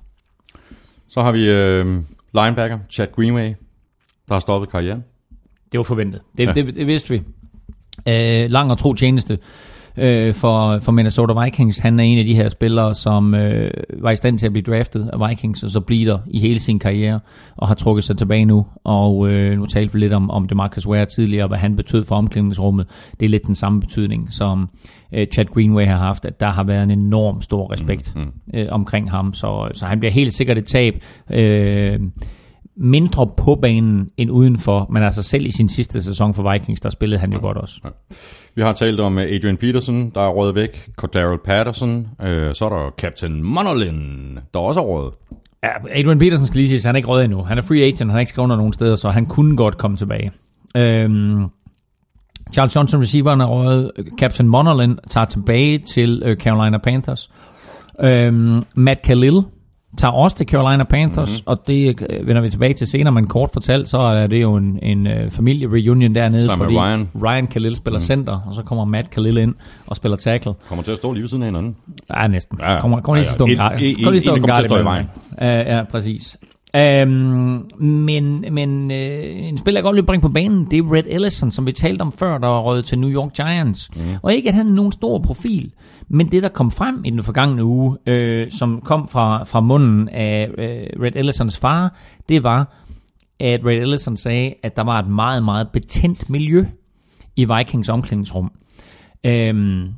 Så 1.09 1.23
har 1.23 1.33
vi 1.33 1.51
øh, 1.51 1.87
linebacker 2.35 2.79
Chad 2.91 3.07
Greenway, 3.17 3.55
der 4.29 4.35
har 4.35 4.41
stoppet 4.41 4.71
karrieren. 4.71 5.05
Det 5.73 5.79
var 5.79 5.85
forventet. 5.85 6.21
Det, 6.37 6.45
Ja. 6.45 6.53
ja. 6.57 6.63
det, 6.63 6.75
det 6.75 6.87
vidste 6.87 7.11
vi. 7.11 7.23
Øh, 8.09 8.51
lang 8.51 8.71
og 8.71 8.79
tro 8.79 8.93
tjeneste 8.95 9.39
øh, 9.97 10.35
for, 10.35 10.79
for 10.79 10.93
Minnesota 10.93 11.45
Vikings. 11.45 11.79
Han 11.79 12.01
er 12.01 12.05
en 12.05 12.19
af 12.19 12.25
de 12.25 12.35
her 12.35 12.49
spillere, 12.49 12.95
som 12.95 13.35
øh, 13.35 13.71
var 14.03 14.11
i 14.11 14.17
stand 14.17 14.39
til 14.39 14.47
at 14.47 14.53
blive 14.53 14.75
draftet 14.75 15.11
af 15.13 15.29
Vikings, 15.29 15.63
og 15.63 15.71
så 15.71 15.81
bliver 15.81 16.13
der 16.13 16.19
i 16.27 16.39
hele 16.41 16.61
sin 16.61 16.79
karriere, 16.79 17.21
og 17.57 17.69
har 17.69 17.75
trukket 17.75 18.05
sig 18.05 18.17
tilbage 18.17 18.45
nu. 18.45 18.67
Og 18.85 19.29
øh, 19.29 19.59
nu 19.59 19.67
talte 19.67 19.93
vi 19.93 19.99
lidt 19.99 20.13
om, 20.13 20.31
om 20.31 20.49
DeMarcus 20.49 20.87
Ware 20.87 21.05
tidligere, 21.05 21.45
og 21.45 21.49
hvad 21.49 21.59
han 21.59 21.77
betød 21.77 22.05
for 22.05 22.17
omklædningsrummet. 22.17 22.87
Det 23.21 23.27
er 23.27 23.31
lidt 23.31 23.47
den 23.47 23.55
samme 23.55 23.81
betydning, 23.81 24.33
som 24.33 24.69
øh, 25.15 25.27
Chad 25.27 25.45
Greenway 25.45 25.87
har 25.87 25.99
haft, 25.99 26.25
at 26.25 26.41
der 26.41 26.51
har 26.51 26.65
været 26.65 26.83
en 26.83 26.91
enorm 26.91 27.41
stor 27.41 27.73
respekt 27.73 28.13
mm, 28.17 28.21
mm. 28.21 28.29
Øh, 28.55 28.67
omkring 28.71 29.11
ham. 29.11 29.33
Så, 29.33 29.69
så 29.73 29.87
han 29.87 29.99
bliver 29.99 30.13
helt 30.13 30.33
sikkert 30.33 30.59
et 30.59 30.65
tab. 30.65 30.95
Øh, 31.31 32.01
mindre 32.81 33.31
på 33.37 33.55
banen 33.63 34.11
end 34.17 34.31
udenfor, 34.31 34.87
men 34.93 35.03
altså 35.03 35.23
selv 35.23 35.47
i 35.47 35.51
sin 35.51 35.69
sidste 35.69 36.03
sæson 36.03 36.35
for 36.35 36.53
Vikings, 36.53 36.81
der 36.81 36.91
spillede 36.91 37.21
han 37.21 37.33
jo 37.33 37.41
godt 37.41 37.57
også. 37.57 37.81
Vi 38.55 38.63
har 38.63 38.73
talt 38.73 39.01
om 39.01 39.19
øh, 39.19 39.25
Adrian 39.25 39.57
Peterson, 39.57 40.11
der 40.15 40.21
er 40.21 40.29
røget 40.29 40.55
væk. 40.55 40.91
Cordero 40.97 41.37
Patterson. 41.45 42.09
Øh, 42.23 42.55
så 42.55 42.65
er 42.65 42.69
der 42.69 42.91
Captain 42.99 43.43
Monolin, 43.43 44.39
der 44.55 44.61
også 44.61 44.81
er 44.81 44.85
røget. 44.85 45.15
Ja, 45.63 46.01
Adrian 46.01 46.19
Peterson 46.19 46.47
skal 46.47 46.59
lige 46.59 46.69
sige, 46.69 46.89
han 46.89 46.95
er 46.95 46.97
ikke 46.97 47.09
røget 47.09 47.25
endnu. 47.25 47.43
Han 47.43 47.59
er 47.59 47.63
free 47.63 47.83
agent, 47.83 48.01
han 48.01 48.11
har 48.11 48.19
ikke 48.19 48.31
skrevet 48.31 48.45
under 48.45 48.57
nogen 48.57 48.73
steder, 48.73 48.95
så 48.95 49.11
han 49.11 49.27
kunne 49.27 49.57
godt 49.57 49.79
komme 49.79 49.97
tilbage. 49.97 50.33
Øhm, 50.77 51.45
Charles 52.53 52.77
Johnson, 52.77 53.03
receiveren, 53.03 53.41
er 53.41 53.47
røget. 53.47 53.91
Captain 54.21 54.49
Monolin 54.49 54.99
tager 55.11 55.25
tilbage 55.27 55.79
til 55.79 56.23
øh, 56.25 56.37
Carolina 56.37 56.79
Panthers. 56.79 57.31
Øhm, 58.01 58.63
Matt 58.75 59.03
Khalil 59.03 59.43
tager 60.01 60.13
også 60.13 60.37
til 60.37 60.47
Carolina 60.47 60.85
Panthers, 60.85 61.31
mm-hmm. 61.31 61.51
og 61.51 61.67
det 61.67 62.03
øh, 62.11 62.27
vender 62.27 62.43
vi 62.43 62.51
tilbage 62.51 62.75
til 62.75 62.87
senere, 62.87 63.13
men 63.13 63.27
kort 63.27 63.51
fortalt, 63.53 63.89
så 63.89 63.99
er 63.99 64.27
det 64.27 64.43
jo 64.43 64.57
en, 64.57 64.79
en 64.83 65.07
uh, 65.07 65.31
familie-reunion 65.31 66.15
dernede, 66.15 66.45
Sammen 66.45 66.65
fordi 66.65 66.79
Ryan. 66.79 67.09
Ryan 67.23 67.47
Khalil 67.47 67.77
spiller 67.77 67.99
mm. 67.99 68.05
center, 68.05 68.41
og 68.47 68.55
så 68.55 68.63
kommer 68.63 68.85
Matt 68.85 69.11
Khalil 69.11 69.37
ind 69.37 69.55
og 69.87 69.97
spiller 69.97 70.17
tackle. 70.17 70.53
Kommer 70.69 70.83
til 70.83 70.93
at 70.93 70.99
stå 70.99 71.13
lige 71.13 71.23
ved 71.23 71.29
siden 71.29 71.43
af 71.43 71.49
hinanden. 71.49 71.77
Ja, 72.17 72.27
næsten. 72.27 72.59
Ja, 72.61 72.73
ja. 72.73 72.81
Kommer, 72.81 73.01
kommer 73.01 73.17
lige 73.17 73.25
til 73.25 73.31
at 73.31 73.35
stå 73.35 73.45
en 73.45 73.57
guard. 73.57 73.71
Kommer 73.73 74.11
lige 74.11 74.21
til 74.21 74.31
at 74.51 74.65
stå 74.65 74.77
i 74.77 74.81
imellem. 74.81 75.07
Ja, 75.41 75.77
ja, 75.77 75.85
præcis. 75.85 76.39
Um, 76.75 77.71
men 77.79 78.45
men 78.51 78.91
øh, 78.91 79.49
en 79.49 79.59
spiller, 79.59 79.79
jeg 79.79 79.83
godt 79.83 79.97
vil 79.97 80.03
bringe 80.03 80.23
på 80.23 80.29
banen, 80.29 80.67
det 80.71 80.79
er 80.79 80.93
Red 80.93 81.03
Ellison, 81.07 81.51
som 81.51 81.67
vi 81.67 81.73
talte 81.73 82.03
om 82.03 82.13
før, 82.13 82.39
der 82.39 82.49
var 82.49 82.61
røget 82.61 82.85
til 82.85 82.99
New 82.99 83.11
York 83.11 83.33
Giants. 83.33 83.91
Mm. 83.97 84.03
Og 84.23 84.35
ikke, 84.35 84.49
at 84.49 84.55
han 84.55 84.67
er 84.67 84.73
nogen 84.73 84.93
stor 84.93 85.19
profil, 85.19 85.71
men 86.13 86.33
det, 86.33 86.43
der 86.43 86.49
kom 86.49 86.71
frem 86.71 87.03
i 87.05 87.11
den 87.11 87.23
forgangne 87.23 87.65
uge, 87.65 87.99
øh, 88.07 88.51
som 88.51 88.81
kom 88.81 89.09
fra, 89.09 89.45
fra 89.45 89.61
munden 89.61 90.09
af 90.09 90.51
øh, 90.59 91.03
Red 91.03 91.13
Ellisons 91.17 91.59
far, 91.59 91.95
det 92.29 92.45
var, 92.45 92.77
at 93.41 93.65
Red 93.65 93.77
Ellison 93.77 94.17
sagde, 94.17 94.55
at 94.63 94.77
der 94.77 94.83
var 94.83 94.99
et 94.99 95.09
meget, 95.09 95.45
meget 95.45 95.69
betændt 95.73 96.31
miljø 96.31 96.67
i 97.37 97.45
Vikings 97.45 97.89
omklædningsrum. 97.89 98.53
Øhm, 99.25 99.89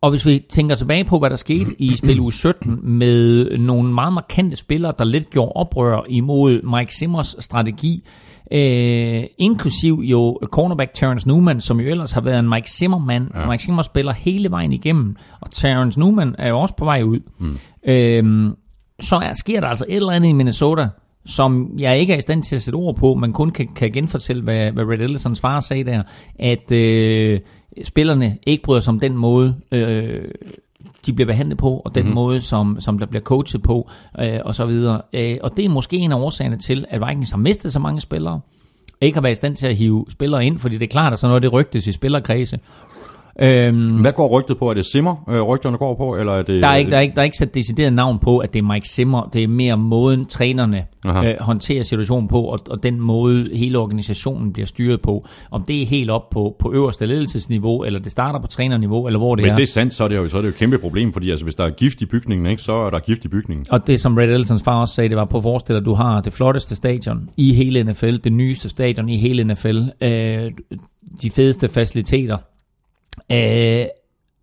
og 0.00 0.10
hvis 0.10 0.26
vi 0.26 0.44
tænker 0.48 0.74
tilbage 0.74 1.04
på, 1.04 1.18
hvad 1.18 1.30
der 1.30 1.36
skete 1.36 1.82
i 1.82 1.96
spil 1.96 2.20
uge 2.20 2.32
17 2.32 2.80
med 2.82 3.58
nogle 3.58 3.94
meget 3.94 4.12
markante 4.12 4.56
spillere, 4.56 4.92
der 4.98 5.04
lidt 5.04 5.30
gjorde 5.30 5.52
oprør 5.52 6.04
imod 6.08 6.62
Mike 6.62 6.94
Simmers 6.94 7.36
strategi, 7.38 8.04
øh, 8.52 9.24
inklusiv 9.38 10.00
jo 10.04 10.38
cornerback 10.44 10.90
Terrence 10.94 11.28
Newman, 11.28 11.60
som 11.60 11.80
jo 11.80 11.88
ellers 11.88 12.12
har 12.12 12.20
været 12.20 12.38
en 12.38 12.48
Mike 12.48 12.70
Zimmer-mand. 12.70 13.30
Ja. 13.34 13.50
Mike 13.50 13.62
Zimmer 13.62 13.82
spiller 13.82 14.12
hele 14.12 14.50
vejen 14.50 14.72
igennem, 14.72 15.16
og 15.40 15.50
Terrence 15.50 16.00
Newman 16.00 16.34
er 16.38 16.48
jo 16.48 16.60
også 16.60 16.76
på 16.76 16.84
vej 16.84 17.02
ud. 17.02 17.20
Mm. 17.38 17.56
Øh, 17.90 18.52
så 19.00 19.16
er, 19.16 19.32
sker 19.32 19.60
der 19.60 19.68
altså 19.68 19.84
et 19.88 19.96
eller 19.96 20.12
andet 20.12 20.28
i 20.28 20.32
Minnesota, 20.32 20.88
som 21.26 21.70
jeg 21.78 21.98
ikke 21.98 22.12
er 22.12 22.18
i 22.18 22.20
stand 22.20 22.42
til 22.42 22.56
at 22.56 22.62
sætte 22.62 22.76
ord 22.76 22.96
på, 22.96 23.14
men 23.14 23.32
kun 23.32 23.50
kan, 23.50 23.68
kan 23.68 23.92
genfortælle, 23.92 24.42
hvad, 24.42 24.72
hvad 24.72 24.84
Red 24.84 25.00
Ellisons 25.00 25.40
far 25.40 25.60
sagde 25.60 25.84
der, 25.84 26.02
at 26.38 26.72
øh, 26.72 27.40
spillerne 27.84 28.38
ikke 28.46 28.62
bryder 28.62 28.80
sig 28.80 28.92
om 28.92 29.00
den 29.00 29.16
måde, 29.16 29.56
øh, 29.72 30.24
de 31.06 31.12
bliver 31.12 31.26
behandlet 31.26 31.58
på, 31.58 31.82
og 31.84 31.94
den 31.94 32.02
mm-hmm. 32.02 32.14
måde, 32.14 32.40
som, 32.40 32.80
som 32.80 32.98
der 32.98 33.06
bliver 33.06 33.22
coachet 33.22 33.62
på, 33.62 33.90
øh, 34.20 34.40
og 34.44 34.54
så 34.54 34.66
videre. 34.66 35.00
Øh, 35.12 35.36
og 35.42 35.56
det 35.56 35.64
er 35.64 35.68
måske 35.68 35.96
en 35.96 36.12
af 36.12 36.16
årsagerne 36.16 36.58
til, 36.58 36.84
at 36.88 37.00
Vikings 37.08 37.30
har 37.30 37.38
mistet 37.38 37.72
så 37.72 37.78
mange 37.78 38.00
spillere, 38.00 38.40
ikke 39.00 39.16
har 39.16 39.22
været 39.22 39.32
i 39.32 39.36
stand 39.36 39.56
til 39.56 39.66
at 39.66 39.76
hive 39.76 40.06
spillere 40.08 40.46
ind, 40.46 40.58
fordi 40.58 40.78
det 40.78 40.82
er 40.82 40.90
klart, 40.90 41.12
at 41.12 41.18
sådan 41.18 41.30
noget 41.30 41.42
det 41.42 41.52
rygtes 41.52 41.86
i 41.86 41.92
spillerkredse. 41.92 42.58
Øhm, 43.42 44.00
Hvad 44.00 44.12
går 44.12 44.38
rygtet 44.38 44.58
på? 44.58 44.70
Er 44.70 44.74
det 44.74 44.86
Simmer, 44.86 45.24
øh, 45.28 45.42
rygterne 45.42 45.78
går 45.78 45.94
på, 45.94 46.16
eller 46.16 46.32
er 46.32 46.42
det... 46.42 46.62
der 46.62 46.68
er, 46.68 46.76
ikke, 46.76 46.90
der, 46.90 46.96
er 46.96 47.00
ikke, 47.00 47.14
der 47.14 47.20
er 47.20 47.24
ikke 47.24 47.36
sat 47.36 47.54
decideret 47.54 47.92
navn 47.92 48.18
på, 48.18 48.38
at 48.38 48.52
det 48.52 48.58
er 48.58 48.62
Mike 48.62 48.88
Zimmer. 48.88 49.30
Det 49.32 49.42
er 49.42 49.48
mere 49.48 49.76
måden, 49.76 50.24
trænerne 50.24 50.84
Aha. 51.04 51.30
øh, 51.30 51.40
håndterer 51.40 51.82
situationen 51.82 52.28
på, 52.28 52.42
og, 52.42 52.58
og 52.70 52.82
den 52.82 53.00
måde, 53.00 53.50
hele 53.52 53.78
organisationen 53.78 54.52
bliver 54.52 54.66
styret 54.66 55.00
på. 55.00 55.26
Om 55.50 55.62
det 55.62 55.82
er 55.82 55.86
helt 55.86 56.10
op 56.10 56.30
på, 56.30 56.56
på 56.58 56.72
øverste 56.72 57.06
ledelsesniveau, 57.06 57.84
eller 57.84 58.00
det 58.00 58.12
starter 58.12 58.40
på 58.40 58.46
trænerniveau, 58.46 59.06
eller 59.06 59.18
hvor 59.18 59.34
det 59.34 59.44
Hvis 59.44 59.52
er. 59.52 59.56
det 59.56 59.62
er 59.62 59.66
sandt, 59.66 59.94
så 59.94 60.04
er 60.04 60.08
det 60.08 60.16
jo, 60.16 60.28
så 60.28 60.36
er 60.36 60.40
det 60.40 60.48
jo 60.48 60.52
et 60.52 60.58
kæmpe 60.58 60.78
problem, 60.78 61.12
fordi 61.12 61.30
altså, 61.30 61.44
hvis 61.44 61.54
der 61.54 61.64
er 61.64 61.70
gift 61.70 62.02
i 62.02 62.06
bygningen, 62.06 62.46
ikke, 62.46 62.62
så 62.62 62.72
er 62.72 62.90
der 62.90 62.98
gift 62.98 63.24
i 63.24 63.28
bygningen. 63.28 63.66
Og 63.70 63.86
det, 63.86 64.00
som 64.00 64.16
Red 64.16 64.28
Ellisons 64.28 64.62
far 64.62 64.80
også 64.80 64.94
sagde, 64.94 65.08
det 65.08 65.16
var 65.16 65.24
på 65.24 65.36
at 65.36 65.42
forestille, 65.42 65.80
at 65.80 65.86
du 65.86 65.94
har 65.94 66.20
det 66.20 66.32
flotteste 66.32 66.76
stadion 66.76 67.28
i 67.36 67.52
hele 67.52 67.84
NFL, 67.84 68.16
det 68.24 68.32
nyeste 68.32 68.68
stadion 68.68 69.08
i 69.08 69.16
hele 69.16 69.44
NFL, 69.44 69.82
øh, 70.00 70.50
de 71.22 71.30
fedeste 71.30 71.68
faciliteter, 71.68 72.36
øh, 73.32 73.86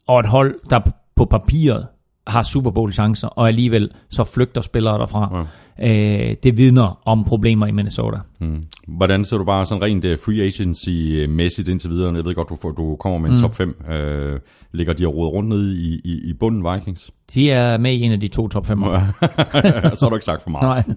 og 0.08 0.20
et 0.20 0.26
hold, 0.26 0.56
der 0.70 0.80
på 1.16 1.26
papiret 1.26 1.88
har 2.28 2.44
Super 2.44 2.72
Bowl 2.72 2.92
chancer, 2.92 3.28
og 3.28 3.48
alligevel 3.48 3.92
så 4.10 4.24
flygter 4.24 4.62
spillere 4.62 5.00
derfra. 5.00 5.38
Ja. 5.38 5.44
Øh, 5.80 6.36
det 6.44 6.58
vidner 6.58 7.02
om 7.06 7.24
problemer 7.24 7.68
i 7.68 7.72
Minnesota. 7.72 8.18
Hmm. 8.40 8.64
Hvordan 8.88 9.26
ser 9.26 9.38
du 9.38 9.44
bare 9.44 9.66
sådan 9.66 9.84
rent 9.84 10.06
uh, 10.06 10.12
free 10.26 10.48
agency-mæssigt 10.48 11.70
indtil 11.70 11.90
videre? 11.90 12.16
Jeg 12.16 12.26
ved 12.26 12.36
godt, 12.36 12.50
du, 12.50 12.56
får, 12.56 12.72
du 12.72 12.96
kommer 12.96 13.20
med 13.20 13.30
en 13.30 13.36
mm. 13.36 13.42
top 13.42 13.56
5. 13.56 13.70
Uh, 13.80 14.40
ligger 14.72 14.94
de 14.94 15.08
og 15.08 15.16
roder 15.16 15.30
rundt 15.30 15.50
nede 15.50 15.78
i, 15.78 16.02
i, 16.04 16.30
i 16.30 16.34
bunden 16.34 16.74
Vikings? 16.74 17.12
De 17.34 17.52
er 17.52 17.78
med 17.78 17.94
i 17.94 18.02
en 18.02 18.12
af 18.12 18.20
de 18.20 18.28
to 18.28 18.48
top 18.48 18.66
5. 18.66 18.80
så 18.84 19.98
har 20.02 20.10
du 20.10 20.16
ikke 20.16 20.26
sagt 20.26 20.44
for 20.44 20.50
meget. 20.50 20.88
Nej. 20.88 20.96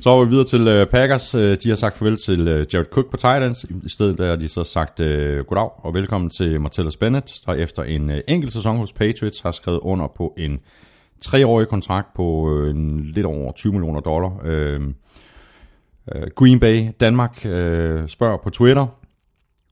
Så 0.00 0.10
er 0.10 0.24
vi 0.24 0.30
videre 0.30 0.46
til 0.46 0.82
uh, 0.82 0.88
Packers. 0.88 1.34
Øh, 1.34 1.58
de 1.62 1.68
har 1.68 1.76
sagt 1.76 1.98
farvel 1.98 2.16
til 2.16 2.40
uh, 2.40 2.74
Jared 2.74 2.86
Cook 2.86 3.10
på 3.10 3.16
Titans. 3.16 3.64
I 3.84 3.88
stedet 3.88 4.18
der 4.18 4.28
har 4.28 4.36
de 4.36 4.48
så 4.48 4.64
sagt 4.64 5.00
uh, 5.00 5.06
goddag 5.06 5.70
og 5.84 5.94
velkommen 5.94 6.30
til 6.30 6.60
Martellus 6.60 6.96
Bennett, 6.96 7.40
der 7.46 7.52
efter 7.52 7.82
en 7.82 8.10
uh, 8.10 8.16
enkelt 8.28 8.52
sæson 8.52 8.76
hos 8.76 8.92
Patriots 8.92 9.40
har 9.40 9.50
skrevet 9.50 9.80
under 9.80 10.06
på 10.16 10.34
en 10.38 10.60
treårig 11.20 11.68
kontrakt 11.68 12.14
på 12.14 12.22
uh, 12.22 12.70
en 12.70 13.00
lidt 13.00 13.26
over 13.26 13.52
20 13.52 13.72
millioner 13.72 14.00
dollar. 14.00 14.28
Uh, 14.28 14.82
uh, 16.16 16.28
Green 16.36 16.60
Bay 16.60 16.88
Danmark 17.00 17.36
uh, 17.44 17.50
spørger 18.06 18.36
på 18.44 18.50
Twitter, 18.50 18.86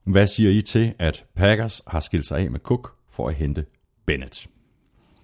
hvad 0.03 0.27
siger 0.27 0.51
I 0.51 0.61
til, 0.61 0.93
at 0.99 1.25
Packers 1.35 1.81
har 1.87 1.99
skilt 1.99 2.25
sig 2.25 2.39
af 2.39 2.51
med 2.51 2.59
Cook 2.59 2.91
for 3.11 3.27
at 3.27 3.35
hente 3.35 3.65
Bennett? 4.05 4.47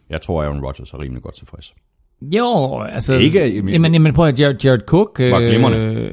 Jeg 0.09 0.21
tror, 0.21 0.43
Aaron 0.43 0.65
Rodgers 0.65 0.93
er 0.93 0.99
rimelig 0.99 1.23
godt 1.23 1.35
tilfreds. 1.35 1.73
Jo, 2.21 2.81
altså... 2.81 3.13
Ikke- 3.13 3.71
jamen, 3.71 3.93
jamen 3.93 4.13
prøv 4.13 4.27
at 4.27 4.39
Jared, 4.39 4.65
Jared 4.65 4.79
Cook... 4.79 5.19
Var 5.19 5.39
glimrende. 5.39 5.77
Øh, 5.77 6.11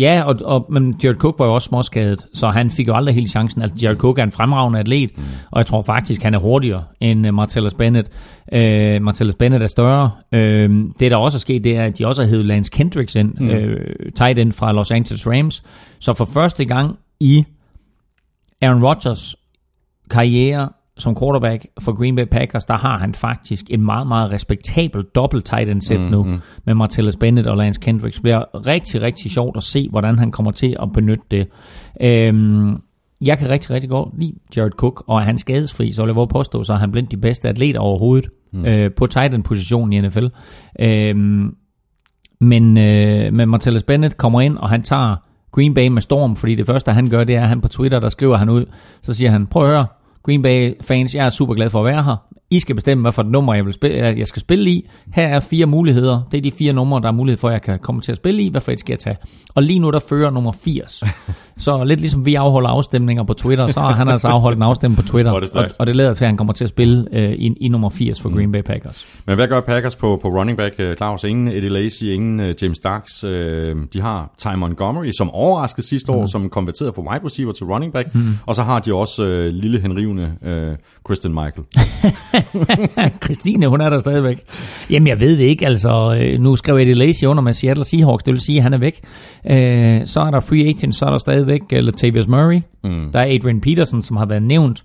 ja, 0.00 0.22
og, 0.22 0.36
og, 0.44 0.66
men 0.70 0.94
Jared 1.04 1.16
Cook 1.16 1.38
var 1.38 1.46
jo 1.46 1.54
også 1.54 1.66
småskadet, 1.66 2.26
så 2.34 2.48
han 2.48 2.70
fik 2.70 2.88
jo 2.88 2.94
aldrig 2.94 3.14
helt 3.14 3.30
chancen. 3.30 3.62
Altså, 3.62 3.78
Jared 3.82 3.96
Cook 3.96 4.18
er 4.18 4.22
en 4.22 4.32
fremragende 4.32 4.78
atlet, 4.78 5.10
mm. 5.16 5.22
og 5.50 5.58
jeg 5.58 5.66
tror 5.66 5.82
faktisk, 5.82 6.22
han 6.22 6.34
er 6.34 6.38
hurtigere 6.38 6.84
end 7.00 7.26
uh, 7.26 7.34
Martellus 7.34 7.74
Bennett. 7.74 8.08
Uh, 8.52 9.02
Martellus 9.02 9.34
Bennett 9.34 9.62
er 9.62 9.66
større. 9.66 10.10
Uh, 10.32 10.40
det, 11.00 11.10
der 11.10 11.16
også 11.16 11.36
er 11.36 11.40
sket, 11.40 11.64
det 11.64 11.76
er, 11.76 11.84
at 11.84 11.98
de 11.98 12.06
også 12.06 12.22
har 12.22 12.28
hævet 12.28 12.46
Lance 12.46 12.70
Kendricks 12.70 13.14
ind, 13.14 13.34
mm. 13.40 13.48
uh, 13.48 13.52
tight 14.14 14.38
end 14.38 14.52
fra 14.52 14.72
Los 14.72 14.90
Angeles 14.90 15.26
Rams. 15.26 15.62
Så 15.98 16.14
for 16.14 16.24
første 16.24 16.64
gang 16.64 16.98
i 17.20 17.44
Aaron 18.62 18.84
Rodgers 18.84 19.36
karriere 20.10 20.68
som 21.00 21.16
quarterback 21.20 21.66
for 21.80 21.92
Green 21.92 22.16
Bay 22.16 22.24
Packers, 22.24 22.64
der 22.64 22.76
har 22.76 22.98
han 22.98 23.14
faktisk 23.14 23.64
en 23.70 23.84
meget, 23.84 24.06
meget 24.06 24.30
respektabel 24.30 25.04
dobbelt 25.14 25.44
tight 25.44 25.68
end 25.68 25.80
set 25.80 26.00
mm, 26.00 26.06
nu 26.06 26.26
med 26.66 26.74
Martellus 26.74 27.16
Bennett 27.16 27.48
og 27.48 27.56
Lance 27.56 27.80
Kendricks. 27.80 28.16
Det 28.16 28.22
bliver 28.22 28.66
rigtig, 28.66 29.02
rigtig 29.02 29.30
sjovt 29.30 29.56
at 29.56 29.62
se, 29.62 29.88
hvordan 29.90 30.18
han 30.18 30.32
kommer 30.32 30.52
til 30.52 30.76
at 30.82 30.92
benytte 30.92 31.24
det. 31.30 31.48
Øhm, 32.02 32.76
jeg 33.20 33.38
kan 33.38 33.50
rigtig, 33.50 33.70
rigtig 33.70 33.90
godt 33.90 34.08
lide 34.18 34.34
Jared 34.56 34.70
Cook, 34.70 35.04
og 35.06 35.18
er 35.18 35.24
han 35.24 35.38
skadesfri, 35.38 35.92
så 35.92 36.02
vil 36.02 36.08
jeg 36.08 36.16
våge 36.16 36.28
påstå, 36.28 36.62
så 36.62 36.72
er 36.72 36.76
han 36.76 36.92
blandt 36.92 37.10
de 37.10 37.16
bedste 37.16 37.48
atleter 37.48 37.80
overhovedet 37.80 38.30
mm. 38.52 38.64
øh, 38.64 38.90
på 38.96 39.06
tight 39.06 39.34
end 39.34 39.44
positionen 39.44 39.92
i 39.92 40.00
NFL. 40.00 40.26
Øhm, 40.80 41.54
men, 42.40 42.78
øh, 42.78 43.32
men 43.32 43.48
Martellus 43.48 43.82
Bennett 43.82 44.16
kommer 44.16 44.40
ind, 44.40 44.58
og 44.58 44.68
han 44.68 44.82
tager 44.82 45.16
Green 45.52 45.74
Bay 45.74 45.88
med 45.88 46.02
storm, 46.02 46.36
fordi 46.36 46.54
det 46.54 46.66
første, 46.66 46.92
han 46.92 47.10
gør, 47.10 47.24
det 47.24 47.36
er, 47.36 47.42
at 47.42 47.48
han 47.48 47.60
på 47.60 47.68
Twitter, 47.68 48.00
der 48.00 48.08
skriver 48.08 48.36
han 48.36 48.48
ud, 48.48 48.64
så 49.02 49.14
siger 49.14 49.30
han, 49.30 49.46
prøv 49.46 49.62
at 49.62 49.68
høre, 49.68 49.86
Green 50.22 50.42
Bay 50.42 50.74
fans, 50.80 51.14
jeg 51.14 51.26
er 51.26 51.30
super 51.30 51.54
glad 51.54 51.70
for 51.70 51.78
at 51.78 51.84
være 51.84 52.02
her. 52.02 52.16
I 52.52 52.58
skal 52.60 52.74
bestemme, 52.74 53.02
hvad 53.02 53.12
for 53.12 53.22
et 53.22 53.28
nummer 53.28 53.54
jeg, 53.54 53.66
vil 53.66 53.74
spille, 53.74 53.98
jeg 53.98 54.26
skal 54.26 54.40
spille 54.40 54.70
i. 54.70 54.88
Her 55.14 55.26
er 55.26 55.40
fire 55.40 55.66
muligheder. 55.66 56.20
Det 56.32 56.38
er 56.38 56.42
de 56.42 56.50
fire 56.50 56.72
numre, 56.72 57.00
der 57.00 57.08
er 57.08 57.12
mulighed 57.12 57.38
for, 57.38 57.48
at 57.48 57.52
jeg 57.52 57.62
kan 57.62 57.78
komme 57.78 58.00
til 58.00 58.12
at 58.12 58.16
spille 58.16 58.42
i. 58.42 58.48
Hvad 58.48 58.60
for 58.60 58.72
et 58.72 58.80
skal 58.80 58.92
jeg 58.92 58.98
tage? 58.98 59.16
Og 59.54 59.62
lige 59.62 59.78
nu, 59.78 59.90
der 59.90 59.98
fører 60.08 60.30
nummer 60.30 60.52
80. 60.64 61.02
Så 61.58 61.84
lidt 61.84 62.00
ligesom 62.00 62.26
vi 62.26 62.34
afholder 62.34 62.68
afstemninger 62.68 63.22
på 63.24 63.34
Twitter, 63.34 63.66
så 63.66 63.80
har 63.80 63.92
han 63.92 64.08
altså 64.08 64.28
afholdt 64.28 64.56
en 64.56 64.62
afstemning 64.62 64.96
på 64.96 65.02
Twitter. 65.08 65.32
Er 65.40 65.40
det 65.40 65.56
og, 65.56 65.68
og 65.78 65.86
det 65.86 65.96
lader 65.96 66.12
til, 66.14 66.24
at 66.24 66.28
han 66.28 66.36
kommer 66.36 66.52
til 66.52 66.64
at 66.64 66.68
spille 66.70 67.06
øh, 67.12 67.32
i, 67.32 67.54
i 67.60 67.68
nummer 67.68 67.90
80 67.90 68.20
for 68.20 68.28
Mm. 68.28 68.34
Green 68.34 68.52
Bay 68.52 68.62
Packers. 68.62 69.06
Men 69.26 69.34
hvad 69.36 69.48
gør 69.48 69.60
Packers 69.60 69.96
på, 69.96 70.18
på 70.22 70.28
running 70.28 70.58
back, 70.58 70.74
øh, 70.78 70.96
Claus? 70.96 71.24
Ingen 71.24 71.48
Eddie 71.48 71.68
Lacy, 71.68 72.02
ingen 72.02 72.40
uh, 72.40 72.62
James 72.62 72.76
Starks. 72.76 73.24
Uh, 73.24 73.30
de 73.92 74.00
har 74.00 74.30
Ty 74.38 74.46
Montgomery, 74.56 75.10
som 75.18 75.30
overraskede 75.30 75.86
sidste 75.86 76.12
år, 76.12 76.26
som 76.26 76.48
konverterede 76.48 76.92
fra 76.92 77.02
wide 77.12 77.24
receiver 77.24 77.52
til 77.52 77.66
running 77.66 77.92
back. 77.92 78.14
Mm. 78.14 78.34
Og 78.46 78.54
så 78.54 78.62
har 78.62 78.78
de 78.78 78.94
også 78.94 79.22
uh, 79.24 79.54
lille 79.54 79.80
henrivende 79.80 80.32
uh, 80.42 80.76
Christian 81.06 81.34
Michael. 81.34 81.64
Christine, 83.24 83.66
hun 83.66 83.80
er 83.80 83.90
der 83.90 83.98
stadigvæk. 83.98 84.42
Jamen, 84.90 85.06
jeg 85.06 85.20
ved 85.20 85.38
det 85.38 85.44
ikke. 85.44 85.66
Altså, 85.66 86.18
øh, 86.20 86.40
nu 86.40 86.56
skrev 86.56 86.76
Eddie 86.76 86.94
Lacy 86.94 87.24
under 87.24 87.42
med 87.42 87.52
Seattle 87.52 87.84
Seahawks. 87.84 88.24
Det 88.24 88.32
vil 88.32 88.40
sige, 88.40 88.56
at 88.56 88.62
han 88.62 88.74
er 88.74 88.78
væk. 88.78 89.00
Øh, 89.50 90.06
så 90.06 90.20
er 90.20 90.30
der 90.30 90.40
free 90.40 90.68
agent, 90.68 90.94
så 90.94 91.04
er 91.06 91.10
der 91.10 91.18
stadigvæk 91.18 91.60
uh, 91.72 91.78
Latavius 91.78 92.28
Murray. 92.28 92.60
Mm. 92.84 93.12
Der 93.12 93.20
er 93.20 93.34
Adrian 93.34 93.60
Peterson, 93.60 94.02
som 94.02 94.16
har 94.16 94.26
været 94.26 94.42
nævnt. 94.42 94.84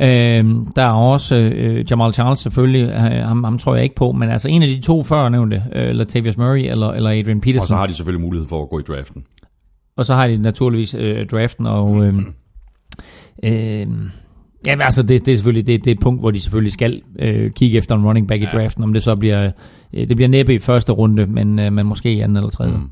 Øh, 0.00 0.44
der 0.76 0.82
er 0.82 0.92
også 0.92 1.36
øh, 1.36 1.84
Jamal 1.90 2.12
Charles 2.12 2.38
selvfølgelig. 2.38 2.82
Øh, 2.82 3.00
ham, 3.00 3.44
ham 3.44 3.58
tror 3.58 3.74
jeg 3.74 3.84
ikke 3.84 3.96
på. 3.96 4.12
Men 4.12 4.30
altså, 4.30 4.48
en 4.48 4.62
af 4.62 4.68
de 4.68 4.80
to 4.80 5.02
før 5.02 5.28
nævnte, 5.28 5.62
øh, 5.74 5.94
Latavius 5.94 6.36
Murray 6.36 6.70
eller, 6.70 6.88
eller 6.88 7.10
Adrian 7.10 7.40
Peterson. 7.40 7.62
Og 7.62 7.68
så 7.68 7.76
har 7.76 7.86
de 7.86 7.92
selvfølgelig 7.94 8.20
mulighed 8.20 8.48
for 8.48 8.62
at 8.62 8.68
gå 8.68 8.78
i 8.78 8.82
draften. 8.82 9.24
Og 9.96 10.06
så 10.06 10.14
har 10.14 10.26
de 10.26 10.36
naturligvis 10.36 10.94
øh, 10.94 11.26
draften, 11.26 11.66
og 11.66 12.04
øh, 12.04 12.14
øh, 13.42 13.86
ja, 14.66 14.76
altså 14.80 15.02
det, 15.02 15.26
det 15.26 15.32
er 15.32 15.36
selvfølgelig 15.36 15.66
det, 15.66 15.84
det 15.84 15.90
er 15.90 15.94
et 15.94 16.00
punkt, 16.00 16.20
hvor 16.20 16.30
de 16.30 16.40
selvfølgelig 16.40 16.72
skal 16.72 17.02
øh, 17.18 17.50
kigge 17.50 17.78
efter 17.78 17.94
en 17.96 18.04
running 18.04 18.28
back 18.28 18.42
i 18.42 18.46
draften, 18.52 18.84
om 18.84 18.92
det 18.92 19.02
så 19.02 19.16
bliver, 19.16 19.50
øh, 19.94 20.08
det 20.08 20.16
bliver 20.16 20.28
næppe 20.28 20.54
i 20.54 20.58
første 20.58 20.92
runde, 20.92 21.26
men, 21.26 21.58
øh, 21.58 21.72
men 21.72 21.86
måske 21.86 22.12
i 22.12 22.20
anden 22.20 22.36
eller 22.36 22.50
tredje. 22.50 22.72
Mm. 22.76 22.90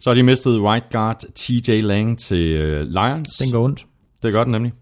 Så 0.00 0.10
har 0.10 0.14
de 0.14 0.22
mistet 0.22 0.60
right 0.60 0.84
guard 0.92 1.22
TJ 1.34 1.80
Lang 1.80 2.18
til 2.18 2.62
uh, 2.62 2.80
Lions. 2.88 3.30
Den 3.42 3.52
går 3.52 3.64
ondt. 3.64 3.86
Det 4.22 4.32
gør 4.32 4.44
den 4.44 4.52
nemlig. 4.52 4.72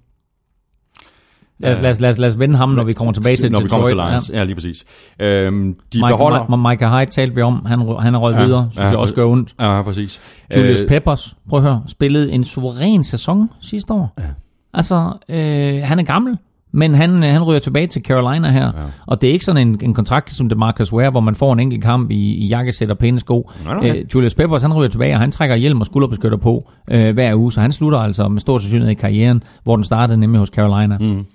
Lad, 1.59 1.77
os- 1.77 1.83
lad, 1.83 1.91
os- 1.91 2.01
lad, 2.01 2.11
os- 2.11 2.19
lad 2.19 2.29
os 2.31 2.39
vende 2.39 2.57
ham, 2.57 2.69
når 2.69 2.85
vi 2.85 2.93
kommer 2.93 3.13
tilbage 3.13 3.37
til 3.37 3.53
Når 3.53 3.61
vi 3.63 3.69
kommer 3.69 3.87
til. 3.87 3.97
Lions. 3.97 4.31
Ja, 4.31 4.39
ja 4.39 4.45
lige 4.45 4.55
præcis. 4.55 4.85
Øhm, 5.21 5.75
de 5.93 5.99
Mike, 5.99 6.07
beholder... 6.09 6.45
Ma- 6.45 6.69
Michael 6.71 6.93
Hyde 7.01 7.11
talte 7.11 7.35
vi 7.35 7.43
om. 7.43 7.65
Han, 7.67 7.79
han 8.01 8.15
er 8.15 8.19
røget 8.19 8.37
Ja, 8.37 8.45
videre. 8.45 8.69
Synes 8.73 8.85
ja. 8.85 8.89
jeg 8.89 8.97
også 8.99 9.15
gør 9.15 9.25
ondt. 9.27 9.55
Ja, 9.61 9.83
præcis. 9.83 10.21
Julius 10.57 10.81
Øh, 10.81 10.89
Peppers, 10.89 11.37
prøv 11.49 11.59
at 11.59 11.63
høre, 11.65 11.83
spillede 11.87 12.33
en 12.33 12.45
suveræn 12.45 13.05
sæson 13.05 13.49
sidste 13.61 13.93
år. 13.95 14.15
Ja. 14.19 14.25
Altså, 14.75 15.13
øh, 15.29 15.83
han 15.83 15.99
er 15.99 16.03
gammel, 16.03 16.39
men 16.73 16.95
han, 16.95 17.25
øh, 17.25 17.33
han 17.33 17.43
ryger 17.43 17.61
tilbage 17.61 17.87
til 17.87 18.03
Carolina 18.03 18.51
her. 18.51 18.65
Ja. 18.65 18.83
Og 19.07 19.21
det 19.21 19.29
er 19.29 19.33
ikke 19.33 19.45
sådan 19.45 19.69
en, 19.69 19.81
en 19.83 19.95
kontrakt 19.95 20.31
som 20.31 20.49
det 20.49 20.59
Marcus 20.59 20.93
Ware, 20.93 21.11
hvor 21.11 21.21
man 21.21 21.35
får 21.35 21.53
en 21.53 21.61
enkelt 21.61 21.83
kamp 21.83 22.11
i, 22.11 22.15
i 22.15 22.47
jakkesæt 22.47 22.91
og 22.91 22.99
pæne 22.99 23.21
sko. 23.21 23.51
Nej, 23.65 23.75
nej. 23.75 23.97
Øh, 23.97 24.05
Julius 24.15 24.35
Peppers, 24.35 24.63
han 24.63 24.73
ryger 24.73 24.89
tilbage, 24.89 25.15
og 25.15 25.21
han 25.21 25.31
trækker 25.31 25.57
hjelm 25.57 25.81
og 25.81 25.87
skulderbeskytter 25.87 26.39
på 26.39 26.71
øh, 26.91 27.15
hver 27.15 27.35
uge, 27.35 27.53
så 27.53 27.61
han 27.61 27.73
slutter 27.73 27.99
altså 27.99 28.29
med 28.29 28.41
stor 28.41 28.59
sandsynlighed 28.59 28.91
i 28.91 29.01
karrieren, 29.01 29.43
hvor 29.63 29.77
den 29.77 29.85
startede 29.85 30.19
nemlig 30.19 30.39
hos 30.39 30.49
Carolina. 30.49 30.99
Mm. 30.99 31.27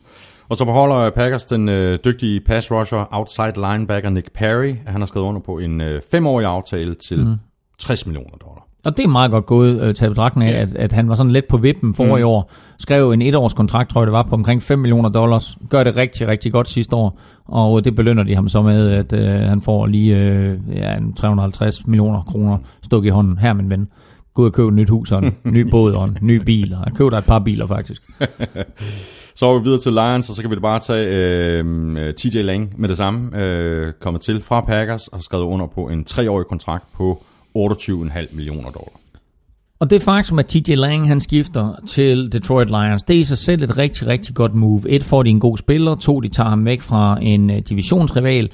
Og 0.49 0.57
så 0.57 0.65
beholder 0.65 1.09
Packers 1.09 1.45
den 1.45 1.69
øh, 1.69 1.99
dygtige 2.05 2.39
pass 2.39 2.71
rusher, 2.71 3.05
outside 3.11 3.53
linebacker 3.55 4.09
Nick 4.09 4.33
Perry. 4.33 4.75
Han 4.85 5.01
har 5.01 5.05
skrevet 5.05 5.27
under 5.27 5.41
på 5.41 5.59
en 5.59 5.81
øh, 5.81 6.01
femårig 6.11 6.45
aftale 6.45 6.95
til 6.95 7.27
mm. 7.27 7.35
60 7.79 8.05
millioner 8.05 8.37
dollar. 8.37 8.66
Og 8.87 8.97
det 8.97 9.03
er 9.03 9.07
meget 9.07 9.31
godt 9.31 9.45
gået 9.45 9.81
øh, 9.81 9.95
til 9.95 10.09
betragtning 10.09 10.51
af, 10.51 10.61
at, 10.61 10.75
at 10.75 10.93
han 10.93 11.09
var 11.09 11.15
sådan 11.15 11.31
lidt 11.31 11.47
på 11.47 11.57
vippen 11.57 11.93
for 11.93 12.05
mm. 12.05 12.19
i 12.19 12.21
år. 12.21 12.51
Skrev 12.79 13.11
en 13.11 13.21
etårs 13.21 13.53
kontrakt, 13.53 13.89
tror 13.89 14.01
jeg 14.01 14.05
det 14.05 14.13
var, 14.13 14.23
på 14.23 14.35
omkring 14.35 14.63
5 14.63 14.79
millioner 14.79 15.09
dollars. 15.09 15.57
Gør 15.69 15.83
det 15.83 15.97
rigtig, 15.97 16.27
rigtig 16.27 16.51
godt 16.51 16.67
sidste 16.67 16.95
år. 16.95 17.19
Og 17.45 17.85
det 17.85 17.95
belønner 17.95 18.23
de 18.23 18.35
ham 18.35 18.49
så 18.49 18.61
med, 18.61 18.91
at 18.91 19.13
øh, 19.13 19.49
han 19.49 19.61
får 19.61 19.85
lige 19.85 20.17
øh, 20.17 20.57
ja, 20.75 20.97
en 20.97 21.13
350 21.13 21.87
millioner 21.87 22.21
kroner 22.21 22.57
stukket 22.83 23.07
i 23.07 23.11
hånden. 23.11 23.37
Her, 23.37 23.53
min 23.53 23.69
ven. 23.69 23.87
Gå 24.33 24.41
ud 24.41 24.47
og 24.47 24.53
køb 24.53 24.67
et 24.67 24.73
nyt 24.73 24.89
hus 24.89 25.11
og 25.11 25.25
en 25.25 25.35
ny 25.55 25.69
båd 25.71 25.93
og 25.93 26.03
en 26.03 26.17
ny 26.21 26.35
bil. 26.35 26.73
Og 26.73 26.79
han 26.79 26.95
købte 26.95 27.17
et 27.17 27.25
par 27.25 27.39
biler, 27.39 27.67
faktisk. 27.67 28.03
Så 29.35 29.45
er 29.45 29.57
vi 29.57 29.63
videre 29.63 29.79
til 29.79 29.93
Lions, 29.93 30.29
og 30.29 30.35
så 30.35 30.41
kan 30.41 30.51
vi 30.51 30.55
da 30.55 30.61
bare 30.61 30.79
tage 30.79 31.09
øh, 31.09 32.13
TJ 32.13 32.41
Lang 32.41 32.73
med 32.77 32.89
det 32.89 32.97
samme. 32.97 33.41
Øh, 33.41 33.93
kommet 34.01 34.21
til 34.21 34.41
fra 34.41 34.61
Packers 34.61 35.07
og 35.07 35.23
skrevet 35.23 35.43
under 35.43 35.67
på 35.67 35.81
en 35.89 36.03
treårig 36.03 36.45
kontrakt 36.45 36.83
på 36.95 37.23
28,5 37.65 38.35
millioner 38.35 38.69
dollar. 38.71 38.99
Og 39.79 39.89
det 39.89 40.01
faktum, 40.01 40.39
at 40.39 40.45
TJ 40.45 40.73
Lang 40.73 41.07
han 41.07 41.19
skifter 41.19 41.75
til 41.87 42.31
Detroit 42.31 42.67
Lions, 42.67 43.03
det 43.03 43.15
er 43.15 43.19
i 43.19 43.23
sig 43.23 43.37
selv 43.37 43.63
et 43.63 43.77
rigtig, 43.77 44.07
rigtig 44.07 44.35
godt 44.35 44.53
move. 44.53 44.89
Et, 44.89 45.03
får 45.03 45.23
de 45.23 45.29
en 45.29 45.39
god 45.39 45.57
spiller. 45.57 45.95
To, 45.95 46.19
de 46.19 46.27
tager 46.27 46.49
ham 46.49 46.65
væk 46.65 46.81
fra 46.81 47.19
en 47.21 47.49
øh, 47.49 47.61
divisionsrival. 47.69 48.51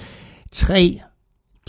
Tre, 0.52 1.00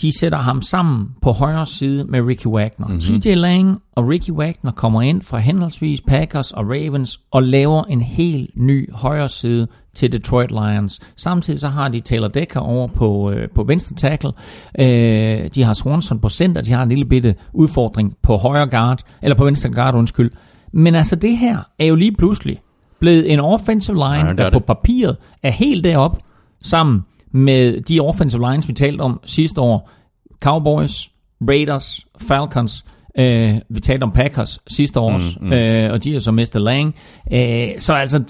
de 0.01 0.19
sætter 0.19 0.37
ham 0.37 0.61
sammen 0.61 1.09
på 1.21 1.31
højre 1.31 1.65
side 1.65 2.03
med 2.03 2.21
Ricky 2.21 2.45
Wagner. 2.47 2.87
Mm-hmm. 2.87 3.21
TJ 3.21 3.33
Lang 3.33 3.81
og 3.95 4.07
Ricky 4.07 4.29
Wagner 4.31 4.71
kommer 4.71 5.01
ind 5.01 5.21
fra 5.21 5.37
henholdsvis 5.39 6.01
Packers 6.01 6.51
og 6.51 6.65
Ravens 6.69 7.19
og 7.31 7.43
laver 7.43 7.83
en 7.83 8.01
helt 8.01 8.49
ny 8.55 8.93
højre 8.93 9.29
side 9.29 9.67
til 9.95 10.11
Detroit 10.11 10.51
Lions. 10.51 10.99
Samtidig 11.15 11.59
så 11.59 11.67
har 11.67 11.87
de 11.89 12.01
Taylor 12.01 12.27
Decker 12.27 12.59
over 12.59 12.87
på, 12.87 13.31
øh, 13.31 13.49
på 13.55 13.63
venstre 13.63 13.95
tackle. 13.95 14.31
Øh, 14.79 15.49
de 15.55 15.63
har 15.63 15.73
Swanson 15.73 16.19
på 16.19 16.29
center. 16.29 16.61
De 16.61 16.71
har 16.71 16.83
en 16.83 16.89
lille 16.89 17.05
bitte 17.05 17.35
udfordring 17.53 18.13
på 18.21 18.37
højre 18.37 18.67
guard, 18.69 18.99
eller 19.21 19.35
på 19.37 19.45
venstre 19.45 19.69
guard, 19.69 19.95
undskyld. 19.95 20.31
Men 20.73 20.95
altså 20.95 21.15
det 21.15 21.37
her 21.37 21.57
er 21.79 21.85
jo 21.85 21.95
lige 21.95 22.11
pludselig 22.11 22.61
blevet 22.99 23.33
en 23.33 23.39
offensive 23.39 23.95
line, 23.95 24.05
Ja, 24.25 24.29
er 24.29 24.33
der 24.33 24.49
på 24.51 24.59
det. 24.59 24.65
papiret 24.65 25.17
er 25.43 25.51
helt 25.51 25.83
derop 25.83 26.17
sammen 26.63 27.05
med 27.35 27.81
de 27.81 27.99
offensive 27.99 28.51
lines, 28.51 28.67
vi 28.67 28.73
talte 28.73 29.01
om 29.01 29.19
sidste 29.25 29.61
år. 29.61 29.91
Cowboys, 30.39 31.09
Raiders, 31.49 32.07
Falcons. 32.27 32.85
Øh, 33.19 33.53
vi 33.69 33.79
talte 33.79 34.03
om 34.03 34.11
Packers 34.11 34.59
sidste 34.67 34.99
år, 34.99 35.11
mm, 35.11 35.47
mm. 35.47 35.53
Øh, 35.53 35.91
og 35.91 36.03
de 36.03 36.13
har 36.13 36.19
så 36.19 36.31
mistet 36.31 36.61
Lang. 36.61 36.95
Øh, 37.33 37.67
så 37.77 37.93
altså, 37.93 38.23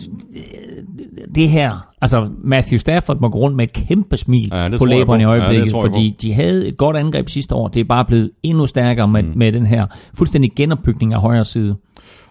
det 1.35 1.49
her, 1.49 1.87
altså 2.01 2.29
Matthew 2.43 2.77
Stafford 2.77 3.19
må 3.21 3.29
gå 3.29 3.39
rundt 3.39 3.57
med 3.57 3.63
et 3.63 3.73
kæmpe 3.73 4.17
smil 4.17 4.49
Ja, 4.53 4.69
på 4.77 4.85
læberne 4.85 5.21
i. 5.21 5.25
Ja, 5.25 5.29
øjeblikket, 5.29 5.73
jeg 5.73 5.81
fordi 5.81 6.15
de 6.21 6.33
havde 6.33 6.67
et 6.67 6.77
godt 6.77 6.97
angreb 6.97 7.29
sidste 7.29 7.55
år. 7.55 7.67
Det 7.67 7.79
er 7.79 7.83
bare 7.83 8.05
blevet 8.05 8.31
endnu 8.43 8.65
stærkere 8.65 9.07
med, 9.07 9.23
mm. 9.23 9.31
med 9.35 9.51
den 9.51 9.65
her 9.65 9.87
fuldstændig 10.13 10.51
genopbygning 10.55 11.13
af 11.13 11.21
højre 11.21 11.45
side. 11.45 11.75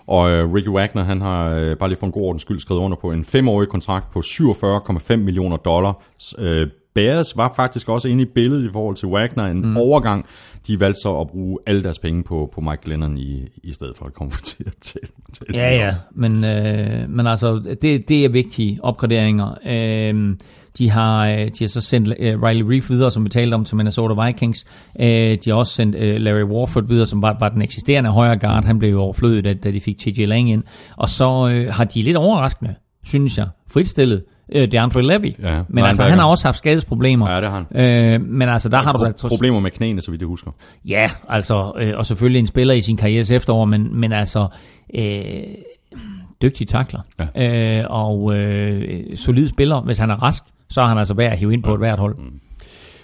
Og 0.07 0.31
øh, 0.31 0.53
Ricky 0.53 0.69
Wagner, 0.69 1.03
han 1.05 1.21
har 1.21 1.51
øh, 1.51 1.77
bare 1.77 1.89
lige 1.89 1.99
for 1.99 2.07
en 2.07 2.13
god 2.13 2.23
ordens 2.23 2.43
skyld 2.43 2.61
skrevet 2.61 2.81
under 2.81 2.97
på 2.97 3.13
en 3.13 3.25
femårig 3.25 3.69
kontrakt 3.69 4.11
på 4.11 4.19
47,5 4.19 5.17
millioner 5.17 5.57
dollar. 5.57 6.03
Øh, 6.39 6.69
Bears 6.95 7.37
var 7.37 7.53
faktisk 7.57 7.89
også 7.89 8.09
inde 8.09 8.23
i 8.23 8.27
billedet 8.35 8.69
i 8.69 8.73
forhold 8.73 8.97
til 8.97 9.09
Wagner, 9.09 9.45
en 9.45 9.63
mm. 9.63 9.77
overgang. 9.77 10.27
De 10.67 10.81
valgte 10.81 11.01
så 11.01 11.21
at 11.21 11.29
bruge 11.29 11.59
alle 11.67 11.83
deres 11.83 11.99
penge 11.99 12.23
på, 12.23 12.51
på 12.55 12.61
Mike 12.61 12.83
Glennon 12.85 13.19
i, 13.19 13.49
i 13.63 13.73
stedet 13.73 13.97
for 13.97 14.07
at 14.07 14.15
konvertere 14.15 14.71
til. 14.81 15.01
til 15.33 15.47
Ja, 15.53 15.77
ja, 15.77 15.95
men, 16.11 16.45
øh, 16.45 17.09
men 17.11 17.27
altså, 17.27 17.77
det, 17.83 18.09
det 18.09 18.25
er 18.25 18.29
vigtige 18.29 18.79
opgraderinger. 18.83 19.55
Øh, 19.67 20.37
de 20.79 20.91
har, 20.91 21.27
øh, 21.29 21.39
de 21.39 21.51
har 21.61 21.67
så 21.69 21.81
sendt 21.81 22.15
øh, 22.19 22.43
Riley 22.43 22.63
Reef 22.63 22.91
videre, 22.91 23.11
som 23.11 23.25
vi 23.25 23.29
talte 23.29 23.55
om 23.55 23.65
til 23.65 23.77
Minnesota 23.77 24.25
Vikings. 24.27 24.65
Øh, 25.01 25.07
de 25.45 25.51
har 25.51 25.55
også 25.55 25.73
sendt 25.73 25.95
Larry 26.23 26.43
Warford 26.43 26.89
videre, 26.89 27.07
som 27.07 27.23
var, 27.23 27.37
var 27.41 27.49
den 27.49 27.63
eksisterende 27.63 28.11
højre 28.11 28.39
guard. 28.39 28.65
Han 28.65 28.79
blev 28.79 28.91
jo 28.91 29.01
overflødet, 29.01 29.45
da, 29.45 29.53
da 29.55 29.71
de 29.71 29.81
fik 29.81 29.99
TJ 29.99 30.25
Lang 30.25 30.51
ind. 30.51 30.63
Og 30.97 31.09
så 31.09 31.49
øh, 31.49 31.75
har 31.75 31.85
de 31.85 32.03
lidt 32.03 32.17
overraskende, 32.17 32.75
synes 33.05 33.39
jeg, 33.39 33.47
fritstillet 33.73 34.23
øh, 34.53 34.73
DeAndre 34.73 35.03
Levy. 35.03 35.25
Ja, 35.25 35.33
men 35.33 35.45
altså, 35.49 35.63
linebacker. 35.79 36.05
han 36.05 36.19
har 36.19 36.27
også 36.27 36.47
haft 36.49 36.59
skadesproblemer. 36.59 37.31
Ja, 37.31 37.41
det 37.41 37.49
har 37.51 37.67
han. 37.73 38.15
Øh, 38.15 38.21
men 38.29 38.49
altså, 38.49 38.69
der 38.69 38.79
har 38.81 38.93
du 38.93 39.05
da 39.05 39.11
Pro- 39.11 39.29
problemer 39.29 39.61
med 39.61 39.71
knæene, 39.71 40.01
så 40.03 40.11
vidt 40.11 40.21
jeg 40.21 40.29
husker. 40.29 40.51
Ja, 40.89 41.11
altså, 41.29 41.73
øh, 41.79 41.93
og 41.97 42.07
selvfølgelig 42.07 42.41
en 42.41 42.47
spiller 42.47 42.75
i 42.75 42.81
sin 42.81 42.97
karrieres 42.97 43.31
efterår, 43.31 43.65
men, 43.65 44.01
men 44.01 44.13
altså, 44.13 44.49
øh, 44.95 45.25
dygtig 46.43 46.69
takler. 46.69 47.01
Ja. 47.37 47.79
Øh, 47.81 47.85
og 47.91 48.35
øh, 48.37 49.17
solid 49.17 49.49
spiller. 49.49 49.81
Hvis 49.81 49.99
han 49.99 50.11
er 50.11 50.23
rask, 50.23 50.43
så 50.69 50.81
er 50.81 50.87
han 50.87 50.99
altså 50.99 51.15
værd 51.15 51.33
at 51.33 51.39
hive 51.39 51.53
ind 51.53 51.63
på 51.63 51.73
et 51.75 51.79
hvert 51.79 51.99
hold. 51.99 52.17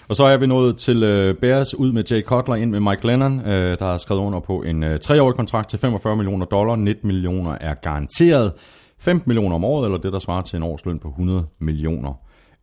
Og 0.09 0.15
så 0.15 0.23
er 0.23 0.37
vi 0.37 0.47
nået 0.47 0.77
til 0.77 1.03
øh, 1.03 1.35
Bears 1.35 1.75
ud 1.75 1.91
med 1.91 2.03
Jay 2.11 2.23
Cutler 2.23 2.55
ind 2.55 2.71
med 2.71 2.79
Mike 2.79 3.07
Lennon, 3.07 3.39
øh, 3.39 3.79
der 3.79 3.85
har 3.85 3.97
skrevet 3.97 4.21
under 4.21 4.39
på 4.39 4.61
en 4.61 4.83
øh, 4.83 4.99
treårig 4.99 5.35
kontrakt 5.35 5.69
til 5.69 5.79
45 5.79 6.15
millioner 6.15 6.45
dollar. 6.45 6.75
19 6.75 7.07
millioner 7.07 7.57
er 7.61 7.73
garanteret. 7.73 8.53
15 8.99 9.29
millioner 9.29 9.55
om 9.55 9.63
året, 9.63 9.85
eller 9.85 9.97
det 9.97 10.13
der 10.13 10.19
svarer 10.19 10.41
til 10.41 10.57
en 10.57 10.63
årsløn 10.63 10.99
på 10.99 11.07
100 11.07 11.45
millioner 11.59 12.13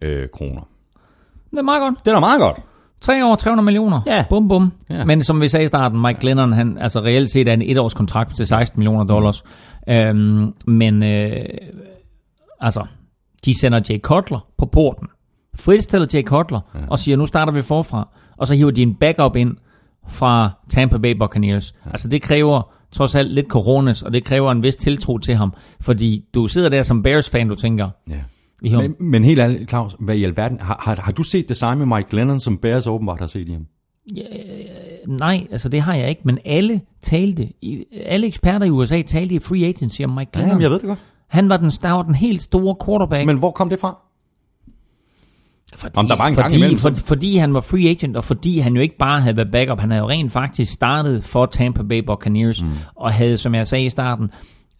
øh, 0.01 0.29
kroner. 0.35 0.61
Det 1.51 1.59
er 1.59 1.63
meget 1.63 1.81
godt. 1.81 1.95
Det 2.05 2.11
er 2.11 2.15
da 2.15 2.21
meget 2.21 2.41
godt. 2.41 2.61
Tre 3.01 3.27
år, 3.27 3.37
300 3.37 3.65
millioner. 3.65 4.01
Ja. 4.07 4.25
Bum, 4.31 4.49
bum. 4.49 4.73
Ja. 4.91 5.05
Men 5.05 5.25
som 5.25 5.41
vi 5.41 5.49
sagde 5.49 5.65
i 5.65 5.69
starten, 5.69 6.03
Mike 6.03 6.21
Glennon, 6.21 6.53
han, 6.53 6.79
altså 6.79 7.01
reelt 7.01 7.31
set 7.31 7.49
er 7.49 7.53
en 7.53 7.63
etårs 7.63 7.95
kontrakt 7.95 8.37
til 8.37 8.47
16 8.47 8.81
millioner 8.81 9.05
dollars. 9.05 9.45
Øhm, 9.89 10.55
men 10.67 11.03
øh, 11.03 11.45
altså, 12.61 12.87
de 13.45 13.59
sender 13.61 13.81
Jay 13.91 14.01
Cutler 14.01 14.47
på 14.59 14.67
porten. 14.67 15.09
Fritstiller 15.57 16.07
Jay 16.15 16.23
Cutler 16.23 16.61
ja. 16.75 16.81
og 16.91 16.99
siger, 16.99 17.17
nu 17.17 17.27
starter 17.27 17.53
vi 17.53 17.63
forfra. 17.63 18.09
Og 18.37 18.47
så 18.47 18.55
hiver 18.55 18.71
de 18.71 18.83
en 18.83 18.95
backup 18.95 19.37
ind 19.37 19.57
fra 20.09 20.51
Tampa 20.71 20.99
Bay 20.99 21.13
Buccaneers. 21.13 21.75
Ja. 21.87 21.91
Altså 21.91 22.09
det 22.09 22.23
kræver 22.23 22.73
trods 22.93 23.15
alt 23.15 23.33
lidt 23.33 23.47
coronas, 23.47 24.03
og 24.03 24.13
det 24.13 24.25
kræver 24.25 24.53
en 24.53 24.63
vis 24.63 24.77
tiltro 24.77 25.19
til 25.19 25.35
ham. 25.35 25.53
Fordi 25.81 26.25
du 26.35 26.47
sidder 26.47 26.69
der 26.69 26.83
som 26.83 27.03
Bears-fan, 27.03 27.49
du 27.49 27.55
tænker, 27.55 27.89
Ja. 28.09 28.21
Men, 28.63 28.95
men 29.01 29.25
helt 29.25 29.41
ærligt, 29.41 29.69
Claus, 29.69 29.97
hvad 30.01 30.17
i 30.17 30.25
alverden, 30.25 30.61
har, 30.61 30.81
har, 30.85 31.01
har 31.01 31.13
du 31.13 31.23
set 31.23 31.49
det 31.49 31.57
samme 31.57 31.87
med 31.87 31.97
Mike 31.97 32.11
Glennon, 32.11 32.41
som 32.41 32.59
Bears 32.59 32.87
åbenbart 32.87 33.21
har 33.21 33.27
set 33.27 33.49
i 33.49 33.53
ham? 33.53 33.67
Nej, 35.09 35.47
altså 35.51 35.69
det 35.69 35.81
har 35.83 35.95
jeg 35.95 36.09
ikke, 36.09 36.21
men 36.25 36.39
alle 36.45 36.81
talte, 37.03 37.49
alle 38.07 38.27
eksperter 38.27 38.67
i 38.67 38.71
USA 38.71 39.03
talte 39.03 39.35
i 39.35 39.39
free 39.39 39.65
agency 39.67 40.03
om 40.03 40.11
Mike 40.11 40.31
Glennon. 40.33 40.63
jeg 40.63 40.71
ved 40.71 40.79
det 40.79 40.87
godt. 40.87 40.99
Han 41.29 41.49
var 41.49 41.57
den, 41.57 41.71
der 41.71 41.91
var 41.91 42.03
den 42.03 42.15
helt 42.15 42.43
store 42.43 42.77
quarterback. 42.87 43.27
Men 43.27 43.37
hvor 43.37 43.51
kom 43.51 43.69
det 43.69 43.81
fra? 43.81 43.99
fordi, 45.75 45.97
Om 45.97 46.09
der 46.09 46.17
var 46.17 46.27
en 46.27 46.35
gang 46.35 46.45
fordi, 46.45 46.57
imellem, 46.57 46.79
for, 46.79 46.93
fordi 47.07 47.37
han 47.37 47.55
var 47.55 47.61
free 47.61 47.89
agent, 47.89 48.17
og 48.17 48.25
fordi 48.25 48.59
han 48.59 48.75
jo 48.75 48.81
ikke 48.81 48.97
bare 48.99 49.21
havde 49.21 49.37
været 49.37 49.51
backup, 49.53 49.81
han 49.81 49.91
havde 49.91 50.03
jo 50.03 50.09
rent 50.09 50.33
faktisk 50.33 50.73
startet 50.73 51.25
for 51.25 51.47
Tampa 51.47 51.83
Bay 51.83 51.99
Buccaneers, 52.07 52.63
mm. 52.63 52.69
og 52.95 53.13
havde, 53.13 53.39
som 53.39 53.55
jeg 53.55 53.67
sagde 53.67 53.85
i 53.85 53.91
starten, 53.91 54.31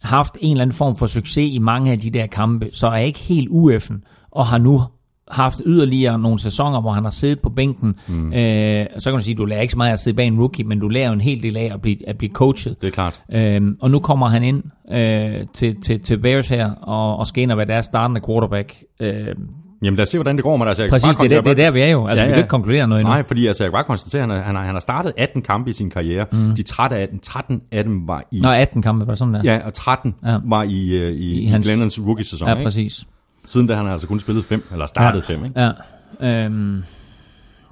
haft 0.01 0.37
en 0.41 0.51
eller 0.51 0.61
anden 0.61 0.75
form 0.75 0.95
for 0.95 1.07
succes 1.07 1.53
i 1.53 1.57
mange 1.57 1.91
af 1.91 1.99
de 1.99 2.09
der 2.09 2.27
kampe, 2.27 2.69
så 2.71 2.87
er 2.87 2.97
ikke 2.97 3.19
helt 3.19 3.47
ueffen, 3.49 4.03
og 4.31 4.47
har 4.47 4.57
nu 4.57 4.83
haft 5.29 5.61
yderligere 5.65 6.19
nogle 6.19 6.39
sæsoner, 6.39 6.81
hvor 6.81 6.91
han 6.91 7.03
har 7.03 7.11
siddet 7.11 7.39
på 7.39 7.49
bænken. 7.49 7.95
Mm. 8.07 8.33
Øh, 8.33 8.85
så 8.97 9.11
kan 9.11 9.19
du 9.19 9.23
sige, 9.25 9.35
du 9.35 9.45
lærer 9.45 9.61
ikke 9.61 9.71
så 9.71 9.77
meget 9.77 9.89
af 9.89 9.93
at 9.93 9.99
sidde 9.99 10.15
bag 10.15 10.27
en 10.27 10.39
rookie, 10.39 10.65
men 10.65 10.79
du 10.79 10.87
lærer 10.87 11.07
jo 11.07 11.13
en 11.13 11.21
hel 11.21 11.43
del 11.43 11.57
af 11.57 11.69
at 11.73 11.81
blive, 11.81 12.09
at 12.09 12.17
blive 12.17 12.31
coachet. 12.33 12.81
Det 12.81 12.87
er 12.87 12.91
klart. 12.91 13.21
Øhm, 13.33 13.77
og 13.81 13.91
nu 13.91 13.99
kommer 13.99 14.27
han 14.27 14.43
ind 14.43 14.63
øh, 14.91 15.47
til, 15.53 15.75
til, 15.81 15.99
til 15.99 16.17
Bears 16.19 16.49
her, 16.49 16.71
og, 16.71 17.17
og 17.17 17.27
skal 17.27 17.43
ind 17.43 17.51
og 17.51 17.57
være 17.57 17.67
deres 17.67 17.85
startende 17.85 18.21
quarterback. 18.27 18.83
Øh, 18.99 19.27
Jamen 19.83 19.95
lad 19.97 20.01
os 20.03 20.09
se, 20.09 20.17
hvordan 20.17 20.35
det 20.35 20.43
går 20.43 20.57
med 20.57 20.65
det. 20.65 20.69
Altså, 20.69 20.87
præcis, 20.89 21.17
det 21.17 21.25
er, 21.25 21.29
der, 21.29 21.41
det 21.41 21.51
er 21.51 21.55
der, 21.65 21.71
vi 21.71 21.81
er 21.81 21.87
jo. 21.87 22.07
Altså, 22.07 22.23
ja, 22.23 22.27
ja. 22.29 22.31
vi 22.31 22.35
kan 22.35 22.39
ikke 22.39 22.49
konkludere 22.49 22.87
noget 22.87 23.01
endnu. 23.01 23.13
Nej, 23.13 23.23
fordi 23.23 23.47
altså, 23.47 23.63
jeg 23.63 23.71
kan 23.71 23.75
bare 23.75 23.83
konstatere, 23.83 24.21
at 24.23 24.29
han, 24.29 24.37
har- 24.37 24.43
han, 24.45 24.55
har, 24.55 24.63
han 24.63 24.75
har 24.75 24.79
startet 24.79 25.13
18 25.17 25.41
kampe 25.41 25.69
i 25.69 25.73
sin 25.73 25.89
karriere. 25.89 26.25
Mm. 26.31 26.55
De 26.55 26.61
13 26.63 26.97
af, 26.97 27.07
dem, 27.07 27.19
13 27.19 27.61
af 27.71 27.83
dem 27.83 28.07
var 28.07 28.23
i... 28.31 28.39
Nå, 28.39 28.49
18 28.49 28.81
kampe, 28.81 29.07
var 29.07 29.15
sådan 29.15 29.33
der? 29.33 29.41
Ja, 29.43 29.59
og 29.65 29.73
13 29.73 30.15
Ja. 30.25 30.37
var 30.45 30.63
i, 30.63 30.67
uh, 30.67 30.71
i, 30.71 31.11
I 31.11 31.39
i, 31.41 31.45
hans- 31.45 31.65
Glennons 31.67 31.99
rookie-sæson. 32.05 32.47
ja 32.47 32.55
ikke? 32.55 32.91
Siden 33.51 33.67
da 33.67 33.75
han 33.75 33.85
har 33.85 33.91
altså 33.91 34.07
kun 34.07 34.19
spillet 34.19 34.45
fem, 34.45 34.63
eller 34.71 34.85
startet 34.85 35.23
fem. 35.23 35.45
Ikke? 35.45 35.59
Ja. 36.21 36.45
Øhm, 36.45 36.83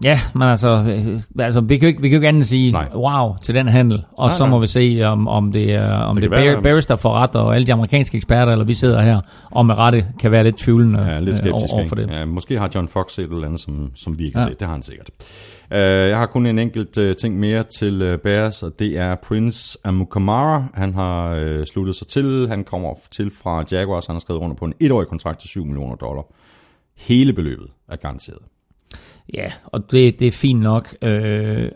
Ja, 0.03 0.19
men 0.33 0.41
altså, 0.43 0.69
øh, 0.69 1.19
altså 1.39 1.61
vi, 1.61 1.77
kan 1.77 1.81
jo 1.81 1.87
ikke, 1.87 2.01
vi 2.01 2.09
kan 2.09 2.15
jo 2.15 2.19
ikke 2.19 2.27
andet 2.27 2.45
sige 2.47 2.71
Nej. 2.71 2.87
wow 2.95 3.35
til 3.41 3.55
den 3.55 3.67
handel, 3.67 4.03
og 4.17 4.27
Nej, 4.27 4.35
så 4.37 4.43
nej. 4.43 4.49
må 4.49 4.59
vi 4.59 4.67
se, 4.67 5.01
om, 5.05 5.27
om 5.27 5.51
det 5.51 5.73
er, 5.73 5.89
om 5.93 6.15
det, 6.15 6.21
det 6.23 6.31
være- 6.31 6.55
Bar- 6.55 6.61
Barrister 6.61 6.95
får 6.95 7.13
ret, 7.13 7.35
og 7.35 7.55
alle 7.55 7.67
de 7.67 7.73
amerikanske 7.73 8.17
eksperter, 8.17 8.51
eller 8.51 8.65
vi 8.65 8.73
sidder 8.73 9.01
her, 9.01 9.21
og 9.51 9.65
med 9.65 9.77
rette 9.77 10.05
kan 10.19 10.31
være 10.31 10.43
lidt 10.43 10.57
tvivlende 10.57 10.99
Ja, 11.01 11.19
lidt 11.19 11.29
øh, 11.29 11.35
skeptisk. 11.35 11.73
over 11.73 11.87
for 11.87 11.95
det. 11.95 12.09
Ja, 12.11 12.25
måske 12.25 12.59
har 12.59 12.69
John 12.75 12.87
Fox 12.87 13.11
set 13.11 13.23
et 13.25 13.31
eller 13.31 13.45
andet, 13.47 13.59
som, 13.59 13.91
som 13.95 14.19
vi 14.19 14.25
ikke 14.25 14.37
Ja. 14.39 14.43
har 14.43 14.49
set. 14.49 14.59
Det 14.59 14.67
har 14.67 14.73
han 14.73 14.83
sikkert. 14.83 15.07
Uh, 15.71 15.77
jeg 15.77 16.17
har 16.17 16.25
kun 16.25 16.45
en 16.45 16.59
enkelt 16.59 16.97
uh, 16.97 17.13
ting 17.15 17.39
mere 17.39 17.63
til 17.63 18.01
øh, 18.01 18.13
uh, 18.13 18.19
Bears, 18.19 18.63
og 18.63 18.79
det 18.79 18.97
er 18.97 19.15
Prince 19.15 19.77
Amukamara. 19.83 20.63
Han 20.73 20.93
har 20.93 21.45
uh, 21.45 21.63
sluttet 21.63 21.95
sig 21.95 22.07
til. 22.07 22.47
Han 22.47 22.63
kommer 22.63 22.93
til 23.11 23.31
fra 23.31 23.65
Jaguars. 23.71 24.05
Han 24.05 24.15
har 24.15 24.19
skrevet 24.19 24.41
under 24.41 24.55
på 24.55 24.65
en 24.65 24.73
etårig 24.79 25.07
kontrakt 25.07 25.39
til 25.39 25.49
7 25.49 25.65
millioner 25.65 25.95
dollar. 25.95 26.23
Hele 26.97 27.33
beløbet 27.33 27.67
er 27.89 27.95
garanteret. 27.95 28.41
Ja, 29.33 29.51
og 29.65 29.91
det, 29.91 30.19
det 30.19 30.27
er 30.27 30.31
fint 30.31 30.61
nok. 30.61 30.95
Øh, 31.01 31.71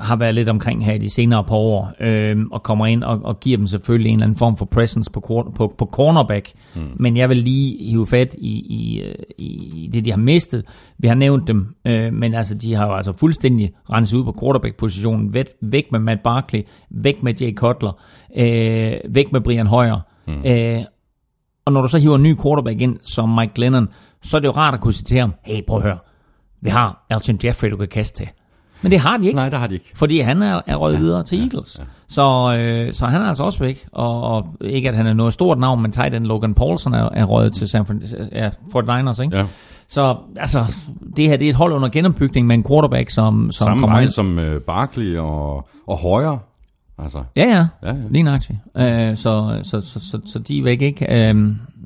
har 0.00 0.16
været 0.16 0.34
lidt 0.34 0.48
omkring 0.48 0.84
her 0.84 0.92
i 0.92 0.98
de 0.98 1.10
senere 1.10 1.44
par 1.44 1.56
år, 1.56 1.92
øh, 2.00 2.36
og 2.52 2.62
kommer 2.62 2.86
ind 2.86 3.04
og, 3.04 3.20
og 3.24 3.40
giver 3.40 3.56
dem 3.56 3.66
selvfølgelig 3.66 4.10
en 4.10 4.14
eller 4.14 4.26
anden 4.26 4.38
form 4.38 4.56
for 4.56 4.64
presence 4.64 5.10
på, 5.10 5.20
på, 5.54 5.74
på 5.78 5.88
cornerback. 5.92 6.52
Mm. 6.76 6.82
Men 6.96 7.16
jeg 7.16 7.28
vil 7.28 7.36
lige 7.36 7.90
hive 7.90 8.06
fat 8.06 8.34
i, 8.38 8.50
i, 8.50 9.00
øh, 9.00 9.14
i 9.38 9.90
det, 9.92 10.04
de 10.04 10.10
har 10.10 10.18
mistet. 10.18 10.64
Vi 10.98 11.08
har 11.08 11.14
nævnt 11.14 11.48
dem, 11.48 11.74
øh, 11.86 12.12
men 12.12 12.34
altså, 12.34 12.54
de 12.54 12.74
har 12.74 12.86
jo 12.86 12.94
altså 12.94 13.12
fuldstændig 13.12 13.72
renset 13.90 14.18
ud 14.18 14.24
på 14.24 14.36
quarterback-positionen. 14.40 15.34
Væk, 15.34 15.46
væk 15.62 15.92
med 15.92 16.00
Matt 16.00 16.22
Barkley, 16.22 16.62
væk 16.90 17.22
med 17.22 17.34
Jay 17.40 17.54
Cutler, 17.54 17.92
øh, 18.36 19.14
væk 19.14 19.32
med 19.32 19.40
Brian 19.40 19.66
Hoyer. 19.66 20.00
Mm. 20.26 20.44
Øh, 20.46 20.84
og 21.64 21.72
når 21.72 21.80
du 21.80 21.88
så 21.88 21.98
hiver 21.98 22.16
en 22.16 22.22
ny 22.22 22.36
quarterback 22.42 22.80
ind, 22.80 22.98
som 23.00 23.28
Mike 23.28 23.52
Glennon, 23.54 23.88
så 24.22 24.36
er 24.36 24.40
det 24.40 24.46
jo 24.46 24.52
rart 24.52 24.74
at 24.74 24.80
kunne 24.80 24.94
sige 24.94 25.04
til 25.04 25.18
ham, 25.18 25.34
hey, 25.44 25.60
prøv 25.66 25.76
at 25.76 25.82
høre, 25.82 25.98
vi 26.60 26.70
har 26.70 27.06
Elton 27.10 27.38
Jeffrey, 27.44 27.70
du 27.70 27.76
kan 27.76 27.88
kaste 27.88 28.24
til. 28.24 28.28
Men 28.82 28.92
det 28.92 29.00
har 29.00 29.16
de 29.16 29.26
ikke. 29.26 29.36
Nej, 29.36 29.48
der 29.48 29.56
har 29.58 29.66
de 29.66 29.74
ikke. 29.74 29.90
Fordi 29.94 30.20
han 30.20 30.42
er, 30.42 30.60
er 30.66 30.76
røget 30.76 30.98
videre 30.98 31.22
til 31.22 31.40
Eagles. 31.40 31.76
Ja, 31.78 31.82
ja. 31.82 31.88
Så, 32.08 32.56
øh, 32.58 32.92
så 32.92 33.06
han 33.06 33.22
er 33.22 33.26
altså 33.26 33.44
også 33.44 33.58
væk. 33.58 33.86
Og, 33.92 34.22
og 34.22 34.54
ikke 34.60 34.88
at 34.88 34.96
han 34.96 35.06
er 35.06 35.12
noget 35.12 35.32
stort 35.32 35.58
navn, 35.58 35.82
men 35.82 35.92
tight 35.92 36.14
end 36.14 36.24
Logan 36.24 36.54
Paulson 36.54 36.94
er, 36.94 37.08
er 37.12 37.24
røget 37.24 37.54
til 37.54 37.68
San 37.68 37.86
Francisco, 37.86 38.16
ja, 38.32 38.48
49ers, 38.48 39.22
ikke? 39.22 39.36
Ja. 39.36 39.44
Så 39.88 40.16
altså, 40.36 40.64
det 41.16 41.28
her 41.28 41.36
det 41.36 41.44
er 41.44 41.50
et 41.50 41.56
hold 41.56 41.72
under 41.72 41.88
genopbygning 41.88 42.46
med 42.46 42.54
en 42.54 42.64
quarterback, 42.64 43.10
som, 43.10 43.52
som 43.52 43.64
Samme 43.64 43.80
kommer 43.82 44.00
ind. 44.00 44.10
som 44.10 44.38
uh, 44.38 44.60
Barkley 44.66 45.16
og, 45.18 45.68
og 45.86 45.96
Højre. 45.98 46.38
Altså, 46.98 47.22
Ja, 47.36 47.44
ja. 47.44 47.66
Ja, 47.82 47.94
ja. 47.94 48.02
Lige 48.10 48.22
nøjagtigt. 48.22 48.58
Øh, 48.76 49.16
så, 49.16 49.58
så, 49.62 49.80
så, 49.80 50.00
så, 50.00 50.20
så 50.26 50.38
de 50.38 50.58
er 50.58 50.62
væk, 50.62 50.82
ikke? 50.82 51.28
Øh, 51.28 51.34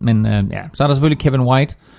men 0.00 0.26
øh, 0.26 0.44
ja, 0.50 0.60
så 0.72 0.82
er 0.84 0.86
der 0.88 0.94
selvfølgelig 0.94 1.18
Kevin 1.18 1.40
White, 1.40 1.76
øh, 1.76 1.91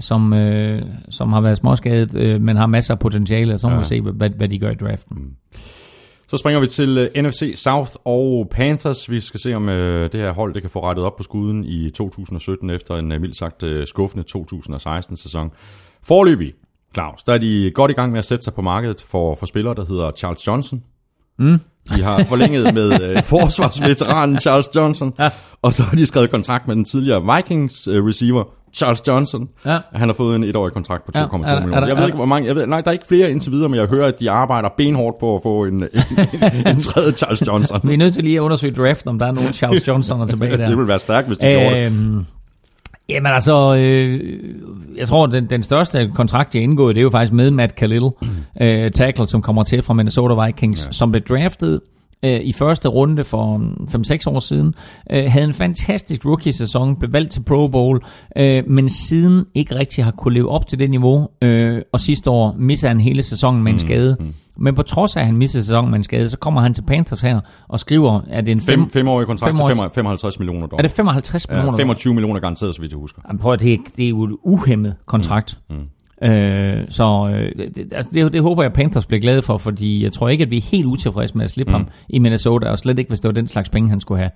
som, 0.00 0.32
øh, 0.32 0.82
som 1.10 1.32
har 1.32 1.40
været 1.40 1.56
småskadet, 1.56 2.14
øh, 2.14 2.40
men 2.42 2.56
har 2.56 2.66
masser 2.66 2.94
af 2.94 2.98
potentiale, 3.00 3.54
og 3.54 3.60
så 3.60 3.68
må 3.68 3.74
Ja. 3.74 3.78
vi 3.80 3.84
se, 3.86 4.00
hvad, 4.00 4.30
hvad 4.30 4.48
de 4.48 4.58
gør 4.58 4.70
i 4.70 4.74
draften. 4.74 5.16
Så 6.28 6.36
springer 6.36 6.60
vi 6.60 6.66
til 6.66 6.98
uh, 7.16 7.22
NFC 7.22 7.52
South 7.56 7.90
og 8.04 8.48
Panthers. 8.50 9.10
Vi 9.10 9.20
skal 9.20 9.40
se, 9.40 9.54
om 9.54 9.68
uh, 9.68 9.74
det 9.74 10.14
her 10.14 10.32
hold 10.32 10.54
det 10.54 10.62
kan 10.62 10.70
få 10.70 10.82
rettet 10.82 11.04
op 11.04 11.16
på 11.16 11.22
skuden 11.22 11.64
i 11.64 11.90
2017 11.90 12.70
efter 12.70 12.94
en 12.96 13.12
uh, 13.12 13.20
mildt 13.20 13.36
sagt 13.36 13.62
uh, 13.62 13.70
skuffende 13.86 14.24
2016-sæson. 14.36 15.50
Forløbig, 16.02 16.52
Claus, 16.94 17.22
der 17.22 17.32
er 17.32 17.38
de 17.38 17.70
godt 17.74 17.90
i 17.90 17.94
gang 17.94 18.10
med 18.12 18.18
at 18.18 18.24
sætte 18.24 18.44
sig 18.44 18.54
på 18.54 18.62
markedet 18.62 19.00
for, 19.00 19.34
for 19.34 19.46
spillere, 19.46 19.74
der 19.74 19.84
hedder 19.86 20.10
Charles 20.16 20.46
Johnson. 20.46 20.82
Mm. 21.38 21.58
De 21.96 22.02
har 22.02 22.24
forlænget 22.24 22.74
med 22.74 23.16
uh, 23.16 23.22
forsvarsveteranen 23.34 24.40
Charles 24.40 24.68
Johnson, 24.76 25.12
og 25.62 25.74
så 25.74 25.82
har 25.82 25.96
de 25.96 26.06
skrevet 26.06 26.30
kontrakt 26.30 26.66
med 26.68 26.76
den 26.76 26.84
tidligere 26.84 27.36
Vikings 27.36 27.88
uh, 27.88 28.06
receiver 28.06 28.44
Charles 28.76 29.08
Johnson. 29.08 29.48
Ja. 29.66 29.78
Han 29.92 30.08
har 30.08 30.14
fået 30.14 30.36
en 30.36 30.44
etårig 30.44 30.72
kontrakt 30.72 31.04
på 31.06 31.12
2,2 31.16 31.20
Ja, 31.20 31.24
er 31.26 31.32
millioner. 31.38 31.76
er 31.76 31.80
der- 31.80 31.86
Jeg 31.86 31.96
ved 31.96 32.02
er 32.02 32.06
ikke, 32.06 32.16
hvor 32.16 32.24
mange... 32.26 32.46
Jeg 32.48 32.56
ved, 32.56 32.66
nej, 32.66 32.80
der 32.80 32.88
er 32.88 32.92
ikke 32.92 33.06
flere 33.08 33.30
indtil 33.30 33.52
videre, 33.52 33.68
men 33.68 33.78
jeg 33.80 33.86
hører, 33.86 34.06
at 34.08 34.20
de 34.20 34.30
arbejder 34.30 34.68
benhårdt 34.76 35.18
på 35.20 35.36
at 35.36 35.42
få 35.42 35.64
en, 35.64 35.74
en, 35.74 35.82
en 36.66 36.80
tredje 36.80 37.12
Charles 37.12 37.46
Johnson. 37.46 37.80
Vi 37.88 37.92
er 37.94 37.98
nødt 37.98 38.14
til 38.14 38.24
lige 38.24 38.36
at 38.36 38.40
undersøge 38.40 38.74
draften, 38.74 39.08
om 39.10 39.18
der 39.18 39.26
er 39.26 39.32
nogen 39.32 39.52
Charles 39.52 39.88
Johnson 39.88 40.28
tilbage 40.28 40.56
der. 40.58 40.68
det 40.68 40.78
vil 40.78 40.88
være 40.88 40.98
stærkt, 40.98 41.26
hvis 41.26 41.38
de 41.38 41.46
gjorde 41.46 41.76
det. 41.76 41.86
Øhm, 41.86 42.24
jamen 43.08 43.32
altså, 43.32 43.74
øh, 43.78 44.38
jeg 44.96 45.08
tror, 45.08 45.26
den, 45.26 45.50
den 45.50 45.62
største 45.62 46.10
kontrakt, 46.14 46.54
jeg 46.54 46.60
har 46.60 46.64
indgået, 46.64 46.94
det 46.94 47.00
er 47.00 47.02
jo 47.04 47.10
faktisk 47.10 47.32
med 47.32 47.50
Matt 47.50 47.74
Khalil, 47.74 48.02
øh, 48.60 48.90
tackle, 48.90 49.26
som 49.26 49.42
kommer 49.42 49.62
til 49.64 49.82
fra 49.82 49.94
Minnesota 49.94 50.44
Vikings, 50.46 50.86
ja. 50.86 50.92
som 50.92 51.10
blev 51.10 51.22
draftet 51.22 51.80
øh, 52.34 52.40
i 52.44 52.52
første 52.52 52.88
runde 52.88 53.24
for 53.24 53.58
5-6 54.28 54.30
år 54.34 54.40
siden, 54.40 54.74
øh, 55.12 55.24
havde 55.28 55.44
en 55.46 55.54
fantastisk 55.54 56.24
rookie-sæson, 56.26 56.96
blev 56.96 57.12
valgt 57.12 57.32
til 57.32 57.42
Pro 57.42 57.68
Bowl, 57.68 58.00
øh, 58.36 58.62
men 58.70 58.88
siden 58.88 59.44
ikke 59.54 59.74
rigtig 59.78 60.04
har 60.04 60.10
kunne 60.10 60.34
leve 60.34 60.48
op 60.50 60.66
til 60.66 60.78
det 60.78 60.90
niveau, 60.90 61.28
øh, 61.42 61.82
og 61.92 62.00
sidste 62.00 62.30
år 62.30 62.54
missede 62.58 62.88
han 62.90 63.00
hele 63.00 63.22
sæsonen 63.22 63.62
med 63.62 63.72
en 63.72 63.78
skade. 63.78 64.16
Men 64.58 64.74
på 64.74 64.82
trods 64.82 65.16
af, 65.16 65.20
at 65.20 65.26
han 65.26 65.36
missede 65.36 65.64
sæsonen 65.64 65.90
med 65.90 65.98
en 65.98 66.04
skade, 66.04 66.28
så 66.28 66.38
kommer 66.38 66.60
han 66.60 66.74
til 66.74 66.82
Panthers 66.82 67.20
her 67.20 67.40
og 67.68 67.80
skriver, 67.80 68.20
at 68.30 68.46
det 68.46 68.52
er 68.52 68.56
en 68.56 68.60
Fem, 68.62 68.78
fem, 68.80 68.90
femårig 68.90 69.26
kontrakt 69.26 69.48
fem 69.50 69.56
til 69.56 69.62
år- 69.62 69.66
55 69.68 69.94
55 69.94 70.38
millioner 70.38 70.66
dollar. 70.66 70.78
er 70.78 70.82
det 70.82 70.90
55 70.90 71.48
millioner? 71.48 71.72
Ja, 71.72 71.76
25 71.78 72.14
millioner 72.14 72.40
garanteret, 72.40 72.74
så 72.74 72.80
vidt 72.80 72.92
jeg 72.92 72.98
husker. 72.98 73.22
Jamen, 73.28 73.38
prøv 73.40 73.52
at 73.52 73.60
det, 73.60 73.78
det 73.96 74.04
er 74.04 74.08
jo 74.08 74.24
et 74.24 74.36
uhemmet 74.44 74.94
kontrakt. 75.06 75.58
Mm. 75.70 75.76
Mm. 75.76 75.82
Øh, 76.22 76.84
så 76.88 77.28
øh, 77.34 77.66
det, 77.74 77.94
altså 77.94 78.10
det, 78.14 78.32
det 78.32 78.42
håber 78.42 78.62
jeg, 78.62 78.72
Panthers 78.72 79.06
bliver 79.06 79.20
glade 79.20 79.42
for, 79.42 79.56
fordi 79.56 80.02
jeg 80.02 80.12
tror 80.12 80.28
ikke, 80.28 80.42
at 80.42 80.50
vi 80.50 80.56
er 80.56 80.62
helt 80.62 80.86
utilfredse 80.86 81.36
med 81.36 81.44
at 81.44 81.50
slippe 81.50 81.70
mm. 81.70 81.74
ham 81.74 81.88
i 82.08 82.18
Minnesota, 82.18 82.68
og 82.68 82.78
slet 82.78 82.98
ikke, 82.98 83.08
hvis 83.08 83.20
det 83.20 83.28
var 83.28 83.32
den 83.32 83.48
slags 83.48 83.68
penge, 83.68 83.90
han 83.90 84.00
skulle 84.00 84.18
have. 84.20 84.30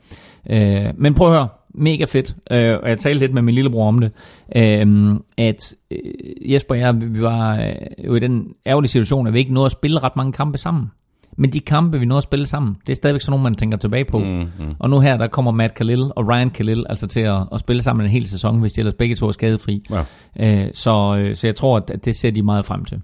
Øh, 0.50 0.92
men 0.96 1.14
prøv 1.14 1.28
at 1.28 1.34
høre, 1.34 1.48
mega 1.74 2.04
fedt, 2.04 2.36
øh, 2.50 2.78
og 2.82 2.88
jeg 2.88 2.98
talte 2.98 3.18
lidt 3.18 3.34
med 3.34 3.42
min 3.42 3.54
lillebror 3.54 3.88
om 3.88 3.98
det, 3.98 4.12
øh, 4.56 5.14
at 5.38 5.74
øh, 5.90 6.52
Jesper 6.52 6.74
og 6.74 6.80
jeg, 6.80 7.00
vi 7.00 7.06
vi 7.06 7.22
var 7.22 7.60
øh, 7.60 7.74
jo 8.06 8.14
i 8.14 8.20
den 8.20 8.54
ærgerlige 8.66 8.90
situation, 8.90 9.26
at 9.26 9.32
vi 9.32 9.38
ikke 9.38 9.54
nåede 9.54 9.66
at 9.66 9.72
spille 9.72 9.98
ret 9.98 10.16
mange 10.16 10.32
kampe 10.32 10.58
sammen. 10.58 10.90
Men 11.36 11.52
de 11.52 11.60
kampe, 11.60 11.98
vi 11.98 12.06
nåede 12.06 12.18
at 12.18 12.22
spille 12.22 12.46
sammen, 12.46 12.76
det 12.86 12.92
er 12.92 12.96
stadigvæk 12.96 13.20
sådan 13.20 13.30
nogle, 13.30 13.42
man 13.42 13.54
tænker 13.54 13.76
tilbage 13.78 14.04
på. 14.04 14.18
Mm, 14.18 14.24
mm. 14.24 14.74
Og 14.78 14.90
nu 14.90 15.00
her, 15.00 15.16
der 15.16 15.26
kommer 15.26 15.50
Matt 15.50 15.74
Khalil 15.74 16.02
og 16.16 16.28
Ryan 16.28 16.50
Khalil 16.50 16.84
altså 16.88 17.06
til 17.06 17.20
at, 17.20 17.42
at 17.52 17.60
spille 17.60 17.82
sammen 17.82 18.06
en 18.06 18.12
hel 18.12 18.26
sæson, 18.26 18.60
hvis 18.60 18.72
de 18.72 18.80
ellers 18.80 18.94
begge 18.94 19.14
to 19.14 19.28
er 19.28 19.32
skadefri. 19.32 19.82
Ja. 19.90 20.04
Øh, 20.40 20.70
så, 20.74 21.16
øh, 21.20 21.36
så 21.36 21.46
jeg 21.46 21.54
tror, 21.54 21.76
at 21.76 22.04
det 22.04 22.16
ser 22.16 22.30
de 22.30 22.42
meget 22.42 22.64
frem 22.64 22.84
til. 22.84 23.00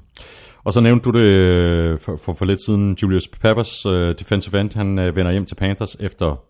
Og 0.65 0.73
så 0.73 0.81
nævnte 0.81 1.05
du 1.05 1.19
det 1.19 1.25
øh, 1.25 1.99
for, 1.99 2.17
for, 2.25 2.33
for 2.33 2.45
lidt 2.45 2.65
siden, 2.65 2.97
Julius 3.03 3.29
Peppers, 3.29 3.87
uh, 3.87 3.93
defensive 3.93 4.61
end, 4.61 4.77
han 4.77 4.99
uh, 4.99 5.17
vender 5.17 5.33
hjem 5.33 5.47
til 5.47 5.55
Panthers 5.55 5.97
efter 6.01 6.41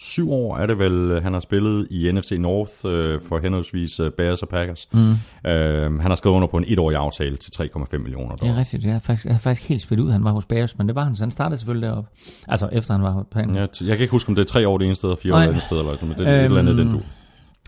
syv 0.00 0.30
år, 0.32 0.56
er 0.56 0.66
det 0.66 0.78
vel, 0.78 0.92
øh, 0.92 1.22
han 1.22 1.32
har 1.32 1.40
spillet 1.40 1.86
i 1.90 2.12
NFC 2.12 2.32
North 2.38 2.72
uh, 2.84 3.28
for 3.28 3.38
henholdsvis 3.42 4.00
uh, 4.00 4.08
Bears 4.16 4.42
og 4.42 4.48
Packers. 4.48 4.88
Mm. 4.92 5.00
Uh, 5.10 5.14
han 5.44 6.00
har 6.00 6.14
skrevet 6.14 6.36
under 6.36 6.48
på 6.48 6.56
en 6.56 6.64
etårig 6.68 6.96
aftale 6.96 7.36
til 7.36 7.52
3,5 7.62 7.98
millioner 7.98 8.28
Det 8.34 8.42
er 8.42 8.46
dollar. 8.46 8.58
rigtigt. 8.58 8.84
Jeg 8.84 8.92
er 8.94 8.98
faktisk, 8.98 9.24
jeg 9.26 9.34
er 9.34 9.38
faktisk 9.38 9.68
helt 9.68 9.82
spillet 9.82 10.04
ud, 10.04 10.10
han 10.10 10.24
var 10.24 10.30
hos 10.32 10.44
Bears, 10.44 10.78
men 10.78 10.86
det 10.88 10.94
var 10.96 11.04
han, 11.04 11.16
så 11.16 11.22
han 11.22 11.30
startede 11.30 11.56
selvfølgelig 11.56 11.88
deroppe. 11.88 12.10
Altså 12.48 12.68
efter 12.72 12.94
han 12.94 13.02
var 13.02 13.10
hos 13.10 13.26
Panthers. 13.30 13.80
Ja, 13.80 13.86
jeg 13.86 13.96
kan 13.96 14.02
ikke 14.04 14.12
huske, 14.12 14.28
om 14.28 14.34
det 14.34 14.42
er 14.42 14.46
tre 14.46 14.68
år 14.68 14.78
det 14.78 14.84
ene 14.86 14.94
sted 14.94 15.10
og 15.10 15.18
fire 15.22 15.34
år 15.34 15.38
det 15.38 15.46
andet 15.48 15.62
sted, 15.62 15.78
eller 15.78 15.94
sådan, 15.94 16.08
men 16.08 16.18
det 16.18 16.26
er 16.28 16.32
øhm, 16.34 16.40
et 16.40 16.44
eller 16.44 16.58
andet 16.58 16.78
den 16.78 16.90
du. 16.90 17.00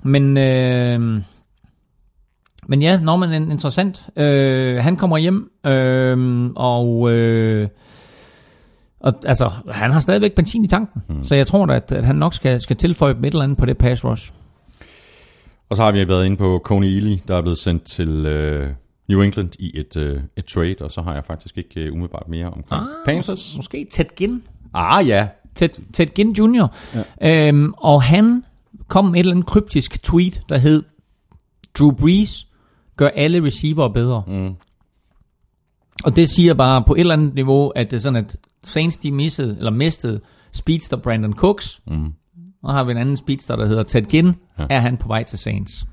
Men, 0.03 0.37
øh, 0.39 1.23
men 2.69 2.83
ja, 2.83 3.01
nå, 3.01 3.17
men 3.17 3.33
en- 3.33 3.51
interessant. 3.51 4.09
Øh, 4.17 4.77
han 4.83 4.97
kommer 4.97 5.19
hjem, 5.19 5.51
øh, 5.67 6.51
og, 6.57 7.11
øh, 7.13 7.69
og 9.01 9.15
altså, 9.25 9.51
han 9.71 9.91
har 9.91 10.01
stadigvæk 10.01 10.35
benzin 10.35 10.65
i 10.65 10.69
tanken. 10.69 11.03
Mm. 11.09 11.25
Så 11.25 11.37
jeg 11.37 11.47
tror 11.47 11.67
da, 11.67 11.75
at, 11.75 11.93
at 11.93 12.05
han 12.05 12.17
nok 12.17 12.35
skal, 12.35 12.61
skal 12.61 12.77
tilføje 12.77 13.13
et 13.13 13.25
eller 13.25 13.43
andet 13.43 13.59
på 13.59 13.67
det 13.67 13.79
pass 13.79 14.05
rush. 14.05 14.33
Og 15.69 15.77
så 15.77 15.83
har 15.83 15.93
vi 15.93 16.09
været 16.09 16.27
inde 16.27 16.37
på 16.37 16.61
Coney 16.65 16.87
Ely, 16.87 17.17
der 17.29 17.37
er 17.37 17.43
blevet 17.43 17.59
sendt 17.59 17.85
til 17.85 18.27
øh, 18.27 18.71
New 19.09 19.23
England 19.23 19.51
i 19.59 19.71
et, 19.75 19.97
øh, 19.97 20.21
et 20.37 20.45
trade, 20.45 20.77
og 20.81 20.91
så 20.91 21.03
har 21.03 21.15
jeg 21.15 21.25
faktisk 21.25 21.59
ikke 21.59 21.81
øh, 21.81 21.93
umiddelbart 21.93 22.29
mere 22.29 22.47
omkring 22.47 22.83
ah, 22.83 22.89
Panthers. 23.05 23.57
Måske 23.57 23.87
Ted 23.91 24.05
Ginn. 24.17 24.43
Ah 24.75 25.09
ja, 25.09 25.29
Ted, 25.55 25.69
Ted 25.93 26.07
Ginn 26.07 26.33
Jr. 26.33 26.67
Ja. 27.21 27.49
Øhm, 27.49 27.75
og 27.77 28.03
han 28.03 28.45
kom 28.89 29.05
med 29.05 29.15
et 29.15 29.19
eller 29.19 29.33
andet 29.33 29.47
kryptisk 29.47 30.03
tweet, 30.03 30.43
der 30.49 30.59
hed, 30.59 30.83
Drew 31.79 31.91
Brees 31.91 32.47
gør 32.97 33.09
alle 33.09 33.45
receiver 33.45 33.89
bedre. 33.89 34.23
Mm. 34.27 34.55
Og 36.05 36.17
det 36.17 36.31
siger 36.31 36.55
bare 36.55 36.85
på 36.87 36.95
et 36.95 37.01
eller 37.01 37.15
andet 37.15 37.35
niveau, 37.35 37.69
at 37.69 37.91
det 37.91 37.97
er 37.97 38.01
sådan, 38.01 38.25
at 38.25 38.37
Saints 38.65 38.97
de 38.97 39.13
missede, 39.13 39.57
eller 39.59 39.71
mistede 39.71 40.21
speedster 40.53 40.97
Brandon 40.97 41.33
Cooks. 41.33 41.81
Mm. 41.87 42.13
Og 42.63 42.73
har 42.73 42.85
vi 42.85 42.91
en 42.91 42.99
anden 42.99 43.17
speedster, 43.17 43.57
der 43.57 43.67
hedder 43.67 43.83
Ted 43.83 44.03
Ginn. 44.03 44.37
Ja. 44.59 44.67
Er 44.71 44.79
han 44.79 44.97
på 44.97 45.09
vej 45.09 45.23
til 45.25 45.39
Saints? 45.39 45.85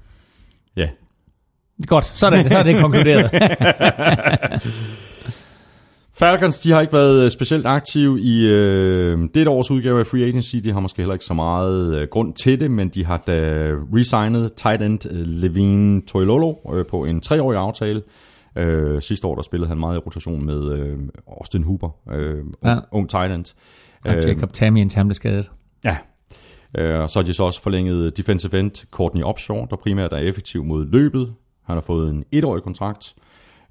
ja. 0.75 0.89
Godt, 1.87 2.05
så 2.05 2.25
er 2.25 2.29
det, 2.29 2.51
så 2.51 2.57
er 2.57 2.63
det 2.63 2.81
konkluderet. 2.81 3.31
Falcons, 6.19 6.59
de 6.59 6.71
har 6.71 6.81
ikke 6.81 6.93
været 6.93 7.23
øh, 7.23 7.31
specielt 7.31 7.65
aktive 7.65 8.21
i 8.21 8.45
øh, 8.45 9.19
dette 9.35 9.51
års 9.51 9.71
udgave 9.71 9.99
af 9.99 10.05
Free 10.05 10.23
Agency. 10.23 10.55
De 10.55 10.71
har 10.71 10.79
måske 10.79 10.97
heller 10.97 11.13
ikke 11.13 11.25
så 11.25 11.33
meget 11.33 11.95
øh, 11.95 12.07
grund 12.07 12.33
til 12.33 12.59
det, 12.59 12.71
men 12.71 12.89
de 12.89 13.05
har 13.05 13.23
da 13.27 13.71
resignet 13.93 14.53
tight 14.53 14.81
end 14.81 15.11
øh, 15.11 15.27
Levine 15.27 16.01
Toilolo 16.01 16.53
øh, 16.73 16.85
på 16.85 17.05
en 17.05 17.21
treårig 17.21 17.59
aftale. 17.59 18.01
Øh, 18.57 19.01
sidste 19.01 19.27
år 19.27 19.35
der 19.35 19.41
spillede 19.41 19.69
han 19.69 19.77
meget 19.79 19.95
i 19.95 19.99
rotation 19.99 20.45
med 20.45 20.71
øh, 20.71 20.99
Austin 21.27 21.63
Hooper, 21.63 21.89
øh, 22.11 22.43
Ja. 22.63 22.73
ung, 22.75 22.85
ung 22.91 23.09
tight 23.09 23.31
end. 23.31 23.45
og 24.05 24.15
Jacob 24.25 24.53
Tammy, 24.53 24.79
en 24.79 24.91
han 24.95 25.07
blev 25.07 25.13
skadet. 25.15 25.49
Ja. 25.83 25.97
Øh, 26.77 26.99
og 26.99 27.09
så 27.09 27.19
har 27.19 27.23
de 27.25 27.33
så 27.33 27.43
også 27.43 27.61
forlænget 27.61 28.17
defensive 28.17 28.59
end 28.59 28.71
Courtney 28.91 29.23
Upshaw, 29.23 29.65
der 29.69 29.75
primært 29.75 30.13
er 30.13 30.17
effektiv 30.17 30.63
mod 30.63 30.85
løbet. 30.85 31.33
Han 31.63 31.75
har 31.75 31.81
fået 31.81 32.09
en 32.09 32.23
etårig 32.31 32.63
kontrakt. 32.63 33.15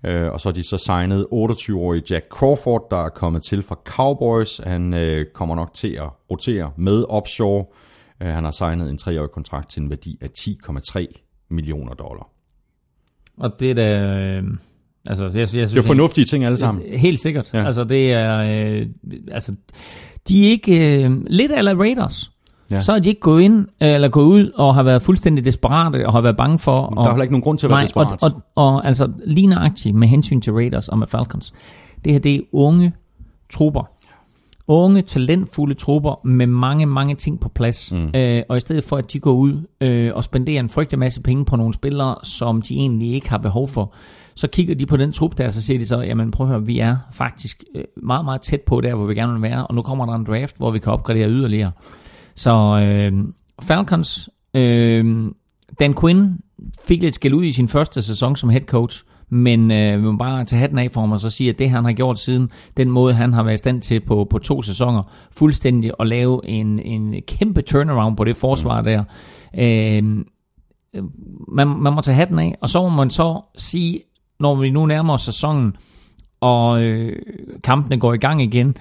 Øh, 0.05 0.33
og 0.33 0.41
så 0.41 0.49
har 0.49 0.55
de 0.55 0.63
så 0.63 0.79
signet 0.79 1.27
28-årige 1.33 2.03
Jack 2.11 2.29
Crawford, 2.29 2.87
der 2.91 2.97
er 3.05 3.09
kommet 3.09 3.43
til 3.43 3.63
fra 3.63 3.79
Cowboys. 3.85 4.59
Han 4.65 4.95
øh, 4.95 5.27
kommer 5.35 5.55
nok 5.55 5.75
til 5.75 5.93
at 5.93 6.09
rotere 6.31 6.73
med 6.77 7.05
offshore. 7.09 7.65
Øh, 8.23 8.29
han 8.29 8.45
har 8.45 8.51
signet 8.51 8.91
en 8.91 8.99
treårig 8.99 9.31
kontrakt 9.31 9.71
til 9.71 9.83
en 9.83 9.91
værdi 9.91 10.19
af 10.21 10.29
10,3 10.39 11.47
millioner 11.51 11.95
dollar. 11.95 12.29
Og 13.37 13.61
det 13.61 13.71
er 13.71 13.75
da... 13.75 14.43
Øh, 15.07 15.11
altså, 15.11 15.25
jeg, 15.25 15.35
jeg 15.35 15.49
synes, 15.49 15.71
Det 15.71 15.79
er 15.79 15.83
fornuftige 15.83 16.25
ting 16.25 16.45
alle 16.45 16.57
sammen. 16.57 16.85
Helt 16.99 17.21
sikkert. 17.21 17.55
Ja. 17.55 17.67
Altså, 17.67 17.85
det 17.85 18.13
er... 18.13 18.39
Øh, 18.39 18.87
altså, 19.33 19.55
de 20.29 20.47
er 20.47 20.51
ikke... 20.51 21.03
Øh, 21.05 21.11
lidt 21.27 21.53
eller 21.57 21.75
Raiders. 21.75 22.31
Ja. 22.71 22.81
Så 22.81 22.93
er 22.93 22.99
de 22.99 23.09
ikke 23.09 23.21
gået 23.21 23.43
ind, 23.43 23.67
øh, 23.83 23.95
eller 23.95 24.09
gået 24.09 24.25
ud 24.25 24.51
og 24.55 24.75
har 24.75 24.83
været 24.83 25.03
fuldstændig 25.03 25.45
desperate 25.45 26.07
og 26.07 26.13
har 26.13 26.21
været 26.21 26.37
bange 26.37 26.59
for... 26.59 26.89
Der 26.89 27.03
er 27.03 27.11
heller 27.11 27.23
ikke 27.23 27.33
nogen 27.33 27.43
grund 27.43 27.59
til 27.59 27.67
at 27.67 27.71
være 27.71 27.77
Nej, 27.77 27.85
desperat. 27.85 28.23
og, 28.23 28.43
og, 28.55 28.75
og 28.75 28.87
altså 28.87 29.13
lige 29.25 29.47
nøjagtigt 29.47 29.95
med 29.95 30.09
hensyn 30.09 30.41
til 30.41 30.53
Raiders 30.53 30.89
og 30.89 30.99
med 30.99 31.07
Falcons. 31.07 31.53
Det 32.05 32.13
her, 32.13 32.21
det 32.21 32.35
er 32.35 32.41
unge 32.53 32.93
trupper. 33.53 33.91
Unge, 34.69 35.03
talentfulde 35.03 35.75
trupper 35.75 36.27
med 36.27 36.47
mange, 36.47 36.87
mange 36.87 37.15
ting 37.15 37.41
på 37.41 37.49
plads. 37.49 37.93
Mm. 37.93 38.11
Øh, 38.15 38.43
og 38.49 38.57
i 38.57 38.61
stedet 38.61 38.85
for, 38.85 38.97
at 38.97 39.13
de 39.13 39.19
går 39.19 39.33
ud 39.33 39.67
øh, 39.81 40.11
og 40.15 40.25
spenderer 40.25 40.61
en 40.61 40.69
frygtelig 40.69 40.99
masse 40.99 41.23
penge 41.23 41.45
på 41.45 41.57
nogle 41.57 41.75
spillere, 41.75 42.15
som 42.23 42.63
de 42.63 42.75
egentlig 42.75 43.13
ikke 43.13 43.31
har 43.31 43.39
behov 43.39 43.69
for, 43.69 43.95
så 44.37 44.49
kigger 44.49 44.75
de 44.75 44.87
på 44.87 44.97
den 44.97 45.13
trup 45.13 45.39
der, 45.39 45.49
så 45.49 45.63
siger 45.63 45.79
de 45.79 45.87
så, 45.87 46.01
jamen 46.01 46.31
prøv 46.31 46.47
at 46.47 46.53
høre, 46.53 46.67
vi 46.67 46.79
er 46.79 46.97
faktisk 47.13 47.65
øh, 47.75 47.85
meget, 47.97 48.25
meget 48.25 48.41
tæt 48.41 48.61
på 48.61 48.81
der, 48.81 48.95
hvor 48.95 49.07
vi 49.07 49.15
gerne 49.15 49.33
vil 49.33 49.43
være, 49.43 49.67
og 49.67 49.75
nu 49.75 49.83
kommer 49.83 50.07
der 50.07 50.15
en 50.15 50.25
draft, 50.25 50.57
hvor 50.57 50.71
vi 50.71 50.79
kan 50.79 50.93
opgradere 50.93 51.31
yderligere. 51.31 51.71
Så 52.35 52.53
øh, 52.83 53.25
Falcons, 53.63 54.29
øh, 54.55 55.25
Dan 55.81 55.95
Quinn 56.01 56.39
fik 56.87 57.03
lidt 57.03 57.15
skæld 57.15 57.35
ud 57.35 57.45
i 57.45 57.53
sin 57.53 57.69
første 57.69 58.03
sæson 58.03 58.37
som 58.37 58.51
head 58.51 58.63
coach, 58.63 59.05
men 59.29 59.71
øh, 59.71 59.99
vi 59.99 60.03
må 60.03 60.17
bare 60.17 60.45
tage 60.45 60.61
hatten 60.61 60.79
af 60.79 60.91
for 60.91 61.01
ham 61.01 61.13
og 61.13 61.21
så 61.21 61.31
sige, 61.31 61.51
at 61.51 61.59
det 61.59 61.71
han 61.71 61.85
har 61.85 61.93
gjort 61.93 62.19
siden, 62.19 62.51
den 62.77 62.91
måde 62.91 63.15
han 63.15 63.33
har 63.33 63.43
været 63.43 63.55
i 63.55 63.59
stand 63.59 63.83
til 63.83 64.01
på, 64.01 64.27
på 64.31 64.39
to 64.39 64.63
sæsoner, 64.63 65.03
fuldstændig 65.33 65.93
at 66.01 66.07
lave 66.07 66.49
en, 66.49 66.79
en 66.79 67.23
kæmpe 67.29 67.63
turnaround 67.63 68.17
på 68.17 68.25
det 68.25 68.37
forsvar 68.37 68.83
der. 68.83 69.05
Øh, 69.59 70.25
man, 71.49 71.69
man 71.69 71.93
må 71.93 72.01
tage 72.01 72.15
hatten 72.15 72.39
af, 72.39 72.57
og 72.61 72.69
så 72.69 72.83
må 72.83 72.89
man 72.89 73.11
så 73.11 73.41
sige, 73.57 74.01
når 74.41 74.55
vi 74.55 74.71
nu 74.71 74.87
nærmer 74.87 75.15
os 75.15 75.23
sæsonen, 75.23 75.77
og 76.41 76.83
øh, 76.83 77.17
kampene 77.65 77.99
går 77.99 78.15
i 78.15 78.19
gang 78.19 78.43
igen, 78.43 78.77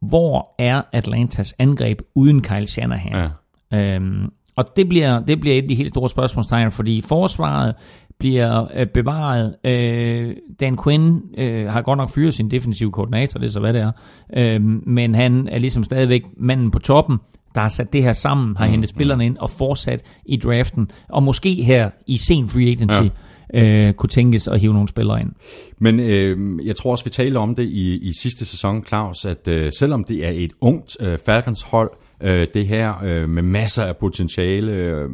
hvor 0.00 0.54
er 0.58 0.82
Atlantas 0.92 1.54
angreb 1.58 1.98
uden 2.14 2.42
Kyle 2.42 2.66
Shanahan? 2.66 3.30
Ja. 3.72 3.78
Øhm, 3.78 4.30
og 4.56 4.76
det 4.76 4.88
bliver, 4.88 5.20
det 5.20 5.40
bliver 5.40 5.56
et 5.56 5.62
af 5.62 5.68
de 5.68 5.74
helt 5.74 5.88
store 5.88 6.08
spørgsmålstegn, 6.08 6.70
fordi 6.70 7.00
forsvaret 7.00 7.74
bliver 8.18 8.68
øh, 8.74 8.86
bevaret. 8.86 9.56
Øh, 9.64 10.36
Dan 10.60 10.76
Quinn 10.84 11.22
øh, 11.38 11.68
har 11.68 11.82
godt 11.82 11.96
nok 11.96 12.10
fyret 12.10 12.34
sin 12.34 12.50
defensive 12.50 12.92
koordinator, 12.92 13.38
det 13.38 13.46
er 13.46 13.50
så 13.50 13.60
hvad 13.60 13.72
det 13.72 13.82
er. 13.82 13.92
Øh, 14.36 14.60
men 14.86 15.14
han 15.14 15.48
er 15.48 15.58
ligesom 15.58 15.84
stadigvæk 15.84 16.22
manden 16.36 16.70
på 16.70 16.78
toppen, 16.78 17.18
der 17.54 17.60
har 17.60 17.68
sat 17.68 17.92
det 17.92 18.02
her 18.02 18.12
sammen, 18.12 18.56
har 18.56 18.66
hentet 18.66 18.90
spillerne 18.90 19.26
ind 19.26 19.36
og 19.38 19.50
fortsat 19.50 20.02
i 20.26 20.36
draften. 20.36 20.90
Og 21.08 21.22
måske 21.22 21.62
her 21.62 21.90
i 22.06 22.16
sen 22.16 22.48
free 22.48 22.70
agency 22.70 23.02
ja. 23.02 23.08
Øh, 23.54 23.94
kunne 23.94 24.08
tænkes 24.08 24.48
at 24.48 24.60
hive 24.60 24.72
nogle 24.72 24.88
spillere 24.88 25.20
ind. 25.20 25.32
Men 25.78 26.00
øh, 26.00 26.66
jeg 26.66 26.76
tror 26.76 26.90
også, 26.90 27.04
vi 27.04 27.10
talte 27.10 27.38
om 27.38 27.54
det 27.54 27.62
i, 27.62 28.08
i 28.08 28.12
sidste 28.20 28.44
sæson, 28.44 28.84
Claus, 28.84 29.24
at 29.24 29.48
øh, 29.48 29.72
selvom 29.78 30.04
det 30.04 30.26
er 30.26 30.30
et 30.30 30.52
ungt 30.60 30.96
øh, 31.00 31.18
Falcons 31.26 31.62
hold, 31.62 31.90
øh, 32.20 32.46
det 32.54 32.66
her 32.66 33.04
øh, 33.04 33.28
med 33.28 33.42
masser 33.42 33.82
af 33.82 33.96
potentiale, 33.96 34.72
øh, 34.72 35.10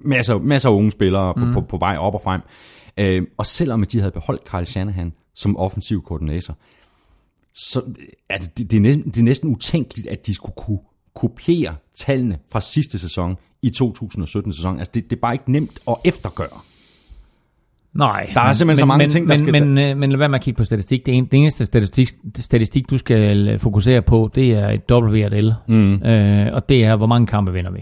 masser, 0.00 0.38
masser 0.38 0.68
af 0.68 0.74
unge 0.74 0.90
spillere 0.90 1.34
på, 1.34 1.44
mm. 1.44 1.52
på, 1.52 1.60
på 1.60 1.76
vej 1.76 1.96
op 1.96 2.14
og 2.14 2.22
frem, 2.22 2.40
øh, 2.98 3.22
og 3.36 3.46
selvom 3.46 3.84
de 3.84 3.98
havde 3.98 4.12
beholdt 4.12 4.44
Kyle 4.44 4.66
Shanahan 4.66 5.12
som 5.34 5.56
offensiv 5.56 6.02
koordinator, 6.02 6.56
så 7.54 7.82
er 8.28 8.38
det, 8.38 8.58
det, 8.58 8.70
det, 8.70 8.76
er 8.76 8.80
næsten, 8.80 9.04
det 9.04 9.18
er 9.18 9.24
næsten 9.24 9.50
utænkeligt, 9.50 10.08
at 10.08 10.26
de 10.26 10.34
skulle 10.34 10.54
kunne 10.56 10.78
kopiere 11.14 11.76
tallene 11.94 12.38
fra 12.52 12.60
sidste 12.60 12.98
sæson 12.98 13.36
i 13.62 13.72
2017-sæsonen. 13.82 14.78
Altså 14.78 14.90
det, 14.94 15.10
det 15.10 15.16
er 15.16 15.20
bare 15.20 15.34
ikke 15.34 15.52
nemt 15.52 15.80
at 15.88 15.96
eftergøre. 16.04 16.60
Nej. 17.94 18.30
Der 18.34 18.40
er 18.40 18.52
simpelthen 18.52 18.78
så 18.80 18.86
mange 18.86 19.02
men, 19.02 19.10
ting, 19.10 19.28
der 19.28 19.28
men, 19.28 19.38
skal- 19.38 19.52
Men, 19.64 19.74
men, 19.74 19.98
men 19.98 20.10
lad 20.10 20.18
være 20.18 20.28
med 20.28 20.38
at 20.38 20.44
kigge 20.44 20.58
på 20.58 20.64
statistik. 20.64 21.06
Det, 21.06 21.14
en, 21.14 21.24
det 21.24 21.34
eneste 21.34 21.66
statistik, 21.66 22.08
statistik, 22.38 22.90
du 22.90 22.98
skal 22.98 23.48
øh, 23.48 23.58
fokusere 23.60 24.02
på, 24.02 24.30
det 24.34 24.50
er 24.50 24.68
et 24.68 24.80
WRL. 24.92 25.52
Mm. 25.68 26.02
Øh, 26.02 26.46
og 26.52 26.68
det 26.68 26.84
er, 26.84 26.96
hvor 26.96 27.06
mange 27.06 27.26
kampe 27.26 27.52
vinder 27.52 27.70
vi. 27.70 27.80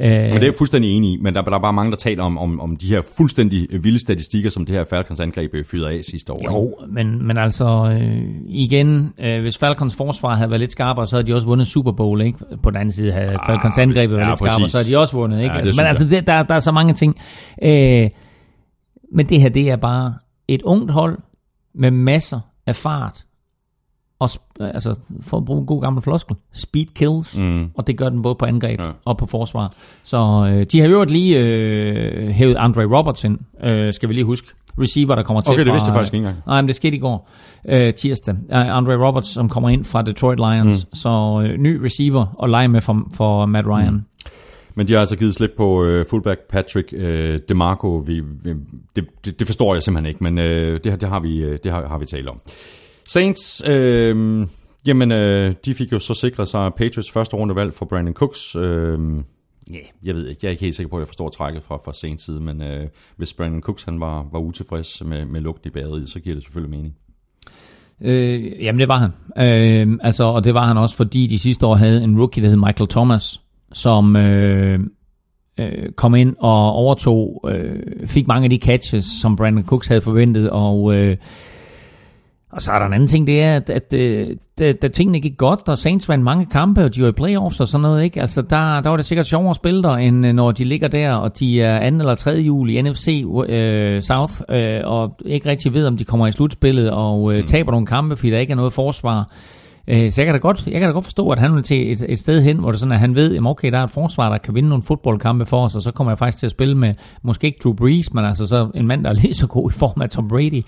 Øh, 0.00 0.10
Men 0.10 0.24
det 0.24 0.34
er 0.36 0.40
jeg 0.44 0.54
fuldstændig 0.58 0.96
enig 0.96 1.12
i, 1.12 1.16
men 1.22 1.34
der, 1.34 1.42
der 1.42 1.52
er 1.52 1.58
bare 1.58 1.72
mange, 1.72 1.90
der 1.90 1.96
taler 1.96 2.22
om, 2.24 2.38
om, 2.38 2.60
om 2.60 2.76
de 2.76 2.86
her 2.86 3.00
fuldstændig 3.16 3.66
øh, 3.72 3.84
vilde 3.84 3.98
statistikker, 3.98 4.50
som 4.50 4.66
det 4.66 4.74
her 4.74 4.84
Falcons 4.90 5.20
angreb 5.20 5.50
øh, 5.54 5.64
fyrede 5.64 5.90
af 5.90 6.04
sidste 6.04 6.32
år. 6.32 6.36
ikke? 6.40 6.52
Jo, 6.52 6.74
men, 6.88 7.26
men 7.26 7.38
altså 7.38 7.98
øh, 8.00 8.22
igen, 8.48 9.12
øh, 9.20 9.40
hvis 9.40 9.58
Falcons 9.58 9.96
forsvar 9.96 10.34
havde 10.34 10.50
været 10.50 10.60
lidt 10.60 10.72
skarpere, 10.72 11.06
så 11.06 11.16
havde 11.16 11.26
de 11.26 11.34
også 11.34 11.46
vundet 11.46 11.66
Super 11.66 11.92
Bowl, 11.92 12.20
ikke? 12.20 12.38
På 12.62 12.70
den 12.70 12.76
anden 12.76 12.92
side 12.92 13.12
havde 13.12 13.36
Falcons 13.46 13.78
angrebet 13.78 14.16
været 14.16 14.24
ja, 14.24 14.30
lidt 14.30 14.38
skarpere, 14.38 14.68
så 14.68 14.76
havde 14.78 14.90
de 14.90 14.98
også 14.98 15.16
vundet, 15.16 15.38
ikke? 15.42 15.52
Ja, 15.54 15.58
altså, 15.58 15.82
men 15.82 15.86
altså, 15.88 16.04
det, 16.04 16.26
der, 16.26 16.42
der 16.42 16.54
er 16.54 16.58
så 16.58 16.72
mange 16.72 16.94
ting. 16.94 17.16
Øh, 17.64 18.08
men 19.12 19.28
det 19.28 19.40
her, 19.40 19.48
det 19.48 19.70
er 19.70 19.76
bare 19.76 20.14
et 20.48 20.62
ungt 20.62 20.90
hold 20.90 21.18
med 21.74 21.90
masser 21.90 22.40
af 22.66 22.76
fart, 22.76 23.24
og 24.18 24.30
altså, 24.60 24.98
for 25.20 25.36
at 25.36 25.44
bruge 25.44 25.60
en 25.60 25.66
god 25.66 25.82
gammel 25.82 26.02
floskel, 26.02 26.36
speed 26.52 26.86
kills, 26.94 27.38
mm. 27.38 27.70
og 27.74 27.86
det 27.86 27.98
gør 27.98 28.08
den 28.08 28.22
både 28.22 28.34
på 28.34 28.44
angreb 28.44 28.80
Ja. 28.80 28.90
og 29.04 29.16
på 29.16 29.26
forsvar. 29.26 29.72
Så 30.02 30.50
øh, 30.52 30.66
de 30.72 30.80
har 30.80 30.88
jo 30.88 31.04
lige 31.04 31.38
øh, 31.38 32.28
hævet 32.28 32.56
Andre 32.56 32.84
Roberts 32.98 33.24
ind, 33.24 33.38
øh, 33.64 33.92
skal 33.92 34.08
vi 34.08 34.14
lige 34.14 34.24
huske. 34.24 34.48
Receiver, 34.78 35.14
der 35.14 35.22
kommer 35.22 35.40
til 35.40 35.50
Okay, 35.52 35.58
det 35.58 35.66
fra... 35.66 35.72
vidste 35.72 35.90
jeg 35.90 35.96
faktisk 35.96 36.14
ikke 36.14 36.26
engang. 36.26 36.42
Nej, 36.46 36.60
men 36.60 36.68
det 36.68 36.76
skete 36.76 36.96
i 36.96 37.00
går, 37.00 37.28
øh, 37.68 37.94
tirsdag. 37.94 38.34
Uh, 38.34 38.76
Andre 38.76 39.06
Roberts, 39.06 39.28
som 39.28 39.48
kommer 39.48 39.68
ind 39.68 39.84
fra 39.84 40.02
Detroit 40.02 40.38
Lions, 40.38 40.86
mm. 40.86 40.94
så 40.94 41.42
øh, 41.44 41.58
ny 41.58 41.76
receiver 41.76 42.26
og 42.38 42.48
lege 42.48 42.68
med 42.68 42.80
for, 42.80 43.06
for 43.14 43.46
Matt 43.46 43.66
Ryan. 43.66 43.94
Mm. 43.94 44.02
Men 44.74 44.88
de 44.88 44.92
har 44.92 45.00
altså 45.00 45.16
givet 45.16 45.34
slip 45.34 45.50
på 45.56 45.84
øh, 45.84 46.06
fullback 46.06 46.40
Patrick 46.48 46.92
øh, 46.92 47.40
DeMarco. 47.48 47.96
Vi, 47.96 48.20
vi, 48.20 48.54
det, 48.96 49.06
det, 49.24 49.38
det 49.38 49.46
forstår 49.46 49.74
jeg 49.74 49.82
simpelthen 49.82 50.08
ikke, 50.08 50.24
men 50.24 50.38
øh, 50.38 50.80
det, 50.84 51.00
det, 51.00 51.08
har 51.08 51.20
vi, 51.20 51.42
øh, 51.42 51.58
det 51.64 51.72
har, 51.72 51.86
har 51.86 51.98
vi 51.98 52.06
talt 52.06 52.28
om. 52.28 52.40
Saints, 53.04 53.62
øh, 53.66 54.46
jamen 54.86 55.12
øh, 55.12 55.54
de 55.64 55.74
fik 55.74 55.92
jo 55.92 55.98
så 55.98 56.14
sikret 56.14 56.48
sig 56.48 56.74
Patriots 56.76 57.10
første 57.10 57.36
rundevalg 57.36 57.74
for 57.74 57.86
Brandon 57.86 58.14
Cooks. 58.14 58.56
Øh, 58.56 58.98
Ja, 59.70 59.74
yeah, 59.74 59.86
jeg 60.02 60.14
ved 60.14 60.28
ikke. 60.28 60.38
Jeg 60.42 60.48
er 60.48 60.50
ikke 60.50 60.64
helt 60.64 60.76
sikker 60.76 60.90
på, 60.90 60.96
at 60.96 61.00
jeg 61.00 61.08
forstår 61.08 61.28
trækket 61.28 61.62
fra, 61.62 61.76
fra 61.84 61.92
Saints 61.92 62.24
side, 62.24 62.40
men 62.40 62.62
øh, 62.62 62.86
hvis 63.16 63.34
Brandon 63.34 63.62
Cooks 63.62 63.82
han 63.82 64.00
var, 64.00 64.28
var 64.32 64.38
utilfreds 64.38 65.04
med, 65.04 65.24
med 65.24 65.40
lugten 65.40 65.68
i 65.68 65.70
badet, 65.70 66.10
så 66.10 66.20
giver 66.20 66.34
det 66.34 66.44
selvfølgelig 66.44 66.70
mening. 66.70 66.94
Øh, 68.00 68.64
jamen, 68.64 68.80
det 68.80 68.88
var 68.88 68.98
han. 68.98 69.10
Øh, 69.36 69.98
altså, 70.02 70.24
og 70.24 70.44
det 70.44 70.54
var 70.54 70.66
han 70.66 70.78
også, 70.78 70.96
fordi 70.96 71.26
de 71.26 71.38
sidste 71.38 71.66
år 71.66 71.74
havde 71.74 72.04
en 72.04 72.18
rookie, 72.18 72.42
der 72.42 72.48
hed 72.48 72.56
Michael 72.56 72.88
Thomas, 72.88 73.40
som 73.72 74.16
øh, 74.16 74.80
øh, 75.58 75.92
kom 75.96 76.14
ind 76.14 76.36
og 76.38 76.72
overtog, 76.72 77.44
øh, 77.48 78.08
fik 78.08 78.26
mange 78.26 78.44
af 78.44 78.50
de 78.50 78.58
catches, 78.58 79.04
som 79.04 79.36
Brandon 79.36 79.64
Cooks 79.64 79.88
havde 79.88 80.00
forventet, 80.00 80.50
og... 80.50 80.94
Øh, 80.94 81.16
og 82.52 82.62
så 82.62 82.72
er 82.72 82.78
der 82.78 82.86
en 82.86 82.92
anden 82.92 83.08
ting, 83.08 83.26
det 83.26 83.42
er, 83.42 83.56
at, 83.56 83.70
at, 83.70 83.94
at 83.94 84.28
da, 84.58 84.72
da 84.72 84.88
tingene 84.88 85.20
gik 85.20 85.36
godt, 85.36 85.68
og 85.68 85.78
Saints 85.78 86.08
vandt 86.08 86.24
mange 86.24 86.46
kampe, 86.46 86.84
og 86.84 86.94
de 86.94 87.02
var 87.02 87.08
i 87.08 87.12
playoffs 87.12 87.60
og 87.60 87.68
sådan 87.68 87.82
noget, 87.82 88.04
ikke? 88.04 88.20
Altså, 88.20 88.42
der, 88.42 88.80
der 88.80 88.88
var 88.88 88.96
det 88.96 89.06
sikkert 89.06 89.26
sjovere 89.26 89.50
at 89.50 89.56
spille 89.56 89.82
der, 89.82 89.96
end 89.96 90.26
øh, 90.26 90.32
når 90.32 90.52
de 90.52 90.64
ligger 90.64 90.88
der, 90.88 91.12
og 91.12 91.38
de 91.38 91.62
er 91.62 91.78
anden 91.78 92.00
eller 92.00 92.14
tredje 92.14 92.42
jul 92.42 92.70
i 92.70 92.82
NFC 92.82 93.24
øh, 93.48 94.02
South, 94.02 94.32
øh, 94.48 94.80
og 94.84 95.16
ikke 95.26 95.48
rigtig 95.48 95.74
ved, 95.74 95.86
om 95.86 95.96
de 95.96 96.04
kommer 96.04 96.26
i 96.26 96.32
slutspillet, 96.32 96.90
og 96.90 97.34
øh, 97.34 97.44
taber 97.46 97.70
nogle 97.70 97.86
kampe, 97.86 98.16
fordi 98.16 98.30
der 98.30 98.38
ikke 98.38 98.50
er 98.50 98.56
noget 98.56 98.72
forsvar. 98.72 99.32
Øh, 99.88 100.10
så 100.10 100.20
jeg 100.22 100.26
kan, 100.26 100.34
da 100.34 100.38
godt, 100.38 100.66
jeg 100.66 100.72
kan 100.80 100.82
da 100.82 100.92
godt 100.92 101.04
forstå, 101.04 101.30
at 101.30 101.38
han 101.38 101.54
vil 101.54 101.62
til 101.62 101.92
et, 101.92 102.04
et 102.08 102.18
sted 102.18 102.42
hen, 102.42 102.56
hvor 102.56 102.70
det 102.70 102.80
sådan, 102.80 102.92
at 102.92 102.98
han 102.98 103.14
ved, 103.14 103.36
at 103.36 103.42
okay, 103.44 103.72
der 103.72 103.78
er 103.78 103.84
et 103.84 103.90
forsvar, 103.90 104.30
der 104.30 104.38
kan 104.38 104.54
vinde 104.54 104.68
nogle 104.68 104.82
fodboldkampe 104.82 105.46
for 105.46 105.64
os, 105.64 105.74
og 105.74 105.82
så 105.82 105.90
kommer 105.90 106.10
jeg 106.10 106.18
faktisk 106.18 106.38
til 106.38 106.46
at 106.46 106.50
spille 106.50 106.74
med, 106.74 106.94
måske 107.22 107.46
ikke 107.46 107.58
Drew 107.64 107.72
Brees, 107.72 108.14
men 108.14 108.24
altså 108.24 108.46
så 108.46 108.68
en 108.74 108.86
mand, 108.86 109.04
der 109.04 109.10
er 109.10 109.14
lige 109.22 109.34
så 109.34 109.46
god 109.46 109.70
i 109.70 109.74
form 109.74 110.02
af 110.02 110.08
Tom 110.08 110.28
Brady. 110.28 110.62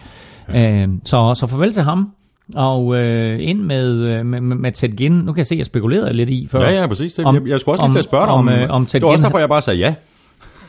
Ja. 0.53 0.83
Øh, 0.83 0.89
så, 1.05 1.35
så 1.35 1.47
farvel 1.47 1.73
til 1.73 1.83
ham, 1.83 2.11
og 2.55 2.97
øh, 2.97 3.39
ind 3.41 3.61
med, 3.61 3.93
øh, 3.93 4.27
med, 4.27 4.41
med, 4.41 4.57
med 4.57 4.73
Ted 4.73 4.89
Ginn. 4.89 5.19
Nu 5.19 5.33
kan 5.33 5.39
jeg 5.39 5.47
se, 5.47 5.55
at 5.55 5.59
jeg 5.59 5.67
spekulerede 5.67 6.13
lidt 6.13 6.31
i 6.31 6.47
før. 6.51 6.61
Ja, 6.61 6.81
ja, 6.81 6.87
præcis. 6.87 7.15
Det, 7.15 7.25
Om- 7.25 7.35
jeg, 7.35 7.49
jeg 7.49 7.61
skulle 7.61 7.73
også 7.73 7.87
lige 7.87 7.95
til 7.95 7.99
at 7.99 8.05
spørge 8.05 8.27
dig 8.27 8.35
om, 8.35 8.49
om, 8.49 8.55
øh, 8.55 8.71
om 8.71 8.87
Ted 8.87 9.01
det 9.01 9.07
var 9.07 9.13
også 9.13 9.25
derfor, 9.25 9.39
jeg 9.39 9.49
bare 9.49 9.63
sagde 9.63 9.79
ja. 9.79 9.95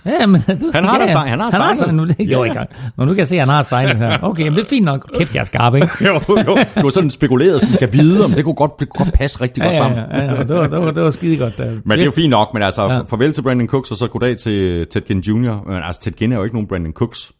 Ja, 0.05 0.25
men 0.25 0.41
du, 0.61 0.71
Han 0.73 0.83
har 0.85 0.97
ja, 0.99 1.05
da 1.05 1.11
sig- 1.11 1.21
han 1.21 1.39
har 1.39 1.51
han 1.51 1.61
har 1.61 1.73
signet. 1.73 1.77
signet. 1.77 1.95
Nu, 1.95 2.05
det 2.05 2.15
Ja, 2.19 2.25
ja. 2.25 2.43
ikke. 2.43 2.65
Nå, 2.97 3.05
nu 3.05 3.11
kan 3.11 3.17
jeg 3.17 3.27
se, 3.27 3.35
at 3.35 3.41
han 3.41 3.49
har 3.49 3.63
signet 3.63 3.97
her. 3.97 4.19
Okay, 4.29 4.43
men 4.43 4.53
det 4.53 4.61
er 4.63 4.69
fint 4.69 4.85
nok. 4.85 5.09
Kæft, 5.17 5.35
jeg 5.35 5.41
er 5.41 5.45
skarp, 5.45 5.75
ikke? 5.75 5.87
jo, 6.07 6.13
jo. 6.29 6.57
Du 6.75 6.81
var 6.81 6.89
sådan 6.89 7.09
spekuleret, 7.09 7.61
så 7.61 7.71
skal 7.73 7.93
vide, 7.93 8.25
om 8.25 8.31
det 8.31 8.43
kunne 8.43 8.55
godt, 8.55 8.79
det 8.79 8.89
kunne 8.89 9.05
godt 9.05 9.13
passe 9.13 9.41
rigtig 9.41 9.61
Ja, 9.61 9.65
godt 9.65 9.73
ja, 9.75 9.77
sammen. 9.79 9.99
ja, 9.99 10.23
ja, 10.23 10.43
det 10.43 10.55
var, 10.55 10.67
det 10.67 10.79
var, 10.79 10.91
det 10.91 11.03
var 11.03 11.09
skide 11.09 11.37
godt. 11.37 11.59
øh. 11.59 11.81
Men 11.85 11.91
det 11.91 11.99
er 12.01 12.05
jo 12.05 12.11
fint 12.11 12.29
nok, 12.29 12.53
men 12.53 12.63
altså, 12.63 12.83
Ja. 12.83 12.93
ja. 12.93 12.99
farvel 13.01 13.33
til 13.33 13.41
Brandon 13.41 13.67
Cooks, 13.67 13.91
og 13.91 13.97
så 13.97 14.07
goddag 14.07 14.37
til 14.37 14.87
Ted 14.87 15.01
Ginn 15.01 15.19
Jr. 15.19 15.63
Men 15.67 15.83
altså, 15.83 16.01
Ted 16.01 16.11
Ginn 16.11 16.31
er 16.33 16.37
jo 16.37 16.43
ikke 16.43 16.55
nogen 16.55 16.67
Brandon 16.67 16.93
Cooks. 16.93 17.31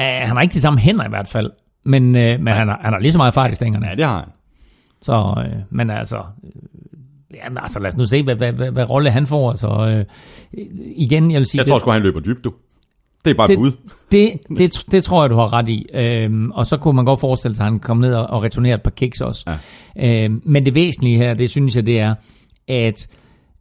Uh, 0.00 0.02
han 0.04 0.36
har 0.36 0.40
ikke 0.42 0.52
de 0.52 0.60
samme 0.60 0.78
hænder 0.78 1.04
i 1.04 1.08
hvert 1.08 1.28
fald. 1.28 1.50
Men, 1.84 2.02
uh, 2.08 2.12
men 2.14 2.46
han, 2.48 2.68
har, 2.68 2.80
han 2.82 2.92
har 2.92 3.00
lige 3.00 3.12
så 3.12 3.18
meget 3.18 3.34
fart 3.34 3.52
i 3.52 3.54
stængerne. 3.54 3.86
Ja, 3.88 3.94
det 3.94 4.04
har 4.04 4.16
han. 4.16 4.28
Så, 5.02 5.34
uh, 5.36 5.76
men 5.76 5.90
altså... 5.90 6.16
øh, 7.30 7.36
Jamen, 7.44 7.58
altså, 7.58 7.80
lad 7.80 7.88
os 7.88 7.96
nu 7.96 8.04
se, 8.04 8.22
hvad, 8.22 8.34
hvad, 8.34 8.52
hvad, 8.52 8.70
hvad 8.70 8.90
rolle 8.90 9.10
han 9.10 9.26
får. 9.26 9.50
Altså, 9.50 9.66
uh, 9.68 10.60
igen, 10.96 11.30
jeg 11.30 11.38
vil 11.38 11.46
sige... 11.46 11.58
Jeg 11.58 11.66
tror 11.66 11.78
sgu, 11.78 11.90
han 11.90 12.02
løber 12.02 12.20
dybt, 12.20 12.44
du. 12.44 12.52
Det 13.24 13.30
er 13.30 13.34
bare 13.34 13.44
et 13.44 13.50
det, 13.50 13.58
bud. 13.58 13.72
Det, 14.12 14.32
det, 14.58 14.84
det 14.90 15.04
tror 15.04 15.22
jeg, 15.22 15.30
du 15.30 15.34
har 15.34 15.52
ret 15.52 15.68
i. 15.68 15.86
Øhm, 15.94 16.50
og 16.50 16.66
så 16.66 16.76
kunne 16.76 16.96
man 16.96 17.04
godt 17.04 17.20
forestille 17.20 17.54
sig, 17.54 17.66
at 17.66 17.72
han 17.72 17.80
kom 17.80 17.96
ned 17.96 18.14
og, 18.14 18.26
og 18.26 18.42
returnerede 18.42 18.74
et 18.74 18.82
par 18.82 18.90
kicks 18.90 19.20
også. 19.20 19.58
Ja. 19.96 20.24
Øhm, 20.24 20.42
men 20.44 20.66
det 20.66 20.74
væsentlige 20.74 21.16
her, 21.16 21.34
det 21.34 21.50
synes 21.50 21.76
jeg, 21.76 21.86
det 21.86 22.00
er, 22.00 22.14
at 22.68 23.08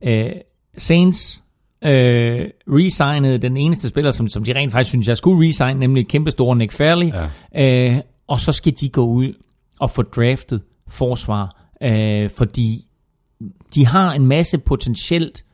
øh, 0.04 0.32
Saints 0.78 1.44
øh, 1.86 2.50
resignede 2.68 3.38
den 3.38 3.58
eneste 3.58 3.88
spiller, 3.88 4.12
som, 4.12 4.28
som 4.28 4.44
de 4.44 4.54
rent 4.56 4.72
faktisk 4.72 4.90
synes, 4.90 5.08
jeg 5.08 5.18
skulle 5.18 5.48
resign, 5.48 5.78
nemlig 5.78 6.08
kæmpe 6.08 6.32
store 6.32 6.56
Nick 6.56 6.72
Fairley. 6.72 7.12
Ja. 7.54 7.96
Øh, 7.96 8.02
og 8.28 8.40
så 8.40 8.52
skal 8.52 8.74
de 8.80 8.90
gå 8.90 9.06
ud 9.06 9.34
og 9.80 9.92
få 9.92 10.02
draftet 10.02 10.62
forsvar, 10.88 11.66
øh, 11.84 12.30
fordi 12.38 12.86
de 13.76 13.86
har 13.88 14.14
en 14.14 14.26
masse 14.26 14.58
potentielt 14.58 15.46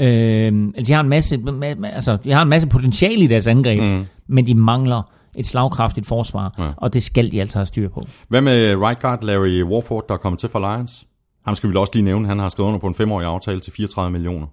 Øh, 0.00 0.52
altså, 0.76 0.88
de 0.88 0.92
har 0.92 1.00
en 1.00 1.08
masse, 1.08 1.36
ma- 1.36 1.78
ma- 1.84 1.86
altså, 1.94 2.16
de 2.16 2.32
har 2.32 2.42
en 2.42 2.48
masse 2.48 2.68
potentiale 2.68 3.24
i 3.24 3.26
deres 3.26 3.46
angreb, 3.46 3.82
mm. 3.82 4.04
men 4.26 4.46
de 4.46 4.54
mangler 4.54 5.02
et 5.36 5.46
slagkraftigt 5.46 6.06
forsvar, 6.06 6.54
ja. 6.58 6.70
og 6.76 6.92
det 6.92 7.02
skal 7.02 7.32
de 7.32 7.40
altså 7.40 7.58
have 7.58 7.66
styr 7.66 7.88
på. 7.88 8.02
Hvad 8.28 8.40
med 8.40 8.76
right 8.76 9.00
guard 9.00 9.22
Larry 9.24 9.62
Warford, 9.62 10.04
der 10.08 10.14
er 10.14 10.18
kommet 10.18 10.38
til 10.40 10.48
for 10.48 10.58
Lions? 10.58 11.06
Ham 11.44 11.54
skal 11.54 11.70
vi 11.70 11.76
også 11.76 11.92
lige 11.94 12.04
nævne. 12.04 12.28
Han 12.28 12.38
har 12.38 12.48
skrevet 12.48 12.68
under 12.68 12.80
på 12.80 12.86
en 12.86 12.94
femårig 12.94 13.26
aftale 13.26 13.60
til 13.60 13.72
34 13.72 14.10
millioner. 14.12 14.46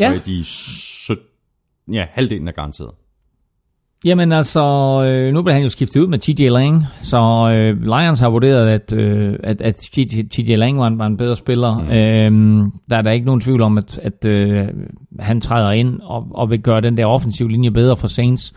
Ja, 0.00 0.08
Og 0.10 0.26
de 0.26 0.44
syt... 0.44 1.18
ja, 1.92 2.06
halvdelen 2.10 2.48
er 2.48 2.52
garanteret. 2.52 2.90
Jamen 4.04 4.32
altså, 4.32 4.62
øh, 5.04 5.34
nu 5.34 5.42
bliver 5.42 5.54
han 5.54 5.62
jo 5.62 5.68
skiftet 5.68 6.00
ud 6.00 6.06
med 6.06 6.18
TJ 6.18 6.48
Lang, 6.48 6.84
så 7.00 7.50
øh, 7.52 7.82
Lions 7.82 8.20
har 8.20 8.30
vurderet, 8.30 8.68
at, 8.68 8.92
øh, 8.92 9.34
at, 9.44 9.60
at 9.60 9.74
TJ 10.30 10.54
Lang 10.56 10.78
var 10.78 10.86
en, 10.86 10.98
var 10.98 11.06
en 11.06 11.16
bedre 11.16 11.36
spiller. 11.36 11.78
Mm. 11.78 11.88
Øh, 11.88 12.70
der 12.90 12.96
er 12.96 13.02
der 13.02 13.10
ikke 13.10 13.26
nogen 13.26 13.40
tvivl 13.40 13.62
om, 13.62 13.78
at, 13.78 13.98
at 13.98 14.26
øh, 14.26 14.68
han 15.20 15.40
træder 15.40 15.70
ind 15.70 16.00
og, 16.02 16.26
og 16.30 16.50
vil 16.50 16.60
gøre 16.60 16.80
den 16.80 16.96
der 16.96 17.06
offensive 17.06 17.50
linje 17.50 17.70
bedre 17.70 17.96
for 17.96 18.06
Saints. 18.06 18.52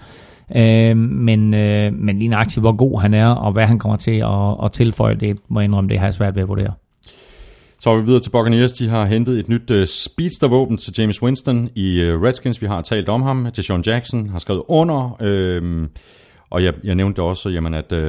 Øh, 0.56 0.98
men, 0.98 1.54
øh, 1.54 1.94
men 1.94 2.20
lige 2.20 2.30
nøjagtigt, 2.30 2.64
hvor 2.64 2.76
god 2.76 3.02
han 3.02 3.14
er, 3.14 3.28
og 3.28 3.52
hvad 3.52 3.66
han 3.66 3.80
kommer 3.80 3.98
til 3.98 4.12
at, 4.12 4.66
at 4.66 4.72
tilføje, 4.72 5.16
det 5.16 5.38
må 5.50 5.60
jeg 5.60 5.66
indrømme, 5.66 5.90
det 5.90 6.00
har 6.00 6.06
jeg 6.06 6.14
svært 6.14 6.36
ved 6.36 6.42
at 6.42 6.50
vurdere. 6.50 6.74
Så 7.82 7.90
er 7.90 7.96
vi 7.96 8.06
videre 8.06 8.22
til 8.22 8.30
Buccaneers. 8.30 8.74
De 8.74 8.88
har 8.88 9.06
hentet 9.06 9.40
et 9.40 9.50
nyt 9.50 9.72
uh, 9.72 9.84
speedster-våben 9.84 10.78
til 10.78 10.94
James 10.98 11.24
Winston 11.24 11.70
i 11.76 12.04
uh, 12.04 12.22
Redskins. 12.22 12.62
Vi 12.62 12.68
har 12.68 12.82
talt 12.82 13.10
om 13.10 13.22
ham. 13.22 13.52
Deshaun 13.56 13.82
Jackson 13.82 14.30
har 14.30 14.40
skrevet 14.40 14.64
under. 14.68 15.18
Øhm, 15.22 15.90
og 16.50 16.64
jeg, 16.64 16.74
jeg 16.84 16.96
nævnte 16.96 17.22
også, 17.22 17.50
jamen, 17.50 17.74
at 17.74 17.92
uh, 17.92 18.00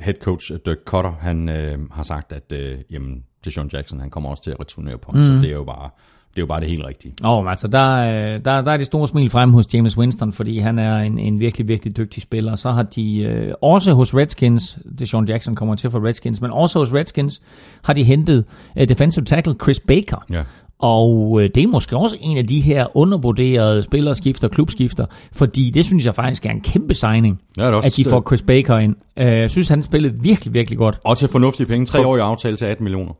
head 0.00 0.14
coach 0.22 0.52
Dirk 0.66 0.78
Cutter, 0.84 1.12
han 1.20 1.48
har 1.92 2.02
sagt, 2.02 2.32
at 2.32 2.52
jamen, 2.90 3.22
Deshaun 3.44 3.70
Jackson 3.72 4.00
han 4.00 4.10
kommer 4.10 4.30
også 4.30 4.42
til 4.42 4.50
at 4.50 4.60
returnere 4.60 4.98
på 4.98 5.12
ham. 5.12 5.20
Mm. 5.20 5.26
Så 5.26 5.32
det 5.32 5.44
er 5.44 5.54
jo 5.54 5.64
bare 5.64 5.90
det, 6.36 6.40
er 6.40 6.42
jo 6.42 6.46
bare 6.46 6.60
det 6.60 6.68
helt 6.68 6.84
rigtige. 6.86 7.14
Åh, 7.24 7.30
oh, 7.38 7.50
altså, 7.50 7.68
der, 7.68 7.96
er- 7.98 8.38
der, 8.38 8.60
der 8.62 8.72
er 8.72 8.76
det 8.76 8.86
store 8.86 9.08
smil 9.08 9.30
frem 9.30 9.52
hos 9.52 9.74
James 9.74 9.98
Winston, 9.98 10.32
fordi 10.32 10.58
han 10.58 10.78
er 10.78 10.96
en, 10.98 11.18
en 11.18 11.40
virkelig, 11.40 11.68
virkelig 11.68 11.96
dygtig 11.96 12.22
spiller. 12.22 12.56
Så 12.56 12.70
har 12.70 12.82
de 12.82 13.18
øh, 13.18 13.52
også 13.62 13.92
hos 13.94 14.14
Redskins, 14.14 14.78
Deshaun 14.98 15.24
Jackson 15.28 15.54
kommer 15.54 15.74
til 15.74 15.90
for 15.90 16.06
Redskins, 16.06 16.40
men 16.40 16.50
også 16.50 16.78
hos 16.78 16.92
Redskins 16.92 17.42
har 17.82 17.92
de 17.92 18.02
hentet 18.04 18.44
øh, 18.78 18.88
defensive 18.88 19.24
tackle 19.24 19.54
Chris 19.62 19.80
Baker. 19.80 20.24
Ja. 20.30 20.42
Og 20.78 21.40
øh, 21.42 21.50
det 21.54 21.62
er 21.62 21.66
måske 21.68 21.96
også 21.96 22.16
en 22.20 22.36
af 22.38 22.46
de 22.46 22.60
her 22.60 22.96
undervurderede 22.96 23.82
spillerskifter, 23.82 24.48
klubskifter, 24.48 25.06
fordi 25.32 25.70
det 25.70 25.84
synes 25.84 26.06
jeg 26.06 26.14
faktisk 26.14 26.46
er 26.46 26.50
en 26.50 26.60
kæmpe 26.60 26.94
signing, 26.94 27.40
Ja, 27.58 27.66
det 27.66 27.74
også- 27.74 27.86
at 27.86 28.04
de 28.04 28.10
får 28.10 28.22
Chris 28.28 28.42
Baker 28.42 28.78
ind. 28.78 28.94
Øh, 29.16 29.26
Jeg 29.26 29.50
synes, 29.50 29.68
han 29.68 29.82
spillede 29.82 30.14
virkelig, 30.22 30.54
virkelig 30.54 30.78
godt. 30.78 30.98
Og 31.04 31.18
til 31.18 31.28
fornuftige 31.28 31.66
penge. 31.66 31.86
Tre 31.86 32.06
år 32.06 32.16
i 32.16 32.20
aftale 32.20 32.56
til 32.56 32.64
18 32.64 32.84
millioner. 32.84 33.12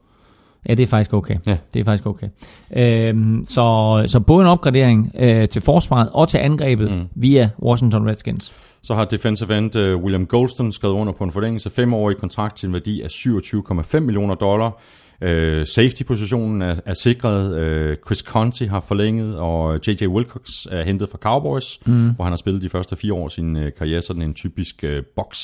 Ja, 0.69 0.75
det 0.75 0.83
er 0.83 0.87
faktisk 0.87 1.13
okay. 1.15 1.37
Ja. 1.47 1.57
Det 1.75 1.81
er 1.81 1.85
faktisk 1.85 2.07
okay. 2.07 2.29
Øhm, 2.77 3.45
så, 3.45 4.05
så 4.07 4.21
både 4.21 4.43
en 4.43 4.49
opgradering 4.49 5.13
øh, 5.19 5.49
til 5.49 5.63
forsvaret 5.63 6.09
og 6.13 6.29
til 6.29 6.39
angrebet 6.39 6.91
mm. 6.91 7.09
via 7.15 7.51
Washington 7.63 8.09
Redskins. 8.09 8.53
Så 8.83 8.95
har 8.95 9.05
defensive 9.05 9.59
end 9.59 9.77
uh, 9.77 10.03
William 10.03 10.27
Golston 10.27 10.73
skrevet 10.73 10.95
under 10.95 11.13
på 11.13 11.25
en 11.25 11.33
forlængelse 11.33 11.71
femårig 11.71 12.17
kontrakt 12.17 12.57
til 12.57 12.67
en 12.67 12.73
værdi 12.73 13.01
af 13.03 13.09
27,5 13.09 14.01
millioner 14.01 14.35
dollar. 14.35 14.83
Uh, 15.23 15.29
Safety-positionen 15.65 16.63
er, 16.63 16.77
er 16.87 16.95
sikret. 16.95 17.47
Uh, 17.47 17.97
Chris 18.07 18.19
Conti 18.19 18.65
har 18.65 18.81
forlænget, 18.81 19.39
og 19.39 19.81
J.J. 19.87 20.07
Wilcox 20.07 20.51
er 20.71 20.85
hentet 20.85 21.09
fra 21.09 21.19
Cowboys, 21.19 21.87
mm. 21.87 22.11
hvor 22.11 22.25
han 22.25 22.33
har 22.33 22.37
spillet 22.37 22.63
de 22.63 22.69
første 22.69 22.97
fire 22.97 23.13
år 23.13 23.25
af 23.25 23.31
sin 23.31 23.57
uh, 23.57 23.63
karriere, 23.79 24.03
sådan 24.03 24.23
en 24.23 24.35
typisk 24.35 24.85
uh, 24.85 25.05
box 25.17 25.37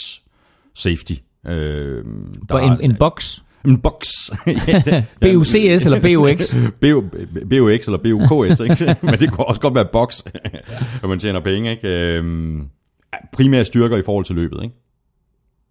safety. 0.74 1.14
Uh, 1.44 1.52
der 1.52 2.04
Der 2.48 2.58
en, 2.58 2.78
en 2.82 2.94
box. 2.94 3.38
En 3.64 3.76
det- 3.80 5.04
BUCS 5.20 5.86
eller 5.86 6.00
BUX. 6.00 6.54
BU, 6.80 7.00
BUX 7.50 7.86
eller 7.86 7.98
BUKS, 7.98 8.60
ikke? 8.60 8.96
men 9.06 9.14
det 9.14 9.32
kunne 9.32 9.48
også 9.48 9.60
godt 9.60 9.74
være 9.74 9.86
box, 9.92 10.20
når 11.02 11.08
man 11.08 11.18
tjener 11.18 11.40
penge. 11.40 11.70
Ikke? 11.70 11.88
Øhm, 11.88 12.62
primære 13.32 13.64
styrker 13.64 13.96
i 13.96 14.02
forhold 14.02 14.24
til 14.24 14.34
løbet. 14.36 14.58
Ikke? 14.62 14.74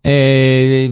Øh, 0.05 0.83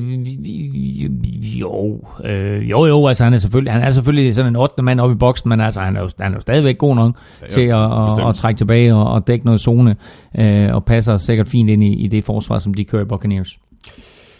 jo, 1.61 2.01
øh, 2.25 2.69
jo, 2.69 2.85
jo, 2.85 3.07
altså 3.07 3.23
han 3.23 3.33
er 3.33 3.37
selvfølgelig, 3.37 3.73
han 3.73 3.81
er 3.81 3.89
selvfølgelig 3.89 4.35
sådan 4.35 4.51
en 4.51 4.55
8. 4.55 4.83
mand 4.83 4.99
oppe 4.99 5.13
i 5.13 5.17
boksen, 5.17 5.49
men 5.49 5.59
altså 5.61 5.81
han 5.81 5.95
er 5.95 6.01
jo, 6.01 6.09
han 6.19 6.31
er 6.31 6.35
jo 6.35 6.41
stadigvæk 6.41 6.77
god 6.77 6.95
nok 6.95 7.15
ja, 7.41 7.47
til 7.47 7.61
at, 7.61 7.83
at, 7.83 8.09
bestemt. 8.09 8.29
at, 8.29 8.35
trække 8.35 8.57
tilbage 8.57 8.95
og, 8.95 9.11
og 9.11 9.27
dække 9.27 9.45
noget 9.45 9.61
zone, 9.61 9.95
øh, 10.39 10.73
og 10.73 10.85
passer 10.85 11.15
sikkert 11.15 11.47
fint 11.47 11.69
ind 11.69 11.83
i, 11.83 11.93
i 11.93 12.07
det 12.07 12.23
forsvar, 12.23 12.57
som 12.57 12.73
de 12.73 12.85
kører 12.85 13.01
i 13.01 13.05
Buccaneers. 13.05 13.57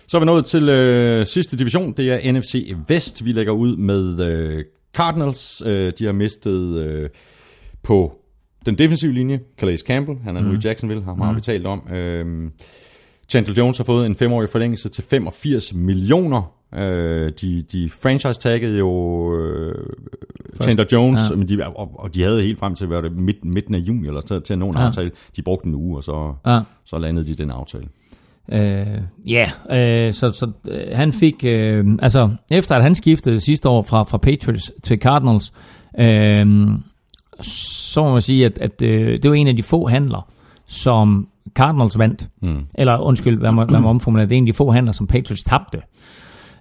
Så 0.09 0.17
er 0.17 0.19
vi 0.19 0.25
nået 0.25 0.45
til 0.45 0.69
øh, 0.69 1.25
sidste 1.25 1.57
division, 1.57 1.91
det 1.93 2.11
er 2.25 2.31
NFC 2.31 2.73
Vest. 2.87 3.25
Vi 3.25 3.31
lægger 3.31 3.51
ud 3.53 3.75
med 3.75 4.25
øh, 4.27 4.63
Cardinals. 4.93 5.63
Øh, 5.65 5.93
de 5.99 6.05
har 6.05 6.11
mistet 6.11 6.77
øh, 6.77 7.09
på 7.83 8.13
den 8.65 8.77
defensive 8.77 9.13
linje, 9.13 9.39
Calais 9.59 9.79
Campbell, 9.81 10.17
han 10.23 10.37
er 10.37 10.41
nu 10.41 10.53
i 10.53 10.57
Jacksonville, 10.63 11.03
ham 11.03 11.21
har 11.21 11.33
vi 11.33 11.41
talt 11.41 11.65
om. 11.67 11.87
Øh, 11.93 12.51
Chandler 13.29 13.53
Jones 13.57 13.77
har 13.77 13.83
fået 13.83 14.05
en 14.05 14.15
femårig 14.15 14.49
forlængelse 14.49 14.89
til 14.89 15.03
85 15.03 15.73
millioner. 15.73 16.53
Øh, 16.75 17.31
de, 17.41 17.61
de 17.71 17.89
franchise-taggede 17.89 18.77
jo 18.77 18.91
øh, 19.37 19.75
Chandler 20.63 20.85
Jones, 20.91 21.19
Ja. 21.29 21.35
men 21.35 21.49
de, 21.49 21.65
og, 21.65 21.91
og 21.99 22.15
de 22.15 22.23
havde 22.23 22.41
helt 22.41 22.59
frem 22.59 22.75
til 22.75 22.87
hvad 22.87 23.01
det, 23.03 23.11
midt, 23.11 23.45
midten 23.45 23.75
af 23.75 23.79
juni 23.79 24.07
eller 24.07 24.21
til, 24.21 24.41
til 24.41 24.53
at 24.53 24.59
nå 24.59 24.69
en 24.69 24.75
ja. 24.77 24.85
aftale. 24.87 25.11
De 25.35 25.41
brugte 25.41 25.67
en 25.67 25.75
uge, 25.75 25.97
og 25.97 26.03
så, 26.03 26.33
Ja. 26.45 26.59
så 26.85 26.97
landede 26.97 27.27
de 27.27 27.35
den 27.35 27.51
aftale. 27.51 27.87
Øh, 28.51 28.85
Ja, 29.25 29.51
øh, 29.71 30.13
så, 30.13 30.31
så 30.31 30.51
øh, 30.67 30.81
han 30.93 31.13
fik, 31.13 31.35
øh, 31.43 31.85
altså 32.01 32.29
efter 32.51 32.75
at 32.75 32.83
han 32.83 32.95
skiftede 32.95 33.39
sidste 33.39 33.69
år 33.69 33.81
fra, 33.81 34.03
fra 34.03 34.17
Patriots 34.17 34.71
til 34.83 34.99
Cardinals, 34.99 35.53
øh, 35.99 36.45
så 37.41 38.03
må 38.03 38.11
man 38.11 38.21
sige, 38.21 38.45
at, 38.45 38.57
at 38.57 38.81
øh, 38.81 39.23
det 39.23 39.29
var 39.29 39.35
en 39.35 39.47
af 39.47 39.55
de 39.55 39.63
få 39.63 39.87
handler, 39.87 40.27
som 40.67 41.29
Cardinals 41.53 41.99
vandt. 41.99 42.29
Mm. 42.41 42.65
Eller 42.75 42.97
undskyld, 42.97 43.39
hvad 43.39 43.51
man, 43.51 43.69
hvad 43.69 43.79
man 43.79 43.89
omformulerer, 43.89 44.27
det 44.27 44.35
er 44.35 44.37
en 44.37 44.47
af 44.47 44.53
de 44.53 44.57
få 44.57 44.71
handler, 44.71 44.91
som 44.91 45.07
Patriots 45.07 45.43
tabte. 45.43 45.81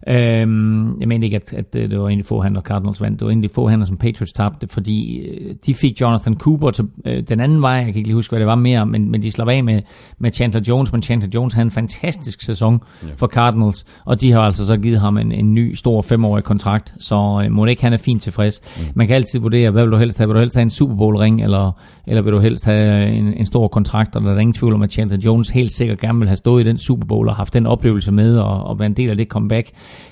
Øhm, 0.08 1.00
jeg 1.00 1.08
mener 1.08 1.24
ikke, 1.24 1.36
at, 1.36 1.52
at 1.52 1.72
det 1.72 2.00
var 2.00 2.08
de 2.08 2.24
få 2.24 2.42
handler, 2.42 2.62
Cardinals 2.62 3.00
vandt. 3.00 3.20
Det 3.20 3.26
var 3.26 3.34
de 3.34 3.48
få 3.48 3.68
handler, 3.68 3.86
som 3.86 3.96
Patriots 3.96 4.32
tabte, 4.32 4.68
fordi 4.68 5.18
øh, 5.18 5.54
de 5.66 5.74
fik 5.74 6.00
Jonathan 6.00 6.34
Cooper 6.34 6.70
til 6.70 6.84
øh, 7.04 7.22
den 7.28 7.40
anden 7.40 7.62
vej. 7.62 7.72
Jeg 7.72 7.84
kan 7.84 7.96
ikke 7.96 8.08
lige 8.08 8.14
huske, 8.14 8.30
hvad 8.30 8.40
det 8.40 8.46
var 8.46 8.54
mere, 8.54 8.86
men, 8.86 9.10
men 9.10 9.22
de 9.22 9.30
slap 9.30 9.48
af 9.48 9.64
med, 9.64 9.82
med 10.18 10.32
Chandler 10.32 10.60
Jones. 10.68 10.92
Men 10.92 11.02
Chandler 11.02 11.28
Jones 11.34 11.54
havde 11.54 11.64
en 11.64 11.70
fantastisk 11.70 12.42
sæson 12.42 12.80
ja. 13.06 13.12
for 13.16 13.26
Cardinals, 13.26 13.84
og 14.04 14.20
de 14.20 14.32
har 14.32 14.40
altså 14.40 14.66
så 14.66 14.76
givet 14.76 15.00
ham 15.00 15.18
en, 15.18 15.32
en 15.32 15.54
ny, 15.54 15.74
stor 15.74 16.02
femårig 16.02 16.44
kontrakt, 16.44 16.94
så 17.00 17.42
øh, 17.44 17.52
må 17.52 17.64
ikke 17.64 17.82
han 17.82 17.92
er 17.92 17.96
fint 17.96 18.22
tilfreds. 18.22 18.60
Mm. 18.76 18.82
Man 18.94 19.06
kan 19.06 19.16
altid 19.16 19.38
vurdere, 19.38 19.70
hvad 19.70 19.82
vil 19.82 19.92
du 19.92 19.96
helst 19.96 20.18
have? 20.18 20.28
Vil 20.28 20.34
du 20.34 20.40
helst 20.40 20.54
have 20.54 20.62
en 20.62 20.70
Super 20.70 20.94
Bowl 20.94 21.16
ring, 21.16 21.42
eller, 21.42 21.72
eller 22.08 22.22
vil 22.22 22.32
du 22.32 22.38
helst 22.38 22.64
have 22.64 23.06
en, 23.06 23.34
en 23.34 23.46
stor 23.46 23.68
kontrakt? 23.68 24.16
Og 24.16 24.22
der 24.22 24.34
er 24.34 24.38
ingen 24.38 24.52
tvivl 24.52 24.74
om, 24.74 24.82
at 24.82 24.92
Chandler 24.92 25.18
Jones 25.24 25.48
helt 25.50 25.72
sikkert 25.72 26.00
gerne 26.00 26.18
vil 26.18 26.28
have 26.28 26.36
stået 26.36 26.64
i 26.64 26.68
den 26.68 26.78
Super 26.78 27.06
Bowl 27.06 27.28
og 27.28 27.36
haft 27.36 27.54
den 27.54 27.66
oplevelse 27.66 28.12
med, 28.12 28.38
og, 28.38 28.64
og 28.64 28.78
være 28.78 28.86
en 28.86 28.94
del 28.94 29.10
af 29.10 29.16
det 29.16 29.28
comeback. 29.28 29.70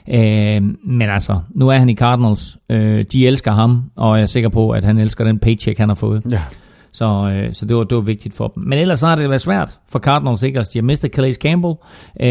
Øh, 0.09 0.62
men 0.85 1.02
altså, 1.10 1.40
nu 1.51 1.68
er 1.68 1.78
han 1.78 1.89
i 1.89 1.94
Cardinals. 1.94 2.59
Øh, 2.70 3.05
de 3.12 3.27
elsker 3.27 3.52
ham, 3.52 3.82
og 3.97 4.16
jeg 4.16 4.23
er 4.23 4.27
sikker 4.27 4.48
på, 4.48 4.70
at 4.70 4.85
han 4.85 4.98
elsker 4.98 5.24
den 5.24 5.39
paycheck, 5.39 5.78
han 5.78 5.89
har 5.89 5.97
fået. 5.97 6.23
Ja. 6.31 6.40
Så, 6.93 7.05
øh, 7.05 7.52
så 7.55 7.66
det, 7.66 7.77
var, 7.77 7.85
det 7.85 7.97
var 7.97 8.02
vigtigt 8.02 8.35
for 8.35 8.48
dem. 8.48 8.62
Men 8.62 8.78
ellers 8.78 9.01
så 9.01 9.06
har 9.06 9.16
det 9.16 9.28
været 9.28 9.40
svært 9.40 9.78
for 9.89 9.98
Cardinals, 9.98 10.43
ikke? 10.43 10.59
Altså, 10.59 10.70
de 10.74 10.78
har 10.78 10.85
mistet 10.85 11.10
Calais 11.12 11.36
Campbell, 11.36 11.74
øh, 12.20 12.28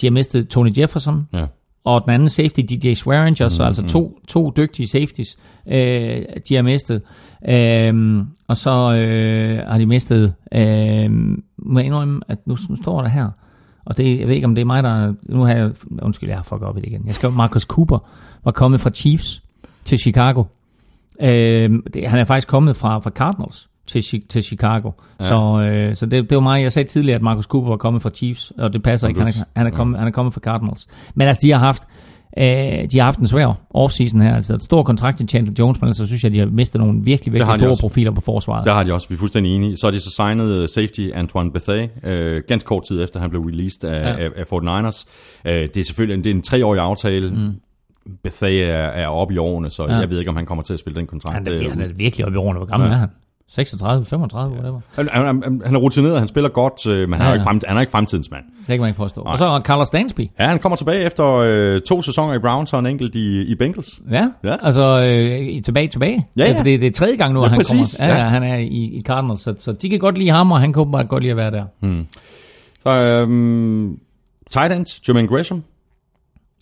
de 0.00 0.06
har 0.06 0.10
mistet 0.10 0.48
Tony 0.48 0.70
Jefferson, 0.78 1.26
Ja. 1.32 1.44
Og 1.94 2.02
den 2.04 2.14
anden 2.14 2.28
safety, 2.28 2.60
DJ 2.60 2.92
Swearinger, 2.92 3.46
mm, 3.46 3.50
så 3.50 3.62
altså 3.62 3.86
to, 3.86 4.18
to 4.28 4.52
dygtige 4.56 4.88
safeties, 4.88 5.38
øh, 5.66 6.22
de 6.48 6.54
har 6.54 6.62
mistet. 6.62 7.02
Øhm, 7.48 8.26
og 8.48 8.56
så 8.56 8.92
øh, 8.92 9.58
har 9.68 9.78
de 9.78 9.86
mistet, 9.86 10.34
øh, 10.54 11.10
må 11.58 11.78
jeg 11.78 11.86
indrømme, 11.86 12.20
at 12.28 12.38
nu, 12.46 12.56
nu 12.68 12.76
står 12.76 13.02
der 13.02 13.08
her, 13.08 13.30
og 13.84 13.96
det, 13.96 14.18
jeg 14.18 14.28
ved 14.28 14.34
ikke, 14.34 14.46
om 14.46 14.54
det 14.54 14.62
er 14.62 14.66
mig, 14.66 14.82
der... 14.82 15.14
Nu 15.22 15.42
har 15.42 15.54
jeg... 15.54 15.70
Undskyld, 16.02 16.28
jeg 16.28 16.38
har 16.38 16.42
fucket 16.42 16.68
op 16.68 16.76
i 16.76 16.80
det 16.80 16.86
igen. 16.86 17.02
Jeg 17.06 17.14
skrev, 17.14 17.32
Marcus 17.32 17.62
Cooper 17.62 17.98
var 18.44 18.52
kommet 18.52 18.80
fra 18.80 18.90
Chiefs 18.90 19.42
til 19.84 19.98
Chicago. 19.98 20.44
Øh, 21.22 21.70
det, 21.94 22.08
han 22.08 22.18
er 22.18 22.24
faktisk 22.24 22.48
kommet 22.48 22.76
fra, 22.76 22.98
fra 22.98 23.10
Cardinals 23.10 23.69
til, 23.90 24.22
til 24.28 24.42
Chicago. 24.42 24.90
Ja. 25.20 25.24
Så, 25.24 25.60
øh, 25.60 25.96
så 25.96 26.06
det, 26.06 26.30
det 26.30 26.36
var 26.36 26.42
mig. 26.42 26.62
Jeg 26.62 26.72
sagde 26.72 26.88
tidligere, 26.88 27.16
at 27.16 27.22
Marcus 27.22 27.44
Cooper 27.44 27.68
var 27.70 27.76
kommet 27.76 28.02
fra 28.02 28.10
Chiefs, 28.10 28.52
og 28.58 28.72
det 28.72 28.82
passer 28.82 29.08
ikke. 29.08 29.20
Han 29.20 29.28
er, 29.28 29.44
han, 29.56 29.66
er 29.66 29.70
kommet, 29.70 29.98
han 29.98 30.08
er 30.08 30.12
kommet 30.12 30.34
fra 30.34 30.40
Cardinals. 30.40 30.86
Men 31.14 31.26
altså, 31.28 31.40
de 31.42 31.50
har 31.50 31.58
haft 31.58 31.82
Øh, 32.38 32.44
de 32.44 32.98
har 32.98 33.02
haft 33.04 33.18
en 33.18 33.26
svær 33.26 33.54
offseason 33.70 34.20
her, 34.20 34.34
altså 34.34 34.58
stor 34.62 34.82
kontrakt 34.82 35.18
til 35.18 35.28
Chandler 35.28 35.54
Jones, 35.58 35.80
men 35.80 35.88
altså 35.88 36.06
synes 36.06 36.24
jeg, 36.24 36.34
de 36.34 36.38
har 36.38 36.46
mistet 36.46 36.80
nogle 36.80 37.00
virkelig, 37.04 37.32
virkelig 37.32 37.54
store 37.54 37.70
også. 37.70 37.80
profiler 37.80 38.10
på 38.12 38.20
forsvaret. 38.20 38.64
Der 38.64 38.72
har 38.72 38.82
de 38.82 38.92
også, 38.94 39.08
vi 39.08 39.14
er 39.14 39.18
fuldstændig 39.18 39.54
enige. 39.54 39.76
Så 39.76 39.86
har 39.86 39.90
de 39.90 40.00
så 40.00 40.10
signet 40.10 40.50
øh, 40.50 40.68
safety 40.68 41.08
Antoine 41.14 41.52
Bethea, 41.52 41.86
øh, 42.04 42.42
ganske 42.48 42.66
kort 42.66 42.82
tid 42.88 43.02
efter 43.02 43.20
han 43.20 43.30
blev 43.30 43.42
released 43.42 43.84
af, 43.90 44.00
Ja. 44.02 44.08
ja. 44.22 44.24
af, 44.24 44.30
af 44.36 44.52
49ers. 44.52 45.04
Øh, 45.44 45.54
det 45.54 45.76
er 45.76 45.84
selvfølgelig 45.84 46.14
en, 46.18 46.24
det 46.24 46.30
er 46.30 46.34
en 46.34 46.42
treårig 46.42 46.80
aftale. 46.80 47.30
Mm. 47.30 47.52
Bethea 48.22 48.52
er, 48.68 48.88
er 48.88 49.06
oppe 49.06 49.34
i 49.34 49.38
årene, 49.38 49.70
så 49.70 49.82
Ja. 49.88 49.92
ja. 49.94 49.98
jeg 50.00 50.10
ved 50.10 50.18
ikke, 50.18 50.28
om 50.30 50.36
han 50.36 50.46
kommer 50.46 50.62
til 50.64 50.72
at 50.72 50.78
spille 50.80 50.98
den 50.98 51.06
kontrakt. 51.06 51.34
han, 51.48 51.48
er, 51.64 51.70
han 51.70 51.80
er 51.80 51.88
virkelig 51.96 52.26
oppe 52.26 52.36
i 52.36 52.38
årene. 52.38 52.58
Hvor 52.58 52.66
gammel 52.66 52.88
Ja. 52.88 52.94
er 52.94 52.98
han? 52.98 53.08
36, 53.50 54.04
35, 54.04 54.52
whatever. 54.54 54.80
han, 54.94 55.08
han, 55.12 55.60
han, 55.64 55.74
er 55.74 55.78
rutineret, 55.78 56.18
han 56.18 56.28
spiller 56.28 56.50
godt, 56.50 56.86
øh, 56.86 57.08
men 57.08 57.12
han, 57.12 57.20
Ja, 57.20 57.24
er 57.26 57.28
jo 57.30 57.34
ikke 57.34 57.42
ja. 57.42 57.50
frem, 57.50 57.60
han 57.66 57.76
er 57.76 57.80
ikke 57.80 57.90
fremtidens 57.90 58.30
mand. 58.30 58.42
Det 58.58 58.66
kan 58.66 58.80
man 58.80 58.88
ikke 58.88 58.96
påstå. 58.98 59.20
Og 59.20 59.38
så 59.38 59.60
Carlos 59.64 59.90
Dansby. 59.90 60.20
Ja, 60.38 60.46
han 60.46 60.58
kommer 60.58 60.76
tilbage 60.76 61.04
efter 61.04 61.34
øh, 61.34 61.80
to 61.80 62.02
sæsoner 62.02 62.34
i 62.34 62.38
Browns 62.38 62.72
og 62.72 62.78
en 62.80 62.86
enkelt 62.86 63.14
i, 63.14 63.42
i 63.42 63.54
Bengals. 63.54 64.00
Ja, 64.10 64.26
Ja. 64.44 64.56
altså 64.62 65.02
øh, 65.04 65.62
tilbage 65.62 65.88
tilbage. 65.88 66.26
Ja, 66.36 66.44
ja. 66.52 66.62
Det, 66.62 66.80
det 66.80 66.86
er 66.86 66.92
tredje 66.92 67.16
gang 67.16 67.34
nu, 67.34 67.42
Ja, 67.42 67.48
han 67.48 67.58
præcis. 67.58 67.96
kommer. 67.98 68.12
Ja, 68.12 68.18
Ja. 68.18 68.24
ja. 68.24 68.28
han 68.28 68.42
er 68.42 68.56
i, 68.56 68.66
i 68.98 69.02
Cardinals, 69.06 69.40
så, 69.42 69.54
så 69.58 69.72
de 69.72 69.88
kan 69.90 69.98
godt 69.98 70.18
lide 70.18 70.30
ham, 70.30 70.52
og 70.52 70.60
han 70.60 70.72
kan 70.72 70.80
åbenbart 70.80 71.08
godt 71.08 71.22
lide 71.22 71.30
at 71.30 71.36
være 71.36 71.50
der. 71.50 71.64
Så 72.82 72.90
øhm, 72.90 73.98
tight 74.50 74.72
end, 74.72 74.86
Jermaine 75.08 75.28
Gresham, 75.28 75.62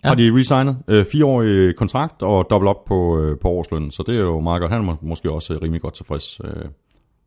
Ja. 0.05 0.09
har 0.09 0.15
de 0.15 0.31
resignet. 0.35 0.79
Øh, 0.89 1.05
fireårig 1.12 1.77
kontrakt 1.77 2.23
og 2.23 2.47
dobbelt 2.51 2.69
op 2.69 2.85
på, 2.85 3.19
øh, 3.20 3.39
på 3.39 3.49
årslønnen, 3.49 3.91
så 3.91 4.03
det 4.07 4.16
er 4.16 4.20
jo 4.20 4.41
meget 4.41 4.61
godt. 4.61 4.73
Han 4.73 4.81
er 4.81 4.85
må- 4.85 4.97
måske 5.03 5.31
også 5.31 5.55
øh, 5.55 5.62
rimelig 5.62 5.83
godt 5.83 5.95
tilfreds 5.95 6.41
øh, 6.45 6.65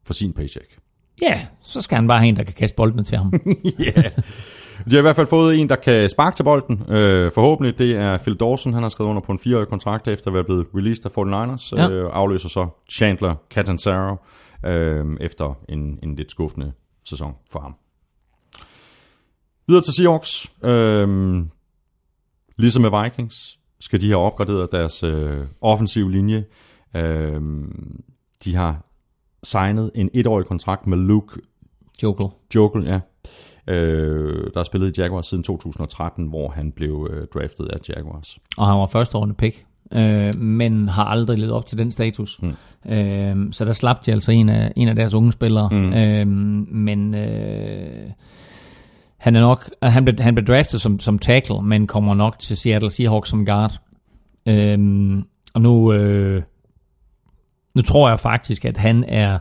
for 0.06 0.14
sin 0.14 0.34
paycheck. 0.34 0.78
Ja, 1.22 1.42
så 1.62 1.82
skal 1.82 1.96
han 1.96 2.08
bare 2.08 2.20
have 2.20 2.28
en, 2.30 2.36
der 2.36 2.44
kan 2.44 2.54
kaste 2.54 2.76
boldene 2.76 3.04
til 3.04 3.18
ham. 3.18 3.32
De 4.86 4.92
har 4.92 4.98
i 4.98 5.02
hvert 5.02 5.16
fald 5.16 5.28
fået 5.28 5.60
en, 5.60 5.70
der 5.70 5.76
kan 5.76 6.10
sparke 6.10 6.36
til 6.36 6.44
bolden. 6.44 6.84
Øh, 6.92 7.32
forhåbentlig, 7.32 7.78
det 7.78 7.96
er 7.96 8.18
Phil 8.18 8.36
Dawson. 8.36 8.74
Han 8.74 8.84
har 8.84 8.90
skrevet 8.90 9.10
under 9.10 9.22
på 9.22 9.32
en 9.32 9.40
fireårig 9.40 9.68
kontrakt 9.68 10.08
efter 10.08 10.28
at 10.28 10.34
være 10.34 10.44
blevet 10.44 10.68
released 10.76 11.06
af 11.06 11.10
49ers. 11.18 11.76
Ja. 11.76 11.90
Øh, 11.90 12.10
afløser 12.14 12.50
så 12.50 12.68
Chandler 12.92 13.36
Catanzaro 13.50 14.16
øh, 14.66 15.06
efter 15.20 15.58
en, 15.70 16.00
en 16.04 16.16
lidt 16.16 16.32
skuffende 16.32 16.72
sæson 17.10 17.34
for 17.52 17.60
ham. 17.60 17.76
Videre 19.68 19.84
til 19.84 19.94
Seahawks. 19.94 20.52
Øh, 20.64 21.38
ligesom 22.62 22.82
med 22.82 23.04
Vikings 23.04 23.60
skal 23.80 24.02
de 24.02 24.08
have 24.08 24.20
opgraderet 24.20 24.72
deres 24.72 25.04
øh, 25.04 25.38
offensive 25.62 26.12
linje. 26.12 26.46
Øh, 26.96 27.42
de 28.44 28.56
har 28.56 28.86
signet 29.44 29.92
en 29.96 30.10
etårig 30.14 30.46
kontrakt 30.46 30.88
med 30.88 30.98
Luke 30.98 31.42
Jokel. 32.04 32.26
Jokel, 32.56 32.84
ja. 32.84 33.00
Øh, 33.74 34.44
der 34.44 34.60
har 34.60 34.64
spillet 34.64 34.98
i 34.98 35.02
Jaguars 35.02 35.26
siden 35.26 35.44
2013, 35.44 36.26
hvor 36.26 36.50
han 36.50 36.72
blev 36.72 37.10
øh, 37.12 37.28
draftet 37.34 37.68
af 37.68 37.78
Jaguars. 37.90 38.40
Og 38.58 38.68
han 38.68 38.80
var 38.80 38.88
første 38.88 39.18
årende 39.18 39.36
pick. 39.36 39.66
Øh, 39.94 40.36
men 40.36 40.88
har 40.88 41.06
aldrig 41.06 41.38
levet 41.38 41.54
op 41.54 41.66
til 41.66 41.78
den 41.78 41.92
status. 41.92 42.40
Mm. 42.42 42.92
Øh, 42.92 43.54
så 43.54 43.66
der 43.66 43.72
slap 43.72 44.06
de 44.06 44.12
altså 44.12 44.32
en 44.32 44.50
af, 44.50 44.74
en 44.76 44.88
af 44.88 44.96
deres 44.96 45.14
unge 45.14 45.32
spillere. 45.32 45.70
Mm. 45.72 45.94
Øh, 45.94 46.28
men 46.68 47.16
øh, 47.16 48.10
han 49.22 49.36
er 49.36 49.42
nok 49.42 49.70
han 49.84 50.06
blev, 50.06 50.20
han 50.20 50.36
blev 50.36 50.46
draftet 50.46 50.82
som, 50.82 51.00
som 51.00 51.20
tackle, 51.20 51.62
men 51.64 51.88
kommer 51.88 52.14
nok 52.14 52.40
til 52.40 52.58
Seattle 52.58 52.90
Seahawks 52.90 53.30
som 53.30 53.46
guard. 53.46 53.80
Øh, 54.48 54.78
og 55.54 55.62
nu, 55.62 55.94
øh, 55.94 56.44
nu 57.76 57.82
tror 57.82 58.10
jeg 58.10 58.20
faktisk, 58.20 58.66
at 58.66 58.78
han 58.78 59.04
er 59.08 59.40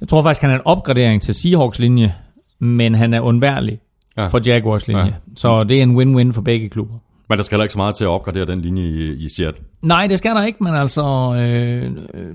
jeg 0.00 0.08
tror 0.08 0.22
faktisk, 0.22 0.42
han 0.42 0.50
er 0.50 0.54
en 0.54 0.60
opgradering 0.64 1.22
til 1.22 1.34
Seahawks 1.34 1.78
linje, 1.78 2.14
men 2.58 2.94
han 2.94 3.14
er 3.14 3.20
undværlig 3.20 3.78
Ja. 4.16 4.26
for 4.26 4.40
Jaguars 4.46 4.88
linje. 4.88 5.04
Ja. 5.04 5.12
Så 5.34 5.64
det 5.64 5.78
er 5.78 5.82
en 5.82 5.96
win-win 5.98 6.32
for 6.32 6.42
begge 6.42 6.68
klubber. 6.68 6.94
Men 7.28 7.38
der 7.38 7.44
skal 7.44 7.56
heller 7.56 7.64
ikke 7.64 7.72
så 7.72 7.78
meget 7.78 7.94
til 7.94 8.04
at 8.04 8.08
opgradere 8.08 8.46
den 8.46 8.60
linje 8.60 8.82
i, 8.82 9.24
i 9.24 9.28
Seattle. 9.36 9.64
Nej, 9.84 10.06
det 10.06 10.18
skal 10.18 10.30
der 10.34 10.44
ikke, 10.44 10.64
men 10.64 10.74
altså, 10.74 11.34
øh, 11.34 11.90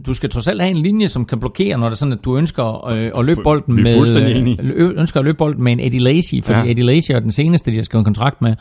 du 0.05 0.13
skal 0.13 0.29
trods 0.29 0.47
alt 0.47 0.61
have 0.61 0.71
en 0.71 0.77
linje, 0.77 1.07
som 1.09 1.25
kan 1.25 1.39
blokere, 1.39 1.77
når 1.77 1.85
det 1.87 1.93
er 1.93 1.97
sådan, 1.97 2.13
at 2.13 2.25
du 2.25 2.37
ønsker 2.37 2.87
øh, 2.87 3.11
at 3.17 3.25
løbe 3.25 3.41
bolden 3.43 3.75
med... 3.83 3.93
øh, 4.73 4.91
ønsker 4.97 5.19
at 5.19 5.25
løbe 5.25 5.37
bolden 5.37 5.63
med 5.63 5.71
en 5.71 5.79
Eddie 5.79 5.99
Lacy, 5.99 6.33
fordi 6.43 6.59
Ja. 6.59 6.71
Eddie 6.71 6.85
Lacy 6.85 7.11
er 7.11 7.19
den 7.19 7.31
seneste, 7.31 7.71
de 7.71 7.75
har 7.75 7.83
skrevet 7.83 8.01
en 8.01 8.05
kontrakt 8.05 8.41
med. 8.41 8.55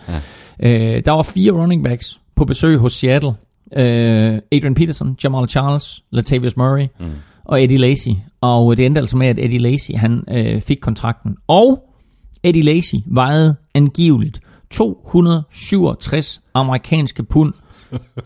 Ja. 0.61 0.97
Øh, 0.97 1.03
der 1.05 1.13
var 1.13 1.23
fire 1.23 1.53
running 1.53 1.85
backs 1.85 2.21
på 2.37 2.45
besøg 2.45 2.79
hos 2.79 2.93
Seattle. 2.93 3.33
Øh, 3.77 4.39
Adrian 4.53 4.75
Peterson, 4.75 5.17
Jamal 5.25 5.49
Charles, 5.49 6.03
Latavius 6.11 6.57
Murray 6.57 6.87
mm. 7.01 7.07
og 7.45 7.63
Eddie 7.65 7.79
Lacy. 7.79 8.09
Og 8.41 8.77
det 8.77 8.87
endte 8.87 9.01
altså 9.01 9.17
med, 9.17 9.27
at 9.27 9.39
Eddie 9.39 9.59
Lacy, 9.59 9.91
han 9.97 10.25
øh, 10.31 10.61
fik 10.61 10.79
kontrakten. 10.81 11.37
Og 11.49 11.83
Eddie 12.43 12.63
Lacy 12.63 12.95
vejede 13.07 13.57
angiveligt 13.75 14.41
267 14.71 16.41
amerikanske 16.55 17.23
pund, 17.23 17.53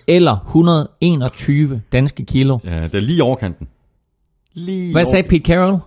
eller 0.06 0.36
121 0.46 1.82
danske 1.92 2.24
kilo. 2.24 2.58
Ja, 2.64 2.82
det 2.82 2.94
er 2.94 3.00
lige 3.00 3.22
overkanten. 3.22 3.68
Lige 4.54 4.92
Hvad 4.92 5.04
sagde 5.06 5.28
Pete 5.28 5.44
Carroll? 5.44 5.78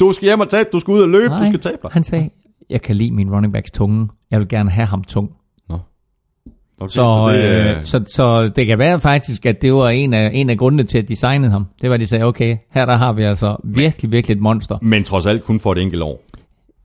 Du 0.00 0.12
skal 0.12 0.26
hjem 0.26 0.40
og 0.40 0.48
tabe, 0.48 0.68
du 0.72 0.80
skal 0.80 0.92
ud 0.92 1.02
og 1.02 1.08
løbe, 1.08 1.34
du 1.34 1.44
skal 1.46 1.60
tabe 1.60 1.78
dig. 1.82 1.90
han 1.92 2.04
sagde, 2.04 2.30
jeg 2.70 2.82
kan 2.82 2.96
lide 2.96 3.10
min 3.10 3.30
running 3.30 3.52
backs 3.52 3.70
tunge. 3.70 4.08
Jeg 4.30 4.38
vil 4.40 4.48
gerne 4.48 4.70
have 4.70 4.86
ham 4.86 5.04
tung. 5.04 5.32
Okay, 6.80 6.88
Så, 6.88 6.94
så, 6.94 7.30
det, 7.32 7.42
det, 7.42 7.70
øh, 7.70 7.78
øh, 7.78 7.84
så, 7.84 8.04
så 8.06 8.48
det 8.56 8.66
kan 8.66 8.78
være 8.78 9.00
faktisk, 9.00 9.46
at 9.46 9.62
det 9.62 9.74
var 9.74 9.88
en 9.88 10.14
af, 10.14 10.30
en 10.34 10.50
af 10.50 10.58
grundene 10.58 10.82
til, 10.82 10.98
at 10.98 11.08
de 11.08 11.16
signede 11.16 11.50
ham. 11.52 11.66
Det 11.82 11.90
var, 11.90 11.94
at 11.94 12.00
de 12.00 12.06
sagde, 12.06 12.24
okay, 12.24 12.56
her 12.70 12.84
der 12.86 12.96
har 12.96 13.12
vi 13.12 13.22
altså 13.22 13.56
virkelig, 13.64 14.12
virkelig 14.12 14.34
et 14.34 14.40
monster. 14.40 14.78
men 14.82 15.04
trods 15.04 15.26
alt 15.26 15.44
kun 15.44 15.60
for 15.60 15.72
et 15.72 15.78
enkelt 15.78 16.02
år. 16.02 16.22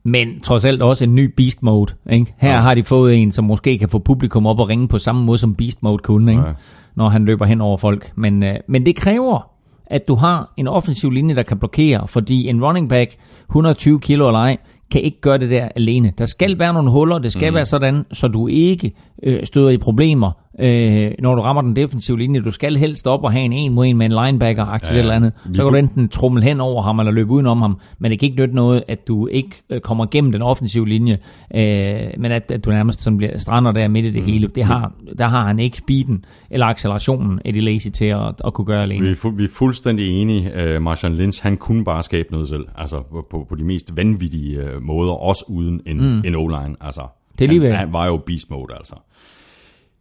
Men 0.04 0.40
trods 0.40 0.66
alt 0.66 0.82
også 0.82 1.06
en 1.06 1.16
ny 1.16 1.34
beast 1.38 1.64
mode. 1.64 1.94
Ikke? 2.12 2.34
Her 2.38 2.54
Ja. 2.54 2.60
har 2.60 2.74
de 2.76 2.84
fået 2.84 3.16
en, 3.16 3.32
som 3.32 3.46
måske 3.46 3.78
kan 3.78 3.90
få 3.90 4.00
publikum 4.00 4.46
op 4.48 4.60
og 4.60 4.70
ringe 4.70 4.88
på 4.88 4.98
samme 4.98 5.24
måde, 5.26 5.38
som 5.38 5.56
beast 5.56 5.84
mode 5.84 5.98
kunne, 5.98 6.32
ikke? 6.32 6.44
Ja. 6.44 6.54
når 6.96 7.10
han 7.10 7.26
løber 7.26 7.46
hen 7.46 7.62
over 7.62 7.78
folk. 7.78 8.12
Men, 8.16 8.44
øh, 8.44 8.56
men 8.68 8.86
det 8.86 8.96
kræver, 8.96 9.50
at 9.86 10.08
du 10.08 10.16
har 10.16 10.54
en 10.58 10.68
offensiv 10.68 11.12
linje, 11.12 11.36
der 11.36 11.44
kan 11.44 11.58
blokere, 11.60 12.08
fordi 12.08 12.48
en 12.48 12.64
running 12.66 12.90
back, 12.90 13.16
120 13.50 14.00
kilo 14.00 14.28
eller 14.28 14.40
ej, 14.40 14.58
kan 14.92 15.02
ikke 15.02 15.22
gøre 15.22 15.38
det 15.38 15.50
der 15.50 15.68
alene. 15.76 16.14
Der 16.18 16.26
skal 16.26 16.60
være 16.60 16.74
nogle 16.74 16.92
huller, 16.92 17.20
det 17.20 17.32
skal 17.32 17.50
mm. 17.50 17.56
være 17.56 17.66
sådan, 17.66 18.06
så 18.12 18.28
du 18.28 18.48
ikke 18.48 18.92
øh, 19.24 19.46
støder 19.46 19.70
i 19.70 19.78
problemer, 19.78 20.32
øh, 20.60 21.12
når 21.20 21.36
du 21.36 21.42
rammer 21.42 21.62
den 21.62 21.76
defensive 21.76 22.18
linje. 22.18 22.42
Du 22.42 22.52
skal 22.52 22.76
helst 22.76 23.08
op 23.08 23.24
og 23.24 23.32
have 23.32 23.46
en 23.46 23.54
en 23.54 23.74
mod 23.74 23.86
en 23.86 23.98
med 23.98 24.06
en 24.06 24.12
linebacker, 24.26 24.66
aktivt 24.66 24.92
Ja, 24.92 24.96
ja, 24.96 25.02
eller 25.02 25.16
andet. 25.16 25.34
Så 25.54 25.64
kan 25.64 25.72
du 25.72 25.78
enten 25.78 26.10
trummel 26.10 26.44
hen 26.44 26.62
over 26.62 26.82
ham, 26.82 27.00
eller 27.00 27.12
løbe 27.12 27.32
udenom 27.32 27.62
ham, 27.62 27.80
men 28.00 28.12
det 28.12 28.20
kan 28.20 28.30
ikke 28.30 28.42
nytte 28.42 28.56
noget, 28.56 28.84
at 28.88 29.08
du 29.08 29.28
ikke 29.28 29.64
øh, 29.70 29.82
kommer 29.82 30.06
gennem 30.06 30.32
den 30.32 30.42
offensive 30.42 30.88
linje, 30.88 31.18
øh, 31.56 31.98
men 32.18 32.32
at, 32.32 32.52
at 32.52 32.66
du 32.66 32.70
nærmest 32.70 33.02
sådan 33.02 33.18
bliver 33.18 33.38
strander 33.38 33.72
der 33.72 33.88
midt 33.88 34.06
i 34.06 34.12
det 34.12 34.22
mm. 34.22 34.28
hele. 34.28 34.48
Det 34.48 34.64
har, 34.64 34.94
der 35.18 35.28
har 35.28 35.48
han 35.48 35.60
ikke 35.60 35.78
speeden 35.78 36.26
eller 36.50 36.66
accelerationen, 36.66 37.40
Eddie 37.46 37.62
Lacy, 37.62 37.88
til 37.88 38.06
at, 38.06 38.42
at 38.46 38.54
kunne 38.54 38.66
gøre 38.66 38.82
alene. 38.82 39.06
Vi 39.06 39.12
er, 39.12 39.16
fu- 39.16 39.36
vi 39.36 39.44
er 39.44 39.48
fuldstændig 39.54 40.22
enige. 40.22 40.76
Uh, 40.76 40.82
Marshawn 40.82 41.16
Lynch, 41.16 41.44
han 41.44 41.58
kunne 41.58 41.86
bare 41.86 42.04
skabe 42.04 42.32
noget 42.32 42.48
selv. 42.48 42.66
Altså 42.78 43.02
på, 43.32 43.46
på, 43.50 43.56
de 43.56 43.64
mest 43.64 43.98
vanvittige 43.98 44.60
uh, 44.60 44.84
måder, 44.84 45.12
også 45.12 45.46
uden 45.48 45.82
en, 45.86 45.98
mm. 45.98 46.22
en 46.26 46.36
O-line. 46.36 46.76
Altså, 46.82 47.02
Det 47.40 47.52
er 47.52 47.62
han, 47.62 47.76
han 47.76 47.94
var 47.94 48.06
jo 48.08 48.18
beast 48.18 48.50
mode, 48.50 48.74
altså. 48.78 48.96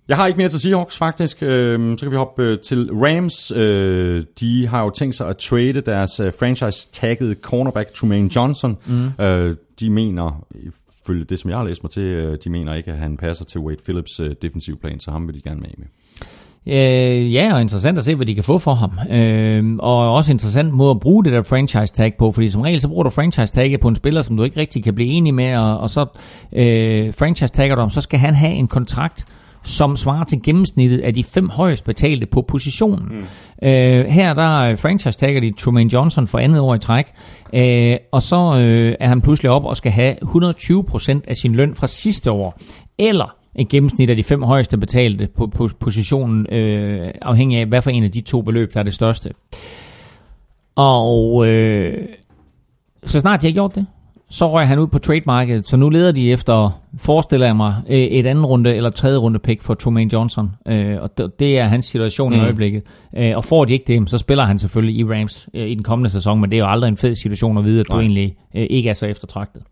Jeg 0.08 0.16
har 0.16 0.26
ikke 0.26 0.36
mere 0.36 0.48
til 0.48 0.60
Seahawks, 0.60 0.98
faktisk. 0.98 1.42
Øhm, 1.42 1.98
så 1.98 2.04
kan 2.04 2.12
vi 2.12 2.16
hoppe 2.16 2.42
øh, 2.42 2.58
til 2.58 2.90
Rams. 2.92 3.52
Øh, 3.56 4.24
de 4.40 4.66
har 4.66 4.82
jo 4.82 4.90
tænkt 4.90 5.14
sig 5.14 5.28
at 5.28 5.36
trade 5.36 5.80
deres 5.80 6.20
øh, 6.20 6.32
franchise-taggede 6.38 7.34
cornerback 7.42 7.92
Trumaine 7.94 8.30
Johnson. 8.36 8.76
Mm. 8.86 9.24
Øh, 9.24 9.56
de 9.80 9.90
mener, 9.90 10.44
ifølge 11.04 11.24
det 11.24 11.38
som 11.38 11.50
jeg 11.50 11.58
har 11.58 11.64
læst 11.64 11.84
mig 11.84 11.90
til, 11.90 12.02
øh, 12.02 12.38
de 12.44 12.50
mener 12.50 12.74
ikke, 12.74 12.92
at 12.92 12.98
han 12.98 13.16
passer 13.16 13.44
til 13.44 13.60
Wade 13.60 13.82
Phillips 13.84 14.20
øh, 14.20 14.34
defensiv 14.42 14.80
plan, 14.80 15.00
så 15.00 15.10
ham 15.10 15.26
vil 15.26 15.34
de 15.34 15.40
gerne 15.40 15.60
med 15.60 15.68
med. 15.78 15.86
Øh, 16.66 17.34
ja, 17.34 17.54
og 17.54 17.60
interessant 17.60 17.98
at 17.98 18.04
se, 18.04 18.14
hvad 18.14 18.26
de 18.26 18.34
kan 18.34 18.44
få 18.44 18.58
for 18.58 18.74
ham. 18.74 18.90
Øh, 19.10 19.76
og 19.78 20.14
også 20.14 20.32
interessant 20.32 20.72
måde 20.72 20.90
at 20.90 21.00
bruge 21.00 21.24
det 21.24 21.32
der 21.32 21.42
franchise 21.42 21.94
tag 21.94 22.14
på, 22.18 22.32
fordi 22.32 22.48
som 22.48 22.60
regel 22.60 22.80
så 22.80 22.88
bruger 22.88 23.02
du 23.02 23.10
franchise 23.10 23.52
tag 23.52 23.80
på 23.80 23.88
en 23.88 23.96
spiller, 23.96 24.22
som 24.22 24.36
du 24.36 24.42
ikke 24.42 24.60
rigtig 24.60 24.84
kan 24.84 24.94
blive 24.94 25.08
enig 25.08 25.34
med, 25.34 25.56
og, 25.56 25.78
og 25.78 25.90
så 25.90 26.06
øh, 26.52 27.14
franchise 27.14 27.52
tagger 27.52 27.74
du 27.74 27.80
ham, 27.80 27.90
så 27.90 28.00
skal 28.00 28.18
han 28.18 28.34
have 28.34 28.52
en 28.52 28.68
kontrakt, 28.68 29.26
som 29.64 29.96
svarer 29.96 30.24
til 30.24 30.42
gennemsnittet 30.42 31.00
af 31.00 31.14
de 31.14 31.24
fem 31.24 31.48
højst 31.48 31.84
betalte 31.84 32.26
på 32.26 32.42
positionen. 32.42 33.08
Mm. 33.10 33.68
Øh, 33.68 34.06
her 34.06 34.34
der 34.34 34.60
øh, 34.60 34.78
franchise 34.78 35.18
tagger 35.18 35.40
de 35.40 35.52
Trumaine 35.58 35.92
Johnson 35.92 36.26
for 36.26 36.38
andet 36.38 36.60
år 36.60 36.74
i 36.74 36.78
træk, 36.78 37.06
øh, 37.54 37.96
og 38.12 38.22
så 38.22 38.58
øh, 38.58 38.94
er 39.00 39.08
han 39.08 39.20
pludselig 39.20 39.50
op 39.50 39.64
og 39.64 39.76
skal 39.76 39.92
have 39.92 40.16
120% 40.22 41.20
af 41.28 41.36
sin 41.36 41.54
løn 41.54 41.74
fra 41.74 41.86
sidste 41.86 42.30
år, 42.30 42.60
eller 42.98 43.36
et 43.54 43.68
gennemsnit 43.68 44.10
af 44.10 44.16
de 44.16 44.22
fem 44.22 44.42
højeste 44.42 44.78
betalte 44.78 45.28
på, 45.36 45.46
på 45.46 45.68
positionen, 45.80 46.46
øh, 46.52 47.10
afhængig 47.22 47.58
af, 47.58 47.66
hvad 47.66 47.82
for 47.82 47.90
en 47.90 48.04
af 48.04 48.10
de 48.10 48.20
to 48.20 48.42
beløb, 48.42 48.74
der 48.74 48.80
er 48.80 48.84
det 48.84 48.94
største. 48.94 49.30
Og 50.74 51.46
øh, 51.46 52.08
så 53.04 53.20
snart 53.20 53.42
de 53.42 53.46
har 53.46 53.52
gjort 53.52 53.74
det, 53.74 53.86
så 54.32 54.52
røg 54.52 54.68
han 54.68 54.78
ud 54.78 54.86
på 54.86 54.98
trademarkedet, 54.98 55.68
så 55.68 55.76
nu 55.76 55.88
leder 55.88 56.12
de 56.12 56.32
efter, 56.32 56.80
forestiller 56.98 57.46
jeg 57.46 57.56
mig, 57.56 57.74
øh, 57.88 57.98
et 57.98 58.26
anden 58.26 58.46
runde 58.46 58.74
eller 58.74 58.90
tredje 58.90 59.18
runde 59.18 59.38
pick 59.38 59.62
for 59.62 59.74
Trumaine 59.74 60.12
Johnson. 60.12 60.50
Øh, 60.68 60.96
og 61.00 61.10
det, 61.38 61.58
er 61.58 61.64
hans 61.64 61.84
situation 61.84 62.32
mm. 62.32 62.38
i 62.38 62.42
øjeblikket. 62.42 62.82
Øh, 63.16 63.36
og 63.36 63.44
får 63.44 63.64
de 63.64 63.72
ikke 63.72 63.84
det, 63.86 64.10
så 64.10 64.18
spiller 64.18 64.44
han 64.44 64.58
selvfølgelig 64.58 64.96
i 64.96 65.04
Rams 65.04 65.48
i 65.54 65.74
den 65.74 65.82
kommende 65.82 66.10
sæson, 66.10 66.40
men 66.40 66.50
det 66.50 66.56
er 66.56 66.60
jo 66.60 66.70
aldrig 66.70 66.88
en 66.88 66.96
fed 66.96 67.14
situation 67.14 67.58
at 67.58 67.64
vide, 67.64 67.80
at 67.80 67.86
du 67.88 67.92
Nej. 67.92 68.00
egentlig 68.00 68.36
ikke 68.54 68.90
er 68.90 68.94
så 68.94 69.06
eftertragtet. 69.06 69.62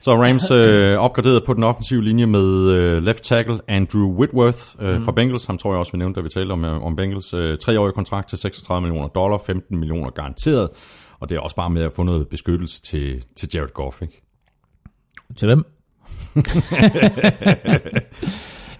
Så 0.00 0.14
Rams 0.14 0.50
øh, 0.50 0.98
opgraderet 0.98 1.44
på 1.44 1.54
den 1.54 1.64
offensive 1.64 2.04
linje 2.04 2.26
med 2.26 2.70
øh, 2.70 3.02
left 3.02 3.24
tackle 3.24 3.58
Andrew 3.68 4.16
Whitworth 4.18 4.58
øh, 4.80 4.96
mm. 4.96 5.04
fra 5.04 5.12
Bengals. 5.12 5.44
Ham 5.44 5.58
tror 5.58 5.72
jeg 5.72 5.78
også, 5.78 5.92
vi 5.92 5.98
nævnte, 5.98 6.20
da 6.20 6.22
vi 6.22 6.28
talte 6.28 6.52
om, 6.52 6.64
om 6.64 6.96
Bengals. 6.96 7.34
Øh, 7.34 7.58
treårig 7.58 7.94
kontrakt 7.94 8.28
til 8.28 8.38
36 8.38 8.80
millioner 8.80 9.08
dollar, 9.08 9.38
15 9.46 9.78
millioner 9.78 10.10
garanteret. 10.10 10.68
Og 11.20 11.28
det 11.28 11.34
er 11.36 11.40
også 11.40 11.56
bare 11.56 11.70
med 11.70 11.82
at 11.82 11.92
få 11.92 12.02
noget 12.02 12.28
beskyttelse 12.28 12.82
til, 12.82 13.24
til 13.36 13.48
Jared 13.54 13.72
Goff, 13.72 14.02
ikke? 14.02 14.22
Til 15.36 15.46
hvem? 15.46 15.64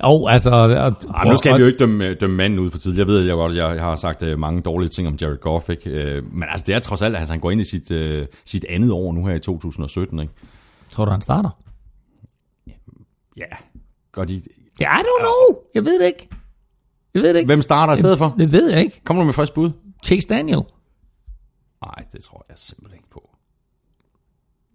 Jo, 0.03 0.27
altså... 0.27 0.51
Ej, 1.15 1.25
nu 1.25 1.37
skal 1.37 1.55
vi 1.55 1.61
jo 1.61 1.67
ikke 1.67 1.79
dømme, 1.79 2.15
dømme 2.15 2.37
manden 2.37 2.59
ud 2.59 2.71
for 2.71 2.79
tid. 2.79 2.97
Jeg 2.99 3.07
ved 3.07 3.21
jeg 3.27 3.35
godt, 3.35 3.57
jeg, 3.57 3.75
jeg 3.75 3.83
har 3.85 3.97
sagt 3.97 4.23
øh, 4.23 4.39
mange 4.39 4.63
dårlige 4.63 4.89
ting 4.89 5.09
om 5.09 5.15
Jared 5.21 5.39
Goff, 5.39 5.69
ikke? 5.69 5.91
Øh, 5.91 6.33
men 6.33 6.49
altså, 6.49 6.65
det 6.67 6.75
er 6.75 6.79
trods 6.79 7.03
alt, 7.03 7.17
at 7.17 7.31
han 7.31 7.41
går 7.41 7.51
ind 7.51 7.61
i 7.61 7.65
sit, 7.65 7.91
øh, 7.91 8.27
sit 8.45 8.65
andet 8.69 8.91
år 8.93 9.13
nu 9.13 9.27
her 9.27 9.35
i 9.35 9.41
2017, 9.41 10.19
ikke? 10.21 10.33
Tror 10.91 11.05
du, 11.05 11.11
han 11.11 11.21
starter? 11.21 11.51
Ja, 13.37 13.57
godt 14.13 14.31
i... 14.31 14.43
Ja, 14.81 14.99
I 14.99 15.03
don't 15.03 15.21
know. 15.21 15.63
Jeg 15.75 15.85
ved 15.85 16.01
det 16.01 16.07
ikke. 16.07 16.29
Jeg 17.15 17.23
ved 17.23 17.29
det 17.29 17.37
ikke. 17.37 17.47
Hvem 17.47 17.63
starter 17.63 17.93
i 17.93 17.97
stedet 17.97 18.19
for? 18.19 18.35
Det 18.39 18.53
ved 18.53 18.71
jeg 18.71 18.81
ikke. 18.85 19.01
Kommer 19.05 19.23
du 19.23 19.25
med 19.25 19.35
frisk 19.35 19.55
bud? 19.55 19.71
Chase 20.05 20.29
Daniel. 20.29 20.63
Nej, 21.85 22.05
det 22.13 22.23
tror 22.23 22.45
jeg 22.49 22.59
simpelthen 22.59 22.99
ikke 22.99 23.11
på. 23.11 23.31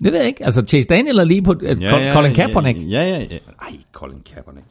Det 0.03 0.11
ved 0.11 0.19
jeg 0.19 0.27
ikke. 0.27 0.45
Altså, 0.45 0.65
Chase 0.67 0.87
Daniel 0.87 1.19
er 1.19 1.23
lige 1.23 1.41
på 1.41 1.51
uh, 1.51 1.81
ja, 1.81 2.13
Colin 2.13 2.33
Kaepernick. 2.33 2.79
Ja, 2.79 2.83
ja, 2.83 3.19
ja. 3.19 3.37
Ej, 3.61 3.77
Colin 3.91 4.21
Kaepernick. 4.33 4.65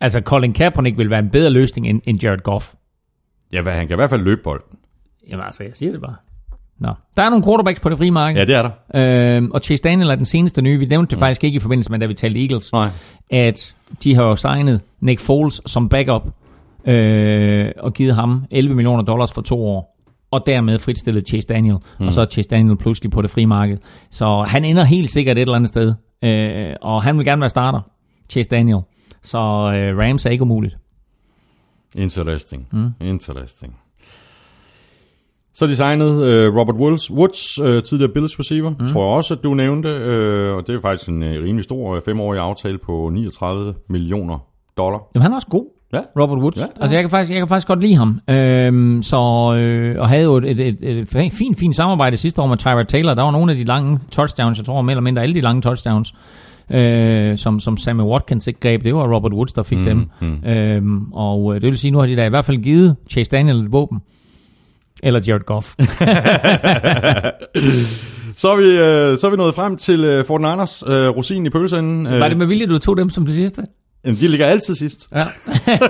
Altså, 0.00 0.20
Colin 0.20 0.52
Kaepernick 0.52 0.98
vil 0.98 1.10
være 1.10 1.18
en 1.18 1.30
bedre 1.30 1.50
løsning 1.50 1.88
end, 1.88 2.00
end 2.04 2.22
Jared 2.22 2.40
Goff. 2.40 2.74
Ja, 3.52 3.62
hvad, 3.62 3.72
han 3.72 3.86
kan 3.86 3.94
i 3.94 3.96
hvert 3.96 4.10
fald 4.10 4.22
løbe 4.22 4.42
bolden. 4.42 4.78
Jamen 5.28 5.44
altså, 5.44 5.64
jeg 5.64 5.74
siger 5.74 5.92
det 5.92 6.00
bare. 6.00 6.16
Nå. 6.78 6.92
Der 7.16 7.22
er 7.22 7.30
nogle 7.30 7.44
quarterbacks 7.44 7.80
på 7.80 7.88
det 7.88 7.98
frie 7.98 8.10
marked. 8.10 8.38
Ja, 8.38 8.44
det 8.44 8.54
er 8.54 8.70
der. 8.94 9.36
Øhm, 9.36 9.50
og 9.50 9.60
Chase 9.60 9.82
Daniel 9.82 10.10
er 10.10 10.14
den 10.14 10.24
seneste 10.24 10.62
nye. 10.62 10.78
Vi 10.78 10.86
nævnte 10.86 11.10
det 11.10 11.16
mm. 11.16 11.20
faktisk 11.20 11.44
ikke 11.44 11.56
i 11.56 11.60
forbindelse 11.60 11.90
med, 11.90 11.98
da 11.98 12.06
vi 12.06 12.14
talte 12.14 12.40
Eagles. 12.40 12.72
Nej. 12.72 12.88
At 13.30 13.74
de 14.02 14.14
har 14.14 14.24
jo 14.24 14.36
signet 14.36 14.80
Nick 15.00 15.20
Foles 15.20 15.62
som 15.66 15.88
backup. 15.88 16.22
Øh, 16.86 17.72
og 17.76 17.94
givet 17.94 18.14
ham 18.14 18.44
11 18.50 18.74
millioner 18.74 19.02
dollars 19.02 19.32
for 19.32 19.42
to 19.42 19.66
år. 19.66 19.93
Og 20.34 20.46
dermed 20.46 20.78
fritstillet 20.78 21.28
Chase 21.28 21.46
Daniel. 21.48 21.76
Mm. 22.00 22.06
Og 22.06 22.12
så 22.12 22.20
er 22.20 22.26
Chase 22.26 22.48
Daniel 22.48 22.76
pludselig 22.76 23.10
på 23.10 23.22
det 23.22 23.30
frie 23.30 23.46
marked. 23.46 23.78
Så 24.10 24.44
han 24.48 24.64
ender 24.64 24.84
helt 24.84 25.10
sikkert 25.10 25.36
et 25.36 25.40
eller 25.40 25.54
andet 25.54 25.68
sted. 25.68 25.94
Øh, 26.24 26.74
og 26.82 27.02
han 27.02 27.18
vil 27.18 27.24
gerne 27.24 27.40
være 27.40 27.50
starter. 27.50 27.80
Chase 28.30 28.48
Daniel. 28.48 28.80
Så 29.22 29.38
øh, 29.38 29.98
Rams 29.98 30.26
er 30.26 30.30
ikke 30.30 30.42
umuligt. 30.42 30.76
Interesting. 31.94 32.68
Mm. 32.72 32.90
Interesting. 33.00 33.76
Så 35.54 35.66
designet 35.66 36.24
øh, 36.24 36.56
Robert 36.56 36.76
Woods, 36.76 37.10
Woods 37.10 37.60
øh, 37.60 37.82
tidligere 37.82 38.12
Bills 38.12 38.38
receiver, 38.38 38.70
mm. 38.70 38.86
tror 38.86 39.00
jeg 39.00 39.16
også, 39.16 39.34
at 39.34 39.44
du 39.44 39.54
nævnte, 39.54 39.88
øh, 39.88 40.56
og 40.56 40.66
det 40.66 40.74
er 40.74 40.80
faktisk 40.80 41.08
en 41.08 41.22
øh, 41.22 41.44
rimelig 41.44 41.64
stor 41.64 41.94
øh, 41.96 42.02
femårig 42.02 42.40
aftale 42.40 42.78
på 42.78 43.10
39 43.12 43.74
millioner 43.88 44.38
dollar. 44.76 45.00
Jamen, 45.14 45.22
han 45.22 45.32
er 45.32 45.36
også 45.36 45.48
god. 45.48 45.73
Ja. 45.94 46.22
Robert 46.22 46.38
Woods. 46.38 46.56
Ja, 46.56 46.62
Ja. 46.62 46.68
Altså, 46.80 46.96
jeg 46.96 47.02
kan, 47.02 47.10
faktisk, 47.10 47.30
jeg 47.32 47.40
kan 47.40 47.48
faktisk 47.48 47.66
godt 47.68 47.80
lide 47.80 47.94
ham. 47.96 48.20
Øhm, 48.30 49.02
så, 49.02 49.16
øh, 49.58 50.00
og 50.00 50.08
havde 50.08 50.22
jo 50.24 50.36
et, 50.36 50.44
et, 50.44 50.60
et, 50.60 50.98
et 50.98 51.08
fint, 51.32 51.58
fint 51.58 51.76
samarbejde 51.76 52.16
sidste 52.16 52.42
år 52.42 52.46
med 52.46 52.56
Tyrod 52.56 52.84
Taylor. 52.84 53.14
Der 53.14 53.22
var 53.22 53.30
nogle 53.30 53.52
af 53.52 53.58
de 53.58 53.64
lange 53.64 53.98
touchdowns, 54.10 54.58
jeg 54.58 54.64
tror 54.64 54.82
mere 54.82 54.92
eller 54.92 55.02
mindre 55.02 55.22
alle 55.22 55.34
de 55.34 55.40
lange 55.40 55.62
touchdowns, 55.62 56.14
øh, 56.70 57.38
som, 57.38 57.60
som 57.60 57.76
Sammy 57.76 58.02
Watkins 58.02 58.46
ikke 58.46 58.60
greb. 58.60 58.84
Det 58.84 58.94
var 58.94 59.14
Robert 59.14 59.32
Woods, 59.32 59.52
der 59.52 59.62
fik 59.62 59.78
mm, 59.78 59.84
dem. 59.84 60.10
Mm. 60.20 60.44
Øhm, 60.50 61.12
og 61.12 61.54
øh, 61.54 61.60
det 61.60 61.70
vil 61.70 61.78
sige, 61.78 61.90
nu 61.90 61.98
har 61.98 62.06
de 62.06 62.16
da 62.16 62.26
i 62.26 62.28
hvert 62.28 62.44
fald 62.44 62.56
givet 62.58 62.96
Chase 63.10 63.30
Daniel 63.30 63.60
et 63.60 63.72
våben. 63.72 64.00
Eller 65.02 65.20
Jared 65.28 65.40
Goff. 65.46 65.74
Så 68.36 68.48
er 68.52 68.56
vi, 68.56 68.68
øh, 68.68 69.18
så 69.18 69.26
er 69.26 69.30
vi 69.30 69.36
nået 69.36 69.54
frem 69.54 69.76
til 69.76 70.04
øh, 70.04 70.24
Fort 70.24 70.40
Niners, 70.40 70.82
øh, 70.86 71.08
rosinen 71.08 71.46
i 71.46 71.50
pølseenden. 71.50 72.06
Øh, 72.06 72.20
Var 72.20 72.28
det 72.28 72.36
med 72.36 72.46
vilje, 72.46 72.66
du 72.66 72.78
tog 72.78 72.96
dem 72.96 73.08
som 73.10 73.24
det 73.26 73.34
sidste? 73.34 73.62
Jamen, 74.04 74.16
de 74.20 74.28
ligger 74.28 74.46
altid 74.46 74.74
sidst. 74.74 75.08
Ja, 75.14 75.18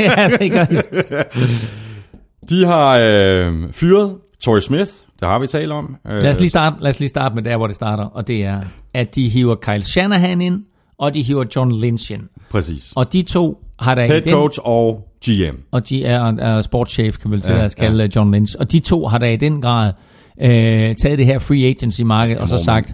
ja 0.01 0.29
det 0.41 0.51
gør 0.53 0.65
de. 0.65 0.83
De 2.49 2.65
har 2.67 2.99
øh, 3.03 3.73
fyret 3.73 4.17
Torrey 4.41 4.61
Smith, 4.61 4.91
det 5.21 5.29
har 5.29 5.39
vi 5.39 5.47
talt 5.47 5.73
om. 5.73 5.97
Øh, 6.07 6.23
Lad 6.23 6.31
os, 6.31 6.39
lige 6.41 6.49
starte, 6.49 6.77
lad 6.81 6.91
os 6.91 7.01
lige 7.01 7.09
starte 7.09 7.35
med 7.35 7.43
der, 7.43 7.57
hvor 7.57 7.67
det 7.67 7.77
starter. 7.77 8.05
Og 8.05 8.29
det 8.29 8.45
er, 8.45 8.61
at 8.95 9.15
de 9.15 9.29
hiver 9.29 9.55
Kyle 9.55 9.83
Shanahan 9.85 10.41
ind, 10.41 10.65
og 10.99 11.15
de 11.15 11.23
hiver 11.23 11.45
John 11.57 11.73
Lynch 11.81 12.13
ind. 12.13 12.23
Præcis. 12.51 12.93
Og 12.97 13.13
de 13.13 13.23
to 13.23 13.59
har 13.79 13.95
der 13.95 14.07
Head 14.07 14.17
i 14.17 14.21
den, 14.21 14.33
coach 14.33 14.59
og 14.65 15.09
GM. 15.27 15.57
og 15.73 15.89
de 15.89 16.05
er, 16.05 16.23
er 16.37 16.61
sportschef, 16.61 17.19
kan 17.19 17.31
vel 17.31 17.41
til 17.41 17.55
Ja, 17.55 17.65
at 17.65 17.77
kalde 17.77 18.03
ja. 18.05 18.09
John 18.17 18.35
Lynch. 18.35 18.57
Og 18.59 18.73
de 18.73 18.79
to 18.79 19.07
har 19.07 19.19
der 19.19 19.27
i 19.27 19.37
den 19.37 19.63
grad 19.63 19.93
øh, 20.43 20.95
taget 20.95 21.19
det 21.19 21.27
her 21.27 21.39
free 21.39 21.65
agency 21.67 22.03
marked 22.03 22.37
og 22.37 22.49
så 22.49 22.59
sagt, 22.59 22.93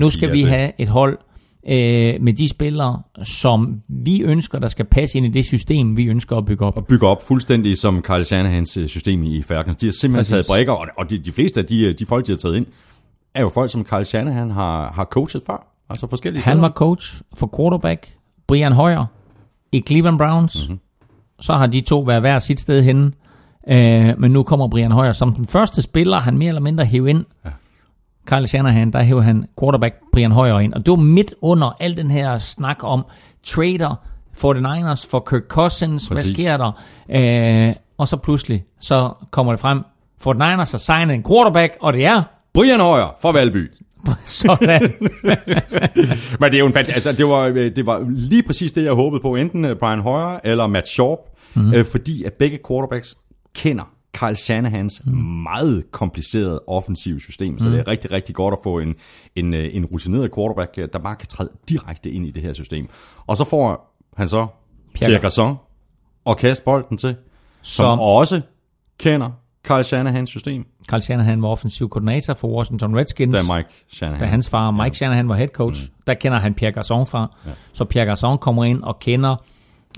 nu 0.00 0.10
skal 0.10 0.32
vi 0.32 0.40
til. 0.40 0.48
have 0.48 0.72
et 0.78 0.88
hold 0.88 1.18
øh, 1.68 2.14
med 2.22 2.32
de 2.32 2.48
spillere, 2.48 3.02
som 3.22 3.82
vi 3.88 4.22
ønsker, 4.22 4.58
der 4.58 4.68
skal 4.68 4.84
passe 4.84 5.18
ind 5.18 5.26
i 5.26 5.30
det 5.30 5.44
system, 5.44 5.96
vi 5.96 6.04
ønsker 6.04 6.36
at 6.36 6.44
bygge 6.44 6.66
op. 6.66 6.76
og 6.76 6.86
bygge 6.86 7.06
op 7.06 7.22
fuldstændig 7.26 7.78
som 7.78 8.02
Kyle 8.02 8.24
Shanahans 8.24 8.76
øh, 8.76 8.88
system 8.88 9.22
i 9.22 9.42
Falcons. 9.42 9.76
De 9.76 9.86
har 9.86 9.92
simpelthen 9.92 10.18
Præcis. 10.20 10.30
taget 10.30 10.46
brækker, 10.46 10.72
og, 10.72 10.86
og 10.96 11.10
de, 11.10 11.18
de 11.18 11.32
fleste 11.32 11.60
af 11.60 11.66
de, 11.66 11.84
øh, 11.84 11.94
de 11.98 12.06
folk, 12.06 12.26
de 12.26 12.32
har 12.32 12.36
taget 12.36 12.56
ind, 12.56 12.66
er 13.34 13.40
jo 13.40 13.48
folk, 13.48 13.70
som 13.70 13.84
Kyle 13.84 14.04
Shanahan 14.04 14.50
har, 14.50 14.92
har 14.92 15.04
coachet 15.04 15.42
før. 15.46 15.66
Altså 15.90 16.06
forskellige 16.06 16.42
Han 16.42 16.52
steder. 16.52 16.60
var 16.60 16.70
coach 16.74 17.22
for 17.34 17.50
quarterback, 17.56 18.08
Brian 18.46 18.72
Hoyer, 18.72 19.06
i 19.72 19.82
Cleveland 19.86 20.18
Browns. 20.18 20.68
Mm-hmm. 20.68 20.80
Så 21.40 21.52
har 21.54 21.66
de 21.66 21.80
to 21.80 22.00
været 22.00 22.20
hver 22.20 22.38
sit 22.38 22.60
sted 22.60 22.82
henne. 22.82 23.12
Øh, 23.68 24.20
men 24.20 24.30
nu 24.30 24.42
kommer 24.42 24.68
Brian 24.68 24.90
Hoyer 24.92 25.12
som 25.12 25.32
den 25.32 25.46
første 25.46 25.82
spiller, 25.82 26.16
han 26.16 26.38
mere 26.38 26.48
eller 26.48 26.60
mindre 26.60 26.84
hæv 26.84 27.06
ind. 27.06 27.24
Ja. 27.44 27.50
Kyle 28.28 28.46
Shanahan, 28.46 28.90
der 28.92 29.02
hæv 29.02 29.22
han 29.22 29.44
quarterback 29.60 29.94
Brian 30.12 30.32
Hoyer 30.32 30.58
ind. 30.60 30.74
Og 30.74 30.86
det 30.86 30.90
var 30.90 30.96
midt 30.96 31.34
under 31.42 31.76
al 31.80 31.96
den 31.96 32.10
her 32.10 32.38
snak 32.38 32.76
om 32.80 33.04
trader 33.42 33.94
for 34.34 34.52
the 34.52 34.62
Niners, 34.74 35.06
for 35.06 35.20
Kirk 35.30 35.42
Cousins, 35.48 36.08
Præcis. 36.08 36.28
hvad 36.28 36.36
sker 36.36 36.56
der? 36.56 37.68
Øh, 37.68 37.74
og 37.98 38.08
så 38.08 38.16
pludselig, 38.16 38.62
så 38.80 39.10
kommer 39.30 39.52
det 39.52 39.60
frem, 39.60 39.82
for 40.20 40.32
the 40.32 40.50
Niners 40.50 40.70
har 40.70 40.78
signet 40.78 41.14
en 41.14 41.24
quarterback, 41.28 41.76
og 41.80 41.92
det 41.92 42.04
er 42.06 42.22
Brian 42.54 42.80
Højer 42.80 43.16
fra 43.22 43.32
Valby. 43.32 43.70
sådan. 44.24 44.80
Men 46.40 46.50
det 46.52 46.54
er 46.54 46.58
jo 46.58 46.66
en 46.66 46.72
fant- 46.76 46.94
altså, 46.94 47.12
det 47.12 47.26
var, 47.26 47.40
øh, 47.44 47.76
det 47.76 47.86
var 47.86 48.04
lige 48.08 48.42
præcis 48.42 48.72
det, 48.72 48.84
jeg 48.84 48.92
håbede 48.92 49.20
på. 49.22 49.34
Enten 49.36 49.64
øh, 49.64 49.76
Brian 49.76 50.00
Hoyer 50.00 50.38
eller 50.44 50.66
Matt 50.66 50.88
Sharp. 50.88 51.18
Mhm. 51.54 51.64
Mm. 51.66 51.72
Øh, 51.74 51.84
fordi 51.84 52.24
at 52.24 52.32
begge 52.32 52.58
quarterbacks 52.68 53.16
kender 53.56 53.84
Kyle 54.12 54.34
Shanahans 54.34 55.02
mm. 55.06 55.12
meget 55.42 55.84
komplicerede 55.90 56.60
offensive 56.66 57.20
system. 57.20 57.58
Så 57.58 57.70
det 57.70 57.78
er 57.80 57.88
rigtig, 57.88 58.12
rigtig 58.12 58.34
godt 58.34 58.52
at 58.52 58.58
få 58.64 58.78
en, 58.78 58.94
en, 59.36 59.54
øh, 59.54 59.76
en 59.76 59.84
rutineret 59.84 60.34
quarterback, 60.34 60.74
øh, 60.78 60.88
der 60.92 60.98
bare 60.98 61.16
kan 61.16 61.28
træde 61.28 61.50
direkte 61.68 62.10
ind 62.10 62.26
i 62.26 62.30
det 62.30 62.42
her 62.42 62.52
system. 62.52 62.88
Og 63.26 63.36
så 63.36 63.44
får 63.44 63.94
han 64.16 64.28
så 64.28 64.46
Pierre 64.94 65.26
Garçon 65.26 65.56
og 66.24 66.36
kaste 66.36 66.64
bolden 66.64 66.98
til, 66.98 67.16
som, 67.62 67.84
Som- 67.84 68.00
også 68.00 68.40
kender 68.98 69.30
Kyle 69.64 69.82
Shanahans 69.84 70.30
system, 70.30 70.66
Kyle 70.88 71.00
Shanahan 71.00 71.42
var 71.42 71.48
offensiv 71.48 71.88
koordinator 71.88 72.34
for 72.34 72.48
Washington 72.48 72.96
Redskins. 72.96 73.34
da 73.34 73.42
Mike 73.42 73.68
Shanahan. 73.88 74.20
da 74.20 74.26
hans 74.26 74.48
far, 74.50 74.70
Mike 74.70 74.96
Shanahan, 74.96 75.28
var 75.28 75.34
head 75.36 75.48
coach, 75.48 75.82
mm. 75.82 76.02
der 76.06 76.14
kender 76.14 76.38
han 76.38 76.54
Pierre 76.54 76.78
Garçon 76.78 77.04
fra. 77.04 77.36
Ja. 77.46 77.50
Så 77.72 77.84
Pierre 77.84 78.12
Garçon 78.12 78.36
kommer 78.36 78.64
ind 78.64 78.82
og 78.82 78.98
kender 78.98 79.36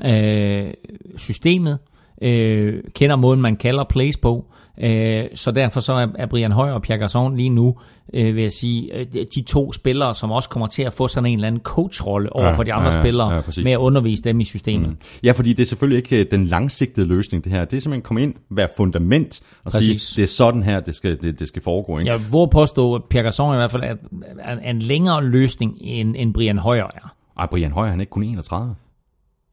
øh, 0.05 0.73
systemet, 1.17 1.79
øh, 2.21 2.83
kender 2.95 3.17
måden, 3.17 3.41
man 3.41 3.57
kalder 3.57 3.85
plays 3.85 4.17
på. 4.17 4.45
Øh, 4.83 5.25
så 5.35 5.51
derfor 5.51 5.81
så 5.81 5.93
er, 5.93 6.07
er 6.15 6.27
Brian 6.27 6.53
Højer 6.53 6.73
og 6.73 6.83
Pierre 6.83 7.05
Garçon 7.05 7.37
lige 7.37 7.49
nu, 7.49 7.75
øh, 8.15 8.35
vil 8.35 8.43
jeg 8.43 8.53
sige, 8.53 8.95
øh, 8.97 9.07
de 9.35 9.43
to 9.43 9.73
spillere, 9.73 10.15
som 10.15 10.31
også 10.31 10.49
kommer 10.49 10.67
til 10.67 10.83
at 10.83 10.93
få 10.93 11.09
sådan 11.09 11.27
en 11.31 11.35
eller 11.35 11.47
anden 11.47 11.63
coachrolle 11.63 12.33
over 12.33 12.47
Ja, 12.47 12.53
for 12.53 12.63
de 12.63 12.73
andre 12.73 12.89
ja, 12.89 12.95
ja, 12.97 13.03
spillere, 13.03 13.35
ja, 13.35 13.41
præcis. 13.41 13.65
med 13.65 13.73
at 13.73 13.79
undervise 13.79 14.23
dem 14.23 14.41
i 14.41 14.45
systemet. 14.45 14.89
Mm. 14.89 14.97
Ja, 15.23 15.33
fordi 15.33 15.53
det 15.53 15.63
er 15.63 15.67
selvfølgelig 15.67 15.97
ikke 15.97 16.21
øh, 16.21 16.27
den 16.31 16.47
langsigtede 16.47 17.07
løsning, 17.07 17.45
det 17.45 17.53
her. 17.53 17.65
Det 17.65 17.77
er 17.77 17.81
simpelthen 17.81 18.03
komme 18.03 18.23
ind, 18.23 18.35
være 18.51 18.69
fundament 18.77 19.41
og 19.65 19.73
Præcis. 19.73 20.03
sige, 20.03 20.17
det 20.17 20.29
er 20.29 20.33
sådan 20.33 20.63
her, 20.63 20.81
det 20.81 20.95
skal, 20.95 21.23
det, 21.23 21.39
det 21.39 21.49
skal 21.49 21.63
foregå. 21.63 21.99
Ikke? 21.99 22.11
Jeg 22.11 22.21
vil 22.21 22.49
påstå, 22.53 22.95
at 22.95 23.03
Pierre 23.11 23.29
Garçon 23.29 23.53
i 23.53 23.57
hvert 23.57 23.71
fald 23.71 23.83
er, 23.83 23.95
er 24.39 24.57
er 24.63 24.71
en 24.71 24.79
længere 24.79 25.25
løsning, 25.25 25.77
end, 25.81 26.15
end 26.19 26.35
Brian 26.35 26.59
Højer 26.59 26.85
er. 26.85 27.15
Ej, 27.39 27.47
Brian 27.47 27.73
Højer, 27.73 27.91
han 27.91 28.01
er 28.01 28.03
ikke 28.03 28.11
kun 28.11 28.23
31. 28.23 28.75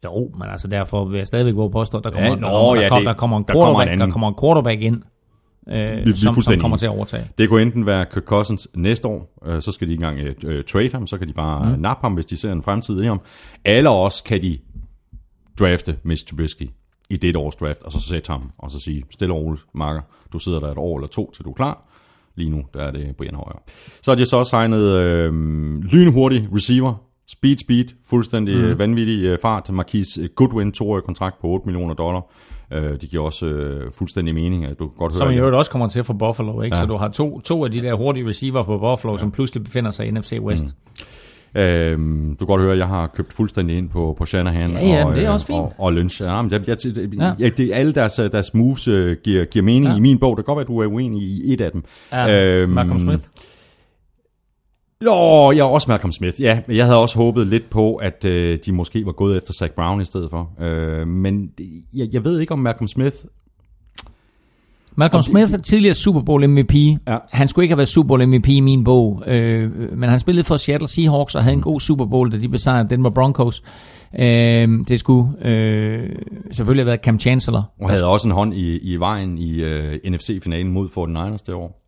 Jo, 0.05 0.31
men 0.39 0.43
altså 0.49 0.67
derfor 0.67 1.05
vil 1.05 1.17
jeg 1.17 1.27
stadigvæk 1.27 1.55
våge 1.55 1.71
påstå, 1.71 1.97
at 1.97 2.03
der 2.03 2.09
kommer, 2.11 2.25
Ja, 2.29 2.35
der, 2.35 2.39
nå, 2.41 2.47
kommer, 2.47 2.75
der, 2.75 2.81
ja, 2.81 2.89
kom- 2.89 2.97
det- 2.99 3.05
der 3.07 3.13
kommer 3.13 3.37
en 3.37 3.43
der 3.47 3.53
kommer 3.53 3.81
en 3.81 3.99
der 3.99 4.09
kommer 4.09 4.27
en 4.27 4.35
quarterback 4.41 4.81
ind, 4.81 5.01
øh, 5.69 5.75
vi 5.75 6.09
er 6.11 6.15
som, 6.15 6.41
som 6.41 6.59
kommer 6.59 6.77
til 6.77 6.85
at 6.85 6.91
overtage. 6.91 7.29
Det 7.37 7.49
kunne 7.49 7.61
enten 7.61 7.85
være 7.85 8.05
Kirk 8.05 8.23
Cousins 8.23 8.67
næste 8.75 9.07
år, 9.07 9.39
øh, 9.45 9.61
så 9.61 9.71
skal 9.71 9.87
de 9.87 9.93
ikke 9.93 10.05
engang 10.05 10.35
øh, 10.45 10.63
trade 10.63 10.89
ham, 10.91 11.07
så 11.07 11.17
kan 11.17 11.27
de 11.27 11.33
bare 11.33 11.75
mm. 11.75 11.81
nappe 11.81 12.05
ham, 12.05 12.13
hvis 12.13 12.25
de 12.25 12.37
ser 12.37 12.51
en 12.51 12.63
fremtid 12.63 13.01
i 13.03 13.05
ham. 13.05 13.21
Eller 13.65 13.89
også 13.89 14.23
kan 14.23 14.41
de 14.41 14.57
drafte 15.59 15.97
Mitch 16.03 16.25
Trubisky 16.27 16.69
i 17.09 17.17
det 17.17 17.35
års 17.35 17.55
draft, 17.55 17.83
og 17.83 17.91
så 17.91 17.99
sætte 17.99 18.31
ham, 18.31 18.51
og 18.57 18.71
så 18.71 18.79
sige, 18.79 19.03
stille 19.09 19.33
og 19.33 19.41
roligt, 19.41 19.63
Marker, 19.73 20.01
du 20.33 20.39
sidder 20.39 20.59
der 20.59 20.71
et 20.71 20.77
år 20.77 20.97
eller 20.97 21.07
to, 21.07 21.31
til 21.31 21.45
du 21.45 21.49
er 21.49 21.53
klar. 21.53 21.83
Lige 22.35 22.49
nu, 22.49 22.63
der 22.73 22.79
er 22.83 22.91
det 22.91 23.15
Brian 23.17 23.35
Højer. 23.35 23.59
Så 24.01 24.11
har 24.11 24.15
de 24.15 24.25
så 24.25 24.37
også 24.37 24.49
signet 24.49 24.81
øh, 24.81 25.33
lynhurtig 25.83 26.47
receiver, 26.55 26.93
speed, 27.29 27.57
speed, 27.57 27.85
fuldstændig 28.09 28.57
mm. 28.57 28.79
vanvittig 28.79 29.23
øh, 29.25 29.37
fart. 29.41 29.69
Marquise 29.71 30.27
Goodwin, 30.27 30.71
toårig 30.71 31.03
kontrakt 31.03 31.41
på 31.41 31.47
8 31.47 31.65
millioner 31.65 31.93
dollar. 31.93 32.21
Øh, 32.73 32.83
det 33.01 33.09
giver 33.09 33.23
også 33.23 33.45
øh, 33.45 33.91
fuldstændig 33.93 34.33
mening, 34.33 34.65
at 34.65 34.79
du 34.79 34.87
kan 34.87 34.97
godt 34.97 35.13
Som 35.13 35.27
høre. 35.27 35.35
i 35.35 35.37
øvrigt 35.39 35.55
også 35.55 35.71
kommer 35.71 35.87
til 35.87 36.03
for 36.03 36.13
Buffalo, 36.13 36.61
ikke? 36.61 36.75
Ja. 36.75 36.81
Så 36.81 36.87
du 36.87 36.97
har 36.97 37.07
to, 37.07 37.39
to 37.39 37.65
af 37.65 37.71
de 37.71 37.81
der 37.81 37.93
hurtige 37.93 38.27
receiver 38.29 38.63
på 38.63 38.77
Buffalo, 38.77 39.13
ja. 39.13 39.17
som 39.19 39.31
pludselig 39.31 39.63
befinder 39.63 39.91
sig 39.91 40.07
i 40.07 40.11
NFC 40.11 40.37
West. 40.41 40.65
Mm. 40.65 41.61
Øhm, 41.61 42.29
du 42.39 42.45
kan 42.45 42.47
godt 42.47 42.61
høre, 42.61 42.71
at 42.71 42.77
jeg 42.77 42.87
har 42.87 43.07
købt 43.07 43.33
fuldstændig 43.33 43.77
ind 43.77 43.89
på, 43.89 44.15
på 44.17 44.25
Shanahan 44.25 44.71
Ja, 44.71 44.87
ja, 44.87 45.05
og, 45.05 45.15
det 45.15 45.23
er 45.23 45.27
øh, 45.27 45.33
også 45.33 45.45
fint. 45.47 45.59
og, 45.59 45.73
og 45.77 45.93
Lynch. 45.93 46.21
Ja, 46.21 46.41
men 46.41 46.51
jeg, 46.51 46.67
jeg, 46.67 46.77
jeg, 46.97 47.13
Ja. 47.19 47.33
ja. 47.39 47.49
det, 47.49 47.71
alle 47.73 47.93
deres, 47.93 48.13
deres 48.31 48.53
moves 48.53 48.87
øh, 48.87 49.17
giver, 49.23 49.45
giver 49.45 49.63
mening 49.65 49.85
ja. 49.85 49.95
i 49.97 49.99
min 49.99 50.19
bog. 50.19 50.37
Det 50.37 50.45
kan 50.45 50.55
godt 50.55 50.57
være, 50.57 50.61
at 50.61 50.67
du 50.67 50.79
er 50.79 50.85
uenig 50.95 51.21
i 51.23 51.53
et 51.53 51.61
af 51.61 51.71
dem. 51.71 51.83
Ja, 52.11 52.61
Øhm, 52.61 52.71
Malcolm 52.71 52.99
Smith. 52.99 53.23
Nå, 55.01 55.51
jeg 55.51 55.59
er 55.59 55.63
også 55.63 55.91
Malcolm 55.91 56.11
Smith. 56.11 56.41
Ja, 56.41 56.59
men 56.67 56.77
jeg 56.77 56.85
havde 56.85 56.97
også 56.97 57.17
håbet 57.19 57.47
lidt 57.47 57.69
på, 57.69 57.95
at 57.95 58.25
øh, 58.25 58.59
de 58.65 58.71
måske 58.71 59.05
var 59.05 59.11
gået 59.11 59.37
efter 59.37 59.53
Zach 59.53 59.73
Brown 59.73 60.01
i 60.01 60.05
stedet 60.05 60.29
for. 60.29 60.49
Øh, 60.61 61.07
men 61.07 61.47
det- 61.57 61.83
jeg, 61.93 62.07
jeg 62.11 62.23
ved 62.23 62.39
ikke, 62.39 62.53
om 62.53 62.59
Malcolm 62.59 62.87
Smith... 62.87 63.15
Malcolm 64.95 65.21
Smith 65.23 65.53
er 65.53 65.57
tidligere 65.57 65.95
Super 65.95 66.21
Bowl 66.21 66.47
MVP. 66.49 66.73
Ja. 67.07 67.17
Han 67.31 67.47
skulle 67.47 67.63
ikke 67.63 67.71
have 67.71 67.77
været 67.77 67.87
Super 67.87 68.07
Bowl 68.07 68.27
MVP 68.27 68.47
i 68.49 68.59
min 68.59 68.83
bog, 68.83 69.23
øh, 69.27 69.71
men 69.97 70.09
han 70.09 70.19
spillede 70.19 70.43
for 70.43 70.57
Seattle 70.57 70.87
Seahawks 70.87 71.35
og 71.35 71.43
havde 71.43 71.53
en 71.53 71.61
god 71.61 71.79
Super 71.79 72.05
Bowl, 72.05 72.31
da 72.31 72.37
de 72.37 72.49
besejrede 72.49 72.89
Denver 72.89 73.09
Broncos. 73.09 73.63
Øh, 74.19 74.67
det 74.87 74.99
skulle 74.99 75.47
øh, 75.47 76.09
selvfølgelig 76.51 76.81
have 76.81 76.87
været 76.87 76.99
Cam 77.03 77.19
Chancellor. 77.19 77.71
Og 77.81 77.89
havde 77.89 78.05
også 78.05 78.27
en 78.27 78.31
hånd 78.33 78.53
i, 78.53 78.77
i 78.77 78.95
vejen 78.95 79.37
i 79.37 79.61
øh, 79.61 79.99
NFC-finalen 80.09 80.71
mod 80.71 80.89
49ers 80.89 81.37
det 81.45 81.53
år. 81.55 81.83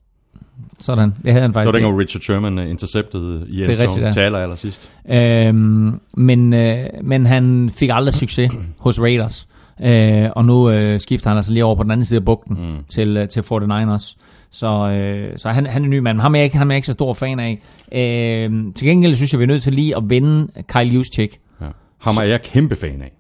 Sådan, 0.80 1.14
det 1.24 1.32
havde 1.32 1.42
han 1.42 1.50
Det 1.50 1.56
var 1.56 1.64
faktisk. 1.64 1.74
dengang 1.76 2.00
Richard 2.00 2.22
Sherman 2.22 2.60
øh, 2.60 2.70
interceptede 2.70 3.46
i 3.50 3.62
er 3.62 3.70
rigtigt, 3.70 4.18
ja. 4.22 4.56
sidst. 4.56 4.92
Øhm, 5.10 6.00
men, 6.14 6.54
øh, 6.54 6.86
men 7.04 7.26
han 7.26 7.70
fik 7.74 7.90
aldrig 7.94 8.14
succes 8.14 8.52
hos 8.80 9.02
Raiders. 9.02 9.48
Øh, 9.84 10.30
og 10.36 10.46
nu 10.46 10.70
øh, 10.70 11.00
skifter 11.00 11.30
han 11.30 11.38
altså 11.38 11.54
lige 11.54 11.66
over 11.66 11.76
på 11.76 11.84
den 11.84 11.92
anden 11.92 12.06
side 12.06 12.18
af 12.18 12.26
bugten 12.26 12.58
mm. 12.60 12.84
til, 12.90 13.18
øh, 13.18 13.28
til 13.28 13.42
49ers. 13.42 14.16
Så, 14.52 14.90
øh, 14.90 15.38
så 15.38 15.50
han, 15.50 15.66
han 15.66 15.82
er 15.82 15.86
en 15.86 15.90
ny 15.90 16.00
mand. 16.00 16.20
Ham 16.20 16.36
er 16.36 16.40
jeg 16.40 16.44
ikke, 16.44 16.58
ham 16.58 16.72
er 16.72 16.74
jeg 16.74 16.78
ikke 16.78 16.86
så 16.86 16.94
stor 16.94 17.14
fan 17.14 17.40
af. 17.40 17.62
Øh, 17.92 18.74
til 18.76 18.88
gengæld 18.88 19.16
synes 19.16 19.34
jeg, 19.34 19.40
vi 19.40 19.44
er 19.44 19.48
nødt 19.48 19.64
til 19.64 19.74
lige 19.74 19.98
at 19.98 20.04
vende 20.08 20.48
Kyle 20.68 20.90
Juszczyk. 20.90 21.38
Ja. 21.62 21.66
Ham 21.98 22.16
er 22.18 22.24
jeg 22.24 22.42
kæmpe 22.42 22.76
fan 22.76 23.02
af. 23.02 23.12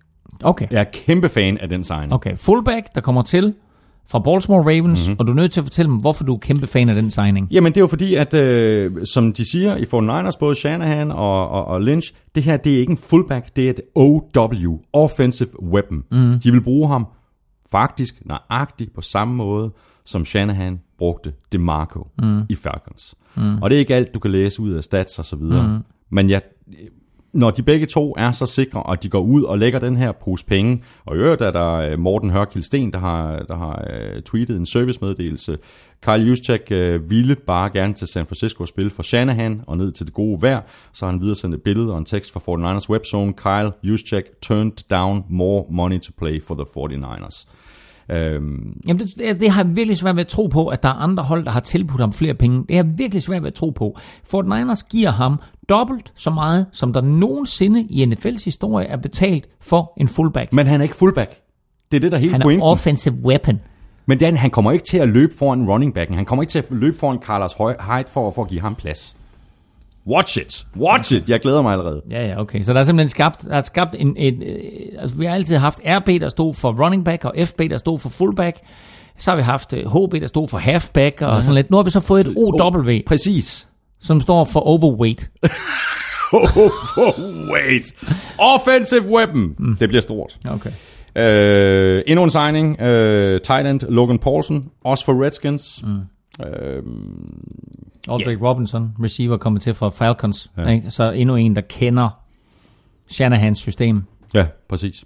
Okay. 0.43 0.67
Jeg 0.71 0.79
er 0.79 0.85
kæmpe 0.93 1.29
fan 1.29 1.57
af 1.57 1.69
den 1.69 1.83
signing. 1.83 2.13
Okay, 2.13 2.37
fullback, 2.37 2.95
der 2.95 3.01
kommer 3.01 3.21
til 3.21 3.53
fra 4.11 4.19
Baltimore 4.19 4.61
Ravens, 4.61 5.07
mm-hmm. 5.07 5.19
og 5.19 5.27
du 5.27 5.31
er 5.31 5.35
nødt 5.35 5.51
til 5.51 5.59
at 5.59 5.65
fortælle 5.65 5.91
mig, 5.91 5.99
hvorfor 5.99 6.23
du 6.23 6.33
er 6.33 6.37
kæmpe 6.37 6.67
fan 6.67 6.89
af 6.89 6.95
den 6.95 7.09
signing. 7.09 7.47
Jamen 7.51 7.71
det 7.71 7.77
er 7.77 7.81
jo 7.81 7.87
fordi, 7.87 8.15
at 8.15 8.33
øh, 8.33 8.91
som 9.05 9.33
de 9.33 9.51
siger 9.51 9.75
i 9.75 9.83
49ers, 9.83 10.37
både 10.39 10.55
Shanahan 10.55 11.11
og, 11.11 11.49
og, 11.49 11.65
og 11.65 11.81
Lynch, 11.81 12.13
det 12.35 12.43
her 12.43 12.57
det 12.57 12.75
er 12.75 12.79
ikke 12.79 12.91
en 12.91 12.97
fullback, 12.97 13.55
det 13.55 13.65
er 13.65 13.69
et 13.69 13.81
OW, 13.95 14.79
Offensive 14.93 15.63
Weapon. 15.63 16.03
Mm. 16.11 16.39
De 16.39 16.51
vil 16.51 16.61
bruge 16.61 16.87
ham 16.87 17.07
faktisk 17.71 18.15
nøjagtigt 18.25 18.93
på 18.93 19.01
samme 19.01 19.35
måde, 19.35 19.71
som 20.05 20.25
Shanahan 20.25 20.79
brugte 20.97 21.33
DeMarco 21.51 22.07
mm. 22.21 22.41
i 22.49 22.55
Falcons. 22.55 23.15
Mm. 23.37 23.61
Og 23.61 23.69
det 23.69 23.75
er 23.75 23.79
ikke 23.79 23.95
alt, 23.95 24.13
du 24.13 24.19
kan 24.19 24.31
læse 24.31 24.61
ud 24.61 24.71
af 24.71 24.83
stats 24.83 25.19
og 25.19 25.25
så 25.25 25.35
videre. 25.35 25.67
Mm. 25.67 25.83
Men 26.09 26.29
jeg, 26.29 26.41
når 27.33 27.51
de 27.51 27.63
begge 27.63 27.85
to 27.85 28.15
er 28.17 28.31
så 28.31 28.45
sikre, 28.45 28.83
og 28.83 29.03
de 29.03 29.09
går 29.09 29.19
ud 29.19 29.43
og 29.43 29.59
lægger 29.59 29.79
den 29.79 29.97
her 29.97 30.11
pose 30.11 30.45
penge, 30.45 30.83
og 31.05 31.15
i 31.15 31.19
øvrigt 31.19 31.41
er 31.41 31.51
der 31.51 31.73
øh, 31.73 31.99
Morten 31.99 32.29
Hørkild 32.29 32.63
Sten, 32.63 32.93
der 32.93 32.99
har, 32.99 33.39
der 33.39 33.55
har 33.55 33.85
øh, 33.89 34.21
tweetet 34.21 34.57
en 34.57 34.65
servicemeddelelse. 34.65 35.57
Kyle 36.01 36.23
Juszczyk 36.23 36.71
øh, 36.71 37.09
ville 37.09 37.35
bare 37.35 37.69
gerne 37.69 37.93
til 37.93 38.07
San 38.07 38.25
Francisco 38.25 38.63
og 38.63 38.67
spille 38.67 38.91
for 38.91 39.03
Shanahan 39.03 39.63
og 39.67 39.77
ned 39.77 39.91
til 39.91 40.05
det 40.05 40.13
gode 40.13 40.41
vejr. 40.41 40.61
Så 40.93 41.05
har 41.05 41.11
han 41.11 41.21
videre 41.21 41.35
sendt 41.35 41.55
et 41.55 41.61
billede 41.61 41.91
og 41.91 41.97
en 41.97 42.05
tekst 42.05 42.31
fra 42.31 42.39
49ers 42.39 42.89
webzone. 42.89 43.33
Kyle 43.33 43.71
Juszczyk 43.83 44.39
turned 44.41 44.89
down 44.89 45.23
more 45.29 45.65
money 45.69 45.99
to 45.99 46.11
play 46.17 46.43
for 46.43 46.55
the 46.55 46.65
49ers. 46.77 47.47
Øhm, 48.09 48.81
Jamen, 48.87 48.99
det, 48.99 49.17
det, 49.17 49.39
det 49.39 49.49
har 49.49 49.63
jeg 49.63 49.75
virkelig 49.75 49.97
svært 49.97 50.15
ved 50.15 50.21
at 50.21 50.27
tro 50.27 50.47
på, 50.47 50.67
at 50.67 50.83
der 50.83 50.89
er 50.89 50.93
andre 50.93 51.23
hold, 51.23 51.45
der 51.45 51.51
har 51.51 51.59
tilbudt 51.59 52.01
ham 52.01 52.13
flere 52.13 52.33
penge. 52.33 52.57
Det 52.69 52.75
har 52.75 52.83
jeg 52.83 52.97
virkelig 52.97 53.23
svært 53.23 53.41
ved 53.41 53.47
at 53.47 53.53
tro 53.53 53.69
på. 53.69 53.97
Fort 54.23 54.45
Niners 54.47 54.83
giver 54.83 55.11
ham 55.11 55.39
dobbelt 55.69 56.11
så 56.15 56.29
meget, 56.29 56.65
som 56.71 56.93
der 56.93 57.01
nogensinde 57.01 57.81
i 57.89 58.03
NFL's 58.05 58.45
historie 58.45 58.87
er 58.87 58.97
betalt 58.97 59.47
for 59.61 59.93
en 59.97 60.07
fullback. 60.07 60.53
men 60.53 60.67
han 60.67 60.79
er 60.79 60.83
ikke 60.83 60.95
fullback. 60.95 61.31
Det 61.91 61.97
er 61.97 62.01
det, 62.01 62.11
der 62.11 62.17
er 62.17 62.21
hele 62.21 62.31
Han 62.31 62.41
er 62.41 62.45
pointen. 62.45 62.63
offensive 62.63 63.15
weapon. 63.23 63.59
Men 64.05 64.23
er, 64.23 64.35
han 64.35 64.49
kommer 64.49 64.71
ikke 64.71 64.85
til 64.85 64.97
at 64.97 65.09
løbe 65.09 65.33
foran 65.39 65.69
running 65.69 65.93
backen. 65.93 66.15
Han 66.15 66.25
kommer 66.25 66.43
ikke 66.43 66.51
til 66.51 66.59
at 66.59 66.65
løbe 66.71 66.97
foran 66.97 67.19
Carlos 67.19 67.53
Hyde 67.53 68.05
for, 68.13 68.31
for 68.31 68.41
at 68.41 68.47
give 68.49 68.61
ham 68.61 68.75
plads. 68.75 69.17
Watch 70.07 70.37
it. 70.37 70.65
Watch 70.77 71.13
it. 71.13 71.29
Jeg 71.29 71.39
glæder 71.39 71.61
mig 71.61 71.71
allerede. 71.71 72.01
Ja, 72.11 72.27
ja, 72.27 72.39
okay. 72.41 72.61
Så 72.63 72.73
der 72.73 72.79
er 72.79 72.83
simpelthen 72.83 73.09
skabt, 73.09 73.41
der 73.41 73.55
er 73.55 73.61
skabt 73.61 73.95
en, 73.99 74.17
en 74.17 74.43
øh, 74.43 74.59
altså 74.99 75.15
vi 75.17 75.25
har 75.25 75.33
altid 75.33 75.57
haft 75.57 75.79
RB, 75.85 76.07
der 76.07 76.29
stod 76.29 76.53
for 76.53 76.83
running 76.85 77.05
back, 77.05 77.25
og 77.25 77.33
FB, 77.45 77.59
der 77.69 77.77
stod 77.77 77.99
for 77.99 78.09
fullback. 78.09 78.57
Så 79.17 79.31
har 79.31 79.35
vi 79.35 79.41
haft 79.43 79.73
øh, 79.73 79.79
HB, 79.85 80.13
der 80.21 80.27
stod 80.27 80.47
for 80.47 80.57
halfback, 80.57 81.21
og 81.21 81.43
sådan 81.43 81.55
lidt. 81.55 81.69
Nu 81.71 81.77
har 81.77 81.83
vi 81.83 81.89
så 81.91 81.99
fået 81.99 82.27
et 82.27 82.33
OW, 82.37 82.91
Præcis. 83.07 83.67
som 84.01 84.21
står 84.21 84.43
for 84.43 84.59
overweight. 84.59 85.29
Wait. 87.53 87.83
Offensive 88.39 89.01
weapon. 89.15 89.55
Mm. 89.59 89.75
Det 89.75 89.89
bliver 89.89 90.01
stort. 90.01 90.37
Okay. 90.49 90.69
Øh, 91.15 92.03
endnu 92.07 92.23
en 92.23 92.29
signing. 92.29 92.81
Øh, 92.81 93.41
tight 93.41 93.67
end 93.67 93.81
Logan 93.89 94.19
Paulson. 94.19 94.65
Også 94.85 95.05
for 95.05 95.23
Redskins. 95.25 95.83
Mm. 95.83 95.99
Øh, 96.45 96.83
Aldrich 98.07 98.29
yeah. 98.29 98.41
Robinson, 98.41 98.91
receiver, 99.03 99.37
kommer 99.37 99.59
til 99.59 99.73
fra 99.73 99.89
Falcons. 99.89 100.51
Ja. 100.57 100.67
Ikke? 100.67 100.91
Så 100.91 101.11
endnu 101.11 101.35
en, 101.35 101.55
der 101.55 101.61
kender 101.61 102.09
Shanahans 103.07 103.57
system. 103.57 104.03
ja, 104.33 104.47
præcis. 104.69 105.05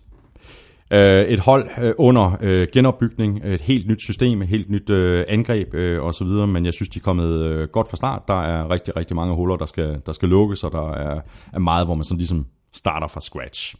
Øh, 0.91 1.25
et 1.25 1.39
hold 1.39 1.69
øh, 1.81 1.93
under 1.97 2.37
øh, 2.41 2.67
genopbygning, 2.73 3.45
et 3.45 3.61
helt 3.61 3.87
nyt 3.87 4.01
system, 4.01 4.41
et 4.41 4.47
helt 4.47 4.69
nyt 4.69 4.89
øh, 4.89 5.25
angreb 5.27 5.73
øh, 5.73 6.03
osv., 6.03 6.27
men 6.27 6.65
jeg 6.65 6.73
synes, 6.73 6.89
de 6.89 6.99
er 6.99 7.03
kommet 7.03 7.29
øh, 7.29 7.67
godt 7.67 7.89
fra 7.89 7.97
start. 7.97 8.21
Der 8.27 8.41
er 8.41 8.71
rigtig, 8.71 8.95
rigtig 8.95 9.15
mange 9.15 9.35
huller, 9.35 9.55
der 9.55 9.65
skal, 9.65 10.01
der 10.05 10.11
skal 10.11 10.29
lukkes, 10.29 10.63
og 10.63 10.71
der 10.71 10.91
er, 10.91 11.21
er 11.53 11.59
meget, 11.59 11.87
hvor 11.87 11.95
man 11.95 12.03
sådan 12.03 12.17
ligesom 12.17 12.45
starter 12.73 13.07
fra 13.07 13.21
scratch. 13.21 13.75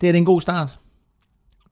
Det 0.00 0.10
er 0.10 0.14
en 0.14 0.24
god 0.24 0.40
start. 0.40 0.78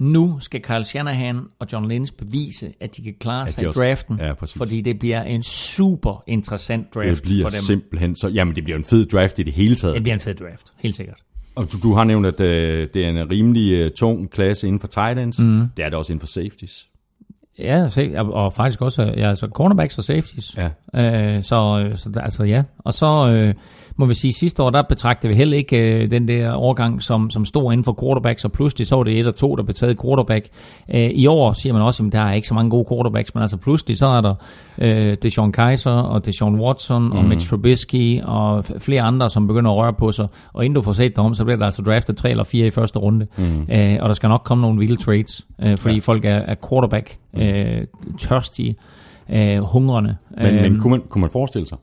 Nu 0.00 0.36
skal 0.40 0.62
Kyle 0.62 0.84
Shanahan 0.84 1.40
og 1.58 1.66
John 1.72 1.88
Lynch 1.88 2.12
bevise, 2.18 2.72
at 2.80 2.96
de 2.96 3.02
kan 3.02 3.14
klare 3.20 3.48
sig 3.48 3.64
i 3.64 3.66
draften, 3.66 4.18
Ja, 4.20 4.34
præcis. 4.34 4.56
fordi 4.58 4.80
det 4.80 4.98
bliver 4.98 5.22
en 5.22 5.42
super 5.42 6.22
interessant 6.26 6.94
draft 6.94 7.16
Det 7.16 7.22
bliver 7.22 7.44
for 7.44 7.48
dem. 7.48 7.58
simpelthen 7.58 8.16
så... 8.16 8.28
Jamen, 8.28 8.56
det 8.56 8.64
bliver 8.64 8.76
en 8.76 8.84
fed 8.84 9.06
draft 9.06 9.38
i 9.38 9.42
det 9.42 9.52
hele 9.52 9.74
taget. 9.76 9.94
Det 9.94 10.02
bliver 10.02 10.14
en 10.14 10.20
fed 10.20 10.34
draft, 10.34 10.72
helt 10.78 10.96
sikkert. 10.96 11.16
Og 11.54 11.72
du, 11.72 11.78
du 11.82 11.92
har 11.94 12.04
nævnt, 12.04 12.26
at 12.26 12.40
øh, 12.40 12.88
det 12.94 13.04
er 13.04 13.08
en 13.08 13.30
rimelig 13.30 13.72
øh, 13.72 13.90
tung 13.98 14.30
klasse 14.30 14.66
inden 14.66 14.80
for 14.80 14.86
tight 14.86 15.18
ends. 15.18 15.44
Mm. 15.44 15.68
Det 15.76 15.84
er 15.84 15.88
det 15.88 15.94
også 15.98 16.12
inden 16.12 16.20
for 16.20 16.26
safeties. 16.26 16.86
Ja, 17.58 17.88
og, 18.16 18.32
og 18.32 18.52
faktisk 18.52 18.80
også 18.82 19.02
ja, 19.02 19.28
altså 19.28 19.46
cornerbacks 19.54 19.98
og 19.98 20.04
safeties. 20.04 20.56
Ja. 20.56 20.68
Øh, 21.36 21.42
så, 21.42 21.90
så 21.94 22.10
der- 22.14 22.20
altså 22.20 22.44
ja. 22.44 22.62
Og 22.78 22.94
så 22.94 23.28
øh, 23.28 23.54
må 23.98 24.06
vi 24.06 24.14
sige, 24.14 24.32
sidste 24.32 24.62
år, 24.62 24.70
der 24.70 24.82
betragtede 24.82 25.28
vi 25.28 25.36
heller 25.36 25.56
ikke 25.56 25.76
øh, 25.76 26.10
den 26.10 26.28
der 26.28 26.52
overgang 26.52 27.02
som, 27.02 27.30
som 27.30 27.44
stor 27.44 27.72
inden 27.72 27.84
for 27.84 27.98
quarterbacks, 28.02 28.44
og 28.44 28.52
pludselig 28.52 28.86
så 28.86 28.96
var 28.96 29.02
det 29.02 29.20
et 29.20 29.26
og 29.26 29.34
to, 29.34 29.56
der 29.56 29.62
blev 29.62 29.74
taget 29.74 30.00
quarterback. 30.02 30.48
Øh, 30.94 31.10
I 31.10 31.26
år 31.26 31.52
siger 31.52 31.72
man 31.72 31.82
også, 31.82 32.04
at 32.06 32.12
der 32.12 32.20
er 32.20 32.32
ikke 32.32 32.48
så 32.48 32.54
mange 32.54 32.70
gode 32.70 32.84
quarterbacks, 32.90 33.34
men 33.34 33.42
altså 33.42 33.56
pludselig 33.56 33.98
så 33.98 34.06
er 34.06 34.20
der 34.20 34.34
øh, 34.78 35.16
Deshaun 35.22 35.52
Kaiser 35.52 35.90
og 35.90 36.26
Deshaun 36.26 36.60
Watson 36.60 37.02
mm. 37.02 37.12
og 37.12 37.24
Mitch 37.24 37.50
Trubisky 37.50 38.22
og 38.22 38.64
flere 38.64 39.02
andre, 39.02 39.30
som 39.30 39.46
begynder 39.46 39.70
at 39.70 39.76
røre 39.76 39.92
på 39.92 40.12
sig. 40.12 40.28
Og 40.52 40.64
inden 40.64 40.74
du 40.74 40.82
får 40.82 40.92
set 40.92 41.16
dig 41.16 41.24
om, 41.24 41.34
så 41.34 41.44
bliver 41.44 41.58
der 41.58 41.64
altså 41.64 41.82
draftet 41.82 42.16
tre 42.16 42.30
eller 42.30 42.44
fire 42.44 42.66
i 42.66 42.70
første 42.70 42.98
runde. 42.98 43.26
Mm. 43.38 43.72
Øh, 43.72 43.98
og 44.00 44.08
der 44.08 44.14
skal 44.14 44.28
nok 44.28 44.42
komme 44.44 44.62
nogle 44.62 44.78
vilde 44.78 44.96
trades, 44.96 45.46
øh, 45.62 45.78
fordi 45.78 45.94
ja. 45.94 46.00
folk 46.00 46.24
er, 46.24 46.30
er 46.36 46.54
quarterback 46.68 47.16
øh, 47.36 47.86
tørstige, 48.18 48.76
øh, 49.30 49.58
hungrende. 49.58 50.16
Men, 50.36 50.46
øh, 50.46 50.62
men 50.62 50.80
kunne, 50.80 50.90
man, 50.90 51.02
kunne 51.08 51.20
man 51.20 51.30
forestille 51.30 51.66
sig, 51.66 51.78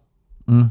mm. 0.47 0.63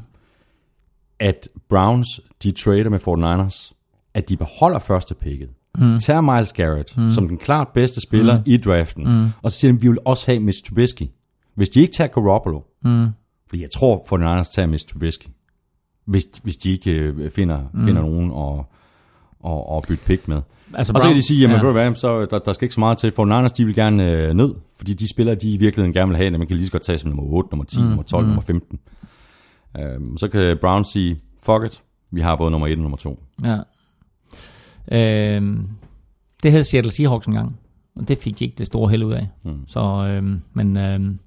At 1.20 1.48
Browns, 1.68 2.20
de 2.42 2.50
trader 2.50 2.90
med 2.90 2.98
49ers, 2.98 3.72
at 4.14 4.28
de 4.28 4.36
beholder 4.36 4.78
første 4.78 5.14
picket, 5.14 5.48
mm. 5.78 5.98
tager 5.98 6.20
Miles 6.20 6.52
Garrett 6.52 6.96
mm. 6.96 7.10
som 7.10 7.28
den 7.28 7.38
klart 7.38 7.68
bedste 7.68 8.00
spiller 8.00 8.36
mm. 8.36 8.42
i 8.46 8.56
draften, 8.56 9.04
mm. 9.04 9.28
og 9.42 9.52
så 9.52 9.58
siger 9.58 9.72
de, 9.72 9.80
vi 9.80 9.88
vil 9.88 9.98
også 10.04 10.26
have 10.26 10.40
Mitch 10.40 10.64
Trubisky. 10.64 11.02
Hvis 11.54 11.68
de 11.68 11.80
ikke 11.80 11.92
tager 11.92 12.08
Garoppolo, 12.08 12.60
mm. 12.84 13.08
fordi 13.48 13.62
jeg 13.62 13.70
tror, 13.70 13.98
49ers 13.98 14.54
tager 14.54 14.66
Mitch 14.66 14.88
Trubisky, 14.88 15.26
hvis, 16.04 16.26
hvis 16.42 16.56
de 16.56 16.70
ikke 16.70 16.90
øh, 16.90 17.30
finder, 17.30 17.60
mm. 17.74 17.84
finder 17.84 18.02
nogen 18.02 18.32
at, 18.32 18.64
at, 19.52 19.76
at 19.76 19.84
bytte 19.88 20.04
pick 20.04 20.28
med. 20.28 20.42
Altså, 20.74 20.92
Og 20.92 21.00
så 21.00 21.08
kan 21.08 21.16
de 21.16 21.22
sige, 21.22 21.40
jamen 21.40 21.56
ja. 21.56 21.56
ja. 21.56 21.66
ved 21.66 21.74
du 21.74 21.80
hvad, 21.80 21.94
så 21.94 22.26
der, 22.26 22.38
der 22.38 22.52
skal 22.52 22.64
ikke 22.64 22.74
så 22.74 22.80
meget 22.80 22.98
til. 22.98 23.12
For 23.12 23.24
Niners, 23.24 23.52
de 23.52 23.64
vil 23.64 23.74
gerne 23.74 24.12
øh, 24.12 24.34
ned, 24.34 24.54
fordi 24.76 24.94
de 24.94 25.08
spillere, 25.08 25.34
de 25.34 25.54
i 25.54 25.56
virkeligheden 25.56 25.92
gerne 25.92 26.08
vil 26.08 26.16
have, 26.16 26.26
at 26.26 26.38
man 26.38 26.46
kan 26.46 26.56
lige 26.56 26.66
så 26.66 26.72
godt 26.72 26.82
tage 26.82 26.98
som 26.98 27.10
nummer 27.10 27.34
8, 27.34 27.50
nummer 27.50 27.64
10, 27.64 27.80
mm. 27.80 27.86
nummer 27.86 28.02
12, 28.02 28.22
mm. 28.22 28.28
nummer 28.28 28.42
15. 28.42 28.78
Øhm, 29.78 30.16
så 30.16 30.28
kan 30.28 30.58
Browns 30.60 30.88
sige, 30.88 31.20
fuck 31.42 31.64
it, 31.64 31.82
vi 32.10 32.20
har 32.20 32.36
både 32.36 32.50
nummer 32.50 32.66
1 32.66 32.72
og 32.72 32.82
nummer 32.82 32.96
2. 32.96 33.22
Ja. 33.44 33.58
Øhm, 34.92 35.68
det 36.42 36.50
havde 36.50 36.64
Seattle 36.64 36.92
Seahawks 36.92 37.26
engang, 37.26 37.60
og 37.96 38.08
det 38.08 38.18
fik 38.18 38.38
de 38.38 38.44
ikke 38.44 38.58
det 38.58 38.66
store 38.66 38.90
held 38.90 39.04
ud 39.04 39.12
af. 39.12 39.28
Mm. 39.44 39.66
Så, 39.66 39.80
øhm, 39.80 40.40
men 40.52 40.76
øhm, 40.76 41.18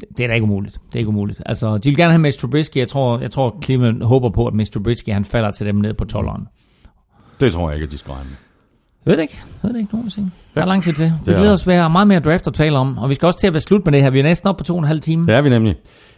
det 0.00 0.24
er 0.24 0.26
da 0.28 0.34
ikke 0.34 0.44
umuligt. 0.44 0.80
Det 0.86 0.94
er 0.94 0.98
ikke 0.98 1.08
umuligt. 1.08 1.42
Altså, 1.46 1.78
de 1.78 1.88
vil 1.88 1.96
gerne 1.96 2.12
have 2.12 2.18
Mitch 2.22 2.40
Trubisky. 2.40 2.76
Jeg 2.76 2.88
tror, 2.88 3.18
jeg 3.18 3.30
tror 3.30 3.58
Cleveland 3.64 4.02
håber 4.02 4.30
på, 4.30 4.46
at 4.46 4.54
Mitch 4.54 4.72
Trubisky 4.72 5.10
han 5.12 5.24
falder 5.24 5.50
til 5.50 5.66
dem 5.66 5.74
ned 5.76 5.94
på 5.94 6.04
12'eren. 6.12 6.44
Det 7.40 7.52
tror 7.52 7.68
jeg 7.70 7.76
ikke, 7.76 7.84
at 7.84 7.92
de 7.92 7.98
skal 7.98 8.12
regne 8.12 8.28
med. 8.28 8.36
Jeg 9.06 9.10
ved 9.10 9.16
det 9.16 9.22
ikke. 9.22 9.38
Jeg 9.62 9.68
ved 9.68 9.74
det 9.74 9.80
ikke 9.80 9.94
nogensinde. 9.94 10.30
Der 10.56 10.62
er 10.62 10.66
lang 10.66 10.82
tid 10.82 10.92
til. 10.92 11.04
Vi 11.06 11.10
Det 11.26 11.32
er 11.32 11.36
glæder 11.36 11.42
der. 11.44 11.52
os 11.52 11.66
at 11.68 11.74
have 11.74 11.90
meget 11.90 12.08
mere 12.08 12.20
draft 12.20 12.46
at 12.46 12.54
tale 12.54 12.78
om. 12.78 12.98
Og 12.98 13.08
vi 13.08 13.14
skal 13.14 13.26
også 13.26 13.38
til 13.38 13.46
at 13.46 13.52
være 13.52 13.60
slut 13.60 13.84
med 13.84 13.92
det 13.92 14.02
her. 14.02 14.10
Vi 14.10 14.18
er 14.18 14.22
næsten 14.22 14.48
oppe 14.48 14.58
på 14.60 14.64
to 14.64 14.74
og 14.74 14.78
en 14.80 14.86
halv 14.86 15.00
time. 15.00 15.26
Det 15.26 15.34
er 15.34 15.42
vi 15.42 15.48
nemlig. 15.48 15.74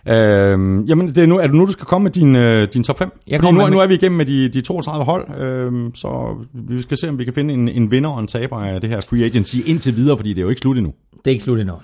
Øhm, 0.09 0.85
jamen, 0.85 1.09
det 1.09 1.19
er, 1.19 1.27
nu, 1.27 1.39
er 1.39 1.47
det 1.47 1.55
nu, 1.57 1.67
du 1.67 1.73
skal 1.73 1.87
komme 1.87 2.03
med 2.03 2.11
din, 2.11 2.37
øh, 2.37 2.69
din 2.75 2.85
top 2.85 2.99
5? 2.99 3.21
Jeg 3.27 3.41
Fordi 3.41 3.53
nu, 3.53 3.59
med- 3.63 3.71
nu 3.71 3.79
er 3.79 3.87
vi 3.87 3.95
igennem 3.95 4.17
med 4.17 4.27
de, 4.27 4.49
de 4.49 4.61
32 4.61 5.05
hold, 5.05 5.41
øhm, 5.41 5.95
så 5.95 6.37
vi 6.55 6.83
skal 6.83 6.97
se, 6.97 7.09
om 7.09 7.19
vi 7.19 7.25
kan 7.25 7.33
finde 7.35 7.55
en, 7.55 7.69
en 7.69 7.91
vinder 7.91 8.11
og 8.11 8.21
en 8.21 8.27
taber 8.27 8.57
af 8.57 8.81
det 8.81 8.91
her 8.91 9.01
free 9.11 9.25
agency 9.25 9.57
indtil 9.67 9.97
videre, 9.97 10.17
fordi 10.17 10.31
det 10.31 10.39
er 10.39 10.43
jo 10.43 10.49
ikke 10.49 10.61
slut 10.61 10.77
endnu. 10.79 10.93
Det 11.13 11.27
er 11.27 11.31
ikke 11.31 11.45
slut 11.45 11.61
endnu. 11.61 11.75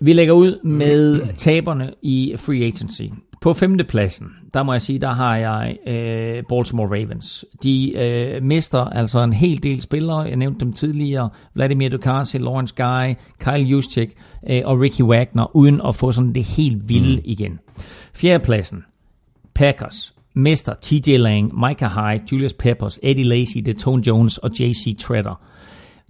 Vi 0.00 0.12
lægger 0.12 0.34
ud 0.34 0.64
med 0.64 1.20
taberne 1.36 1.94
i 2.02 2.34
free 2.38 2.64
agency. 2.64 3.02
På 3.40 3.52
femtepladsen, 3.52 4.28
der 4.54 4.62
må 4.62 4.72
jeg 4.72 4.82
sige, 4.82 4.98
der 4.98 5.12
har 5.12 5.36
jeg 5.36 5.76
øh, 5.86 6.42
Baltimore 6.48 6.88
Ravens. 6.88 7.44
De 7.62 7.92
øh, 7.96 8.42
mister 8.42 8.84
altså 8.84 9.22
en 9.22 9.32
hel 9.32 9.62
del 9.62 9.82
spillere. 9.82 10.20
Jeg 10.20 10.36
nævnte 10.36 10.64
dem 10.64 10.72
tidligere. 10.72 11.30
Vladimir 11.54 11.88
Ducasi, 11.88 12.38
Lawrence 12.38 12.74
Guy, 12.76 13.14
Kyle 13.38 13.68
Juszczyk 13.68 14.12
øh, 14.50 14.62
og 14.64 14.80
Ricky 14.80 15.02
Wagner, 15.02 15.56
uden 15.56 15.80
at 15.88 15.94
få 15.94 16.12
sådan 16.12 16.32
det 16.32 16.44
helt 16.44 16.88
vilde 16.88 17.16
mm. 17.16 17.22
igen. 17.24 17.58
Fjerdepladsen, 18.14 18.84
Packers 19.54 20.14
mister 20.34 20.74
TJ 20.82 21.16
Lang, 21.16 21.52
Micah 21.68 21.90
Hyde, 21.90 22.24
Julius 22.32 22.52
Peppers, 22.52 22.98
Eddie 23.02 23.24
Lacy, 23.24 23.58
Detone 23.66 24.02
Jones 24.06 24.38
og 24.38 24.50
JC 24.60 24.96
Treader. 24.98 25.40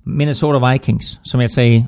Minnesota 0.05 0.71
Vikings, 0.71 1.21
som 1.25 1.41
jeg 1.41 1.51
sagde, 1.51 1.87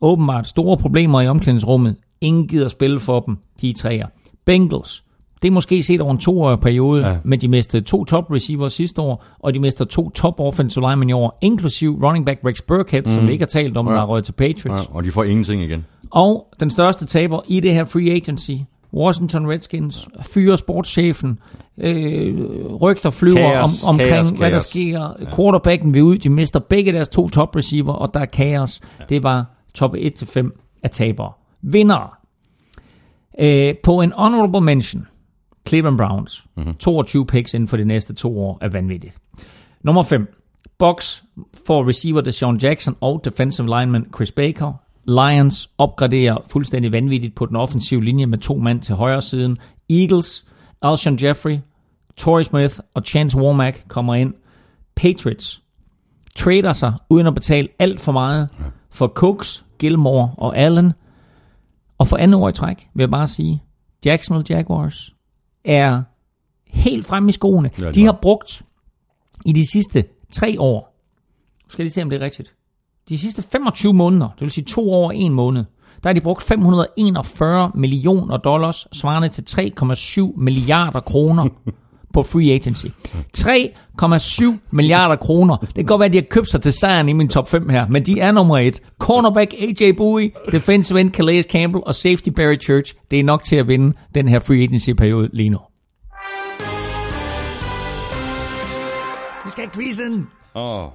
åbenbart 0.00 0.46
store 0.46 0.76
problemer 0.76 1.20
i 1.20 1.28
omklædningsrummet. 1.28 1.96
Ingen 2.20 2.48
gider 2.48 2.68
spille 2.68 3.00
for 3.00 3.20
dem, 3.20 3.36
de 3.60 3.70
er 3.70 3.74
træer. 3.74 4.06
Bengals, 4.44 5.02
det 5.42 5.48
er 5.48 5.52
måske 5.52 5.82
set 5.82 6.00
over 6.00 6.10
en 6.12 6.18
toårig 6.18 6.60
periode, 6.60 7.06
Ja. 7.06 7.16
men 7.24 7.40
de 7.40 7.48
mistede 7.48 7.84
to 7.84 8.04
top 8.04 8.30
receivers 8.30 8.72
sidste 8.72 9.02
år, 9.02 9.24
og 9.38 9.54
de 9.54 9.58
mister 9.58 9.84
to 9.84 10.10
top 10.10 10.40
offensive 10.40 10.84
linemen 10.88 11.08
i 11.08 11.12
år, 11.12 11.38
inklusiv 11.42 11.98
running 12.02 12.26
back 12.26 12.40
Rex 12.46 12.62
Burkhead, 12.62 13.02
mm. 13.02 13.10
som 13.10 13.26
vi 13.26 13.32
ikke 13.32 13.42
har 13.42 13.46
talt 13.46 13.76
om, 13.76 13.88
ja. 13.88 13.94
der 13.94 14.00
er 14.00 14.04
røget 14.06 14.24
til 14.24 14.32
Patriots. 14.32 14.88
Ja, 14.90 14.96
og 14.96 15.04
de 15.04 15.10
får 15.10 15.24
ingenting 15.24 15.62
igen. 15.62 15.84
Og 16.10 16.46
den 16.60 16.70
største 16.70 17.06
taber 17.06 17.40
i 17.48 17.60
det 17.60 17.74
her 17.74 17.84
free 17.84 18.10
agency, 18.10 18.50
Washington 18.94 19.50
Redskins, 19.50 20.08
fyrer 20.22 20.56
sportschefen, 20.56 21.38
øh, 21.78 22.34
rygter 22.74 23.10
flyver 23.10 23.36
Kaos, 23.52 23.82
om, 23.84 23.88
omkring, 23.88 24.08
kaos, 24.10 24.30
hvad 24.30 24.50
der 24.50 24.58
sker. 24.58 25.14
Ja. 25.20 25.36
Quarterbacken 25.36 25.94
vil 25.94 26.02
ud, 26.02 26.18
de 26.18 26.30
mister 26.30 26.60
begge 26.60 26.92
deres 26.92 27.08
to 27.08 27.28
top 27.28 27.56
receiver, 27.56 27.92
og 27.92 28.14
der 28.14 28.20
er 28.20 28.24
kaos. 28.26 28.80
Ja. 29.00 29.04
Det 29.08 29.22
var 29.22 29.55
top 29.76 29.94
1-5 29.94 30.78
af 30.82 30.90
tabere. 30.90 31.32
Vinder 31.62 32.18
øh, 33.40 33.74
på 33.82 34.00
en 34.00 34.12
honorable 34.12 34.60
mention, 34.60 35.06
Cleveland 35.68 35.98
Browns. 35.98 36.46
Mm-hmm. 36.56 36.74
22 36.74 37.26
picks 37.26 37.54
inden 37.54 37.68
for 37.68 37.76
de 37.76 37.84
næste 37.84 38.14
to 38.14 38.40
år 38.40 38.58
er 38.60 38.68
vanvittigt. 38.68 39.18
Nummer 39.82 40.02
5. 40.02 40.26
Bucks 40.78 41.24
får 41.66 41.88
receiver 41.88 42.20
Deshaun 42.20 42.56
Jackson 42.56 42.96
og 43.00 43.20
defensive 43.24 43.66
lineman 43.66 44.06
Chris 44.16 44.32
Baker. 44.32 44.72
Lions 45.04 45.70
opgraderer 45.78 46.38
fuldstændig 46.48 46.92
vanvittigt 46.92 47.34
på 47.34 47.46
den 47.46 47.56
offensive 47.56 48.04
linje 48.04 48.26
med 48.26 48.38
to 48.38 48.56
mand 48.56 48.82
til 48.82 48.94
højre 48.94 49.22
siden. 49.22 49.58
Eagles, 49.90 50.46
Alshon 50.82 51.18
Jeffrey, 51.22 51.58
Torrey 52.16 52.42
Smith 52.42 52.78
og 52.94 53.02
Chance 53.02 53.38
Womack 53.38 53.84
kommer 53.88 54.14
ind. 54.14 54.34
Patriots 54.94 55.62
trader 56.36 56.72
sig 56.72 56.92
uden 57.10 57.26
at 57.26 57.34
betale 57.34 57.68
alt 57.78 58.00
for 58.00 58.12
meget 58.12 58.50
for 58.90 59.06
Cooks, 59.06 59.65
Gilmore 59.78 60.30
og 60.38 60.58
Allen. 60.58 60.92
Og 61.98 62.08
for 62.08 62.16
andet 62.16 62.40
år 62.40 62.48
i 62.48 62.52
træk 62.52 62.88
vil 62.94 63.02
jeg 63.02 63.10
bare 63.10 63.26
sige, 63.26 63.62
Jacksonville 64.04 64.56
Jaguars 64.56 65.14
er 65.64 66.02
helt 66.66 67.06
fremme 67.06 67.28
i 67.28 67.32
skoene. 67.32 67.70
Ja, 67.80 67.90
de 67.90 68.04
har 68.04 68.18
brugt 68.22 68.62
i 69.46 69.52
de 69.52 69.70
sidste 69.72 70.04
tre 70.32 70.60
år, 70.60 70.96
skal 71.68 71.84
lige 71.84 71.92
se, 71.92 72.02
om 72.02 72.10
det 72.10 72.16
er 72.16 72.24
rigtigt, 72.24 72.54
de 73.08 73.18
sidste 73.18 73.42
25 73.42 73.94
måneder, 73.94 74.28
det 74.28 74.40
vil 74.40 74.50
sige 74.50 74.64
to 74.64 74.92
år 74.92 75.06
og 75.06 75.16
en 75.16 75.32
måned, 75.32 75.64
der 76.02 76.08
har 76.08 76.14
de 76.14 76.20
brugt 76.20 76.42
541 76.42 77.70
millioner 77.74 78.36
dollars, 78.36 78.86
svarende 78.92 79.28
til 79.28 79.42
3,7 80.22 80.40
milliarder 80.40 81.00
kroner 81.00 81.48
på 82.16 82.22
free 82.22 82.52
agency. 82.52 82.86
3,7 83.38 84.58
milliarder 84.70 85.16
kroner. 85.16 85.56
Det 85.56 85.74
kan 85.74 85.84
godt 85.84 86.00
være, 86.00 86.06
at 86.06 86.12
de 86.12 86.16
har 86.16 86.26
købt 86.30 86.48
sig 86.48 86.62
til 86.62 86.72
sejren 86.72 87.08
i 87.08 87.12
min 87.12 87.28
top 87.28 87.48
5 87.48 87.68
her, 87.68 87.88
men 87.88 88.06
de 88.06 88.20
er 88.20 88.32
nummer 88.32 88.58
et. 88.58 88.82
Cornerback 88.98 89.54
AJ 89.54 89.92
Bowie, 89.96 90.30
defensive 90.52 91.00
end 91.00 91.10
Calais 91.12 91.46
Campbell 91.50 91.82
og 91.86 91.94
safety 91.94 92.28
Barry 92.28 92.60
Church. 92.60 92.94
Det 93.10 93.20
er 93.20 93.24
nok 93.24 93.42
til 93.42 93.56
at 93.56 93.68
vinde 93.68 93.96
den 94.14 94.28
her 94.28 94.40
free 94.40 94.62
agency-periode 94.62 95.30
lige 95.32 95.50
nu. 95.50 95.58
Vi 99.44 99.50
skal 99.50 99.64
have 99.64 99.72
quizzen. 99.74 100.26
Åh. 100.54 100.88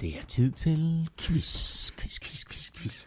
Det 0.00 0.08
er 0.08 0.24
tid 0.28 0.50
til 0.50 1.08
quiz, 1.18 1.90
quiz, 1.98 2.18
quiz, 2.20 2.44
quiz, 2.48 2.70
quiz. 2.76 3.04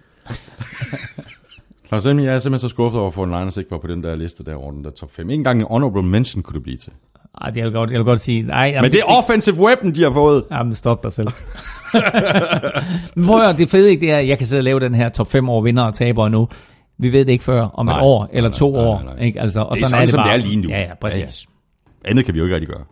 Claus 1.88 2.06
Elming, 2.06 2.25
jeg 2.25 2.35
er 2.35 2.39
simpelthen 2.39 2.69
så 2.69 2.73
skuffet 2.73 2.99
over, 2.99 3.07
at 3.07 3.14
få 3.14 3.23
en 3.23 3.30
Liners 3.30 3.57
ikke 3.57 3.72
var 3.72 3.77
på 3.77 3.88
den 3.88 4.03
der 4.03 4.15
liste 4.15 4.43
der 4.43 4.56
over 4.56 4.72
den 4.72 4.83
der 4.83 4.89
top 4.89 5.11
5. 5.11 5.30
Ikke 5.30 5.39
engang 5.39 5.59
en 5.59 5.67
honorable 5.69 6.03
mention 6.03 6.43
kunne 6.43 6.53
det 6.53 6.64
blive 6.64 6.77
til. 6.77 6.93
Ej, 7.42 7.50
det 7.50 7.58
jeg 7.58 7.66
vil 7.66 7.74
godt, 7.74 7.90
jeg 7.90 7.98
vil 7.98 8.06
godt 8.06 8.19
sige. 8.19 8.42
Nej, 8.43 8.58
jamen, 8.74 8.82
Men 8.82 8.92
det 8.92 9.00
er 9.00 9.03
offensive 9.03 9.56
weapon, 9.56 9.92
de 9.95 10.03
har 10.03 10.11
fået. 10.11 10.43
Jamen, 10.51 10.76
stop 10.76 11.03
dig 11.03 11.11
selv. 11.11 11.27
Men 13.16 13.26
prøv 13.26 13.35
at 13.38 13.43
høre, 13.43 13.53
det 13.58 13.69
fede 13.69 13.90
ikke, 13.90 14.01
det 14.01 14.11
er, 14.11 14.18
at 14.18 14.27
jeg 14.27 14.38
kan 14.38 14.48
sidde 14.48 14.59
og 14.59 14.64
lave 14.64 14.80
den 14.80 14.95
her 14.95 15.09
top 15.09 15.32
5 15.32 15.50
over 15.50 15.61
vinder 15.61 15.84
og 15.84 15.93
tabere 15.93 16.30
nu. 16.30 16.48
Vi 16.98 17.11
ved 17.11 17.26
det 17.26 17.32
ikke 17.32 17.43
før 17.43 17.61
om 17.61 17.85
Nej. 17.85 17.98
et 17.98 18.03
år 18.03 18.30
eller 18.34 18.50
Nej, 18.50 18.58
to 18.58 18.72
nej, 18.72 18.82
nej, 18.82 18.90
år. 18.92 19.01
nej. 19.03 19.24
Ikke? 19.26 19.42
Altså, 19.42 19.59
og 19.61 19.77
Det 19.77 19.84
er 19.84 19.88
sådan, 19.88 19.90
sådan, 19.90 20.01
er 20.01 20.06
det 20.06 20.09
som 20.11 20.18
bare. 20.18 20.38
det 20.38 20.43
er 20.43 20.48
lige 20.48 20.56
nu. 20.61 20.69
Ja, 20.69 20.80
ja, 20.82 20.93
præcis. 21.01 21.45
Andet 22.06 22.26
kan 22.26 22.34
vi 22.34 22.40
jo 22.40 22.45
ikke 22.45 22.56
rigtig 22.56 22.69
gøre. 22.69 22.84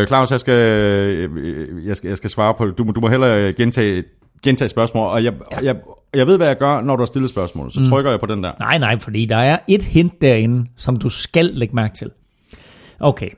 Øh, 0.00 0.06
Claus, 0.06 0.30
jeg 0.30 0.40
skal, 0.40 0.54
øh, 0.54 1.86
jeg, 1.86 1.96
skal, 1.96 2.08
jeg 2.08 2.16
skal 2.16 2.30
svare 2.30 2.54
på. 2.54 2.66
Du, 2.66 2.84
må- 2.84 2.92
du 2.92 3.00
må 3.00 3.08
hellere 3.08 3.52
gentage, 3.52 4.04
gentage 4.42 4.68
spørgsmål, 4.68 5.08
og 5.08 5.24
jeg, 5.24 5.32
ja. 5.52 5.58
jeg, 5.62 5.76
jeg 6.14 6.26
ved, 6.26 6.36
hvad 6.36 6.46
jeg 6.46 6.56
gør, 6.58 6.80
når 6.80 6.96
du 6.96 7.00
har 7.00 7.06
stillet 7.06 7.30
spørgsmål. 7.30 7.70
Så 7.72 7.80
mm. 7.80 7.86
trykker 7.86 8.10
jeg 8.10 8.20
på 8.20 8.26
den 8.26 8.44
der. 8.44 8.52
Nej, 8.60 8.78
nej, 8.78 8.98
fordi 8.98 9.24
der 9.26 9.36
er 9.36 9.58
et 9.68 9.84
hint 9.84 10.22
derinde, 10.22 10.66
som 10.76 10.96
du 10.96 11.08
skal 11.08 11.44
lægge 11.44 11.74
mærke 11.74 11.94
til. 11.94 12.10
Okay. 13.00 13.28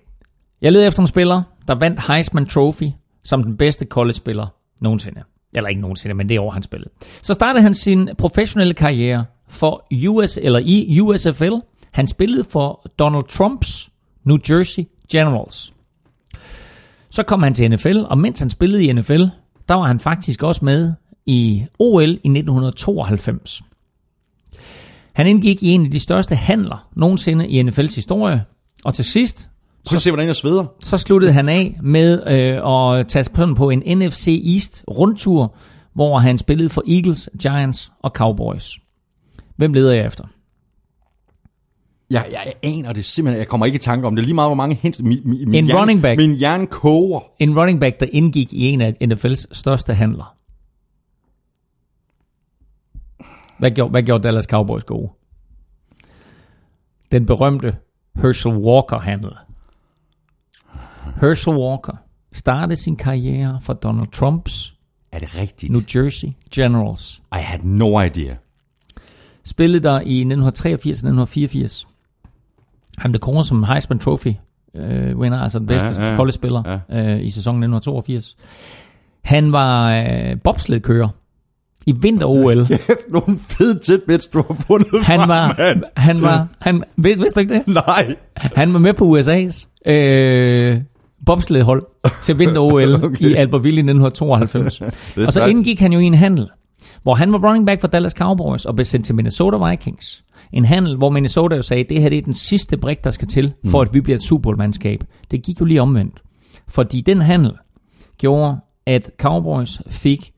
Jeg 0.63 0.73
leder 0.73 0.87
efter 0.87 1.01
en 1.01 1.07
spiller, 1.07 1.43
der 1.69 1.75
vandt 1.75 2.01
Heisman 2.09 2.47
Trophy 2.47 2.91
som 3.25 3.43
den 3.43 3.57
bedste 3.57 3.87
college-spiller 3.87 4.47
nogensinde. 4.81 5.23
Eller 5.55 5.69
ikke 5.69 5.81
nogensinde, 5.81 6.15
men 6.15 6.29
det 6.29 6.39
år, 6.39 6.51
han 6.51 6.63
spillede. 6.63 6.91
Så 7.23 7.35
startede 7.35 7.63
han 7.63 7.75
sin 7.75 8.09
professionelle 8.19 8.75
karriere 8.75 9.25
for 9.49 9.87
US, 10.09 10.39
eller 10.43 10.59
i 10.59 11.01
USFL. 11.01 11.55
Han 11.91 12.07
spillede 12.07 12.45
for 12.45 12.91
Donald 12.99 13.25
Trumps 13.25 13.91
New 14.25 14.39
Jersey 14.51 14.85
Generals. 15.13 15.75
Så 17.11 17.23
kom 17.23 17.43
han 17.43 17.55
til 17.55 17.71
NFL, 17.71 17.99
og 17.99 18.19
mens 18.19 18.41
han 18.41 18.51
spillede 18.51 18.85
i 18.85 18.93
NFL, 18.93 19.25
der 19.69 19.75
var 19.75 19.83
han 19.83 20.01
faktisk 20.01 20.43
også 20.43 20.65
med 20.65 20.93
i 21.27 21.65
OL 21.79 22.11
i 22.11 22.13
1992. 22.13 23.63
Han 25.13 25.27
indgik 25.27 25.63
i 25.63 25.69
en 25.69 25.85
af 25.85 25.91
de 25.91 26.01
største 26.01 26.35
handler 26.35 26.89
nogensinde 26.97 27.49
i 27.49 27.63
NFL's 27.63 27.95
historie, 27.95 28.45
og 28.85 28.95
til 28.95 29.05
sidst, 29.05 29.51
Prøv 29.87 29.97
at 29.97 30.03
se, 30.03 30.11
hvordan 30.11 30.27
jeg 30.27 30.37
sveder. 30.37 30.65
så 30.81 30.99
sluttede 30.99 31.33
han 31.33 31.49
af 31.49 31.79
med 31.83 32.23
øh, 32.27 32.99
at 33.01 33.09
tage 33.09 33.25
sådan 33.25 33.55
på 33.55 33.71
en 33.71 33.99
NFC 33.99 34.43
East 34.55 34.85
rundtur, 34.91 35.55
hvor 35.95 36.19
han 36.19 36.39
spillede 36.39 36.69
for 36.69 36.83
Eagles, 36.89 37.31
Giants 37.43 37.93
og 38.03 38.11
Cowboys. 38.11 38.79
Hvem 39.57 39.73
leder 39.73 39.93
jeg 39.93 40.07
efter? 40.07 40.25
Jeg, 42.11 42.27
jeg 42.33 42.53
aner 42.63 42.93
det 42.93 43.05
simpelthen. 43.05 43.39
Jeg 43.39 43.49
kommer 43.49 43.67
ikke 43.67 43.77
i 43.77 43.79
tanke 43.79 44.07
om 44.07 44.17
det. 44.17 44.25
Lige 44.25 44.35
meget, 44.35 44.49
hvor 44.49 44.55
mange 44.55 44.75
hints. 44.75 45.03
Min, 45.03 45.21
min, 45.25 45.51
min 45.51 45.65
En 45.65 45.77
running 45.77 46.03
back. 46.03 46.21
Min 46.21 46.35
hjerne 46.35 46.67
koger. 46.67 47.21
En 47.39 47.59
running 47.59 47.81
back, 47.81 48.01
der 48.01 48.07
indgik 48.13 48.53
i 48.53 48.69
en 48.69 48.81
af 48.81 48.95
NFL's 49.05 49.45
største 49.53 49.95
handler. 49.95 50.37
Hvad 53.59 53.71
gjorde, 53.71 53.91
hvad 53.91 54.03
gjorde 54.03 54.23
Dallas 54.23 54.45
Cowboys 54.45 54.85
gode? 54.85 55.11
Den 57.13 57.27
berømte 57.27 57.77
Herschel 58.23 58.53
Walker-handel. 58.57 59.31
Herschel 61.21 61.57
Walker 61.57 61.93
startede 62.33 62.77
sin 62.77 62.97
karriere 62.97 63.59
for 63.63 63.73
Donald 63.73 64.09
Trumps 64.13 64.75
Er 65.13 65.19
det 65.19 65.39
rigtigt? 65.41 65.73
New 65.73 65.83
Jersey 65.95 66.29
Generals. 66.55 67.23
I 67.33 67.39
had 67.41 67.59
no 67.63 68.01
idea. 68.01 68.35
Spillede 69.45 69.83
der 69.83 69.95
i 70.01 70.19
1983 70.21 70.85
og 70.85 70.91
1984. 70.91 71.87
Han 72.99 73.13
blev 73.13 73.21
kåret 73.21 73.47
som 73.47 73.63
Heisman 73.63 73.99
Trophy 73.99 74.33
øh, 74.75 75.19
winner, 75.19 75.39
altså 75.41 75.59
den 75.59 75.67
bedste 75.67 75.89
Ja, 76.03 76.11
ja, 76.11 76.17
college-spiller 76.17 76.81
ja. 76.91 77.15
øh, 77.15 77.25
i 77.25 77.31
sæsonen 77.31 77.63
1982. 77.63 78.37
Han 79.25 79.53
var 79.53 79.93
øh, 79.93 80.37
bobsledkører 80.45 81.09
i 81.87 81.93
vinter-OL. 81.93 82.67
Kæft, 82.67 82.91
nogle 83.09 83.39
fede 83.39 83.79
tidbits, 83.79 84.29
du 84.29 84.43
har 84.47 84.55
fundet 84.55 85.05
Han 85.05 85.19
frem, 85.21 85.29
var, 85.29 85.55
mand. 85.59 85.83
han 85.97 86.23
var, 86.23 86.49
han, 86.61 86.83
ved, 86.97 87.17
vidste 87.17 87.35
du 87.35 87.41
ikke 87.41 87.55
det? 87.55 87.67
Nej. 87.67 88.17
Han 88.37 88.73
var 88.73 88.79
med 88.79 88.95
på 88.95 89.19
USA's 89.19 89.69
øh, 89.93 90.81
bobsledhold 91.27 91.83
til 92.23 92.39
vinter-OL 92.39 92.95
Okay. 93.05 93.31
i 93.31 93.35
Albertville 93.35 93.77
i 93.77 93.85
1992. 93.91 94.81
er 94.81 95.27
og 95.27 95.33
så 95.33 95.47
indgik 95.47 95.81
han 95.81 95.93
jo 95.93 95.99
i 95.99 96.05
en 96.05 96.15
handel, 96.15 96.49
hvor 97.03 97.15
han 97.15 97.33
var 97.33 97.49
running 97.49 97.67
back 97.67 97.81
for 97.81 97.89
Dallas 97.89 98.13
Cowboys 98.13 98.65
og 98.65 98.75
blev 98.75 98.85
sendt 98.85 99.07
til 99.07 99.15
Minnesota 99.15 99.69
Vikings. 99.71 100.25
En 100.53 100.65
handel, 100.65 100.97
hvor 100.97 101.11
Minnesota 101.11 101.57
jo 101.57 101.63
sagde, 101.63 101.85
det 101.85 102.03
her 102.03 102.09
det 102.09 102.19
er 102.19 102.23
den 102.23 102.35
sidste 102.35 102.77
brik, 102.77 103.05
der 103.05 103.11
skal 103.11 103.29
til, 103.29 103.53
for 103.67 103.83
at 103.83 103.95
vi 103.95 104.01
bliver 104.01 104.17
et 104.17 104.23
Super 104.23 104.43
Bowl-mandskab. 104.43 105.05
Det 105.31 105.43
gik 105.43 105.61
jo 105.61 105.65
lige 105.65 105.83
omvendt. 105.83 106.23
Fordi 106.69 107.01
den 107.01 107.21
handel 107.21 107.53
gjorde, 108.19 108.57
at 108.87 109.11
Cowboys 109.19 109.83
fik 109.91 110.33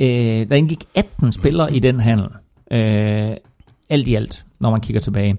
Øh, 0.00 0.48
der 0.48 0.54
indgik 0.54 0.84
18 0.94 1.32
spillere 1.32 1.76
i 1.76 1.78
den 1.78 2.00
handel. 2.00 2.28
Øh, 2.72 3.36
alt 3.90 4.08
i 4.08 4.14
alt, 4.14 4.44
når 4.60 4.70
man 4.70 4.80
kigger 4.80 5.00
tilbage. 5.00 5.36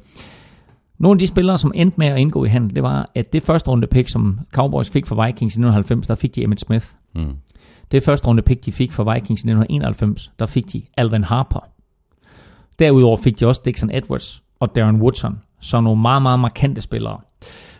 Nogle 1.01 1.15
af 1.15 1.19
de 1.19 1.27
spillere, 1.27 1.57
som 1.57 1.71
endte 1.75 1.97
med 1.97 2.07
at 2.07 2.17
indgå 2.17 2.45
i 2.45 2.47
handel, 2.47 2.75
det 2.75 2.83
var, 2.83 3.11
at 3.15 3.33
det 3.33 3.43
første 3.43 3.69
runde 3.69 3.88
pick, 3.88 4.09
som 4.09 4.39
Cowboys 4.53 4.89
fik 4.89 5.05
fra 5.05 5.25
Vikings 5.25 5.55
i 5.55 5.59
1990, 5.59 6.07
der 6.07 6.15
fik 6.15 6.35
de 6.35 6.43
Emmett 6.43 6.61
Smith. 6.61 6.85
Mm. 7.15 7.35
Det 7.91 8.03
første 8.03 8.27
runde 8.27 8.41
pick, 8.41 8.65
de 8.65 8.71
fik 8.71 8.91
fra 8.91 9.13
Vikings 9.13 9.43
i 9.43 9.49
1991, 9.49 10.31
der 10.39 10.45
fik 10.45 10.73
de 10.73 10.81
Alvin 10.97 11.23
Harper. 11.23 11.59
Derudover 12.80 13.17
fik 13.17 13.39
de 13.39 13.47
også 13.47 13.61
Dixon 13.65 13.91
Edwards 13.91 14.43
og 14.59 14.75
Darren 14.75 15.01
Woodson, 15.01 15.39
så 15.59 15.81
nogle 15.81 16.01
meget, 16.01 16.21
meget 16.21 16.39
markante 16.39 16.81
spillere. 16.81 17.19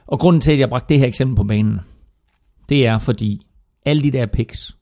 Og 0.08 0.19
grunden 0.19 0.41
til, 0.41 0.51
at 0.51 0.59
jeg 0.59 0.69
bragte 0.69 0.90
det 0.90 1.00
her 1.00 1.08
eksempel 1.08 1.35
på 1.35 1.43
banen, 1.43 1.80
det 2.69 2.88
er 2.88 2.98
fordi 2.98 3.41
alle 3.85 4.03
de 4.03 4.11
der 4.11 4.25
picks 4.25 4.77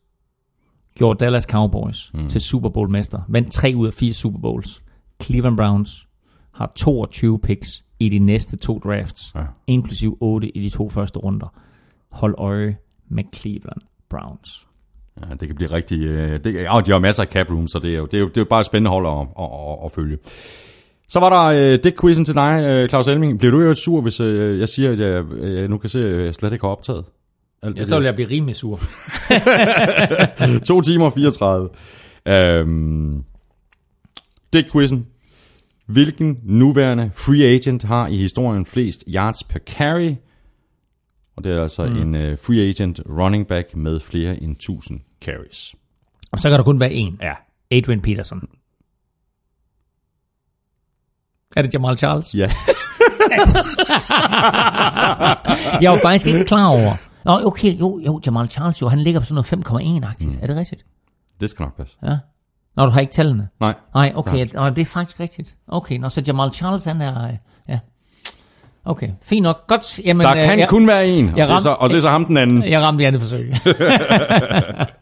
gjorde 0.95 1.25
Dallas 1.25 1.43
Cowboys 1.43 2.11
mm. 2.13 2.27
til 2.27 2.41
Super 2.41 2.69
Bowl 2.69 2.91
mester. 2.91 3.21
Vandt 3.27 3.51
3 3.51 3.73
ud 3.75 3.87
af 3.87 3.93
4 3.93 4.13
Super 4.13 4.39
Bowls. 4.39 4.81
Cleveland 5.23 5.57
Browns 5.57 6.07
har 6.53 6.71
22 6.75 7.39
picks 7.39 7.85
i 7.99 8.09
de 8.09 8.19
næste 8.19 8.57
to 8.57 8.79
drafts, 8.83 9.31
Ja. 9.35 9.41
inklusiv 9.67 10.17
8 10.21 10.57
i 10.57 10.63
de 10.63 10.69
to 10.69 10.89
første 10.89 11.19
runder. 11.19 11.53
Hold 12.11 12.35
øje 12.37 12.77
med 13.09 13.23
Cleveland 13.35 13.81
Browns. 14.09 14.65
Ja, 15.29 15.33
det 15.35 15.47
kan 15.47 15.55
blive 15.55 15.71
rigtig... 15.71 15.99
Øh, 16.03 16.39
det, 16.43 16.53
ja, 16.55 16.81
de 16.85 16.91
har 16.91 16.99
masser 16.99 17.23
af 17.23 17.29
cap 17.29 17.51
room, 17.51 17.67
så 17.67 17.79
det 17.79 17.93
er 17.93 17.97
jo, 17.97 18.05
det 18.05 18.13
er 18.13 18.19
jo, 18.19 18.27
det 18.27 18.37
er 18.37 18.41
jo 18.41 18.45
bare 18.49 18.59
et 18.59 18.65
spændende 18.65 18.89
hold 18.91 19.07
at, 19.07 19.27
at, 19.43 19.49
at, 19.69 19.85
at 19.85 19.91
følge. 19.91 20.17
Så 21.07 21.19
var 21.19 21.29
der 21.29 21.73
øh, 21.73 21.79
Dick-quizzen 21.83 22.25
til 22.25 22.35
dig, 22.35 22.65
øh, 22.67 22.89
Claus 22.89 23.07
Elming. 23.07 23.39
Bliver 23.39 23.51
du 23.51 23.61
jo 23.61 23.73
sur, 23.73 24.01
hvis 24.01 24.19
øh, 24.19 24.59
jeg 24.59 24.69
siger, 24.69 24.91
at 24.91 24.99
jeg, 24.99 25.25
jeg 25.41 25.67
nu 25.67 25.77
kan 25.77 25.89
se, 25.89 26.09
at 26.09 26.25
jeg 26.25 26.35
slet 26.35 26.53
ikke 26.53 26.65
har 26.65 26.71
optaget? 26.71 27.05
Alt 27.61 27.75
Ja, 27.75 27.79
det 27.79 27.87
så 27.87 27.95
vil 27.97 28.05
jeg 28.05 28.15
blive 28.15 28.29
rimelig 28.29 28.55
sur. 28.55 28.79
2 30.65 30.81
timer 30.81 31.05
og 31.05 31.13
34. 31.13 31.69
Øhm, 32.27 33.23
Dick-quizzen. 34.55 35.05
Hvilken 35.89 36.39
nuværende 36.43 37.11
free 37.13 37.43
agent 37.43 37.83
har 37.83 38.07
i 38.07 38.17
historien 38.17 38.65
flest 38.65 39.03
yards 39.07 39.43
per 39.43 39.59
carry? 39.59 40.15
Og 41.35 41.43
det 41.43 41.51
er 41.51 41.61
altså 41.61 41.85
mm. 41.85 42.01
en 42.01 42.15
uh, 42.15 42.37
free 42.39 42.69
agent 42.69 43.01
running 43.09 43.47
back 43.47 43.75
med 43.75 43.99
flere 43.99 44.43
end 44.43 44.51
1000 44.51 44.99
carries. 45.21 45.75
Og 46.31 46.39
så 46.39 46.49
kan 46.49 46.57
der 46.57 46.63
kun 46.63 46.79
være 46.79 46.91
en. 46.91 47.19
Ja. 47.21 47.33
Adrian 47.71 48.01
Peterson. 48.01 48.49
Er 51.55 51.61
det 51.61 51.73
Jamal 51.73 51.97
Charles? 51.97 52.35
Ja. 52.35 52.49
Jeg 55.81 55.91
var 55.91 55.99
faktisk 56.01 56.25
ikke 56.27 56.45
klar 56.45 56.67
over. 56.67 56.95
Nå, 57.25 57.47
okay, 57.47 57.79
jo, 57.79 57.99
jo, 58.05 58.21
Jamal 58.25 58.47
Charles, 58.47 58.81
jo, 58.81 58.87
han 58.87 58.99
ligger 58.99 59.19
på 59.19 59.25
sådan 59.25 59.43
noget 59.51 59.67
5,1-agtigt. 59.67 60.37
Mm. 60.37 60.39
Er 60.41 60.47
det 60.47 60.55
rigtigt? 60.55 60.85
Det 61.41 61.49
skal 61.49 61.63
nok 61.63 61.77
passe. 61.77 61.95
Ja. 62.03 62.17
Nå, 62.79 62.85
du 62.85 62.91
har 62.91 62.99
ikke 62.99 63.13
tallene? 63.13 63.47
Nej. 63.59 63.73
Nej, 63.93 64.11
okay, 64.15 64.47
nå, 64.53 64.69
det 64.69 64.81
er 64.81 64.85
faktisk 64.85 65.19
rigtigt. 65.19 65.55
Okay, 65.67 65.97
nå, 65.97 66.09
så 66.09 66.21
Jamal 66.27 66.51
Charles, 66.53 66.83
han 66.85 67.01
er... 67.01 67.27
øh, 67.27 67.33
Ja. 67.69 67.79
Okay, 68.85 69.09
fint 69.21 69.43
nok. 69.43 69.67
Godt. 69.67 69.99
Jamen, 70.05 70.25
Der 70.25 70.35
øh, 70.35 70.43
kan 70.43 70.59
jeg, 70.59 70.67
kun 70.69 70.87
være 70.87 71.07
en, 71.07 71.29
og, 71.29 71.37
jeg 71.37 71.47
det 71.47 71.61
så, 71.61 71.69
ramte- 71.69 71.81
og 71.81 71.89
det 71.89 71.95
er 71.95 71.99
så 71.99 72.09
ham 72.09 72.25
den 72.25 72.37
anden. 72.37 72.63
jeg 72.63 72.81
ramte 72.81 73.03
i 73.03 73.05
andet 73.05 73.21
forsøg. 73.21 73.53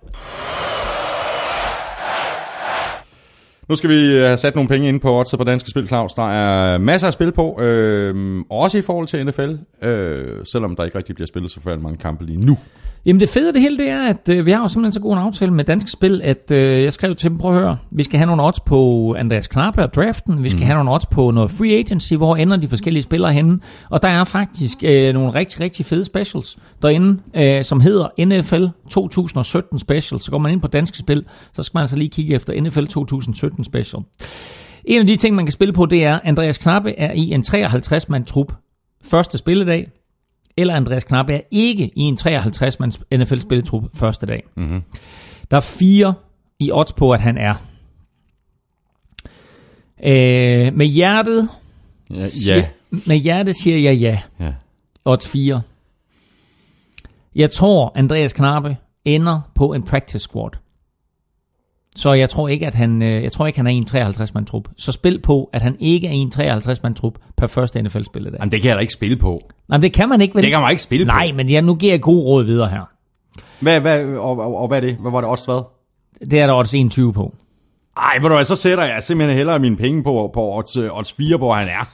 Nu 3.69 3.75
skal 3.75 3.89
vi 3.89 4.15
øh, 4.15 4.23
have 4.23 4.37
sat 4.37 4.55
nogle 4.55 4.67
penge 4.67 4.87
ind 4.89 4.99
på 4.99 5.19
Odds 5.19 5.35
på 5.37 5.43
Danske 5.43 5.69
Spil, 5.69 5.87
Claus. 5.87 6.13
Der 6.13 6.31
er 6.31 6.77
masser 6.77 7.07
af 7.07 7.13
spil 7.13 7.31
på, 7.31 7.61
øh, 7.61 8.41
også 8.49 8.77
i 8.77 8.81
forhold 8.81 9.07
til 9.07 9.25
NFL, 9.25 9.85
øh, 9.87 10.45
selvom 10.51 10.75
der 10.75 10.83
ikke 10.83 10.97
rigtig 10.97 11.15
bliver 11.15 11.27
spillet 11.27 11.51
så 11.51 11.55
forfærdeligt 11.55 11.83
mange 11.83 11.97
kampe 11.97 12.25
lige 12.25 12.45
nu. 12.45 12.57
Jamen 13.05 13.19
det 13.19 13.29
fede 13.29 13.47
af 13.47 13.53
det 13.53 13.61
hele, 13.61 13.77
det 13.77 13.89
er, 13.89 14.01
at 14.01 14.29
øh, 14.29 14.45
vi 14.45 14.51
har 14.51 14.61
jo 14.61 14.67
simpelthen 14.67 14.91
så 14.91 14.99
god 14.99 15.13
en 15.13 15.19
aftale 15.19 15.51
med 15.53 15.63
Danske 15.63 15.91
Spil, 15.91 16.21
at 16.23 16.51
øh, 16.51 16.83
jeg 16.83 16.93
skrev 16.93 17.15
til 17.15 17.29
dem, 17.29 17.37
prøv 17.37 17.55
at 17.55 17.61
høre, 17.61 17.77
vi 17.91 18.03
skal 18.03 18.17
have 18.17 18.27
nogle 18.27 18.43
odds 18.43 18.59
på 18.59 19.13
Andreas 19.17 19.47
Knappe 19.47 19.83
og 19.83 19.93
draften, 19.93 20.43
vi 20.43 20.49
skal 20.49 20.59
mm. 20.59 20.65
have 20.65 20.75
nogle 20.75 20.91
odds 20.91 21.05
på 21.05 21.31
noget 21.31 21.51
free 21.51 21.77
agency, 21.77 22.13
hvor 22.13 22.35
ender 22.35 22.57
de 22.57 22.67
forskellige 22.67 23.03
spillere 23.03 23.33
henne, 23.33 23.59
og 23.89 24.01
der 24.01 24.07
er 24.07 24.23
faktisk 24.23 24.77
øh, 24.83 25.13
nogle 25.13 25.33
rigtig, 25.33 25.59
rigtig 25.59 25.85
fede 25.85 26.03
specials 26.03 26.57
derinde, 26.81 27.22
øh, 27.33 27.64
som 27.64 27.81
hedder 27.81 28.25
NFL 28.25 28.65
2017 28.89 29.80
special, 29.80 30.19
så 30.19 30.31
går 30.31 30.38
man 30.38 30.51
ind 30.51 30.61
på 30.61 30.67
Danske 30.67 30.97
Spil, 30.97 31.25
så 31.53 31.64
skal 31.64 31.77
man 31.77 31.81
altså 31.81 31.97
lige 31.97 32.09
kigge 32.09 32.35
efter 32.35 32.61
NFL 32.61 32.85
2017 32.85 33.64
special. 33.64 34.01
En 34.85 34.99
af 34.99 35.07
de 35.07 35.15
ting, 35.15 35.35
man 35.35 35.45
kan 35.45 35.51
spille 35.51 35.73
på, 35.73 35.85
det 35.85 36.03
er, 36.03 36.19
Andreas 36.23 36.57
Knappe 36.57 36.91
er 36.91 37.11
i 37.14 37.31
en 37.31 37.41
53-mand 37.41 38.25
trup 38.25 38.53
første 39.03 39.38
spilledag, 39.38 39.91
eller 40.57 40.75
Andreas 40.75 41.03
Knappe 41.03 41.33
er 41.33 41.41
ikke 41.51 41.91
i 41.95 42.01
en 42.01 42.17
53-mands 42.22 42.99
NFL-spilletrup 43.15 43.83
første 43.93 44.25
dag. 44.25 44.43
Mm-hmm. 44.57 44.81
Der 45.51 45.57
er 45.57 45.61
fire 45.61 46.14
i 46.59 46.72
odds 46.72 46.93
på, 46.93 47.11
at 47.11 47.22
han 47.22 47.38
er. 47.38 47.53
Øh, 50.03 50.73
med 50.73 50.85
hjertet, 50.85 51.49
Ja, 52.15 52.27
siger, 52.27 52.57
ja. 52.57 52.65
med 53.06 53.17
hjertet 53.17 53.56
siger 53.56 53.77
jeg 53.77 53.97
ja. 53.97 54.19
ja. 54.39 54.51
Odds 55.06 55.27
4. 55.27 55.61
Jeg 57.38 57.51
tror, 57.51 57.91
Andreas 57.95 58.33
Knappe 58.33 58.77
ender 59.06 59.41
på 59.56 59.74
en 59.74 59.83
practice 59.83 60.19
squad. 60.19 60.49
Så 61.95 62.14
jeg 62.14 62.30
tror 62.30 62.48
ikke, 62.48 62.67
at 62.67 62.75
han, 62.75 63.01
øh, 63.01 63.24
jeg 63.24 63.32
tror 63.32 63.48
ikke, 63.48 63.59
han 63.59 63.67
er 63.67 63.72
en 63.72 63.88
53-mand 63.91 64.45
trup. 64.45 64.64
Så 64.77 64.91
spil 64.91 65.22
på, 65.22 65.49
at 65.53 65.61
han 65.61 65.75
ikke 65.80 66.07
er 66.07 66.11
en 66.11 66.32
53-mand 66.35 66.95
trup 66.95 67.14
per 67.38 67.48
første 67.48 67.82
NFL-spilledag. 67.82 68.40
Jamen, 68.40 68.51
det 68.51 68.61
kan 68.61 68.69
jeg 68.69 68.75
da 68.75 68.82
ikke 68.82 68.93
spille 68.93 69.17
på. 69.17 69.40
Nej, 69.69 69.77
men 69.77 69.82
det 69.82 69.93
kan 69.93 70.09
man 70.09 70.22
ikke. 70.22 70.35
Vel? 70.35 70.43
Det 70.43 70.51
kan 70.51 70.61
man 70.61 70.72
ikke 70.72 70.83
spille 70.83 71.06
Nej, 71.06 71.32
på. 71.32 71.35
men 71.35 71.49
jeg, 71.49 71.61
nu 71.61 71.75
giver 71.75 71.93
jeg 71.93 72.01
gode 72.01 72.25
råd 72.25 72.43
videre 72.43 72.69
her. 72.69 72.90
Hvad, 73.59 73.80
hvad, 73.80 74.06
og, 74.06 74.40
og, 74.40 74.57
og, 74.57 74.67
hvad 74.67 74.77
er 74.77 74.82
det? 74.82 74.95
Hvad 74.95 75.11
var 75.11 75.22
det 75.22 75.30
også 75.30 75.45
hvad? 75.45 75.61
Det 76.32 76.40
er 76.40 76.48
der 76.48 76.53
odds 76.53 76.74
21 76.74 77.14
på. 77.14 77.35
Ej, 77.98 78.17
ved 78.22 78.30
du 78.30 78.43
så 78.43 78.56
sætter 78.56 78.83
jeg 78.83 79.03
simpelthen 79.03 79.38
hellere 79.38 79.59
mine 79.59 79.77
penge 79.77 80.03
på, 80.03 80.32
på 80.33 80.57
odds, 80.57 80.77
øh, 80.77 80.98
odds 80.98 81.14
4, 81.14 81.38
hvor 81.38 81.53
han 81.53 81.67
er. 81.67 81.90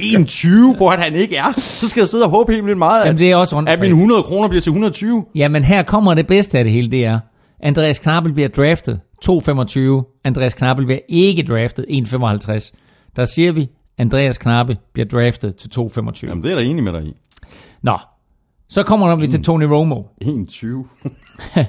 21, 0.00 0.76
hvor 0.76 0.90
han 0.90 1.14
ikke 1.14 1.36
er. 1.36 1.52
Så 1.56 1.88
skal 1.88 2.00
jeg 2.00 2.08
sidde 2.08 2.24
og 2.24 2.30
håbe 2.30 2.52
helt 2.52 2.66
vildt 2.66 2.78
meget, 2.78 3.00
at, 3.00 3.06
Jamen, 3.06 3.18
det 3.18 3.30
er 3.30 3.36
også 3.36 3.64
at 3.68 3.80
mine 3.80 3.94
100 3.94 4.22
kroner 4.22 4.48
bliver 4.48 4.60
til 4.60 4.70
120. 4.70 5.24
Jamen, 5.34 5.64
her 5.64 5.82
kommer 5.82 6.14
det 6.14 6.26
bedste 6.26 6.58
af 6.58 6.64
det 6.64 6.72
hele, 6.72 6.90
det 6.90 7.04
er, 7.04 7.18
Andreas 7.60 7.98
Knappel 7.98 8.32
bliver 8.32 8.48
draftet 8.48 9.00
2,25. 9.24 10.20
Andreas 10.24 10.54
Knappel 10.54 10.84
bliver 10.84 11.00
ikke 11.08 11.42
draftet 11.42 11.86
1,55. 11.88 12.72
Der 13.16 13.24
siger 13.24 13.52
vi, 13.52 13.68
Andreas 13.98 14.38
Knappe 14.38 14.76
bliver 14.92 15.06
draftet 15.06 15.56
til 15.56 15.70
2,25. 15.80 16.26
Jamen, 16.28 16.42
det 16.42 16.52
er 16.52 16.56
da 16.56 16.62
enig 16.62 16.84
med 16.84 16.92
dig 16.92 17.02
i. 17.04 17.12
Nå, 17.82 17.98
så 18.68 18.82
kommer 18.82 19.16
vi 19.16 19.26
til 19.26 19.42
Tony 19.42 19.64
Romo. 19.64 20.02
21. 20.20 20.86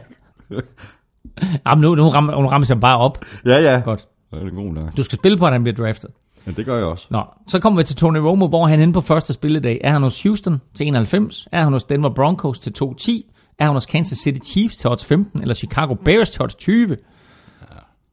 Jamen, 1.67 1.81
nu, 1.81 1.95
nu, 1.95 2.09
rammer, 2.09 2.41
nu 2.41 2.47
rammer 2.47 2.65
jeg 2.69 2.79
bare 2.79 2.97
op. 2.97 3.25
ja, 3.45 3.57
ja. 3.73 3.81
Godt. 3.85 4.07
Det 4.31 4.43
er 4.43 4.55
god 4.55 4.73
nok. 4.73 4.97
Du 4.97 5.03
skal 5.03 5.17
spille 5.17 5.37
på, 5.37 5.45
at 5.45 5.51
han 5.51 5.63
bliver 5.63 5.75
draftet. 5.75 6.09
Ja, 6.48 6.51
det 6.51 6.66
gør 6.66 6.76
jeg 6.76 6.85
også. 6.85 7.08
Nå, 7.09 7.24
så 7.48 7.59
kommer 7.59 7.80
vi 7.80 7.84
til 7.84 7.95
Tony 7.95 8.18
Romo, 8.18 8.48
hvor 8.48 8.68
han 8.68 8.82
inde 8.82 8.93
på 8.93 9.01
første 9.01 9.34
spilledag. 9.34 9.82
Er 9.84 9.92
han 9.92 10.03
hos 10.03 10.24
Houston 10.24 10.61
til 10.76 10.88
91? 10.88 11.48
Er 11.51 11.64
han 11.64 11.74
hos 11.74 11.84
Denver 11.84 12.09
Broncos 12.09 12.59
til 12.59 12.74
2.10? 12.84 13.11
Er 13.59 13.64
han 13.66 13.74
hos 13.74 13.85
Kansas 13.85 14.18
City 14.18 14.40
Chiefs 14.51 14.77
til 14.77 14.90
odds 14.90 15.06
15? 15.06 15.42
Eller 15.42 15.56
Chicago 15.56 15.93
Bears 15.93 16.32
til 16.32 16.42
odds 16.42 16.56
20? 16.56 16.98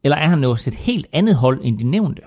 Eller 0.03 0.17
er 0.17 0.27
han 0.27 0.43
hos 0.43 0.67
et 0.67 0.73
helt 0.73 1.07
andet 1.13 1.35
hold 1.35 1.59
end 1.63 1.79
de 1.79 1.89
nævnte? 1.89 2.21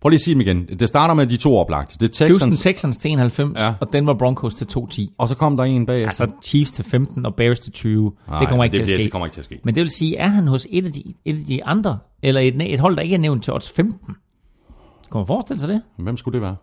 Prøv 0.00 0.08
lige 0.08 0.16
at 0.16 0.20
sige 0.20 0.34
dem 0.34 0.40
igen. 0.40 0.66
Det 0.66 0.88
starter 0.88 1.14
med 1.14 1.26
de 1.26 1.36
to 1.36 1.56
oplagte. 1.58 1.98
Det 1.98 2.20
er 2.20 2.26
Houston 2.26 2.48
Texans, 2.50 2.62
Texans 2.62 2.96
til 2.96 3.10
91, 3.10 3.58
Ja. 3.58 3.74
og 3.80 3.92
Denver 3.92 4.14
Broncos 4.14 4.54
til 4.54 4.64
2.10. 4.64 5.14
og 5.18 5.28
så 5.28 5.34
kom 5.34 5.56
der 5.56 5.64
en 5.64 5.86
bag. 5.86 6.02
Altså 6.06 6.30
Chiefs 6.44 6.72
til 6.72 6.84
15 6.84 7.26
og 7.26 7.34
Bears 7.34 7.58
til 7.60 7.72
20. 7.72 8.12
Nej, 8.28 8.38
det 8.38 8.48
kommer 8.48 8.64
ikke 8.64 8.78
det, 8.78 8.86
til 8.86 8.92
at 8.92 8.96
det, 8.96 8.96
ske. 8.96 9.04
Det 9.04 9.12
kommer 9.12 9.26
ikke 9.26 9.34
til 9.34 9.40
at 9.40 9.44
ske. 9.44 9.60
Men 9.64 9.74
det 9.74 9.80
vil 9.80 9.90
sige, 9.90 10.16
er 10.16 10.26
han 10.26 10.48
hos 10.48 10.66
et 10.70 10.86
af 10.86 10.92
de, 10.92 11.02
et 11.24 11.38
af 11.38 11.44
de 11.44 11.64
andre, 11.64 11.98
eller 12.22 12.40
et, 12.40 12.72
et 12.72 12.80
hold, 12.80 12.96
der 12.96 13.02
ikke 13.02 13.14
er 13.14 13.18
nævnt 13.18 13.44
til 13.44 13.52
odds 13.52 13.70
15? 13.70 13.98
Kan 14.06 15.18
man 15.18 15.26
forestille 15.26 15.60
sig 15.60 15.68
det? 15.68 15.82
Hvem 15.98 16.16
skulle 16.16 16.32
det 16.32 16.42
være? 16.42 16.56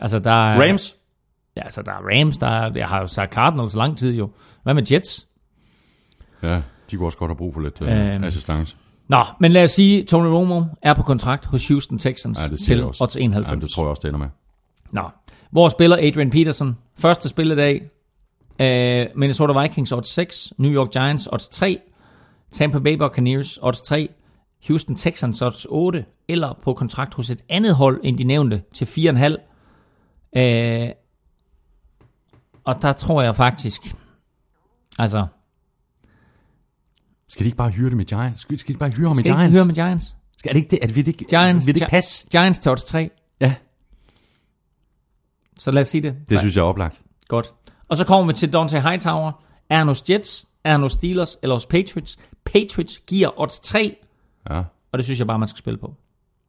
Altså, 0.00 0.18
der 0.18 0.30
er, 0.30 0.68
Rams? 0.68 0.96
Ja, 1.56 1.62
altså, 1.64 1.82
der 1.82 1.92
er 1.92 2.20
Rams, 2.20 2.38
der 2.38 2.46
er, 2.46 2.70
jeg 2.74 2.88
har 2.88 3.00
jo 3.00 3.06
sagt 3.06 3.32
Cardinals 3.32 3.74
lang 3.74 3.98
tid 3.98 4.14
jo. 4.14 4.30
Hvad 4.62 4.74
med 4.74 4.82
Jets? 4.92 5.28
Ja, 6.42 6.62
de 6.90 6.96
kunne 6.96 7.08
også 7.08 7.18
godt 7.18 7.28
have 7.28 7.36
brug 7.36 7.54
for 7.54 7.60
lidt 7.60 7.78
øh, 7.82 8.14
Øhm. 8.14 8.24
assistance. 8.24 8.76
Nå, 9.08 9.24
men 9.40 9.52
lad 9.52 9.64
os 9.64 9.70
sige, 9.70 10.04
Tony 10.04 10.26
Romo 10.26 10.62
er 10.82 10.94
på 10.94 11.02
kontrakt 11.02 11.46
hos 11.46 11.68
Houston 11.68 11.98
Texans 11.98 12.38
Ja, 12.42 12.48
det 12.48 12.58
til 12.58 12.84
odds 12.84 13.16
91. 13.16 13.48
Ja, 13.48 13.60
det 13.60 13.70
tror 13.70 13.82
jeg 13.82 13.90
også, 13.90 14.00
det 14.00 14.08
ender 14.08 14.18
med. 14.18 14.28
Nå. 14.90 15.02
Hvor 15.50 15.68
spiller 15.68 15.96
Adrian 15.96 16.30
Peterson? 16.30 16.76
Første 16.98 17.28
spilledag. 17.28 17.90
Øh, 18.58 19.06
Minnesota 19.16 19.60
Vikings 19.60 19.92
odds 19.92 20.08
6. 20.08 20.52
New 20.58 20.72
York 20.72 20.90
Giants 20.92 21.28
odds 21.32 21.48
3. 21.48 21.80
Tampa 22.50 22.78
Bay 22.78 22.94
Buccaneers 22.94 23.58
odds 23.62 23.82
3. 23.82 24.08
Houston 24.68 24.96
Texans 24.96 25.42
odds 25.42 25.66
8. 25.68 26.04
Eller 26.28 26.58
på 26.62 26.74
kontrakt 26.74 27.14
hos 27.14 27.30
et 27.30 27.42
andet 27.48 27.74
hold 27.74 28.00
end 28.02 28.18
de 28.18 28.24
nævnte 28.24 28.62
til 28.74 28.84
4,5. 28.84 30.40
Øh, 30.40 30.88
og 32.64 32.82
der 32.82 32.92
tror 32.92 33.22
jeg 33.22 33.36
faktisk... 33.36 33.96
Altså, 34.98 35.26
Skal 37.32 37.44
de 37.44 37.46
ikke 37.48 37.56
bare 37.56 37.70
hyre 37.70 37.88
det 37.88 37.96
med 37.96 38.04
Giants? 38.04 38.42
Skal, 38.42 38.58
skal 38.58 38.74
de 38.74 38.78
bare 38.78 38.90
hyre 38.90 39.06
ham 39.08 39.16
med 39.16 39.24
skal 39.24 39.34
Giants? 39.34 39.48
ikke 39.48 39.58
høre 39.58 39.66
med 39.66 39.74
Giants? 39.74 40.16
Skal, 40.38 40.48
er 40.50 40.52
det 40.52 40.60
ikke 40.60 40.70
det? 40.70 40.78
Er 40.82 40.86
det, 40.86 40.96
vil 40.96 41.06
det 41.06 41.12
ikke, 41.20 41.24
Giants, 41.30 41.66
vil 41.66 41.74
det 41.74 41.80
ikke 41.80 41.90
passe? 41.90 42.26
Giants 42.30 42.58
til 42.58 42.70
odds 42.72 42.84
3. 42.84 43.10
Ja, 43.40 43.54
Så 45.58 45.70
lad 45.70 45.82
os 45.82 45.88
sige 45.88 46.00
det. 46.02 46.14
det 46.30 46.38
synes 46.38 46.56
jeg 46.56 46.62
er 46.62 46.66
oplagt. 46.66 47.00
Godt. 47.28 47.54
Og 47.88 47.96
så 47.96 48.04
kommer 48.04 48.32
vi 48.32 48.38
til 48.38 48.52
Dante 48.52 48.80
Hightower. 48.80 49.32
Er 49.70 49.76
han 49.76 49.86
hos 49.88 50.10
Jets? 50.10 50.46
Er 50.64 50.70
han 50.70 50.80
hos 50.80 50.92
Steelers 50.92 51.36
eller 51.42 51.56
hos 51.56 51.66
Patriots? 51.66 52.18
Patriots 52.44 52.98
giver 53.06 53.40
odds 53.40 53.60
3, 53.60 53.96
Ja. 54.50 54.58
og 54.92 54.98
det 54.98 55.04
synes 55.04 55.18
jeg 55.18 55.26
bare, 55.26 55.38
man 55.38 55.48
skal 55.48 55.58
spille 55.58 55.78
på. 55.78 55.94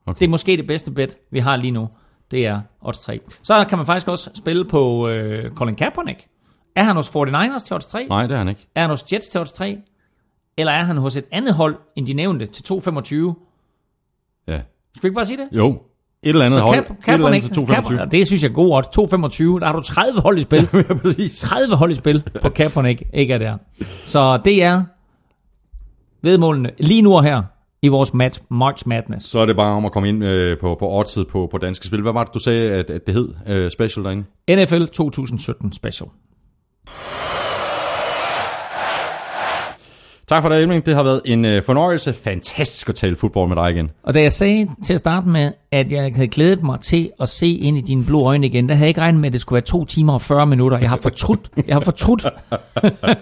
Okay. 0.06 0.20
Det 0.20 0.26
er 0.26 0.30
måske 0.30 0.58
det 0.58 0.68
bedste 0.68 0.92
bet, 0.92 1.18
vi 1.32 1.40
har 1.40 1.56
lige 1.56 1.72
nu. 1.72 1.90
Det 2.32 2.46
er 2.48 2.62
odds 2.82 3.00
3. 3.00 3.20
Så 3.44 3.66
kan 3.70 3.78
man 3.78 3.86
faktisk 3.86 4.08
også 4.08 4.30
spille 4.36 4.66
på 4.66 5.08
øh, 5.08 5.52
Colin 5.52 5.76
Kaepernick. 5.76 6.28
Er 6.76 6.84
han 6.84 6.96
hos 6.96 7.10
49ers 7.10 7.66
til 7.66 7.74
odds 7.76 7.86
3? 7.86 8.08
Nej, 8.08 8.28
det 8.28 8.34
er 8.34 8.38
han 8.38 8.48
ikke. 8.48 8.68
Er 8.76 8.82
han 8.82 8.90
hos 8.90 9.14
Jets 9.14 9.28
til 9.30 9.40
odds 9.40 9.52
3? 9.52 9.78
Eller 10.58 10.72
er 10.72 10.84
han 10.84 10.98
hos 10.98 11.18
et 11.18 11.26
andet 11.32 11.54
hold, 11.54 11.76
end 11.96 12.08
de 12.08 12.14
nævnte, 12.14 12.46
til 12.46 12.74
2,25? 12.74 12.74
Ja. 14.48 14.62
Skal 14.96 15.04
vi 15.04 15.08
ikke 15.08 15.16
bare 15.16 15.26
sige 15.26 15.38
det? 15.38 15.48
Jo. 15.52 15.70
Et 16.24 16.30
eller 16.30 16.46
andet 16.46 16.54
Så 16.54 16.62
hold. 16.62 16.76
Cap, 16.86 16.92
et 17.08 17.14
eller 17.14 17.28
andet 17.28 17.44
til 17.44 17.54
225. 17.54 17.98
Kaepernick, 17.98 18.12
det 18.12 18.28
synes 18.28 18.44
jeg 18.44 18.50
er 18.50 18.54
god 18.54 18.74
odds. 18.74 18.88
2,25. 18.88 19.60
Der 19.60 19.66
har 19.66 19.74
du 19.74 19.82
30 19.82 20.22
hold 20.22 20.38
i 20.38 20.42
spil. 20.42 20.70
ja, 20.74 20.94
præcis. 20.94 21.40
30 21.40 21.76
hold 21.76 21.92
i 21.92 21.96
spil 21.96 22.24
på 22.42 22.50
Kaepernick 22.50 23.04
ikke 23.14 23.34
er 23.34 23.38
der. 23.38 23.58
Så 23.84 24.42
det 24.46 24.64
er 24.64 24.84
vedmålene 26.22 26.72
lige 26.80 27.02
nu 27.02 27.16
og 27.16 27.24
her 27.24 27.44
i 27.82 27.88
vores 27.88 28.14
match, 28.14 28.42
March 28.50 28.88
Madness. 28.88 29.26
Så 29.30 29.40
er 29.40 29.46
det 29.46 29.56
bare 29.56 29.74
om 29.74 29.86
at 29.86 29.92
komme 29.92 30.10
ind 30.10 30.24
øh, 30.24 30.60
på, 30.60 30.76
på 30.80 30.90
oddset 30.90 31.28
på, 31.28 31.48
på 31.52 31.58
danske 31.58 31.88
spil. 31.88 32.02
Hvad 32.02 32.14
var 32.14 32.24
det, 32.24 32.34
du 32.34 32.40
sagde, 32.40 32.72
at, 32.72 32.90
at 32.90 33.08
det 33.08 33.16
hed 33.16 33.34
øh, 33.48 33.72
special 33.72 34.06
derinde? 34.06 34.24
NFL 34.50 34.86
2017 34.86 35.74
special. 35.74 36.10
Tak 40.34 40.42
for 40.42 40.50
det, 40.50 40.62
Elming. 40.62 40.86
Det 40.86 40.96
har 40.96 41.04
været 41.04 41.22
en 41.26 41.46
øh, 41.46 41.64
fornøjelse. 41.64 42.14
Fantastisk 42.14 42.90
at 42.90 42.96
tale 42.96 43.16
fodbold 43.16 43.50
med 43.50 43.56
dig 43.56 43.72
igen. 43.72 43.92
Og 44.04 44.14
da 44.14 44.22
jeg 44.22 44.32
sagde 44.32 44.68
til 44.86 44.94
at 44.94 45.00
starte 45.00 45.30
med, 45.30 45.52
at 45.72 45.92
jeg 45.92 46.12
havde 46.16 46.28
glædet 46.28 46.64
mig 46.64 46.80
til 46.80 47.12
at 47.22 47.30
se 47.30 47.48
ind 47.48 47.78
i 47.78 47.82
dine 47.82 48.06
blå 48.06 48.20
øjne 48.26 48.48
igen, 48.48 48.70
der 48.70 48.76
havde 48.76 48.86
jeg 48.86 48.88
ikke 48.88 49.02
regnet 49.02 49.22
med, 49.22 49.30
at 49.30 49.34
det 49.34 49.42
skulle 49.42 49.56
være 49.56 49.64
2 49.64 49.86
timer 49.86 50.14
og 50.14 50.22
40 50.22 50.46
minutter. 50.48 50.78
Jeg 50.78 50.90
har 50.90 51.00
fortrudt. 51.02 51.50
Jeg 51.68 51.76
har 51.76 51.82
fortrudt. 51.82 52.26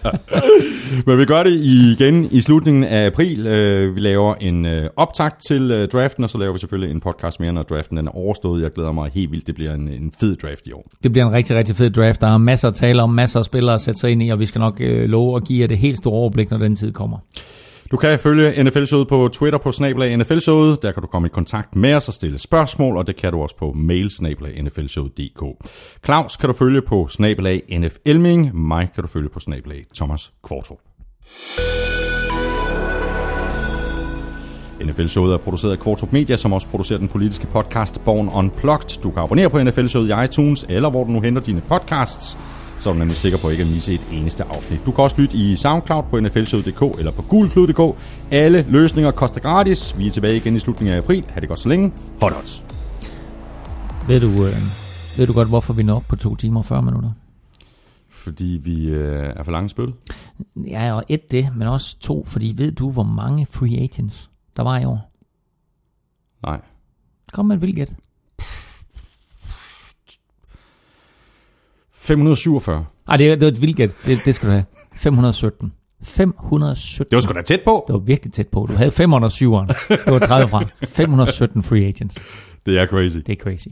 Men 1.07 1.17
vi 1.17 1.25
gør 1.25 1.43
det 1.43 1.51
igen 1.51 2.27
i 2.31 2.41
slutningen 2.41 2.83
af 2.83 3.05
april. 3.05 3.47
Øh, 3.47 3.95
vi 3.95 3.99
laver 3.99 4.35
en 4.35 4.65
øh, 4.65 4.89
optakt 4.95 5.45
til 5.47 5.71
øh, 5.71 5.87
draften, 5.87 6.23
og 6.23 6.29
så 6.29 6.37
laver 6.37 6.53
vi 6.53 6.59
selvfølgelig 6.59 6.93
en 6.93 7.01
podcast 7.01 7.39
mere, 7.39 7.53
når 7.53 7.61
draften 7.61 7.97
den 7.97 8.07
er 8.07 8.15
overstået. 8.15 8.63
Jeg 8.63 8.71
glæder 8.71 8.91
mig 8.91 9.11
helt 9.13 9.31
vildt. 9.31 9.47
Det 9.47 9.55
bliver 9.55 9.73
en, 9.73 9.87
en 9.87 10.11
fed 10.19 10.35
draft 10.35 10.67
i 10.67 10.71
år. 10.71 10.87
Det 11.03 11.11
bliver 11.11 11.27
en 11.27 11.33
rigtig, 11.33 11.55
rigtig 11.55 11.75
fed 11.75 11.89
draft. 11.89 12.21
Der 12.21 12.27
er 12.27 12.37
masser 12.37 12.67
at 12.67 12.75
tale 12.75 13.01
om, 13.01 13.09
masser 13.09 13.39
af 13.39 13.45
spillere 13.45 13.75
at 13.75 13.81
sætte 13.81 13.99
sig 13.99 14.11
ind 14.11 14.23
i, 14.23 14.29
og 14.29 14.39
vi 14.39 14.45
skal 14.45 14.59
nok 14.59 14.81
øh, 14.81 15.09
love 15.09 15.35
at 15.35 15.43
give 15.43 15.61
jer 15.61 15.67
det 15.67 15.77
helt 15.77 15.97
store 15.97 16.13
overblik, 16.13 16.51
når 16.51 16.57
den 16.57 16.75
tid 16.75 16.91
kommer. 16.91 17.00
Du 17.91 17.97
kan 17.97 18.19
følge 18.19 18.63
NFL-showet 18.63 19.07
på 19.07 19.29
Twitter 19.33 19.59
på 19.59 19.71
snablag 19.71 20.17
NFL-showet. 20.17 20.81
Der 20.81 20.91
kan 20.91 21.01
du 21.01 21.07
komme 21.07 21.25
i 21.25 21.29
kontakt 21.29 21.75
med 21.75 21.93
os 21.93 22.07
og 22.07 22.13
stille 22.13 22.39
spørgsmål, 22.39 22.97
og 22.97 23.07
det 23.07 23.15
kan 23.15 23.31
du 23.31 23.41
også 23.41 23.55
på 23.57 23.73
mail 23.73 24.09
snablag 24.11 24.63
nflshowet.dk. 24.63 25.43
Claus 26.05 26.37
kan 26.37 26.49
du 26.49 26.53
følge 26.53 26.81
på 26.81 27.07
snablag 27.07 27.63
NFLming. 27.79 28.55
Mig 28.55 28.89
kan 28.95 29.01
du 29.01 29.07
følge 29.07 29.29
på 29.29 29.39
snablag 29.39 29.85
Thomas 29.95 30.33
Kvartrup. 30.43 30.77
NFL-showet 34.85 35.33
er 35.33 35.37
produceret 35.37 35.71
af 35.71 35.79
Kvartrup 35.79 36.11
Media, 36.13 36.35
som 36.35 36.53
også 36.53 36.67
producerer 36.67 36.99
den 36.99 37.07
politiske 37.07 37.47
podcast 37.47 38.03
Born 38.03 38.29
Unplugged. 38.35 39.01
Du 39.03 39.11
kan 39.11 39.23
abonnere 39.23 39.49
på 39.49 39.63
NFL-showet 39.63 40.09
i 40.09 40.23
iTunes, 40.23 40.65
eller 40.69 40.89
hvor 40.89 41.03
du 41.03 41.11
nu 41.11 41.21
henter 41.21 41.41
dine 41.41 41.61
podcasts, 41.61 42.37
så 42.81 42.89
er 42.89 42.93
du 42.93 42.99
nemlig 42.99 43.17
sikker 43.17 43.37
på 43.37 43.49
ikke 43.49 43.63
at 43.63 43.69
misse 43.69 43.93
et 43.93 44.01
eneste 44.11 44.43
afsnit. 44.43 44.85
Du 44.85 44.91
kan 44.91 45.03
også 45.03 45.21
lytte 45.21 45.37
i 45.37 45.55
SoundCloud 45.55 46.03
på 46.09 46.19
nflshowet.dk 46.19 46.99
eller 46.99 47.11
på 47.11 47.21
gulklud.dk. 47.21 47.97
Alle 48.31 48.65
løsninger 48.69 49.11
koster 49.11 49.41
gratis. 49.41 49.97
Vi 49.97 50.07
er 50.07 50.11
tilbage 50.11 50.37
igen 50.37 50.55
i 50.55 50.59
slutningen 50.59 50.95
af 50.95 50.97
april. 50.97 51.25
Ha' 51.29 51.39
det 51.39 51.49
godt 51.49 51.59
så 51.59 51.69
længe. 51.69 51.93
Hot 52.21 52.33
odds. 52.39 52.63
Ved 54.07 54.19
du, 54.19 54.27
øh, 54.27 54.53
ved 55.17 55.27
du 55.27 55.33
godt, 55.33 55.47
hvorfor 55.47 55.73
vi 55.73 55.83
når 55.83 55.99
på 55.99 56.15
2 56.15 56.35
timer 56.35 56.59
og 56.59 56.65
40 56.65 56.81
minutter? 56.81 57.11
Fordi 58.09 58.59
vi 58.63 58.85
øh, 58.85 59.33
er 59.35 59.43
for 59.43 59.51
lange 59.51 59.69
spil. 59.69 59.93
Ja, 60.55 60.93
og 60.93 61.03
et 61.07 61.31
det, 61.31 61.55
men 61.55 61.67
også 61.67 61.99
to, 61.99 62.25
fordi 62.25 62.53
ved 62.57 62.71
du, 62.71 62.91
hvor 62.91 63.03
mange 63.03 63.45
free 63.45 63.77
agents 63.77 64.29
der 64.57 64.63
var 64.63 64.79
i 64.79 64.85
år? 64.85 65.11
Nej. 66.43 66.61
Kom 67.33 67.45
med 67.45 67.55
et 67.55 67.61
vildt 67.61 67.93
547. 72.01 72.85
Ej, 73.07 73.17
det 73.17 73.27
er, 73.31 73.35
det 73.35 73.43
er 73.43 73.47
et 73.47 73.61
vildt 73.61 73.77
gæt. 73.77 73.97
Det, 74.05 74.19
det 74.25 74.35
skal 74.35 74.47
du 74.49 74.53
have. 74.53 74.65
517. 74.95 75.73
517. 76.03 77.09
Det 77.11 77.15
var 77.15 77.21
sgu 77.21 77.33
da 77.33 77.41
tæt 77.41 77.61
på. 77.65 77.83
Det 77.87 77.93
var 77.93 77.99
virkelig 77.99 78.33
tæt 78.33 78.47
på. 78.47 78.65
Du 78.69 78.73
havde 78.73 78.89
507'eren. 78.91 79.73
Det 79.89 80.13
var 80.13 80.19
30 80.19 80.47
fra. 80.47 80.65
517 80.85 81.63
free 81.63 81.85
agents. 81.87 82.17
Det 82.65 82.77
er 82.79 82.85
crazy. 82.87 83.17
Det 83.17 83.29
er 83.29 83.35
crazy. 83.43 83.67